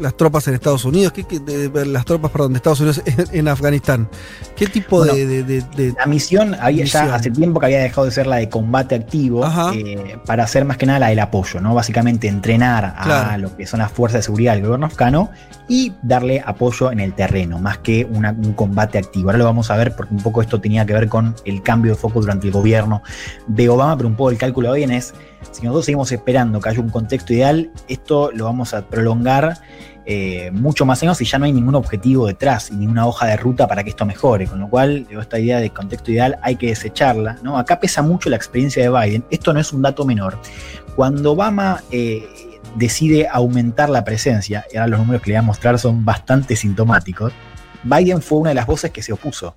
las 0.00 0.16
tropas 0.16 0.46
en 0.48 0.54
Estados 0.54 0.84
Unidos? 0.84 1.12
¿Qué, 1.12 1.24
qué- 1.24 1.38
de- 1.40 1.68
de- 1.68 1.86
las 1.86 2.04
tropas, 2.04 2.30
perdón, 2.30 2.52
de 2.52 2.56
Estados 2.58 2.80
Unidos 2.80 3.02
en, 3.04 3.38
en 3.40 3.48
Afganistán. 3.48 4.08
¿Qué 4.56 4.66
tipo 4.66 4.98
Bueno, 4.98 5.14
de, 5.14 5.26
de- 5.26 5.42
de- 5.42 5.60
de- 5.76 5.94
La 5.98 6.06
misión 6.06 6.54
había 6.60 6.84
Misión. 6.84 7.06
ya 7.08 7.14
hace 7.14 7.30
tiempo 7.30 7.60
que 7.60 7.66
había 7.66 7.80
dejado 7.80 8.04
de 8.04 8.10
ser 8.10 8.26
la 8.26 8.36
de 8.36 8.48
combate 8.48 8.94
activo 8.94 9.44
eh, 9.74 10.18
para 10.26 10.44
hacer 10.44 10.64
más 10.64 10.76
que 10.76 10.86
nada 10.86 10.98
la 10.98 11.08
del 11.08 11.18
apoyo, 11.20 11.60
¿no? 11.60 11.74
Básicamente 11.74 12.28
entrenar 12.28 12.94
a 12.96 13.36
lo 13.38 13.56
que 13.56 13.66
son 13.66 13.80
las 13.80 13.92
fuerzas 13.92 14.18
de 14.20 14.22
seguridad 14.24 14.54
del 14.54 14.64
gobierno 14.64 14.86
afgano 14.86 15.30
y 15.68 15.92
darle 16.02 16.42
apoyo 16.44 16.90
en 16.90 17.00
el 17.00 17.12
terreno, 17.14 17.58
más 17.58 17.78
que 17.78 18.06
una- 18.10 18.32
un 18.32 18.54
combate 18.54 18.98
activo. 18.98 19.28
Ahora 19.28 19.38
lo 19.38 19.44
vamos 19.44 19.70
a 19.70 19.76
ver 19.76 19.94
porque 19.94 20.14
un 20.14 20.22
poco 20.22 20.40
esto 20.42 20.60
tenía 20.60 20.86
que 20.86 20.94
ver 20.94 21.08
con 21.08 21.34
el 21.44 21.62
cambio 21.62 21.92
de 21.92 21.98
foco 21.98 22.20
durante 22.20 22.46
el 22.46 22.52
gobierno 22.52 23.02
de 23.46 23.68
Obama, 23.68 23.96
pero 23.96 24.08
un 24.08 24.16
poco 24.16 24.30
el 24.30 24.38
cálculo 24.38 24.70
hoy 24.70 24.82
en 24.82 24.92
es, 24.92 25.14
si 25.50 25.62
nosotros 25.62 25.84
seguimos 25.86 26.12
esperando 26.12 26.60
que 26.60 26.68
haya 26.68 26.80
un 26.80 26.90
contexto 26.90 27.32
ideal, 27.32 27.70
esto 27.88 28.30
lo 28.32 28.44
vamos 28.44 28.74
a 28.74 28.86
prolongar 28.86 29.58
eh, 30.10 30.50
mucho 30.52 30.86
más 30.86 31.02
años 31.02 31.20
y 31.20 31.26
ya 31.26 31.38
no 31.38 31.44
hay 31.44 31.52
ningún 31.52 31.74
objetivo 31.74 32.26
detrás 32.26 32.70
y 32.70 32.76
ninguna 32.76 33.06
hoja 33.06 33.26
de 33.26 33.36
ruta 33.36 33.66
para 33.68 33.84
que 33.84 33.90
esto 33.90 34.06
mejore. 34.06 34.46
Con 34.46 34.60
lo 34.60 34.68
cual, 34.70 35.06
esta 35.10 35.38
idea 35.38 35.60
de 35.60 35.68
contexto 35.68 36.10
ideal 36.10 36.38
hay 36.42 36.56
que 36.56 36.68
desecharla. 36.68 37.36
¿no? 37.42 37.58
Acá 37.58 37.78
pesa 37.78 38.00
mucho 38.00 38.30
la 38.30 38.36
experiencia 38.36 38.82
de 38.82 38.88
Biden. 38.88 39.24
Esto 39.30 39.52
no 39.52 39.60
es 39.60 39.72
un 39.72 39.82
dato 39.82 40.06
menor. 40.06 40.38
Cuando 40.96 41.32
Obama 41.32 41.82
eh, 41.90 42.26
decide 42.76 43.28
aumentar 43.30 43.90
la 43.90 44.02
presencia, 44.04 44.64
y 44.72 44.78
ahora 44.78 44.88
los 44.88 45.00
números 45.00 45.20
que 45.20 45.30
le 45.30 45.34
voy 45.34 45.40
a 45.40 45.42
mostrar 45.42 45.78
son 45.78 46.04
bastante 46.04 46.56
sintomáticos, 46.56 47.34
Biden 47.84 48.22
fue 48.22 48.38
una 48.38 48.48
de 48.50 48.54
las 48.54 48.66
voces 48.66 48.90
que 48.90 49.02
se 49.02 49.12
opuso. 49.12 49.54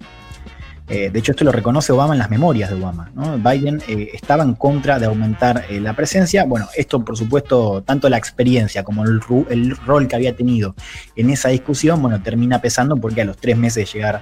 Eh, 0.87 1.09
de 1.09 1.19
hecho, 1.19 1.31
esto 1.31 1.45
lo 1.45 1.51
reconoce 1.51 1.91
Obama 1.91 2.13
en 2.13 2.19
las 2.19 2.29
memorias 2.29 2.69
de 2.69 2.75
Obama. 2.75 3.11
¿no? 3.15 3.37
Biden 3.37 3.81
eh, 3.87 4.09
estaba 4.13 4.43
en 4.43 4.55
contra 4.55 4.99
de 4.99 5.05
aumentar 5.05 5.65
eh, 5.69 5.79
la 5.79 5.93
presencia. 5.95 6.43
Bueno, 6.45 6.67
esto, 6.75 7.03
por 7.03 7.17
supuesto, 7.17 7.81
tanto 7.83 8.09
la 8.09 8.17
experiencia 8.17 8.83
como 8.83 9.05
el, 9.05 9.21
el 9.49 9.77
rol 9.77 10.07
que 10.07 10.15
había 10.15 10.35
tenido 10.35 10.75
en 11.15 11.29
esa 11.29 11.49
discusión, 11.49 12.01
bueno, 12.01 12.21
termina 12.21 12.59
pesando 12.59 12.97
porque 12.97 13.21
a 13.21 13.25
los 13.25 13.37
tres 13.37 13.57
meses 13.57 13.91
de 13.91 13.99
llegar 13.99 14.21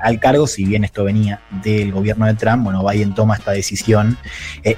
al 0.00 0.20
cargo, 0.20 0.46
si 0.46 0.64
bien 0.64 0.84
esto 0.84 1.04
venía 1.04 1.40
del 1.62 1.92
gobierno 1.92 2.26
de 2.26 2.34
Trump, 2.34 2.64
bueno, 2.64 2.86
Biden 2.86 3.14
toma 3.14 3.34
esta 3.36 3.50
decisión, 3.50 4.16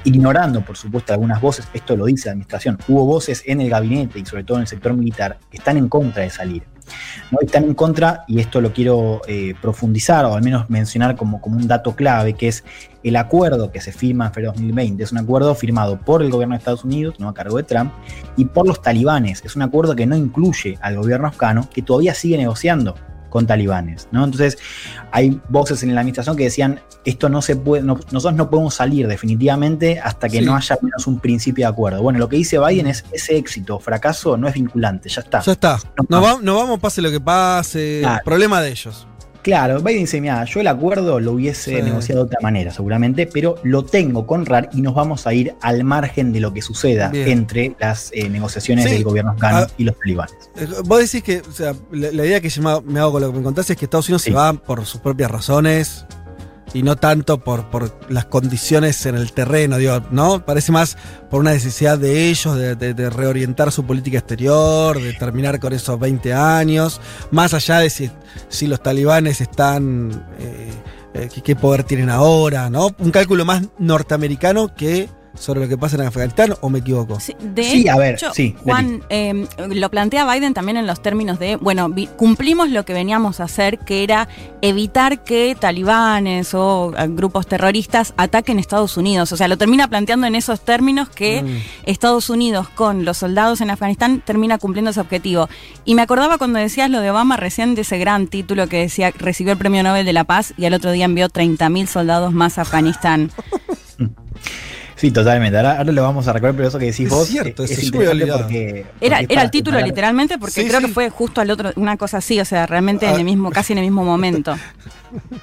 ignorando, 0.03 0.61
por 0.61 0.77
supuesto, 0.77 1.13
algunas 1.13 1.39
voces. 1.41 1.67
Esto 1.73 1.95
lo 1.95 2.05
dice 2.05 2.27
la 2.27 2.31
administración. 2.31 2.77
Hubo 2.87 3.05
voces 3.05 3.43
en 3.45 3.61
el 3.61 3.69
gabinete 3.69 4.19
y 4.19 4.25
sobre 4.25 4.43
todo 4.43 4.57
en 4.57 4.61
el 4.61 4.67
sector 4.67 4.93
militar 4.93 5.37
que 5.49 5.57
están 5.57 5.77
en 5.77 5.87
contra 5.87 6.23
de 6.23 6.29
salir. 6.29 6.76
¿No? 7.31 7.39
Están 7.41 7.63
en 7.63 7.73
contra, 7.73 8.23
y 8.27 8.39
esto 8.39 8.61
lo 8.61 8.73
quiero 8.73 9.21
eh, 9.27 9.53
profundizar 9.61 10.25
o 10.25 10.33
al 10.33 10.43
menos 10.43 10.69
mencionar 10.69 11.15
como, 11.15 11.41
como 11.41 11.57
un 11.57 11.67
dato 11.67 11.95
clave, 11.95 12.33
que 12.33 12.47
es 12.47 12.63
el 13.03 13.15
acuerdo 13.15 13.71
que 13.71 13.81
se 13.81 13.91
firma 13.91 14.27
en 14.27 14.33
febrero 14.33 14.51
de 14.53 14.59
2020. 14.59 15.03
Es 15.03 15.11
un 15.11 15.19
acuerdo 15.19 15.53
firmado 15.55 15.99
por 15.99 16.21
el 16.21 16.29
gobierno 16.29 16.55
de 16.55 16.59
Estados 16.59 16.83
Unidos, 16.83 17.19
no 17.19 17.29
a 17.29 17.33
cargo 17.33 17.57
de 17.57 17.63
Trump, 17.63 17.91
y 18.35 18.45
por 18.45 18.67
los 18.67 18.81
talibanes. 18.81 19.43
Es 19.45 19.55
un 19.55 19.61
acuerdo 19.61 19.95
que 19.95 20.05
no 20.05 20.15
incluye 20.15 20.77
al 20.81 20.97
gobierno 20.97 21.27
afgano, 21.27 21.69
que 21.73 21.81
todavía 21.81 22.13
sigue 22.13 22.37
negociando 22.37 22.95
con 23.29 23.45
talibanes. 23.47 24.07
¿no? 24.11 24.23
Entonces, 24.23 24.57
hay 25.11 25.39
voces 25.49 25.83
en 25.83 25.93
la 25.95 26.01
administración 26.01 26.35
que 26.35 26.43
decían, 26.45 26.81
esto 27.05 27.29
no 27.29 27.41
se 27.41 27.55
puede, 27.55 27.83
no- 27.83 27.99
nosotros 28.11 28.35
no 28.35 28.49
podemos 28.49 28.73
salir 28.75 29.07
definitivamente 29.07 29.99
hasta 29.99 30.29
que 30.29 30.39
Sí. 30.39 30.45
no 30.45 30.55
haya 30.55 30.77
menos 30.81 31.07
un 31.07 31.19
principio 31.19 31.65
de 31.65 31.71
acuerdo. 31.71 32.01
Bueno, 32.01 32.19
lo 32.19 32.27
que 32.29 32.37
dice 32.37 32.57
Biden 32.59 32.87
es, 32.87 33.05
ese 33.11 33.37
éxito 33.37 33.79
fracaso 33.79 34.37
no 34.37 34.47
es 34.47 34.53
vinculante, 34.53 35.09
ya 35.09 35.21
está. 35.21 35.41
Ya 35.41 35.51
está. 35.53 35.77
Nos, 36.09 36.23
va- 36.23 36.39
nos 36.41 36.55
vamos, 36.55 36.79
pase 36.79 37.01
lo 37.01 37.09
que 37.11 37.19
pase. 37.21 37.99
Claro. 38.01 38.21
Problema 38.25 38.61
de 38.61 38.69
ellos. 38.71 39.07
Claro, 39.47 39.79
Biden 39.81 40.01
dice, 40.01 40.19
mira, 40.19 40.43
yo 40.43 40.59
el 40.59 40.67
acuerdo 40.67 41.21
lo 41.21 41.31
hubiese 41.31 41.77
Sí. 41.77 41.81
negociado 41.81 42.19
de 42.19 42.25
otra 42.25 42.39
manera, 42.41 42.69
seguramente, 42.69 43.27
pero 43.27 43.55
lo 43.63 43.85
tengo 43.85 44.27
con 44.27 44.45
RAR 44.45 44.69
y 44.73 44.81
nos 44.81 44.93
vamos 44.93 45.25
a 45.25 45.33
ir 45.33 45.53
al 45.61 45.85
margen 45.85 46.33
de 46.33 46.41
lo 46.41 46.51
que 46.53 46.61
suceda 46.61 47.07
Bien. 47.07 47.29
entre 47.29 47.73
las 47.79 48.09
eh, 48.13 48.27
negociaciones 48.27 48.83
Sí. 48.83 48.91
del 48.91 49.05
gobierno 49.05 49.31
afgano 49.31 49.59
Ah. 49.59 49.67
y 49.77 49.85
los 49.85 49.97
talibanes. 49.97 50.35
Eh, 50.57 50.67
Vos 50.83 50.99
decís 50.99 51.23
que, 51.23 51.39
o 51.49 51.51
sea, 51.53 51.73
la, 51.91 52.11
la 52.11 52.25
idea 52.25 52.41
que 52.41 52.49
yo 52.49 52.61
me, 52.61 52.91
me 52.91 52.99
hago 52.99 53.13
con 53.13 53.21
lo 53.21 53.31
que 53.31 53.37
me 53.37 53.43
contaste 53.45 53.71
es 53.71 53.79
que 53.79 53.85
Estados 53.85 54.09
Unidos 54.09 54.23
se 54.23 54.31
va 54.33 54.51
por 54.51 54.85
sus 54.85 54.99
propias 54.99 55.31
razones 55.31 56.05
y 56.73 56.83
no 56.83 56.95
tanto 56.97 57.39
por, 57.39 57.69
por 57.69 57.97
las 58.09 58.25
condiciones 58.25 59.05
en 59.05 59.15
el 59.15 59.31
terreno, 59.31 59.77
digo, 59.77 60.01
¿no? 60.11 60.45
Parece 60.45 60.71
más 60.71 60.97
por 61.29 61.39
una 61.39 61.51
necesidad 61.51 61.97
de 61.97 62.29
ellos 62.29 62.55
de, 62.57 62.75
de- 62.75 62.93
de 62.93 63.09
reorientar 63.09 63.71
su 63.71 63.85
política 63.85 64.17
exterior, 64.19 65.01
de 65.01 65.13
terminar 65.13 65.59
con 65.59 65.73
esos 65.73 65.99
20 65.99 66.33
años, 66.33 66.99
más 67.31 67.53
allá 67.53 67.79
de 67.79 67.89
si, 67.89 68.11
si 68.49 68.67
los 68.67 68.81
talibanes 68.83 69.39
están, 69.41 70.25
eh, 70.39 70.71
eh, 71.13 71.29
qué- 71.43 71.55
poder 71.55 71.83
tienen 71.83 72.09
ahora, 72.09 72.69
¿no? 72.69 72.89
Un 72.99 73.11
cálculo 73.11 73.45
más 73.45 73.63
norteamericano 73.79 74.73
que 74.75 75.09
sobre 75.37 75.61
lo 75.61 75.67
que 75.67 75.77
pasa 75.77 75.95
en 75.95 76.03
Afganistán, 76.03 76.53
¿o 76.61 76.69
me 76.69 76.79
equivoco? 76.79 77.17
De 77.39 77.63
Sí, 77.63 77.87
a 77.87 77.95
ver, 77.95 78.15
hecho, 78.15 78.33
sí, 78.33 78.55
Juan, 78.63 79.03
eh, 79.09 79.45
lo 79.69 79.89
plantea 79.89 80.31
Biden 80.31 80.53
también 80.53 80.77
en 80.77 80.87
los 80.87 81.01
términos 81.01 81.39
de, 81.39 81.55
bueno, 81.55 81.89
vi- 81.89 82.07
cumplimos 82.17 82.69
lo 82.69 82.85
que 82.85 82.93
veníamos 82.93 83.39
a 83.39 83.43
hacer, 83.45 83.79
que 83.79 84.03
era 84.03 84.27
evitar 84.61 85.23
que 85.23 85.55
talibanes 85.59 86.53
o 86.53 86.93
eh, 86.97 87.07
grupos 87.09 87.47
terroristas 87.47 88.13
ataquen 88.17 88.59
Estados 88.59 88.97
Unidos. 88.97 89.31
O 89.31 89.37
sea, 89.37 89.47
lo 89.47 89.57
termina 89.57 89.87
planteando 89.87 90.27
en 90.27 90.35
esos 90.35 90.61
términos 90.61 91.09
que 91.09 91.41
Mm. 91.43 91.57
Estados 91.85 92.29
Unidos 92.29 92.67
con 92.69 93.05
los 93.05 93.17
soldados 93.17 93.61
en 93.61 93.69
Afganistán 93.69 94.21
termina 94.25 94.57
cumpliendo 94.57 94.91
ese 94.91 94.99
objetivo. 94.99 95.47
Y 95.85 95.93
me 95.95 96.01
acordaba 96.01 96.37
cuando 96.37 96.59
decías 96.59 96.89
lo 96.89 96.99
de 97.01 97.11
Obama 97.11 97.37
recién 97.37 97.75
de 97.75 97.81
ese 97.81 97.97
gran 97.97 98.27
título 98.27 98.67
que 98.67 98.77
decía 98.79 99.11
recibió 99.17 99.53
el 99.53 99.59
Premio 99.59 99.83
Nobel 99.83 100.05
de 100.05 100.13
la 100.13 100.23
Paz 100.23 100.53
y 100.57 100.65
al 100.65 100.73
otro 100.73 100.91
día 100.91 101.05
envió 101.05 101.29
30.000 101.29 101.85
soldados 101.87 102.33
más 102.33 102.57
a 102.57 102.61
Afganistán. 102.61 103.31
Sí, 104.97 105.11
totalmente. 105.11 105.55
Ahora, 105.57 105.77
ahora 105.77 105.91
lo 105.93 106.01
vamos 106.03 106.27
a 106.27 106.33
recordar, 106.33 106.55
pero 106.55 106.67
eso 106.67 106.77
que 106.79 106.85
decís 106.87 107.05
Es 107.05 107.09
vos 107.09 107.27
cierto, 107.27 107.63
es 107.63 107.93
olvidado. 107.93 108.39
porque, 108.39 108.85
Era, 108.99 109.17
porque 109.17 109.23
es 109.25 109.29
era 109.29 109.41
el 109.43 109.51
título 109.51 109.77
separar- 109.77 109.87
literalmente 109.87 110.37
porque 110.37 110.61
Sí, 110.61 110.67
creo 110.67 110.79
sí. 110.81 110.85
que 110.87 110.91
fue 110.91 111.09
justo 111.09 111.39
al 111.39 111.49
otro, 111.51 111.71
una 111.75 111.95
cosa 111.97 112.17
así, 112.17 112.39
o 112.39 112.45
sea, 112.45 112.65
realmente 112.65 113.05
en 113.07 113.13
Ah. 113.13 113.17
el 113.17 113.23
mismo, 113.23 113.49
casi 113.51 113.73
en 113.73 113.79
el 113.79 113.85
mismo 113.85 114.03
momento. 114.03 114.55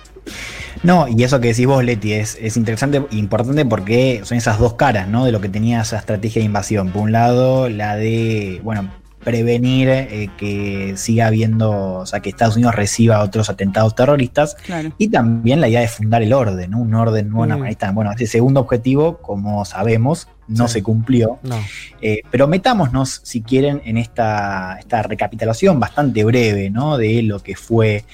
No, 0.82 1.06
y 1.08 1.22
eso 1.22 1.40
que 1.40 1.48
decís 1.48 1.66
vos, 1.66 1.82
Leti, 1.82 2.12
es, 2.12 2.36
es 2.40 2.56
interesante 2.58 2.98
e 3.10 3.16
importante 3.16 3.64
porque 3.64 4.20
son 4.24 4.36
esas 4.36 4.58
dos 4.58 4.74
caras, 4.74 5.08
¿no? 5.08 5.24
De 5.24 5.32
lo 5.32 5.40
que 5.40 5.48
tenía 5.48 5.80
esa 5.80 5.96
estrategia 5.98 6.40
de 6.40 6.46
invasión. 6.46 6.90
Por 6.90 7.02
un 7.02 7.12
lado, 7.12 7.70
la 7.70 7.96
de, 7.96 8.60
bueno, 8.62 8.90
prevenir 9.24 9.88
eh, 9.88 10.28
que 10.36 10.94
siga 10.96 11.28
habiendo, 11.28 11.94
o 11.94 12.06
sea, 12.06 12.20
que 12.20 12.28
Estados 12.28 12.56
Unidos 12.56 12.74
reciba 12.74 13.22
otros 13.22 13.48
atentados 13.48 13.94
terroristas. 13.94 14.56
Claro. 14.66 14.92
Y 14.98 15.08
también 15.08 15.60
la 15.60 15.68
idea 15.68 15.80
de 15.80 15.88
fundar 15.88 16.22
el 16.22 16.32
orden, 16.32 16.70
¿no? 16.70 16.78
Un 16.78 16.94
orden 16.94 17.30
nuevo 17.30 17.44
Mm. 17.54 17.94
Bueno, 17.94 18.12
ese 18.12 18.26
segundo 18.26 18.60
objetivo, 18.60 19.18
como 19.18 19.64
sabemos, 19.64 20.28
no 20.48 20.68
Sí. 20.68 20.74
se 20.74 20.82
cumplió. 20.82 21.38
No. 21.42 21.58
Eh, 22.00 22.20
pero 22.30 22.46
metámonos, 22.48 23.20
si 23.22 23.40
quieren, 23.42 23.80
en 23.84 23.96
esta, 23.98 24.76
esta 24.78 25.02
recapitulación 25.02 25.80
bastante 25.80 26.24
breve 26.24 26.70
¿no? 26.70 26.98
de 26.98 27.22
lo 27.22 27.40
que 27.40 27.56
fue 27.56 28.04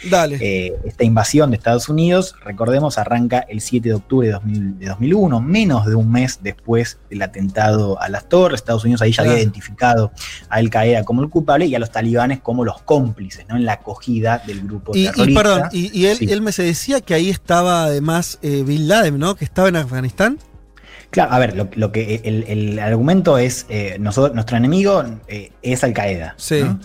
eh, 0.41 0.73
esta 0.85 1.05
invasión 1.05 1.51
de 1.51 1.57
Estados 1.57 1.89
Unidos. 1.89 2.35
Recordemos, 2.45 2.99
arranca 2.99 3.41
el 3.49 3.61
7 3.61 3.89
de 3.89 3.95
octubre 3.95 4.27
de, 4.29 4.33
2000 4.35 4.79
de 4.79 4.87
2001, 4.87 5.41
menos 5.41 5.87
de 5.87 5.95
un 5.95 6.11
mes 6.13 6.39
después 6.43 6.99
del 7.11 7.23
atentado 7.23 8.01
a 8.01 8.09
las 8.09 8.29
torres. 8.29 8.61
Estados 8.61 8.85
Unidos 8.85 9.03
ahí 9.03 9.13
ya 9.13 9.23
había 9.23 9.39
identificado 9.39 10.13
a 10.49 10.57
Al 10.57 10.71
Qaeda 10.71 11.05
como 11.05 11.23
el 11.23 11.29
culpable 11.31 11.67
y 11.67 11.75
a 11.75 11.79
los 11.79 11.91
talibanes 11.91 12.41
como 12.41 12.65
los 12.65 12.81
cómplices 12.83 13.47
¿no? 13.49 13.57
en 13.57 13.65
la 13.65 13.75
acogida 13.75 14.43
del 14.47 14.63
grupo 14.63 14.93
Y, 14.95 15.09
y, 15.17 15.35
perdón, 15.35 15.65
y, 15.73 15.97
y 15.99 16.07
él, 16.07 16.17
Sí. 16.19 16.27
él 16.31 16.43
me 16.43 16.53
se 16.53 16.63
decía 16.63 17.01
que 17.01 17.15
ahí 17.15 17.31
estaba 17.31 17.85
además 17.85 18.39
eh, 18.43 18.63
Bin 18.67 18.89
Laden, 18.89 19.19
¿no? 19.19 19.35
Que 19.35 19.45
estaba 19.45 19.69
en 19.69 19.77
Afganistán. 19.77 20.39
Claro, 21.11 21.33
a 21.33 21.39
ver, 21.41 21.57
lo, 21.57 21.69
lo 21.75 21.91
que 21.93 22.21
el, 22.25 22.45
el 22.49 22.79
argumento 22.79 23.37
es, 23.39 23.67
eh, 23.69 23.97
nosotros, 23.99 24.33
nuestro 24.35 24.57
enemigo 24.57 25.05
eh, 25.27 25.51
es 25.63 25.83
Al 25.83 25.93
Qaeda. 25.93 26.35
Sí. 26.37 26.61
¿no? 26.63 26.79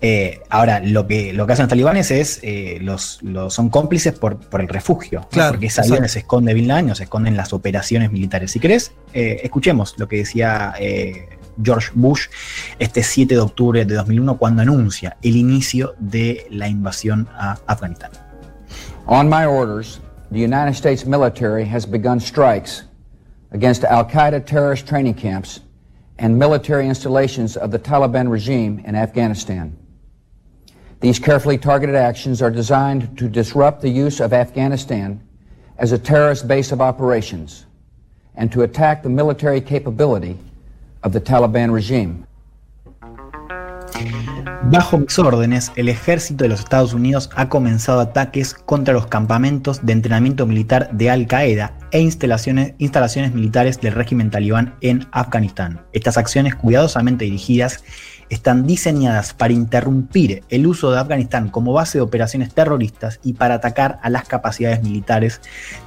Eh, 0.00 0.40
ahora, 0.50 0.80
lo 0.80 1.06
que, 1.06 1.32
lo 1.32 1.46
que 1.46 1.52
hacen 1.54 1.64
los 1.64 1.70
talibanes 1.70 2.10
es, 2.10 2.40
eh, 2.42 2.78
los, 2.80 3.18
los- 3.22 3.52
son 3.54 3.68
cómplices 3.70 4.12
por, 4.18 4.38
por 4.38 4.60
el 4.60 4.68
refugio, 4.68 5.20
¿no? 5.20 5.28
Claro, 5.28 5.52
porque 5.52 5.66
es 5.66 5.78
ahí 5.78 5.88
donde 5.88 6.08
se 6.08 6.20
esconde 6.20 6.52
Bin 6.54 6.68
Laden 6.68 6.90
o 6.90 6.94
se 6.94 7.04
esconden 7.04 7.36
las 7.36 7.52
operaciones 7.52 8.10
militares. 8.12 8.50
Si 8.52 8.60
querés, 8.60 8.92
eh, 9.14 9.40
escuchemos 9.42 9.94
lo 9.98 10.06
que 10.08 10.16
decía 10.16 10.74
eh, 10.78 11.28
George 11.62 11.90
Bush 11.94 12.26
este 12.78 13.02
7 13.02 13.34
de 13.34 13.40
octubre 13.40 13.84
de 13.86 13.94
2001 13.94 14.36
cuando 14.36 14.62
anuncia 14.62 15.16
el 15.22 15.36
inicio 15.36 15.94
de 15.98 16.46
la 16.50 16.68
invasión 16.68 17.28
a 17.34 17.58
Afganistán. 17.66 18.10
On 19.06 19.28
my 19.28 19.44
orders, 19.46 20.00
the 20.30 20.38
United 20.44 20.74
States 20.74 21.06
military 21.06 21.64
has 21.68 21.88
begun 21.90 22.20
strikes 22.20 22.84
against 23.52 23.84
Al 23.84 24.04
Qaeda 24.04 24.44
terrorist 24.44 24.86
training 24.86 25.14
camps 25.14 25.60
and 26.18 26.38
military 26.38 26.88
installations 26.88 27.56
of 27.56 27.70
the 27.70 27.78
Taliban 27.78 28.30
regime 28.30 28.82
in 28.86 28.94
Afghanistan. 28.94 29.76
These 31.00 31.18
carefully 31.18 31.58
targeted 31.58 31.94
actions 31.94 32.40
are 32.40 32.50
designed 32.50 33.18
to 33.18 33.28
disrupt 33.28 33.82
the 33.82 33.90
use 33.90 34.20
of 34.20 34.32
Afghanistan 34.32 35.20
as 35.78 35.92
a 35.92 35.98
terrorist 35.98 36.48
base 36.48 36.72
of 36.72 36.80
operations 36.80 37.66
and 38.34 38.50
to 38.52 38.62
attack 38.62 39.02
the 39.02 39.08
military 39.08 39.60
capability 39.60 40.38
of 41.02 41.12
the 41.12 41.20
Taliban 41.20 41.70
regime. 41.70 42.26
Bajo 44.70 44.98
mis 44.98 45.18
órdenes, 45.18 45.70
el 45.76 45.88
ejército 45.88 46.42
de 46.44 46.48
los 46.48 46.60
Estados 46.60 46.92
Unidos 46.92 47.30
ha 47.36 47.48
comenzado 47.48 48.00
ataques 48.00 48.52
contra 48.54 48.94
los 48.94 49.06
campamentos 49.06 49.84
de 49.84 49.92
entrenamiento 49.92 50.44
militar 50.44 50.90
de 50.92 51.08
Al 51.08 51.26
Qaeda 51.26 51.72
e 51.96 52.00
instalaciones, 52.02 52.74
instalaciones 52.76 53.32
militares 53.32 53.80
del 53.80 53.94
régimen 53.94 54.30
talibán 54.30 54.74
en 54.82 55.06
Afganistán. 55.12 55.80
Estas 55.94 56.18
acciones 56.18 56.54
cuidadosamente 56.54 57.24
dirigidas 57.24 57.82
están 58.28 58.66
diseñadas 58.66 59.32
para 59.32 59.54
interrumpir 59.54 60.42
el 60.50 60.66
uso 60.66 60.90
de 60.90 60.98
Afganistán 60.98 61.48
como 61.48 61.72
base 61.72 61.96
de 61.96 62.02
operaciones 62.02 62.52
terroristas 62.52 63.18
y 63.24 63.32
para 63.32 63.54
atacar 63.54 63.98
a 64.02 64.10
las 64.10 64.28
capacidades 64.28 64.82
militares 64.82 65.40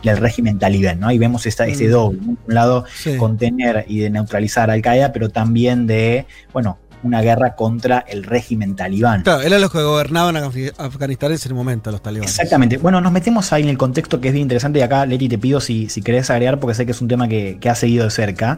del 0.04 0.18
régimen 0.18 0.58
talibán. 0.58 1.00
¿no? 1.00 1.10
Ahí 1.10 1.20
vemos 1.20 1.46
esta, 1.46 1.68
ese 1.68 1.88
Mm. 1.88 1.92
doble, 1.92 2.20
¿no? 2.22 2.36
por 2.38 2.46
un 2.48 2.56
lado 2.56 2.86
Sí. 2.92 3.16
contener 3.18 3.86
y 3.88 4.00
de 4.00 4.10
neutralizar 4.10 4.72
a 4.72 4.74
Al 4.74 4.82
Qaeda, 4.82 5.12
pero 5.12 5.30
también 5.30 5.86
de, 5.86 6.26
bueno, 6.54 6.80
una 7.04 7.22
guerra 7.22 7.56
contra 7.56 8.00
el 8.08 8.24
régimen 8.24 8.76
talibán. 8.76 9.24
Claro, 9.24 9.42
eran 9.42 9.62
los 9.62 9.72
que 9.72 9.82
gobernaban 9.82 10.36
Afg- 10.36 10.74
Afganistán 10.78 11.32
en 11.32 11.36
ese 11.36 11.54
momento, 11.54 11.92
los 11.92 12.02
talibanes. 12.02 12.32
Exactamente. 12.32 12.78
Bueno, 12.78 13.00
nos 13.02 13.12
metemos 13.12 13.52
ahí 13.54 13.64
en 13.64 13.70
el 13.70 13.78
contexto 13.78 14.20
que 14.20 14.28
es 14.30 14.34
bien 14.34 14.44
interesante 14.44 14.80
y 14.80 14.82
acá, 14.82 15.06
Leti, 15.06 15.30
te 15.30 15.38
pido 15.38 15.62
si, 15.62 15.88
si 15.90 16.02
querés 16.02 16.30
agregar 16.30 16.60
porque 16.60 16.76
sé 16.76 16.86
que 16.86 16.92
es 16.92 17.02
un 17.02 17.08
tema 17.08 17.28
que, 17.28 17.58
que 17.60 17.70
has 17.70 17.80
seguido 17.80 18.04
de 18.06 18.12
cerca. 18.12 18.58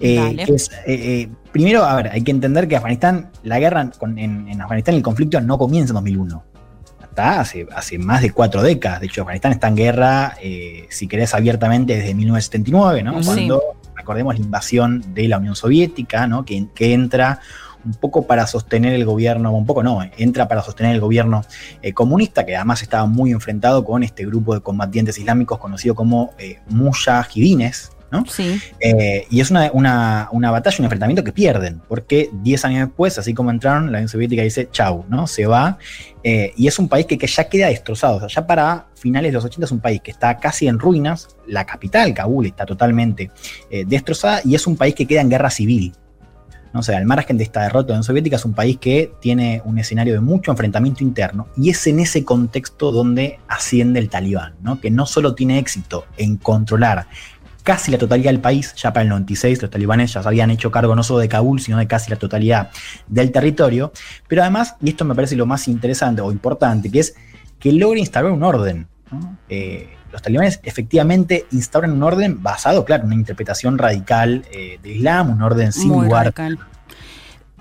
Eh, 0.00 0.16
Dale. 0.16 0.44
que 0.46 0.54
es, 0.54 0.70
eh, 0.70 0.78
eh, 0.86 1.28
primero, 1.52 1.84
a 1.84 1.94
ver, 1.96 2.08
hay 2.08 2.22
que 2.22 2.30
entender 2.30 2.66
que 2.68 2.76
Afganistán, 2.76 3.30
la 3.42 3.58
guerra 3.58 3.90
con- 3.98 4.18
en, 4.18 4.48
en 4.48 4.60
Afganistán, 4.62 4.94
el 4.94 5.02
conflicto 5.02 5.40
no 5.40 5.58
comienza 5.58 5.90
en 5.90 5.94
2001. 5.96 6.44
Está 7.02 7.40
hace, 7.40 7.66
hace 7.76 7.98
más 7.98 8.22
de 8.22 8.30
cuatro 8.30 8.62
décadas. 8.62 9.00
De 9.00 9.06
hecho, 9.06 9.20
Afganistán 9.20 9.52
está 9.52 9.68
en 9.68 9.76
guerra, 9.76 10.34
eh, 10.42 10.86
si 10.88 11.06
querés, 11.08 11.34
abiertamente 11.34 11.94
desde 11.94 12.14
1979, 12.14 13.02
¿no? 13.02 13.20
Sí. 13.22 13.26
Cuando, 13.26 13.62
recordemos, 13.94 14.34
la 14.38 14.40
invasión 14.42 15.04
de 15.14 15.28
la 15.28 15.36
Unión 15.36 15.54
Soviética, 15.54 16.26
¿no? 16.26 16.46
Que, 16.46 16.68
que 16.74 16.94
entra 16.94 17.40
un 17.84 17.94
poco 17.94 18.26
para 18.26 18.46
sostener 18.46 18.92
el 18.94 19.04
gobierno, 19.04 19.52
un 19.52 19.66
poco 19.66 19.82
no, 19.82 20.00
entra 20.16 20.48
para 20.48 20.62
sostener 20.62 20.92
el 20.94 21.00
gobierno 21.00 21.44
eh, 21.82 21.92
comunista, 21.92 22.44
que 22.46 22.56
además 22.56 22.82
estaba 22.82 23.06
muy 23.06 23.30
enfrentado 23.32 23.84
con 23.84 24.02
este 24.02 24.24
grupo 24.26 24.54
de 24.54 24.60
combatientes 24.60 25.18
islámicos 25.18 25.58
conocido 25.58 25.94
como 25.94 26.32
eh, 26.38 26.58
mujahidines, 26.68 27.90
¿no? 28.10 28.24
Sí. 28.26 28.60
Eh, 28.80 29.26
y 29.30 29.40
es 29.40 29.50
una, 29.50 29.70
una- 29.72 30.28
una 30.32 30.50
batalla, 30.50 30.76
un 30.80 30.84
enfrentamiento 30.84 31.24
que 31.24 31.32
pierden, 31.32 31.80
porque 31.88 32.28
10 32.42 32.64
años 32.66 32.86
después, 32.88 33.18
así 33.18 33.32
como 33.34 33.50
entraron, 33.50 33.90
la 33.90 33.98
Unión 33.98 34.08
Soviética 34.08 34.42
dice 34.42 34.68
chau, 34.70 35.04
¿no? 35.08 35.26
Se 35.26 35.46
va. 35.46 35.78
eh, 36.22 36.52
y 36.56 36.66
es 36.68 36.78
un 36.78 36.88
país 36.88 37.06
que, 37.06 37.16
que 37.18 37.26
ya 37.26 37.48
queda 37.48 37.68
destrozado. 37.68 38.16
O 38.16 38.20
sea, 38.20 38.28
ya 38.28 38.46
para 38.46 38.86
finales 38.94 39.32
de 39.32 39.34
los 39.36 39.44
80 39.44 39.64
es 39.64 39.72
un 39.72 39.80
país 39.80 40.00
que 40.02 40.10
está 40.10 40.36
casi 40.36 40.68
en 40.68 40.78
ruinas. 40.78 41.28
La 41.48 41.64
capital, 41.64 42.12
Kabul, 42.14 42.46
está 42.46 42.64
totalmente 42.66 43.30
eh, 43.70 43.84
destrozada 43.86 44.40
y 44.44 44.54
es 44.54 44.66
un 44.66 44.76
país 44.76 44.94
que 44.94 45.06
queda 45.06 45.22
en 45.22 45.30
guerra 45.30 45.50
civil. 45.50 45.92
¿No? 46.72 46.82
Sea, 46.82 46.98
al 46.98 47.06
margen 47.06 47.38
de 47.38 47.44
esta 47.44 47.62
derrota 47.62 47.88
de 47.88 47.92
la 47.92 47.94
Unión 47.94 48.04
Soviética, 48.04 48.36
es 48.36 48.44
un 48.44 48.54
país 48.54 48.78
que 48.78 49.12
tiene 49.20 49.62
un 49.64 49.78
escenario 49.78 50.14
de 50.14 50.20
mucho 50.20 50.50
enfrentamiento 50.50 51.04
interno 51.04 51.48
y 51.56 51.70
es 51.70 51.86
en 51.86 52.00
ese 52.00 52.24
contexto 52.24 52.92
donde 52.92 53.38
asciende 53.48 54.00
el 54.00 54.08
talibán, 54.08 54.54
¿no? 54.62 54.80
que 54.80 54.90
no 54.90 55.06
solo 55.06 55.34
tiene 55.34 55.58
éxito 55.58 56.06
en 56.16 56.36
controlar 56.36 57.06
casi 57.62 57.90
la 57.90 57.98
totalidad 57.98 58.30
del 58.30 58.40
país, 58.40 58.74
ya 58.74 58.92
para 58.92 59.02
el 59.02 59.08
96 59.08 59.62
los 59.62 59.70
talibanes 59.70 60.12
ya 60.12 60.22
se 60.22 60.28
habían 60.28 60.50
hecho 60.50 60.70
cargo 60.70 60.94
no 60.94 61.02
solo 61.02 61.20
de 61.20 61.28
Kabul, 61.28 61.60
sino 61.60 61.78
de 61.78 61.86
casi 61.86 62.10
la 62.10 62.16
totalidad 62.16 62.70
del 63.06 63.30
territorio, 63.30 63.92
pero 64.28 64.42
además, 64.42 64.76
y 64.80 64.90
esto 64.90 65.04
me 65.04 65.14
parece 65.14 65.36
lo 65.36 65.46
más 65.46 65.68
interesante 65.68 66.20
o 66.22 66.32
importante, 66.32 66.90
que 66.90 67.00
es 67.00 67.14
que 67.58 67.72
logra 67.72 67.98
instaurar 67.98 68.32
un 68.32 68.42
orden. 68.42 68.88
Eh, 69.48 69.90
los 70.12 70.22
talibanes 70.22 70.60
efectivamente 70.62 71.46
instauran 71.50 71.92
un 71.92 72.02
orden 72.02 72.42
basado, 72.42 72.84
claro, 72.84 73.02
en 73.02 73.08
una 73.08 73.16
interpretación 73.16 73.78
radical 73.78 74.44
eh, 74.52 74.78
del 74.82 74.96
Islam, 74.96 75.30
un 75.30 75.42
orden 75.42 75.72
sin 75.72 75.88
Muy 75.88 76.04
lugar 76.04 76.24
radical. 76.26 76.58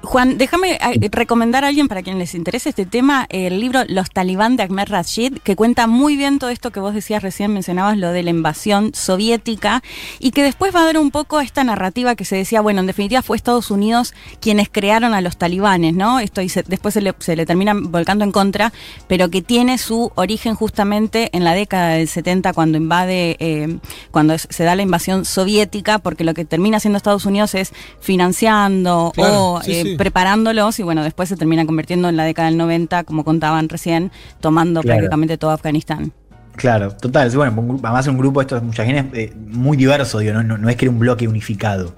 Juan, 0.04 0.40
déjame 0.40 0.74
eh, 0.74 1.10
recomendar 1.12 1.64
a 1.64 1.68
alguien 1.68 1.88
para 1.88 2.02
quien 2.02 2.18
les 2.18 2.34
interese 2.34 2.70
este 2.70 2.88
tema, 2.88 3.28
el 3.30 3.60
libro 3.60 3.82
Los 3.88 4.10
Talibán 4.10 4.58
de 4.58 4.64
Ahmed 4.64 4.88
Rashid, 4.90 5.38
que 5.44 5.56
cuenta 5.56 5.86
muy 5.86 6.18
bien 6.18 6.40
todo 6.40 6.50
esto 6.50 6.72
que 6.72 6.80
vos 6.80 6.96
decías 6.96 7.22
recién, 7.22 7.54
mencionabas 7.54 7.98
lo 7.98 8.12
de 8.12 8.24
la 8.24 8.32
invasión 8.32 8.94
soviética, 8.96 9.84
y 10.18 10.32
que 10.32 10.42
después 10.42 10.76
va 10.76 10.82
a 10.82 10.86
dar 10.86 10.98
un 10.98 11.12
poco 11.12 11.40
esta 11.40 11.64
narrativa 11.64 12.16
que 12.16 12.26
se 12.26 12.36
decía, 12.36 12.62
bueno, 12.62 12.80
en 12.82 12.88
definitiva 12.88 13.22
fue 13.22 13.38
Estados 13.38 13.70
Unidos 13.70 14.16
quienes 14.40 14.70
crearon 14.70 15.14
a 15.14 15.22
los 15.22 15.38
talibanes, 15.38 15.94
¿no? 15.94 16.20
Esto 16.20 16.42
y 16.42 16.50
se- 16.50 16.64
después 16.64 16.96
se 16.96 17.02
le, 17.02 17.14
se 17.20 17.36
le 17.36 17.46
termina 17.46 17.74
volcando 17.76 18.26
en 18.26 18.32
contra, 18.32 18.74
pero 19.08 19.30
que 19.30 19.44
tiene 19.44 19.78
su 19.78 20.12
origen 20.16 20.56
justamente 20.56 21.30
en 21.32 21.44
la 21.44 21.54
década 21.54 21.90
del 21.90 22.08
70 22.08 22.54
cuando 22.54 22.80
invade, 22.80 23.38
eh, 23.40 23.78
cuando 24.10 24.36
se 24.38 24.64
da 24.64 24.76
la 24.76 24.82
invasión 24.82 25.26
soviética, 25.26 26.00
porque 26.00 26.24
lo 26.24 26.34
que 26.34 26.44
termina 26.44 26.78
haciendo 26.78 26.98
Estados 26.98 27.28
Unidos 27.28 27.54
es 27.54 27.72
financiando 28.00 29.12
Claro, 29.14 29.54
o 29.54 29.62
sí, 29.62 29.72
eh, 29.74 29.84
sí. 29.84 29.91
Preparándolos 29.98 30.80
y 30.80 30.84
bueno, 30.84 31.04
después 31.04 31.30
se 31.30 31.36
termina 31.38 31.66
convirtiendo 31.66 32.10
en 32.10 32.18
la 32.18 32.24
década 32.24 32.48
del 32.50 32.58
90, 32.58 33.04
como 33.04 33.24
contaban 33.24 33.70
recién, 33.70 34.12
tomando 34.40 34.82
Claro. 34.82 34.98
prácticamente 35.00 35.38
todo 35.38 35.52
Afganistán. 35.52 36.12
Claro, 36.56 36.92
total. 36.96 37.30
Bueno, 37.32 37.80
además 37.84 38.08
un 38.08 38.18
grupo 38.18 38.40
de 38.42 38.44
estos 38.44 38.62
muchachines 38.64 39.06
eh, 39.14 39.34
muy 39.36 39.78
diverso, 39.78 40.20
digo, 40.20 40.34
no, 40.34 40.44
no, 40.44 40.58
no 40.58 40.70
es 40.70 40.76
que 40.76 40.86
era 40.86 40.92
un 40.92 41.00
bloque 41.00 41.28
unificado. 41.28 41.96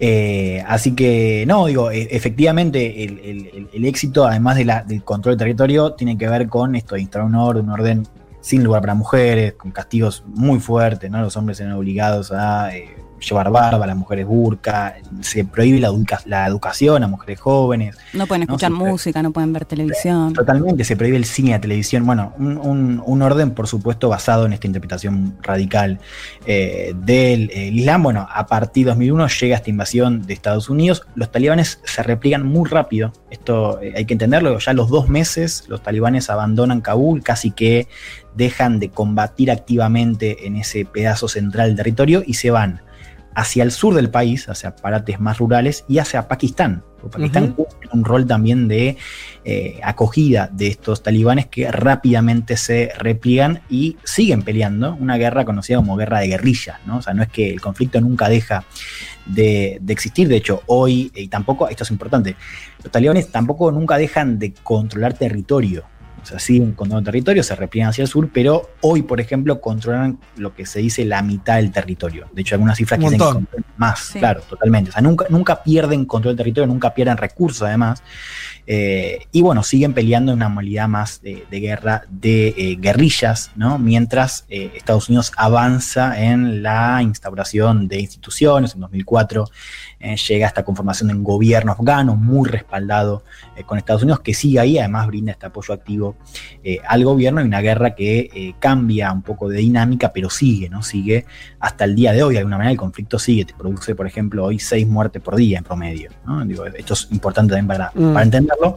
Eh, 0.00 0.62
así 0.66 0.94
que, 0.96 1.44
no, 1.46 1.66
digo, 1.66 1.90
e- 1.90 2.08
efectivamente 2.10 3.04
el, 3.04 3.18
el- 3.20 3.46
el- 3.54 3.68
el 3.72 3.84
éxito, 3.84 4.26
además 4.26 4.56
de 4.56 4.64
la- 4.64 4.82
del 4.82 5.04
control 5.04 5.34
del 5.34 5.38
territorio, 5.38 5.92
tiene 5.92 6.18
que 6.18 6.28
ver 6.28 6.48
con 6.48 6.74
esto 6.74 6.96
de 6.96 7.02
instaurar 7.02 7.28
un 7.28 7.36
orden, 7.36 7.64
un 7.64 7.70
orden 7.70 8.08
sin 8.40 8.64
lugar 8.64 8.80
para 8.82 8.94
mujeres, 8.94 9.54
con 9.54 9.70
castigos 9.70 10.24
muy 10.26 10.58
fuertes, 10.58 11.10
¿no? 11.10 11.20
Los 11.22 11.36
hombres 11.36 11.60
eran 11.60 11.72
obligados 11.74 12.32
a 12.32 12.76
eh, 12.76 12.88
llevar 13.20 13.50
barba, 13.50 13.86
las 13.86 13.96
mujeres 13.96 14.26
burka, 14.26 14.94
se 15.20 15.44
prohíbe 15.44 15.80
la, 15.80 15.88
educa- 15.88 16.20
la 16.26 16.46
educación 16.46 17.02
a 17.02 17.08
mujeres 17.08 17.40
jóvenes. 17.40 17.96
No 18.12 18.26
pueden 18.26 18.42
escuchar 18.42 18.70
música, 18.70 19.22
no 19.22 19.30
pueden 19.32 19.52
ver 19.52 19.64
televisión. 19.64 20.32
Totalmente, 20.32 20.84
se 20.84 20.96
prohíbe 20.96 21.16
el 21.16 21.24
cine, 21.24 21.50
la 21.52 21.60
televisión. 21.60 22.04
Bueno, 22.06 22.32
un, 22.38 22.58
un- 22.58 23.02
un 23.04 23.22
orden, 23.22 23.52
por 23.52 23.66
supuesto, 23.66 24.08
basado 24.08 24.46
en 24.46 24.52
esta 24.52 24.66
interpretación 24.66 25.36
radical 25.42 25.98
eh, 26.46 26.94
del 26.96 27.50
eh, 27.50 27.68
Islam. 27.72 28.02
Bueno, 28.02 28.26
a 28.30 28.46
partir 28.46 28.84
de 28.86 28.90
2001 28.90 29.28
llega 29.28 29.56
esta 29.56 29.70
invasión 29.70 30.26
de 30.26 30.34
Estados 30.34 30.68
Unidos. 30.68 31.06
Los 31.14 31.30
talibanes 31.32 31.80
se 31.84 32.02
repliegan 32.02 32.44
muy 32.46 32.68
rápido. 32.68 33.12
Esto 33.30 33.80
eh, 33.80 33.94
hay 33.96 34.04
que 34.04 34.14
entenderlo. 34.14 34.58
Ya 34.58 34.70
a 34.72 34.74
los 34.74 34.88
dos 34.90 35.08
meses, 35.08 35.64
los 35.68 35.82
talibanes 35.82 36.30
abandonan 36.30 36.80
Kabul, 36.80 37.22
casi 37.22 37.50
que 37.50 37.88
dejan 38.34 38.80
de 38.80 38.90
combatir 38.90 39.50
activamente 39.50 40.46
en 40.46 40.56
ese 40.56 40.84
pedazo 40.84 41.28
central 41.28 41.68
del 41.68 41.76
territorio 41.76 42.22
y 42.26 42.34
se 42.34 42.50
van 42.50 42.80
hacia 43.34 43.62
el 43.62 43.72
sur 43.72 43.94
del 43.94 44.10
país, 44.10 44.48
hacia 44.48 44.76
parates 44.76 45.20
más 45.20 45.38
rurales 45.38 45.84
y 45.88 45.98
hacia 45.98 46.28
Pakistán. 46.28 46.82
Pakistán 47.10 47.44
Ujú. 47.44 47.66
cumple 47.66 47.90
un 47.92 48.04
rol 48.04 48.26
también 48.26 48.66
de 48.66 48.96
eh, 49.44 49.78
acogida 49.82 50.48
de 50.50 50.68
estos 50.68 51.02
talibanes 51.02 51.46
que 51.46 51.70
rápidamente 51.70 52.56
se 52.56 52.92
repliegan 52.98 53.60
y 53.68 53.98
siguen 54.04 54.42
peleando 54.42 54.94
una 54.94 55.16
guerra 55.16 55.44
conocida 55.44 55.76
como 55.76 55.96
guerra 55.96 56.20
de 56.20 56.28
guerrillas, 56.28 56.78
¿no? 56.86 56.98
O 56.98 57.02
sea, 57.02 57.14
no 57.14 57.22
es 57.22 57.28
que 57.28 57.50
el 57.50 57.60
conflicto 57.60 58.00
nunca 58.00 58.28
deja 58.28 58.64
de, 59.26 59.78
de 59.80 59.92
existir. 59.92 60.28
De 60.28 60.36
hecho, 60.36 60.62
hoy, 60.66 61.12
y 61.14 61.28
tampoco, 61.28 61.68
esto 61.68 61.84
es 61.84 61.90
importante, 61.90 62.36
los 62.82 62.90
talibanes 62.90 63.30
tampoco 63.30 63.70
nunca 63.70 63.98
dejan 63.98 64.38
de 64.38 64.54
controlar 64.62 65.14
territorio. 65.14 65.84
O 66.24 66.26
sea, 66.26 66.38
siguen 66.38 66.72
controlando 66.72 67.10
territorio, 67.10 67.42
se 67.42 67.54
repliegan 67.54 67.90
hacia 67.90 68.02
el 68.02 68.08
sur, 68.08 68.30
pero 68.32 68.70
hoy, 68.80 69.02
por 69.02 69.20
ejemplo, 69.20 69.60
controlan 69.60 70.18
lo 70.36 70.54
que 70.54 70.64
se 70.64 70.78
dice 70.78 71.04
la 71.04 71.20
mitad 71.22 71.56
del 71.56 71.70
territorio. 71.70 72.28
De 72.32 72.40
hecho, 72.40 72.54
algunas 72.54 72.78
cifras 72.78 72.98
dicen 72.98 73.18
que 73.18 73.62
más, 73.76 73.98
Sí. 74.00 74.18
claro, 74.18 74.40
totalmente. 74.48 74.90
O 74.90 74.92
sea, 74.92 75.02
nunca, 75.02 75.26
nunca 75.28 75.62
pierden 75.62 76.06
control 76.06 76.32
del 76.34 76.38
territorio, 76.38 76.66
nunca 76.66 76.94
pierden 76.94 77.18
recursos, 77.18 77.62
además. 77.62 78.02
Eh, 78.66 79.26
y 79.32 79.42
bueno, 79.42 79.62
siguen 79.62 79.92
peleando 79.92 80.32
en 80.32 80.38
una 80.38 80.48
modalidad 80.48 80.88
más 80.88 81.20
de, 81.20 81.44
de 81.50 81.60
guerra 81.60 82.04
de 82.08 82.48
eh, 82.56 82.76
guerrillas, 82.80 83.50
¿no? 83.56 83.78
Mientras 83.78 84.46
eh, 84.48 84.72
Estados 84.74 85.10
Unidos 85.10 85.32
avanza 85.36 86.18
en 86.22 86.62
la 86.62 87.02
instauración 87.02 87.86
de 87.88 88.00
instituciones. 88.00 88.74
En 88.74 88.80
2004 88.80 89.44
eh, 90.00 90.16
llega 90.16 90.46
esta 90.46 90.64
conformación 90.64 91.08
de 91.08 91.14
un 91.14 91.24
gobierno 91.24 91.72
afgano 91.72 92.16
muy 92.16 92.48
respaldado 92.48 93.24
eh, 93.56 93.64
con 93.64 93.78
Estados 93.78 94.02
Unidos, 94.02 94.20
que 94.20 94.34
sigue 94.34 94.58
ahí, 94.60 94.78
además 94.78 95.06
brinda 95.06 95.32
este 95.32 95.46
apoyo 95.46 95.72
activo 95.74 96.16
eh, 96.62 96.78
al 96.86 97.04
gobierno 97.04 97.40
y 97.40 97.44
una 97.44 97.60
guerra 97.60 97.94
que 97.94 98.54
cambia 98.58 99.12
un 99.12 99.22
poco 99.22 99.48
de 99.48 99.58
dinámica, 99.58 100.12
pero 100.12 100.28
sigue, 100.30 100.68
¿no? 100.68 100.82
Sigue 100.82 101.24
hasta 101.60 101.84
el 101.84 101.94
día 101.94 102.12
de 102.12 102.22
hoy, 102.22 102.34
de 102.34 102.38
alguna 102.40 102.58
manera 102.58 102.72
el 102.72 102.78
conflicto 102.78 103.18
sigue, 103.18 103.44
te 103.44 103.54
produce, 103.54 103.94
por 103.94 104.06
ejemplo, 104.06 104.44
hoy 104.44 104.58
seis 104.58 104.86
muertes 104.86 105.22
por 105.22 105.36
día 105.36 105.58
en 105.58 105.64
promedio, 105.64 106.10
¿no? 106.26 106.44
Digo, 106.44 106.66
esto 106.66 106.94
es 106.94 107.08
importante 107.10 107.52
también 107.54 107.66
para, 107.68 107.90
Mm. 107.94 108.12
para 108.12 108.24
entenderlo. 108.24 108.76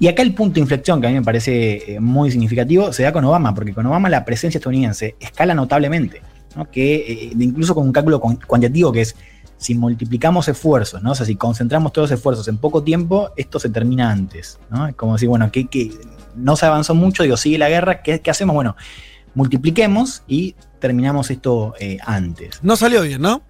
Y 0.00 0.06
acá 0.06 0.22
el 0.22 0.32
punto 0.32 0.54
de 0.54 0.60
inflexión 0.60 1.00
que 1.00 1.08
a 1.08 1.10
mí 1.10 1.16
me 1.16 1.22
parece 1.22 1.96
muy 2.00 2.30
significativo 2.30 2.92
se 2.92 3.02
da 3.02 3.12
con 3.12 3.24
Obama, 3.24 3.52
porque 3.54 3.74
con 3.74 3.84
Obama 3.86 4.08
la 4.08 4.24
presencia 4.24 4.58
estadounidense 4.58 5.16
escala 5.18 5.54
notablemente, 5.54 6.22
¿no? 6.56 6.70
que 6.70 6.94
eh, 6.96 7.30
incluso 7.38 7.74
con 7.74 7.84
un 7.86 7.92
cálculo 7.92 8.20
cuan- 8.20 8.38
cuantitativo 8.46 8.92
que 8.92 9.00
es 9.00 9.16
si 9.58 9.74
multiplicamos 9.74 10.48
esfuerzos, 10.48 11.02
¿no? 11.02 11.10
O 11.12 11.14
sea, 11.14 11.26
si 11.26 11.36
concentramos 11.36 11.92
todos 11.92 12.10
los 12.10 12.18
esfuerzos 12.18 12.48
en 12.48 12.56
poco 12.58 12.82
tiempo, 12.82 13.30
esto 13.36 13.58
se 13.60 13.68
termina 13.68 14.10
antes, 14.10 14.58
¿no? 14.70 14.86
Es 14.88 14.94
como 14.94 15.12
decir, 15.14 15.28
bueno, 15.28 15.50
que, 15.52 15.66
que 15.66 15.90
no 16.36 16.56
se 16.56 16.64
avanzó 16.66 16.94
mucho, 16.94 17.22
digo, 17.24 17.36
sigue 17.36 17.58
la 17.58 17.68
guerra, 17.68 18.00
¿qué, 18.02 18.20
qué 18.20 18.30
hacemos? 18.30 18.54
Bueno, 18.54 18.76
multipliquemos 19.34 20.22
y 20.26 20.54
terminamos 20.78 21.30
esto 21.30 21.74
eh, 21.80 21.98
antes. 22.04 22.60
No 22.62 22.76
salió 22.76 23.02
bien, 23.02 23.20
¿no? 23.20 23.42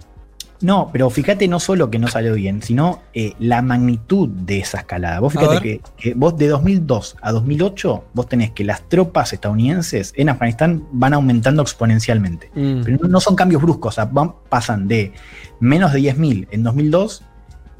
No, 0.60 0.90
pero 0.92 1.08
fíjate 1.08 1.46
no 1.46 1.60
solo 1.60 1.88
que 1.88 2.00
no 2.00 2.08
salió 2.08 2.34
bien, 2.34 2.62
sino 2.62 3.00
eh, 3.14 3.34
la 3.38 3.62
magnitud 3.62 4.28
de 4.28 4.58
esa 4.58 4.78
escalada. 4.78 5.20
Vos 5.20 5.32
fíjate 5.32 5.80
que 5.96 6.14
vos 6.14 6.36
de 6.36 6.48
2002 6.48 7.16
a 7.22 7.30
2008, 7.30 8.04
vos 8.12 8.28
tenés 8.28 8.50
que 8.50 8.64
las 8.64 8.88
tropas 8.88 9.32
estadounidenses 9.32 10.12
en 10.16 10.30
Afganistán 10.30 10.82
van 10.90 11.14
aumentando 11.14 11.62
exponencialmente. 11.62 12.50
Mm. 12.56 12.82
Pero 12.82 12.98
no, 13.02 13.08
no 13.08 13.20
son 13.20 13.36
cambios 13.36 13.62
bruscos, 13.62 13.94
o 13.94 13.96
sea, 13.96 14.06
van- 14.06 14.34
pasan 14.48 14.88
de 14.88 15.12
menos 15.60 15.92
de 15.92 16.00
10.000 16.00 16.48
en 16.50 16.62
2002 16.62 17.22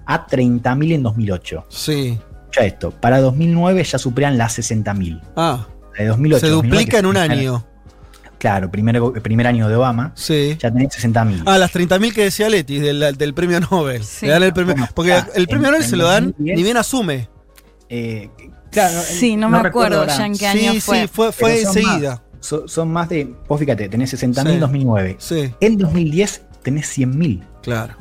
a 0.06 0.26
30.000 0.26 0.92
en 0.94 1.02
2008. 1.02 1.66
Sí. 1.68 2.18
Ya 2.56 2.62
esto, 2.64 2.90
para 2.90 3.20
2009 3.20 3.84
ya 3.84 3.98
superan 3.98 4.38
las 4.38 4.58
60.000. 4.58 5.20
Ah. 5.36 5.66
De 5.98 6.06
2008 6.06 6.40
Se 6.40 6.46
a 6.46 6.50
2009, 6.50 6.78
duplica 6.82 6.98
en 6.98 7.06
un 7.06 7.16
año. 7.16 7.64
Claro, 8.38 8.70
primer, 8.70 9.00
primer 9.22 9.46
año 9.48 9.68
de 9.68 9.74
Obama. 9.74 10.12
Sí. 10.14 10.56
Ya 10.60 10.70
tenés 10.72 10.90
60.000. 10.96 11.42
Ah, 11.44 11.58
las 11.58 11.74
30.000 11.74 12.12
que 12.14 12.22
decía 12.24 12.48
Leti 12.48 12.78
del, 12.78 13.16
del 13.18 13.34
premio 13.34 13.58
Nobel. 13.60 14.00
Le 14.22 14.28
dan 14.28 14.42
el 14.44 14.52
premio, 14.52 14.74
Bueno, 14.74 14.88
porque 14.94 15.12
ah, 15.12 15.26
el 15.34 15.46
premio 15.48 15.66
en- 15.66 15.72
Nobel 15.72 15.82
en 15.84 15.90
se 15.90 15.96
lo 15.96 16.06
dan 16.06 16.24
2010. 16.26 16.56
ni 16.56 16.62
bien 16.62 16.76
asume. 16.76 17.28
Eh, 17.88 18.30
claro, 18.70 19.00
Sí, 19.02 19.36
no, 19.36 19.48
me 19.48 19.58
acuerdo 19.58 20.06
ya 20.06 20.24
en 20.26 20.36
qué 20.38 20.46
año 20.46 20.72
Sí, 20.74 20.80
fue. 20.80 21.02
sí, 21.02 21.08
fue, 21.12 21.32
fue 21.32 21.60
enseguida. 21.62 22.10
más. 22.10 22.20
Son, 22.40 22.68
son 22.68 22.92
más 22.92 23.08
de. 23.08 23.34
Vos 23.48 23.58
fíjate, 23.58 23.88
tenés 23.88 24.14
60.000 24.14 24.46
Sí. 24.46 24.52
en 24.54 24.60
2009. 24.60 25.16
Sí. 25.18 25.52
En 25.60 25.76
2010 25.76 26.42
tenés 26.62 26.86
100.000. 26.96 27.42
Claro. 27.62 27.94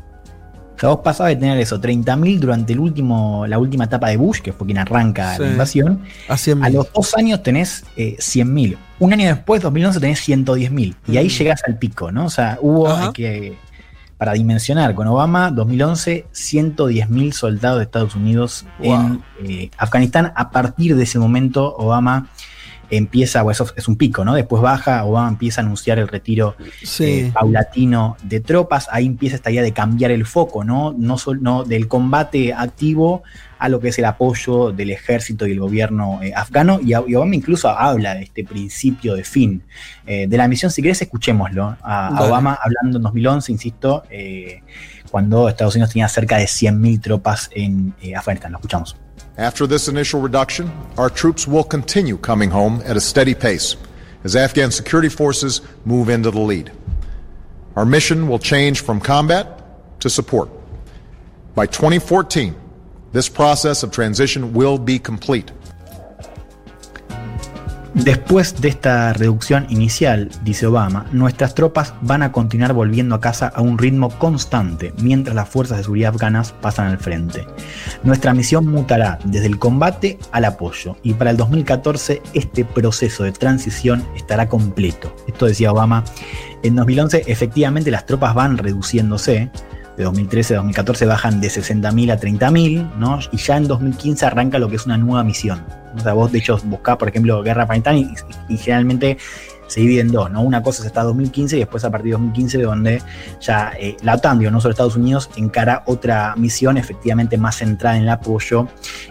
O 0.76 0.80
sea, 0.80 0.90
vos 0.90 1.00
pasabas 1.04 1.32
de 1.32 1.38
tener 1.38 1.58
eso, 1.58 1.82
30.000 1.82 2.40
durante 2.40 2.74
el 2.74 2.80
último, 2.80 3.48
la 3.48 3.58
última 3.58 3.86
etapa 3.86 4.10
de 4.10 4.18
Bush, 4.18 4.42
que 4.42 4.54
fue 4.54 4.68
quien 4.68 4.78
arranca 4.78 5.36
Sí. 5.36 5.42
la 5.42 5.50
invasión. 5.50 6.02
A 6.30 6.36
100.000. 6.38 6.66
A 6.66 6.70
los 6.70 6.94
dos 6.94 7.16
años 7.18 7.42
tenés 7.42 7.84
eh, 7.96 8.16
100.000. 8.20 8.78
Un 9.00 9.14
año 9.14 9.26
después, 9.28 9.62
2011, 9.64 10.00
tenés 10.00 10.20
110.000. 10.20 10.96
Y 11.08 11.18
ahí 11.18 11.26
Mm. 11.28 11.30
llegás 11.30 11.64
al 11.68 11.78
pico, 11.80 12.12
¿no? 12.12 12.26
O 12.26 12.30
sea, 12.30 12.58
hubo 12.62 12.88
Ajá. 12.88 13.12
que. 13.14 13.56
Para 14.20 14.34
dimensionar, 14.34 14.96
con 14.96 15.06
Obama, 15.08 15.52
2011, 15.52 16.26
110.000 16.32 17.34
soldados 17.34 17.78
de 17.78 17.84
Estados 17.84 18.16
Unidos 18.16 18.66
en 18.80 19.22
eh, 19.44 19.70
Afganistán. 19.78 20.34
A 20.36 20.50
partir 20.50 20.96
de 20.96 21.04
ese 21.04 21.20
momento, 21.20 21.76
Obama 21.78 22.28
empieza, 22.90 23.44
o 23.44 23.52
eso 23.52 23.66
es 23.76 23.88
un 23.88 23.98
pico, 23.98 24.24
¿no? 24.24 24.34
Después 24.34 24.62
baja, 24.62 25.04
Obama 25.06 25.28
empieza 25.30 25.62
a 25.62 25.64
anunciar 25.66 26.00
el 26.00 26.08
retiro 26.08 26.56
Sí. 26.84 27.04
eh, 27.04 27.32
paulatino 27.34 28.16
de 28.24 28.40
tropas. 28.40 28.88
Ahí 28.92 29.06
empieza 29.06 29.36
esta 29.36 29.52
idea 29.52 29.62
de 29.64 29.74
cambiar 29.74 30.12
el 30.12 30.26
foco, 30.26 30.64
¿no? 30.64 30.94
No, 30.98 31.18
sol- 31.18 31.42
no 31.42 31.64
del 31.64 31.88
combate 31.88 32.54
activo 32.54 33.24
a 33.60 33.70
lo 33.70 33.80
que 33.80 33.88
es 33.90 33.98
el 33.98 34.06
apoyo 34.06 34.72
del 34.72 34.92
ejército 34.92 35.48
y 35.48 35.52
el 35.52 35.60
gobierno 35.60 36.20
eh, 36.22 36.32
afgano. 36.36 36.80
Y, 36.82 36.94
Obama 36.94 37.36
incluso 37.36 37.70
habla 37.70 38.14
de 38.16 38.24
este 38.24 38.44
principio 38.44 39.16
de 39.16 39.24
fin 39.24 39.64
eh, 40.06 40.28
de 40.28 40.38
la 40.38 40.48
misión. 40.48 40.72
Si 40.72 40.82
querés, 40.82 41.02
escuchémoslo. 41.02 41.76
A, 41.82 42.08
a. 42.08 42.24
Obama 42.24 42.58
hablando 42.62 42.98
en 43.00 43.04
2011, 43.04 43.52
insisto, 43.52 44.04
cuando 45.12 45.50
Estados 45.50 45.76
Unidos 45.76 45.92
tenía 45.94 46.08
cerca 46.08 46.38
de 46.38 46.46
100.000 46.46 47.02
tropas 47.02 47.50
en 47.54 47.94
Afganistán. 48.16 48.52
Lo 48.52 48.58
escuchamos. 48.60 48.96
After 49.38 49.68
this 49.68 49.88
initial 49.88 50.20
reduction, 50.20 50.72
our 50.98 51.12
troops 51.12 51.48
will 51.48 51.64
continue 51.64 52.18
coming 52.18 52.50
home 52.50 52.82
at 52.84 52.98
a 52.98 53.02
steady 53.02 53.36
pace 53.36 53.76
as 54.24 54.36
Afghan 54.36 54.72
security 54.72 55.10
forces 55.10 55.62
move 55.86 56.10
into 56.10 56.32
the 56.32 56.40
lead. 56.40 56.72
Our 57.76 57.86
mission 57.86 58.28
will 58.28 58.40
change 58.40 58.82
from 58.82 59.00
combat 59.00 60.00
to 60.00 60.10
support. 60.10 60.50
By 61.54 61.68
2014, 61.68 62.56
this 63.12 63.30
process 63.30 63.84
of 63.84 63.92
transition 63.92 64.54
will 64.54 64.80
be 64.80 64.98
complete. 64.98 65.52
Después 68.04 68.62
de 68.62 68.70
esta 68.70 69.12
reducción 69.14 69.66
inicial, 69.70 70.30
dice 70.44 70.68
Obama, 70.68 71.08
nuestras 71.12 71.56
tropas 71.56 71.96
van 72.02 72.22
a 72.22 72.32
continuar 72.32 72.74
volviendo 72.74 73.16
a 73.16 73.20
casa 73.20 73.48
a 73.48 73.62
un 73.62 73.78
ritmo 73.78 74.10
constante 74.10 74.94
mientras 75.02 75.36
las 75.36 75.50
fuerzas 75.50 75.78
de 75.78 75.84
seguridad 75.84 76.14
afganas 76.14 76.54
pasan 76.54 76.88
al 76.88 77.00
frente. 77.00 77.46
Nuestra 78.04 78.34
misión 78.34 78.68
mutará 78.68 79.18
desde 79.26 79.48
el 79.48 79.58
combate 79.58 80.20
al 80.32 80.46
apoyo 80.46 80.96
y 81.02 81.16
para 81.16 81.32
el 81.32 81.38
2014 81.38 82.22
este 82.34 82.66
proceso 82.66 83.24
de 83.24 83.32
transición 83.32 84.06
estará 84.16 84.48
completo. 84.48 85.14
Esto 85.28 85.48
decía 85.48 85.72
Obama. 85.72 86.04
En 86.64 86.76
2011 86.76 87.24
efectivamente 87.28 87.92
las 87.92 88.06
tropas 88.06 88.36
van 88.36 88.58
reduciéndose. 88.58 89.50
De 89.98 90.04
2013 90.04 90.54
a 90.54 90.58
2014 90.58 91.06
bajan 91.08 91.42
de 91.42 91.48
60.000 91.48 92.12
a 92.12 92.20
30.000, 92.20 92.96
¿no? 92.98 93.20
Y 93.32 93.38
ya 93.38 93.58
en 93.58 93.68
2015 93.68 94.26
arranca 94.26 94.60
lo 94.60 94.70
que 94.70 94.76
es 94.76 94.86
una 94.86 94.98
nueva 94.98 95.24
misión. 95.24 95.66
O 95.96 96.00
sea, 96.00 96.14
vos 96.14 96.32
de 96.32 96.38
hecho 96.38 96.60
buscás, 96.66 96.98
por 96.98 97.10
ejemplo, 97.10 97.42
Guerra 97.42 97.64
Afganistán 97.64 97.98
y, 97.98 98.14
y 98.48 98.58
generalmente 98.58 99.18
se 99.68 99.82
divide 99.82 100.02
en 100.02 100.12
dos, 100.12 100.32
¿no? 100.32 100.42
Una 100.42 100.64
cosa 100.64 100.82
es 100.82 100.88
hasta 100.88 101.04
2015 101.04 101.58
y 101.58 101.60
después 101.60 101.84
a 101.84 101.92
partir 101.92 102.08
de 102.08 102.12
2015 102.14 102.62
donde 102.62 103.02
ya 103.42 103.74
eh, 103.80 103.98
la 104.04 104.16
OTAN, 104.16 104.40
digo, 104.40 104.52
no 104.52 104.62
solo 104.62 104.72
Estados 104.72 104.96
Unidos, 104.96 105.30
encara 105.36 105.84
otra 105.86 106.36
misión 106.36 106.78
efectivamente 106.78 107.38
más 107.38 107.58
centrada 107.58 107.98
en 107.98 108.04
el 108.04 108.10
apoyo 108.10 108.68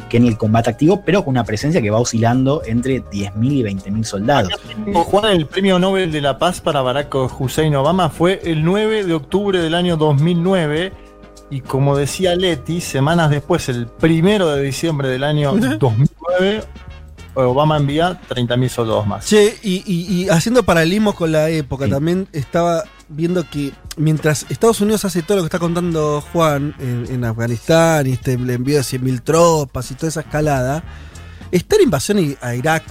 que 0.09 0.17
en 0.17 0.27
el 0.27 0.37
combate 0.37 0.71
activo, 0.71 1.03
pero 1.05 1.25
con 1.25 1.33
una 1.33 1.45
presencia 1.45 1.81
que 1.81 1.91
va 1.91 1.99
oscilando 1.99 2.63
entre 2.65 3.03
10.000 3.05 3.53
y 3.53 3.63
20.000 3.63 4.05
soldados. 4.05 4.53
Juan, 4.93 5.33
el 5.33 5.47
premio 5.47 5.79
Nobel 5.79 6.11
de 6.11 6.21
la 6.21 6.39
Paz 6.39 6.61
para 6.61 6.83
Barack 6.83 7.15
Hussein 7.15 7.75
Obama 7.77 8.11
fue 8.11 8.41
el 8.45 8.65
9 8.65 9.05
de 9.05 9.15
octubre 9.15 9.61
del 9.61 9.75
año 9.75 9.97
2009 9.97 10.93
y 11.49 11.61
como 11.61 11.97
decía 11.97 12.35
Leti, 12.35 12.81
semanas 12.81 13.31
después, 13.31 13.69
el 13.69 13.89
1 14.03 14.47
de 14.47 14.63
diciembre 14.63 15.09
del 15.09 15.23
año 15.23 15.53
2009, 15.53 16.65
Obama 17.45 17.77
envía 17.77 18.21
30.000 18.29 18.69
soldados 18.69 19.07
más. 19.07 19.27
Che, 19.27 19.59
y, 19.63 19.83
y- 19.87 20.23
y 20.25 20.29
haciendo 20.29 20.63
paralelismo 20.65 21.15
con 21.15 21.33
la 21.33 21.49
época, 21.51 21.89
también 21.89 22.27
estaba 22.33 22.85
viendo 23.09 23.49
que 23.49 23.73
mientras 23.97 24.47
Estados 24.49 24.81
Unidos 24.81 25.05
hace 25.05 25.23
todo 25.23 25.37
lo 25.39 25.43
que 25.45 25.47
está 25.47 25.59
contando 25.59 26.23
Juan 26.33 26.75
en, 26.81 27.07
en 27.11 27.25
Afganistán 27.25 28.07
y 28.07 28.13
este 28.13 28.33
el 28.35 28.51
envío 28.51 28.77
de 28.77 28.83
100.000 28.83 29.23
tropas 29.23 29.91
y 29.91 29.95
toda 29.95 30.09
esa 30.09 30.21
escalada, 30.21 30.83
está 31.53 31.77
la 31.77 31.83
invasión 31.83 32.37
a 32.41 32.55
Irak. 32.55 32.83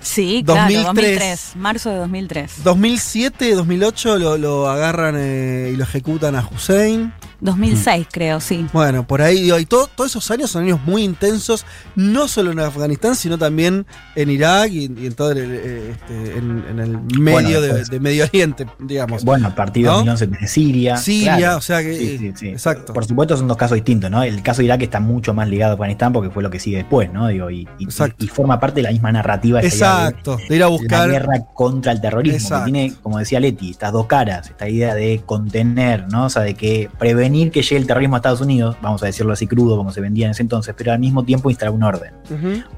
Sí, 0.00 0.42
2003. 0.42 0.72
claro, 0.82 0.86
2003, 0.88 1.52
marzo 1.56 1.90
de 1.90 1.96
2003. 1.98 2.64
2007, 2.64 3.54
2008 3.54 4.18
lo, 4.18 4.36
lo 4.36 4.68
agarran 4.68 5.14
eh, 5.16 5.70
y 5.72 5.76
lo 5.76 5.84
ejecutan 5.84 6.34
a 6.34 6.48
Hussein. 6.52 7.12
2006 7.42 8.06
creo, 8.10 8.40
sí. 8.40 8.66
Bueno, 8.72 9.06
por 9.06 9.20
ahí, 9.20 9.42
digo, 9.42 9.58
y 9.58 9.66
todo- 9.66 9.88
todos 9.94 10.10
esos 10.12 10.30
años 10.30 10.50
son 10.50 10.62
años 10.64 10.80
muy 10.86 11.02
intensos, 11.02 11.66
no 11.96 12.28
solo 12.28 12.52
en 12.52 12.60
Afganistán, 12.60 13.16
sino 13.16 13.36
también 13.36 13.84
en 14.14 14.30
Irak 14.30 14.70
y, 14.70 14.84
y 14.96 15.06
en 15.06 15.14
todo 15.14 15.32
el, 15.32 15.38
eh, 15.40 15.90
este, 15.90 16.38
en, 16.38 16.64
en 16.70 16.78
el 16.78 16.98
medio 17.00 17.32
Bueno, 17.32 17.48
de, 17.60 17.60
después. 17.68 17.90
de 17.90 18.00
Medio 18.00 18.24
Oriente, 18.24 18.66
digamos. 18.78 19.24
Bueno, 19.24 19.48
a 19.48 19.54
partir 19.54 19.84
de 19.84 19.90
¿No? 19.90 19.96
2011 20.04 20.26
tenés 20.28 20.50
Siria. 20.52 20.96
Siria, 20.96 21.36
claro. 21.36 21.58
o 21.58 21.60
sea 21.60 21.82
que- 21.82 21.96
Sí, 21.96 22.18
sí, 22.18 22.32
sí. 22.36 22.48
exacto. 22.48 22.92
Por 22.92 23.04
supuesto 23.04 23.36
son 23.36 23.48
dos 23.48 23.56
casos 23.56 23.74
distintos, 23.74 24.10
¿no? 24.10 24.22
El 24.22 24.40
caso 24.42 24.58
de 24.62 24.66
Irak 24.66 24.82
está 24.82 25.00
mucho 25.00 25.34
más 25.34 25.48
ligado 25.48 25.72
a 25.72 25.74
Afganistán 25.74 26.12
porque 26.12 26.30
fue 26.30 26.42
lo 26.44 26.50
que 26.50 26.60
sigue 26.60 26.76
después, 26.78 27.12
¿no? 27.12 27.26
Digo, 27.28 27.50
y, 27.50 27.66
y- 27.78 27.88
y 28.18 28.26
forma 28.28 28.60
parte 28.60 28.76
de 28.76 28.82
la 28.84 28.90
misma 28.92 29.10
narrativa. 29.10 29.60
esa 29.60 29.76
idea 29.76 29.88
de- 30.04 30.08
Exacto, 30.10 30.38
de 30.48 30.56
ir 30.56 30.62
a 30.62 30.68
buscar. 30.68 31.08
La 31.08 31.12
guerra 31.14 31.44
contra 31.54 31.90
el 31.92 32.00
terrorismo, 32.00 32.36
Exacto. 32.38 32.66
que 32.66 32.72
tiene, 32.72 32.94
como 33.02 33.18
decía 33.18 33.40
Leti, 33.40 33.70
estas 33.70 33.92
dos 33.92 34.06
caras, 34.06 34.48
esta 34.50 34.68
idea 34.68 34.94
de 34.94 35.22
contener, 35.26 36.06
¿no? 36.08 36.26
O 36.26 36.30
sea, 36.30 36.42
de 36.42 36.54
que 36.54 36.88
prevenir 36.98 37.31
prevenir 37.32 37.50
que 37.50 37.62
llegue 37.62 37.76
el 37.78 37.86
terrorismo 37.86 38.16
a 38.16 38.18
Estados 38.18 38.40
Unidos, 38.42 38.76
vamos 38.82 39.02
a 39.02 39.06
decirlo 39.06 39.32
así 39.32 39.46
crudo 39.46 39.76
como 39.76 39.90
se 39.92 40.00
vendía 40.00 40.26
en 40.26 40.32
ese 40.32 40.42
entonces, 40.42 40.74
pero 40.76 40.92
al 40.92 40.98
mismo 40.98 41.24
tiempo 41.24 41.48
instalar 41.50 41.74
un 41.74 41.82
orden. 41.82 42.12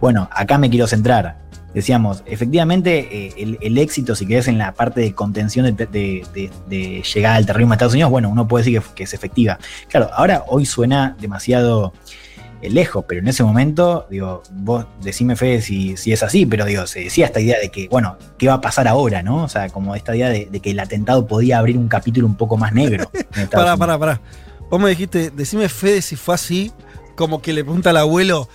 Bueno, 0.00 0.28
acá 0.32 0.58
me 0.58 0.70
quiero 0.70 0.86
centrar. 0.86 1.38
Decíamos, 1.74 2.22
efectivamente, 2.26 3.08
eh, 3.10 3.34
el, 3.36 3.58
el 3.60 3.78
éxito, 3.78 4.14
si 4.14 4.26
querés, 4.26 4.46
en 4.46 4.58
la 4.58 4.72
parte 4.74 5.00
de 5.00 5.12
contención 5.12 5.66
de, 5.66 5.72
de- 5.86 6.24
de- 6.32 6.50
de 6.68 7.02
llegada 7.02 7.34
al 7.34 7.46
terrorismo 7.46 7.72
a 7.72 7.74
Estados 7.74 7.94
Unidos, 7.94 8.12
bueno, 8.12 8.28
uno 8.28 8.46
puede 8.46 8.64
decir 8.64 8.80
que, 8.80 8.94
que 8.94 9.02
es 9.02 9.12
efectiva. 9.12 9.58
Claro, 9.88 10.08
ahora 10.14 10.44
hoy 10.46 10.66
suena 10.66 11.16
demasiado 11.20 11.92
eh, 12.62 12.70
lejos, 12.70 13.04
pero 13.08 13.20
en 13.22 13.26
ese 13.26 13.42
momento, 13.42 14.06
digo, 14.08 14.44
vos 14.52 14.86
decime, 15.02 15.34
Fede, 15.34 15.62
si, 15.62 15.96
si 15.96 16.12
es 16.12 16.22
así, 16.22 16.46
pero 16.46 16.64
digo, 16.64 16.86
se 16.86 17.00
decía 17.00 17.26
esta 17.26 17.40
idea 17.40 17.58
de 17.60 17.70
que, 17.70 17.88
bueno, 17.88 18.18
¿qué 18.38 18.46
va 18.46 18.54
a 18.54 18.60
pasar 18.60 18.86
ahora, 18.86 19.24
no? 19.24 19.42
O 19.42 19.48
sea, 19.48 19.68
como 19.68 19.96
esta 19.96 20.14
idea 20.14 20.28
de, 20.28 20.46
de 20.48 20.60
que 20.60 20.70
el 20.70 20.78
atentado 20.78 21.26
podía 21.26 21.58
abrir 21.58 21.76
un 21.76 21.88
capítulo 21.88 22.28
un 22.28 22.36
poco 22.36 22.56
más 22.56 22.72
negro. 22.72 23.10
Pará, 23.50 23.76
pará, 23.76 23.98
pará. 23.98 24.20
Vos 24.74 24.82
me 24.82 24.88
dijiste, 24.90 25.30
decime 25.30 25.68
Fede 25.68 26.02
si 26.02 26.16
fue 26.16 26.34
así, 26.34 26.72
como 27.14 27.40
que 27.40 27.52
le 27.52 27.62
pregunta 27.62 27.90
al 27.90 27.96
abuelo, 27.96 28.48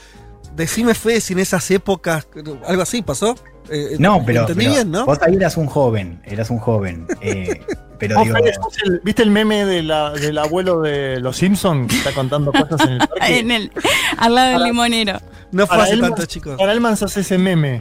decime 0.53 0.93
Fede 0.93 1.21
si 1.21 1.31
en 1.31 1.39
esas 1.39 1.71
épocas, 1.71 2.27
algo 2.67 2.81
así 2.81 3.01
pasó. 3.01 3.35
Eh, 3.69 3.95
No, 3.99 4.21
pero, 4.25 4.41
Entendí 4.41 4.65
pero 4.65 4.75
bien, 4.75 4.91
¿no? 4.91 5.05
vos 5.05 5.17
ahí 5.21 5.35
eras 5.35 5.55
un 5.55 5.67
joven, 5.67 6.21
eras 6.25 6.49
un 6.49 6.57
joven. 6.59 7.07
eh, 7.21 7.61
pero 7.97 8.21
digo, 8.21 8.35
Fede, 8.35 8.53
sos 8.53 8.73
el- 8.83 8.99
¿Viste 9.01 9.23
el 9.23 9.31
meme 9.31 9.63
de 9.63 9.81
la- 9.81 10.11
del 10.11 10.37
abuelo 10.39 10.81
de 10.81 11.21
los 11.21 11.37
Simpsons 11.37 11.87
que 11.89 11.97
está 11.99 12.11
contando 12.11 12.51
cosas 12.51 12.81
en 12.81 12.89
el 12.93 12.97
parque? 13.07 13.39
En 13.39 13.51
el, 13.51 13.71
al 14.17 14.35
lado 14.35 14.51
del 14.59 14.63
limonero. 14.63 15.21
No 15.53 15.67
Para 15.67 15.87
Elman- 15.87 16.57
Para 16.57 16.73
Elman 16.73 16.97
sos 16.97 17.15
ese 17.15 17.37
meme. 17.37 17.79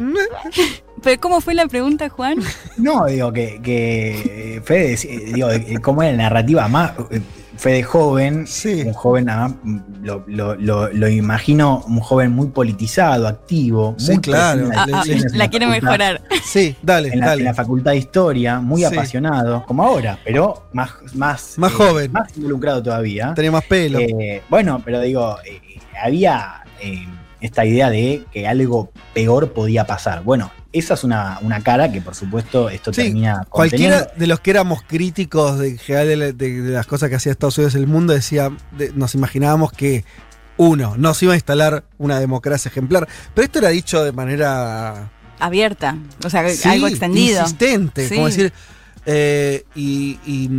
Pero 1.02 1.20
¿cómo 1.20 1.40
fue 1.40 1.54
la 1.54 1.66
pregunta, 1.68 2.08
Juan? 2.08 2.38
No, 2.76 3.04
digo 3.06 3.32
que, 3.32 3.60
que 3.62 4.56
eh, 4.56 4.60
Fede, 4.64 4.94
eh, 4.94 5.32
digo, 5.32 5.50
eh, 5.50 5.78
como 5.82 6.02
era 6.02 6.12
la 6.12 6.24
narrativa 6.24 6.66
más. 6.68 6.92
Fede 7.58 7.82
joven, 7.82 8.46
un 8.86 8.92
joven 8.94 9.26
mm, 9.62 9.80
lo, 10.04 10.24
lo- 10.28 10.54
lo- 10.54 10.88
lo 10.92 11.08
imagino 11.08 11.82
un 11.88 11.98
joven 12.00 12.30
muy 12.30 12.46
politizado, 12.48 13.26
activo. 13.26 13.96
Sí, 13.98 14.12
muy 14.12 14.20
claro. 14.20 14.70
Ah, 14.74 14.86
ah, 14.94 15.02
la 15.34 15.48
quiere 15.50 15.66
facultad. 15.66 15.82
mejorar. 15.82 16.22
Sí, 16.44 16.76
dale, 16.82 17.08
en 17.08 17.18
la, 17.20 17.26
dale. 17.26 17.40
en 17.40 17.44
la 17.46 17.54
facultad 17.54 17.90
de 17.90 17.96
historia, 17.98 18.60
muy 18.60 18.82
Sí. 18.82 18.86
apasionado, 18.86 19.64
como 19.66 19.82
ahora, 19.82 20.18
pero 20.24 20.68
más, 20.72 20.90
más, 21.14 21.54
Más 21.58 21.72
eh, 21.72 21.74
joven. 21.74 22.12
más 22.12 22.36
involucrado 22.36 22.82
todavía. 22.82 23.34
Tenía 23.34 23.50
más 23.50 23.64
pelo. 23.64 23.98
Eh, 23.98 24.40
bueno, 24.48 24.80
pero 24.84 25.00
digo, 25.00 25.36
eh, 25.44 25.60
había 26.00 26.62
eh, 26.80 27.06
esta 27.40 27.64
idea 27.64 27.90
de 27.90 28.24
que 28.32 28.46
algo 28.46 28.90
peor 29.14 29.52
podía 29.52 29.84
pasar. 29.84 30.22
Bueno, 30.22 30.50
esa 30.72 30.94
es 30.94 31.04
una, 31.04 31.38
una 31.42 31.60
cara 31.62 31.90
que 31.90 32.00
por 32.00 32.14
supuesto 32.14 32.68
esto 32.68 32.92
Sí, 32.92 33.02
termina 33.04 33.46
Cualquiera 33.48 33.96
conteniendo. 33.96 34.20
de 34.20 34.26
los 34.26 34.40
que 34.40 34.50
éramos 34.50 34.82
críticos 34.86 35.58
de, 35.58 35.76
de, 35.76 36.16
la- 36.16 36.32
de- 36.32 36.62
de 36.62 36.72
las 36.72 36.86
cosas 36.86 37.08
que 37.08 37.16
hacía 37.16 37.32
Estados 37.32 37.56
Unidos 37.58 37.74
en 37.74 37.80
el 37.82 37.86
mundo 37.86 38.12
decía, 38.12 38.50
de- 38.76 38.92
nos 38.94 39.14
imaginábamos 39.14 39.72
que 39.72 40.04
uno, 40.58 40.96
nos 40.96 41.22
iba 41.22 41.32
a 41.34 41.36
instalar 41.36 41.84
una 41.98 42.18
democracia 42.20 42.68
ejemplar. 42.68 43.06
Pero 43.34 43.44
esto 43.44 43.60
era 43.60 43.68
dicho 43.68 44.02
de 44.04 44.12
manera 44.12 45.10
Abierta. 45.40 45.96
O 46.24 46.28
sea, 46.30 46.48
Sí, 46.48 46.68
algo 46.68 46.88
extendido. 46.88 47.40
Insistente, 47.42 48.08
Sí. 48.08 48.14
como 48.16 48.26
decir. 48.26 48.52
eh, 49.06 49.64
y, 49.76 50.18
y, 50.26 50.50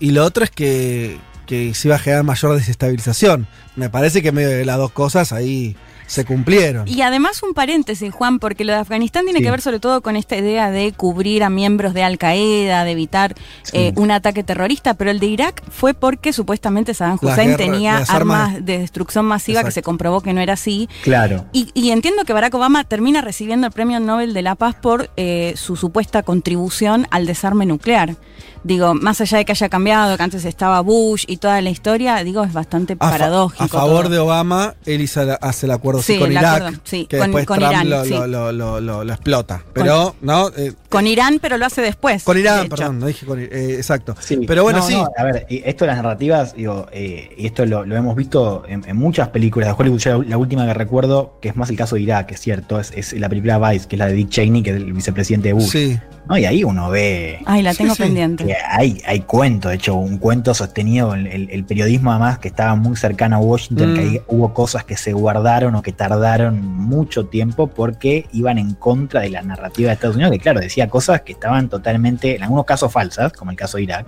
y 0.00 0.10
lo 0.10 0.22
otro 0.24 0.44
es 0.44 0.50
que, 0.50 1.18
que 1.46 1.72
se 1.74 1.88
iba 1.88 1.96
a 1.96 1.98
generar 1.98 2.24
mayor 2.24 2.54
desestabilización. 2.54 3.46
Me 3.74 3.88
parece 3.88 4.20
que 4.22 4.30
medio 4.32 4.50
de 4.50 4.64
las 4.66 4.76
dos 4.76 4.92
cosas 4.92 5.32
ahí 5.32 5.76
se 6.08 6.24
cumplieron. 6.24 6.88
Y 6.88 7.02
además 7.02 7.40
un 7.44 7.54
paréntesis, 7.54 8.12
Juan, 8.12 8.40
porque 8.40 8.64
lo 8.64 8.72
de 8.72 8.80
Afganistán 8.80 9.24
tiene 9.24 9.38
Sí. 9.38 9.44
que 9.44 9.50
ver 9.52 9.60
sobre 9.60 9.78
todo 9.78 10.00
con 10.00 10.16
esta 10.16 10.36
idea 10.36 10.70
de 10.72 10.92
cubrir 10.92 11.44
a 11.44 11.50
miembros 11.50 11.94
de 11.94 12.02
Al 12.02 12.18
Qaeda, 12.18 12.82
de 12.82 12.90
evitar 12.90 13.34
eh, 13.72 13.92
un 13.94 14.10
ataque 14.10 14.42
terrorista, 14.42 14.94
pero 14.94 15.10
el 15.12 15.20
de 15.20 15.26
Irak 15.26 15.62
fue 15.70 15.94
porque 15.94 16.32
supuestamente 16.32 16.94
Saddam 16.94 17.18
Hussein 17.22 17.56
tenía 17.56 17.98
armas 18.08 18.08
armas- 18.54 18.64
de 18.64 18.78
destrucción 18.78 19.24
masiva 19.26 19.62
que 19.62 19.70
se 19.70 19.82
comprobó 19.82 20.20
que 20.22 20.32
no 20.32 20.40
era 20.40 20.54
así. 20.54 20.88
Claro. 21.04 21.44
Y, 21.52 21.68
y 21.74 21.90
entiendo 21.90 22.24
que 22.24 22.32
Barack 22.32 22.54
Obama 22.54 22.82
termina 22.84 23.20
recibiendo 23.20 23.66
el 23.68 23.72
Premio 23.72 24.00
Nobel 24.00 24.32
de 24.34 24.42
la 24.42 24.54
Paz 24.56 24.74
por 24.74 25.10
eh, 25.16 25.52
su 25.56 25.76
supuesta 25.76 26.22
contribución 26.22 27.06
al 27.10 27.26
desarme 27.26 27.66
nuclear. 27.66 28.16
Digo, 28.64 28.94
más 28.94 29.20
allá 29.20 29.38
de 29.38 29.44
que 29.44 29.52
haya 29.52 29.68
cambiado, 29.68 30.16
que 30.16 30.22
antes 30.22 30.44
estaba 30.44 30.80
Bush 30.80 31.24
y 31.26 31.36
toda 31.38 31.60
la 31.60 31.70
historia, 31.70 32.16
digo, 32.24 32.42
es 32.44 32.52
bastante 32.52 32.94
A, 32.94 32.96
fa- 33.06 33.10
paradójico. 33.12 33.64
a 33.64 33.68
favor 33.68 34.04
todo. 34.04 34.12
de 34.14 34.18
Obama, 34.18 34.74
él 34.84 35.00
hizo 35.00 35.24
la- 35.24 35.34
hace 35.34 35.66
el 35.66 35.72
acuerdo 35.72 36.02
sí, 36.02 36.14
Sí, 36.14 36.18
con 36.18 36.26
el 36.28 36.32
Irak, 36.38 36.56
acuerdo, 36.56 36.80
sí, 36.84 37.06
que 37.06 37.18
con- 37.18 37.26
después 37.28 37.46
con 37.46 37.58
Trump 37.58 37.72
Irán, 37.72 37.90
lo, 37.90 38.04
sí. 38.04 38.10
lo- 38.10 38.26
lo- 38.26 38.52
lo- 38.52 38.80
lo- 38.80 39.04
lo 39.04 39.12
explota. 39.12 39.62
Pero, 39.72 40.16
¿no? 40.22 40.48
Eh, 40.56 40.72
Con 40.88 41.06
Irán, 41.06 41.38
pero 41.40 41.56
lo 41.58 41.66
hace 41.66 41.82
después. 41.82 42.24
con 42.24 42.36
Irán, 42.38 42.68
perdón, 42.68 42.98
no 42.98 43.06
dije 43.06 43.26
con 43.26 43.40
Irán. 43.40 43.50
eh, 43.58 43.74
exacto. 43.76 44.14
Pero 44.46 44.62
bueno, 44.62 44.78
No, 44.80 44.86
sí. 44.86 44.94
no, 44.94 45.08
a 45.16 45.22
ver, 45.24 45.46
y 45.48 45.62
esto 45.64 45.84
de 45.84 45.88
las 45.88 45.96
narrativas, 45.98 46.54
digo, 46.54 46.86
eh, 46.92 47.30
y 47.36 47.46
esto 47.46 47.64
lo, 47.66 47.84
lo 47.84 47.96
hemos 47.96 48.16
visto 48.16 48.64
en, 48.68 48.82
en 48.86 48.96
muchas 48.96 49.28
películas 49.28 49.68
de 49.68 49.74
Hollywood. 49.78 49.98
Yo 49.98 50.18
la, 50.22 50.28
la 50.30 50.36
última 50.38 50.66
que 50.66 50.74
recuerdo, 50.74 51.38
que 51.40 51.48
es 51.48 51.56
más 51.56 51.70
el 51.70 51.76
caso 51.76 51.94
de 51.96 52.02
Irak, 52.02 52.32
es 52.32 52.40
cierto, 52.40 52.80
es, 52.80 52.90
es 52.94 53.12
la 53.14 53.28
película 53.28 53.58
Vice, 53.58 53.86
que 53.86 53.96
es 53.96 53.98
la 53.98 54.06
de 54.06 54.14
Dick 54.14 54.30
Cheney, 54.30 54.62
que 54.62 54.70
es 54.70 54.76
el 54.76 54.92
vicepresidente 54.92 55.48
de 55.48 55.52
Bush. 55.54 55.70
Sí. 55.70 55.98
¿no? 56.28 56.36
Y 56.36 56.44
ahí 56.44 56.62
uno 56.62 56.90
ve. 56.90 57.38
Ay, 57.46 57.62
la 57.62 57.72
tengo 57.74 57.94
sí. 57.94 58.02
pendiente. 58.02 58.44
Hay, 58.54 59.02
hay 59.06 59.20
cuento, 59.20 59.68
de 59.68 59.76
hecho, 59.76 59.94
un 59.94 60.18
cuento 60.18 60.54
sostenido, 60.54 61.14
el, 61.14 61.26
el- 61.26 61.50
el 61.50 61.64
periodismo 61.64 62.10
además 62.10 62.38
que 62.38 62.48
estaba 62.48 62.74
muy 62.74 62.96
cercano 62.96 63.36
a 63.36 63.38
Washington, 63.38 63.92
Mm. 63.92 63.94
que 63.94 64.00
ahí 64.00 64.22
hubo 64.28 64.52
cosas 64.54 64.84
que 64.84 64.96
se 64.96 65.12
guardaron 65.12 65.74
o 65.74 65.82
que 65.82 65.92
tardaron 65.92 66.60
mucho 66.64 67.26
tiempo 67.26 67.66
porque 67.68 68.26
iban 68.32 68.58
en 68.58 68.74
contra 68.74 69.20
de 69.20 69.30
la 69.30 69.42
narrativa 69.42 69.88
de 69.88 69.94
Estados 69.94 70.16
Unidos, 70.16 70.32
que 70.32 70.38
claro, 70.40 70.60
decía 70.60 70.88
cosas 70.88 71.22
que 71.22 71.32
estaban 71.32 71.68
totalmente, 71.68 72.36
en 72.36 72.42
algunos 72.42 72.64
casos 72.64 72.92
falsas, 72.92 73.32
como 73.32 73.50
el 73.50 73.56
caso 73.56 73.76
de 73.78 73.84
Irak, 73.84 74.06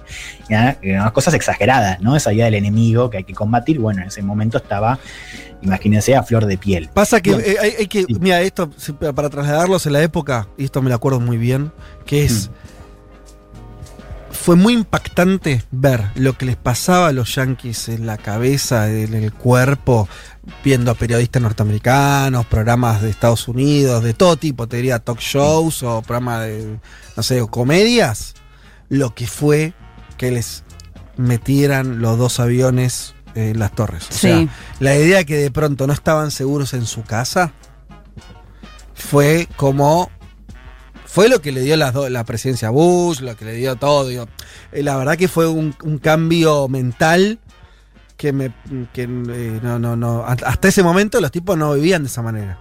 y 0.49 0.55
en 0.55 0.59
algunas 0.61 1.13
cosas 1.13 1.35
exageradas, 1.35 2.01
¿no? 2.01 2.17
Esa 2.17 2.33
idea 2.33 2.45
del 2.47 2.55
enemigo 2.55 3.11
que 3.11 3.19
hay 3.19 3.25
que 3.25 3.35
combatir, 3.35 3.79
bueno, 3.79 4.03
en 4.03 4.09
ese 4.09 4.23
momento 4.23 4.59
estaba, 4.59 4.99
imagínense, 5.63 6.15
a 6.17 6.23
flor 6.23 6.47
de 6.47 6.59
piel. 6.59 6.89
Pasa 6.93 7.21
que 7.21 7.31
eh, 7.33 7.57
hay, 7.61 7.73
hay 7.81 7.87
que, 7.87 8.05
mira, 8.21 8.41
esto 8.41 8.71
para 9.15 9.29
trasladarlos 9.29 9.87
en 9.87 9.93
la 9.95 10.03
época, 10.03 10.49
y 10.57 10.65
esto 10.65 10.83
me 10.83 10.89
lo 10.91 10.95
acuerdo 10.97 11.21
muy 11.21 11.37
bien, 11.37 11.73
que 12.07 12.25
es, 12.25 12.51
fue 14.43 14.57
muy 14.57 14.73
impactante 14.73 15.63
ver 15.71 16.03
lo 16.15 16.37
que 16.39 16.47
les 16.47 16.57
pasaba 16.57 17.09
a 17.09 17.13
los 17.13 17.35
yankees 17.35 17.89
en 17.91 18.07
la 18.07 18.17
cabeza, 18.17 18.89
en 18.91 19.13
el 19.13 19.33
cuerpo, 19.33 20.09
viendo 20.65 20.91
a 20.91 20.95
periodistas 20.95 21.43
norteamericanos, 21.43 22.47
programas 22.47 23.03
de 23.03 23.11
Estados 23.11 23.49
Unidos, 23.49 24.03
de 24.03 24.15
todo 24.15 24.37
tipo, 24.37 24.67
te 24.67 24.77
diría 24.79 24.99
talk 24.99 25.19
shows 25.21 25.83
o 25.83 26.01
programas 26.03 26.47
de, 26.47 26.79
no 27.17 27.23
sé, 27.23 27.43
o 27.43 27.49
comedias, 27.49 28.35
lo 28.89 29.15
que 29.15 29.27
fue 29.27 29.75
que 30.17 30.31
les 30.31 30.65
metieran 31.19 32.01
los 32.01 32.17
dos 32.17 32.41
aviones 32.41 33.15
en 33.35 33.59
las 33.59 33.73
torres. 33.75 34.07
O 34.11 34.13
sea, 34.15 34.39
Sí. 34.39 34.49
la 34.81 34.97
idea 34.97 35.25
que 35.25 35.37
de 35.37 35.51
pronto 35.51 35.87
no 35.87 35.93
estaban 35.93 36.31
seguros 36.31 36.73
en 36.73 36.87
su 36.87 37.03
casa 37.03 37.53
fue 38.95 39.49
como 39.57 40.11
fue 41.11 41.29
lo 41.29 41.41
que 41.43 41.53
le 41.53 41.61
dio 41.63 41.77
las 41.77 41.93
do- 41.93 42.09
la 42.09 42.25
presidencia 42.25 42.69
a 42.69 42.71
Bush, 42.71 43.21
lo 43.21 43.37
que 43.37 43.45
le 43.45 43.55
dio 43.55 43.77
todo. 43.77 44.09
digo. 44.09 44.27
Eh, 44.73 44.83
la 44.83 44.97
verdad 44.97 45.17
que 45.17 45.29
fue 45.29 45.49
un, 45.49 45.75
un 45.83 45.99
cambio 45.99 46.69
mental 46.69 47.39
que 48.17 48.33
me 48.33 48.53
que, 48.93 49.03
eh, 49.05 49.61
no, 49.63 49.79
no, 49.79 49.97
no. 49.97 50.25
Hasta 50.27 50.69
ese 50.69 50.83
momento 50.83 51.21
los 51.21 51.31
tipos 51.31 51.57
no 51.57 51.75
vivían 51.75 52.03
de 52.03 52.09
esa 52.09 52.23
manera. 52.23 52.59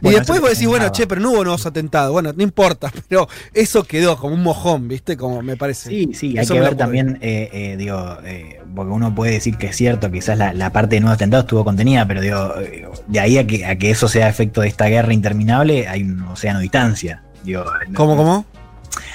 Bueno, 0.00 0.16
y 0.16 0.20
después 0.20 0.40
vos 0.40 0.50
decís, 0.50 0.66
bueno, 0.66 0.90
che, 0.92 1.06
pero 1.06 1.20
no 1.20 1.30
hubo 1.30 1.44
nuevos 1.44 1.64
atentados. 1.66 2.12
Bueno, 2.12 2.32
no 2.36 2.42
importa, 2.42 2.92
pero 3.08 3.28
eso 3.54 3.84
quedó 3.84 4.16
como 4.16 4.34
un 4.34 4.42
mojón, 4.42 4.86
¿viste? 4.88 5.16
Como 5.16 5.40
me 5.42 5.56
parece. 5.56 5.88
Sí, 5.88 6.10
sí, 6.14 6.36
hay 6.36 6.44
Eso 6.44 6.54
que 6.54 6.60
ver 6.60 6.76
también, 6.76 7.18
eh, 7.22 7.48
eh, 7.52 7.76
digo, 7.76 8.18
eh, 8.24 8.60
porque 8.74 8.92
uno 8.92 9.14
puede 9.14 9.32
decir 9.32 9.56
que 9.56 9.68
es 9.68 9.76
cierto, 9.76 10.10
quizás 10.10 10.36
la, 10.36 10.52
la 10.52 10.72
parte 10.72 10.96
de 10.96 11.00
nuevos 11.00 11.14
atentados 11.16 11.44
estuvo 11.44 11.64
contenida, 11.64 12.06
pero 12.06 12.20
digo, 12.20 12.54
de 13.06 13.20
ahí 13.20 13.38
a 13.38 13.46
que, 13.46 13.64
a 13.64 13.76
que 13.78 13.90
eso 13.90 14.08
sea 14.08 14.28
efecto 14.28 14.60
de 14.60 14.68
esta 14.68 14.86
guerra 14.86 15.12
interminable, 15.14 15.86
hay 15.88 16.02
un 16.02 16.20
océano 16.22 16.58
de 16.58 16.64
distancia. 16.64 17.22
Digo, 17.44 17.64
no- 17.88 17.94
¿Cómo, 17.94 18.16
cómo? 18.16 18.44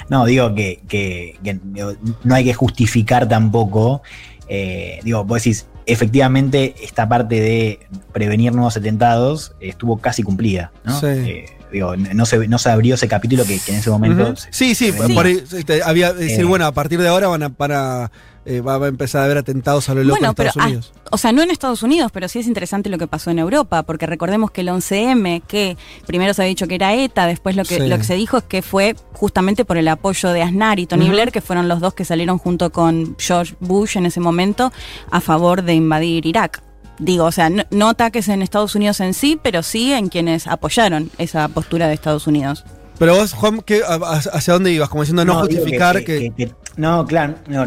No, 0.08 0.24
digo 0.24 0.54
que, 0.54 0.80
que- 0.88 1.38
que, 1.44 1.58
digo, 1.62 1.92
no 2.24 2.34
hay 2.34 2.44
que 2.44 2.54
justificar 2.54 3.28
tampoco. 3.28 4.02
eh, 4.48 4.98
digo, 5.04 5.22
vos 5.24 5.38
decís, 5.42 5.66
efectivamente, 5.86 6.74
esta 6.82 7.08
parte 7.08 7.40
de 7.40 7.80
prevenir 8.12 8.52
nuevos 8.52 8.76
atentados 8.76 9.52
estuvo 9.60 9.98
casi 9.98 10.22
cumplida. 10.24 10.72
¿no? 10.84 10.98
Sí. 10.98 11.06
Eh, 11.06 11.44
digo, 11.72 11.94
no 11.96 12.26
se, 12.26 12.48
no 12.48 12.58
se 12.58 12.68
abrió 12.70 12.96
ese 12.96 13.06
capítulo 13.06 13.44
que, 13.44 13.60
que 13.60 13.70
en 13.72 13.78
ese 13.78 13.90
momento. 13.90 14.34
Se- 14.34 14.48
Sí, 14.52 14.74
sí, 14.74 14.90
se 14.90 15.14
por 15.14 15.26
ahí, 15.26 15.40
este, 15.52 15.82
había 15.84 16.12
decir, 16.12 16.40
Eh. 16.40 16.44
bueno, 16.44 16.66
a 16.66 16.72
partir 16.72 17.00
de 17.00 17.06
ahora 17.06 17.28
van 17.28 17.44
a, 17.44 17.48
para, 17.50 18.10
eh, 18.46 18.60
va 18.60 18.76
a 18.76 18.88
empezar 18.88 19.22
a 19.22 19.24
haber 19.26 19.38
atentados 19.38 19.88
a 19.88 19.94
lo 19.94 20.02
loco 20.02 20.14
Bueno, 20.18 20.30
en 20.30 20.34
pero, 20.34 20.48
Estados 20.48 20.64
ah, 20.66 20.68
Unidos. 20.68 20.92
o 21.10 21.18
sea, 21.18 21.32
no 21.32 21.42
en 21.42 21.50
Estados 21.50 21.82
Unidos, 21.82 22.10
pero 22.12 22.26
sí 22.28 22.38
es 22.38 22.46
interesante 22.46 22.88
lo 22.88 22.96
que 22.98 23.06
pasó 23.06 23.30
en 23.30 23.38
Europa, 23.38 23.82
porque 23.82 24.06
recordemos 24.06 24.50
que 24.50 24.62
el 24.62 24.68
11M, 24.68 25.42
que 25.46 25.76
primero 26.06 26.32
se 26.34 26.42
había 26.42 26.48
dicho 26.50 26.66
que 26.66 26.74
era 26.76 26.94
ETA, 26.94 27.26
después 27.26 27.54
lo 27.56 27.64
que, 27.64 27.76
Sí. 27.76 27.86
lo 27.88 27.98
que 27.98 28.04
se 28.04 28.14
dijo 28.14 28.38
es 28.38 28.44
que 28.44 28.62
fue 28.62 28.96
justamente 29.12 29.64
por 29.64 29.76
el 29.76 29.88
apoyo 29.88 30.30
de 30.30 30.42
Aznar 30.42 30.78
y 30.78 30.86
Tony. 30.86 31.08
Blair, 31.10 31.32
que 31.32 31.40
fueron 31.40 31.68
los 31.68 31.80
dos 31.80 31.94
que 31.94 32.04
salieron 32.04 32.38
junto 32.38 32.70
con 32.72 33.16
George 33.18 33.54
Bush 33.60 33.96
en 33.96 34.06
ese 34.06 34.20
momento 34.20 34.72
a 35.10 35.20
favor 35.20 35.62
de 35.62 35.74
invadir 35.74 36.24
Irak. 36.26 36.62
Digo, 36.98 37.24
o 37.24 37.32
sea, 37.32 37.48
no, 37.50 37.62
no 37.70 37.88
ataques 37.88 38.28
en 38.28 38.42
Estados 38.42 38.74
Unidos 38.74 39.00
en 39.00 39.14
sí, 39.14 39.38
pero 39.42 39.62
sí 39.62 39.92
en 39.92 40.08
quienes 40.08 40.46
apoyaron 40.46 41.10
esa 41.18 41.48
postura 41.48 41.88
de 41.88 41.94
Estados 41.94 42.26
Unidos. 42.26 42.64
Pero 42.98 43.14
vos, 43.14 43.32
Juan, 43.32 43.62
¿qué- 43.62 43.80
a- 43.82 43.94
a- 43.94 44.18
¿hacia 44.18 44.52
dónde 44.52 44.70
ibas? 44.72 44.90
Como 44.90 45.02
diciendo 45.02 45.24
no, 45.24 45.40
justificar 45.40 46.04
que, 46.04 46.04
que- 46.04 46.32
que- 46.36 46.52
No, 46.80 47.04
claro, 47.06 47.34
no, 47.48 47.66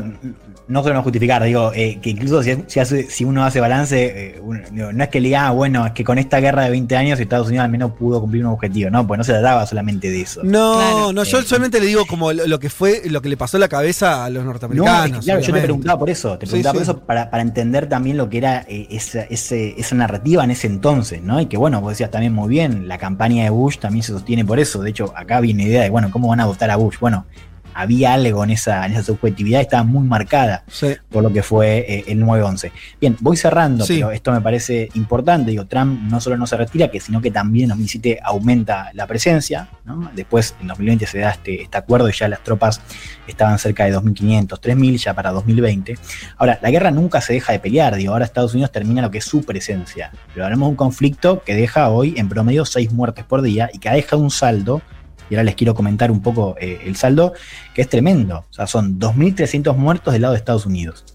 no 0.67 0.81
solo 0.81 0.95
no 0.95 1.03
justificar, 1.03 1.43
digo, 1.43 1.71
eh, 1.75 1.99
que 2.01 2.09
incluso 2.11 2.41
si, 2.41 2.63
si 2.67 2.79
hace- 2.79 3.09
si 3.09 3.25
uno 3.25 3.43
hace 3.43 3.59
balance, 3.59 3.97
eh, 4.37 4.39
uno- 4.41 4.61
digo, 4.71 4.91
no 4.93 5.03
es 5.03 5.09
que 5.09 5.19
le 5.21 5.27
diga, 5.27 5.47
ah, 5.47 5.51
bueno, 5.51 5.85
es 5.85 5.91
que 5.91 6.03
con 6.03 6.17
esta 6.17 6.39
guerra 6.39 6.63
de 6.63 6.69
20 6.71 6.95
años 6.95 7.19
Estados 7.19 7.47
Unidos 7.49 7.65
al 7.65 7.69
menos 7.71 7.91
pudo 7.91 8.21
cumplir 8.21 8.45
un 8.45 8.53
objetivo, 8.53 8.89
no, 8.89 9.05
pues 9.05 9.17
no 9.17 9.23
se 9.23 9.33
trataba 9.33 9.65
solamente 9.67 10.09
de 10.09 10.21
eso. 10.21 10.41
No, 10.43 11.11
no, 11.13 11.23
yo 11.25 11.39
Eh, 11.39 11.43
solamente 11.43 11.79
le 11.79 11.85
digo 11.87 12.05
como 12.07 12.31
lo, 12.33 12.47
lo 12.47 12.59
que 12.59 12.69
fue, 12.69 13.01
lo 13.09 13.21
que 13.21 13.27
le 13.29 13.37
pasó 13.37 13.57
a 13.57 13.59
la 13.59 13.67
cabeza 13.67 14.23
a 14.25 14.29
los 14.29 14.43
No, 14.43 14.49
norteamericanos. 14.51 15.03
es 15.05 15.17
que, 15.19 15.25
claro, 15.25 15.41
yo 15.41 15.53
te 15.53 15.61
preguntaba 15.61 15.99
por 15.99 16.09
eso, 16.09 16.37
te 16.37 16.47
preguntaba 16.47 16.71
sí. 16.71 16.77
por 16.77 16.83
eso 16.83 16.99
para, 17.05 17.29
para 17.29 17.43
entender 17.43 17.87
también 17.87 18.17
lo 18.17 18.29
que 18.29 18.37
era 18.39 18.65
eh, 18.67 18.87
esa, 18.89 19.23
ese- 19.23 19.75
esa 19.77 19.95
narrativa 19.95 20.43
en 20.45 20.51
ese 20.51 20.67
entonces, 20.67 21.21
¿no? 21.21 21.39
Y 21.41 21.45
que 21.47 21.57
bueno, 21.57 21.81
vos 21.81 21.91
decías 21.91 22.09
también 22.09 22.33
muy 22.33 22.49
bien, 22.49 22.87
la 22.87 22.97
campaña 22.97 23.43
de 23.43 23.49
Bush 23.49 23.77
también 23.79 24.01
se 24.01 24.13
sostiene 24.13 24.45
por 24.45 24.59
eso. 24.59 24.81
De 24.81 24.89
hecho, 24.89 25.13
acá 25.15 25.39
viene 25.41 25.63
la 25.63 25.69
idea 25.69 25.83
de, 25.83 25.89
bueno, 25.89 26.09
¿cómo 26.09 26.29
van 26.29 26.39
a 26.39 26.45
votar 26.45 26.71
a 26.71 26.77
Bush? 26.77 26.97
Bueno, 26.99 27.25
había 27.73 28.13
algo 28.13 28.43
en 28.43 28.51
esa, 28.51 28.85
en 28.85 28.93
esa 28.93 29.03
subjetividad, 29.03 29.61
estaba 29.61 29.83
muy 29.83 30.07
marcada 30.07 30.63
por 31.09 31.23
lo 31.23 31.31
que 31.31 31.43
fue 31.43 31.79
eh, 31.87 32.03
el 32.07 32.23
9-11. 32.23 32.71
Bien, 32.99 33.17
voy 33.19 33.37
cerrando, 33.37 33.85
Sí. 33.85 33.95
pero 33.95 34.11
esto 34.11 34.31
me 34.31 34.41
parece 34.41 34.89
importante. 34.93 35.51
Digo, 35.51 35.65
Trump 35.65 36.01
no 36.09 36.19
solo 36.21 36.37
no 36.37 36.47
se 36.47 36.57
retira, 36.57 36.89
que 36.89 36.99
sino 36.99 37.21
que 37.21 37.31
también 37.31 37.63
en 37.65 37.69
2017 37.69 38.19
aumenta 38.23 38.89
la 38.93 39.07
presencia. 39.07 39.69
¿no? 39.85 40.09
Después, 40.15 40.55
en 40.61 40.67
2020 40.67 41.05
se 41.07 41.19
da 41.19 41.31
este, 41.31 41.63
este 41.63 41.77
acuerdo 41.77 42.09
y 42.09 42.13
ya 42.13 42.27
las 42.27 42.43
tropas 42.43 42.81
estaban 43.27 43.57
cerca 43.59 43.85
de 43.85 43.95
2.500, 43.95 44.47
3.000 44.59 44.97
ya 44.97 45.13
para 45.13 45.31
2020. 45.31 45.97
Ahora, 46.37 46.59
la 46.61 46.71
guerra 46.71 46.91
nunca 46.91 47.21
se 47.21 47.33
deja 47.33 47.53
de 47.53 47.59
pelear. 47.59 47.95
Digo, 47.95 48.13
ahora 48.13 48.25
Estados 48.25 48.53
Unidos 48.53 48.71
termina 48.71 49.01
lo 49.01 49.11
que 49.11 49.19
es 49.19 49.25
su 49.25 49.43
presencia. 49.43 50.11
Pero 50.33 50.45
hablamos 50.45 50.67
de 50.67 50.69
un 50.71 50.75
conflicto 50.75 51.43
que 51.43 51.55
deja 51.55 51.89
hoy 51.89 52.13
en 52.17 52.29
promedio 52.29 52.65
6 52.65 52.91
muertes 52.91 53.23
por 53.25 53.41
día 53.41 53.69
y 53.73 53.79
que 53.79 53.89
ha 53.89 53.93
dejado 53.93 54.21
un 54.21 54.31
saldo. 54.31 54.81
Y 55.29 55.35
ahora 55.35 55.43
les 55.43 55.55
quiero 55.55 55.73
comentar 55.73 56.11
un 56.11 56.21
poco 56.21 56.55
eh, 56.59 56.79
el 56.85 56.95
saldo, 56.95 57.33
que 57.73 57.81
es 57.81 57.89
tremendo. 57.89 58.45
O 58.49 58.53
sea, 58.53 58.67
son 58.67 58.99
2.300 58.99 59.75
muertos 59.75 60.13
del 60.13 60.23
lado 60.23 60.33
de 60.33 60.37
Estados 60.39 60.65
Unidos 60.65 61.05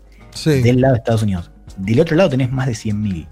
del 0.45 0.81
lado 0.81 0.95
de 0.95 0.99
Estados 0.99 1.23
Unidos. 1.23 1.51
Del 1.77 2.01
otro 2.01 2.17
lado 2.17 2.31
tenés 2.31 2.51
más 2.51 2.67
de 2.67 2.73
100.000. 2.73 3.29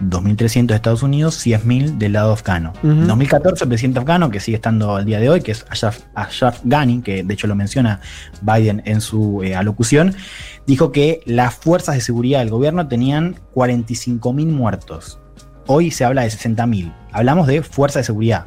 2.300 0.00 0.66
de 0.66 0.74
Estados 0.74 1.02
Unidos, 1.04 1.46
10.000 1.46 1.98
del 1.98 2.14
lado 2.14 2.32
afgano. 2.32 2.72
Ujú. 2.82 2.88
En 2.88 3.06
2014, 3.06 3.64
el 3.64 3.68
presidente 3.68 4.00
afgano, 4.00 4.28
que 4.30 4.40
sigue 4.40 4.56
estando 4.56 4.96
al 4.96 5.04
día 5.04 5.20
de 5.20 5.30
hoy, 5.30 5.40
que 5.40 5.52
es 5.52 5.64
Ashraf, 5.70 6.00
Ashraf 6.14 6.60
Ghani, 6.64 7.00
que 7.00 7.22
de 7.22 7.34
hecho 7.34 7.46
lo 7.46 7.54
menciona 7.54 8.00
Biden 8.42 8.82
en 8.86 9.00
su 9.00 9.42
eh, 9.44 9.54
alocución, 9.54 10.14
dijo 10.66 10.90
que 10.90 11.20
las 11.26 11.54
fuerzas 11.54 11.94
de 11.94 12.00
seguridad 12.00 12.40
del 12.40 12.50
gobierno 12.50 12.88
tenían 12.88 13.36
45.000 13.54 14.46
muertos. 14.46 15.20
Hoy 15.66 15.92
se 15.92 16.04
habla 16.04 16.22
de 16.22 16.28
60.000. 16.28 16.92
Hablamos 17.12 17.46
de 17.46 17.62
fuerzas 17.62 18.00
de 18.00 18.04
seguridad. 18.04 18.46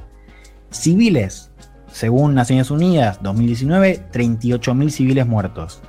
Civiles, 0.72 1.52
según 1.92 2.36
Naciones 2.36 2.72
Unidas, 2.72 3.20
2019, 3.22 4.10
38.000 4.12 4.90
civiles 4.90 5.28
muertos. 5.28 5.82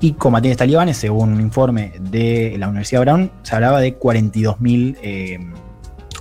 Y 0.00 0.12
combatientes 0.12 0.58
talibanes, 0.58 0.96
según 0.96 1.32
un 1.32 1.40
informe 1.40 1.92
de 2.00 2.56
la 2.58 2.68
Universidad 2.68 3.02
Brown, 3.02 3.30
se 3.42 3.54
hablaba 3.54 3.80
de 3.80 3.98
42.000 3.98 4.98
eh, 5.02 5.38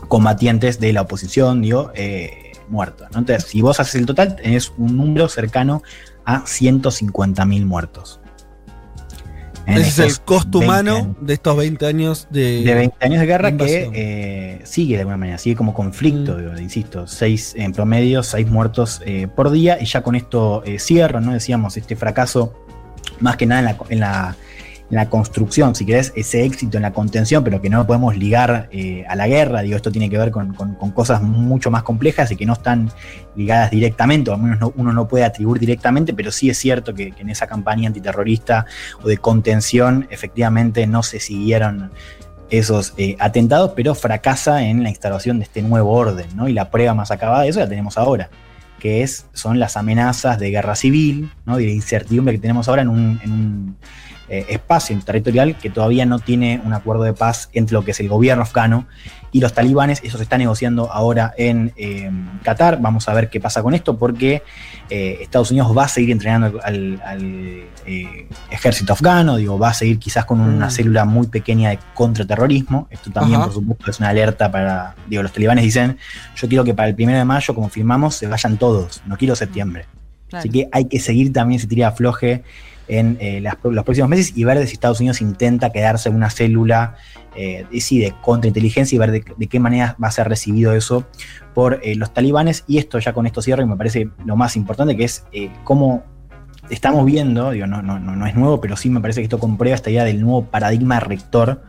combatientes 0.07 0.79
de 0.79 0.93
la 0.93 1.01
oposición, 1.01 1.61
digo, 1.61 1.91
eh, 1.95 2.53
muertos. 2.69 3.07
Entonces, 3.07 3.45
si 3.45 3.61
vos 3.61 3.79
haces 3.79 3.95
el 3.95 4.05
total, 4.05 4.35
tenés 4.35 4.71
un 4.77 4.97
número 4.97 5.27
cercano 5.27 5.81
a 6.25 6.43
150.000 6.43 7.65
muertos. 7.65 8.19
Ese 9.65 9.81
es 9.81 9.99
el 9.99 10.19
costo 10.21 10.59
20 10.59 10.65
humano 10.65 10.95
años. 10.95 11.15
de 11.21 11.33
estos 11.33 11.57
20 11.57 11.85
años 11.85 12.27
de, 12.29 12.63
de 12.63 12.73
20 12.73 12.97
años 12.99 13.19
de 13.19 13.25
guerra 13.25 13.57
que 13.57 13.89
eh, 13.93 14.61
sigue 14.65 14.95
de 14.95 15.01
alguna 15.01 15.17
manera, 15.17 15.37
sigue 15.37 15.55
como 15.55 15.73
conflicto, 15.73 16.37
digo, 16.37 16.57
insisto, 16.59 17.07
seis 17.07 17.53
en 17.55 17.71
promedio, 17.73 18.23
seis 18.23 18.47
muertos 18.47 19.01
eh, 19.05 19.27
por 19.33 19.51
día, 19.51 19.81
y 19.81 19.85
ya 19.85 20.01
con 20.03 20.15
esto 20.15 20.63
eh, 20.65 20.79
cierro, 20.79 21.21
¿no? 21.21 21.33
Decíamos, 21.33 21.77
este 21.77 21.95
fracaso, 21.95 22.53
más 23.19 23.37
que 23.37 23.45
nada 23.45 23.59
en 23.59 23.65
la, 23.65 23.77
en 23.89 23.99
la, 23.99 24.35
en 24.93 24.97
la 24.97 25.09
construcción, 25.09 25.73
si 25.73 25.87
querés, 25.87 26.13
ese 26.15 26.43
éxito 26.45 26.77
en 26.77 26.83
la 26.83 26.93
contención, 26.93 27.43
pero 27.43 27.59
que 27.59 27.67
no 27.67 27.85
podemos 27.87 28.15
ligar 28.15 28.69
eh, 28.71 29.03
a 29.09 29.15
la 29.15 29.27
guerra, 29.27 29.63
digo, 29.63 29.75
esto 29.75 29.91
tiene 29.91 30.07
que 30.07 30.19
ver 30.19 30.29
con, 30.29 30.53
cosas 30.93 31.19
mucho 31.23 31.71
más 31.71 31.81
complejas 31.81 32.31
y 32.31 32.35
que 32.35 32.45
no 32.45 32.53
están 32.53 32.91
ligadas 33.35 33.71
directamente, 33.71 34.29
o 34.29 34.35
al 34.35 34.41
menos 34.41 34.59
no- 34.59 34.71
uno 34.75 34.93
no 34.93 35.07
puede 35.07 35.25
atribuir 35.25 35.59
directamente, 35.59 36.13
pero 36.13 36.31
sí 36.31 36.47
es 36.51 36.59
cierto 36.59 36.93
que, 36.93 37.11
en 37.17 37.31
esa 37.31 37.47
campaña 37.47 37.87
antiterrorista 37.87 38.67
o 39.01 39.07
de 39.07 39.17
contención, 39.17 40.05
efectivamente 40.11 40.85
no 40.85 41.01
se 41.01 41.19
siguieron 41.19 41.91
esos 42.51 42.93
eh, 42.97 43.15
atentados, 43.19 43.71
pero 43.75 43.95
fracasa 43.95 44.61
en 44.63 44.83
la 44.83 44.89
instalación 44.89 45.39
de 45.39 45.45
este 45.45 45.63
nuevo 45.63 45.91
orden, 45.91 46.27
¿no? 46.35 46.47
Y 46.47 46.53
la 46.53 46.69
prueba 46.69 46.93
más 46.93 47.09
acabada 47.09 47.41
de 47.41 47.49
eso 47.49 47.59
la 47.59 47.67
tenemos 47.67 47.97
ahora, 47.97 48.29
que 48.77 49.01
es, 49.01 49.25
son 49.33 49.57
las 49.59 49.75
amenazas 49.75 50.37
de 50.37 50.51
guerra 50.51 50.75
civil, 50.75 51.31
¿no? 51.47 51.59
Y 51.59 51.65
de 51.65 51.73
incertidumbre 51.73 52.35
que 52.35 52.39
tenemos 52.41 52.67
ahora 52.67 52.83
en 52.83 52.89
un, 52.89 53.75
eh, 54.29 54.45
espacio 54.49 54.97
territorial 55.03 55.57
que 55.57 55.69
todavía 55.69 56.05
no 56.05 56.19
tiene 56.19 56.61
un 56.63 56.73
acuerdo 56.73 57.03
de 57.03 57.13
paz 57.13 57.49
entre 57.53 57.73
lo 57.73 57.83
que 57.83 57.91
es 57.91 57.99
el 57.99 58.09
gobierno 58.09 58.43
afgano 58.43 58.87
y 59.31 59.39
los 59.39 59.53
talibanes. 59.53 59.99
Eso 60.03 60.17
se 60.17 60.23
está 60.23 60.37
negociando 60.37 60.91
ahora 60.91 61.33
en 61.37 61.73
eh, 61.75 62.09
Qatar. 62.43 62.79
Vamos 62.79 63.09
a 63.09 63.13
ver 63.13 63.29
qué 63.29 63.39
pasa 63.39 63.63
con 63.63 63.73
esto, 63.73 63.97
porque 63.97 64.43
eh, 64.89 65.17
Estados 65.21 65.49
Unidos 65.49 65.75
va 65.75 65.85
a 65.85 65.87
seguir 65.87 66.11
entrenando 66.11 66.59
al, 66.63 67.01
al, 67.03 67.63
eh, 67.87 68.27
ejército 68.51 68.93
afgano, 68.93 69.37
digo, 69.37 69.57
va 69.57 69.69
a 69.69 69.73
seguir 69.73 69.97
quizás 69.97 70.25
con 70.25 70.39
una 70.39 70.67
Mm. 70.67 70.71
célula 70.71 71.05
muy 71.05 71.27
pequeña 71.27 71.71
de 71.71 71.79
contraterrorismo. 71.95 72.87
Esto 72.91 73.09
también, 73.11 73.37
Ajá. 73.37 73.45
por 73.45 73.55
supuesto, 73.55 73.89
es 73.89 73.99
una 73.99 74.09
alerta 74.09 74.51
para, 74.51 74.95
digo, 75.07 75.23
los 75.23 75.33
talibanes 75.33 75.63
dicen, 75.63 75.97
yo 76.35 76.47
quiero 76.47 76.63
que 76.63 76.75
para 76.75 76.89
el 76.89 76.95
primero 76.95 77.17
de 77.17 77.25
mayo, 77.25 77.55
como 77.55 77.69
firmamos, 77.69 78.15
se 78.15 78.27
vayan 78.27 78.57
todos, 78.57 79.01
no 79.07 79.17
quiero 79.17 79.35
septiembre. 79.35 79.85
Claro. 80.29 80.41
Así 80.41 80.49
que 80.49 80.69
hay 80.71 80.85
que 80.85 80.99
seguir 80.99 81.33
también 81.33 81.57
ese 81.59 81.67
tira 81.67 81.87
afloje 81.87 82.43
en 82.87 83.17
eh, 83.19 83.41
los 83.41 83.83
próximos 83.83 84.09
meses 84.09 84.33
y 84.35 84.43
ver 84.43 84.65
si 84.67 84.73
Estados 84.73 84.99
Unidos 84.99 85.21
intenta 85.21 85.71
quedarse 85.71 86.09
una 86.09 86.29
célula 86.29 86.95
eh, 87.35 87.65
sí, 87.79 87.99
de 87.99 88.13
contrainteligencia 88.21 88.95
y 88.95 88.99
ver 88.99 89.11
de, 89.11 89.25
de 89.35 89.47
qué 89.47 89.59
manera 89.59 89.95
va 90.01 90.07
a 90.07 90.11
ser 90.11 90.27
recibido 90.27 90.73
eso 90.73 91.05
por 91.53 91.79
eh, 91.83 91.95
los 91.95 92.13
talibanes. 92.13 92.63
Y 92.67 92.77
esto 92.77 92.99
ya 92.99 93.13
con 93.13 93.25
esto 93.25 93.41
cierro 93.41 93.63
y 93.63 93.65
me 93.65 93.75
parece 93.75 94.09
lo 94.25 94.35
más 94.35 94.55
importante, 94.55 94.95
que 94.95 95.05
es 95.05 95.25
eh, 95.31 95.49
cómo 95.63 96.03
estamos 96.69 97.05
viendo, 97.05 97.51
digo, 97.51 97.67
no, 97.67 97.81
no, 97.81 97.99
no, 97.99 98.15
no 98.15 98.25
es 98.25 98.35
nuevo, 98.35 98.61
pero 98.61 98.77
sí 98.77 98.89
me 98.89 99.01
parece 99.01 99.21
que 99.21 99.25
esto 99.25 99.39
comprueba 99.39 99.75
esta 99.75 99.89
idea 99.89 100.03
del 100.03 100.21
nuevo 100.21 100.45
paradigma 100.45 100.99
rector 100.99 101.63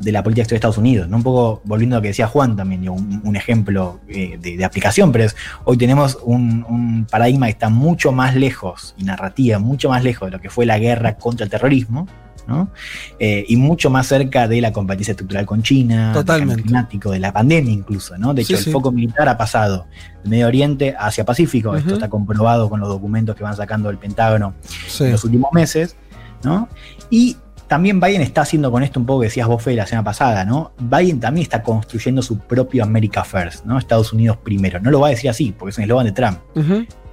de 0.00 0.12
la 0.12 0.22
política 0.22 0.42
exterior 0.42 0.56
de 0.60 0.66
Estados 0.68 0.78
Unidos. 0.78 1.08
¿no? 1.08 1.16
Un 1.16 1.22
poco 1.22 1.60
volviendo 1.64 1.96
a 1.96 1.98
lo 1.98 2.02
que 2.02 2.08
decía 2.08 2.26
Juan 2.26 2.56
también, 2.56 2.80
digo, 2.82 2.94
un, 2.94 3.20
un 3.24 3.36
ejemplo 3.36 4.00
eh, 4.08 4.38
de, 4.40 4.56
de 4.56 4.64
aplicación, 4.64 5.12
pero 5.12 5.24
es 5.24 5.36
hoy 5.64 5.76
tenemos 5.76 6.18
un, 6.24 6.64
un 6.68 7.06
paradigma 7.10 7.46
que 7.46 7.52
está 7.52 7.68
mucho 7.68 8.12
más 8.12 8.34
lejos, 8.34 8.94
y 8.98 9.04
narrativa, 9.04 9.58
mucho 9.58 9.88
más 9.88 10.02
lejos 10.04 10.28
de 10.28 10.32
lo 10.36 10.40
que 10.40 10.50
fue 10.50 10.66
la 10.66 10.78
guerra 10.78 11.16
contra 11.16 11.44
el 11.44 11.50
terrorismo, 11.50 12.06
¿no? 12.46 12.70
Eh, 13.18 13.44
y 13.46 13.56
mucho 13.56 13.90
más 13.90 14.06
cerca 14.06 14.48
de 14.48 14.60
la 14.62 14.72
competencia 14.72 15.12
estructural 15.12 15.44
con 15.44 15.62
China, 15.62 16.12
Totalmente. 16.14 16.54
del 16.54 16.62
cambio 16.62 16.64
climático, 16.64 17.10
de 17.10 17.18
la 17.18 17.30
pandemia 17.32 17.72
incluso, 17.72 18.16
¿no? 18.16 18.32
De 18.32 18.40
hecho, 18.42 18.56
sí. 18.56 18.70
el 18.70 18.72
foco 18.72 18.90
militar 18.90 19.28
ha 19.28 19.36
pasado 19.36 19.86
del 20.22 20.30
Medio 20.30 20.46
Oriente 20.46 20.94
hacia 20.98 21.24
Pacífico, 21.26 21.76
esto 21.76 21.92
está 21.94 22.08
comprobado 22.08 22.70
con 22.70 22.80
los 22.80 22.88
documentos 22.88 23.36
que 23.36 23.42
van 23.44 23.54
sacando 23.54 23.88
del 23.90 23.98
Pentágono 23.98 24.54
Sí. 24.86 25.04
en 25.04 25.12
los 25.12 25.24
últimos 25.24 25.52
meses, 25.52 25.96
¿no? 26.42 26.68
Y 27.10 27.36
también 27.68 28.00
Biden 28.00 28.22
está 28.22 28.40
haciendo 28.40 28.72
con 28.72 28.82
esto 28.82 28.98
un 28.98 29.06
poco 29.06 29.20
que 29.20 29.26
decías 29.26 29.46
vos, 29.46 29.64
la 29.66 29.86
semana 29.86 30.04
pasada, 30.04 30.44
¿no? 30.44 30.72
Biden 30.78 31.20
también 31.20 31.42
está 31.42 31.62
construyendo 31.62 32.22
su 32.22 32.38
propio 32.38 32.82
America 32.82 33.22
First, 33.22 33.66
¿no? 33.66 33.78
Estados 33.78 34.12
Unidos 34.12 34.38
primero. 34.42 34.80
No 34.80 34.90
lo 34.90 35.00
va 35.00 35.08
a 35.08 35.10
decir 35.10 35.28
así, 35.28 35.54
porque 35.56 35.70
es 35.70 35.78
un 35.78 35.84
eslogan 35.84 36.06
de 36.06 36.12
Trump. 36.12 36.38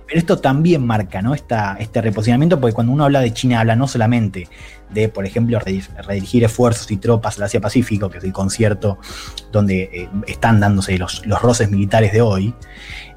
Pero 0.07 0.19
esto 0.19 0.37
también 0.37 0.85
marca 0.85 1.21
¿no? 1.21 1.33
Esta, 1.33 1.77
este 1.79 2.01
reposicionamiento, 2.01 2.59
porque 2.59 2.73
cuando 2.75 2.93
uno 2.93 3.05
habla 3.05 3.21
de 3.21 3.33
China, 3.33 3.59
habla 3.61 3.75
no 3.75 3.87
solamente 3.87 4.47
de, 4.91 5.09
por 5.09 5.25
ejemplo, 5.25 5.59
redir- 5.59 5.87
redirigir 6.05 6.43
esfuerzos 6.43 6.91
y 6.91 6.97
tropas 6.97 7.37
al 7.37 7.43
Asia-Pacífico, 7.45 8.09
que 8.09 8.19
es 8.19 8.23
el 8.23 8.31
concierto 8.31 8.99
donde 9.51 9.89
eh, 9.91 10.09
están 10.27 10.59
dándose 10.59 10.97
los, 10.99 11.25
los 11.25 11.41
roces 11.41 11.71
militares 11.71 12.13
de 12.13 12.21
hoy, 12.21 12.53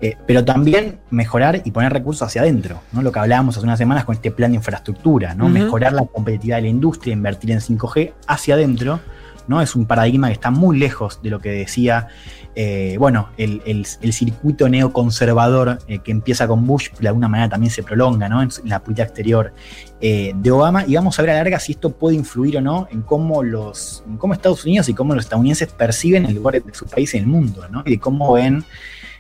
eh, 0.01 0.16
pero 0.27 0.44
también 0.47 1.01
mejorar 1.10 1.60
y 1.65 1.70
poner 1.73 1.93
recursos 1.93 2.23
hacia 2.27 2.40
adentro, 2.40 2.81
¿no? 2.93 3.02
lo 3.02 3.12
que 3.12 3.19
hablábamos 3.19 3.56
hace 3.56 3.65
unas 3.66 3.78
semanas 3.78 4.05
con 4.06 4.15
este 4.15 4.31
plan 4.31 4.52
de 4.52 4.56
infraestructura, 4.56 5.35
¿no? 5.35 5.48
Mejorar 5.51 5.93
la 5.93 6.06
competitividad 6.06 6.56
de 6.56 6.62
la 6.62 6.69
industria, 6.69 7.12
invertir 7.12 7.51
en 7.51 7.60
5G 7.60 8.12
hacia 8.27 8.55
adentro. 8.55 9.01
¿no? 9.48 9.62
Es 9.62 9.74
un 9.74 9.86
paradigma 9.86 10.28
que 10.28 10.35
está 10.35 10.51
muy 10.51 10.78
lejos 10.78 11.20
de 11.23 11.31
lo 11.31 11.40
que 11.40 11.48
decía 11.51 12.09
eh, 12.54 12.96
bueno, 12.98 13.28
el, 13.36 13.62
el- 13.66 13.86
el 14.00 14.12
circuito 14.12 14.68
neoconservador 14.68 15.78
eh, 15.86 15.98
que 16.00 16.10
empieza 16.10 16.48
con 16.48 16.66
Bush, 16.66 16.90
de 16.98 17.08
alguna 17.08 17.28
manera 17.28 17.48
también 17.48 17.70
se 17.70 17.82
prolonga 17.82 18.28
¿no? 18.28 18.42
en 18.42 18.48
la 18.64 18.80
política 18.82 19.04
exterior 19.04 19.52
eh, 20.00 20.32
de 20.34 20.50
Obama. 20.50 20.84
Y 20.86 20.94
vamos 20.96 21.18
a 21.18 21.22
ver 21.22 21.30
a 21.30 21.34
la 21.34 21.38
larga 21.44 21.60
si 21.60 21.72
esto 21.72 21.90
puede 21.92 22.16
influir 22.16 22.56
o 22.58 22.60
no 22.60 22.88
en 22.90 23.02
cómo, 23.02 23.42
los, 23.42 24.02
en 24.08 24.16
cómo 24.16 24.34
Estados 24.34 24.64
Unidos 24.64 24.88
y 24.88 24.94
cómo 24.94 25.14
los 25.14 25.24
estadounidenses 25.24 25.68
perciben 25.68 26.24
el 26.26 26.34
lugar 26.34 26.62
de 26.62 26.74
su 26.74 26.86
país 26.86 27.14
en 27.14 27.20
el 27.22 27.26
mundo, 27.28 27.66
¿no? 27.70 27.82
y 27.86 27.90
de 27.92 27.98
cómo 28.00 28.32
ven 28.32 28.64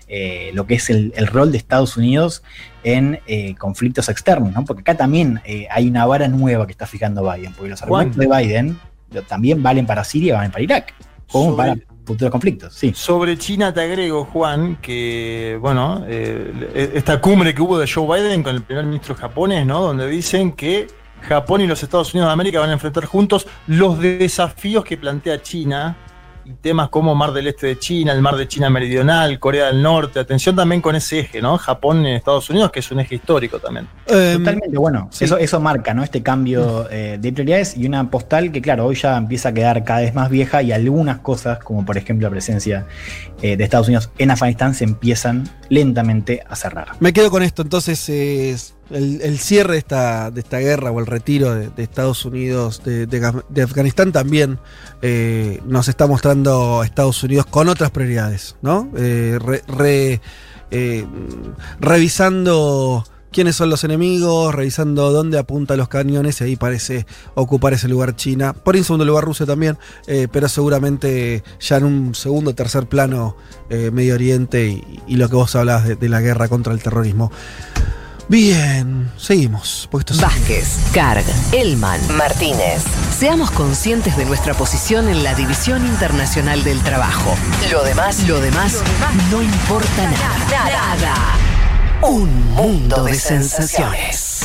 eh, 0.08 0.50
lo 0.54 0.66
que 0.66 0.74
es 0.76 0.88
el, 0.90 1.12
el 1.16 1.26
rol 1.26 1.52
de 1.52 1.58
Estados 1.58 1.96
Unidos 1.96 2.42
en 2.82 3.20
eh, 3.26 3.54
conflictos 3.56 4.08
externos, 4.08 4.52
¿no? 4.54 4.64
porque 4.64 4.80
acá 4.80 4.96
también 4.96 5.40
eh, 5.44 5.66
hay 5.70 5.86
una 5.86 6.06
vara 6.06 6.28
nueva 6.28 6.66
que 6.66 6.72
está 6.72 6.86
fijando 6.86 7.22
Biden, 7.30 7.52
porque 7.52 7.70
los 7.70 7.82
argumentos 7.82 8.16
de 8.16 8.26
Biden 8.26 8.78
también 9.28 9.62
valen 9.62 9.86
para 9.86 10.02
Siria 10.04 10.32
y 10.32 10.36
valen 10.36 10.50
para 10.50 10.62
Irak, 10.64 10.94
como 11.30 11.56
para 11.56 11.76
conflictos. 12.30 12.74
Sí. 12.74 12.92
Sobre 12.94 13.36
China 13.36 13.72
te 13.72 13.80
agrego, 13.80 14.24
Juan, 14.24 14.76
que, 14.76 15.58
bueno, 15.60 16.04
eh, 16.06 16.92
esta 16.94 17.20
cumbre 17.20 17.54
que 17.54 17.62
hubo 17.62 17.78
de 17.78 17.86
Joe 17.86 18.20
Biden 18.20 18.42
con 18.42 18.54
el 18.54 18.62
primer 18.62 18.84
ministro 18.84 19.14
japonés, 19.14 19.66
¿no? 19.66 19.80
Donde 19.80 20.08
dicen 20.08 20.52
que 20.52 20.86
Japón 21.22 21.60
y 21.60 21.66
los 21.66 21.82
Estados 21.82 22.14
Unidos 22.14 22.28
de 22.28 22.32
América 22.32 22.60
van 22.60 22.70
a 22.70 22.74
enfrentar 22.74 23.04
juntos 23.04 23.46
los 23.66 23.98
desafíos 23.98 24.84
que 24.84 24.96
plantea 24.96 25.42
China 25.42 25.96
temas 26.60 26.88
como 26.88 27.14
Mar 27.14 27.32
del 27.32 27.46
Este 27.46 27.68
de 27.68 27.78
China, 27.78 28.12
el 28.12 28.22
Mar 28.22 28.36
de 28.36 28.48
China 28.48 28.70
Meridional, 28.70 29.38
Corea 29.38 29.66
del 29.66 29.82
Norte. 29.82 30.20
Atención 30.20 30.56
también 30.56 30.80
con 30.80 30.96
ese 30.96 31.20
eje, 31.20 31.40
¿no? 31.40 31.58
Japón 31.58 32.06
y 32.06 32.14
Estados 32.14 32.48
Unidos, 32.50 32.70
que 32.70 32.80
es 32.80 32.90
un 32.90 33.00
eje 33.00 33.16
histórico 33.16 33.58
también. 33.58 33.88
Totalmente, 34.06 34.78
bueno, 34.78 35.10
eso, 35.18 35.38
eso 35.38 35.60
marca, 35.60 35.94
¿no? 35.94 36.02
Este 36.02 36.22
cambio 36.22 36.88
eh, 36.90 37.18
de 37.20 37.32
prioridades 37.32 37.76
y 37.76 37.86
una 37.86 38.10
postal 38.10 38.50
que, 38.52 38.62
claro, 38.62 38.86
hoy 38.86 38.96
ya 38.96 39.16
empieza 39.16 39.50
a 39.50 39.54
quedar 39.54 39.84
cada 39.84 40.00
vez 40.00 40.14
más 40.14 40.30
vieja 40.30 40.62
y 40.62 40.72
algunas 40.72 41.18
cosas, 41.18 41.58
como 41.58 41.84
por 41.84 41.96
ejemplo 41.96 42.26
la 42.26 42.30
presencia 42.30 42.86
eh, 43.42 43.56
de 43.56 43.64
Estados 43.64 43.88
Unidos 43.88 44.10
en 44.18 44.30
Afganistán, 44.30 44.74
se 44.74 44.84
empiezan 44.84 45.48
lentamente 45.68 46.42
a 46.48 46.56
cerrar. 46.56 46.88
Me 47.00 47.12
quedo 47.12 47.30
con 47.30 47.42
esto, 47.42 47.62
entonces 47.62 48.08
es 48.08 48.77
el, 48.90 49.38
cierre 49.38 49.72
de 49.72 49.78
esta, 49.78 50.30
de 50.30 50.40
esta 50.40 50.58
guerra 50.58 50.90
o 50.90 51.00
el 51.00 51.06
retiro 51.06 51.54
de, 51.54 51.82
Estados 51.82 52.24
Unidos 52.24 52.82
de, 52.84 53.06
de 53.06 53.62
Afganistán 53.62 54.12
también 54.12 54.58
eh, 55.00 55.60
nos 55.64 55.88
está 55.88 56.06
mostrando 56.06 56.82
Estados 56.82 57.22
Unidos 57.22 57.46
con 57.46 57.68
otras 57.68 57.90
prioridades, 57.90 58.56
¿no? 58.62 58.90
Eh, 58.96 59.38
eh, 60.70 61.06
revisando 61.80 63.04
quiénes 63.30 63.54
son 63.54 63.70
los 63.70 63.84
enemigos, 63.84 64.54
revisando 64.54 65.12
dónde 65.12 65.38
apunta 65.38 65.76
los 65.76 65.88
cañones 65.88 66.40
y 66.40 66.44
ahí 66.44 66.56
parece 66.56 67.06
ocupar 67.34 67.74
ese 67.74 67.86
lugar 67.86 68.16
China. 68.16 68.54
Por 68.54 68.74
ahí 68.74 68.80
en 68.80 68.84
segundo 68.84 69.04
lugar 69.04 69.24
Rusia 69.24 69.46
también, 69.46 69.78
pero 70.32 70.48
seguramente 70.48 71.44
ya 71.60 71.76
en 71.76 71.84
un 71.84 72.14
segundo 72.14 72.50
o 72.50 72.54
tercer 72.54 72.86
plano 72.86 73.36
Medio 73.70 74.14
Oriente 74.14 74.82
y, 75.06 75.16
lo 75.16 75.28
que 75.28 75.36
vos 75.36 75.54
hablabas 75.54 75.98
de 75.98 76.08
la 76.08 76.20
guerra 76.20 76.48
contra 76.48 76.72
el 76.72 76.82
terrorismo. 76.82 77.30
Bien, 78.28 79.10
seguimos. 79.16 79.88
porque 79.90 80.12
esto 80.12 80.14
es- 80.14 80.20
Vázquez, 80.20 80.68
Carg, 80.92 81.24
Elman, 81.52 81.98
Martínez. 82.16 82.82
Seamos 83.18 83.50
conscientes 83.50 84.16
de 84.18 84.26
nuestra 84.26 84.52
posición 84.54 85.08
en 85.08 85.24
la 85.24 85.34
División 85.34 85.86
Internacional 85.86 86.62
del 86.62 86.78
Trabajo. 86.80 87.34
Lo 87.70 87.82
demás, 87.84 88.26
lo 88.28 88.38
demás, 88.40 88.74
no 89.30 89.42
importa 89.42 90.02
nada. 90.10 90.64
Nada. 90.68 91.14
Un 92.02 92.52
mundo 92.52 93.04
de 93.04 93.14
sensaciones. 93.14 94.42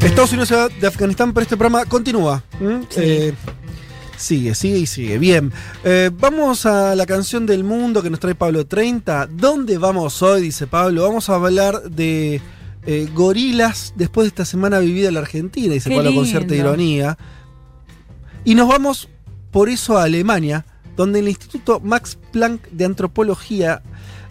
Estados 0.00 0.32
Unidos 0.32 0.52
de 0.80 0.86
Afganistán, 0.86 1.32
pero 1.32 1.42
este 1.42 1.56
programa 1.56 1.84
continúa. 1.86 2.42
¿m? 2.60 2.86
Eh, 2.96 3.34
sigue, 4.16 4.54
sigue 4.54 4.78
y 4.78 4.86
sigue. 4.86 5.18
Bien. 5.18 5.52
Eh, 5.84 6.10
vamos 6.12 6.66
a 6.66 6.94
la 6.94 7.06
canción 7.06 7.46
del 7.46 7.64
mundo 7.64 8.02
que 8.02 8.10
nos 8.10 8.20
trae 8.20 8.34
Pablo 8.34 8.66
30. 8.66 9.28
¿Dónde 9.28 9.78
vamos 9.78 10.22
hoy? 10.22 10.42
Dice 10.42 10.66
Pablo. 10.66 11.02
Vamos 11.02 11.28
a 11.28 11.34
hablar 11.34 11.90
de 11.90 12.40
eh, 12.86 13.08
gorilas 13.14 13.92
después 13.96 14.24
de 14.24 14.28
esta 14.28 14.44
semana 14.44 14.78
vivida 14.80 15.08
en 15.08 15.14
la 15.14 15.20
Argentina, 15.20 15.72
dice 15.72 15.90
Qué 15.90 15.96
Pablo 15.96 16.14
con 16.14 16.26
cierta 16.26 16.54
ironía. 16.54 17.16
Y 18.44 18.54
nos 18.54 18.68
vamos 18.68 19.08
por 19.52 19.68
eso 19.68 19.98
a 19.98 20.04
Alemania, 20.04 20.66
donde 20.96 21.20
el 21.20 21.28
Instituto 21.28 21.78
Max 21.80 22.18
Planck 22.32 22.68
de 22.70 22.84
Antropología 22.84 23.82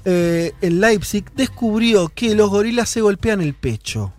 eh, 0.03 0.51
en 0.61 0.81
Leipzig 0.81 1.25
descubrió 1.35 2.09
que 2.13 2.35
los 2.35 2.49
gorilas 2.49 2.89
se 2.89 3.01
golpean 3.01 3.41
el 3.41 3.53
pecho. 3.53 4.13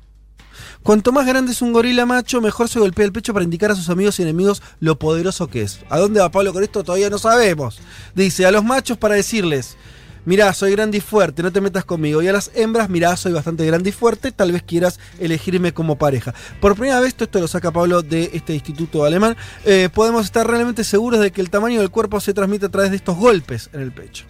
Cuanto 0.82 1.12
más 1.12 1.26
grande 1.26 1.52
es 1.52 1.62
un 1.62 1.72
gorila 1.72 2.06
macho, 2.06 2.40
mejor 2.40 2.68
se 2.68 2.80
golpea 2.80 3.04
el 3.04 3.12
pecho 3.12 3.32
para 3.32 3.44
indicar 3.44 3.70
a 3.70 3.76
sus 3.76 3.88
amigos 3.88 4.18
y 4.18 4.22
enemigos 4.22 4.62
lo 4.80 4.98
poderoso 4.98 5.46
que 5.46 5.62
es. 5.62 5.78
¿A 5.88 5.98
dónde 5.98 6.18
va 6.18 6.30
Pablo 6.30 6.52
con 6.52 6.64
esto? 6.64 6.82
Todavía 6.82 7.09
no 7.09 7.18
sabemos. 7.18 7.78
Dice, 8.16 8.46
a 8.46 8.50
los 8.50 8.64
machos 8.64 8.98
para 8.98 9.14
decirles, 9.14 9.76
mirá, 10.24 10.52
soy 10.52 10.72
grande 10.72 10.98
y 10.98 11.00
fuerte, 11.00 11.44
no 11.44 11.52
te 11.52 11.60
metas 11.60 11.84
conmigo. 11.84 12.20
Y 12.20 12.26
a 12.26 12.32
las 12.32 12.50
hembras, 12.56 12.90
mirá, 12.90 13.16
soy 13.16 13.30
bastante 13.30 13.64
grande 13.64 13.90
y 13.90 13.92
fuerte, 13.92 14.32
tal 14.32 14.50
vez 14.50 14.64
quieras 14.64 14.98
elegirme 15.20 15.72
como 15.72 15.98
pareja. 15.98 16.34
Por 16.60 16.74
primera 16.74 16.98
vez, 16.98 17.14
esto 17.16 17.38
lo 17.38 17.46
saca 17.46 17.70
Pablo 17.70 18.02
de 18.02 18.30
este 18.34 18.52
instituto 18.52 19.04
alemán, 19.04 19.36
eh, 19.64 19.88
podemos 19.94 20.24
estar 20.24 20.48
realmente 20.48 20.82
seguros 20.82 21.20
de 21.20 21.30
que 21.30 21.40
el 21.40 21.50
tamaño 21.50 21.78
del 21.78 21.90
cuerpo 21.90 22.18
se 22.18 22.34
transmite 22.34 22.66
a 22.66 22.70
través 22.70 22.90
de 22.90 22.96
estos 22.96 23.16
golpes 23.16 23.70
en 23.72 23.82
el 23.82 23.92
pecho. 23.92 24.24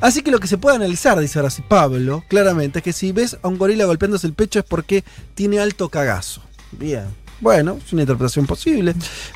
Así 0.00 0.22
que 0.22 0.30
lo 0.30 0.38
que 0.40 0.46
se 0.48 0.58
puede 0.58 0.76
analizar, 0.76 1.18
dice 1.18 1.38
ahora 1.38 1.50
sí 1.50 1.62
Pablo, 1.66 2.24
claramente, 2.28 2.78
es 2.78 2.82
que 2.84 2.92
si 2.92 3.12
ves 3.12 3.36
a 3.42 3.48
un 3.48 3.58
gorila 3.58 3.84
golpeándose 3.84 4.26
el 4.26 4.32
pecho 4.34 4.58
es 4.58 4.64
porque 4.64 5.04
tiene 5.34 5.58
alto 5.60 5.88
cagazo. 5.88 6.42
Bien. 6.72 7.04
Bueno, 7.40 7.78
es 7.84 7.92
una 7.92 8.02
interpretación 8.02 8.46
posible, 8.46 8.94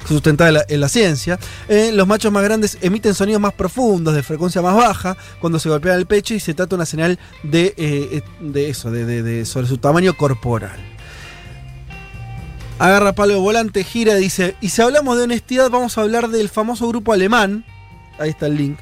sustentada 0.08 0.48
en 0.48 0.54
la, 0.54 0.64
en 0.68 0.80
la 0.80 0.88
ciencia. 0.88 1.38
Eh, 1.68 1.92
los 1.92 2.06
machos 2.08 2.32
más 2.32 2.42
grandes 2.42 2.76
emiten 2.80 3.14
sonidos 3.14 3.40
más 3.40 3.52
profundos, 3.52 4.12
de 4.14 4.24
frecuencia 4.24 4.60
más 4.60 4.74
baja, 4.74 5.16
cuando 5.40 5.60
se 5.60 5.68
golpean 5.68 5.98
el 5.98 6.06
pecho 6.06 6.34
y 6.34 6.40
se 6.40 6.52
trata 6.52 6.74
una 6.74 6.84
señal 6.84 7.20
de, 7.44 7.74
eh, 7.76 8.22
de 8.40 8.68
eso, 8.70 8.90
de, 8.90 9.04
de- 9.04 9.22
de- 9.22 9.44
sobre 9.44 9.68
su 9.68 9.78
tamaño 9.78 10.16
corporal. 10.16 10.80
Agarra 12.78 13.12
palo 13.12 13.40
volante, 13.40 13.84
gira 13.84 14.18
y 14.18 14.22
dice, 14.22 14.56
y 14.60 14.70
si 14.70 14.82
hablamos 14.82 15.16
de 15.16 15.22
honestidad 15.24 15.70
vamos 15.70 15.96
a 15.96 16.00
hablar 16.00 16.28
del 16.28 16.48
famoso 16.48 16.88
grupo 16.88 17.12
alemán, 17.12 17.64
ahí 18.18 18.30
está 18.30 18.46
el 18.46 18.56
link, 18.56 18.78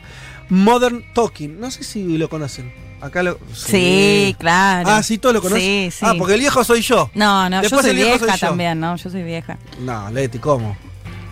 Modern 0.51 1.05
Talking. 1.15 1.59
No 1.61 1.71
sé 1.71 1.83
si 1.85 2.19
lo 2.19 2.29
conocen. 2.29 2.73
Acá 3.01 3.23
lo. 3.23 3.39
Sí, 3.55 4.37
claro. 4.39 4.89
Ah, 4.91 5.03
sí, 5.03 5.17
todos 5.19 5.35
lo 5.35 5.41
conocen. 5.41 5.63
Sí, 5.63 5.89
sí. 5.91 5.99
Ah, 6.07 6.15
porque 6.19 6.35
el 6.35 6.41
viejo 6.41 6.63
soy 6.65 6.83
yo. 6.83 7.11
No, 7.15 7.49
no, 7.49 7.63
Después 7.63 7.81
yo 7.83 7.89
soy 7.89 7.91
el 7.91 7.97
viejo 7.97 8.11
vieja 8.19 8.33
soy 8.33 8.41
yo. 8.41 8.47
también, 8.49 8.79
¿no? 8.81 8.97
Yo 8.97 9.11
soy 9.11 9.23
vieja. 9.23 9.59
No, 9.81 10.11
Leti, 10.11 10.39
¿cómo? 10.39 10.77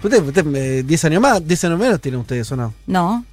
Usted, 0.03 0.23
usted, 0.23 0.47
eh, 0.55 0.83
10 0.85 1.05
años 1.07 1.21
más, 1.21 1.47
10 1.47 1.65
años 1.65 1.79
menos 1.79 2.01
tienen 2.01 2.21
ustedes, 2.21 2.51
¿o 2.53 2.57
no? 2.57 2.73
No. 2.87 3.25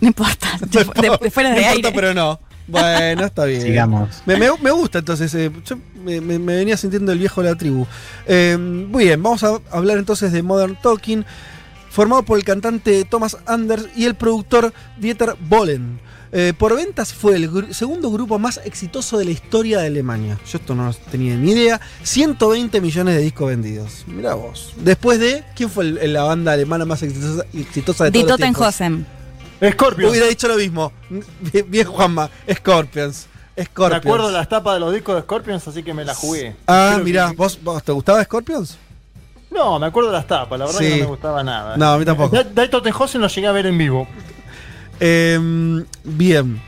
No 0.00 0.08
importa. 0.08 0.58
De, 0.60 0.84
de- 0.84 1.30
fuera 1.30 1.50
de 1.50 1.60
no 1.60 1.66
aire. 1.68 1.76
importa, 1.76 1.94
pero 1.94 2.14
no. 2.14 2.40
Bueno, 2.66 3.26
está 3.26 3.44
bien. 3.44 3.60
Sigamos. 3.60 4.22
Me, 4.24 4.36
me- 4.36 4.48
me 4.62 4.70
gusta 4.70 5.00
entonces. 5.00 5.32
eh, 5.34 5.50
yo 5.66 5.76
me, 6.02 6.20
me- 6.22 6.38
me 6.38 6.56
venía 6.56 6.76
sintiendo 6.76 7.12
el 7.12 7.18
viejo 7.18 7.42
de 7.42 7.50
la 7.50 7.56
tribu. 7.56 7.86
Eh, 8.26 8.56
muy 8.58 9.04
bien, 9.04 9.22
vamos 9.22 9.44
a 9.44 9.58
hablar 9.70 9.98
entonces 9.98 10.32
de 10.32 10.42
Modern 10.42 10.74
Talking, 10.80 11.24
formado 11.94 12.22
por 12.24 12.36
el 12.38 12.44
cantante 12.44 13.04
Thomas 13.04 13.38
Anders 13.46 13.86
y 13.96 14.04
el 14.04 14.14
productor 14.16 14.72
Dieter 14.98 15.36
Bohlen. 15.48 16.00
Eh, 16.36 16.52
por 16.58 16.74
ventas 16.74 17.12
fue 17.14 17.36
el 17.36 17.48
gru- 17.48 17.72
segundo 17.72 18.10
grupo 18.10 18.40
más 18.40 18.60
exitoso 18.64 19.16
de 19.18 19.24
la 19.24 19.30
historia 19.30 19.78
de 19.78 19.86
Alemania. 19.86 20.36
Yo 20.50 20.58
esto 20.58 20.74
no 20.74 20.92
tenía 21.12 21.36
ni 21.36 21.52
idea. 21.52 21.80
120 22.02 22.80
millones 22.80 23.14
de 23.14 23.20
discos 23.22 23.48
vendidos. 23.48 24.02
Mirá 24.08 24.34
vos. 24.34 24.72
Después 24.78 25.20
de. 25.20 25.44
¿Quién 25.54 25.70
fue 25.70 25.84
el- 25.84 26.12
la 26.12 26.24
banda 26.24 26.52
alemana 26.52 26.84
más 26.84 27.04
exitosa, 27.04 27.44
exitosa 27.54 28.04
de 28.04 28.10
Die 28.10 28.22
todos 28.22 28.30
los 28.32 28.38
tiempos? 28.38 28.66
Totenhausen. 28.74 29.06
Scorpions. 29.72 30.10
Hubiera 30.10 30.26
dicho 30.26 30.48
lo 30.48 30.56
mismo. 30.56 30.92
Bien, 31.52 31.64
bien, 31.70 31.86
Juanma. 31.86 32.28
Scorpions. 32.52 33.26
Me 33.56 33.64
Scorpions. 33.66 34.04
acuerdo 34.04 34.30
las 34.32 34.48
tapas 34.48 34.74
de 34.74 34.80
los 34.80 34.92
discos 34.92 35.14
de 35.14 35.20
Scorpions, 35.22 35.68
así 35.68 35.84
que 35.84 35.94
me 35.94 36.04
las 36.04 36.16
jugué. 36.16 36.56
Ah, 36.66 36.92
Creo 36.94 37.04
mirá, 37.04 37.30
que- 37.30 37.36
¿vos, 37.36 37.56
vos 37.62 37.80
te 37.84 37.92
gustaba 37.92 38.24
Scorpions? 38.24 38.76
No, 39.54 39.78
me 39.78 39.86
acuerdo 39.86 40.10
de 40.10 40.16
las 40.16 40.26
tapas, 40.26 40.58
la 40.58 40.66
verdad 40.66 40.80
Sí. 40.80 40.84
que 40.86 40.90
no 40.96 40.96
me 41.04 41.06
gustaba 41.06 41.44
nada. 41.44 41.76
No, 41.76 41.92
a 41.92 41.98
mí 41.98 42.04
tampoco. 42.04 42.34
Da- 42.34 42.44
Dai 42.44 42.68
Tottenhausen 42.68 43.20
lo 43.20 43.28
llegué 43.28 43.46
a 43.46 43.52
ver 43.52 43.66
en 43.66 43.78
vivo. 43.78 44.08
Em, 45.00 45.84
bien. 46.04 46.60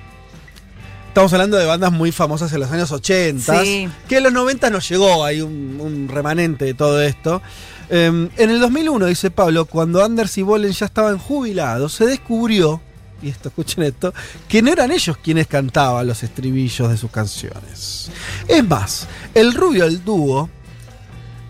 Estamos 1.08 1.32
hablando 1.32 1.56
de 1.56 1.64
bandas 1.64 1.90
muy 1.92 2.12
famosas 2.12 2.52
en 2.52 2.60
los 2.60 2.70
años 2.70 2.92
80. 2.92 3.62
Sí. 3.64 3.88
Que 4.08 4.18
en 4.18 4.24
los 4.24 4.32
90 4.32 4.68
nos 4.70 4.86
llegó 4.88 5.24
ahí 5.24 5.40
un, 5.40 5.78
un 5.80 6.08
remanente 6.08 6.66
de 6.66 6.74
todo 6.74 7.00
esto. 7.02 7.40
Em, 7.88 8.28
en 8.36 8.50
el 8.50 8.60
2001, 8.60 9.06
dice 9.06 9.30
Pablo, 9.30 9.64
cuando 9.64 10.04
Anders 10.04 10.36
y 10.38 10.42
Bolen 10.42 10.72
ya 10.72 10.86
estaban 10.86 11.18
jubilados, 11.18 11.94
se 11.94 12.04
descubrió, 12.06 12.82
y 13.22 13.30
esto 13.30 13.48
escuchen 13.48 13.84
esto, 13.84 14.12
que 14.48 14.60
no 14.60 14.70
eran 14.72 14.90
ellos 14.92 15.16
quienes 15.16 15.46
cantaban 15.46 16.06
los 16.06 16.22
estribillos 16.22 16.90
de 16.90 16.96
sus 16.98 17.10
canciones. 17.10 18.10
Es 18.46 18.66
más, 18.68 19.06
el 19.34 19.54
rubio 19.54 19.84
del 19.84 20.04
dúo 20.04 20.50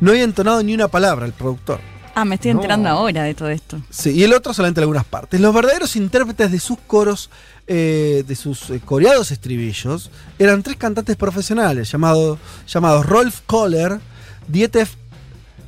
no 0.00 0.10
había 0.10 0.24
entonado 0.24 0.62
ni 0.62 0.74
una 0.74 0.88
palabra, 0.88 1.26
el 1.26 1.32
productor. 1.32 1.80
Ah, 2.14 2.24
me 2.24 2.36
estoy 2.36 2.52
No. 2.54 2.60
enterando 2.60 2.88
ahora 2.88 3.24
de 3.24 3.34
todo 3.34 3.50
esto. 3.50 3.78
Sí, 3.90 4.10
y 4.10 4.22
el 4.24 4.32
otro 4.32 4.54
solamente 4.54 4.80
algunas 4.80 5.04
partes. 5.04 5.38
Los 5.40 5.54
verdaderos 5.54 5.96
intérpretes 5.96 6.50
de 6.50 6.58
sus 6.60 6.78
coros, 6.86 7.28
eh, 7.66 8.24
de 8.26 8.34
sus 8.36 8.70
eh, 8.70 8.80
coreados 8.82 9.30
estribillos, 9.32 10.10
eran 10.38 10.62
tres 10.62 10.76
cantantes 10.78 11.16
profesionales 11.16 11.90
llamado- 11.92 12.38
llamados 12.66 13.04
Rolf 13.04 13.40
Kohler, 13.46 14.00
Dieter 14.48 14.88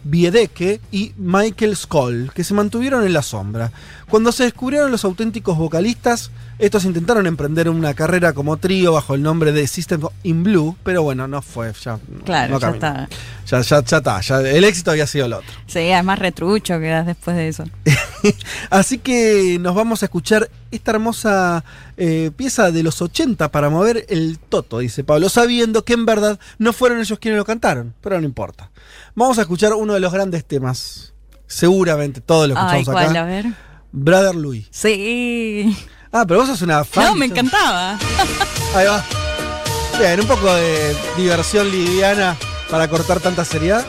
Biedeke 0.05 0.81
y 0.91 1.13
Michael 1.19 1.77
Skoll, 1.77 2.31
que 2.33 2.45
se 2.45 2.55
mantuvieron 2.55 3.05
en 3.05 3.13
la 3.13 3.23
sombra. 3.23 3.73
Cuando 4.09 4.33
se 4.33 4.45
descubrieron 4.45 4.91
los 4.91 5.05
auténticos 5.05 5.59
vocalistas, 5.59 6.31
estos 6.59 6.85
intentaron 6.85 7.27
emprender 7.27 7.69
una 7.69 7.95
carrera 7.95 8.33
como 8.33 8.57
trío 8.57 8.93
bajo 8.93 9.15
el 9.15 9.23
nombre 9.23 9.53
de 9.53 9.67
System 9.67 10.01
in 10.25 10.43
Blue, 10.43 10.77
pero 10.83 11.03
bueno, 11.03 11.29
no 11.29 11.41
fue, 11.43 11.73
ya, 11.83 11.99
Claro, 12.25 12.55
no 12.55 12.61
ya 12.61 12.71
está. 12.71 13.09
Ya, 13.47 13.61
ya, 13.61 13.85
ya 13.85 13.97
está, 13.99 14.21
ya 14.21 14.41
el 14.41 14.65
éxito 14.65 14.91
había 14.91 15.07
sido 15.07 15.27
el 15.27 15.35
otro. 15.35 15.51
Sí, 15.67 15.91
además 15.91 16.19
retrucho 16.19 16.79
quedas 16.81 17.07
después 17.07 17.37
de 17.37 17.49
eso. 17.49 17.65
Así 18.71 18.99
que 18.99 19.59
nos 19.61 19.75
vamos 19.75 20.03
a 20.03 20.07
escuchar 20.07 20.51
esta 20.71 20.91
hermosa 20.91 21.65
eh, 21.97 22.31
pieza 22.37 22.71
de 22.71 22.83
los 22.83 23.01
80 23.01 23.51
para 23.51 23.71
mover 23.71 24.05
el 24.09 24.39
toto, 24.39 24.81
dice 24.81 25.05
Pablo, 25.05 25.29
sabiendo 25.29 25.85
que 25.85 25.95
en 25.95 26.07
verdad 26.07 26.39
no 26.59 26.73
fueron 26.73 26.99
ellos 26.99 27.19
quienes 27.19 27.39
lo 27.39 27.45
cantaron, 27.45 27.95
pero 28.01 28.21
no 28.21 28.27
importa. 28.27 28.71
Vamos 29.15 29.39
a 29.39 29.43
escuchar 29.43 29.73
uno 29.75 29.95
de 29.95 30.01
los 30.01 30.13
grandes 30.13 30.45
temas 30.45 31.15
seguramente 31.49 32.21
todos 32.21 32.49
lo 32.49 32.55
Ay, 32.57 32.81
escuchamos 32.83 33.03
¿cuál? 33.03 33.17
acá. 33.17 33.23
A 33.23 33.25
ver. 33.25 33.47
Brother 33.91 34.35
Louis. 34.35 34.69
Sí. 34.71 35.75
Ah, 36.11 36.25
pero 36.27 36.41
vos 36.41 36.49
sos 36.49 36.63
una 36.63 36.85
fan. 36.85 37.05
No, 37.05 37.15
me 37.15 37.27
encantaba. 37.27 37.99
Ahí 38.75 38.87
va. 38.87 39.05
Bien, 39.99 40.21
un 40.21 40.27
poco 40.27 40.53
de 40.55 40.97
diversión 41.17 41.71
liviana 41.71 42.37
para 42.71 42.89
cortar 42.89 43.21
tanta 43.21 43.45
seriedad. 43.45 43.85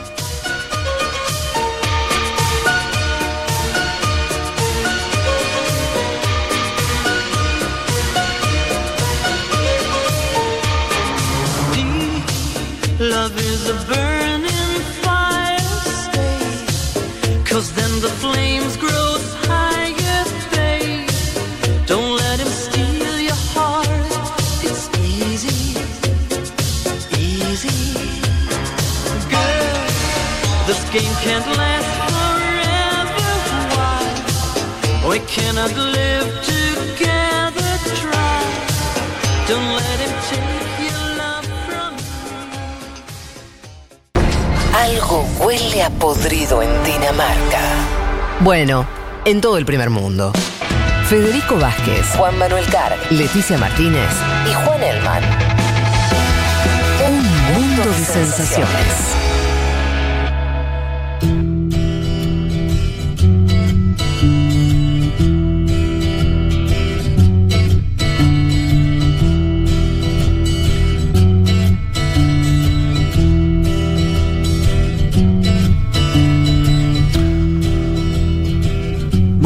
Love 12.98 13.38
is 13.38 13.66
a 13.66 13.74
burning 13.88 14.82
fire, 15.00 15.58
stay. 16.04 17.44
Cause 17.44 17.72
then 17.72 17.90
the 18.02 18.10
game 30.92 31.14
can't 31.22 31.46
last 31.56 31.86
forever. 32.10 33.28
Why? 33.76 35.08
We 35.08 35.20
cannot 35.20 35.72
live 35.76 36.28
together. 36.42 37.70
Try. 37.94 38.42
Don't 39.46 39.70
let 39.76 39.98
him 40.00 40.14
take 40.30 40.90
your 40.90 41.02
love 41.16 41.46
from 41.66 41.94
Algo 44.74 45.24
huele 45.38 45.82
a 45.84 45.90
podrido 45.90 46.60
en 46.62 46.70
Dinamarca. 46.84 47.60
Bueno, 48.40 48.86
en 49.24 49.40
todo 49.40 49.58
el 49.58 49.64
primer 49.64 49.90
mundo. 49.90 50.32
Federico 51.08 51.56
Vázquez, 51.56 52.06
Juan 52.16 52.36
Manuel 52.38 52.66
Carg, 52.66 52.96
Leticia 53.10 53.58
Martínez 53.58 54.10
y 54.48 54.54
Juan 54.64 54.82
Elman. 54.82 55.22
Un 57.08 57.54
mundo 57.54 57.90
de 57.90 58.04
sensaciones. 58.04 59.39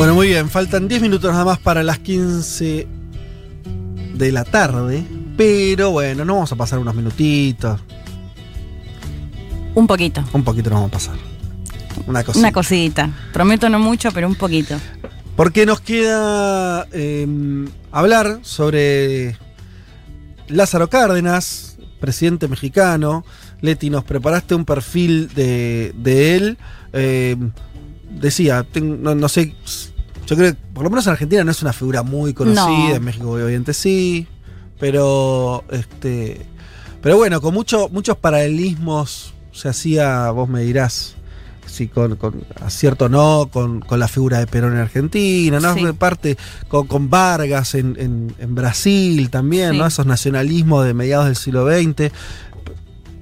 Bueno, 0.04 0.16
muy 0.16 0.26
bien, 0.28 0.50
faltan 0.50 0.86
10 0.86 1.00
minutos 1.00 1.32
nada 1.32 1.46
más 1.46 1.58
para 1.58 1.82
las 1.82 1.98
15 1.98 2.86
de 4.16 4.32
la 4.32 4.44
tarde. 4.44 5.02
Pero 5.34 5.92
bueno, 5.92 6.26
no 6.26 6.34
vamos 6.34 6.52
a 6.52 6.56
pasar 6.56 6.78
unos 6.78 6.94
minutitos. 6.94 7.80
Un 9.74 9.86
poquito. 9.86 10.22
Un 10.34 10.44
poquito 10.44 10.68
nos 10.68 10.76
vamos 10.80 10.90
a 10.90 10.92
pasar. 10.92 11.14
Una 12.06 12.22
cosita. 12.22 12.38
Una 12.38 12.52
cosita. 12.52 13.10
Prometo 13.32 13.70
no 13.70 13.78
mucho, 13.78 14.12
pero 14.12 14.28
un 14.28 14.34
poquito. 14.34 14.76
Porque 15.36 15.64
nos 15.64 15.80
queda 15.80 16.86
eh, 16.92 17.66
hablar 17.90 18.40
sobre 18.42 19.38
Lázaro 20.48 20.90
Cárdenas, 20.90 21.78
presidente 21.98 22.46
mexicano. 22.46 23.24
Leti, 23.62 23.88
nos 23.88 24.04
preparaste 24.04 24.54
un 24.54 24.66
perfil 24.66 25.30
de, 25.34 25.94
de 25.96 26.36
él. 26.36 26.58
Eh, 26.92 27.36
decía, 28.10 28.66
ten- 28.70 29.02
no, 29.02 29.14
no 29.14 29.30
sé, 29.30 29.54
yo 30.26 30.36
creo 30.36 30.52
que 30.52 30.58
por 30.72 30.84
lo 30.84 30.90
menos 30.90 31.06
en 31.06 31.12
Argentina 31.12 31.44
no 31.44 31.50
es 31.50 31.62
una 31.62 31.72
figura 31.72 32.02
muy 32.02 32.32
conocida, 32.34 32.64
No. 32.90 32.94
en 32.94 33.04
México 33.04 33.30
obviamente 33.32 33.74
sí, 33.74 34.26
pero 34.78 35.64
este, 35.70 36.44
pero 37.02 37.16
bueno, 37.16 37.40
con 37.40 37.54
mucho, 37.54 37.88
muchos 37.90 38.16
paralelismos 38.16 39.34
se 39.52 39.68
hacía, 39.68 40.30
vos 40.30 40.48
me 40.48 40.62
dirás, 40.62 41.14
si 41.66 41.88
con, 41.88 42.16
con 42.16 42.44
acierto 42.62 43.06
o 43.06 43.08
no, 43.08 43.48
con, 43.52 43.80
con 43.80 43.98
la 43.98 44.08
figura 44.08 44.38
de 44.38 44.46
Perón 44.46 44.72
en 44.74 44.78
Argentina, 44.80 45.60
¿no? 45.60 45.74
Sí. 45.74 45.80
Parte 45.98 46.36
con, 46.68 46.86
con 46.86 47.10
Vargas 47.10 47.74
en, 47.74 47.96
en- 47.98 48.34
en 48.38 48.54
Brasil 48.54 49.30
también, 49.30 49.72
Sí. 49.72 49.78
¿no? 49.78 49.86
Esos 49.86 50.06
nacionalismos 50.06 50.84
de 50.86 50.94
mediados 50.94 51.26
del 51.26 51.36
siglo 51.36 51.66
XX. 51.68 52.12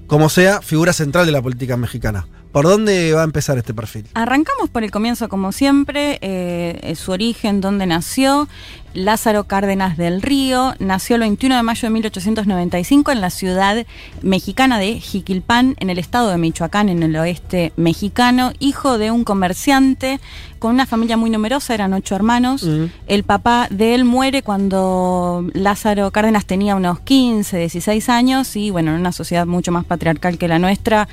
Como 0.07 0.29
sea, 0.29 0.61
figura 0.61 0.93
central 0.93 1.25
de 1.27 1.33
la 1.33 1.41
política 1.41 1.77
mexicana. 1.77 2.27
¿Por 2.53 2.67
dónde 2.67 3.15
va 3.15 3.23
a 3.23 3.25
empezar 3.25 3.57
este 3.57 3.73
perfil? 3.73 4.07
Arrancamos 4.13 4.69
por 4.69 4.85
el 4.85 4.91
comienzo, 4.91 5.31
como 5.31 5.53
siempre, 5.53 6.19
eh, 6.21 6.95
su 6.97 7.13
origen, 7.13 7.63
dónde 7.63 7.87
nació. 7.87 8.47
Lázaro 8.93 9.45
Cárdenas 9.45 9.97
del 9.97 10.21
Río 10.21 10.75
nació 10.79 11.17
el 11.17 11.23
21 11.23 11.57
de 11.57 11.63
mayo 11.63 11.89
de 11.89 11.91
1895 11.95 13.11
en 13.11 13.21
la 13.23 13.31
ciudad 13.31 13.87
mexicana 14.21 14.79
de 14.79 15.01
Jiquilpan, 15.01 15.77
en 15.81 15.89
el 15.89 15.99
estado 15.99 16.29
de 16.29 16.37
Michoacán, 16.37 16.91
en 16.91 17.03
el 17.03 17.17
oeste 17.17 17.73
mexicano, 17.77 18.53
hijo 18.59 18.99
de 18.99 19.11
un 19.11 19.25
comerciante 19.25 20.21
con 20.63 20.75
una 20.75 20.87
familia 20.87 21.17
muy 21.17 21.29
numerosa, 21.29 21.75
eran 21.75 21.93
ocho 21.93 22.15
hermanos. 22.15 22.65
El 23.09 23.25
papá 23.25 23.67
de 23.69 23.97
él 23.97 24.05
muere 24.05 24.45
cuando 24.45 25.45
Lázaro 25.55 26.13
Cárdenas 26.13 26.47
tenía 26.47 26.77
unos 26.77 27.01
15, 27.01 27.59
16 27.59 28.09
años 28.09 28.55
y 28.55 28.71
bueno, 28.71 28.93
en 28.93 29.01
una 29.01 29.11
sociedad 29.11 29.45
mucho 29.45 29.73
más 29.73 29.85
patriarcal 29.85 30.39
que 30.39 30.47
la 30.47 30.61
nuestra, 30.61 31.09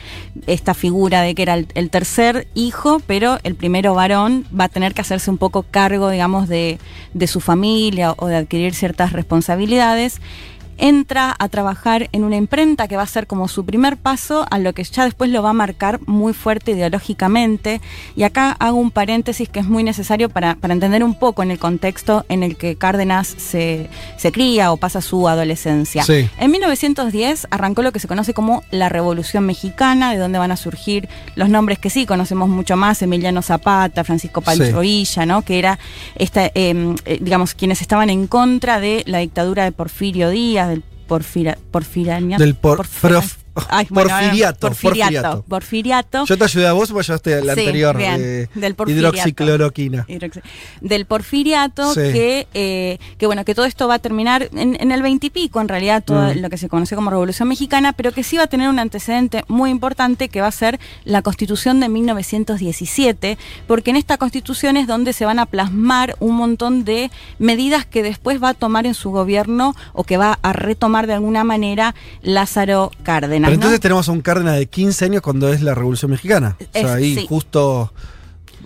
esta 0.45 0.75
figura 0.75 1.23
de 1.23 1.33
que 1.33 1.41
era 1.41 1.55
el, 1.55 1.65
el 1.73 1.89
tercer 1.89 2.47
hijo, 2.53 3.01
pero 3.07 3.39
el 3.41 3.55
primero 3.55 3.95
varón 3.95 4.45
va 4.57 4.65
a 4.65 4.69
tener 4.69 4.93
que 4.93 5.01
hacerse 5.01 5.31
un 5.31 5.39
poco 5.39 5.63
cargo, 5.63 6.11
digamos, 6.11 6.47
de, 6.47 6.77
de 7.15 7.25
su 7.25 7.39
familia 7.39 8.13
o 8.17 8.27
de 8.27 8.35
adquirir 8.35 8.75
ciertas 8.75 9.13
responsabilidades. 9.13 10.21
Entra 10.80 11.35
a 11.38 11.49
trabajar 11.49 12.09
en 12.11 12.24
una 12.24 12.38
imprenta 12.38 12.88
que 12.88 12.95
va 12.95 13.03
a 13.03 13.08
ser 13.08 13.27
como 13.27 13.48
su 13.48 13.66
primer 13.66 13.98
paso 13.98 14.45
a 14.49 14.59
lo 14.59 14.74
que 14.74 14.83
ya 14.83 15.06
después 15.06 15.30
lo 15.30 15.43
va 15.43 15.51
a 15.51 15.53
marcar 15.53 15.99
muy 16.06 16.33
fuerte 16.33 16.72
ideológicamente. 16.72 17.82
Y 18.16 18.24
acá 18.24 18.56
hago 18.59 18.77
un 18.77 18.91
paréntesis 18.91 19.49
que 19.49 19.59
es 19.59 19.66
muy 19.67 19.83
necesario 19.83 20.30
para, 20.30 20.56
para 20.56 20.74
entender 20.74 21.03
un 21.03 21.16
poco 21.16 21.43
en 21.43 21.51
el 21.51 21.59
contexto 21.59 22.25
en 22.30 22.43
el 22.43 22.56
que 22.56 22.75
Cárdenas 22.75 23.27
se, 23.27 23.90
se 24.17 24.32
cría 24.32 24.72
o 24.72 24.77
pasa 24.77 25.01
su 25.01 25.27
adolescencia. 25.27 26.03
Sí. 26.03 26.30
En 26.40 26.51
1910 26.51 27.48
arrancó 27.51 27.82
lo 27.82 27.91
que 27.91 27.99
se 27.99 28.08
conoce 28.08 28.33
como 28.33 28.64
la 28.72 28.90
Revolución 28.90 29.45
Mexicana, 29.45 30.11
de 30.11 30.17
donde 30.17 30.40
van 30.40 30.51
a 30.51 30.58
surgir 30.58 31.09
los 31.35 31.49
nombres 31.49 31.80
que 31.80 31.90
sí 31.90 32.06
conocemos 32.06 32.49
mucho 32.49 32.77
más, 32.77 33.01
Emiliano 33.01 33.41
Zapata, 33.41 34.03
Francisco 34.03 34.41
Pancho 34.41 34.59
Sí. 34.59 34.74
Villa, 34.80 35.25
¿no? 35.25 35.41
que 35.41 35.59
era 35.59 35.80
esta, 36.16 36.45
eh, 36.48 36.95
eh, 37.06 37.17
digamos, 37.22 37.53
quienes 37.53 37.82
estaban 37.82 38.09
en 38.09 38.27
contra 38.27 38.80
de 38.80 39.03
la 39.06 39.19
dictadura 39.19 39.64
de 39.64 39.72
Porfirio 39.72 40.30
Díaz, 40.30 40.68
del 40.69 40.83
porfira, 41.07 41.57
porfirania- 41.72 42.38
Del 42.38 42.56
por- 42.56 42.77
porfira- 42.77 43.19
prof- 43.19 43.38
Ay, 43.69 43.88
bueno, 43.89 44.09
porfiriato, 44.09 44.67
porfiriato. 44.67 45.11
porfiriato. 45.11 45.43
Porfiriato. 45.47 46.25
Yo 46.25 46.38
te 46.38 46.43
ayudé 46.43 46.67
a 46.67 46.73
vos, 46.73 46.91
vos 46.91 47.05
ayudaste 47.07 47.33
al 47.35 47.43
Sí, 47.43 47.49
anterior 47.49 47.97
bien, 47.97 48.49
del 48.55 48.75
porfiriato. 48.75 49.15
hidroxicloroquina. 49.15 50.05
Hidroxi- 50.07 50.41
del 50.81 51.05
porfiriato 51.05 51.93
Sí. 51.93 52.01
que, 52.01 52.47
eh, 52.53 52.97
que 53.17 53.25
bueno 53.25 53.45
que 53.45 53.53
todo 53.55 53.65
esto 53.65 53.88
va 53.88 53.95
a 53.95 53.99
terminar 53.99 54.49
en, 54.55 54.77
en 54.79 54.91
el 54.91 55.01
20 55.01 55.27
y 55.27 55.29
pico 55.29 55.59
en 55.61 55.67
realidad 55.67 56.03
todo 56.03 56.33
Mm. 56.33 56.39
lo 56.41 56.49
que 56.49 56.57
se 56.57 56.69
conoció 56.69 56.95
como 56.95 57.09
revolución 57.09 57.47
mexicana 57.47 57.93
pero 57.93 58.11
que 58.11 58.23
sí 58.23 58.38
va 58.38 58.43
a 58.43 58.47
tener 58.47 58.69
un 58.69 58.79
antecedente 58.79 59.43
muy 59.47 59.69
importante 59.69 60.29
que 60.29 60.41
va 60.41 60.47
a 60.47 60.51
ser 60.51 60.79
la 61.05 61.21
constitución 61.21 61.79
de 61.79 61.89
1917 61.89 63.38
porque 63.67 63.89
en 63.91 63.95
esta 63.95 64.17
constitución 64.17 64.77
es 64.77 64.88
donde 64.88 65.13
se 65.13 65.25
van 65.25 65.39
a 65.39 65.45
plasmar 65.45 66.15
un 66.19 66.35
montón 66.35 66.85
de 66.85 67.11
medidas 67.38 67.85
que 67.85 68.03
después 68.03 68.41
va 68.41 68.49
a 68.49 68.53
tomar 68.53 68.85
en 68.85 68.93
su 68.93 69.11
gobierno 69.11 69.75
o 69.93 70.03
que 70.03 70.17
va 70.17 70.39
a 70.41 70.53
retomar 70.53 71.07
de 71.07 71.13
alguna 71.13 71.43
manera 71.43 71.95
Lázaro 72.21 72.91
Cárdenas 73.03 73.48
Pero 73.49 73.57
¿no? 73.57 73.63
entonces 73.63 73.79
tenemos 73.79 74.07
a 74.07 74.11
un 74.11 74.21
Cárdenas 74.21 74.57
de 74.57 74.67
15 74.67 75.05
años 75.05 75.21
cuando 75.21 75.51
es 75.51 75.61
la 75.61 75.73
Revolución 75.73 76.11
Mexicana. 76.11 76.55
O 76.59 76.79
sea, 76.79 76.93
ahí 76.93 77.15
sí. 77.15 77.25
justo. 77.27 77.91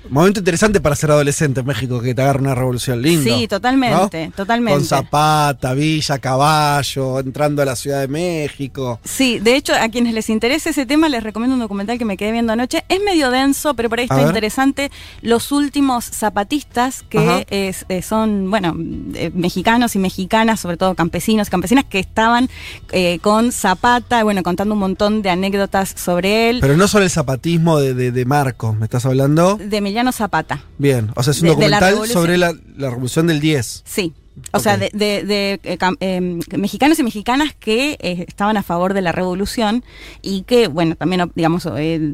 Momento 0.09 0.39
interesante 0.39 0.81
para 0.81 0.95
ser 0.95 1.11
adolescente 1.11 1.61
en 1.61 1.65
México, 1.65 2.01
que 2.01 2.13
te 2.13 2.21
agarra 2.21 2.39
una 2.39 2.55
revolución 2.55 3.01
linda. 3.01 3.23
Sí, 3.23 3.47
totalmente, 3.47 4.31
totalmente. 4.35 4.77
Con 4.79 4.85
Zapata, 4.87 5.73
Villa, 5.73 6.19
Caballo, 6.19 7.19
entrando 7.19 7.61
a 7.61 7.65
la 7.65 7.75
Ciudad 7.75 8.01
de 8.01 8.07
México. 8.07 8.99
Sí, 9.03 9.39
de 9.39 9.55
hecho, 9.55 9.73
a 9.73 9.87
quienes 9.89 10.13
les 10.13 10.29
interese 10.29 10.71
ese 10.71 10.85
tema, 10.85 11.07
les 11.09 11.23
recomiendo 11.23 11.53
un 11.55 11.61
documental 11.61 11.97
que 11.97 12.05
me 12.05 12.17
quedé 12.17 12.31
viendo 12.31 12.53
anoche. 12.53 12.83
Es 12.89 13.01
medio 13.03 13.31
denso, 13.31 13.73
pero 13.75 13.89
por 13.89 13.99
ahí 13.99 14.05
está 14.05 14.21
interesante. 14.27 14.91
Los 15.21 15.51
últimos 15.51 16.05
zapatistas, 16.05 17.03
que 17.09 17.45
es- 17.49 17.85
eh, 17.89 18.01
son, 18.01 18.49
bueno, 18.49 18.75
eh, 19.15 19.31
mexicanos 19.33 19.95
y 19.95 19.99
mexicanas, 19.99 20.59
sobre 20.59 20.77
todo 20.77 20.95
campesinos 20.95 21.47
y 21.47 21.51
campesinas, 21.51 21.85
que 21.85 21.99
estaban 21.99 22.49
eh, 22.91 23.19
con 23.21 23.51
Zapata, 23.51 24.23
bueno, 24.23 24.43
contando 24.43 24.73
un 24.73 24.79
montón 24.79 25.21
de 25.21 25.29
anécdotas 25.29 25.93
sobre 25.95 26.49
él. 26.49 26.57
Pero 26.61 26.75
no 26.77 26.87
solo 26.87 27.05
el 27.05 27.09
zapatismo 27.09 27.79
de, 27.79 27.93
de, 27.93 28.11
de 28.11 28.25
Marcos, 28.25 28.75
¿me 28.77 28.85
estás 28.85 29.05
hablando? 29.05 29.57
de 29.57 29.81
Emiliano 29.93 30.11
Zapata. 30.11 30.63
Bien, 30.79 31.11
o 31.15 31.21
sea, 31.21 31.31
es 31.31 31.41
un 31.43 31.49
De- 31.49 31.55
de 31.55 31.69
la 31.69 31.79
documental 31.79 32.09
sobre 32.11 32.37
la, 32.39 32.51
la 32.77 32.89
revolución 32.89 33.27
del 33.27 33.39
10. 33.39 33.83
Sí. 33.85 34.11
O 34.51 34.59
sea, 34.59 34.77
de, 34.77 34.89
de- 34.93 35.23
de, 35.23 35.59
eh, 35.63 35.77
eh, 35.99 36.57
mexicanos 36.57 36.97
y 36.99 37.03
mexicanas 37.03 37.53
que 37.59 37.97
eh, 38.01 38.25
estaban 38.27 38.57
a 38.57 38.63
favor 38.63 38.93
de 38.93 39.01
la 39.01 39.11
revolución 39.11 39.83
y 40.21 40.41
que, 40.43 40.67
bueno, 40.67 40.95
también, 40.95 41.31
digamos, 41.35 41.67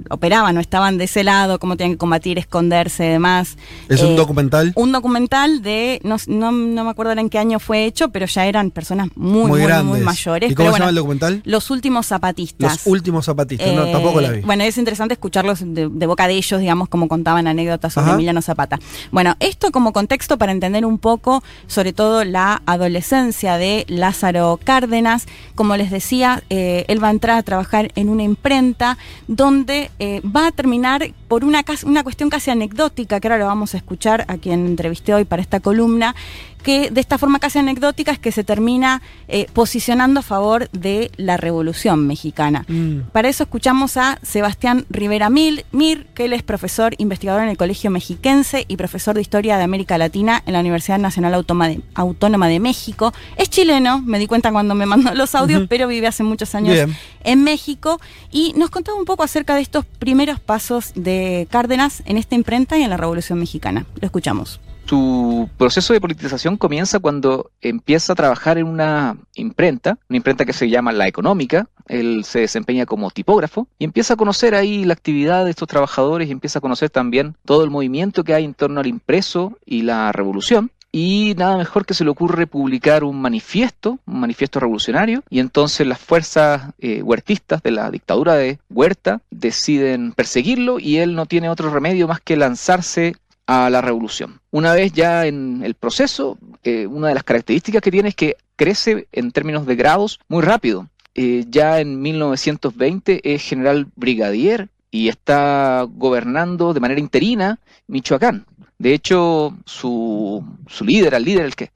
operaban 0.10 0.58
o 0.58 0.60
estaban 0.60 0.98
de 0.98 1.06
ese 1.06 1.24
lado, 1.24 1.60
cómo 1.60 1.78
tenían 1.78 1.94
que 1.96 1.98
combatir, 2.00 2.38
esconderse 2.38 3.06
y 3.06 3.10
demás. 3.10 3.58
Es 3.88 4.02
un 4.02 4.16
documental. 4.16 4.74
Un 4.76 4.92
documental 4.92 5.62
de, 5.62 6.00
no, 6.04 6.18
no, 6.28 6.52
no 6.52 6.84
me 6.84 6.90
acuerdo 6.90 7.14
en 7.14 7.30
qué 7.30 7.40
año 7.40 7.60
fue 7.60 7.86
hecho, 7.86 8.10
pero 8.10 8.26
ya 8.26 8.46
eran 8.46 8.72
personas 8.72 9.10
muy, 9.16 9.48
muy, 9.48 9.62
muy, 9.84 10.00
mayores. 10.02 10.52
¿Y 10.52 10.56
pero 10.56 10.66
cómo 10.66 10.68
se 10.68 10.72
bueno, 10.72 10.78
llama 10.84 10.90
el 10.90 10.96
documental? 10.96 11.42
Los 11.46 11.70
últimos 11.72 12.06
zapatistas. 12.08 12.72
Los 12.86 12.88
últimos 12.88 13.26
zapatistas. 13.26 13.74
no, 13.74 13.86
tampoco 13.92 14.22
la 14.22 14.32
vi. 14.32 14.42
Bueno, 14.42 14.64
es 14.64 14.78
interesante 14.78 15.14
escucharlos 15.14 15.60
de, 15.62 15.90
de 15.90 16.06
boca 16.06 16.28
de 16.28 16.34
ellos, 16.36 16.60
digamos, 16.60 16.90
como 16.90 17.08
contaban 17.08 17.48
anécdotas 17.48 17.94
sobre 17.94 18.08
Ajá. 18.08 18.16
Emiliano 18.16 18.42
Zapata. 18.42 18.80
Bueno, 19.12 19.36
esto 19.40 19.72
como 19.72 19.94
contexto 19.94 20.38
para 20.38 20.52
entender 20.52 20.86
un 20.86 20.98
poco, 21.00 21.44
sobre 21.68 21.94
todo 21.94 22.09
la 22.26 22.62
adolescencia 22.66 23.58
de 23.58 23.86
Lázaro 23.88 24.60
Cárdenas. 24.64 25.26
Como 25.56 25.78
les 25.78 25.92
decía, 25.92 26.44
eh, 26.50 26.86
él 26.88 27.04
va 27.04 27.10
a 27.10 27.12
entrar 27.12 27.38
a 27.38 27.44
trabajar 27.44 27.92
en 27.96 28.10
una 28.10 28.24
imprenta 28.24 28.98
donde 29.28 29.92
eh, 30.00 30.22
va 30.22 30.48
a 30.48 30.52
terminar 30.52 31.12
por 31.28 31.46
una, 31.46 31.64
una 31.86 32.04
cuestión 32.04 32.30
casi 32.30 32.52
anecdótica, 32.52 33.20
que 33.20 33.28
ahora 33.28 33.38
lo 33.38 33.46
vamos 33.46 33.74
a 33.74 33.78
escuchar 33.78 34.26
a 34.28 34.38
quien 34.38 34.66
entrevisté 34.66 35.14
hoy 35.14 35.26
para 35.26 35.42
esta 35.42 35.60
columna, 35.60 36.16
que 36.64 36.90
de 36.90 37.02
esta 37.02 37.18
forma 37.18 37.40
casi 37.40 37.60
anecdótica 37.60 38.12
es 38.12 38.20
que 38.20 38.32
se 38.32 38.44
termina 38.44 39.02
eh, 39.28 39.48
posicionando 39.54 40.20
a 40.20 40.24
favor 40.24 40.70
de 40.72 41.12
la 41.18 41.38
revolución 41.38 42.08
mexicana. 42.08 42.66
Para 43.12 43.30
eso 43.30 43.44
escuchamos 43.44 43.98
a 43.98 44.20
Sebastián 44.22 44.86
Rivera 44.90 45.30
Mil, 45.30 45.66
Mir, 45.72 46.08
que 46.14 46.26
él 46.26 46.34
es 46.34 46.44
profesor 46.44 46.94
investigador 46.98 47.44
en 47.44 47.50
el 47.50 47.58
Colegio 47.58 47.90
Mexiquense 47.90 48.66
y 48.68 48.78
profesor 48.78 49.16
de 49.16 49.22
Historia 49.22 49.58
de 49.58 49.64
América 49.64 49.98
Latina 49.98 50.44
en 50.46 50.54
la 50.54 50.60
Universidad 50.60 51.00
Nacional 51.00 51.34
Autónoma 51.34 52.48
de 52.48 52.60
México. 52.60 53.14
Es 53.38 53.50
chileno, 53.50 54.02
me 54.02 54.20
di 54.20 54.28
cuenta 54.28 54.52
cuando 54.52 54.76
me 54.76 54.86
mandó 54.86 55.14
los 55.14 55.36
audios, 55.36 55.68
pero 55.70 55.88
vive 55.88 56.08
hace 56.08 56.24
muchos 56.24 56.56
años 56.56 56.74
Bien. 56.74 56.96
en 57.24 57.44
México 57.44 58.00
y 58.32 58.54
nos 58.58 58.70
contaba 58.70 58.98
un 58.98 59.06
poco 59.06 59.24
acerca 59.24 59.56
de 59.56 59.62
estos 59.62 59.86
primeros 59.86 60.40
pasos 60.40 60.92
de 60.96 61.48
Cárdenas 61.50 62.04
en 62.06 62.18
esta 62.18 62.36
imprenta 62.36 62.78
y 62.78 62.84
en 62.84 62.90
la 62.90 62.98
Revolución 62.98 63.40
Mexicana. 63.40 63.86
Lo 64.00 64.06
escuchamos. 64.06 64.60
Su 64.86 65.48
proceso 65.58 65.94
de 65.94 66.02
politización 66.02 66.58
comienza 66.58 67.00
cuando 67.00 67.52
empieza 67.62 68.14
a 68.14 68.16
trabajar 68.16 68.58
en 68.58 68.66
una 68.66 69.18
imprenta, 69.36 70.00
una 70.10 70.18
imprenta 70.18 70.46
que 70.46 70.54
se 70.54 70.70
llama 70.70 70.92
La 70.92 71.08
Económica. 71.08 71.68
Él 71.88 72.24
se 72.26 72.40
desempeña 72.40 72.88
como 72.88 73.12
tipógrafo 73.12 73.68
y 73.78 73.86
empieza 73.86 74.16
a 74.16 74.18
conocer 74.18 74.56
ahí 74.56 74.86
la 74.86 74.94
actividad 74.94 75.46
de 75.46 75.52
estos 75.52 75.68
trabajadores 75.68 76.28
y 76.28 76.32
empieza 76.32 76.58
a 76.58 76.62
conocer 76.62 76.90
también 76.90 77.36
todo 77.46 77.64
el 77.64 77.70
movimiento 77.70 78.24
que 78.24 78.34
hay 78.34 78.46
en 78.46 78.56
torno 78.56 78.80
al 78.80 78.88
impreso 78.88 79.58
y 79.66 79.84
la 79.84 80.12
revolución. 80.12 80.72
Y 80.92 81.36
nada 81.38 81.58
mejor 81.58 81.86
que 81.86 81.94
se 81.94 82.04
le 82.04 82.10
ocurre 82.10 82.48
publicar 82.48 83.04
un 83.04 83.22
manifiesto, 83.22 84.00
un 84.08 84.20
manifiesto 84.20 84.60
revolucionario, 84.60 85.24
y 85.30 85.40
entonces 85.40 85.86
las 85.86 86.00
fuerzas 86.00 86.74
eh, 86.80 87.04
huertistas 87.04 87.62
de 87.62 87.72
la 87.72 87.92
dictadura 87.92 88.34
de 88.34 88.60
Huerta 88.72 89.22
deciden 89.30 90.14
perseguirlo 90.14 90.80
y 90.80 90.98
él 90.98 91.14
no 91.14 91.28
tiene 91.28 91.50
otro 91.50 91.70
remedio 91.70 92.08
más 92.08 92.22
que 92.22 92.38
lanzarse 92.38 93.16
a 93.50 93.68
la 93.72 93.82
revolución. 93.82 94.42
Una 94.52 94.76
vez 94.76 94.94
ya 94.94 95.26
en 95.26 95.64
el 95.64 95.74
proceso, 95.74 96.38
eh, 96.64 96.86
una 96.86 97.08
de 97.08 97.16
las 97.16 97.24
características 97.24 97.82
que 97.82 97.90
tiene 97.90 98.10
es 98.10 98.16
que 98.16 98.38
crece 98.56 99.08
en 99.12 99.32
términos 99.32 99.66
de 99.66 99.76
grados 99.76 100.20
muy 100.28 100.44
rápido. 100.44 100.88
Eh, 101.16 101.46
ya 101.50 101.80
en 101.80 102.00
1920 102.00 103.22
es 103.24 103.42
general 103.42 103.88
brigadier 103.96 104.70
y 104.92 105.08
está 105.08 105.88
gobernando 105.90 106.76
de 106.76 106.80
manera 106.80 107.00
interina 107.00 107.58
Michoacán. 107.88 108.46
De 108.78 108.94
hecho, 108.94 109.58
su, 109.66 110.46
su 110.68 110.86
líder, 110.86 111.16
al 111.16 111.26
líder 111.26 111.46
al 111.46 111.56
que, 111.56 111.72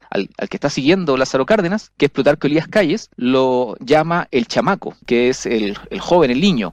está 0.50 0.70
siguiendo 0.70 1.16
Lázaro 1.16 1.44
Cárdenas, 1.44 1.90
que 1.96 2.06
es 2.06 2.12
Plutarco 2.12 2.46
Elías 2.46 2.68
Calles, 2.68 3.10
lo 3.16 3.76
llama 3.80 4.28
el 4.30 4.46
chamaco, 4.46 4.94
que 5.06 5.28
es 5.28 5.44
el, 5.44 5.76
el 5.90 5.98
joven, 6.00 6.30
el 6.30 6.40
niño. 6.40 6.72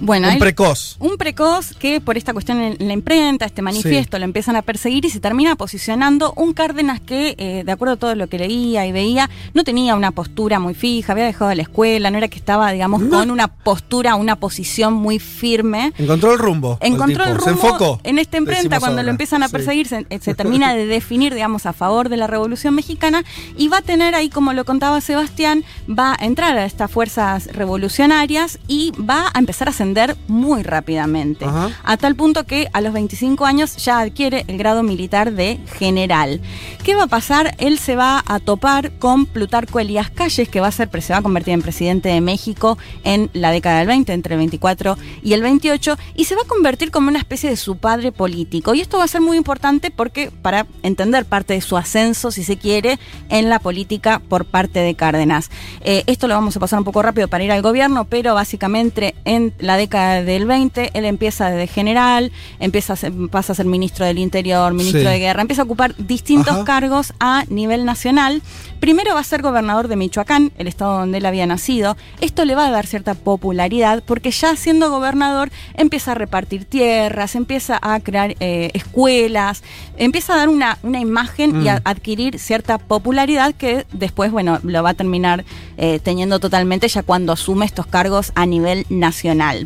Bueno, 0.00 0.28
Un 0.28 0.38
precoz. 0.38 0.96
Un 0.98 1.16
precoz 1.16 1.72
que 1.78 2.00
por 2.00 2.16
esta 2.16 2.32
cuestión 2.32 2.60
en, 2.60 2.76
la 2.86 2.92
imprenta, 2.92 3.46
este 3.46 3.62
manifiesto, 3.62 4.18
lo 4.18 4.24
empiezan 4.24 4.56
a 4.56 4.62
perseguir 4.62 5.04
y 5.04 5.10
se 5.10 5.20
termina 5.20 5.56
posicionando 5.56 6.32
un 6.36 6.52
Cárdenas 6.52 7.00
que, 7.00 7.34
eh, 7.38 7.62
de 7.64 7.72
acuerdo 7.72 7.94
a 7.94 7.96
todo 7.96 8.14
lo 8.14 8.26
que 8.28 8.38
leía 8.38 8.86
y 8.86 8.92
veía, 8.92 9.30
no 9.54 9.64
tenía 9.64 9.94
una 9.94 10.10
postura 10.10 10.58
muy 10.58 10.74
fija, 10.74 11.12
había 11.12 11.24
dejado 11.24 11.54
la 11.54 11.62
escuela, 11.62 12.10
no 12.10 12.18
era 12.18 12.28
que 12.28 12.38
estaba, 12.38 12.70
digamos, 12.72 13.02
con 13.04 13.30
una 13.30 13.48
postura, 13.48 14.14
una 14.16 14.36
posición 14.36 14.94
muy 14.94 15.18
firme. 15.18 15.92
Encontró 15.98 16.32
el 16.32 16.38
rumbo. 16.38 16.78
Encontró 16.80 17.24
el 17.24 17.36
rumbo 17.36 17.44
Se 17.44 17.50
enfocó. 17.50 18.00
en 18.04 18.18
esta 18.18 18.36
imprenta 18.36 18.78
cuando 18.80 18.96
ahora. 18.98 19.02
lo 19.04 19.10
empiezan 19.10 19.42
a 19.42 19.48
Sí. 19.48 19.52
perseguir, 19.52 19.88
se, 19.88 20.06
eh, 20.10 20.18
se 20.20 20.34
termina 20.34 20.74
de 20.74 20.86
definir, 20.86 21.34
digamos, 21.34 21.66
a 21.66 21.72
favor 21.72 22.08
de 22.08 22.16
la 22.16 22.26
Revolución 22.26 22.74
Mexicana 22.74 23.24
y 23.56 23.68
va 23.68 23.78
a 23.78 23.82
tener 23.82 24.14
ahí, 24.14 24.28
como 24.28 24.52
lo 24.52 24.64
contaba 24.64 25.00
Sebastián, 25.00 25.64
va 25.88 26.16
a 26.18 26.24
entrar 26.24 26.56
a 26.58 26.64
estas 26.66 26.90
fuerzas 26.90 27.46
revolucionarias 27.52 28.58
y 28.68 28.92
va 29.00 29.30
a 29.32 29.38
empezar 29.38 29.68
a 29.68 29.72
ascender 29.84 30.16
muy 30.28 30.62
rápidamente. 30.62 31.44
Ajá. 31.44 31.70
A 31.84 31.96
tal 31.98 32.16
punto 32.16 32.44
que 32.44 32.68
a 32.72 32.80
los 32.80 32.92
25 32.94 33.44
años 33.44 33.76
ya 33.76 34.00
adquiere 34.00 34.44
el 34.48 34.56
grado 34.56 34.82
militar 34.82 35.32
de 35.32 35.60
general. 35.78 36.40
¿Qué 36.82 36.94
va 36.94 37.04
a 37.04 37.06
pasar? 37.06 37.54
Él 37.58 37.78
se 37.78 37.96
va 37.96 38.24
a 38.26 38.40
topar 38.40 38.92
con 38.98 39.26
Plutarco 39.26 39.80
Elías 39.80 40.10
Calles, 40.10 40.48
que 40.48 40.60
va 40.60 40.68
a 40.68 40.72
ser, 40.72 40.88
se 41.02 41.12
va 41.12 41.18
a 41.18 41.22
convertir 41.22 41.52
en 41.52 41.60
presidente 41.62 42.08
de 42.08 42.20
México 42.22 42.78
en 43.04 43.28
la 43.34 43.50
década 43.50 43.78
del 43.78 43.88
20, 43.88 44.12
entre 44.12 44.34
el 44.34 44.38
24 44.38 44.96
y 45.22 45.34
el 45.34 45.42
28, 45.42 45.98
y 46.14 46.24
se 46.24 46.34
va 46.34 46.42
a 46.42 46.48
convertir 46.48 46.90
como 46.90 47.08
una 47.08 47.18
especie 47.18 47.50
de 47.50 47.56
su 47.56 47.76
padre 47.76 48.10
político. 48.10 48.74
Y 48.74 48.80
esto 48.80 48.98
va 48.98 49.04
a 49.04 49.08
ser 49.08 49.20
muy 49.20 49.36
importante 49.36 49.90
porque 49.90 50.30
para 50.30 50.66
entender 50.82 51.26
parte 51.26 51.52
de 51.52 51.60
su 51.60 51.76
ascenso, 51.76 52.30
si 52.30 52.42
se 52.42 52.56
quiere, 52.56 52.98
en 53.28 53.50
la 53.50 53.58
política 53.58 54.20
por 54.28 54.46
parte 54.46 54.80
de 54.80 54.94
Cárdenas. 54.94 55.50
Eh, 55.82 56.04
esto 56.06 56.26
lo 56.26 56.34
vamos 56.34 56.56
a 56.56 56.60
pasar 56.60 56.78
un 56.78 56.84
poco 56.84 57.02
rápido 57.02 57.28
para 57.28 57.44
ir 57.44 57.52
al 57.52 57.60
gobierno, 57.60 58.06
pero 58.06 58.34
básicamente 58.34 59.14
en 59.24 59.52
la 59.58 59.73
década 59.76 60.22
del 60.22 60.46
20 60.46 60.90
él 60.94 61.04
empieza 61.04 61.50
desde 61.50 61.66
general, 61.66 62.32
empieza 62.60 62.92
a 62.92 62.96
ser- 62.96 63.12
pasa 63.30 63.52
a 63.52 63.56
ser 63.56 63.66
ministro 63.66 64.04
del 64.06 64.18
Interior, 64.18 64.72
ministro 64.72 65.00
Sí. 65.00 65.06
de 65.06 65.18
Guerra, 65.18 65.42
empieza 65.42 65.62
a 65.62 65.64
ocupar 65.64 65.94
distintos 65.96 66.54
Ajá. 66.54 66.64
cargos 66.64 67.12
a 67.20 67.44
nivel 67.48 67.84
nacional. 67.84 68.42
Primero 68.80 69.14
va 69.14 69.20
a 69.20 69.24
ser 69.24 69.40
gobernador 69.40 69.88
de 69.88 69.96
Michoacán, 69.96 70.52
el 70.58 70.66
estado 70.66 70.98
donde 70.98 71.18
él 71.18 71.26
había 71.26 71.46
nacido. 71.46 71.96
Esto 72.20 72.44
le 72.44 72.54
va 72.54 72.66
a 72.66 72.70
dar 72.70 72.86
cierta 72.86 73.14
popularidad 73.14 74.02
porque 74.04 74.30
ya 74.30 74.56
siendo 74.56 74.90
gobernador 74.90 75.50
empieza 75.74 76.12
a 76.12 76.14
repartir 76.14 76.64
tierras, 76.66 77.34
empieza 77.34 77.78
a 77.80 78.00
crear 78.00 78.34
eh, 78.40 78.70
escuelas, 78.74 79.62
empieza 79.96 80.34
a 80.34 80.36
dar 80.36 80.48
una, 80.48 80.78
una 80.82 81.00
imagen 81.00 81.62
y 81.64 81.68
a 81.68 81.76
Mm. 81.76 81.80
adquirir 81.84 82.38
cierta 82.38 82.78
popularidad 82.78 83.54
que 83.54 83.86
después, 83.92 84.30
bueno, 84.32 84.58
lo 84.62 84.82
va 84.82 84.90
a 84.90 84.94
terminar 84.94 85.44
eh, 85.76 85.98
teniendo 86.02 86.38
totalmente 86.38 86.86
ya 86.88 87.02
cuando 87.02 87.32
asume 87.32 87.64
estos 87.66 87.86
cargos 87.86 88.32
a 88.34 88.46
nivel 88.46 88.86
nacional. 88.90 89.63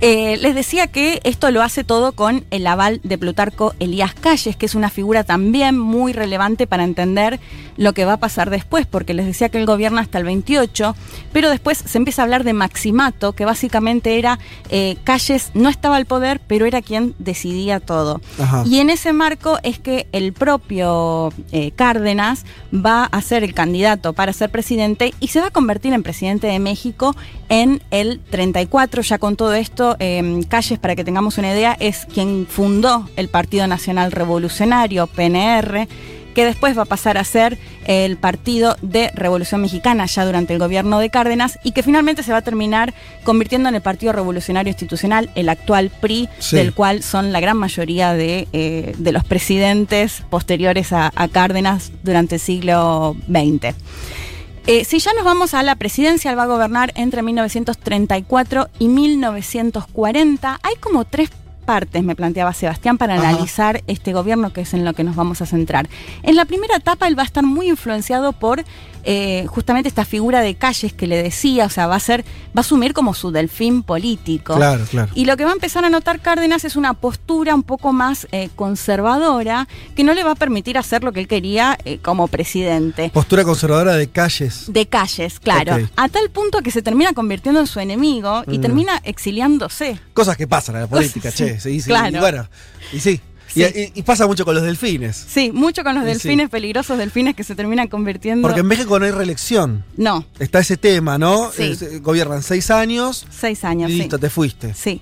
Eh, 0.00 0.36
les 0.40 0.54
decía 0.54 0.86
que 0.86 1.20
esto 1.24 1.50
lo 1.50 1.62
hace 1.62 1.82
todo 1.82 2.12
con 2.12 2.44
el 2.50 2.66
aval 2.66 3.00
de 3.02 3.18
Plutarco 3.18 3.74
Elías 3.80 4.14
Calles, 4.14 4.56
que 4.56 4.66
es 4.66 4.74
una 4.74 4.90
figura 4.90 5.24
también 5.24 5.76
muy 5.76 6.12
relevante 6.12 6.66
para 6.66 6.84
entender 6.84 7.40
lo 7.76 7.92
que 7.94 8.04
va 8.04 8.14
a 8.14 8.16
pasar 8.18 8.50
después, 8.50 8.86
porque 8.86 9.14
les 9.14 9.26
decía 9.26 9.48
que 9.48 9.58
él 9.58 9.66
gobierna 9.66 10.00
hasta 10.00 10.18
el 10.18 10.24
28, 10.24 10.94
pero 11.32 11.48
después 11.48 11.78
se 11.78 11.98
empieza 11.98 12.22
a 12.22 12.24
hablar 12.24 12.44
de 12.44 12.52
Maximato, 12.52 13.32
que 13.32 13.44
básicamente 13.44 14.18
era 14.18 14.38
eh, 14.68 14.96
Calles 15.04 15.50
no 15.54 15.68
estaba 15.68 15.96
al 15.96 16.06
poder, 16.06 16.40
pero 16.46 16.66
era 16.66 16.82
quien 16.82 17.14
decidía 17.18 17.80
todo. 17.80 18.20
Ajá. 18.38 18.64
Y 18.66 18.80
en 18.80 18.90
ese 18.90 19.12
marco 19.12 19.58
es 19.62 19.78
que 19.78 20.08
el 20.12 20.32
propio 20.32 21.32
eh, 21.52 21.70
Cárdenas 21.72 22.44
va 22.74 23.04
a 23.04 23.22
ser 23.22 23.44
el 23.44 23.54
candidato 23.54 24.12
para 24.12 24.32
ser 24.32 24.50
presidente 24.50 25.14
y 25.20 25.28
se 25.28 25.40
va 25.40 25.46
a 25.46 25.50
convertir 25.50 25.92
en 25.92 26.02
presidente 26.02 26.48
de 26.48 26.58
México 26.58 27.14
en 27.48 27.80
el 27.90 28.20
34. 28.30 29.02
Ya 29.02 29.18
con 29.18 29.36
todo 29.36 29.54
esto, 29.54 29.87
eh, 29.98 30.40
Calles, 30.48 30.78
para 30.78 30.94
que 30.96 31.04
tengamos 31.04 31.38
una 31.38 31.50
idea, 31.52 31.76
es 31.80 32.06
quien 32.12 32.46
fundó 32.48 33.08
el 33.16 33.28
Partido 33.28 33.66
Nacional 33.66 34.12
Revolucionario, 34.12 35.06
PNR 35.06 35.88
que 36.34 36.44
después 36.44 36.78
va 36.78 36.82
a 36.82 36.84
pasar 36.84 37.18
a 37.18 37.24
ser 37.24 37.58
el 37.84 38.16
Partido 38.16 38.76
de 38.80 39.10
Revolución 39.12 39.60
Mexicana 39.60 40.06
ya 40.06 40.24
durante 40.24 40.52
el 40.52 40.60
gobierno 40.60 41.00
de 41.00 41.10
Cárdenas 41.10 41.58
y 41.64 41.72
que 41.72 41.82
finalmente 41.82 42.22
se 42.22 42.30
va 42.30 42.38
a 42.38 42.42
terminar 42.42 42.94
convirtiendo 43.24 43.68
en 43.68 43.74
el 43.74 43.80
Partido 43.80 44.12
Revolucionario 44.12 44.70
Institucional, 44.70 45.30
el 45.34 45.48
actual 45.48 45.90
PRI, 46.00 46.28
Sí. 46.38 46.54
del 46.54 46.74
cual 46.74 47.02
son 47.02 47.32
la 47.32 47.40
gran 47.40 47.56
mayoría 47.56 48.12
de, 48.12 48.46
eh, 48.52 48.94
de 48.98 49.10
los 49.12 49.24
presidentes 49.24 50.22
posteriores 50.30 50.92
a, 50.92 51.10
a 51.16 51.26
Cárdenas 51.26 51.90
durante 52.04 52.36
el 52.36 52.40
siglo 52.40 53.16
XX. 53.26 53.74
Eh, 54.70 54.84
si 54.84 54.98
ya 54.98 55.14
nos 55.14 55.24
vamos 55.24 55.54
a 55.54 55.62
la 55.62 55.76
presidencia, 55.76 56.30
él 56.30 56.38
va 56.38 56.42
a 56.42 56.46
gobernar 56.46 56.92
entre 56.94 57.22
1934 57.22 58.68
y 58.78 58.88
1940. 58.88 60.60
Hay 60.62 60.74
como 60.76 61.06
tres 61.06 61.30
partes, 61.68 62.02
me 62.02 62.16
planteaba 62.16 62.54
Sebastián, 62.54 62.96
para 62.96 63.16
Ajá. 63.16 63.28
analizar 63.28 63.82
este 63.86 64.14
gobierno, 64.14 64.54
que 64.54 64.62
es 64.62 64.72
en 64.72 64.86
lo 64.86 64.94
que 64.94 65.04
nos 65.04 65.16
vamos 65.16 65.42
a 65.42 65.46
centrar. 65.46 65.86
En 66.22 66.34
la 66.34 66.46
primera 66.46 66.74
etapa 66.76 67.06
él 67.08 67.18
va 67.18 67.24
a 67.24 67.26
estar 67.26 67.44
muy 67.44 67.68
influenciado 67.68 68.32
por 68.32 68.64
eh, 69.04 69.44
justamente 69.48 69.88
esta 69.88 70.04
figura 70.06 70.40
de 70.40 70.54
calles 70.54 70.92
que 70.94 71.06
le 71.06 71.22
decía, 71.22 71.66
o 71.66 71.70
sea, 71.70 71.86
va 71.86 71.96
a 71.96 72.00
ser, 72.00 72.22
va 72.56 72.56
a 72.56 72.60
asumir 72.60 72.94
como 72.94 73.12
su 73.12 73.30
delfín 73.30 73.82
político. 73.82 74.54
Claro, 74.56 74.84
claro. 74.90 75.10
Y 75.14 75.26
lo 75.26 75.36
que 75.36 75.44
va 75.44 75.50
a 75.50 75.54
empezar 75.54 75.84
a 75.84 75.90
notar 75.90 76.20
Cárdenas 76.20 76.64
es 76.64 76.74
una 76.76 76.94
postura 76.94 77.54
un 77.54 77.62
poco 77.62 77.92
más 77.92 78.26
eh, 78.32 78.48
conservadora 78.56 79.68
que 79.94 80.04
no 80.04 80.14
le 80.14 80.24
va 80.24 80.32
a 80.32 80.34
permitir 80.34 80.78
hacer 80.78 81.04
lo 81.04 81.12
que 81.12 81.20
él 81.20 81.28
quería 81.28 81.78
eh, 81.84 81.98
como 81.98 82.28
presidente. 82.28 83.10
Postura 83.12 83.44
conservadora 83.44 83.94
de 83.94 84.08
calles. 84.08 84.64
De 84.72 84.86
calles, 84.86 85.38
claro. 85.38 85.76
A 85.96 86.08
tal 86.08 86.30
punto 86.30 86.60
que 86.60 86.70
se 86.70 86.82
termina 86.82 87.12
convirtiendo 87.12 87.60
en 87.60 87.66
su 87.66 87.80
enemigo 87.80 88.42
y 88.46 88.58
Mm. 88.58 88.60
termina 88.62 89.00
exiliándose. 89.04 89.98
Cosas 90.14 90.36
que 90.36 90.46
pasan 90.48 90.74
en 90.76 90.80
la 90.82 90.86
política, 90.88 91.30
Sí, 91.30 91.44
che. 91.44 91.57
Sí, 91.58 91.80
sí, 91.80 91.88
claro. 91.88 92.16
Y 92.16 92.20
bueno, 92.20 92.48
y 92.92 93.00
sí. 93.00 93.20
Sí. 93.48 93.62
Y, 93.62 93.64
y- 93.80 93.92
y 93.94 94.02
pasa 94.02 94.26
mucho 94.26 94.44
con 94.44 94.54
los 94.54 94.62
delfines. 94.64 95.16
Sí, 95.28 95.50
mucho 95.52 95.82
con 95.84 95.94
los 95.94 96.04
Sí, 96.04 96.10
delfines, 96.10 96.50
peligrosos 96.50 96.98
delfines 96.98 97.34
que 97.34 97.44
se 97.44 97.54
terminan 97.54 97.88
convirtiendo. 97.88 98.46
Porque 98.46 98.60
en 98.60 98.66
México 98.66 98.98
no 98.98 99.04
hay 99.06 99.10
reelección. 99.10 99.84
No, 99.96 100.24
Está 100.38 100.60
ese 100.60 100.76
tema, 100.76 101.18
¿no? 101.18 101.50
Sí. 101.52 101.62
Es- 101.64 101.82
eh, 101.82 101.98
gobiernan 102.00 102.42
seis 102.42 102.70
años 102.70 103.26
seis 103.30 103.60
y 103.62 103.66
años. 103.66 103.90
sí. 103.90 103.98
listo, 103.98 104.18
te 104.18 104.30
fuiste. 104.30 104.74
Sí. 104.74 105.00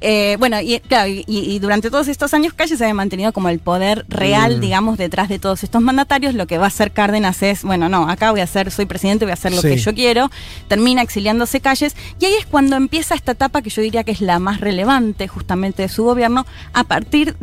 Eh, 0.00 0.36
bueno, 0.38 0.60
y, 0.60 0.78
claro, 0.80 1.08
y, 1.08 1.24
y 1.26 1.58
durante 1.58 1.90
todos 1.90 2.08
estos 2.08 2.32
años 2.34 2.52
Calle 2.54 2.76
se 2.76 2.84
había 2.84 2.94
mantenido 2.94 3.32
como 3.32 3.48
el 3.48 3.58
poder 3.58 4.04
real, 4.08 4.58
Mm. 4.58 4.60
digamos, 4.60 4.98
detrás 4.98 5.28
de 5.28 5.38
todos 5.38 5.64
estos 5.64 5.80
mandatarios. 5.82 6.34
Lo 6.34 6.46
que 6.46 6.58
va 6.58 6.64
a 6.64 6.68
hacer 6.68 6.92
Cárdenas 6.92 7.42
es, 7.42 7.62
bueno, 7.62 7.88
no, 7.88 8.08
acá 8.08 8.30
voy 8.30 8.40
a 8.40 8.46
ser, 8.46 8.70
soy 8.70 8.86
presidente, 8.86 9.24
voy 9.24 9.30
a 9.30 9.34
hacer 9.34 9.52
lo 9.52 9.62
que 9.62 9.76
yo 9.76 9.94
quiero. 9.94 10.30
Termina 10.68 11.02
exiliándose 11.02 11.60
Calles. 11.60 11.94
Y 12.20 12.24
ahí 12.26 12.34
es 12.38 12.46
cuando 12.46 12.76
empieza 12.76 13.14
esta 13.14 13.32
etapa 13.32 13.62
que 13.62 13.70
yo 13.70 13.82
diría 13.82 14.04
que 14.04 14.12
es 14.12 14.20
la 14.20 14.38
más 14.38 14.60
relevante 14.60 15.28
justamente 15.28 15.82
de 15.82 15.88
su 15.88 16.04
gobierno 16.04 16.46
a 16.72 16.84
partir 16.84 17.36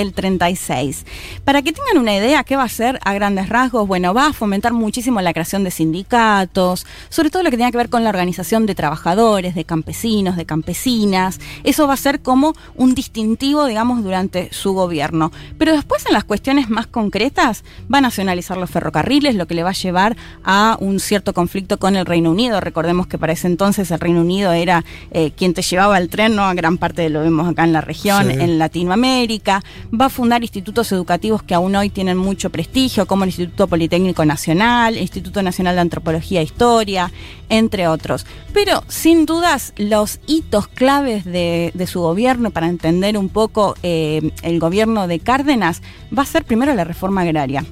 del 0.00 0.12
36. 0.12 1.04
Para 1.44 1.62
que 1.62 1.72
tengan 1.72 1.98
una 1.98 2.14
idea, 2.16 2.44
¿qué 2.44 2.56
va 2.56 2.62
a 2.62 2.66
hacer 2.66 2.98
a 3.04 3.12
grandes 3.14 3.48
rasgos? 3.48 3.86
Bueno, 3.86 4.12
va 4.14 4.26
a 4.26 4.32
fomentar 4.32 4.72
muchísimo 4.72 5.20
la 5.20 5.32
creación 5.32 5.64
de 5.64 5.70
sindicatos, 5.70 6.86
sobre 7.08 7.30
todo 7.30 7.42
lo 7.42 7.50
que 7.50 7.56
tenga 7.56 7.70
que 7.70 7.76
ver 7.76 7.90
con 7.90 8.02
la 8.04 8.10
organización 8.10 8.66
de 8.66 8.74
trabajadores, 8.74 9.54
de 9.54 9.64
campesinos, 9.64 10.36
de 10.36 10.46
campesinas. 10.46 11.38
Eso 11.64 11.86
va 11.86 11.94
a 11.94 11.96
ser 11.96 12.20
como 12.20 12.54
un 12.76 12.94
distintivo, 12.94 13.66
digamos, 13.66 14.02
durante 14.02 14.52
su 14.52 14.72
gobierno. 14.72 15.32
Pero 15.58 15.72
después 15.72 16.04
en 16.06 16.12
las 16.12 16.24
cuestiones 16.24 16.68
más 16.70 16.86
concretas 16.86 17.64
va 17.92 17.98
a 17.98 18.00
nacionalizar 18.00 18.56
los 18.56 18.70
ferrocarriles, 18.70 19.34
lo 19.34 19.46
que 19.46 19.54
le 19.54 19.62
va 19.62 19.70
a 19.70 19.74
llevar 19.74 20.16
a 20.44 20.76
un 20.80 21.00
cierto 21.00 21.32
conflicto 21.34 21.78
con 21.78 21.96
el 21.96 22.06
Reino 22.06 22.30
Unido. 22.30 22.60
Recordemos 22.60 23.06
que 23.06 23.18
para 23.18 23.32
ese 23.32 23.46
entonces 23.46 23.90
el 23.90 24.00
Reino 24.00 24.20
Unido 24.20 24.52
era 24.52 24.84
eh, 25.10 25.32
quien 25.36 25.54
te 25.54 25.62
llevaba 25.62 25.98
el 25.98 26.08
tren, 26.08 26.34
¿no? 26.36 26.52
Gran 26.54 26.78
parte 26.78 27.02
de 27.02 27.10
lo 27.10 27.20
vemos 27.20 27.48
acá 27.48 27.64
en 27.64 27.72
la 27.72 27.80
región, 27.80 28.28
Sí. 28.30 28.36
en 28.40 28.58
Latinoamérica. 28.58 29.62
Va 29.92 30.06
a 30.06 30.08
fundar 30.08 30.42
institutos 30.42 30.92
educativos 30.92 31.42
que 31.42 31.54
aún 31.54 31.74
hoy 31.74 31.90
tienen 31.90 32.16
mucho 32.16 32.50
prestigio, 32.50 33.06
como 33.06 33.24
el 33.24 33.30
Instituto 33.30 33.66
Politécnico 33.66 34.24
Nacional, 34.24 34.94
el 34.94 35.02
Instituto 35.02 35.42
Nacional 35.42 35.74
de 35.74 35.80
Antropología 35.80 36.40
e 36.40 36.44
Historia, 36.44 37.10
entre 37.48 37.88
otros. 37.88 38.24
Pero 38.52 38.84
sin 38.86 39.26
dudas 39.26 39.72
los 39.76 40.20
hitos 40.26 40.68
claves 40.68 41.24
de, 41.24 41.72
su 41.86 42.00
gobierno 42.00 42.50
para 42.50 42.68
entender 42.68 43.18
un 43.18 43.28
poco 43.28 43.74
eh, 43.82 44.30
el 44.42 44.60
gobierno 44.60 45.08
de 45.08 45.18
Cárdenas 45.18 45.82
va 46.16 46.22
a 46.22 46.26
ser 46.26 46.44
primero 46.44 46.72
la 46.74 46.84
reforma 46.84 47.22
agraria. 47.22 47.64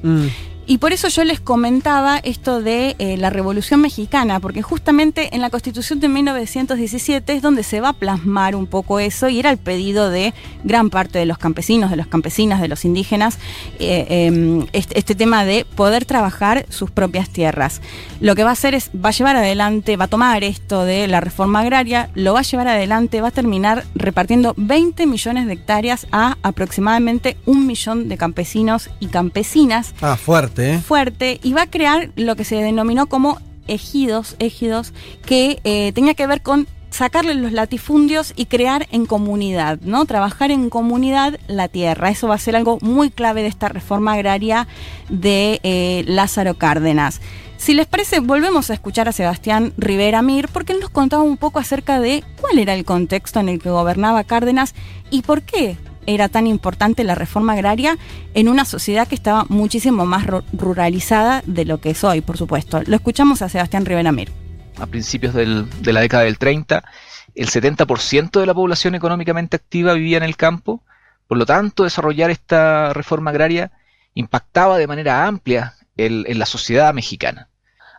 Y 0.70 0.78
por 0.78 0.92
eso 0.92 1.08
yo 1.08 1.24
les 1.24 1.40
comentaba 1.40 2.18
esto 2.18 2.60
de 2.60 2.94
eh, 2.98 3.16
la 3.16 3.30
Revolución 3.30 3.80
Mexicana, 3.80 4.38
porque 4.38 4.60
justamente 4.60 5.34
en 5.34 5.40
la 5.40 5.48
Constitución 5.48 5.98
de 5.98 6.08
1917 6.08 7.32
es 7.32 7.40
donde 7.42 7.62
se 7.62 7.80
va 7.80 7.88
a 7.88 7.92
plasmar 7.94 8.55
un 8.55 8.66
poco 8.66 9.00
eso 9.00 9.30
y 9.30 9.38
era 9.38 9.50
el 9.50 9.56
pedido 9.56 10.10
de 10.10 10.34
gran 10.64 10.90
parte 10.90 11.18
de 11.18 11.24
los 11.24 11.38
campesinos, 11.38 11.90
de 11.90 11.97
las 11.97 12.06
campesinas, 12.06 12.60
de 12.60 12.68
los 12.68 12.84
indígenas, 12.84 13.38
eh, 13.78 14.66
este, 14.72 14.98
este 14.98 15.14
tema 15.14 15.47
de 15.47 15.64
poder 15.64 16.05
trabajar 16.05 16.66
sus 16.68 16.90
propias 16.90 17.30
tierras. 17.30 17.80
Lo 18.20 18.34
que 18.34 18.44
va 18.44 18.50
a 18.50 18.52
hacer 18.52 18.74
es, 18.74 18.90
va 18.94 19.08
a 19.08 19.12
llevar 19.12 19.36
adelante, 19.36 19.97
va 19.97 20.05
a 20.05 20.08
tomar 20.08 20.44
esto 20.44 20.84
de 20.84 21.08
la 21.08 21.20
reforma 21.20 21.60
agraria, 21.60 22.10
lo 22.14 22.34
va 22.34 22.40
a 22.40 22.42
llevar 22.42 22.68
adelante, 22.68 23.22
va 23.22 23.28
a 23.28 23.30
terminar 23.30 23.84
repartiendo 23.94 24.52
20 24.58 25.06
millones 25.06 25.47
de 25.47 25.55
hectáreas 25.55 26.06
a 26.12 26.36
aproximadamente 26.42 27.38
un 27.47 27.66
millón 27.66 28.10
de 28.10 28.18
campesinos 28.18 28.90
y 29.00 29.06
campesinas 29.06 29.94
Ah, 30.00 30.16
fuerte, 30.16 30.57
fuerte 30.84 31.40
y 31.42 31.52
va 31.52 31.62
a 31.62 31.70
crear 31.70 32.10
lo 32.16 32.36
que 32.36 32.44
se 32.44 32.56
denominó 32.56 33.06
como 33.06 33.40
ejidos, 33.66 34.36
ejidos, 34.38 34.92
que 35.24 35.60
eh, 35.64 35.92
tenía 35.94 36.14
que 36.14 36.26
ver 36.26 36.42
con 36.42 36.66
sacarle 36.90 37.34
los 37.34 37.52
latifundios 37.52 38.32
y 38.34 38.46
crear 38.46 38.86
en 38.90 39.06
comunidad, 39.06 39.78
¿no? 39.82 40.04
Trabajar 40.06 40.50
en 40.50 40.70
comunidad 40.70 41.38
la 41.46 41.68
tierra. 41.68 42.10
Eso 42.10 42.28
va 42.28 42.34
a 42.34 42.38
ser 42.38 42.56
algo 42.56 42.78
muy 42.80 43.10
clave 43.10 43.42
de 43.42 43.48
esta 43.48 43.68
reforma 43.68 44.14
agraria 44.14 44.66
de 45.08 45.60
eh, 45.62 46.04
Lázaro 46.06 46.54
Cárdenas. 46.54 47.20
Si 47.56 47.74
les 47.74 47.86
parece, 47.86 48.20
volvemos 48.20 48.70
a 48.70 48.74
escuchar 48.74 49.08
a 49.08 49.12
Sebastián 49.12 49.72
Rivera 49.76 50.22
Mir, 50.22 50.48
porque 50.48 50.72
él 50.72 50.80
nos 50.80 50.90
contaba 50.90 51.24
un 51.24 51.36
poco 51.36 51.58
acerca 51.58 52.00
de 52.00 52.22
cuál 52.40 52.58
era 52.58 52.74
el 52.74 52.84
contexto 52.84 53.40
en 53.40 53.48
el 53.48 53.60
que 53.60 53.70
gobernaba 53.70 54.24
Cárdenas 54.24 54.74
y 55.10 55.22
por 55.22 55.42
qué 55.42 55.76
era 56.08 56.28
tan 56.28 56.46
importante 56.46 57.04
la 57.04 57.14
reforma 57.14 57.52
agraria 57.52 57.96
en 58.34 58.48
una 58.48 58.64
sociedad 58.64 59.06
que 59.06 59.14
estaba 59.14 59.44
muchísimo 59.48 60.06
más 60.06 60.26
ru- 60.26 60.42
ruralizada 60.52 61.42
de 61.46 61.64
lo 61.64 61.80
que 61.80 61.90
es 61.90 62.02
hoy, 62.02 62.20
por 62.22 62.36
supuesto. 62.38 62.80
Lo 62.86 62.96
escuchamos 62.96 63.42
a 63.42 63.48
Sebastián 63.48 63.84
Rivera 63.86 64.10
Mir. 64.12 64.30
a 64.80 64.86
principios 64.86 65.34
de 65.34 65.92
la 65.92 66.00
década 66.00 66.22
del 66.24 66.38
30, 66.38 66.84
el 67.34 67.48
70% 67.48 68.40
de 68.40 68.46
la 68.46 68.54
población 68.54 68.94
económicamente 68.94 69.56
activa 69.56 69.92
vivía 69.94 70.16
en 70.18 70.22
el 70.22 70.36
campo, 70.36 70.82
por 71.26 71.36
lo 71.36 71.44
tanto 71.46 71.84
desarrollar 71.84 72.30
esta 72.30 72.92
reforma 72.94 73.30
agraria 73.30 73.70
impactaba 74.14 74.78
de 74.78 74.86
manera 74.86 75.26
amplia 75.26 75.74
el- 75.96 76.24
en 76.28 76.38
la 76.38 76.46
sociedad 76.46 76.94
mexicana. 76.94 77.48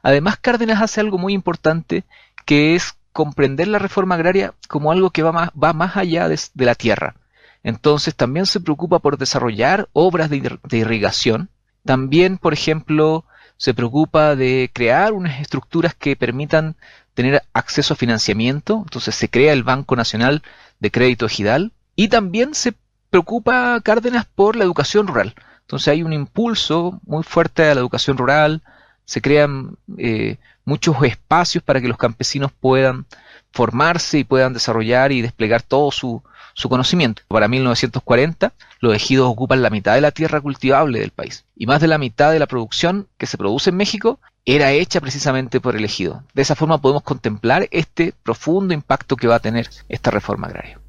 Además, 0.01 0.37
Cárdenas 0.41 0.81
hace 0.81 1.01
algo 1.01 1.17
muy 1.17 1.33
importante, 1.33 2.05
que 2.45 2.75
es 2.75 2.95
comprender 3.11 3.67
la 3.67 3.79
reforma 3.79 4.15
agraria 4.15 4.53
como 4.69 4.91
algo 4.93 5.09
que 5.11 5.23
va 5.23 5.31
más, 5.33 5.49
va 5.61 5.73
más 5.73 5.97
allá 5.97 6.29
de 6.29 6.65
la 6.65 6.75
tierra. 6.75 7.15
Entonces 7.63 8.15
también 8.15 8.45
se 8.45 8.59
preocupa 8.59 8.99
por 8.99 9.17
desarrollar 9.17 9.89
obras 9.93 10.29
de, 10.29 10.37
ir- 10.37 10.59
de 10.63 10.77
irrigación. 10.77 11.49
También, 11.85 12.37
por 12.37 12.53
ejemplo, 12.53 13.25
se 13.57 13.73
preocupa 13.73 14.35
de 14.35 14.69
crear 14.73 15.13
unas 15.13 15.41
estructuras 15.41 15.93
que 15.93 16.15
permitan 16.15 16.75
tener 17.13 17.43
acceso 17.53 17.93
a 17.93 17.97
financiamiento. 17.97 18.81
Entonces 18.83 19.15
se 19.15 19.29
crea 19.29 19.53
el 19.53 19.63
Banco 19.63 19.95
Nacional 19.95 20.43
de 20.79 20.91
Crédito 20.91 21.25
Ejidal. 21.25 21.73
Y 21.95 22.07
también 22.07 22.53
se 22.53 22.73
preocupa 23.09 23.79
Cárdenas 23.83 24.25
por 24.25 24.55
la 24.55 24.63
educación 24.63 25.07
rural. 25.07 25.35
Entonces 25.61 25.89
hay 25.89 26.03
un 26.03 26.13
impulso 26.13 26.99
muy 27.05 27.23
fuerte 27.23 27.63
a 27.69 27.75
la 27.75 27.81
educación 27.81 28.17
rural. 28.17 28.61
Se 29.05 29.21
crean 29.21 29.75
eh, 29.97 30.37
muchos 30.65 30.95
espacios 31.03 31.63
para 31.63 31.81
que 31.81 31.87
los 31.87 31.97
campesinos 31.97 32.51
puedan 32.57 33.05
formarse 33.51 34.19
y 34.19 34.23
puedan 34.23 34.53
desarrollar 34.53 35.11
y 35.11 35.21
desplegar 35.21 35.61
todo 35.63 35.91
su, 35.91 36.23
su 36.59 36.67
conocimiento. 36.67 37.21
Para 37.29 37.47
1940, 37.47 38.51
los 38.81 38.93
ejidos 38.93 39.29
ocupan 39.29 39.61
la 39.61 39.69
mitad 39.69 39.95
de 39.95 40.01
la 40.01 40.11
tierra 40.11 40.41
cultivable 40.41 40.99
del 40.99 41.11
país 41.11 41.45
y 41.55 41.65
más 41.67 41.79
de 41.79 41.87
la 41.87 41.97
mitad 41.97 42.33
de 42.33 42.39
la 42.39 42.47
producción 42.47 43.07
que 43.17 43.27
se 43.27 43.37
produce 43.37 43.69
en 43.69 43.77
México 43.77 44.19
era 44.45 44.71
hecha 44.71 44.99
precisamente 44.99 45.61
por 45.61 45.77
el 45.77 45.85
ejido. 45.85 46.23
De 46.33 46.41
esa 46.41 46.55
forma 46.55 46.81
podemos 46.81 47.03
contemplar 47.03 47.69
este 47.71 48.13
profundo 48.23 48.73
impacto 48.73 49.15
que 49.15 49.27
va 49.27 49.35
a 49.35 49.39
tener 49.39 49.69
esta 49.87 50.11
reforma 50.11 50.47
agraria. 50.47 50.79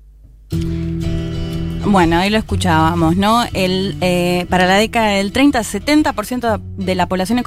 Bueno, 1.84 2.18
ahí 2.18 2.28
lo 2.28 2.36
escuchábamos, 2.36 3.16
¿no? 3.16 3.42
El, 3.54 3.96
eh, 4.02 4.46
para 4.50 4.66
la 4.66 4.76
década 4.76 5.08
del 5.08 5.32
30, 5.32 5.60
70% 5.60 6.60
de 6.76 6.94
la 6.94 7.06
población 7.06 7.42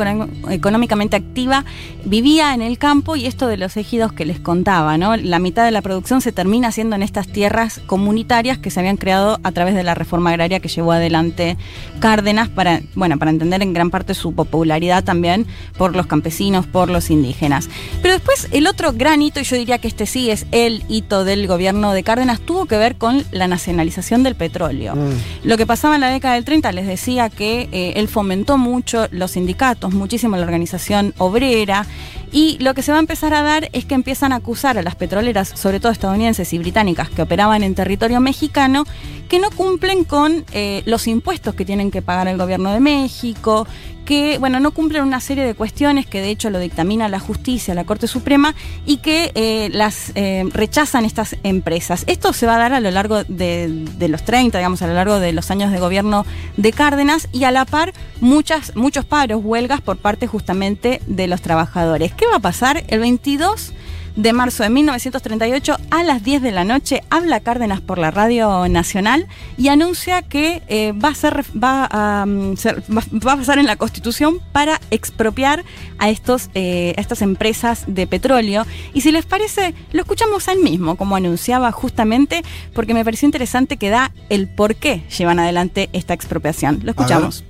económicamente 0.49 1.15
activa 1.15 1.65
vivía 2.03 2.53
en 2.55 2.61
el 2.63 2.79
campo 2.79 3.15
y 3.15 3.27
esto 3.27 3.47
de 3.47 3.57
los 3.57 3.77
ejidos 3.77 4.11
que 4.11 4.25
les 4.25 4.39
contaba, 4.39 4.97
¿no? 4.97 5.15
La 5.17 5.37
mitad 5.37 5.63
de 5.65 5.71
la 5.71 5.83
producción 5.83 6.19
se 6.19 6.31
termina 6.31 6.69
haciendo 6.69 6.95
en 6.95 7.03
estas 7.03 7.27
tierras 7.27 7.79
comunitarias 7.85 8.57
que 8.57 8.71
se 8.71 8.79
habían 8.79 8.97
creado 8.97 9.39
a 9.43 9.51
través 9.51 9.75
de 9.75 9.83
la 9.83 9.93
reforma 9.93 10.31
agraria 10.31 10.59
que 10.59 10.67
llevó 10.67 10.93
adelante 10.93 11.55
Cárdenas 11.99 12.49
para, 12.49 12.81
bueno, 12.95 13.19
para 13.19 13.29
entender 13.31 13.61
en 13.61 13.73
gran 13.73 13.91
parte 13.91 14.15
su 14.15 14.33
popularidad 14.33 15.03
también 15.03 15.45
por 15.77 15.95
los 15.95 16.07
campesinos, 16.07 16.65
por 16.65 16.89
los 16.89 17.11
indígenas. 17.11 17.69
Pero 18.01 18.15
después 18.15 18.47
el 18.51 18.65
otro 18.65 18.93
gran 18.93 19.21
hito, 19.21 19.39
y 19.39 19.43
yo 19.43 19.55
diría 19.57 19.77
que 19.77 19.87
este 19.87 20.07
sí 20.07 20.31
es 20.31 20.47
el 20.51 20.83
hito 20.89 21.23
del 21.23 21.47
gobierno 21.47 21.93
de 21.93 22.03
Cárdenas, 22.03 22.39
tuvo 22.39 22.65
que 22.65 22.77
ver 22.77 22.95
con 22.95 23.23
la 23.31 23.47
nacionalización 23.47 24.22
del 24.23 24.35
petróleo. 24.35 24.95
Lo 25.43 25.57
que 25.57 25.65
pasaba 25.65 25.95
en 25.95 26.01
la 26.01 26.09
década 26.09 26.35
del 26.35 26.45
30, 26.45 26.71
les 26.71 26.87
decía 26.87 27.29
que 27.29 27.69
eh, 27.71 27.93
él 27.95 28.07
fomentó 28.07 28.57
mucho 28.57 29.07
los 29.11 29.31
sindicatos, 29.31 29.93
muchísimo 29.93 30.35
la 30.37 30.43
organización 30.43 31.13
obrera, 31.17 31.85
y 32.31 32.57
lo 32.59 32.73
que 32.73 32.81
se 32.81 32.91
va 32.91 32.97
a 32.97 33.01
empezar 33.01 33.33
a 33.35 33.43
dar 33.43 33.69
es 33.73 33.85
que 33.85 33.93
empiezan 33.93 34.31
a 34.31 34.37
acusar 34.37 34.79
a 34.79 34.81
las 34.81 34.95
petroleras, 34.95 35.49
sobre 35.49 35.79
todo 35.79 35.91
estadounidenses 35.91 36.51
y 36.51 36.57
británicas, 36.57 37.09
que 37.09 37.21
operaban 37.21 37.61
en 37.61 37.75
territorio 37.75 38.19
mexicano, 38.19 38.85
que 39.29 39.37
no 39.37 39.51
cumplen 39.51 40.03
con 40.03 40.43
eh, 40.51 40.81
los 40.85 41.07
impuestos 41.07 41.53
que 41.53 41.63
tienen 41.63 41.91
que 41.91 42.01
pagar 42.01 42.27
el 42.27 42.37
gobierno 42.37 42.71
de 42.71 42.79
México, 42.79 43.67
que, 44.05 44.37
bueno, 44.37 44.59
no 44.59 44.71
cumplen 44.71 45.03
una 45.03 45.19
serie 45.19 45.45
de 45.45 45.53
cuestiones 45.53 46.05
que 46.05 46.21
de 46.21 46.29
hecho 46.29 46.49
lo 46.49 46.59
dictamina 46.59 47.07
la 47.09 47.19
justicia, 47.19 47.73
la 47.73 47.85
Corte 47.85 48.07
Suprema, 48.07 48.55
y 48.85 48.97
que 48.97 49.31
eh, 49.35 49.69
las 49.71 50.11
eh, 50.15 50.43
rechazan 50.51 51.05
estas 51.05 51.35
empresas. 51.43 52.03
Esto 52.07 52.33
se 52.33 52.45
va 52.45 52.55
a 52.55 52.59
dar 52.59 52.73
a 52.73 52.79
lo 52.79 52.91
largo 52.91 53.23
de, 53.23 53.85
de 53.97 54.07
los 54.07 54.23
30, 54.23 54.57
digamos, 54.57 54.81
a 54.81 54.87
lo 54.87 54.93
largo 54.93 55.19
de 55.19 55.33
los 55.33 55.51
años 55.51 55.71
de 55.71 55.79
gobierno 55.79 56.25
de 56.57 56.71
Cárdenas, 56.71 57.29
y 57.31 57.43
a 57.45 57.51
la 57.51 57.65
par 57.65 57.93
muchas, 58.21 58.75
muchos 58.75 59.05
paros, 59.05 59.41
huelgas 59.43 59.81
por 59.81 59.97
parte 59.97 60.27
justamente 60.27 61.01
de 61.07 61.27
los 61.27 61.41
trabajadores. 61.41 62.13
¿Qué 62.13 62.25
va 62.27 62.37
a 62.37 62.39
pasar? 62.39 62.83
El 62.87 62.99
22 62.99 63.73
de 64.15 64.31
marzo 64.33 64.63
de 64.63 64.69
1938 64.69 65.75
a 65.89 66.03
las 66.03 66.23
10 66.23 66.41
de 66.41 66.51
la 66.51 66.63
noche 66.63 67.01
habla 67.09 67.39
Cárdenas 67.39 67.81
por 67.81 67.97
la 67.97 68.11
Radio 68.11 68.67
Nacional 68.69 69.27
y 69.57 69.69
anuncia 69.69 70.21
que 70.21 70.61
eh, 70.67 70.91
va, 70.93 71.09
a 71.09 71.15
ser, 71.15 71.43
va, 71.61 71.85
a, 71.89 72.25
ser- 72.55 72.83
va- 72.95 73.03
va 73.27 73.33
a 73.33 73.37
pasar 73.37 73.57
en 73.59 73.65
la 73.65 73.75
Constitución 73.75 74.39
para 74.51 74.79
expropiar 74.91 75.63
a, 75.97 76.09
estos, 76.09 76.49
eh, 76.53 76.93
a 76.97 77.01
estas 77.01 77.21
empresas 77.21 77.85
de 77.87 78.05
petróleo. 78.07 78.65
Y 78.93 79.01
si 79.01 79.11
les 79.11 79.25
parece, 79.25 79.73
lo 79.91 80.01
escuchamos 80.01 80.47
a 80.47 80.53
él 80.53 80.59
mismo, 80.59 80.95
como 80.95 81.15
anunciaba 81.15 81.71
justamente, 81.71 82.43
porque 82.73 82.93
me 82.93 83.03
pareció 83.03 83.25
interesante 83.25 83.77
que 83.77 83.89
da 83.89 84.11
el 84.29 84.47
por 84.47 84.75
qué 84.75 85.03
llevan 85.17 85.39
adelante 85.39 85.89
esta 85.93 86.13
expropiación. 86.13 86.81
Lo 86.83 86.91
escuchamos. 86.91 87.43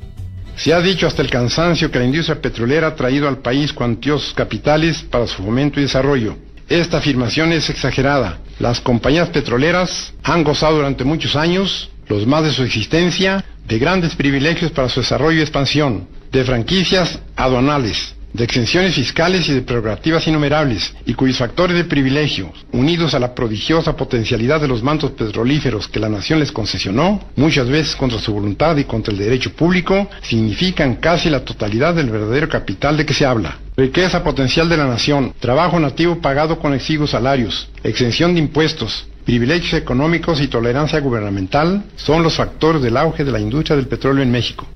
Se 0.55 0.71
ha 0.73 0.79
dicho 0.81 1.07
hasta 1.07 1.23
el 1.23 1.29
cansancio 1.31 1.89
que 1.89 1.97
la 1.99 2.05
industria 2.05 2.39
petrolera 2.39 2.87
ha 2.89 2.95
traído 2.95 3.27
al 3.27 3.39
país 3.39 3.73
cuantiosos 3.73 4.33
capitales 4.35 5.03
para 5.09 5.25
su 5.27 5.41
fomento 5.43 5.79
y 5.79 5.83
desarrollo. 5.83 6.37
Esta 6.73 6.97
afirmación 6.97 7.53
es 7.53 7.69
exagerada. 7.69 8.39
Las 8.57 8.81
compañías 8.81 9.29
petroleras 9.29 10.11
han 10.23 10.43
gozado 10.43 10.77
durante 10.77 11.03
muchos 11.03 11.35
años, 11.35 11.91
los 12.07 12.25
más 12.25 12.43
de 12.45 12.51
su 12.51 12.63
existencia, 12.63 13.45
de 13.67 13.77
grandes 13.77 14.15
privilegios 14.15 14.71
para 14.71 14.89
su 14.89 15.01
desarrollo 15.01 15.37
y 15.37 15.41
expansión, 15.41 16.07
de 16.31 16.43
franquicias 16.43 17.19
aduanales, 17.35 18.15
de 18.33 18.43
exenciones 18.43 18.95
fiscales 18.95 19.47
y 19.47 19.53
de 19.53 19.61
prerrogativas 19.61 20.27
innumerables, 20.27 20.93
y 21.05 21.13
cuyos 21.13 21.37
factores 21.37 21.77
de 21.77 21.85
privilegio, 21.85 22.51
unidos 22.71 23.13
a 23.13 23.19
la 23.19 23.35
prodigiosa 23.35 23.95
potencialidad 23.95 24.59
de 24.59 24.67
los 24.67 24.81
mantos 24.83 25.11
petrolíferos 25.11 25.87
que 25.87 25.99
la 25.99 26.09
nación 26.09 26.39
les 26.39 26.51
concesionó, 26.51 27.21
muchas 27.35 27.67
veces 27.67 27.95
contra 27.95 28.19
su 28.19 28.33
voluntad 28.33 28.75
y 28.77 28.85
contra 28.85 29.13
el 29.13 29.19
derecho 29.19 29.53
público, 29.53 30.09
significan 30.23 30.95
casi 30.95 31.29
la 31.29 31.45
totalidad 31.45 31.93
del 31.93 32.09
verdadero 32.09 32.49
capital 32.49 32.97
de 32.97 33.05
que 33.05 33.13
se 33.13 33.25
habla. 33.25 33.59
Riqueza 33.77 34.23
potencial 34.23 34.67
de 34.69 34.77
la 34.77 34.87
nación, 34.87 35.33
trabajo 35.39 35.79
nativo 35.79 36.19
pagado 36.19 36.59
con 36.59 36.73
exiguos 36.73 37.11
salarios, 37.11 37.69
exención 37.83 38.33
de 38.33 38.39
impuestos, 38.39 39.07
privilegios 39.25 39.73
económicos 39.73 40.41
y 40.41 40.47
tolerancia 40.47 40.99
gubernamental 40.99 41.83
son 41.95 42.23
los 42.23 42.35
factores 42.35 42.81
del 42.81 42.97
auge 42.97 43.23
de 43.23 43.31
la 43.31 43.39
industria 43.39 43.75
del 43.75 43.87
petróleo 43.87 44.23
en 44.23 44.31
México. 44.31 44.67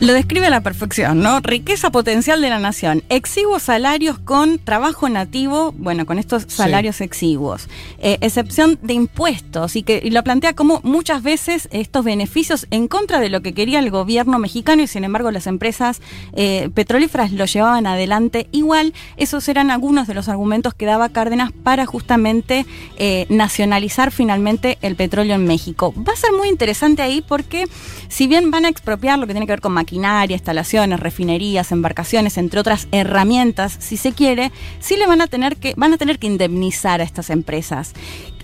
Lo 0.00 0.12
describe 0.12 0.46
a 0.46 0.50
la 0.50 0.60
perfección, 0.60 1.20
¿no? 1.20 1.40
Riqueza 1.40 1.90
potencial 1.90 2.40
de 2.40 2.50
la 2.50 2.58
nación, 2.58 3.04
exiguos 3.08 3.62
salarios 3.62 4.18
con 4.18 4.58
trabajo 4.58 5.08
nativo, 5.08 5.72
bueno, 5.78 6.04
con 6.04 6.18
estos 6.18 6.44
salarios 6.48 7.00
exiguos, 7.00 7.68
eh, 7.98 8.18
excepción 8.20 8.78
de 8.82 8.94
impuestos 8.94 9.76
y 9.76 9.82
que 9.82 10.00
y 10.02 10.10
lo 10.10 10.22
plantea 10.24 10.54
como 10.54 10.80
muchas 10.82 11.22
veces 11.22 11.68
estos 11.70 12.04
beneficios 12.04 12.66
en 12.70 12.88
contra 12.88 13.20
de 13.20 13.28
lo 13.28 13.40
que 13.40 13.54
quería 13.54 13.78
el 13.78 13.90
gobierno 13.90 14.38
mexicano 14.38 14.82
y 14.82 14.86
sin 14.86 15.04
embargo 15.04 15.30
las 15.30 15.46
empresas 15.46 16.02
eh, 16.34 16.70
petrolíferas 16.74 17.32
lo 17.32 17.44
llevaban 17.44 17.86
adelante 17.86 18.48
igual. 18.50 18.94
Esos 19.16 19.48
eran 19.48 19.70
algunos 19.70 20.06
de 20.08 20.14
los 20.14 20.28
argumentos 20.28 20.74
que 20.74 20.86
daba 20.86 21.08
Cárdenas 21.08 21.52
para 21.52 21.86
justamente 21.86 22.66
eh, 22.96 23.26
nacionalizar 23.28 24.10
finalmente 24.10 24.78
el 24.82 24.96
petróleo 24.96 25.36
en 25.36 25.46
México. 25.46 25.94
Va 25.96 26.12
a 26.12 26.16
ser 26.16 26.32
muy 26.32 26.48
interesante 26.48 27.02
ahí 27.02 27.22
porque 27.26 27.66
si 28.08 28.26
bien 28.26 28.50
van 28.50 28.64
a 28.64 28.68
expropiar 28.68 29.18
lo 29.18 29.26
que 29.26 29.32
tiene 29.32 29.46
que 29.46 29.52
ver 29.52 29.60
con 29.60 29.72
maquinaria, 29.84 30.34
instalaciones, 30.34 30.98
refinerías, 30.98 31.70
embarcaciones, 31.70 32.38
entre 32.38 32.58
otras 32.60 32.88
herramientas, 32.90 33.76
si 33.78 33.96
se 33.96 34.12
quiere, 34.12 34.50
sí 34.80 34.96
le 34.96 35.06
van 35.06 35.20
a 35.20 35.26
tener 35.26 35.56
que, 35.56 35.74
van 35.76 35.92
a 35.92 35.98
tener 35.98 36.18
que 36.18 36.26
indemnizar 36.26 37.00
a 37.00 37.04
estas 37.04 37.28
empresas. 37.30 37.92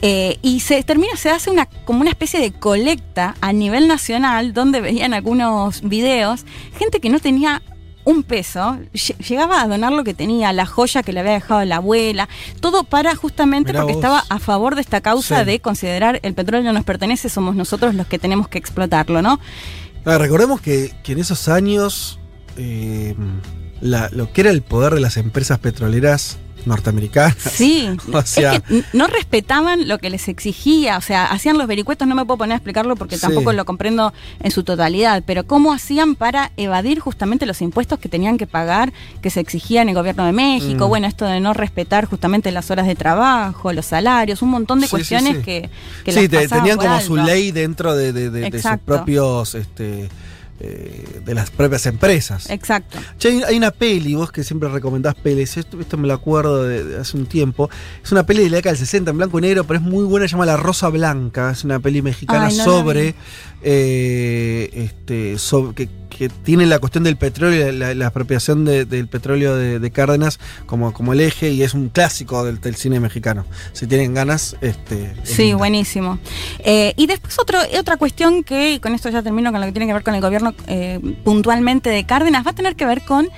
Eh, 0.03 0.39
y 0.43 0.61
se 0.61 0.83
termina, 0.83 1.17
se 1.17 1.31
hace 1.31 1.51
una, 1.51 1.67
como 1.85 2.01
una 2.03 2.11
especie 2.11 2.41
de 2.41 2.53
colecta 2.53 3.35
a 3.41 3.53
nivel 3.53 3.89
nacional, 3.89 4.53
donde 4.53 4.81
veían 4.81 5.15
algunos 5.15 5.81
videos, 5.83 6.45
gente 6.79 7.01
que 7.01 7.09
no 7.11 7.19
tenía 7.21 7.63
un 8.03 8.23
peso, 8.23 8.79
lle- 8.95 9.17
llegaba 9.19 9.61
a 9.61 9.67
donar 9.69 9.93
lo 9.93 10.05
que 10.05 10.15
tenía, 10.15 10.55
la 10.55 10.65
joya 10.65 11.03
que 11.03 11.13
le 11.13 11.21
había 11.21 11.33
dejado 11.33 11.63
la 11.67 11.77
abuela, 11.77 12.29
todo 12.61 12.85
para 12.85 13.15
justamente 13.15 13.73
Mirá 13.73 13.81
porque 13.83 13.93
vos. 13.95 14.03
estaba 14.03 14.25
a 14.31 14.39
favor 14.39 14.75
de 14.75 14.81
esta 14.81 15.03
causa 15.03 15.41
Sí. 15.41 15.45
de 15.45 15.61
considerar 15.61 16.19
el 16.23 16.33
petróleo 16.35 16.73
nos 16.73 16.85
pertenece, 16.85 17.29
somos 17.29 17.55
nosotros 17.55 17.95
los 17.95 18.07
que 18.07 18.19
tenemos 18.19 18.49
que 18.49 18.57
explotarlo, 18.57 19.21
¿no? 19.21 19.39
Ah, 20.05 20.19
recordemos 20.19 20.61
que, 20.61 20.93
que 21.03 21.13
en 21.13 21.19
esos 21.19 21.49
años 21.49 22.19
eh, 22.57 23.15
la- 23.81 24.09
lo 24.11 24.33
que 24.33 24.41
era 24.43 24.51
el 24.51 24.63
poder 24.63 24.95
de 24.95 25.01
las 25.01 25.17
empresas 25.17 25.59
petroleras 25.59 26.39
norteamericanas. 26.67 27.37
Sí, 27.39 27.89
O 28.13 28.23
sea, 28.23 28.55
es 28.55 28.63
que 28.63 28.75
n- 28.75 28.85
no 28.93 29.07
respetaban 29.07 29.89
lo 29.89 29.99
que 29.99 30.11
les 30.11 30.29
exigía, 30.29 30.97
o 30.99 31.01
sea, 31.01 31.27
hacían 31.27 31.57
los 31.59 31.67
vericuetos, 31.67 32.07
no 32.09 32.15
me 32.15 32.25
puedo 32.25 32.39
poner 32.39 32.53
a 32.55 32.57
explicarlo 32.57 32.97
porque 32.97 33.17
Sí. 33.17 33.23
tampoco 33.23 33.53
lo 33.53 33.65
comprendo 33.65 34.13
en 34.41 34.51
su 34.51 34.63
totalidad, 34.65 35.23
pero 35.27 35.45
cómo 35.47 35.73
hacían 35.73 36.15
para 36.15 36.53
evadir 36.57 37.01
justamente 37.01 37.47
los 37.47 37.61
impuestos 37.63 37.99
que 37.99 38.09
tenían 38.09 38.39
que 38.39 38.47
pagar, 38.47 38.93
que 39.23 39.31
se 39.31 39.41
exigían 39.41 39.83
en 39.83 39.89
el 39.91 39.95
gobierno 39.95 40.25
de 40.25 40.33
México, 40.33 40.87
Mm. 40.87 40.89
bueno, 40.89 41.07
esto 41.07 41.25
de 41.25 41.41
no 41.41 41.53
respetar 41.55 42.05
justamente 42.07 42.51
las 42.53 42.71
horas 42.71 42.87
de 42.87 42.95
trabajo, 42.95 43.73
los 43.73 43.87
salarios, 43.87 44.43
un 44.43 44.51
montón 44.51 44.81
de 44.81 44.87
Sí, 44.87 44.91
cuestiones 44.91 45.37
sí. 45.39 45.43
que, 45.43 45.71
que 46.05 46.13
sí, 46.13 46.21
las 46.23 46.31
te- 46.31 46.37
pasaban 46.43 46.65
tenían 46.65 46.79
como 46.79 47.01
su 47.01 47.17
ley 47.17 47.51
dentro 47.53 47.95
de, 47.95 48.13
de- 48.13 48.31
de- 48.31 48.51
de 48.51 48.63
sus 48.63 48.71
propios, 48.85 49.55
este, 49.55 50.09
eh, 50.61 51.21
de 51.25 51.35
las 51.35 51.51
propias 51.51 51.87
empresas. 51.87 52.51
Exacto. 52.51 52.99
Che, 53.19 53.43
hay, 53.45 53.57
una 53.57 53.71
peli, 53.71 54.15
vos 54.15 54.31
que 54.31 54.45
siempre 54.45 54.69
recomendás 54.69 55.15
pelis, 55.15 55.57
esto, 55.57 55.81
esto 55.81 55.97
me 55.97 56.07
lo 56.07 56.15
acuerdo 56.15 56.65
de, 56.65 56.85
de 56.85 56.99
hace 56.99 57.17
un 57.17 57.27
tiempo. 57.27 57.71
Es 58.05 58.13
una 58.13 58.27
peli 58.27 58.45
de 58.45 58.51
la 58.51 58.57
década 58.57 58.73
del 58.73 58.79
60 58.79 59.11
en 59.11 59.17
blanco 59.17 59.39
y 59.39 59.43
negro, 59.43 59.65
pero 59.65 59.81
es 59.81 59.85
muy 59.85 60.05
buena, 60.05 60.29
se 60.29 60.33
llama 60.33 60.47
La 60.47 60.57
Rosa 60.57 60.89
Blanca. 60.89 61.51
Es 61.51 61.65
una 61.65 61.81
peli 61.81 62.03
mexicana 62.03 62.47
Ay, 62.47 62.53
no 62.53 62.59
la 62.59 62.65
sobre. 62.65 63.15
Eh, 63.63 64.71
este, 64.73 65.39
sobre 65.39 65.75
que, 65.75 65.89
que 66.11 66.29
tiene 66.29 66.67
la 66.67 66.79
cuestión 66.79 67.05
del 67.05 67.17
petróleo, 67.17 67.73
la, 67.73 67.95
la 67.95 68.07
apropiación 68.09 68.65
de- 68.65 68.85
del 68.85 69.09
petróleo 69.09 69.57
de, 69.57 69.79
de 69.79 69.91
Cárdenas 69.91 70.39
como, 70.67 70.93
como 70.93 71.13
el 71.15 71.21
eje, 71.21 71.51
y 71.51 71.63
es 71.63 71.73
un 71.73 71.89
clásico 71.89 72.45
del, 72.45 72.61
del 72.61 72.75
cine 72.75 73.01
mexicano. 73.01 73.47
Si 73.73 73.87
tienen 73.87 74.13
ganas, 74.13 74.57
este. 74.61 75.13
es 75.23 75.31
Sí, 75.31 75.43
linda. 75.45 75.57
buenísimo. 75.59 76.19
Eh, 76.59 76.93
y 76.97 77.07
después 77.07 77.39
otro, 77.39 77.59
otra 77.79 77.97
cuestión 77.97 78.43
que, 78.45 78.73
y 78.75 78.81
con 78.81 78.95
esto 78.95 79.09
ya 79.09 79.23
termino 79.23 79.51
con 79.53 79.61
lo 79.61 79.67
que 79.67 79.73
tiene 79.73 79.87
que 79.87 79.93
ver 79.95 80.03
con 80.03 80.15
el 80.15 80.21
gobierno 80.21 80.53
eh, 80.67 81.01
puntualmente 81.25 81.89
de 81.91 82.05
Cárdenas, 82.05 82.47
va 82.47 82.51
a 82.51 82.55
tener 82.55 82.77
que 82.77 82.85
ver 82.87 83.03
con 83.03 83.29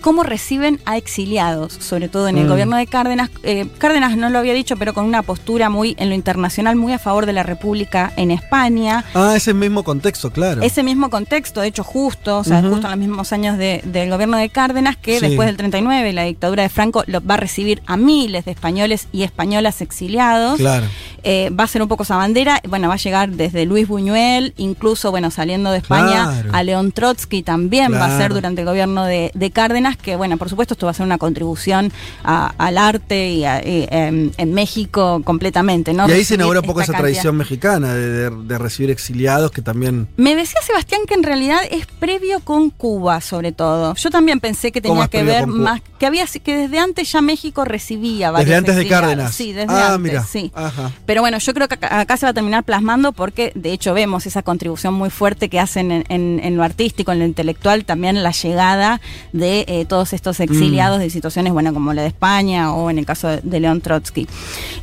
cómo 0.00 0.24
reciben 0.24 0.80
a 0.86 0.96
exiliados, 0.96 1.72
sobre 1.74 2.08
todo 2.08 2.26
en 2.26 2.36
el 2.36 2.46
Mm. 2.46 2.48
gobierno 2.48 2.76
de 2.76 2.86
Cárdenas. 2.88 3.30
Cárdenas 3.78 4.16
no 4.16 4.28
lo 4.28 4.40
había 4.40 4.52
dicho, 4.52 4.76
pero 4.76 4.92
con 4.92 5.04
una 5.04 5.22
postura 5.22 5.70
muy 5.70 5.94
en 6.00 6.08
lo 6.08 6.16
internacional, 6.16 6.74
muy 6.74 6.92
a 6.94 6.98
favor 6.98 7.26
de 7.26 7.32
la 7.32 7.44
República 7.44 8.12
en 8.16 8.32
España. 8.32 9.04
Ah, 9.14 9.34
ese 9.36 9.54
mismo 9.58 9.82
contexto, 9.84 10.30
claro. 10.30 10.62
Ese 10.62 10.82
mismo 10.82 11.10
contexto, 11.10 11.60
de 11.60 11.68
hecho, 11.68 11.84
justo, 11.84 12.38
o 12.38 12.44
sea, 12.44 12.62
justo 12.62 12.86
en 12.86 12.90
los 12.90 12.98
mismos 12.98 13.32
años 13.32 13.58
de- 13.58 13.82
del 13.84 14.10
gobierno 14.10 14.36
de 14.36 14.48
Cárdenas, 14.48 14.96
que 14.96 15.18
Sí. 15.20 15.26
después 15.26 15.46
del 15.46 15.56
39, 15.56 16.12
la 16.12 16.24
dictadura 16.24 16.62
de 16.62 16.68
Franco 16.68 17.04
lo 17.06 17.24
va 17.24 17.34
a 17.34 17.36
recibir 17.38 17.82
a 17.86 17.96
miles 17.96 18.44
de 18.44 18.52
españoles 18.52 19.08
y 19.12 19.22
españolas 19.22 19.80
exiliados. 19.80 20.58
Claro. 20.58 20.86
Eh, 21.24 21.50
va 21.50 21.64
a 21.64 21.66
ser 21.66 21.82
un 21.82 21.88
poco 21.88 22.04
esa 22.04 22.16
bandera. 22.16 22.60
Bueno, 22.68 22.88
va 22.88 22.94
a 22.94 22.98
llegar 22.98 23.30
desde 23.30 23.64
Luis 23.66 23.88
Buñuel, 23.88 24.54
incluso, 24.56 25.10
bueno, 25.10 25.30
saliendo 25.30 25.70
de 25.70 25.78
España, 25.78 26.24
Claro. 26.32 26.50
a 26.52 26.62
León 26.62 26.92
Trotsky 26.92 27.42
también 27.42 27.92
va 27.92 28.04
a 28.06 28.16
ser 28.18 28.32
durante 28.32 28.62
el 28.62 28.66
gobierno 28.68 29.04
de, 29.04 29.30
de 29.34 29.50
Cárdenas, 29.50 29.96
que, 29.96 30.16
bueno, 30.16 30.36
por 30.38 30.48
supuesto, 30.48 30.74
esto 30.74 30.86
va 30.86 30.90
a 30.92 30.94
ser 30.94 31.04
una 31.06 31.18
contribución 31.18 31.92
a- 32.24 32.54
al 32.58 32.78
arte 32.78 33.30
y, 33.30 33.44
a- 33.44 33.60
y, 33.66 33.86
em, 33.90 34.30
en 34.36 34.54
México 34.54 35.20
completamente, 35.24 35.92
¿no? 35.92 36.08
y 36.08 36.12
ahí 36.12 36.24
se 36.24 36.34
inaugura 36.34 36.60
un 36.60 36.66
poco 36.66 36.80
esa 36.80 36.92
cantidad. 36.92 37.08
tradición 37.12 37.36
mexicana 37.36 37.94
de, 37.94 38.08
de- 38.10 38.30
de 38.30 38.58
recibir 38.58 38.90
exiliados 38.90 39.47
que 39.50 39.62
también. 39.62 40.08
Me 40.16 40.34
decía 40.36 40.60
Sebastián 40.62 41.02
que 41.06 41.14
en 41.14 41.22
realidad 41.22 41.60
es 41.70 41.86
previo 41.86 42.40
con 42.40 42.70
Cuba, 42.70 43.20
sobre 43.20 43.52
todo. 43.52 43.94
Yo 43.94 44.10
también 44.10 44.40
pensé 44.40 44.72
que 44.72 44.80
¿Cómo 44.82 45.08
tenía 45.08 45.08
que 45.08 45.22
ver 45.40 45.46
más, 45.46 45.80
que 45.98 46.06
había 46.06 46.24
que 46.26 46.56
desde 46.56 46.78
antes 46.78 47.10
ya 47.12 47.20
México 47.20 47.64
recibía 47.64 48.30
varios 48.30 48.46
Desde 48.46 48.58
antes 48.58 48.74
de 48.76 48.80
exiliados. 48.82 49.06
Cárdenas. 49.08 49.34
Sí, 49.34 49.52
desde 49.52 49.72
ah, 49.74 49.94
antes, 49.94 50.00
mira. 50.12 50.24
sí. 50.24 50.50
Ajá. 50.54 50.90
Pero 51.06 51.20
bueno, 51.22 51.38
yo 51.38 51.54
creo 51.54 51.68
que 51.68 51.74
acá, 51.74 52.00
acá 52.00 52.16
se 52.16 52.26
va 52.26 52.30
a 52.30 52.34
terminar 52.34 52.64
plasmando 52.64 53.12
porque 53.12 53.52
de 53.54 53.72
hecho 53.72 53.94
vemos 53.94 54.26
esa 54.26 54.42
contribución 54.42 54.94
muy 54.94 55.10
fuerte 55.10 55.48
que 55.48 55.60
hacen 55.60 55.90
en, 55.92 56.04
en- 56.08 56.40
en 56.42 56.56
lo 56.56 56.62
artístico, 56.62 57.12
en 57.12 57.20
lo 57.20 57.24
intelectual, 57.24 57.84
también 57.84 58.22
la 58.22 58.32
llegada 58.32 59.00
de 59.32 59.64
eh, 59.68 59.84
todos 59.88 60.12
estos 60.12 60.40
exiliados 60.40 60.98
de 60.98 61.10
situaciones, 61.10 61.52
bueno, 61.52 61.72
como 61.72 61.92
la 61.92 62.02
de 62.02 62.08
España 62.08 62.72
o 62.72 62.90
en 62.90 62.98
el 62.98 63.06
caso 63.06 63.28
de, 63.28 63.40
de 63.42 63.60
León 63.60 63.80
Trotsky. 63.80 64.26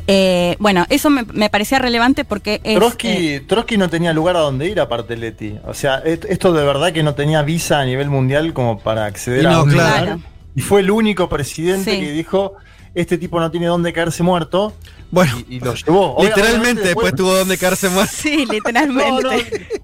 Eh, 0.07 0.55
bueno, 0.59 0.85
eso 0.89 1.09
me, 1.09 1.23
me 1.33 1.49
parecía 1.49 1.79
relevante 1.79 2.23
porque 2.25 2.61
es... 2.63 2.75
Trotsky, 2.75 3.07
eh, 3.07 3.39
Trotsky 3.45 3.77
no 3.77 3.89
tenía 3.89 4.13
lugar 4.13 4.35
a 4.37 4.39
donde 4.39 4.54
ir 4.63 4.79
aparte 4.79 5.17
Leti. 5.17 5.57
O 5.65 5.73
sea, 5.73 5.97
esto 6.05 6.53
de 6.53 6.63
verdad 6.65 6.93
que 6.93 7.03
no 7.03 7.15
tenía 7.15 7.41
visa 7.41 7.79
a 7.79 7.85
nivel 7.85 8.09
mundial 8.09 8.53
como 8.53 8.79
para 8.79 9.05
acceder 9.05 9.43
Y 9.43 9.45
a 9.47 9.61
un 9.61 9.69
claro. 9.71 10.01
lugar. 10.05 10.19
Y 10.55 10.61
fue 10.61 10.79
el 10.81 10.91
único 10.91 11.27
presidente 11.27 11.91
Sí. 11.95 11.99
que 11.99 12.11
dijo, 12.11 12.53
este 12.93 13.17
tipo 13.17 13.39
no 13.39 13.51
tiene 13.51 13.65
dónde 13.67 13.91
caerse 13.91 14.23
muerto. 14.23 14.73
Bueno, 15.11 15.33
y, 15.49 15.57
y 15.57 15.59
lo 15.59 15.73
llevó. 15.75 16.17
literalmente 16.21 16.81
después 16.81 17.13
tuvo 17.15 17.35
donde 17.35 17.57
caerse 17.57 17.89
muerto. 17.89 18.11
Sí, 18.15 18.45
literalmente. 18.49 19.11
No, 19.11 19.21
no, 19.21 19.29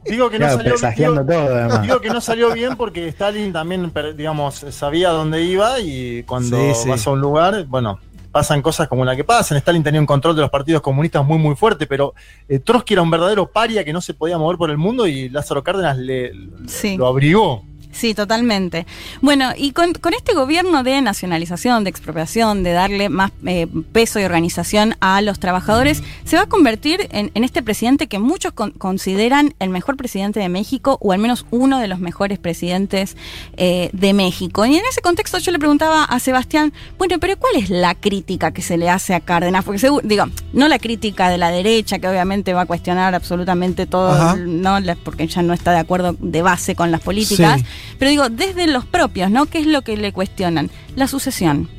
digo 0.06 0.30
que 0.30 0.40
no 0.40 0.50
salió 0.50 0.74
digo- 0.76 1.26
todo, 1.26 1.56
además. 1.56 1.82
Digo 1.84 2.02
que 2.02 2.10
no 2.10 2.22
salió 2.22 2.52
bien 2.54 2.76
porque 2.76 3.08
Stalin 3.10 3.54
también, 3.54 3.92
digamos, 4.16 4.66
sabía 4.72 5.10
dónde 5.10 5.44
iba 5.44 5.80
y 5.80 6.24
cuando 6.24 6.58
Sí, 6.58 6.84
sí. 6.84 6.90
vas 6.90 7.06
a 7.06 7.12
un 7.12 7.22
lugar, 7.22 7.66
bueno, 7.68 8.00
pasan 8.32 8.62
cosas 8.62 8.88
como 8.88 9.04
la 9.06 9.16
que 9.16 9.24
pasan. 9.24 9.58
Stalin 9.58 9.84
tenía 9.84 10.00
un 10.00 10.06
control 10.06 10.36
de 10.36 10.42
los 10.42 10.50
partidos 10.50 10.82
comunistas 10.82 11.26
muy, 11.26 11.38
muy 11.38 11.56
fuerte, 11.56 11.86
pero 11.88 12.14
eh, 12.48 12.60
Trotsky 12.60 12.94
era 12.94 13.02
un 13.02 13.12
verdadero 13.12 13.52
paria 13.52 13.84
que 13.84 13.94
no 13.94 14.02
se 14.02 14.14
podía 14.14 14.38
mover 14.38 14.58
por 14.58 14.70
el 14.70 14.78
mundo 14.78 15.06
y 15.08 15.30
Lázaro 15.30 15.64
Cárdenas 15.64 15.98
le, 15.98 16.32
Sí. 16.68 16.98
lo 16.98 17.08
abrigó. 17.08 17.64
Sí, 17.92 18.14
totalmente. 18.14 18.86
Bueno, 19.22 19.52
y 19.56 19.72
con, 19.74 19.94
con 19.94 20.14
este 20.14 20.34
gobierno 20.34 20.84
de 20.84 21.02
nacionalización, 21.02 21.84
de 21.84 21.90
expropiación, 21.90 22.64
de 22.64 22.72
darle 22.72 23.10
más 23.10 23.32
eh, 23.46 23.68
peso 23.92 24.20
y 24.20 24.24
organización 24.24 24.96
a 25.02 25.22
los 25.22 25.40
trabajadores, 25.40 26.02
se 26.24 26.36
va 26.38 26.44
a 26.44 26.46
convertir 26.48 27.08
en, 27.12 27.32
en 27.34 27.44
este 27.44 27.62
presidente 27.62 28.08
que 28.08 28.18
muchos 28.20 28.54
con- 28.54 28.72
consideran 28.72 29.54
el 29.60 29.70
mejor 29.70 29.98
presidente 29.98 30.40
de 30.40 30.50
México, 30.50 30.98
o 31.02 31.12
al 31.12 31.20
menos 31.20 31.46
uno 31.52 31.80
de 31.80 31.88
los 31.88 32.00
mejores 32.00 32.40
presidentes 32.40 33.18
eh, 33.58 33.90
de 33.94 34.14
México. 34.14 34.66
Y 34.66 34.76
en 34.76 34.84
ese 34.90 35.02
contexto 35.02 35.38
yo 35.40 35.52
le 35.52 35.60
preguntaba 35.60 36.04
a 36.06 36.20
Sebastián, 36.20 36.74
bueno, 36.98 37.20
pero 37.20 37.38
¿cuál 37.38 37.56
es 37.58 37.70
la 37.70 37.96
crítica 37.96 38.52
que 38.52 38.62
se 38.62 38.78
le 38.78 38.90
hace 38.90 39.14
a 39.14 39.20
Cárdenas? 39.20 39.64
Porque 39.66 39.80
seguro, 39.80 40.08
digo, 40.08 40.26
no 40.54 40.68
la 40.68 40.80
crítica 40.80 41.30
de 41.30 41.38
la 41.38 41.52
derecha, 41.52 42.00
que 42.00 42.08
obviamente 42.08 42.54
va 42.54 42.62
a 42.62 42.66
cuestionar 42.66 43.14
absolutamente 43.16 43.86
todo, 43.86 44.12
Ajá. 44.12 44.36
no 44.38 44.78
porque 45.04 45.28
ya 45.28 45.42
no 45.42 45.54
está 45.54 45.72
de 45.72 45.80
acuerdo 45.80 46.16
de 46.20 46.42
base 46.42 46.76
con 46.76 46.92
las 46.92 47.02
políticas. 47.02 47.60
Sí. 47.62 47.66
Pero 47.98 48.12
digo, 48.12 48.30
desde 48.30 48.68
los 48.68 48.86
propios, 48.86 49.32
¿no? 49.32 49.46
¿Qué 49.46 49.60
es 49.60 49.68
lo 49.68 49.82
que 49.82 49.98
le 49.98 50.14
cuestionan? 50.14 50.70
La 50.96 51.08
sucesión. 51.08 51.70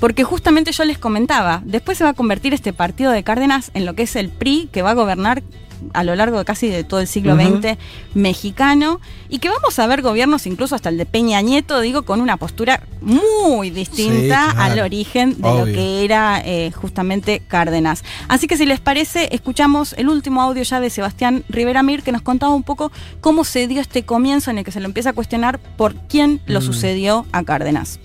Porque 0.00 0.24
justamente 0.24 0.72
yo 0.72 0.84
les 0.84 0.98
comentaba, 0.98 1.62
después 1.64 1.98
se 1.98 2.04
va 2.04 2.10
a 2.10 2.14
convertir 2.14 2.54
este 2.54 2.72
partido 2.72 3.10
de 3.10 3.22
Cárdenas 3.22 3.70
en 3.74 3.86
lo 3.86 3.94
que 3.94 4.02
es 4.02 4.16
el 4.16 4.28
PRI, 4.28 4.68
que 4.72 4.82
va 4.82 4.90
a 4.90 4.94
gobernar 4.94 5.42
a 5.92 6.04
lo 6.04 6.14
largo 6.14 6.38
de 6.38 6.44
casi 6.44 6.68
de 6.68 6.84
todo 6.84 7.00
el 7.00 7.06
siglo. 7.06 7.34
XX 7.36 7.76
mexicano 8.14 9.00
y 9.28 9.38
que 9.38 9.48
vamos 9.48 9.78
a 9.78 9.86
ver 9.86 10.02
gobiernos 10.02 10.46
incluso 10.46 10.74
hasta 10.74 10.88
el 10.88 10.96
de 10.98 11.06
Peña 11.06 11.40
Nieto, 11.40 11.80
digo, 11.80 12.02
con 12.02 12.20
una 12.20 12.36
postura 12.36 12.82
muy 13.00 13.70
distinta 13.70 14.14
Sí, 14.14 14.26
claro. 14.54 14.60
al 14.60 14.78
origen 14.80 15.40
de 15.40 15.54
lo 15.58 15.64
que 15.66 16.04
era 16.04 16.40
eh, 16.44 16.70
justamente 16.72 17.40
Cárdenas. 17.46 18.04
Así 18.28 18.46
que 18.46 18.56
si 18.56 18.66
les 18.66 18.80
parece, 18.80 19.28
escuchamos 19.34 19.94
el 19.98 20.08
último 20.08 20.40
audio 20.42 20.62
ya 20.62 20.80
de 20.80 20.90
Sebastián 20.90 21.44
Rivera 21.48 21.82
Mir 21.82 22.02
que 22.02 22.12
nos 22.12 22.22
contaba 22.22 22.54
un 22.54 22.62
poco 22.62 22.90
cómo 23.20 23.44
se 23.44 23.66
dio 23.66 23.80
este 23.80 24.04
comienzo 24.04 24.50
en 24.50 24.58
el 24.58 24.64
que 24.64 24.72
se 24.72 24.80
lo 24.80 24.86
empieza 24.86 25.10
a 25.10 25.12
cuestionar 25.12 25.58
por 25.58 25.94
quién 26.08 26.40
lo 26.46 26.60
Mm. 26.60 26.62
sucedió 26.64 27.26
a 27.32 27.42
Cárdenas. 27.42 27.98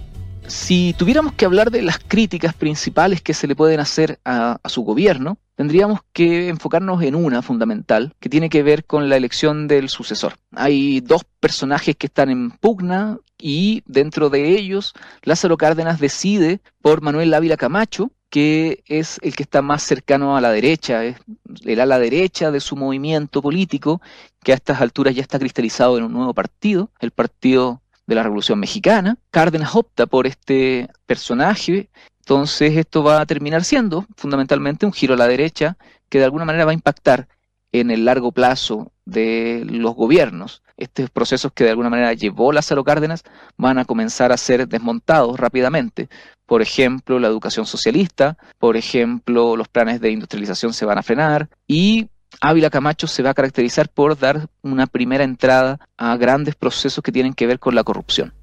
Si 0.49 0.95
tuviéramos 0.97 1.33
que 1.33 1.45
hablar 1.45 1.69
de 1.69 1.83
las 1.83 1.99
críticas 1.99 2.55
principales 2.55 3.21
que 3.21 3.35
se 3.35 3.45
le 3.45 3.55
pueden 3.55 3.79
hacer 3.79 4.19
a, 4.25 4.59
su 4.65 4.81
gobierno, 4.81 5.37
tendríamos 5.53 5.99
que 6.11 6.47
enfocarnos 6.47 7.03
en 7.03 7.13
una 7.13 7.43
fundamental, 7.43 8.15
que 8.19 8.29
tiene 8.29 8.49
que 8.49 8.63
ver 8.63 8.83
con 8.85 9.09
la 9.09 9.17
elección 9.17 9.67
del 9.67 9.89
sucesor. 9.89 10.37
Hay 10.55 11.01
dos 11.01 11.23
personajes 11.39 11.95
que 11.95 12.07
están 12.07 12.31
en 12.31 12.49
pugna 12.49 13.19
y 13.37 13.83
dentro 13.85 14.31
de 14.31 14.49
ellos 14.49 14.93
Lázaro 15.21 15.55
Cárdenas 15.55 15.99
decide 15.99 16.61
por 16.81 17.03
Manuel 17.03 17.31
Ávila 17.35 17.55
Camacho, 17.55 18.09
que 18.31 18.81
es 18.87 19.19
el 19.21 19.35
que 19.35 19.43
está 19.43 19.61
más 19.61 19.83
cercano 19.83 20.35
a 20.35 20.41
la 20.41 20.51
derecha, 20.51 21.05
es 21.05 21.17
el 21.63 21.79
ala 21.79 21.99
derecha 21.99 22.49
de 22.49 22.59
su 22.59 22.75
movimiento 22.75 23.43
político, 23.43 24.01
que 24.43 24.53
a 24.53 24.55
estas 24.55 24.81
alturas 24.81 25.13
ya 25.13 25.21
está 25.21 25.37
cristalizado 25.37 25.99
en 25.99 26.05
un 26.05 26.13
nuevo 26.13 26.33
partido, 26.33 26.89
el 26.99 27.11
Partido 27.11 27.83
de 28.09 28.15
la 28.15 28.23
Revolución 28.23 28.59
Mexicana. 28.59 29.17
Cárdenas 29.31 29.75
opta 29.75 30.07
por 30.07 30.25
este 30.27 30.89
personaje, 31.05 31.89
entonces 32.19 32.75
esto 32.75 33.03
va 33.03 33.21
a 33.21 33.25
terminar 33.25 33.63
siendo 33.63 34.05
fundamentalmente 34.17 34.85
un 34.85 34.93
giro 34.93 35.13
a 35.13 35.17
la 35.17 35.27
derecha 35.27 35.77
que 36.09 36.17
de 36.17 36.25
alguna 36.25 36.43
manera 36.43 36.65
va 36.65 36.71
a 36.71 36.73
impactar 36.73 37.27
en 37.71 37.91
el 37.91 38.05
largo 38.05 38.31
plazo 38.31 38.91
de 39.05 39.63
los 39.69 39.93
gobiernos. 39.93 40.63
Estos 40.75 41.11
procesos 41.11 41.51
que 41.53 41.65
de 41.65 41.69
alguna 41.69 41.91
manera 41.91 42.13
llevó 42.13 42.51
Lázaro 42.51 42.83
Cárdenas 42.83 43.23
van 43.57 43.77
a 43.77 43.85
comenzar 43.85 44.31
a 44.31 44.37
ser 44.37 44.67
desmontados 44.67 45.39
rápidamente. 45.39 46.09
Por 46.47 46.63
ejemplo, 46.63 47.19
la 47.19 47.27
educación 47.27 47.67
socialista, 47.67 48.37
por 48.57 48.75
ejemplo, 48.75 49.55
los 49.55 49.67
planes 49.67 50.01
de 50.01 50.09
industrialización 50.09 50.73
se 50.73 50.85
van 50.85 50.97
a 50.97 51.03
frenar 51.03 51.47
y 51.67 52.07
Ávila 52.41 52.69
Camacho 52.69 53.07
se 53.07 53.21
va 53.21 53.31
a 53.31 53.33
caracterizar 53.33 53.89
por 53.89 54.17
dar 54.17 54.47
una 54.61 54.87
primera 54.87 55.23
entrada 55.23 55.79
a 55.97 56.15
grandes 56.17 56.55
procesos 56.55 57.03
que 57.03 57.11
tienen 57.11 57.33
que 57.33 57.47
ver 57.47 57.59
con 57.59 57.75
la 57.75 57.83
corrupción. 57.83 58.33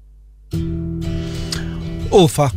Ufa. 2.11 2.51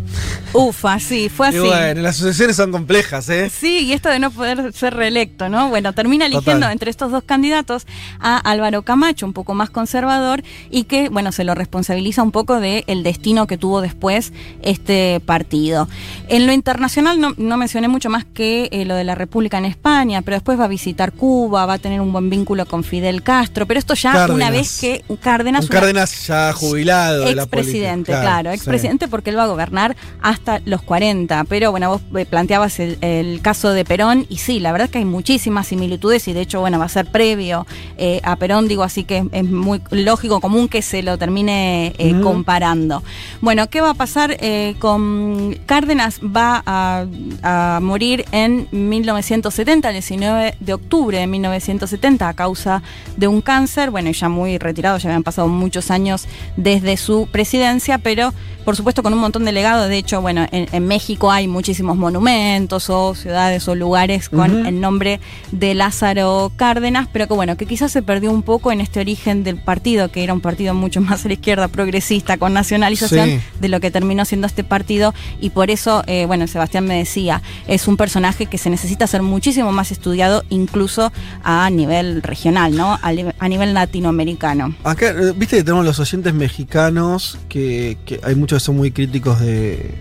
Ufa, 0.52 0.98
sí, 0.98 1.28
fue 1.28 1.48
así. 1.48 1.58
Y 1.58 1.60
bueno, 1.60 2.02
las 2.02 2.16
sucesiones 2.16 2.56
son 2.56 2.72
complejas, 2.72 3.28
¿eh? 3.28 3.50
Sí, 3.50 3.80
y 3.84 3.92
esto 3.92 4.08
de 4.08 4.18
no 4.18 4.30
poder 4.30 4.72
ser 4.72 4.94
reelecto, 4.94 5.48
¿no? 5.48 5.68
Bueno, 5.68 5.92
termina 5.92 6.26
eligiendo 6.26 6.60
Total. 6.60 6.72
entre 6.72 6.90
estos 6.90 7.12
dos 7.12 7.22
candidatos 7.24 7.86
a 8.18 8.38
Álvaro 8.38 8.82
Camacho, 8.82 9.26
un 9.26 9.32
poco 9.32 9.54
más 9.54 9.70
conservador, 9.70 10.42
y 10.70 10.84
que, 10.84 11.08
bueno, 11.08 11.30
se 11.30 11.44
lo 11.44 11.54
responsabiliza 11.54 12.22
un 12.22 12.32
poco 12.32 12.58
del 12.58 12.84
el 12.88 13.02
destino 13.02 13.46
que 13.46 13.58
tuvo 13.58 13.80
después 13.80 14.32
este 14.62 15.20
partido. 15.24 15.88
En 16.28 16.46
lo 16.46 16.52
internacional 16.52 17.20
no, 17.20 17.32
no 17.36 17.56
mencioné 17.56 17.88
mucho 17.88 18.10
más 18.10 18.24
que 18.24 18.68
eh, 18.72 18.84
lo 18.84 18.94
de 18.94 19.04
la 19.04 19.14
República 19.14 19.58
en 19.58 19.66
España, 19.66 20.22
pero 20.22 20.36
después 20.36 20.58
va 20.58 20.64
a 20.64 20.68
visitar 20.68 21.12
Cuba, 21.12 21.66
va 21.66 21.74
a 21.74 21.78
tener 21.78 22.00
un 22.00 22.12
buen 22.12 22.28
vínculo 22.28 22.66
con 22.66 22.82
Fidel 22.82 23.22
Castro, 23.22 23.66
pero 23.66 23.78
esto 23.78 23.94
ya 23.94 24.12
Cárdenas. 24.12 24.36
una 24.36 24.50
vez 24.50 24.80
que 24.80 25.04
Cárdenas... 25.20 25.64
Un 25.64 25.68
Cárdenas 25.68 26.26
ya 26.26 26.52
jubilado 26.52 27.24
de. 27.24 27.30
Expresidente, 27.30 28.12
claro, 28.12 28.50
sí. 28.50 28.56
expresidente 28.56 29.08
porque 29.08 29.30
él 29.30 29.36
a 29.44 29.46
gobernar 29.46 29.96
hasta 30.22 30.60
los 30.64 30.82
40. 30.82 31.44
Pero 31.44 31.70
bueno, 31.70 31.90
vos 31.90 32.02
eh, 32.16 32.26
planteabas 32.26 32.80
el, 32.80 32.98
el 33.00 33.40
caso 33.42 33.72
de 33.72 33.84
Perón 33.84 34.26
y 34.28 34.38
sí, 34.38 34.60
la 34.60 34.72
verdad 34.72 34.86
es 34.86 34.92
que 34.92 34.98
hay 34.98 35.04
muchísimas 35.04 35.66
similitudes 35.66 36.28
y 36.28 36.32
de 36.32 36.40
hecho, 36.40 36.60
bueno, 36.60 36.78
va 36.78 36.86
a 36.86 36.88
ser 36.88 37.06
previo 37.06 37.66
eh, 37.96 38.20
a 38.22 38.36
Perón, 38.36 38.68
digo, 38.68 38.82
así 38.82 39.04
que 39.04 39.24
es 39.32 39.44
muy 39.44 39.82
lógico, 39.90 40.40
común 40.40 40.68
que 40.68 40.82
se 40.82 41.02
lo 41.02 41.18
termine 41.18 41.94
eh, 41.98 42.20
comparando. 42.22 43.02
Bueno, 43.40 43.68
¿qué 43.68 43.80
va 43.80 43.90
a 43.90 43.94
pasar 43.94 44.36
eh, 44.40 44.74
con 44.78 45.58
Cárdenas? 45.66 46.20
Va 46.20 46.62
a, 46.64 47.06
a 47.42 47.80
morir 47.80 48.24
en 48.32 48.68
1970, 48.70 49.88
el 49.88 49.94
19 49.94 50.54
de 50.60 50.72
octubre 50.72 51.18
de 51.18 51.26
1970, 51.26 52.28
a 52.28 52.34
causa 52.34 52.82
de 53.16 53.28
un 53.28 53.40
cáncer. 53.40 53.90
Bueno, 53.90 54.10
ya 54.10 54.28
muy 54.28 54.58
retirado, 54.58 54.98
ya 54.98 55.08
habían 55.08 55.22
pasado 55.22 55.48
muchos 55.48 55.90
años 55.90 56.26
desde 56.56 56.96
su 56.96 57.28
presidencia, 57.30 57.98
pero 57.98 58.32
por 58.64 58.76
supuesto 58.76 59.02
con 59.02 59.12
un 59.12 59.18
montón 59.18 59.29
de 59.38 59.52
legados. 59.52 59.88
De 59.88 59.96
hecho, 59.96 60.20
bueno, 60.20 60.46
en, 60.50 60.66
en 60.72 60.86
México 60.86 61.30
hay 61.30 61.46
muchísimos 61.46 61.96
monumentos 61.96 62.90
o 62.90 63.14
ciudades 63.14 63.68
o 63.68 63.74
lugares 63.74 64.28
con 64.28 64.66
el 64.66 64.80
nombre 64.80 65.20
de 65.52 65.74
Lázaro 65.74 66.50
Cárdenas, 66.56 67.08
pero 67.12 67.28
que 67.28 67.34
bueno, 67.34 67.56
que 67.56 67.66
quizás 67.66 67.92
se 67.92 68.02
perdió 68.02 68.30
un 68.32 68.42
poco 68.42 68.72
en 68.72 68.80
este 68.80 69.00
origen 69.00 69.44
del 69.44 69.56
partido, 69.56 70.10
que 70.10 70.24
era 70.24 70.32
un 70.32 70.40
partido 70.40 70.74
mucho 70.74 71.00
más 71.08 71.24
a 71.24 71.28
la 71.28 71.34
izquierda, 71.34 71.68
progresista, 71.68 72.36
con 72.36 72.52
nacionalización, 72.52 73.28
Sí. 73.28 73.40
de 73.60 73.68
lo 73.68 73.80
que 73.80 73.90
terminó 73.90 74.24
siendo 74.24 74.46
este 74.46 74.64
partido. 74.64 75.14
Y 75.40 75.50
por 75.50 75.70
eso, 75.70 76.02
eh, 76.06 76.24
bueno, 76.26 76.46
Sebastián 76.46 76.86
me 76.86 76.96
decía, 76.96 77.42
es 77.68 77.86
un 77.86 77.96
personaje 77.96 78.46
que 78.46 78.58
se 78.58 78.70
necesita 78.70 79.06
ser 79.06 79.22
muchísimo 79.22 79.70
más 79.72 79.92
estudiado, 79.92 80.42
incluso 80.50 81.12
a 81.44 81.68
nivel 81.70 82.22
regional, 82.22 82.74
¿no? 82.76 82.98
A 83.02 83.48
nivel 83.48 83.74
latinoamericano. 83.74 84.74
Acá, 84.84 85.10
eh, 85.10 85.32
viste 85.36 85.56
que 85.58 85.62
tenemos 85.64 85.84
los 85.84 85.98
oyentes 86.00 86.32
mexicanos 86.34 87.38
que, 87.48 87.98
que 88.06 88.20
hay 88.22 88.34
muchos 88.34 88.56
que 88.62 88.64
son 88.66 88.76
muy 88.76 88.90
críticos 88.90 89.10
de 89.20 89.94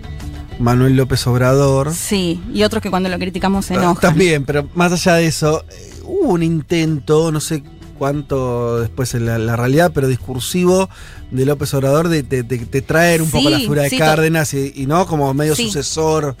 Manuel 0.58 0.96
López 0.96 1.26
Obrador. 1.26 1.92
Sí, 1.94 2.40
y 2.52 2.62
otros 2.64 2.82
que 2.82 2.90
cuando 2.90 3.08
lo 3.08 3.18
criticamos 3.18 3.66
se 3.66 3.74
Ah, 3.74 3.78
enojan. 3.78 4.00
También, 4.00 4.44
pero 4.44 4.68
más 4.74 4.92
allá 4.92 5.14
de 5.14 5.26
eso, 5.26 5.64
eh, 5.70 5.92
hubo 6.04 6.30
un 6.30 6.42
intento, 6.42 7.30
no 7.32 7.40
sé 7.40 7.62
cuánto 7.98 8.80
después 8.80 9.14
en 9.14 9.26
la, 9.26 9.38
la 9.38 9.56
realidad, 9.56 9.92
pero 9.94 10.08
discursivo 10.08 10.88
de 11.30 11.44
López 11.44 11.72
Obrador 11.74 12.08
de, 12.08 12.22
de- 12.22 12.42
de- 12.42 12.58
de 12.64 12.82
traer 12.82 13.20
un 13.22 13.30
poco 13.30 13.50
la 13.50 13.58
figura 13.58 13.82
de 13.82 13.90
sí, 13.90 13.98
Cárdenas 13.98 14.54
y, 14.54 14.72
y 14.74 14.86
no 14.86 15.06
como 15.06 15.32
medio 15.34 15.54
sucesor. 15.54 16.34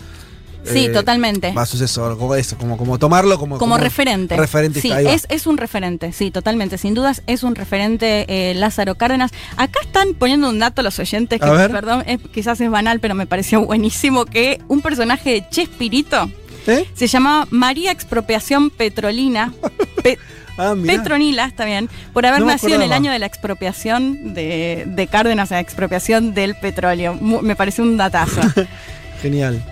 Sí, 0.64 0.86
eh, 0.86 0.88
totalmente. 0.90 1.52
Va 1.52 1.64
sucesor, 1.66 2.18
como 2.18 2.34
eso, 2.34 2.56
como, 2.58 2.76
como 2.76 2.98
tomarlo 2.98 3.38
como, 3.38 3.58
Como 3.58 3.78
referente. 3.78 4.36
Referente, 4.36 4.80
Sí, 4.80 4.90
es, 4.92 5.26
es 5.30 5.46
un 5.46 5.56
referente, 5.56 6.12
sí, 6.12 6.30
totalmente. 6.30 6.78
Sin 6.78 6.94
dudas 6.94 7.22
es 7.26 7.42
un 7.42 7.54
referente 7.54 8.26
eh, 8.28 8.54
Lázaro 8.54 8.94
Cárdenas. 8.96 9.30
Acá 9.56 9.80
están 9.82 10.14
poniendo 10.14 10.48
un 10.48 10.58
dato 10.58 10.82
los 10.82 10.98
oyentes, 10.98 11.40
que 11.40 11.46
A 11.46 11.68
perdón, 11.68 12.04
es- 12.06 12.20
quizás 12.32 12.60
es 12.60 12.70
banal, 12.70 13.00
pero 13.00 13.14
me 13.14 13.26
pareció 13.26 13.60
buenísimo, 13.66 14.24
que 14.26 14.60
un 14.68 14.80
personaje 14.82 15.30
de 15.30 15.48
Chespirito 15.48 16.30
¿Eh? 16.66 16.86
se 16.94 17.06
llamaba 17.06 17.46
María 17.50 17.90
Expropiación 17.90 18.70
Petrolina. 18.70 19.52
Pe- 20.02 20.18
Ah. 20.58 20.74
Petronila, 20.84 21.46
está 21.46 21.64
bien, 21.64 21.88
por 22.12 22.26
haber 22.26 22.40
No 22.40 22.46
nacido 22.46 22.74
en 22.74 22.82
el 22.82 22.92
año 22.92 23.10
de 23.10 23.18
la 23.18 23.24
expropiación 23.24 24.34
de, 24.34 24.84
de 24.86 25.06
Cárdenas, 25.06 25.50
la 25.52 25.60
expropiación 25.60 26.34
del 26.34 26.54
petróleo. 26.54 27.14
Me 27.14 27.56
pareció 27.56 27.82
un 27.82 27.96
datazo. 27.96 28.42
Genial. 29.22 29.64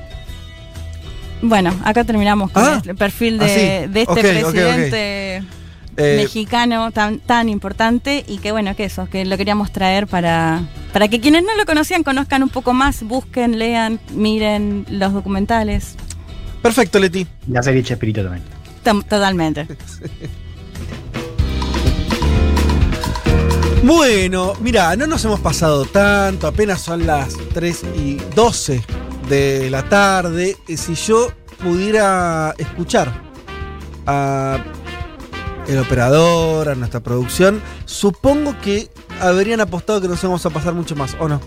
Bueno, 1.43 1.73
acá 1.85 2.05
terminamos 2.05 2.51
con 2.51 2.65
Ah, 2.65 2.83
el 2.85 2.97
perfil 2.97 3.39
de, 3.39 3.45
ah, 3.45 3.49
sí. 3.87 3.93
de 3.93 4.03
este 4.03 4.21
presidente 4.21 5.37
Eh, 6.01 6.17
mexicano 6.17 6.91
tan, 6.93 7.19
tan 7.21 7.49
importante 7.49 8.25
y 8.27 8.39
que 8.39 8.53
bueno, 8.53 8.75
que 8.77 8.85
eso, 8.85 9.09
que 9.11 9.25
lo 9.25 9.37
queríamos 9.37 9.73
traer 9.73 10.07
para, 10.07 10.63
Para 10.93 11.09
que 11.09 11.21
quienes 11.21 11.43
no 11.45 11.57
lo 11.57 11.65
conocían 11.67 12.03
conozcan 12.05 12.43
un 12.43 12.49
poco 12.51 12.73
más, 12.73 13.03
busquen, 13.03 13.59
lean, 13.59 13.99
miren 14.15 14.85
los 14.91 15.13
documentales. 15.13 15.95
Perfecto, 16.63 16.99
Leti. 16.99 17.27
La 17.49 17.63
serie 17.63 17.83
Chespirito 17.83 18.23
también. 18.23 18.45
Tom- 18.85 19.03
Totalmente. 19.03 19.67
Bueno, 23.85 24.53
mira, 24.61 24.97
no 24.97 25.07
nos 25.07 25.25
hemos 25.25 25.41
pasado 25.41 25.85
tanto, 25.87 26.47
apenas 26.47 26.81
son 26.81 27.07
las 27.07 27.35
3 27.55 27.85
y 27.97 28.17
12 28.35 28.83
de 29.29 29.69
la 29.71 29.89
tarde. 29.89 30.57
Eh, 30.69 30.77
Si 30.77 30.95
yo 30.95 31.29
pudiera 31.63 32.55
escuchar 32.59 33.13
a 34.07 34.59
el 35.67 35.79
operador, 35.79 36.69
a 36.71 36.75
nuestra 36.75 37.01
producción, 37.01 37.61
supongo 37.85 38.55
que 38.63 38.89
habrían 39.21 39.61
apostado 39.61 40.01
que 40.01 40.09
nos 40.09 40.23
íbamos 40.23 40.45
a 40.47 40.51
pasar 40.51 40.73
mucho 40.75 40.97
más, 40.97 41.17
¿o 41.21 41.29
no? 41.29 41.41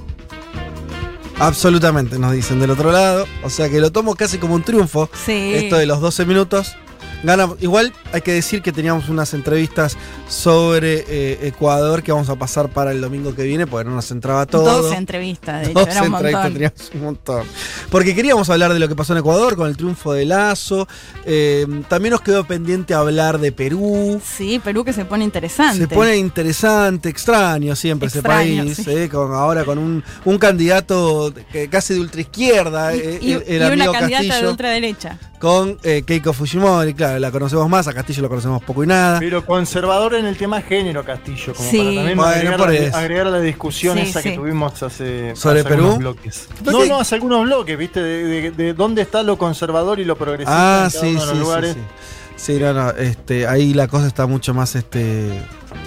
Absolutamente, 1.39 2.19
nos 2.19 2.33
dicen 2.33 2.59
del 2.59 2.69
otro 2.69 2.91
lado. 2.91 3.25
O 3.43 3.49
sea 3.49 3.67
que 3.69 3.79
lo 3.79 3.91
tomo 3.91 4.15
casi 4.15 4.37
como 4.37 4.53
un 4.53 4.63
triunfo. 4.63 5.09
Sí. 5.25 5.53
Esto 5.55 5.77
de 5.77 5.87
los 5.87 5.99
12 5.99 6.25
minutos. 6.25 6.75
Ganamos. 7.23 7.57
Igual 7.61 7.93
hay 8.13 8.21
que 8.21 8.33
decir 8.33 8.61
que 8.61 8.71
teníamos 8.71 9.09
unas 9.09 9.33
entrevistas 9.33 9.97
sobre 10.27 11.05
eh, 11.07 11.39
Ecuador 11.47 12.03
que 12.03 12.11
vamos 12.11 12.29
a 12.29 12.35
pasar 12.35 12.69
para 12.69 12.91
el 12.91 13.01
domingo 13.01 13.35
que 13.35 13.43
viene, 13.43 13.67
porque 13.67 13.87
no 13.89 13.95
nos 13.95 14.09
entraba 14.11 14.45
todo. 14.45 14.81
12 14.83 14.95
entrevistas, 14.95 15.61
de 15.65 15.71
hecho, 15.71 15.79
12 15.79 15.91
era 15.91 16.01
un 16.01 16.05
entrevistas, 16.07 16.41
montón. 16.43 16.53
teníamos 16.53 16.91
un 16.95 17.01
montón. 17.03 17.43
Porque 17.89 18.15
queríamos 18.15 18.49
hablar 18.49 18.73
de 18.73 18.79
lo 18.79 18.87
que 18.87 18.95
pasó 18.95 19.13
en 19.13 19.19
Ecuador 19.19 19.55
con 19.55 19.67
el 19.67 19.77
triunfo 19.77 20.13
de 20.13 20.25
Lazo. 20.25 20.87
Eh, 21.25 21.65
también 21.87 22.11
nos 22.11 22.21
quedó 22.21 22.45
pendiente 22.45 22.93
hablar 22.93 23.39
de 23.39 23.51
Perú. 23.51 24.21
Sí, 24.23 24.59
Perú 24.63 24.83
que 24.83 24.93
se 24.93 25.05
pone 25.05 25.23
interesante. 25.23 25.77
Se 25.79 25.87
pone 25.87 26.17
interesante, 26.17 27.09
extraño 27.09 27.75
siempre 27.75 28.07
Extraño, 28.07 28.63
ese 28.63 28.83
país, 28.83 28.85
sí. 28.85 29.03
eh, 29.03 29.09
con, 29.09 29.33
ahora 29.33 29.63
con 29.65 29.77
un, 29.77 30.03
un 30.25 30.37
candidato 30.37 31.33
que 31.51 31.69
casi 31.69 31.93
de 31.93 31.99
ultraizquierda, 31.99 32.93
eh, 32.95 33.19
y, 33.21 33.33
el, 33.33 33.43
el 33.47 33.53
y 33.53 33.55
una 33.57 33.67
amigo 33.67 33.91
candidata 33.93 34.23
de 34.23 34.29
Castillo, 34.29 34.49
ultraderecha. 34.51 35.19
con 35.39 35.77
Keiko 35.77 36.33
Fujimori, 36.33 36.93
claro, 36.93 37.10
la 37.19 37.31
conocemos 37.31 37.67
más, 37.69 37.87
a 37.87 37.93
Castillo 37.93 38.21
lo 38.23 38.29
conocemos 38.29 38.63
poco 38.63 38.83
y 38.83 38.87
nada. 38.87 39.19
Pero 39.19 39.45
conservador 39.45 40.15
en 40.15 40.25
el 40.25 40.37
tema 40.37 40.61
género, 40.61 41.03
Castillo, 41.03 41.53
como 41.53 41.69
Sí. 41.69 41.77
para 41.77 41.95
también 41.95 42.17
Bueno, 42.17 42.31
agregar, 42.31 42.57
por 42.57 42.69
la, 42.69 42.75
eso. 42.75 42.97
agregar 42.97 43.27
la 43.27 43.39
discusión 43.39 43.97
Sí, 43.97 44.03
esa 44.03 44.21
sí. 44.21 44.29
que 44.29 44.35
tuvimos 44.35 44.81
hace, 44.83 45.35
¿Sobre 45.35 45.59
hace 45.61 45.69
Perú? 45.69 45.83
algunos 45.83 45.99
bloques. 45.99 46.47
¿Por 46.63 46.73
No, 46.73 46.85
no, 46.85 46.99
hace 47.01 47.15
algunos 47.15 47.43
bloques, 47.45 47.77
¿viste? 47.77 48.01
De, 48.01 48.23
de- 48.25 48.51
de 48.51 48.73
dónde 48.73 49.01
está 49.01 49.23
lo 49.23 49.37
conservador 49.37 49.99
y 49.99 50.05
lo 50.05 50.15
progresista 50.15 50.83
Ah, 50.83 50.85
en 50.85 50.91
cada 50.91 51.01
sí, 51.05 51.11
uno 51.11 51.19
de 51.21 51.25
los 51.27 51.35
sí, 51.37 51.39
lugares. 51.39 51.73
sí, 51.73 51.79
sí. 51.79 52.53
Sí, 52.53 52.59
no, 52.59 52.73
no, 52.73 52.89
este, 52.91 53.45
ahí 53.47 53.73
la 53.75 53.87
cosa 53.87 54.07
está 54.07 54.25
mucho 54.25 54.53
más, 54.55 54.75
este, 54.75 55.29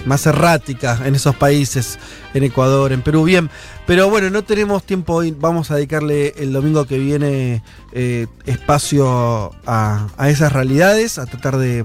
más 0.05 0.25
errática 0.25 0.99
en 1.05 1.15
esos 1.15 1.35
países, 1.35 1.97
en 2.33 2.43
Ecuador, 2.43 2.91
en 2.91 3.01
Perú, 3.01 3.23
bien. 3.23 3.49
Pero 3.87 4.09
bueno, 4.09 4.29
no 4.29 4.43
tenemos 4.43 4.83
tiempo 4.83 5.13
hoy, 5.15 5.35
vamos 5.37 5.71
a 5.71 5.75
dedicarle 5.75 6.33
el 6.37 6.53
domingo 6.53 6.85
que 6.85 6.97
viene 6.99 7.63
eh, 7.91 8.27
espacio 8.45 9.51
a, 9.65 10.07
a 10.17 10.29
esas 10.29 10.51
realidades, 10.51 11.17
a 11.19 11.25
tratar 11.25 11.57
de, 11.57 11.83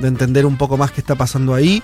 de 0.00 0.08
entender 0.08 0.46
un 0.46 0.56
poco 0.56 0.76
más 0.76 0.90
qué 0.90 1.00
está 1.00 1.14
pasando 1.14 1.54
ahí. 1.54 1.82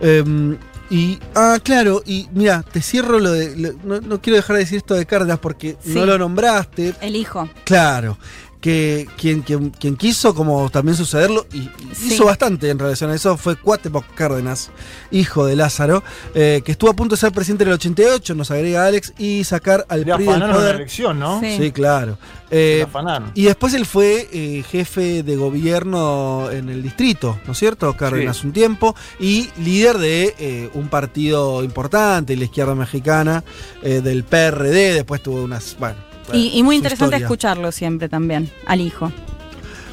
Em, 0.00 0.56
y, 0.90 1.18
ah, 1.34 1.58
claro, 1.62 2.02
y 2.04 2.28
mira, 2.34 2.62
te 2.62 2.82
cierro 2.82 3.18
lo 3.18 3.30
de, 3.32 3.56
lo- 3.56 3.72
no, 3.84 4.00
no 4.00 4.20
quiero 4.20 4.36
dejar 4.36 4.56
de 4.56 4.60
decir 4.64 4.78
esto 4.78 4.94
de 4.94 5.06
Cárdenas 5.06 5.38
porque 5.38 5.76
Sí. 5.82 5.94
no 5.94 6.04
lo 6.04 6.18
nombraste, 6.18 6.94
El 7.00 7.16
hijo. 7.16 7.48
Claro, 7.64 8.18
que 8.62 9.06
quien, 9.18 9.42
quien, 9.42 9.70
quien 9.70 9.96
quiso 9.96 10.34
como 10.34 10.70
también 10.70 10.96
sucederlo, 10.96 11.46
y, 11.52 11.68
Sí. 11.94 12.14
hizo 12.14 12.24
bastante 12.24 12.70
en 12.70 12.78
relación 12.78 13.10
a 13.10 13.14
eso, 13.14 13.36
fue 13.36 13.56
Cuauhtémoc 13.56 14.06
Cárdenas, 14.14 14.70
hijo 15.10 15.44
de 15.44 15.56
Lázaro, 15.56 16.02
eh, 16.34 16.62
que 16.64 16.72
estuvo 16.72 16.88
a 16.90 16.94
punto 16.94 17.16
de 17.16 17.20
ser 17.20 17.32
presidente 17.32 17.64
en 17.64 17.68
el 17.68 17.74
88, 17.74 18.34
nos 18.36 18.50
agrega 18.52 18.86
Alex, 18.86 19.12
y 19.18 19.42
sacar 19.44 19.84
al 19.90 20.04
Le 20.06 20.14
PRI 20.14 20.26
del 20.26 20.40
poder. 20.50 20.74
elección, 20.76 21.18
¿no? 21.18 21.40
Sí, 21.40 21.56
Sí. 21.58 21.72
claro. 21.72 22.16
Eh, 22.50 22.86
y 23.34 23.44
después 23.44 23.74
él 23.74 23.84
fue 23.84 24.28
eh, 24.32 24.62
jefe 24.70 25.22
de 25.22 25.36
gobierno 25.36 26.48
en 26.50 26.68
el 26.68 26.82
distrito, 26.82 27.38
¿no 27.46 27.52
es 27.52 27.58
cierto? 27.58 27.94
Cárdenas 27.96 28.38
Sí. 28.38 28.46
un 28.46 28.52
tiempo, 28.52 28.94
y 29.18 29.50
líder 29.58 29.98
de 29.98 30.34
eh, 30.38 30.70
un 30.74 30.88
partido 30.88 31.64
importante, 31.64 32.36
la 32.36 32.44
izquierda 32.44 32.74
mexicana, 32.76 33.42
eh, 33.82 34.00
del 34.02 34.22
PRD, 34.24 34.94
después 34.94 35.22
tuvo 35.22 35.42
unas... 35.42 35.76
Bueno, 35.80 35.96
Y, 36.32 36.58
y 36.58 36.62
muy 36.62 36.76
interesante 36.76 37.16
historia. 37.16 37.26
escucharlo 37.26 37.72
siempre 37.72 38.08
también, 38.08 38.50
al 38.66 38.80
hijo. 38.80 39.12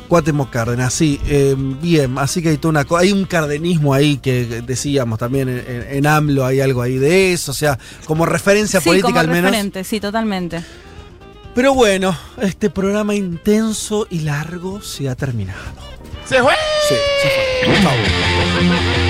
Cuauhtémoc 0.07 0.49
Cárdenas, 0.49 0.91
sí, 0.93 1.19
eh, 1.27 1.53
bien, 1.57 2.17
así 2.17 2.41
que 2.41 2.49
hay 2.49 2.57
toda 2.57 2.69
una 2.81 2.97
hay 2.97 3.11
un 3.11 3.25
cardenismo 3.25 3.93
ahí 3.93 4.17
que 4.17 4.63
decíamos 4.65 5.19
también 5.19 5.49
en, 5.49 5.59
en- 5.67 5.85
en 5.97 6.07
AMLO 6.07 6.43
hay 6.45 6.61
algo 6.61 6.81
ahí 6.81 6.97
de 6.97 7.31
eso, 7.33 7.51
o 7.51 7.53
sea, 7.53 7.77
como 8.05 8.25
referencia 8.25 8.79
Sí, 8.81 8.89
política 8.89 9.09
como 9.09 9.19
al 9.19 9.27
menos. 9.27 9.51
referente, 9.51 9.83
sí, 9.83 9.99
totalmente. 9.99 10.63
Pero 11.53 11.75
bueno, 11.75 12.17
este 12.41 12.69
programa 12.71 13.13
intenso 13.13 14.07
y 14.09 14.21
largo 14.21 14.81
se 14.81 15.09
ha 15.09 15.15
terminado. 15.15 15.59
Se 16.25 16.41
fue. 16.41 16.53
Sí, 16.87 16.95
se 17.21 17.29
fue. 17.29 19.08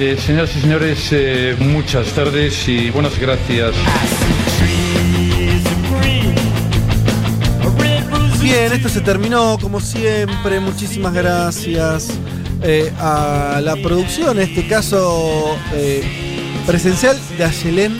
Eh, 0.00 0.16
señoras 0.24 0.54
y 0.56 0.60
señores, 0.60 1.08
eh, 1.10 1.56
muchas 1.58 2.06
tardes 2.12 2.68
y 2.68 2.90
buenas 2.90 3.18
gracias. 3.18 3.72
Bien, 8.40 8.72
esto 8.72 8.88
se 8.88 9.00
terminó 9.00 9.58
como 9.60 9.80
siempre. 9.80 10.60
Muchísimas 10.60 11.12
gracias 11.12 12.10
eh, 12.62 12.92
a 13.00 13.60
la 13.62 13.74
producción, 13.76 14.38
en 14.38 14.44
este 14.48 14.66
caso 14.68 15.56
eh, 15.74 16.02
presencial 16.66 17.18
de 17.36 17.44
Ayelén 17.44 17.98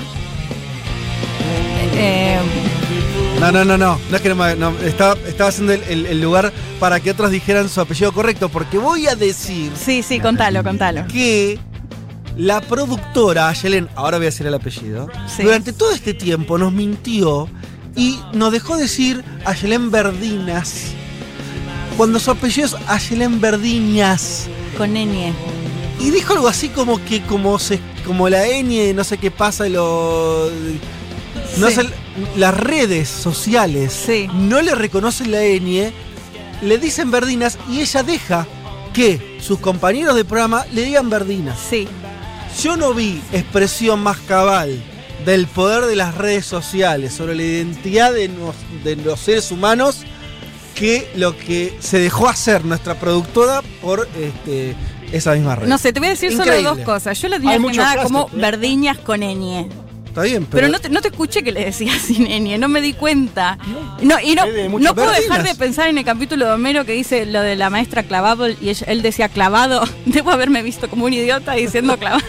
No, 3.40 3.52
no, 3.52 3.64
no, 3.64 3.76
no. 3.76 4.00
No 4.10 4.16
es 4.16 4.22
que 4.22 4.28
no, 4.28 4.34
me- 4.36 4.56
no, 4.56 4.72
estaba, 4.84 5.16
estaba 5.26 5.50
haciendo 5.50 5.72
el, 5.72 5.82
el- 5.88 6.06
el 6.06 6.20
lugar 6.20 6.52
para 6.80 6.98
que 7.00 7.10
otros 7.10 7.30
dijeran 7.30 7.68
su 7.68 7.80
apellido 7.80 8.12
correcto, 8.12 8.48
porque 8.48 8.78
voy 8.78 9.06
a 9.08 9.14
decir 9.16 9.70
sí, 9.76 10.02
sí, 10.02 10.18
contalo, 10.20 10.62
contalo. 10.64 11.04
que 11.08 11.58
la 12.38 12.60
productora 12.62 13.48
Ayelen, 13.48 13.88
ahora 13.96 14.16
voy 14.18 14.26
a 14.26 14.30
decir 14.30 14.46
el 14.46 14.54
apellido, 14.54 15.08
Sí. 15.36 15.42
durante 15.42 15.72
todo 15.72 15.90
este 15.92 16.14
tiempo 16.14 16.56
nos 16.56 16.72
mintió 16.72 17.48
y 17.96 18.18
nos 18.32 18.52
dejó 18.52 18.76
decir 18.76 19.22
Ayelen 19.44 19.90
Verdinas. 19.90 20.92
Cuando 21.96 22.20
su 22.20 22.30
apellido 22.30 22.66
es 22.68 22.76
Ayelen 22.86 23.40
Verdiñas. 23.40 24.46
Con 24.76 24.96
Enie. 24.96 25.32
Y 26.00 26.10
dijo 26.10 26.34
algo 26.34 26.46
así 26.46 26.68
como 26.68 27.04
que 27.04 27.22
como 27.22 27.58
se 27.58 27.80
como 28.06 28.28
la 28.28 28.46
ñ, 28.46 28.94
no 28.94 29.02
sé 29.04 29.18
qué 29.18 29.30
pasa, 29.32 29.68
lo 29.68 30.48
no 31.58 31.68
Sí. 31.68 31.74
sé, 31.74 31.86
las 32.36 32.56
redes 32.56 33.08
sociales 33.08 34.06
no 34.32 34.62
le 34.62 34.74
reconocen 34.76 35.32
la 35.32 35.40
ñ, 35.42 35.90
le 36.62 36.78
dicen 36.78 37.10
verdinas 37.10 37.58
y 37.68 37.80
ella 37.80 38.02
deja 38.04 38.46
que 38.94 39.38
sus 39.40 39.58
compañeros 39.58 40.14
de 40.14 40.24
programa 40.24 40.64
le 40.72 40.84
digan 40.84 41.10
verdinas. 41.10 41.58
Sí. 41.68 41.88
Yo 42.62 42.76
no 42.76 42.92
vi 42.94 43.20
expresión 43.32 44.00
más 44.00 44.18
cabal 44.18 44.82
del 45.24 45.46
poder 45.46 45.86
de 45.86 45.96
las 45.96 46.14
redes 46.16 46.44
sociales 46.46 47.12
sobre 47.12 47.34
la 47.34 47.42
identidad 47.42 48.12
de, 48.12 48.28
nos- 48.28 48.56
de 48.84 48.96
los 48.96 49.20
seres 49.20 49.50
humanos 49.52 50.02
que 50.74 51.10
lo 51.16 51.36
que 51.36 51.76
se 51.80 51.98
dejó 51.98 52.28
hacer 52.28 52.64
nuestra 52.64 52.94
productora 52.98 53.62
por 53.82 54.08
este, 54.18 54.74
esa 55.12 55.34
misma 55.34 55.56
red. 55.56 55.68
No 55.68 55.76
sé, 55.78 55.92
te 55.92 56.00
voy 56.00 56.08
a 56.08 56.10
decir 56.12 56.32
Increíble. 56.32 56.62
solo 56.62 56.76
dos 56.76 56.84
cosas. 56.84 57.20
Yo 57.20 57.28
tenía 57.30 57.58
muchos 57.58 57.78
nada 57.78 58.02
como 58.02 58.28
verdiñas 58.32 58.98
con 58.98 59.22
Enie. 59.22 59.68
Está 60.18 60.28
bien, 60.28 60.46
pero, 60.46 60.62
Pero, 60.62 60.68
no, 60.72 60.80
te, 60.80 60.88
no 60.88 61.00
te 61.00 61.08
escuché 61.08 61.44
que 61.44 61.52
le 61.52 61.64
decías 61.64 62.02
sin 62.06 62.26
Enie, 62.26 62.58
no 62.58 62.68
me 62.68 62.80
di 62.80 62.92
cuenta. 62.92 63.56
No, 64.02 64.18
y 64.20 64.34
no, 64.34 64.44
no 64.80 64.94
puedo 64.94 65.10
dejar 65.12 65.44
de 65.44 65.54
pensar 65.54 65.88
en 65.88 65.98
el 65.98 66.04
capítulo 66.04 66.46
de 66.46 66.52
Homero 66.52 66.84
que 66.84 66.92
dice 66.92 67.24
lo 67.26 67.40
de 67.40 67.54
la 67.54 67.70
maestra 67.70 68.02
clavado 68.02 68.48
y 68.48 68.72
él 68.86 69.02
decía 69.02 69.28
clavado. 69.28 69.82
Debo 70.06 70.32
haberme 70.32 70.62
visto 70.62 70.90
como 70.90 71.04
un 71.04 71.12
idiota 71.12 71.52
diciendo 71.52 71.96
clavado. 72.00 72.24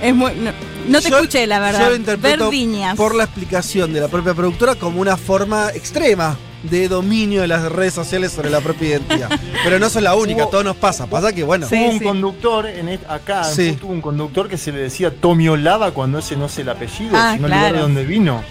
es 0.00 0.14
muy, 0.14 0.32
no, 0.36 0.52
no 0.88 1.00
te 1.02 1.10
Yo- 1.10 1.16
escuché, 1.18 1.46
la 1.46 1.60
verdad. 1.60 1.80
Yo 1.84 1.90
lo 1.90 1.96
interpreto 1.96 2.44
Verdiñas. 2.50 2.96
por 2.96 3.14
la 3.14 3.24
explicación 3.24 3.92
de 3.92 4.00
la 4.00 4.08
propia 4.08 4.32
productora 4.32 4.74
como 4.76 5.00
una 5.02 5.16
forma 5.18 5.68
extrema 5.74 6.38
de 6.62 6.88
dominio 6.88 7.40
de 7.42 7.48
las 7.48 7.70
redes 7.72 7.94
sociales 7.94 8.32
sobre 8.32 8.50
la 8.50 8.60
propia 8.60 8.88
identidad. 8.90 9.30
Pero 9.64 9.78
no 9.78 9.88
son 9.88 10.04
la 10.04 10.14
única, 10.14 10.46
todo 10.46 10.62
nos 10.62 10.76
pasa. 10.76 11.06
Pasa 11.06 11.32
que, 11.32 11.42
bueno. 11.42 11.66
Hubo 11.70 11.88
un 11.90 11.98
conductor 12.00 12.66
en 12.66 12.88
et- 12.90 13.08
acá, 13.08 13.48
en 13.48 13.54
Sí. 13.54 13.78
Hubo 13.82 13.92
un 13.92 14.00
conductor 14.00 14.48
que 14.48 14.58
se 14.58 14.70
le 14.72 14.78
decía 14.78 15.10
Tomiolava 15.14 15.92
cuando 15.92 16.18
ese 16.18 16.36
no 16.36 16.46
es 16.46 16.58
el 16.58 16.68
apellido, 16.68 17.12
Ah, 17.16 17.32
sino 17.34 17.46
el 17.46 17.52
lugar 17.52 17.58
claro. 17.70 17.74
de 17.76 17.82
donde 17.82 18.04
vino. 18.04 18.42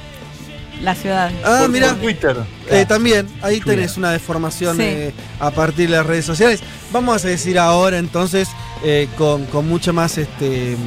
La 0.81 0.95
ciudad. 0.95 1.29
Ah, 1.43 1.67
mira. 1.69 1.93
Twitter. 1.95 2.37
Eh, 2.69 2.85
también, 2.87 3.27
ahí 3.41 3.59
Twitter. 3.59 3.75
tenés 3.75 3.97
una 3.97 4.11
deformación 4.11 4.77
Sí. 4.77 4.83
eh, 4.83 5.13
a 5.39 5.51
partir 5.51 5.89
de 5.89 5.97
las 5.97 6.05
redes 6.05 6.23
sociales. 6.25 6.61
Vamos 6.93 7.25
a 7.25 7.27
decir 7.27 7.59
ahora 7.59 7.97
entonces, 7.97 8.47
eh, 8.85 9.09
con, 9.17 9.45
con 9.47 9.67
mucha 9.67 9.91
más 9.91 10.17
este, 10.17 10.77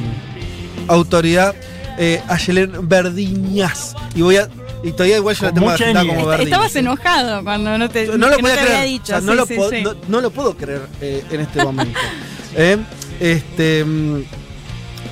autoridad, 0.87 1.53
eh, 1.99 2.21
Ayelen 2.27 2.87
Verdiñas. 2.89 3.95
Y 4.15 4.21
voy 4.23 4.37
a. 4.37 4.49
Y 4.83 4.91
todavía 4.91 5.17
igual 5.17 5.35
yo 5.35 5.45
la 5.45 5.53
tengo 5.53 5.71
ñ. 5.71 5.93
como 6.07 6.25
Verdiñas. 6.27 6.39
Estabas 6.41 6.75
enojado 6.75 7.43
cuando 7.43 7.77
no 7.77 7.89
te, 7.89 8.05
no 8.17 8.29
lo 8.29 8.37
podía 8.37 8.55
te 8.55 8.59
había 8.61 8.73
creer. 8.73 8.87
dicho. 8.89 9.03
O 9.03 9.05
sea, 9.05 9.21
no, 9.21 9.33
lo 9.35 9.45
sí, 9.45 9.55
sí. 9.71 9.81
no- 9.83 9.95
no 10.09 10.21
lo 10.21 10.29
puedo 10.31 10.55
creer 10.57 10.81
eh, 11.01 11.23
en 11.31 11.39
este 11.41 11.63
momento. 11.63 11.99
Eh, 12.55 12.77
Este. 13.19 13.83
mm, 13.83 14.21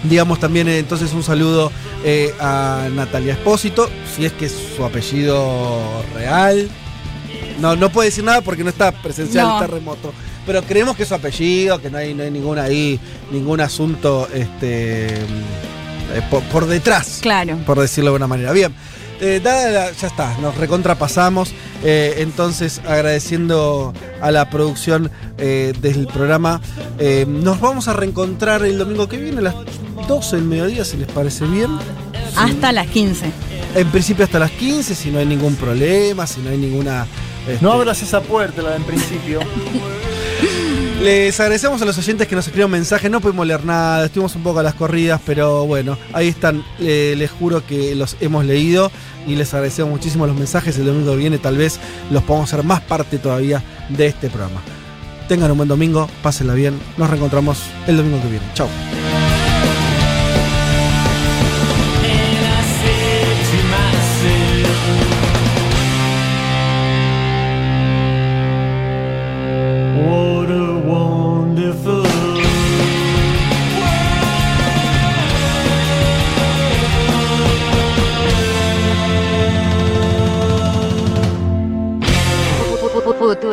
Digamos 0.04 0.40
también 0.40 0.68
eh, 0.68 0.80
entonces 0.80 1.14
un 1.14 1.22
saludo 1.24 1.72
eh, 2.04 2.34
a 2.40 2.88
Natalia 2.94 3.34
Espósito, 3.34 3.88
si 4.16 4.26
es 4.26 4.32
que 4.34 4.46
es 4.48 4.56
su 4.76 4.84
apellido 4.84 5.80
real. 6.16 6.68
No, 7.60 7.76
no 7.76 7.92
puede 7.92 8.10
decir 8.10 8.24
nada 8.24 8.42
porque 8.42 8.64
no 8.64 8.70
está 8.72 8.92
presencial 8.92 9.48
No. 9.48 9.62
el 9.62 9.68
terremoto. 9.70 10.12
Pero 10.46 10.64
creemos 10.64 10.96
que 10.98 11.04
es 11.04 11.10
su 11.10 11.14
apellido, 11.16 11.80
que 11.80 11.92
no 11.92 12.00
hay, 12.00 12.16
no 12.16 12.24
hay 12.24 12.32
ningún 12.32 12.58
ahí, 12.58 13.00
ningún 13.32 13.62
asunto 13.62 14.28
este, 14.34 15.08
mm, 15.28 16.18
eh, 16.18 16.22
por, 16.32 16.42
por 16.46 16.66
detrás. 16.66 17.20
Claro. 17.22 17.58
Por 17.66 17.80
decirlo 17.80 18.10
de 18.12 18.16
una 18.18 18.28
manera. 18.28 18.52
Bien. 18.54 18.74
Eh, 19.22 19.40
dada 19.44 19.70
la- 19.72 19.92
ya 19.92 20.08
está, 20.08 20.38
nos 20.40 20.56
recontrapasamos. 20.58 21.54
eh, 21.84 22.16
entonces, 22.18 22.80
agradeciendo 22.88 23.94
a 24.22 24.30
la 24.32 24.50
producción 24.50 25.10
eh, 25.38 25.74
del 25.82 26.06
programa, 26.08 26.62
eh, 27.00 27.26
nos 27.28 27.60
vamos 27.60 27.88
a 27.88 27.94
reencontrar 27.94 28.64
el 28.64 28.78
domingo 28.78 29.08
que 29.08 29.18
viene 29.18 29.40
a 29.40 29.42
las 29.42 29.56
12 30.08 30.36
del 30.36 30.46
mediodía, 30.46 30.86
si 30.86 30.98
les 30.98 31.08
parece 31.12 31.46
bien. 31.46 31.72
Hasta 32.36 32.72
las 32.72 32.88
15. 32.88 33.32
En 33.76 33.88
principio 33.90 34.26
hasta 34.26 34.38
las 34.40 34.52
15, 34.52 34.94
si 34.96 35.10
no 35.12 35.20
hay 35.20 35.26
ningún 35.26 35.56
problema, 35.56 36.28
si 36.28 36.42
no 36.42 36.50
hay 36.50 36.58
ninguna... 36.58 37.08
este, 37.48 37.64
No 37.64 37.72
abras 37.72 38.02
esa 38.04 38.22
puerta, 38.22 38.62
la 38.62 38.72
de 38.72 38.76
en 38.78 38.84
principio. 38.84 39.40
Les 41.02 41.40
agradecemos 41.40 41.82
a 41.82 41.86
los 41.86 41.98
oyentes 41.98 42.28
que 42.28 42.36
nos 42.36 42.46
escribieron 42.46 42.70
mensajes, 42.70 43.10
no 43.10 43.22
pudimos 43.22 43.48
leer 43.48 43.66
nada, 43.66 44.06
estuvimos 44.06 44.36
un 44.36 44.44
poco 44.44 44.60
a 44.60 44.64
las 44.64 44.76
corridas, 44.76 45.20
pero 45.26 45.66
bueno, 45.66 45.98
ahí 46.14 46.28
están, 46.28 46.64
Eh, 46.80 47.16
les 47.18 47.32
juro 47.32 47.66
que 47.66 47.96
los 47.96 48.18
hemos 48.22 48.46
leído 48.46 48.92
y 49.26 49.36
les 49.36 49.52
agradecemos 49.54 49.92
muchísimo 49.92 50.28
los 50.28 50.36
mensajes, 50.36 50.78
el 50.78 50.86
domingo 50.86 51.12
que 51.12 51.18
viene 51.18 51.38
tal 51.40 51.58
vez 51.58 51.80
los 52.12 52.22
podamos 52.24 52.54
hacer 52.54 52.64
más 52.64 52.82
parte 52.82 53.18
todavía 53.18 53.64
de 53.90 54.08
este 54.08 54.30
programa. 54.30 54.62
Tengan 55.28 55.50
un 55.52 55.58
buen 55.58 55.70
domingo, 55.70 56.08
pásenla 56.22 56.54
bien, 56.54 56.80
nos 56.98 57.10
reencontramos 57.10 57.64
el 57.88 57.98
domingo 57.98 58.22
que 58.22 58.30
viene. 58.30 58.46
Chao. 58.54 58.68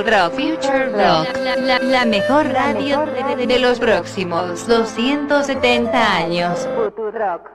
Futurock 0.09 0.33
Future 0.33 0.87
Rock, 0.87 1.37
la, 1.83 2.07
mejor 2.07 2.49
radio 2.49 3.05
de, 3.05 3.37
de- 3.37 3.47
de 3.47 3.59
los 3.59 3.79
próximos 3.79 4.67
270 4.67 6.17
años. 6.17 6.67
Futurock. 6.75 7.51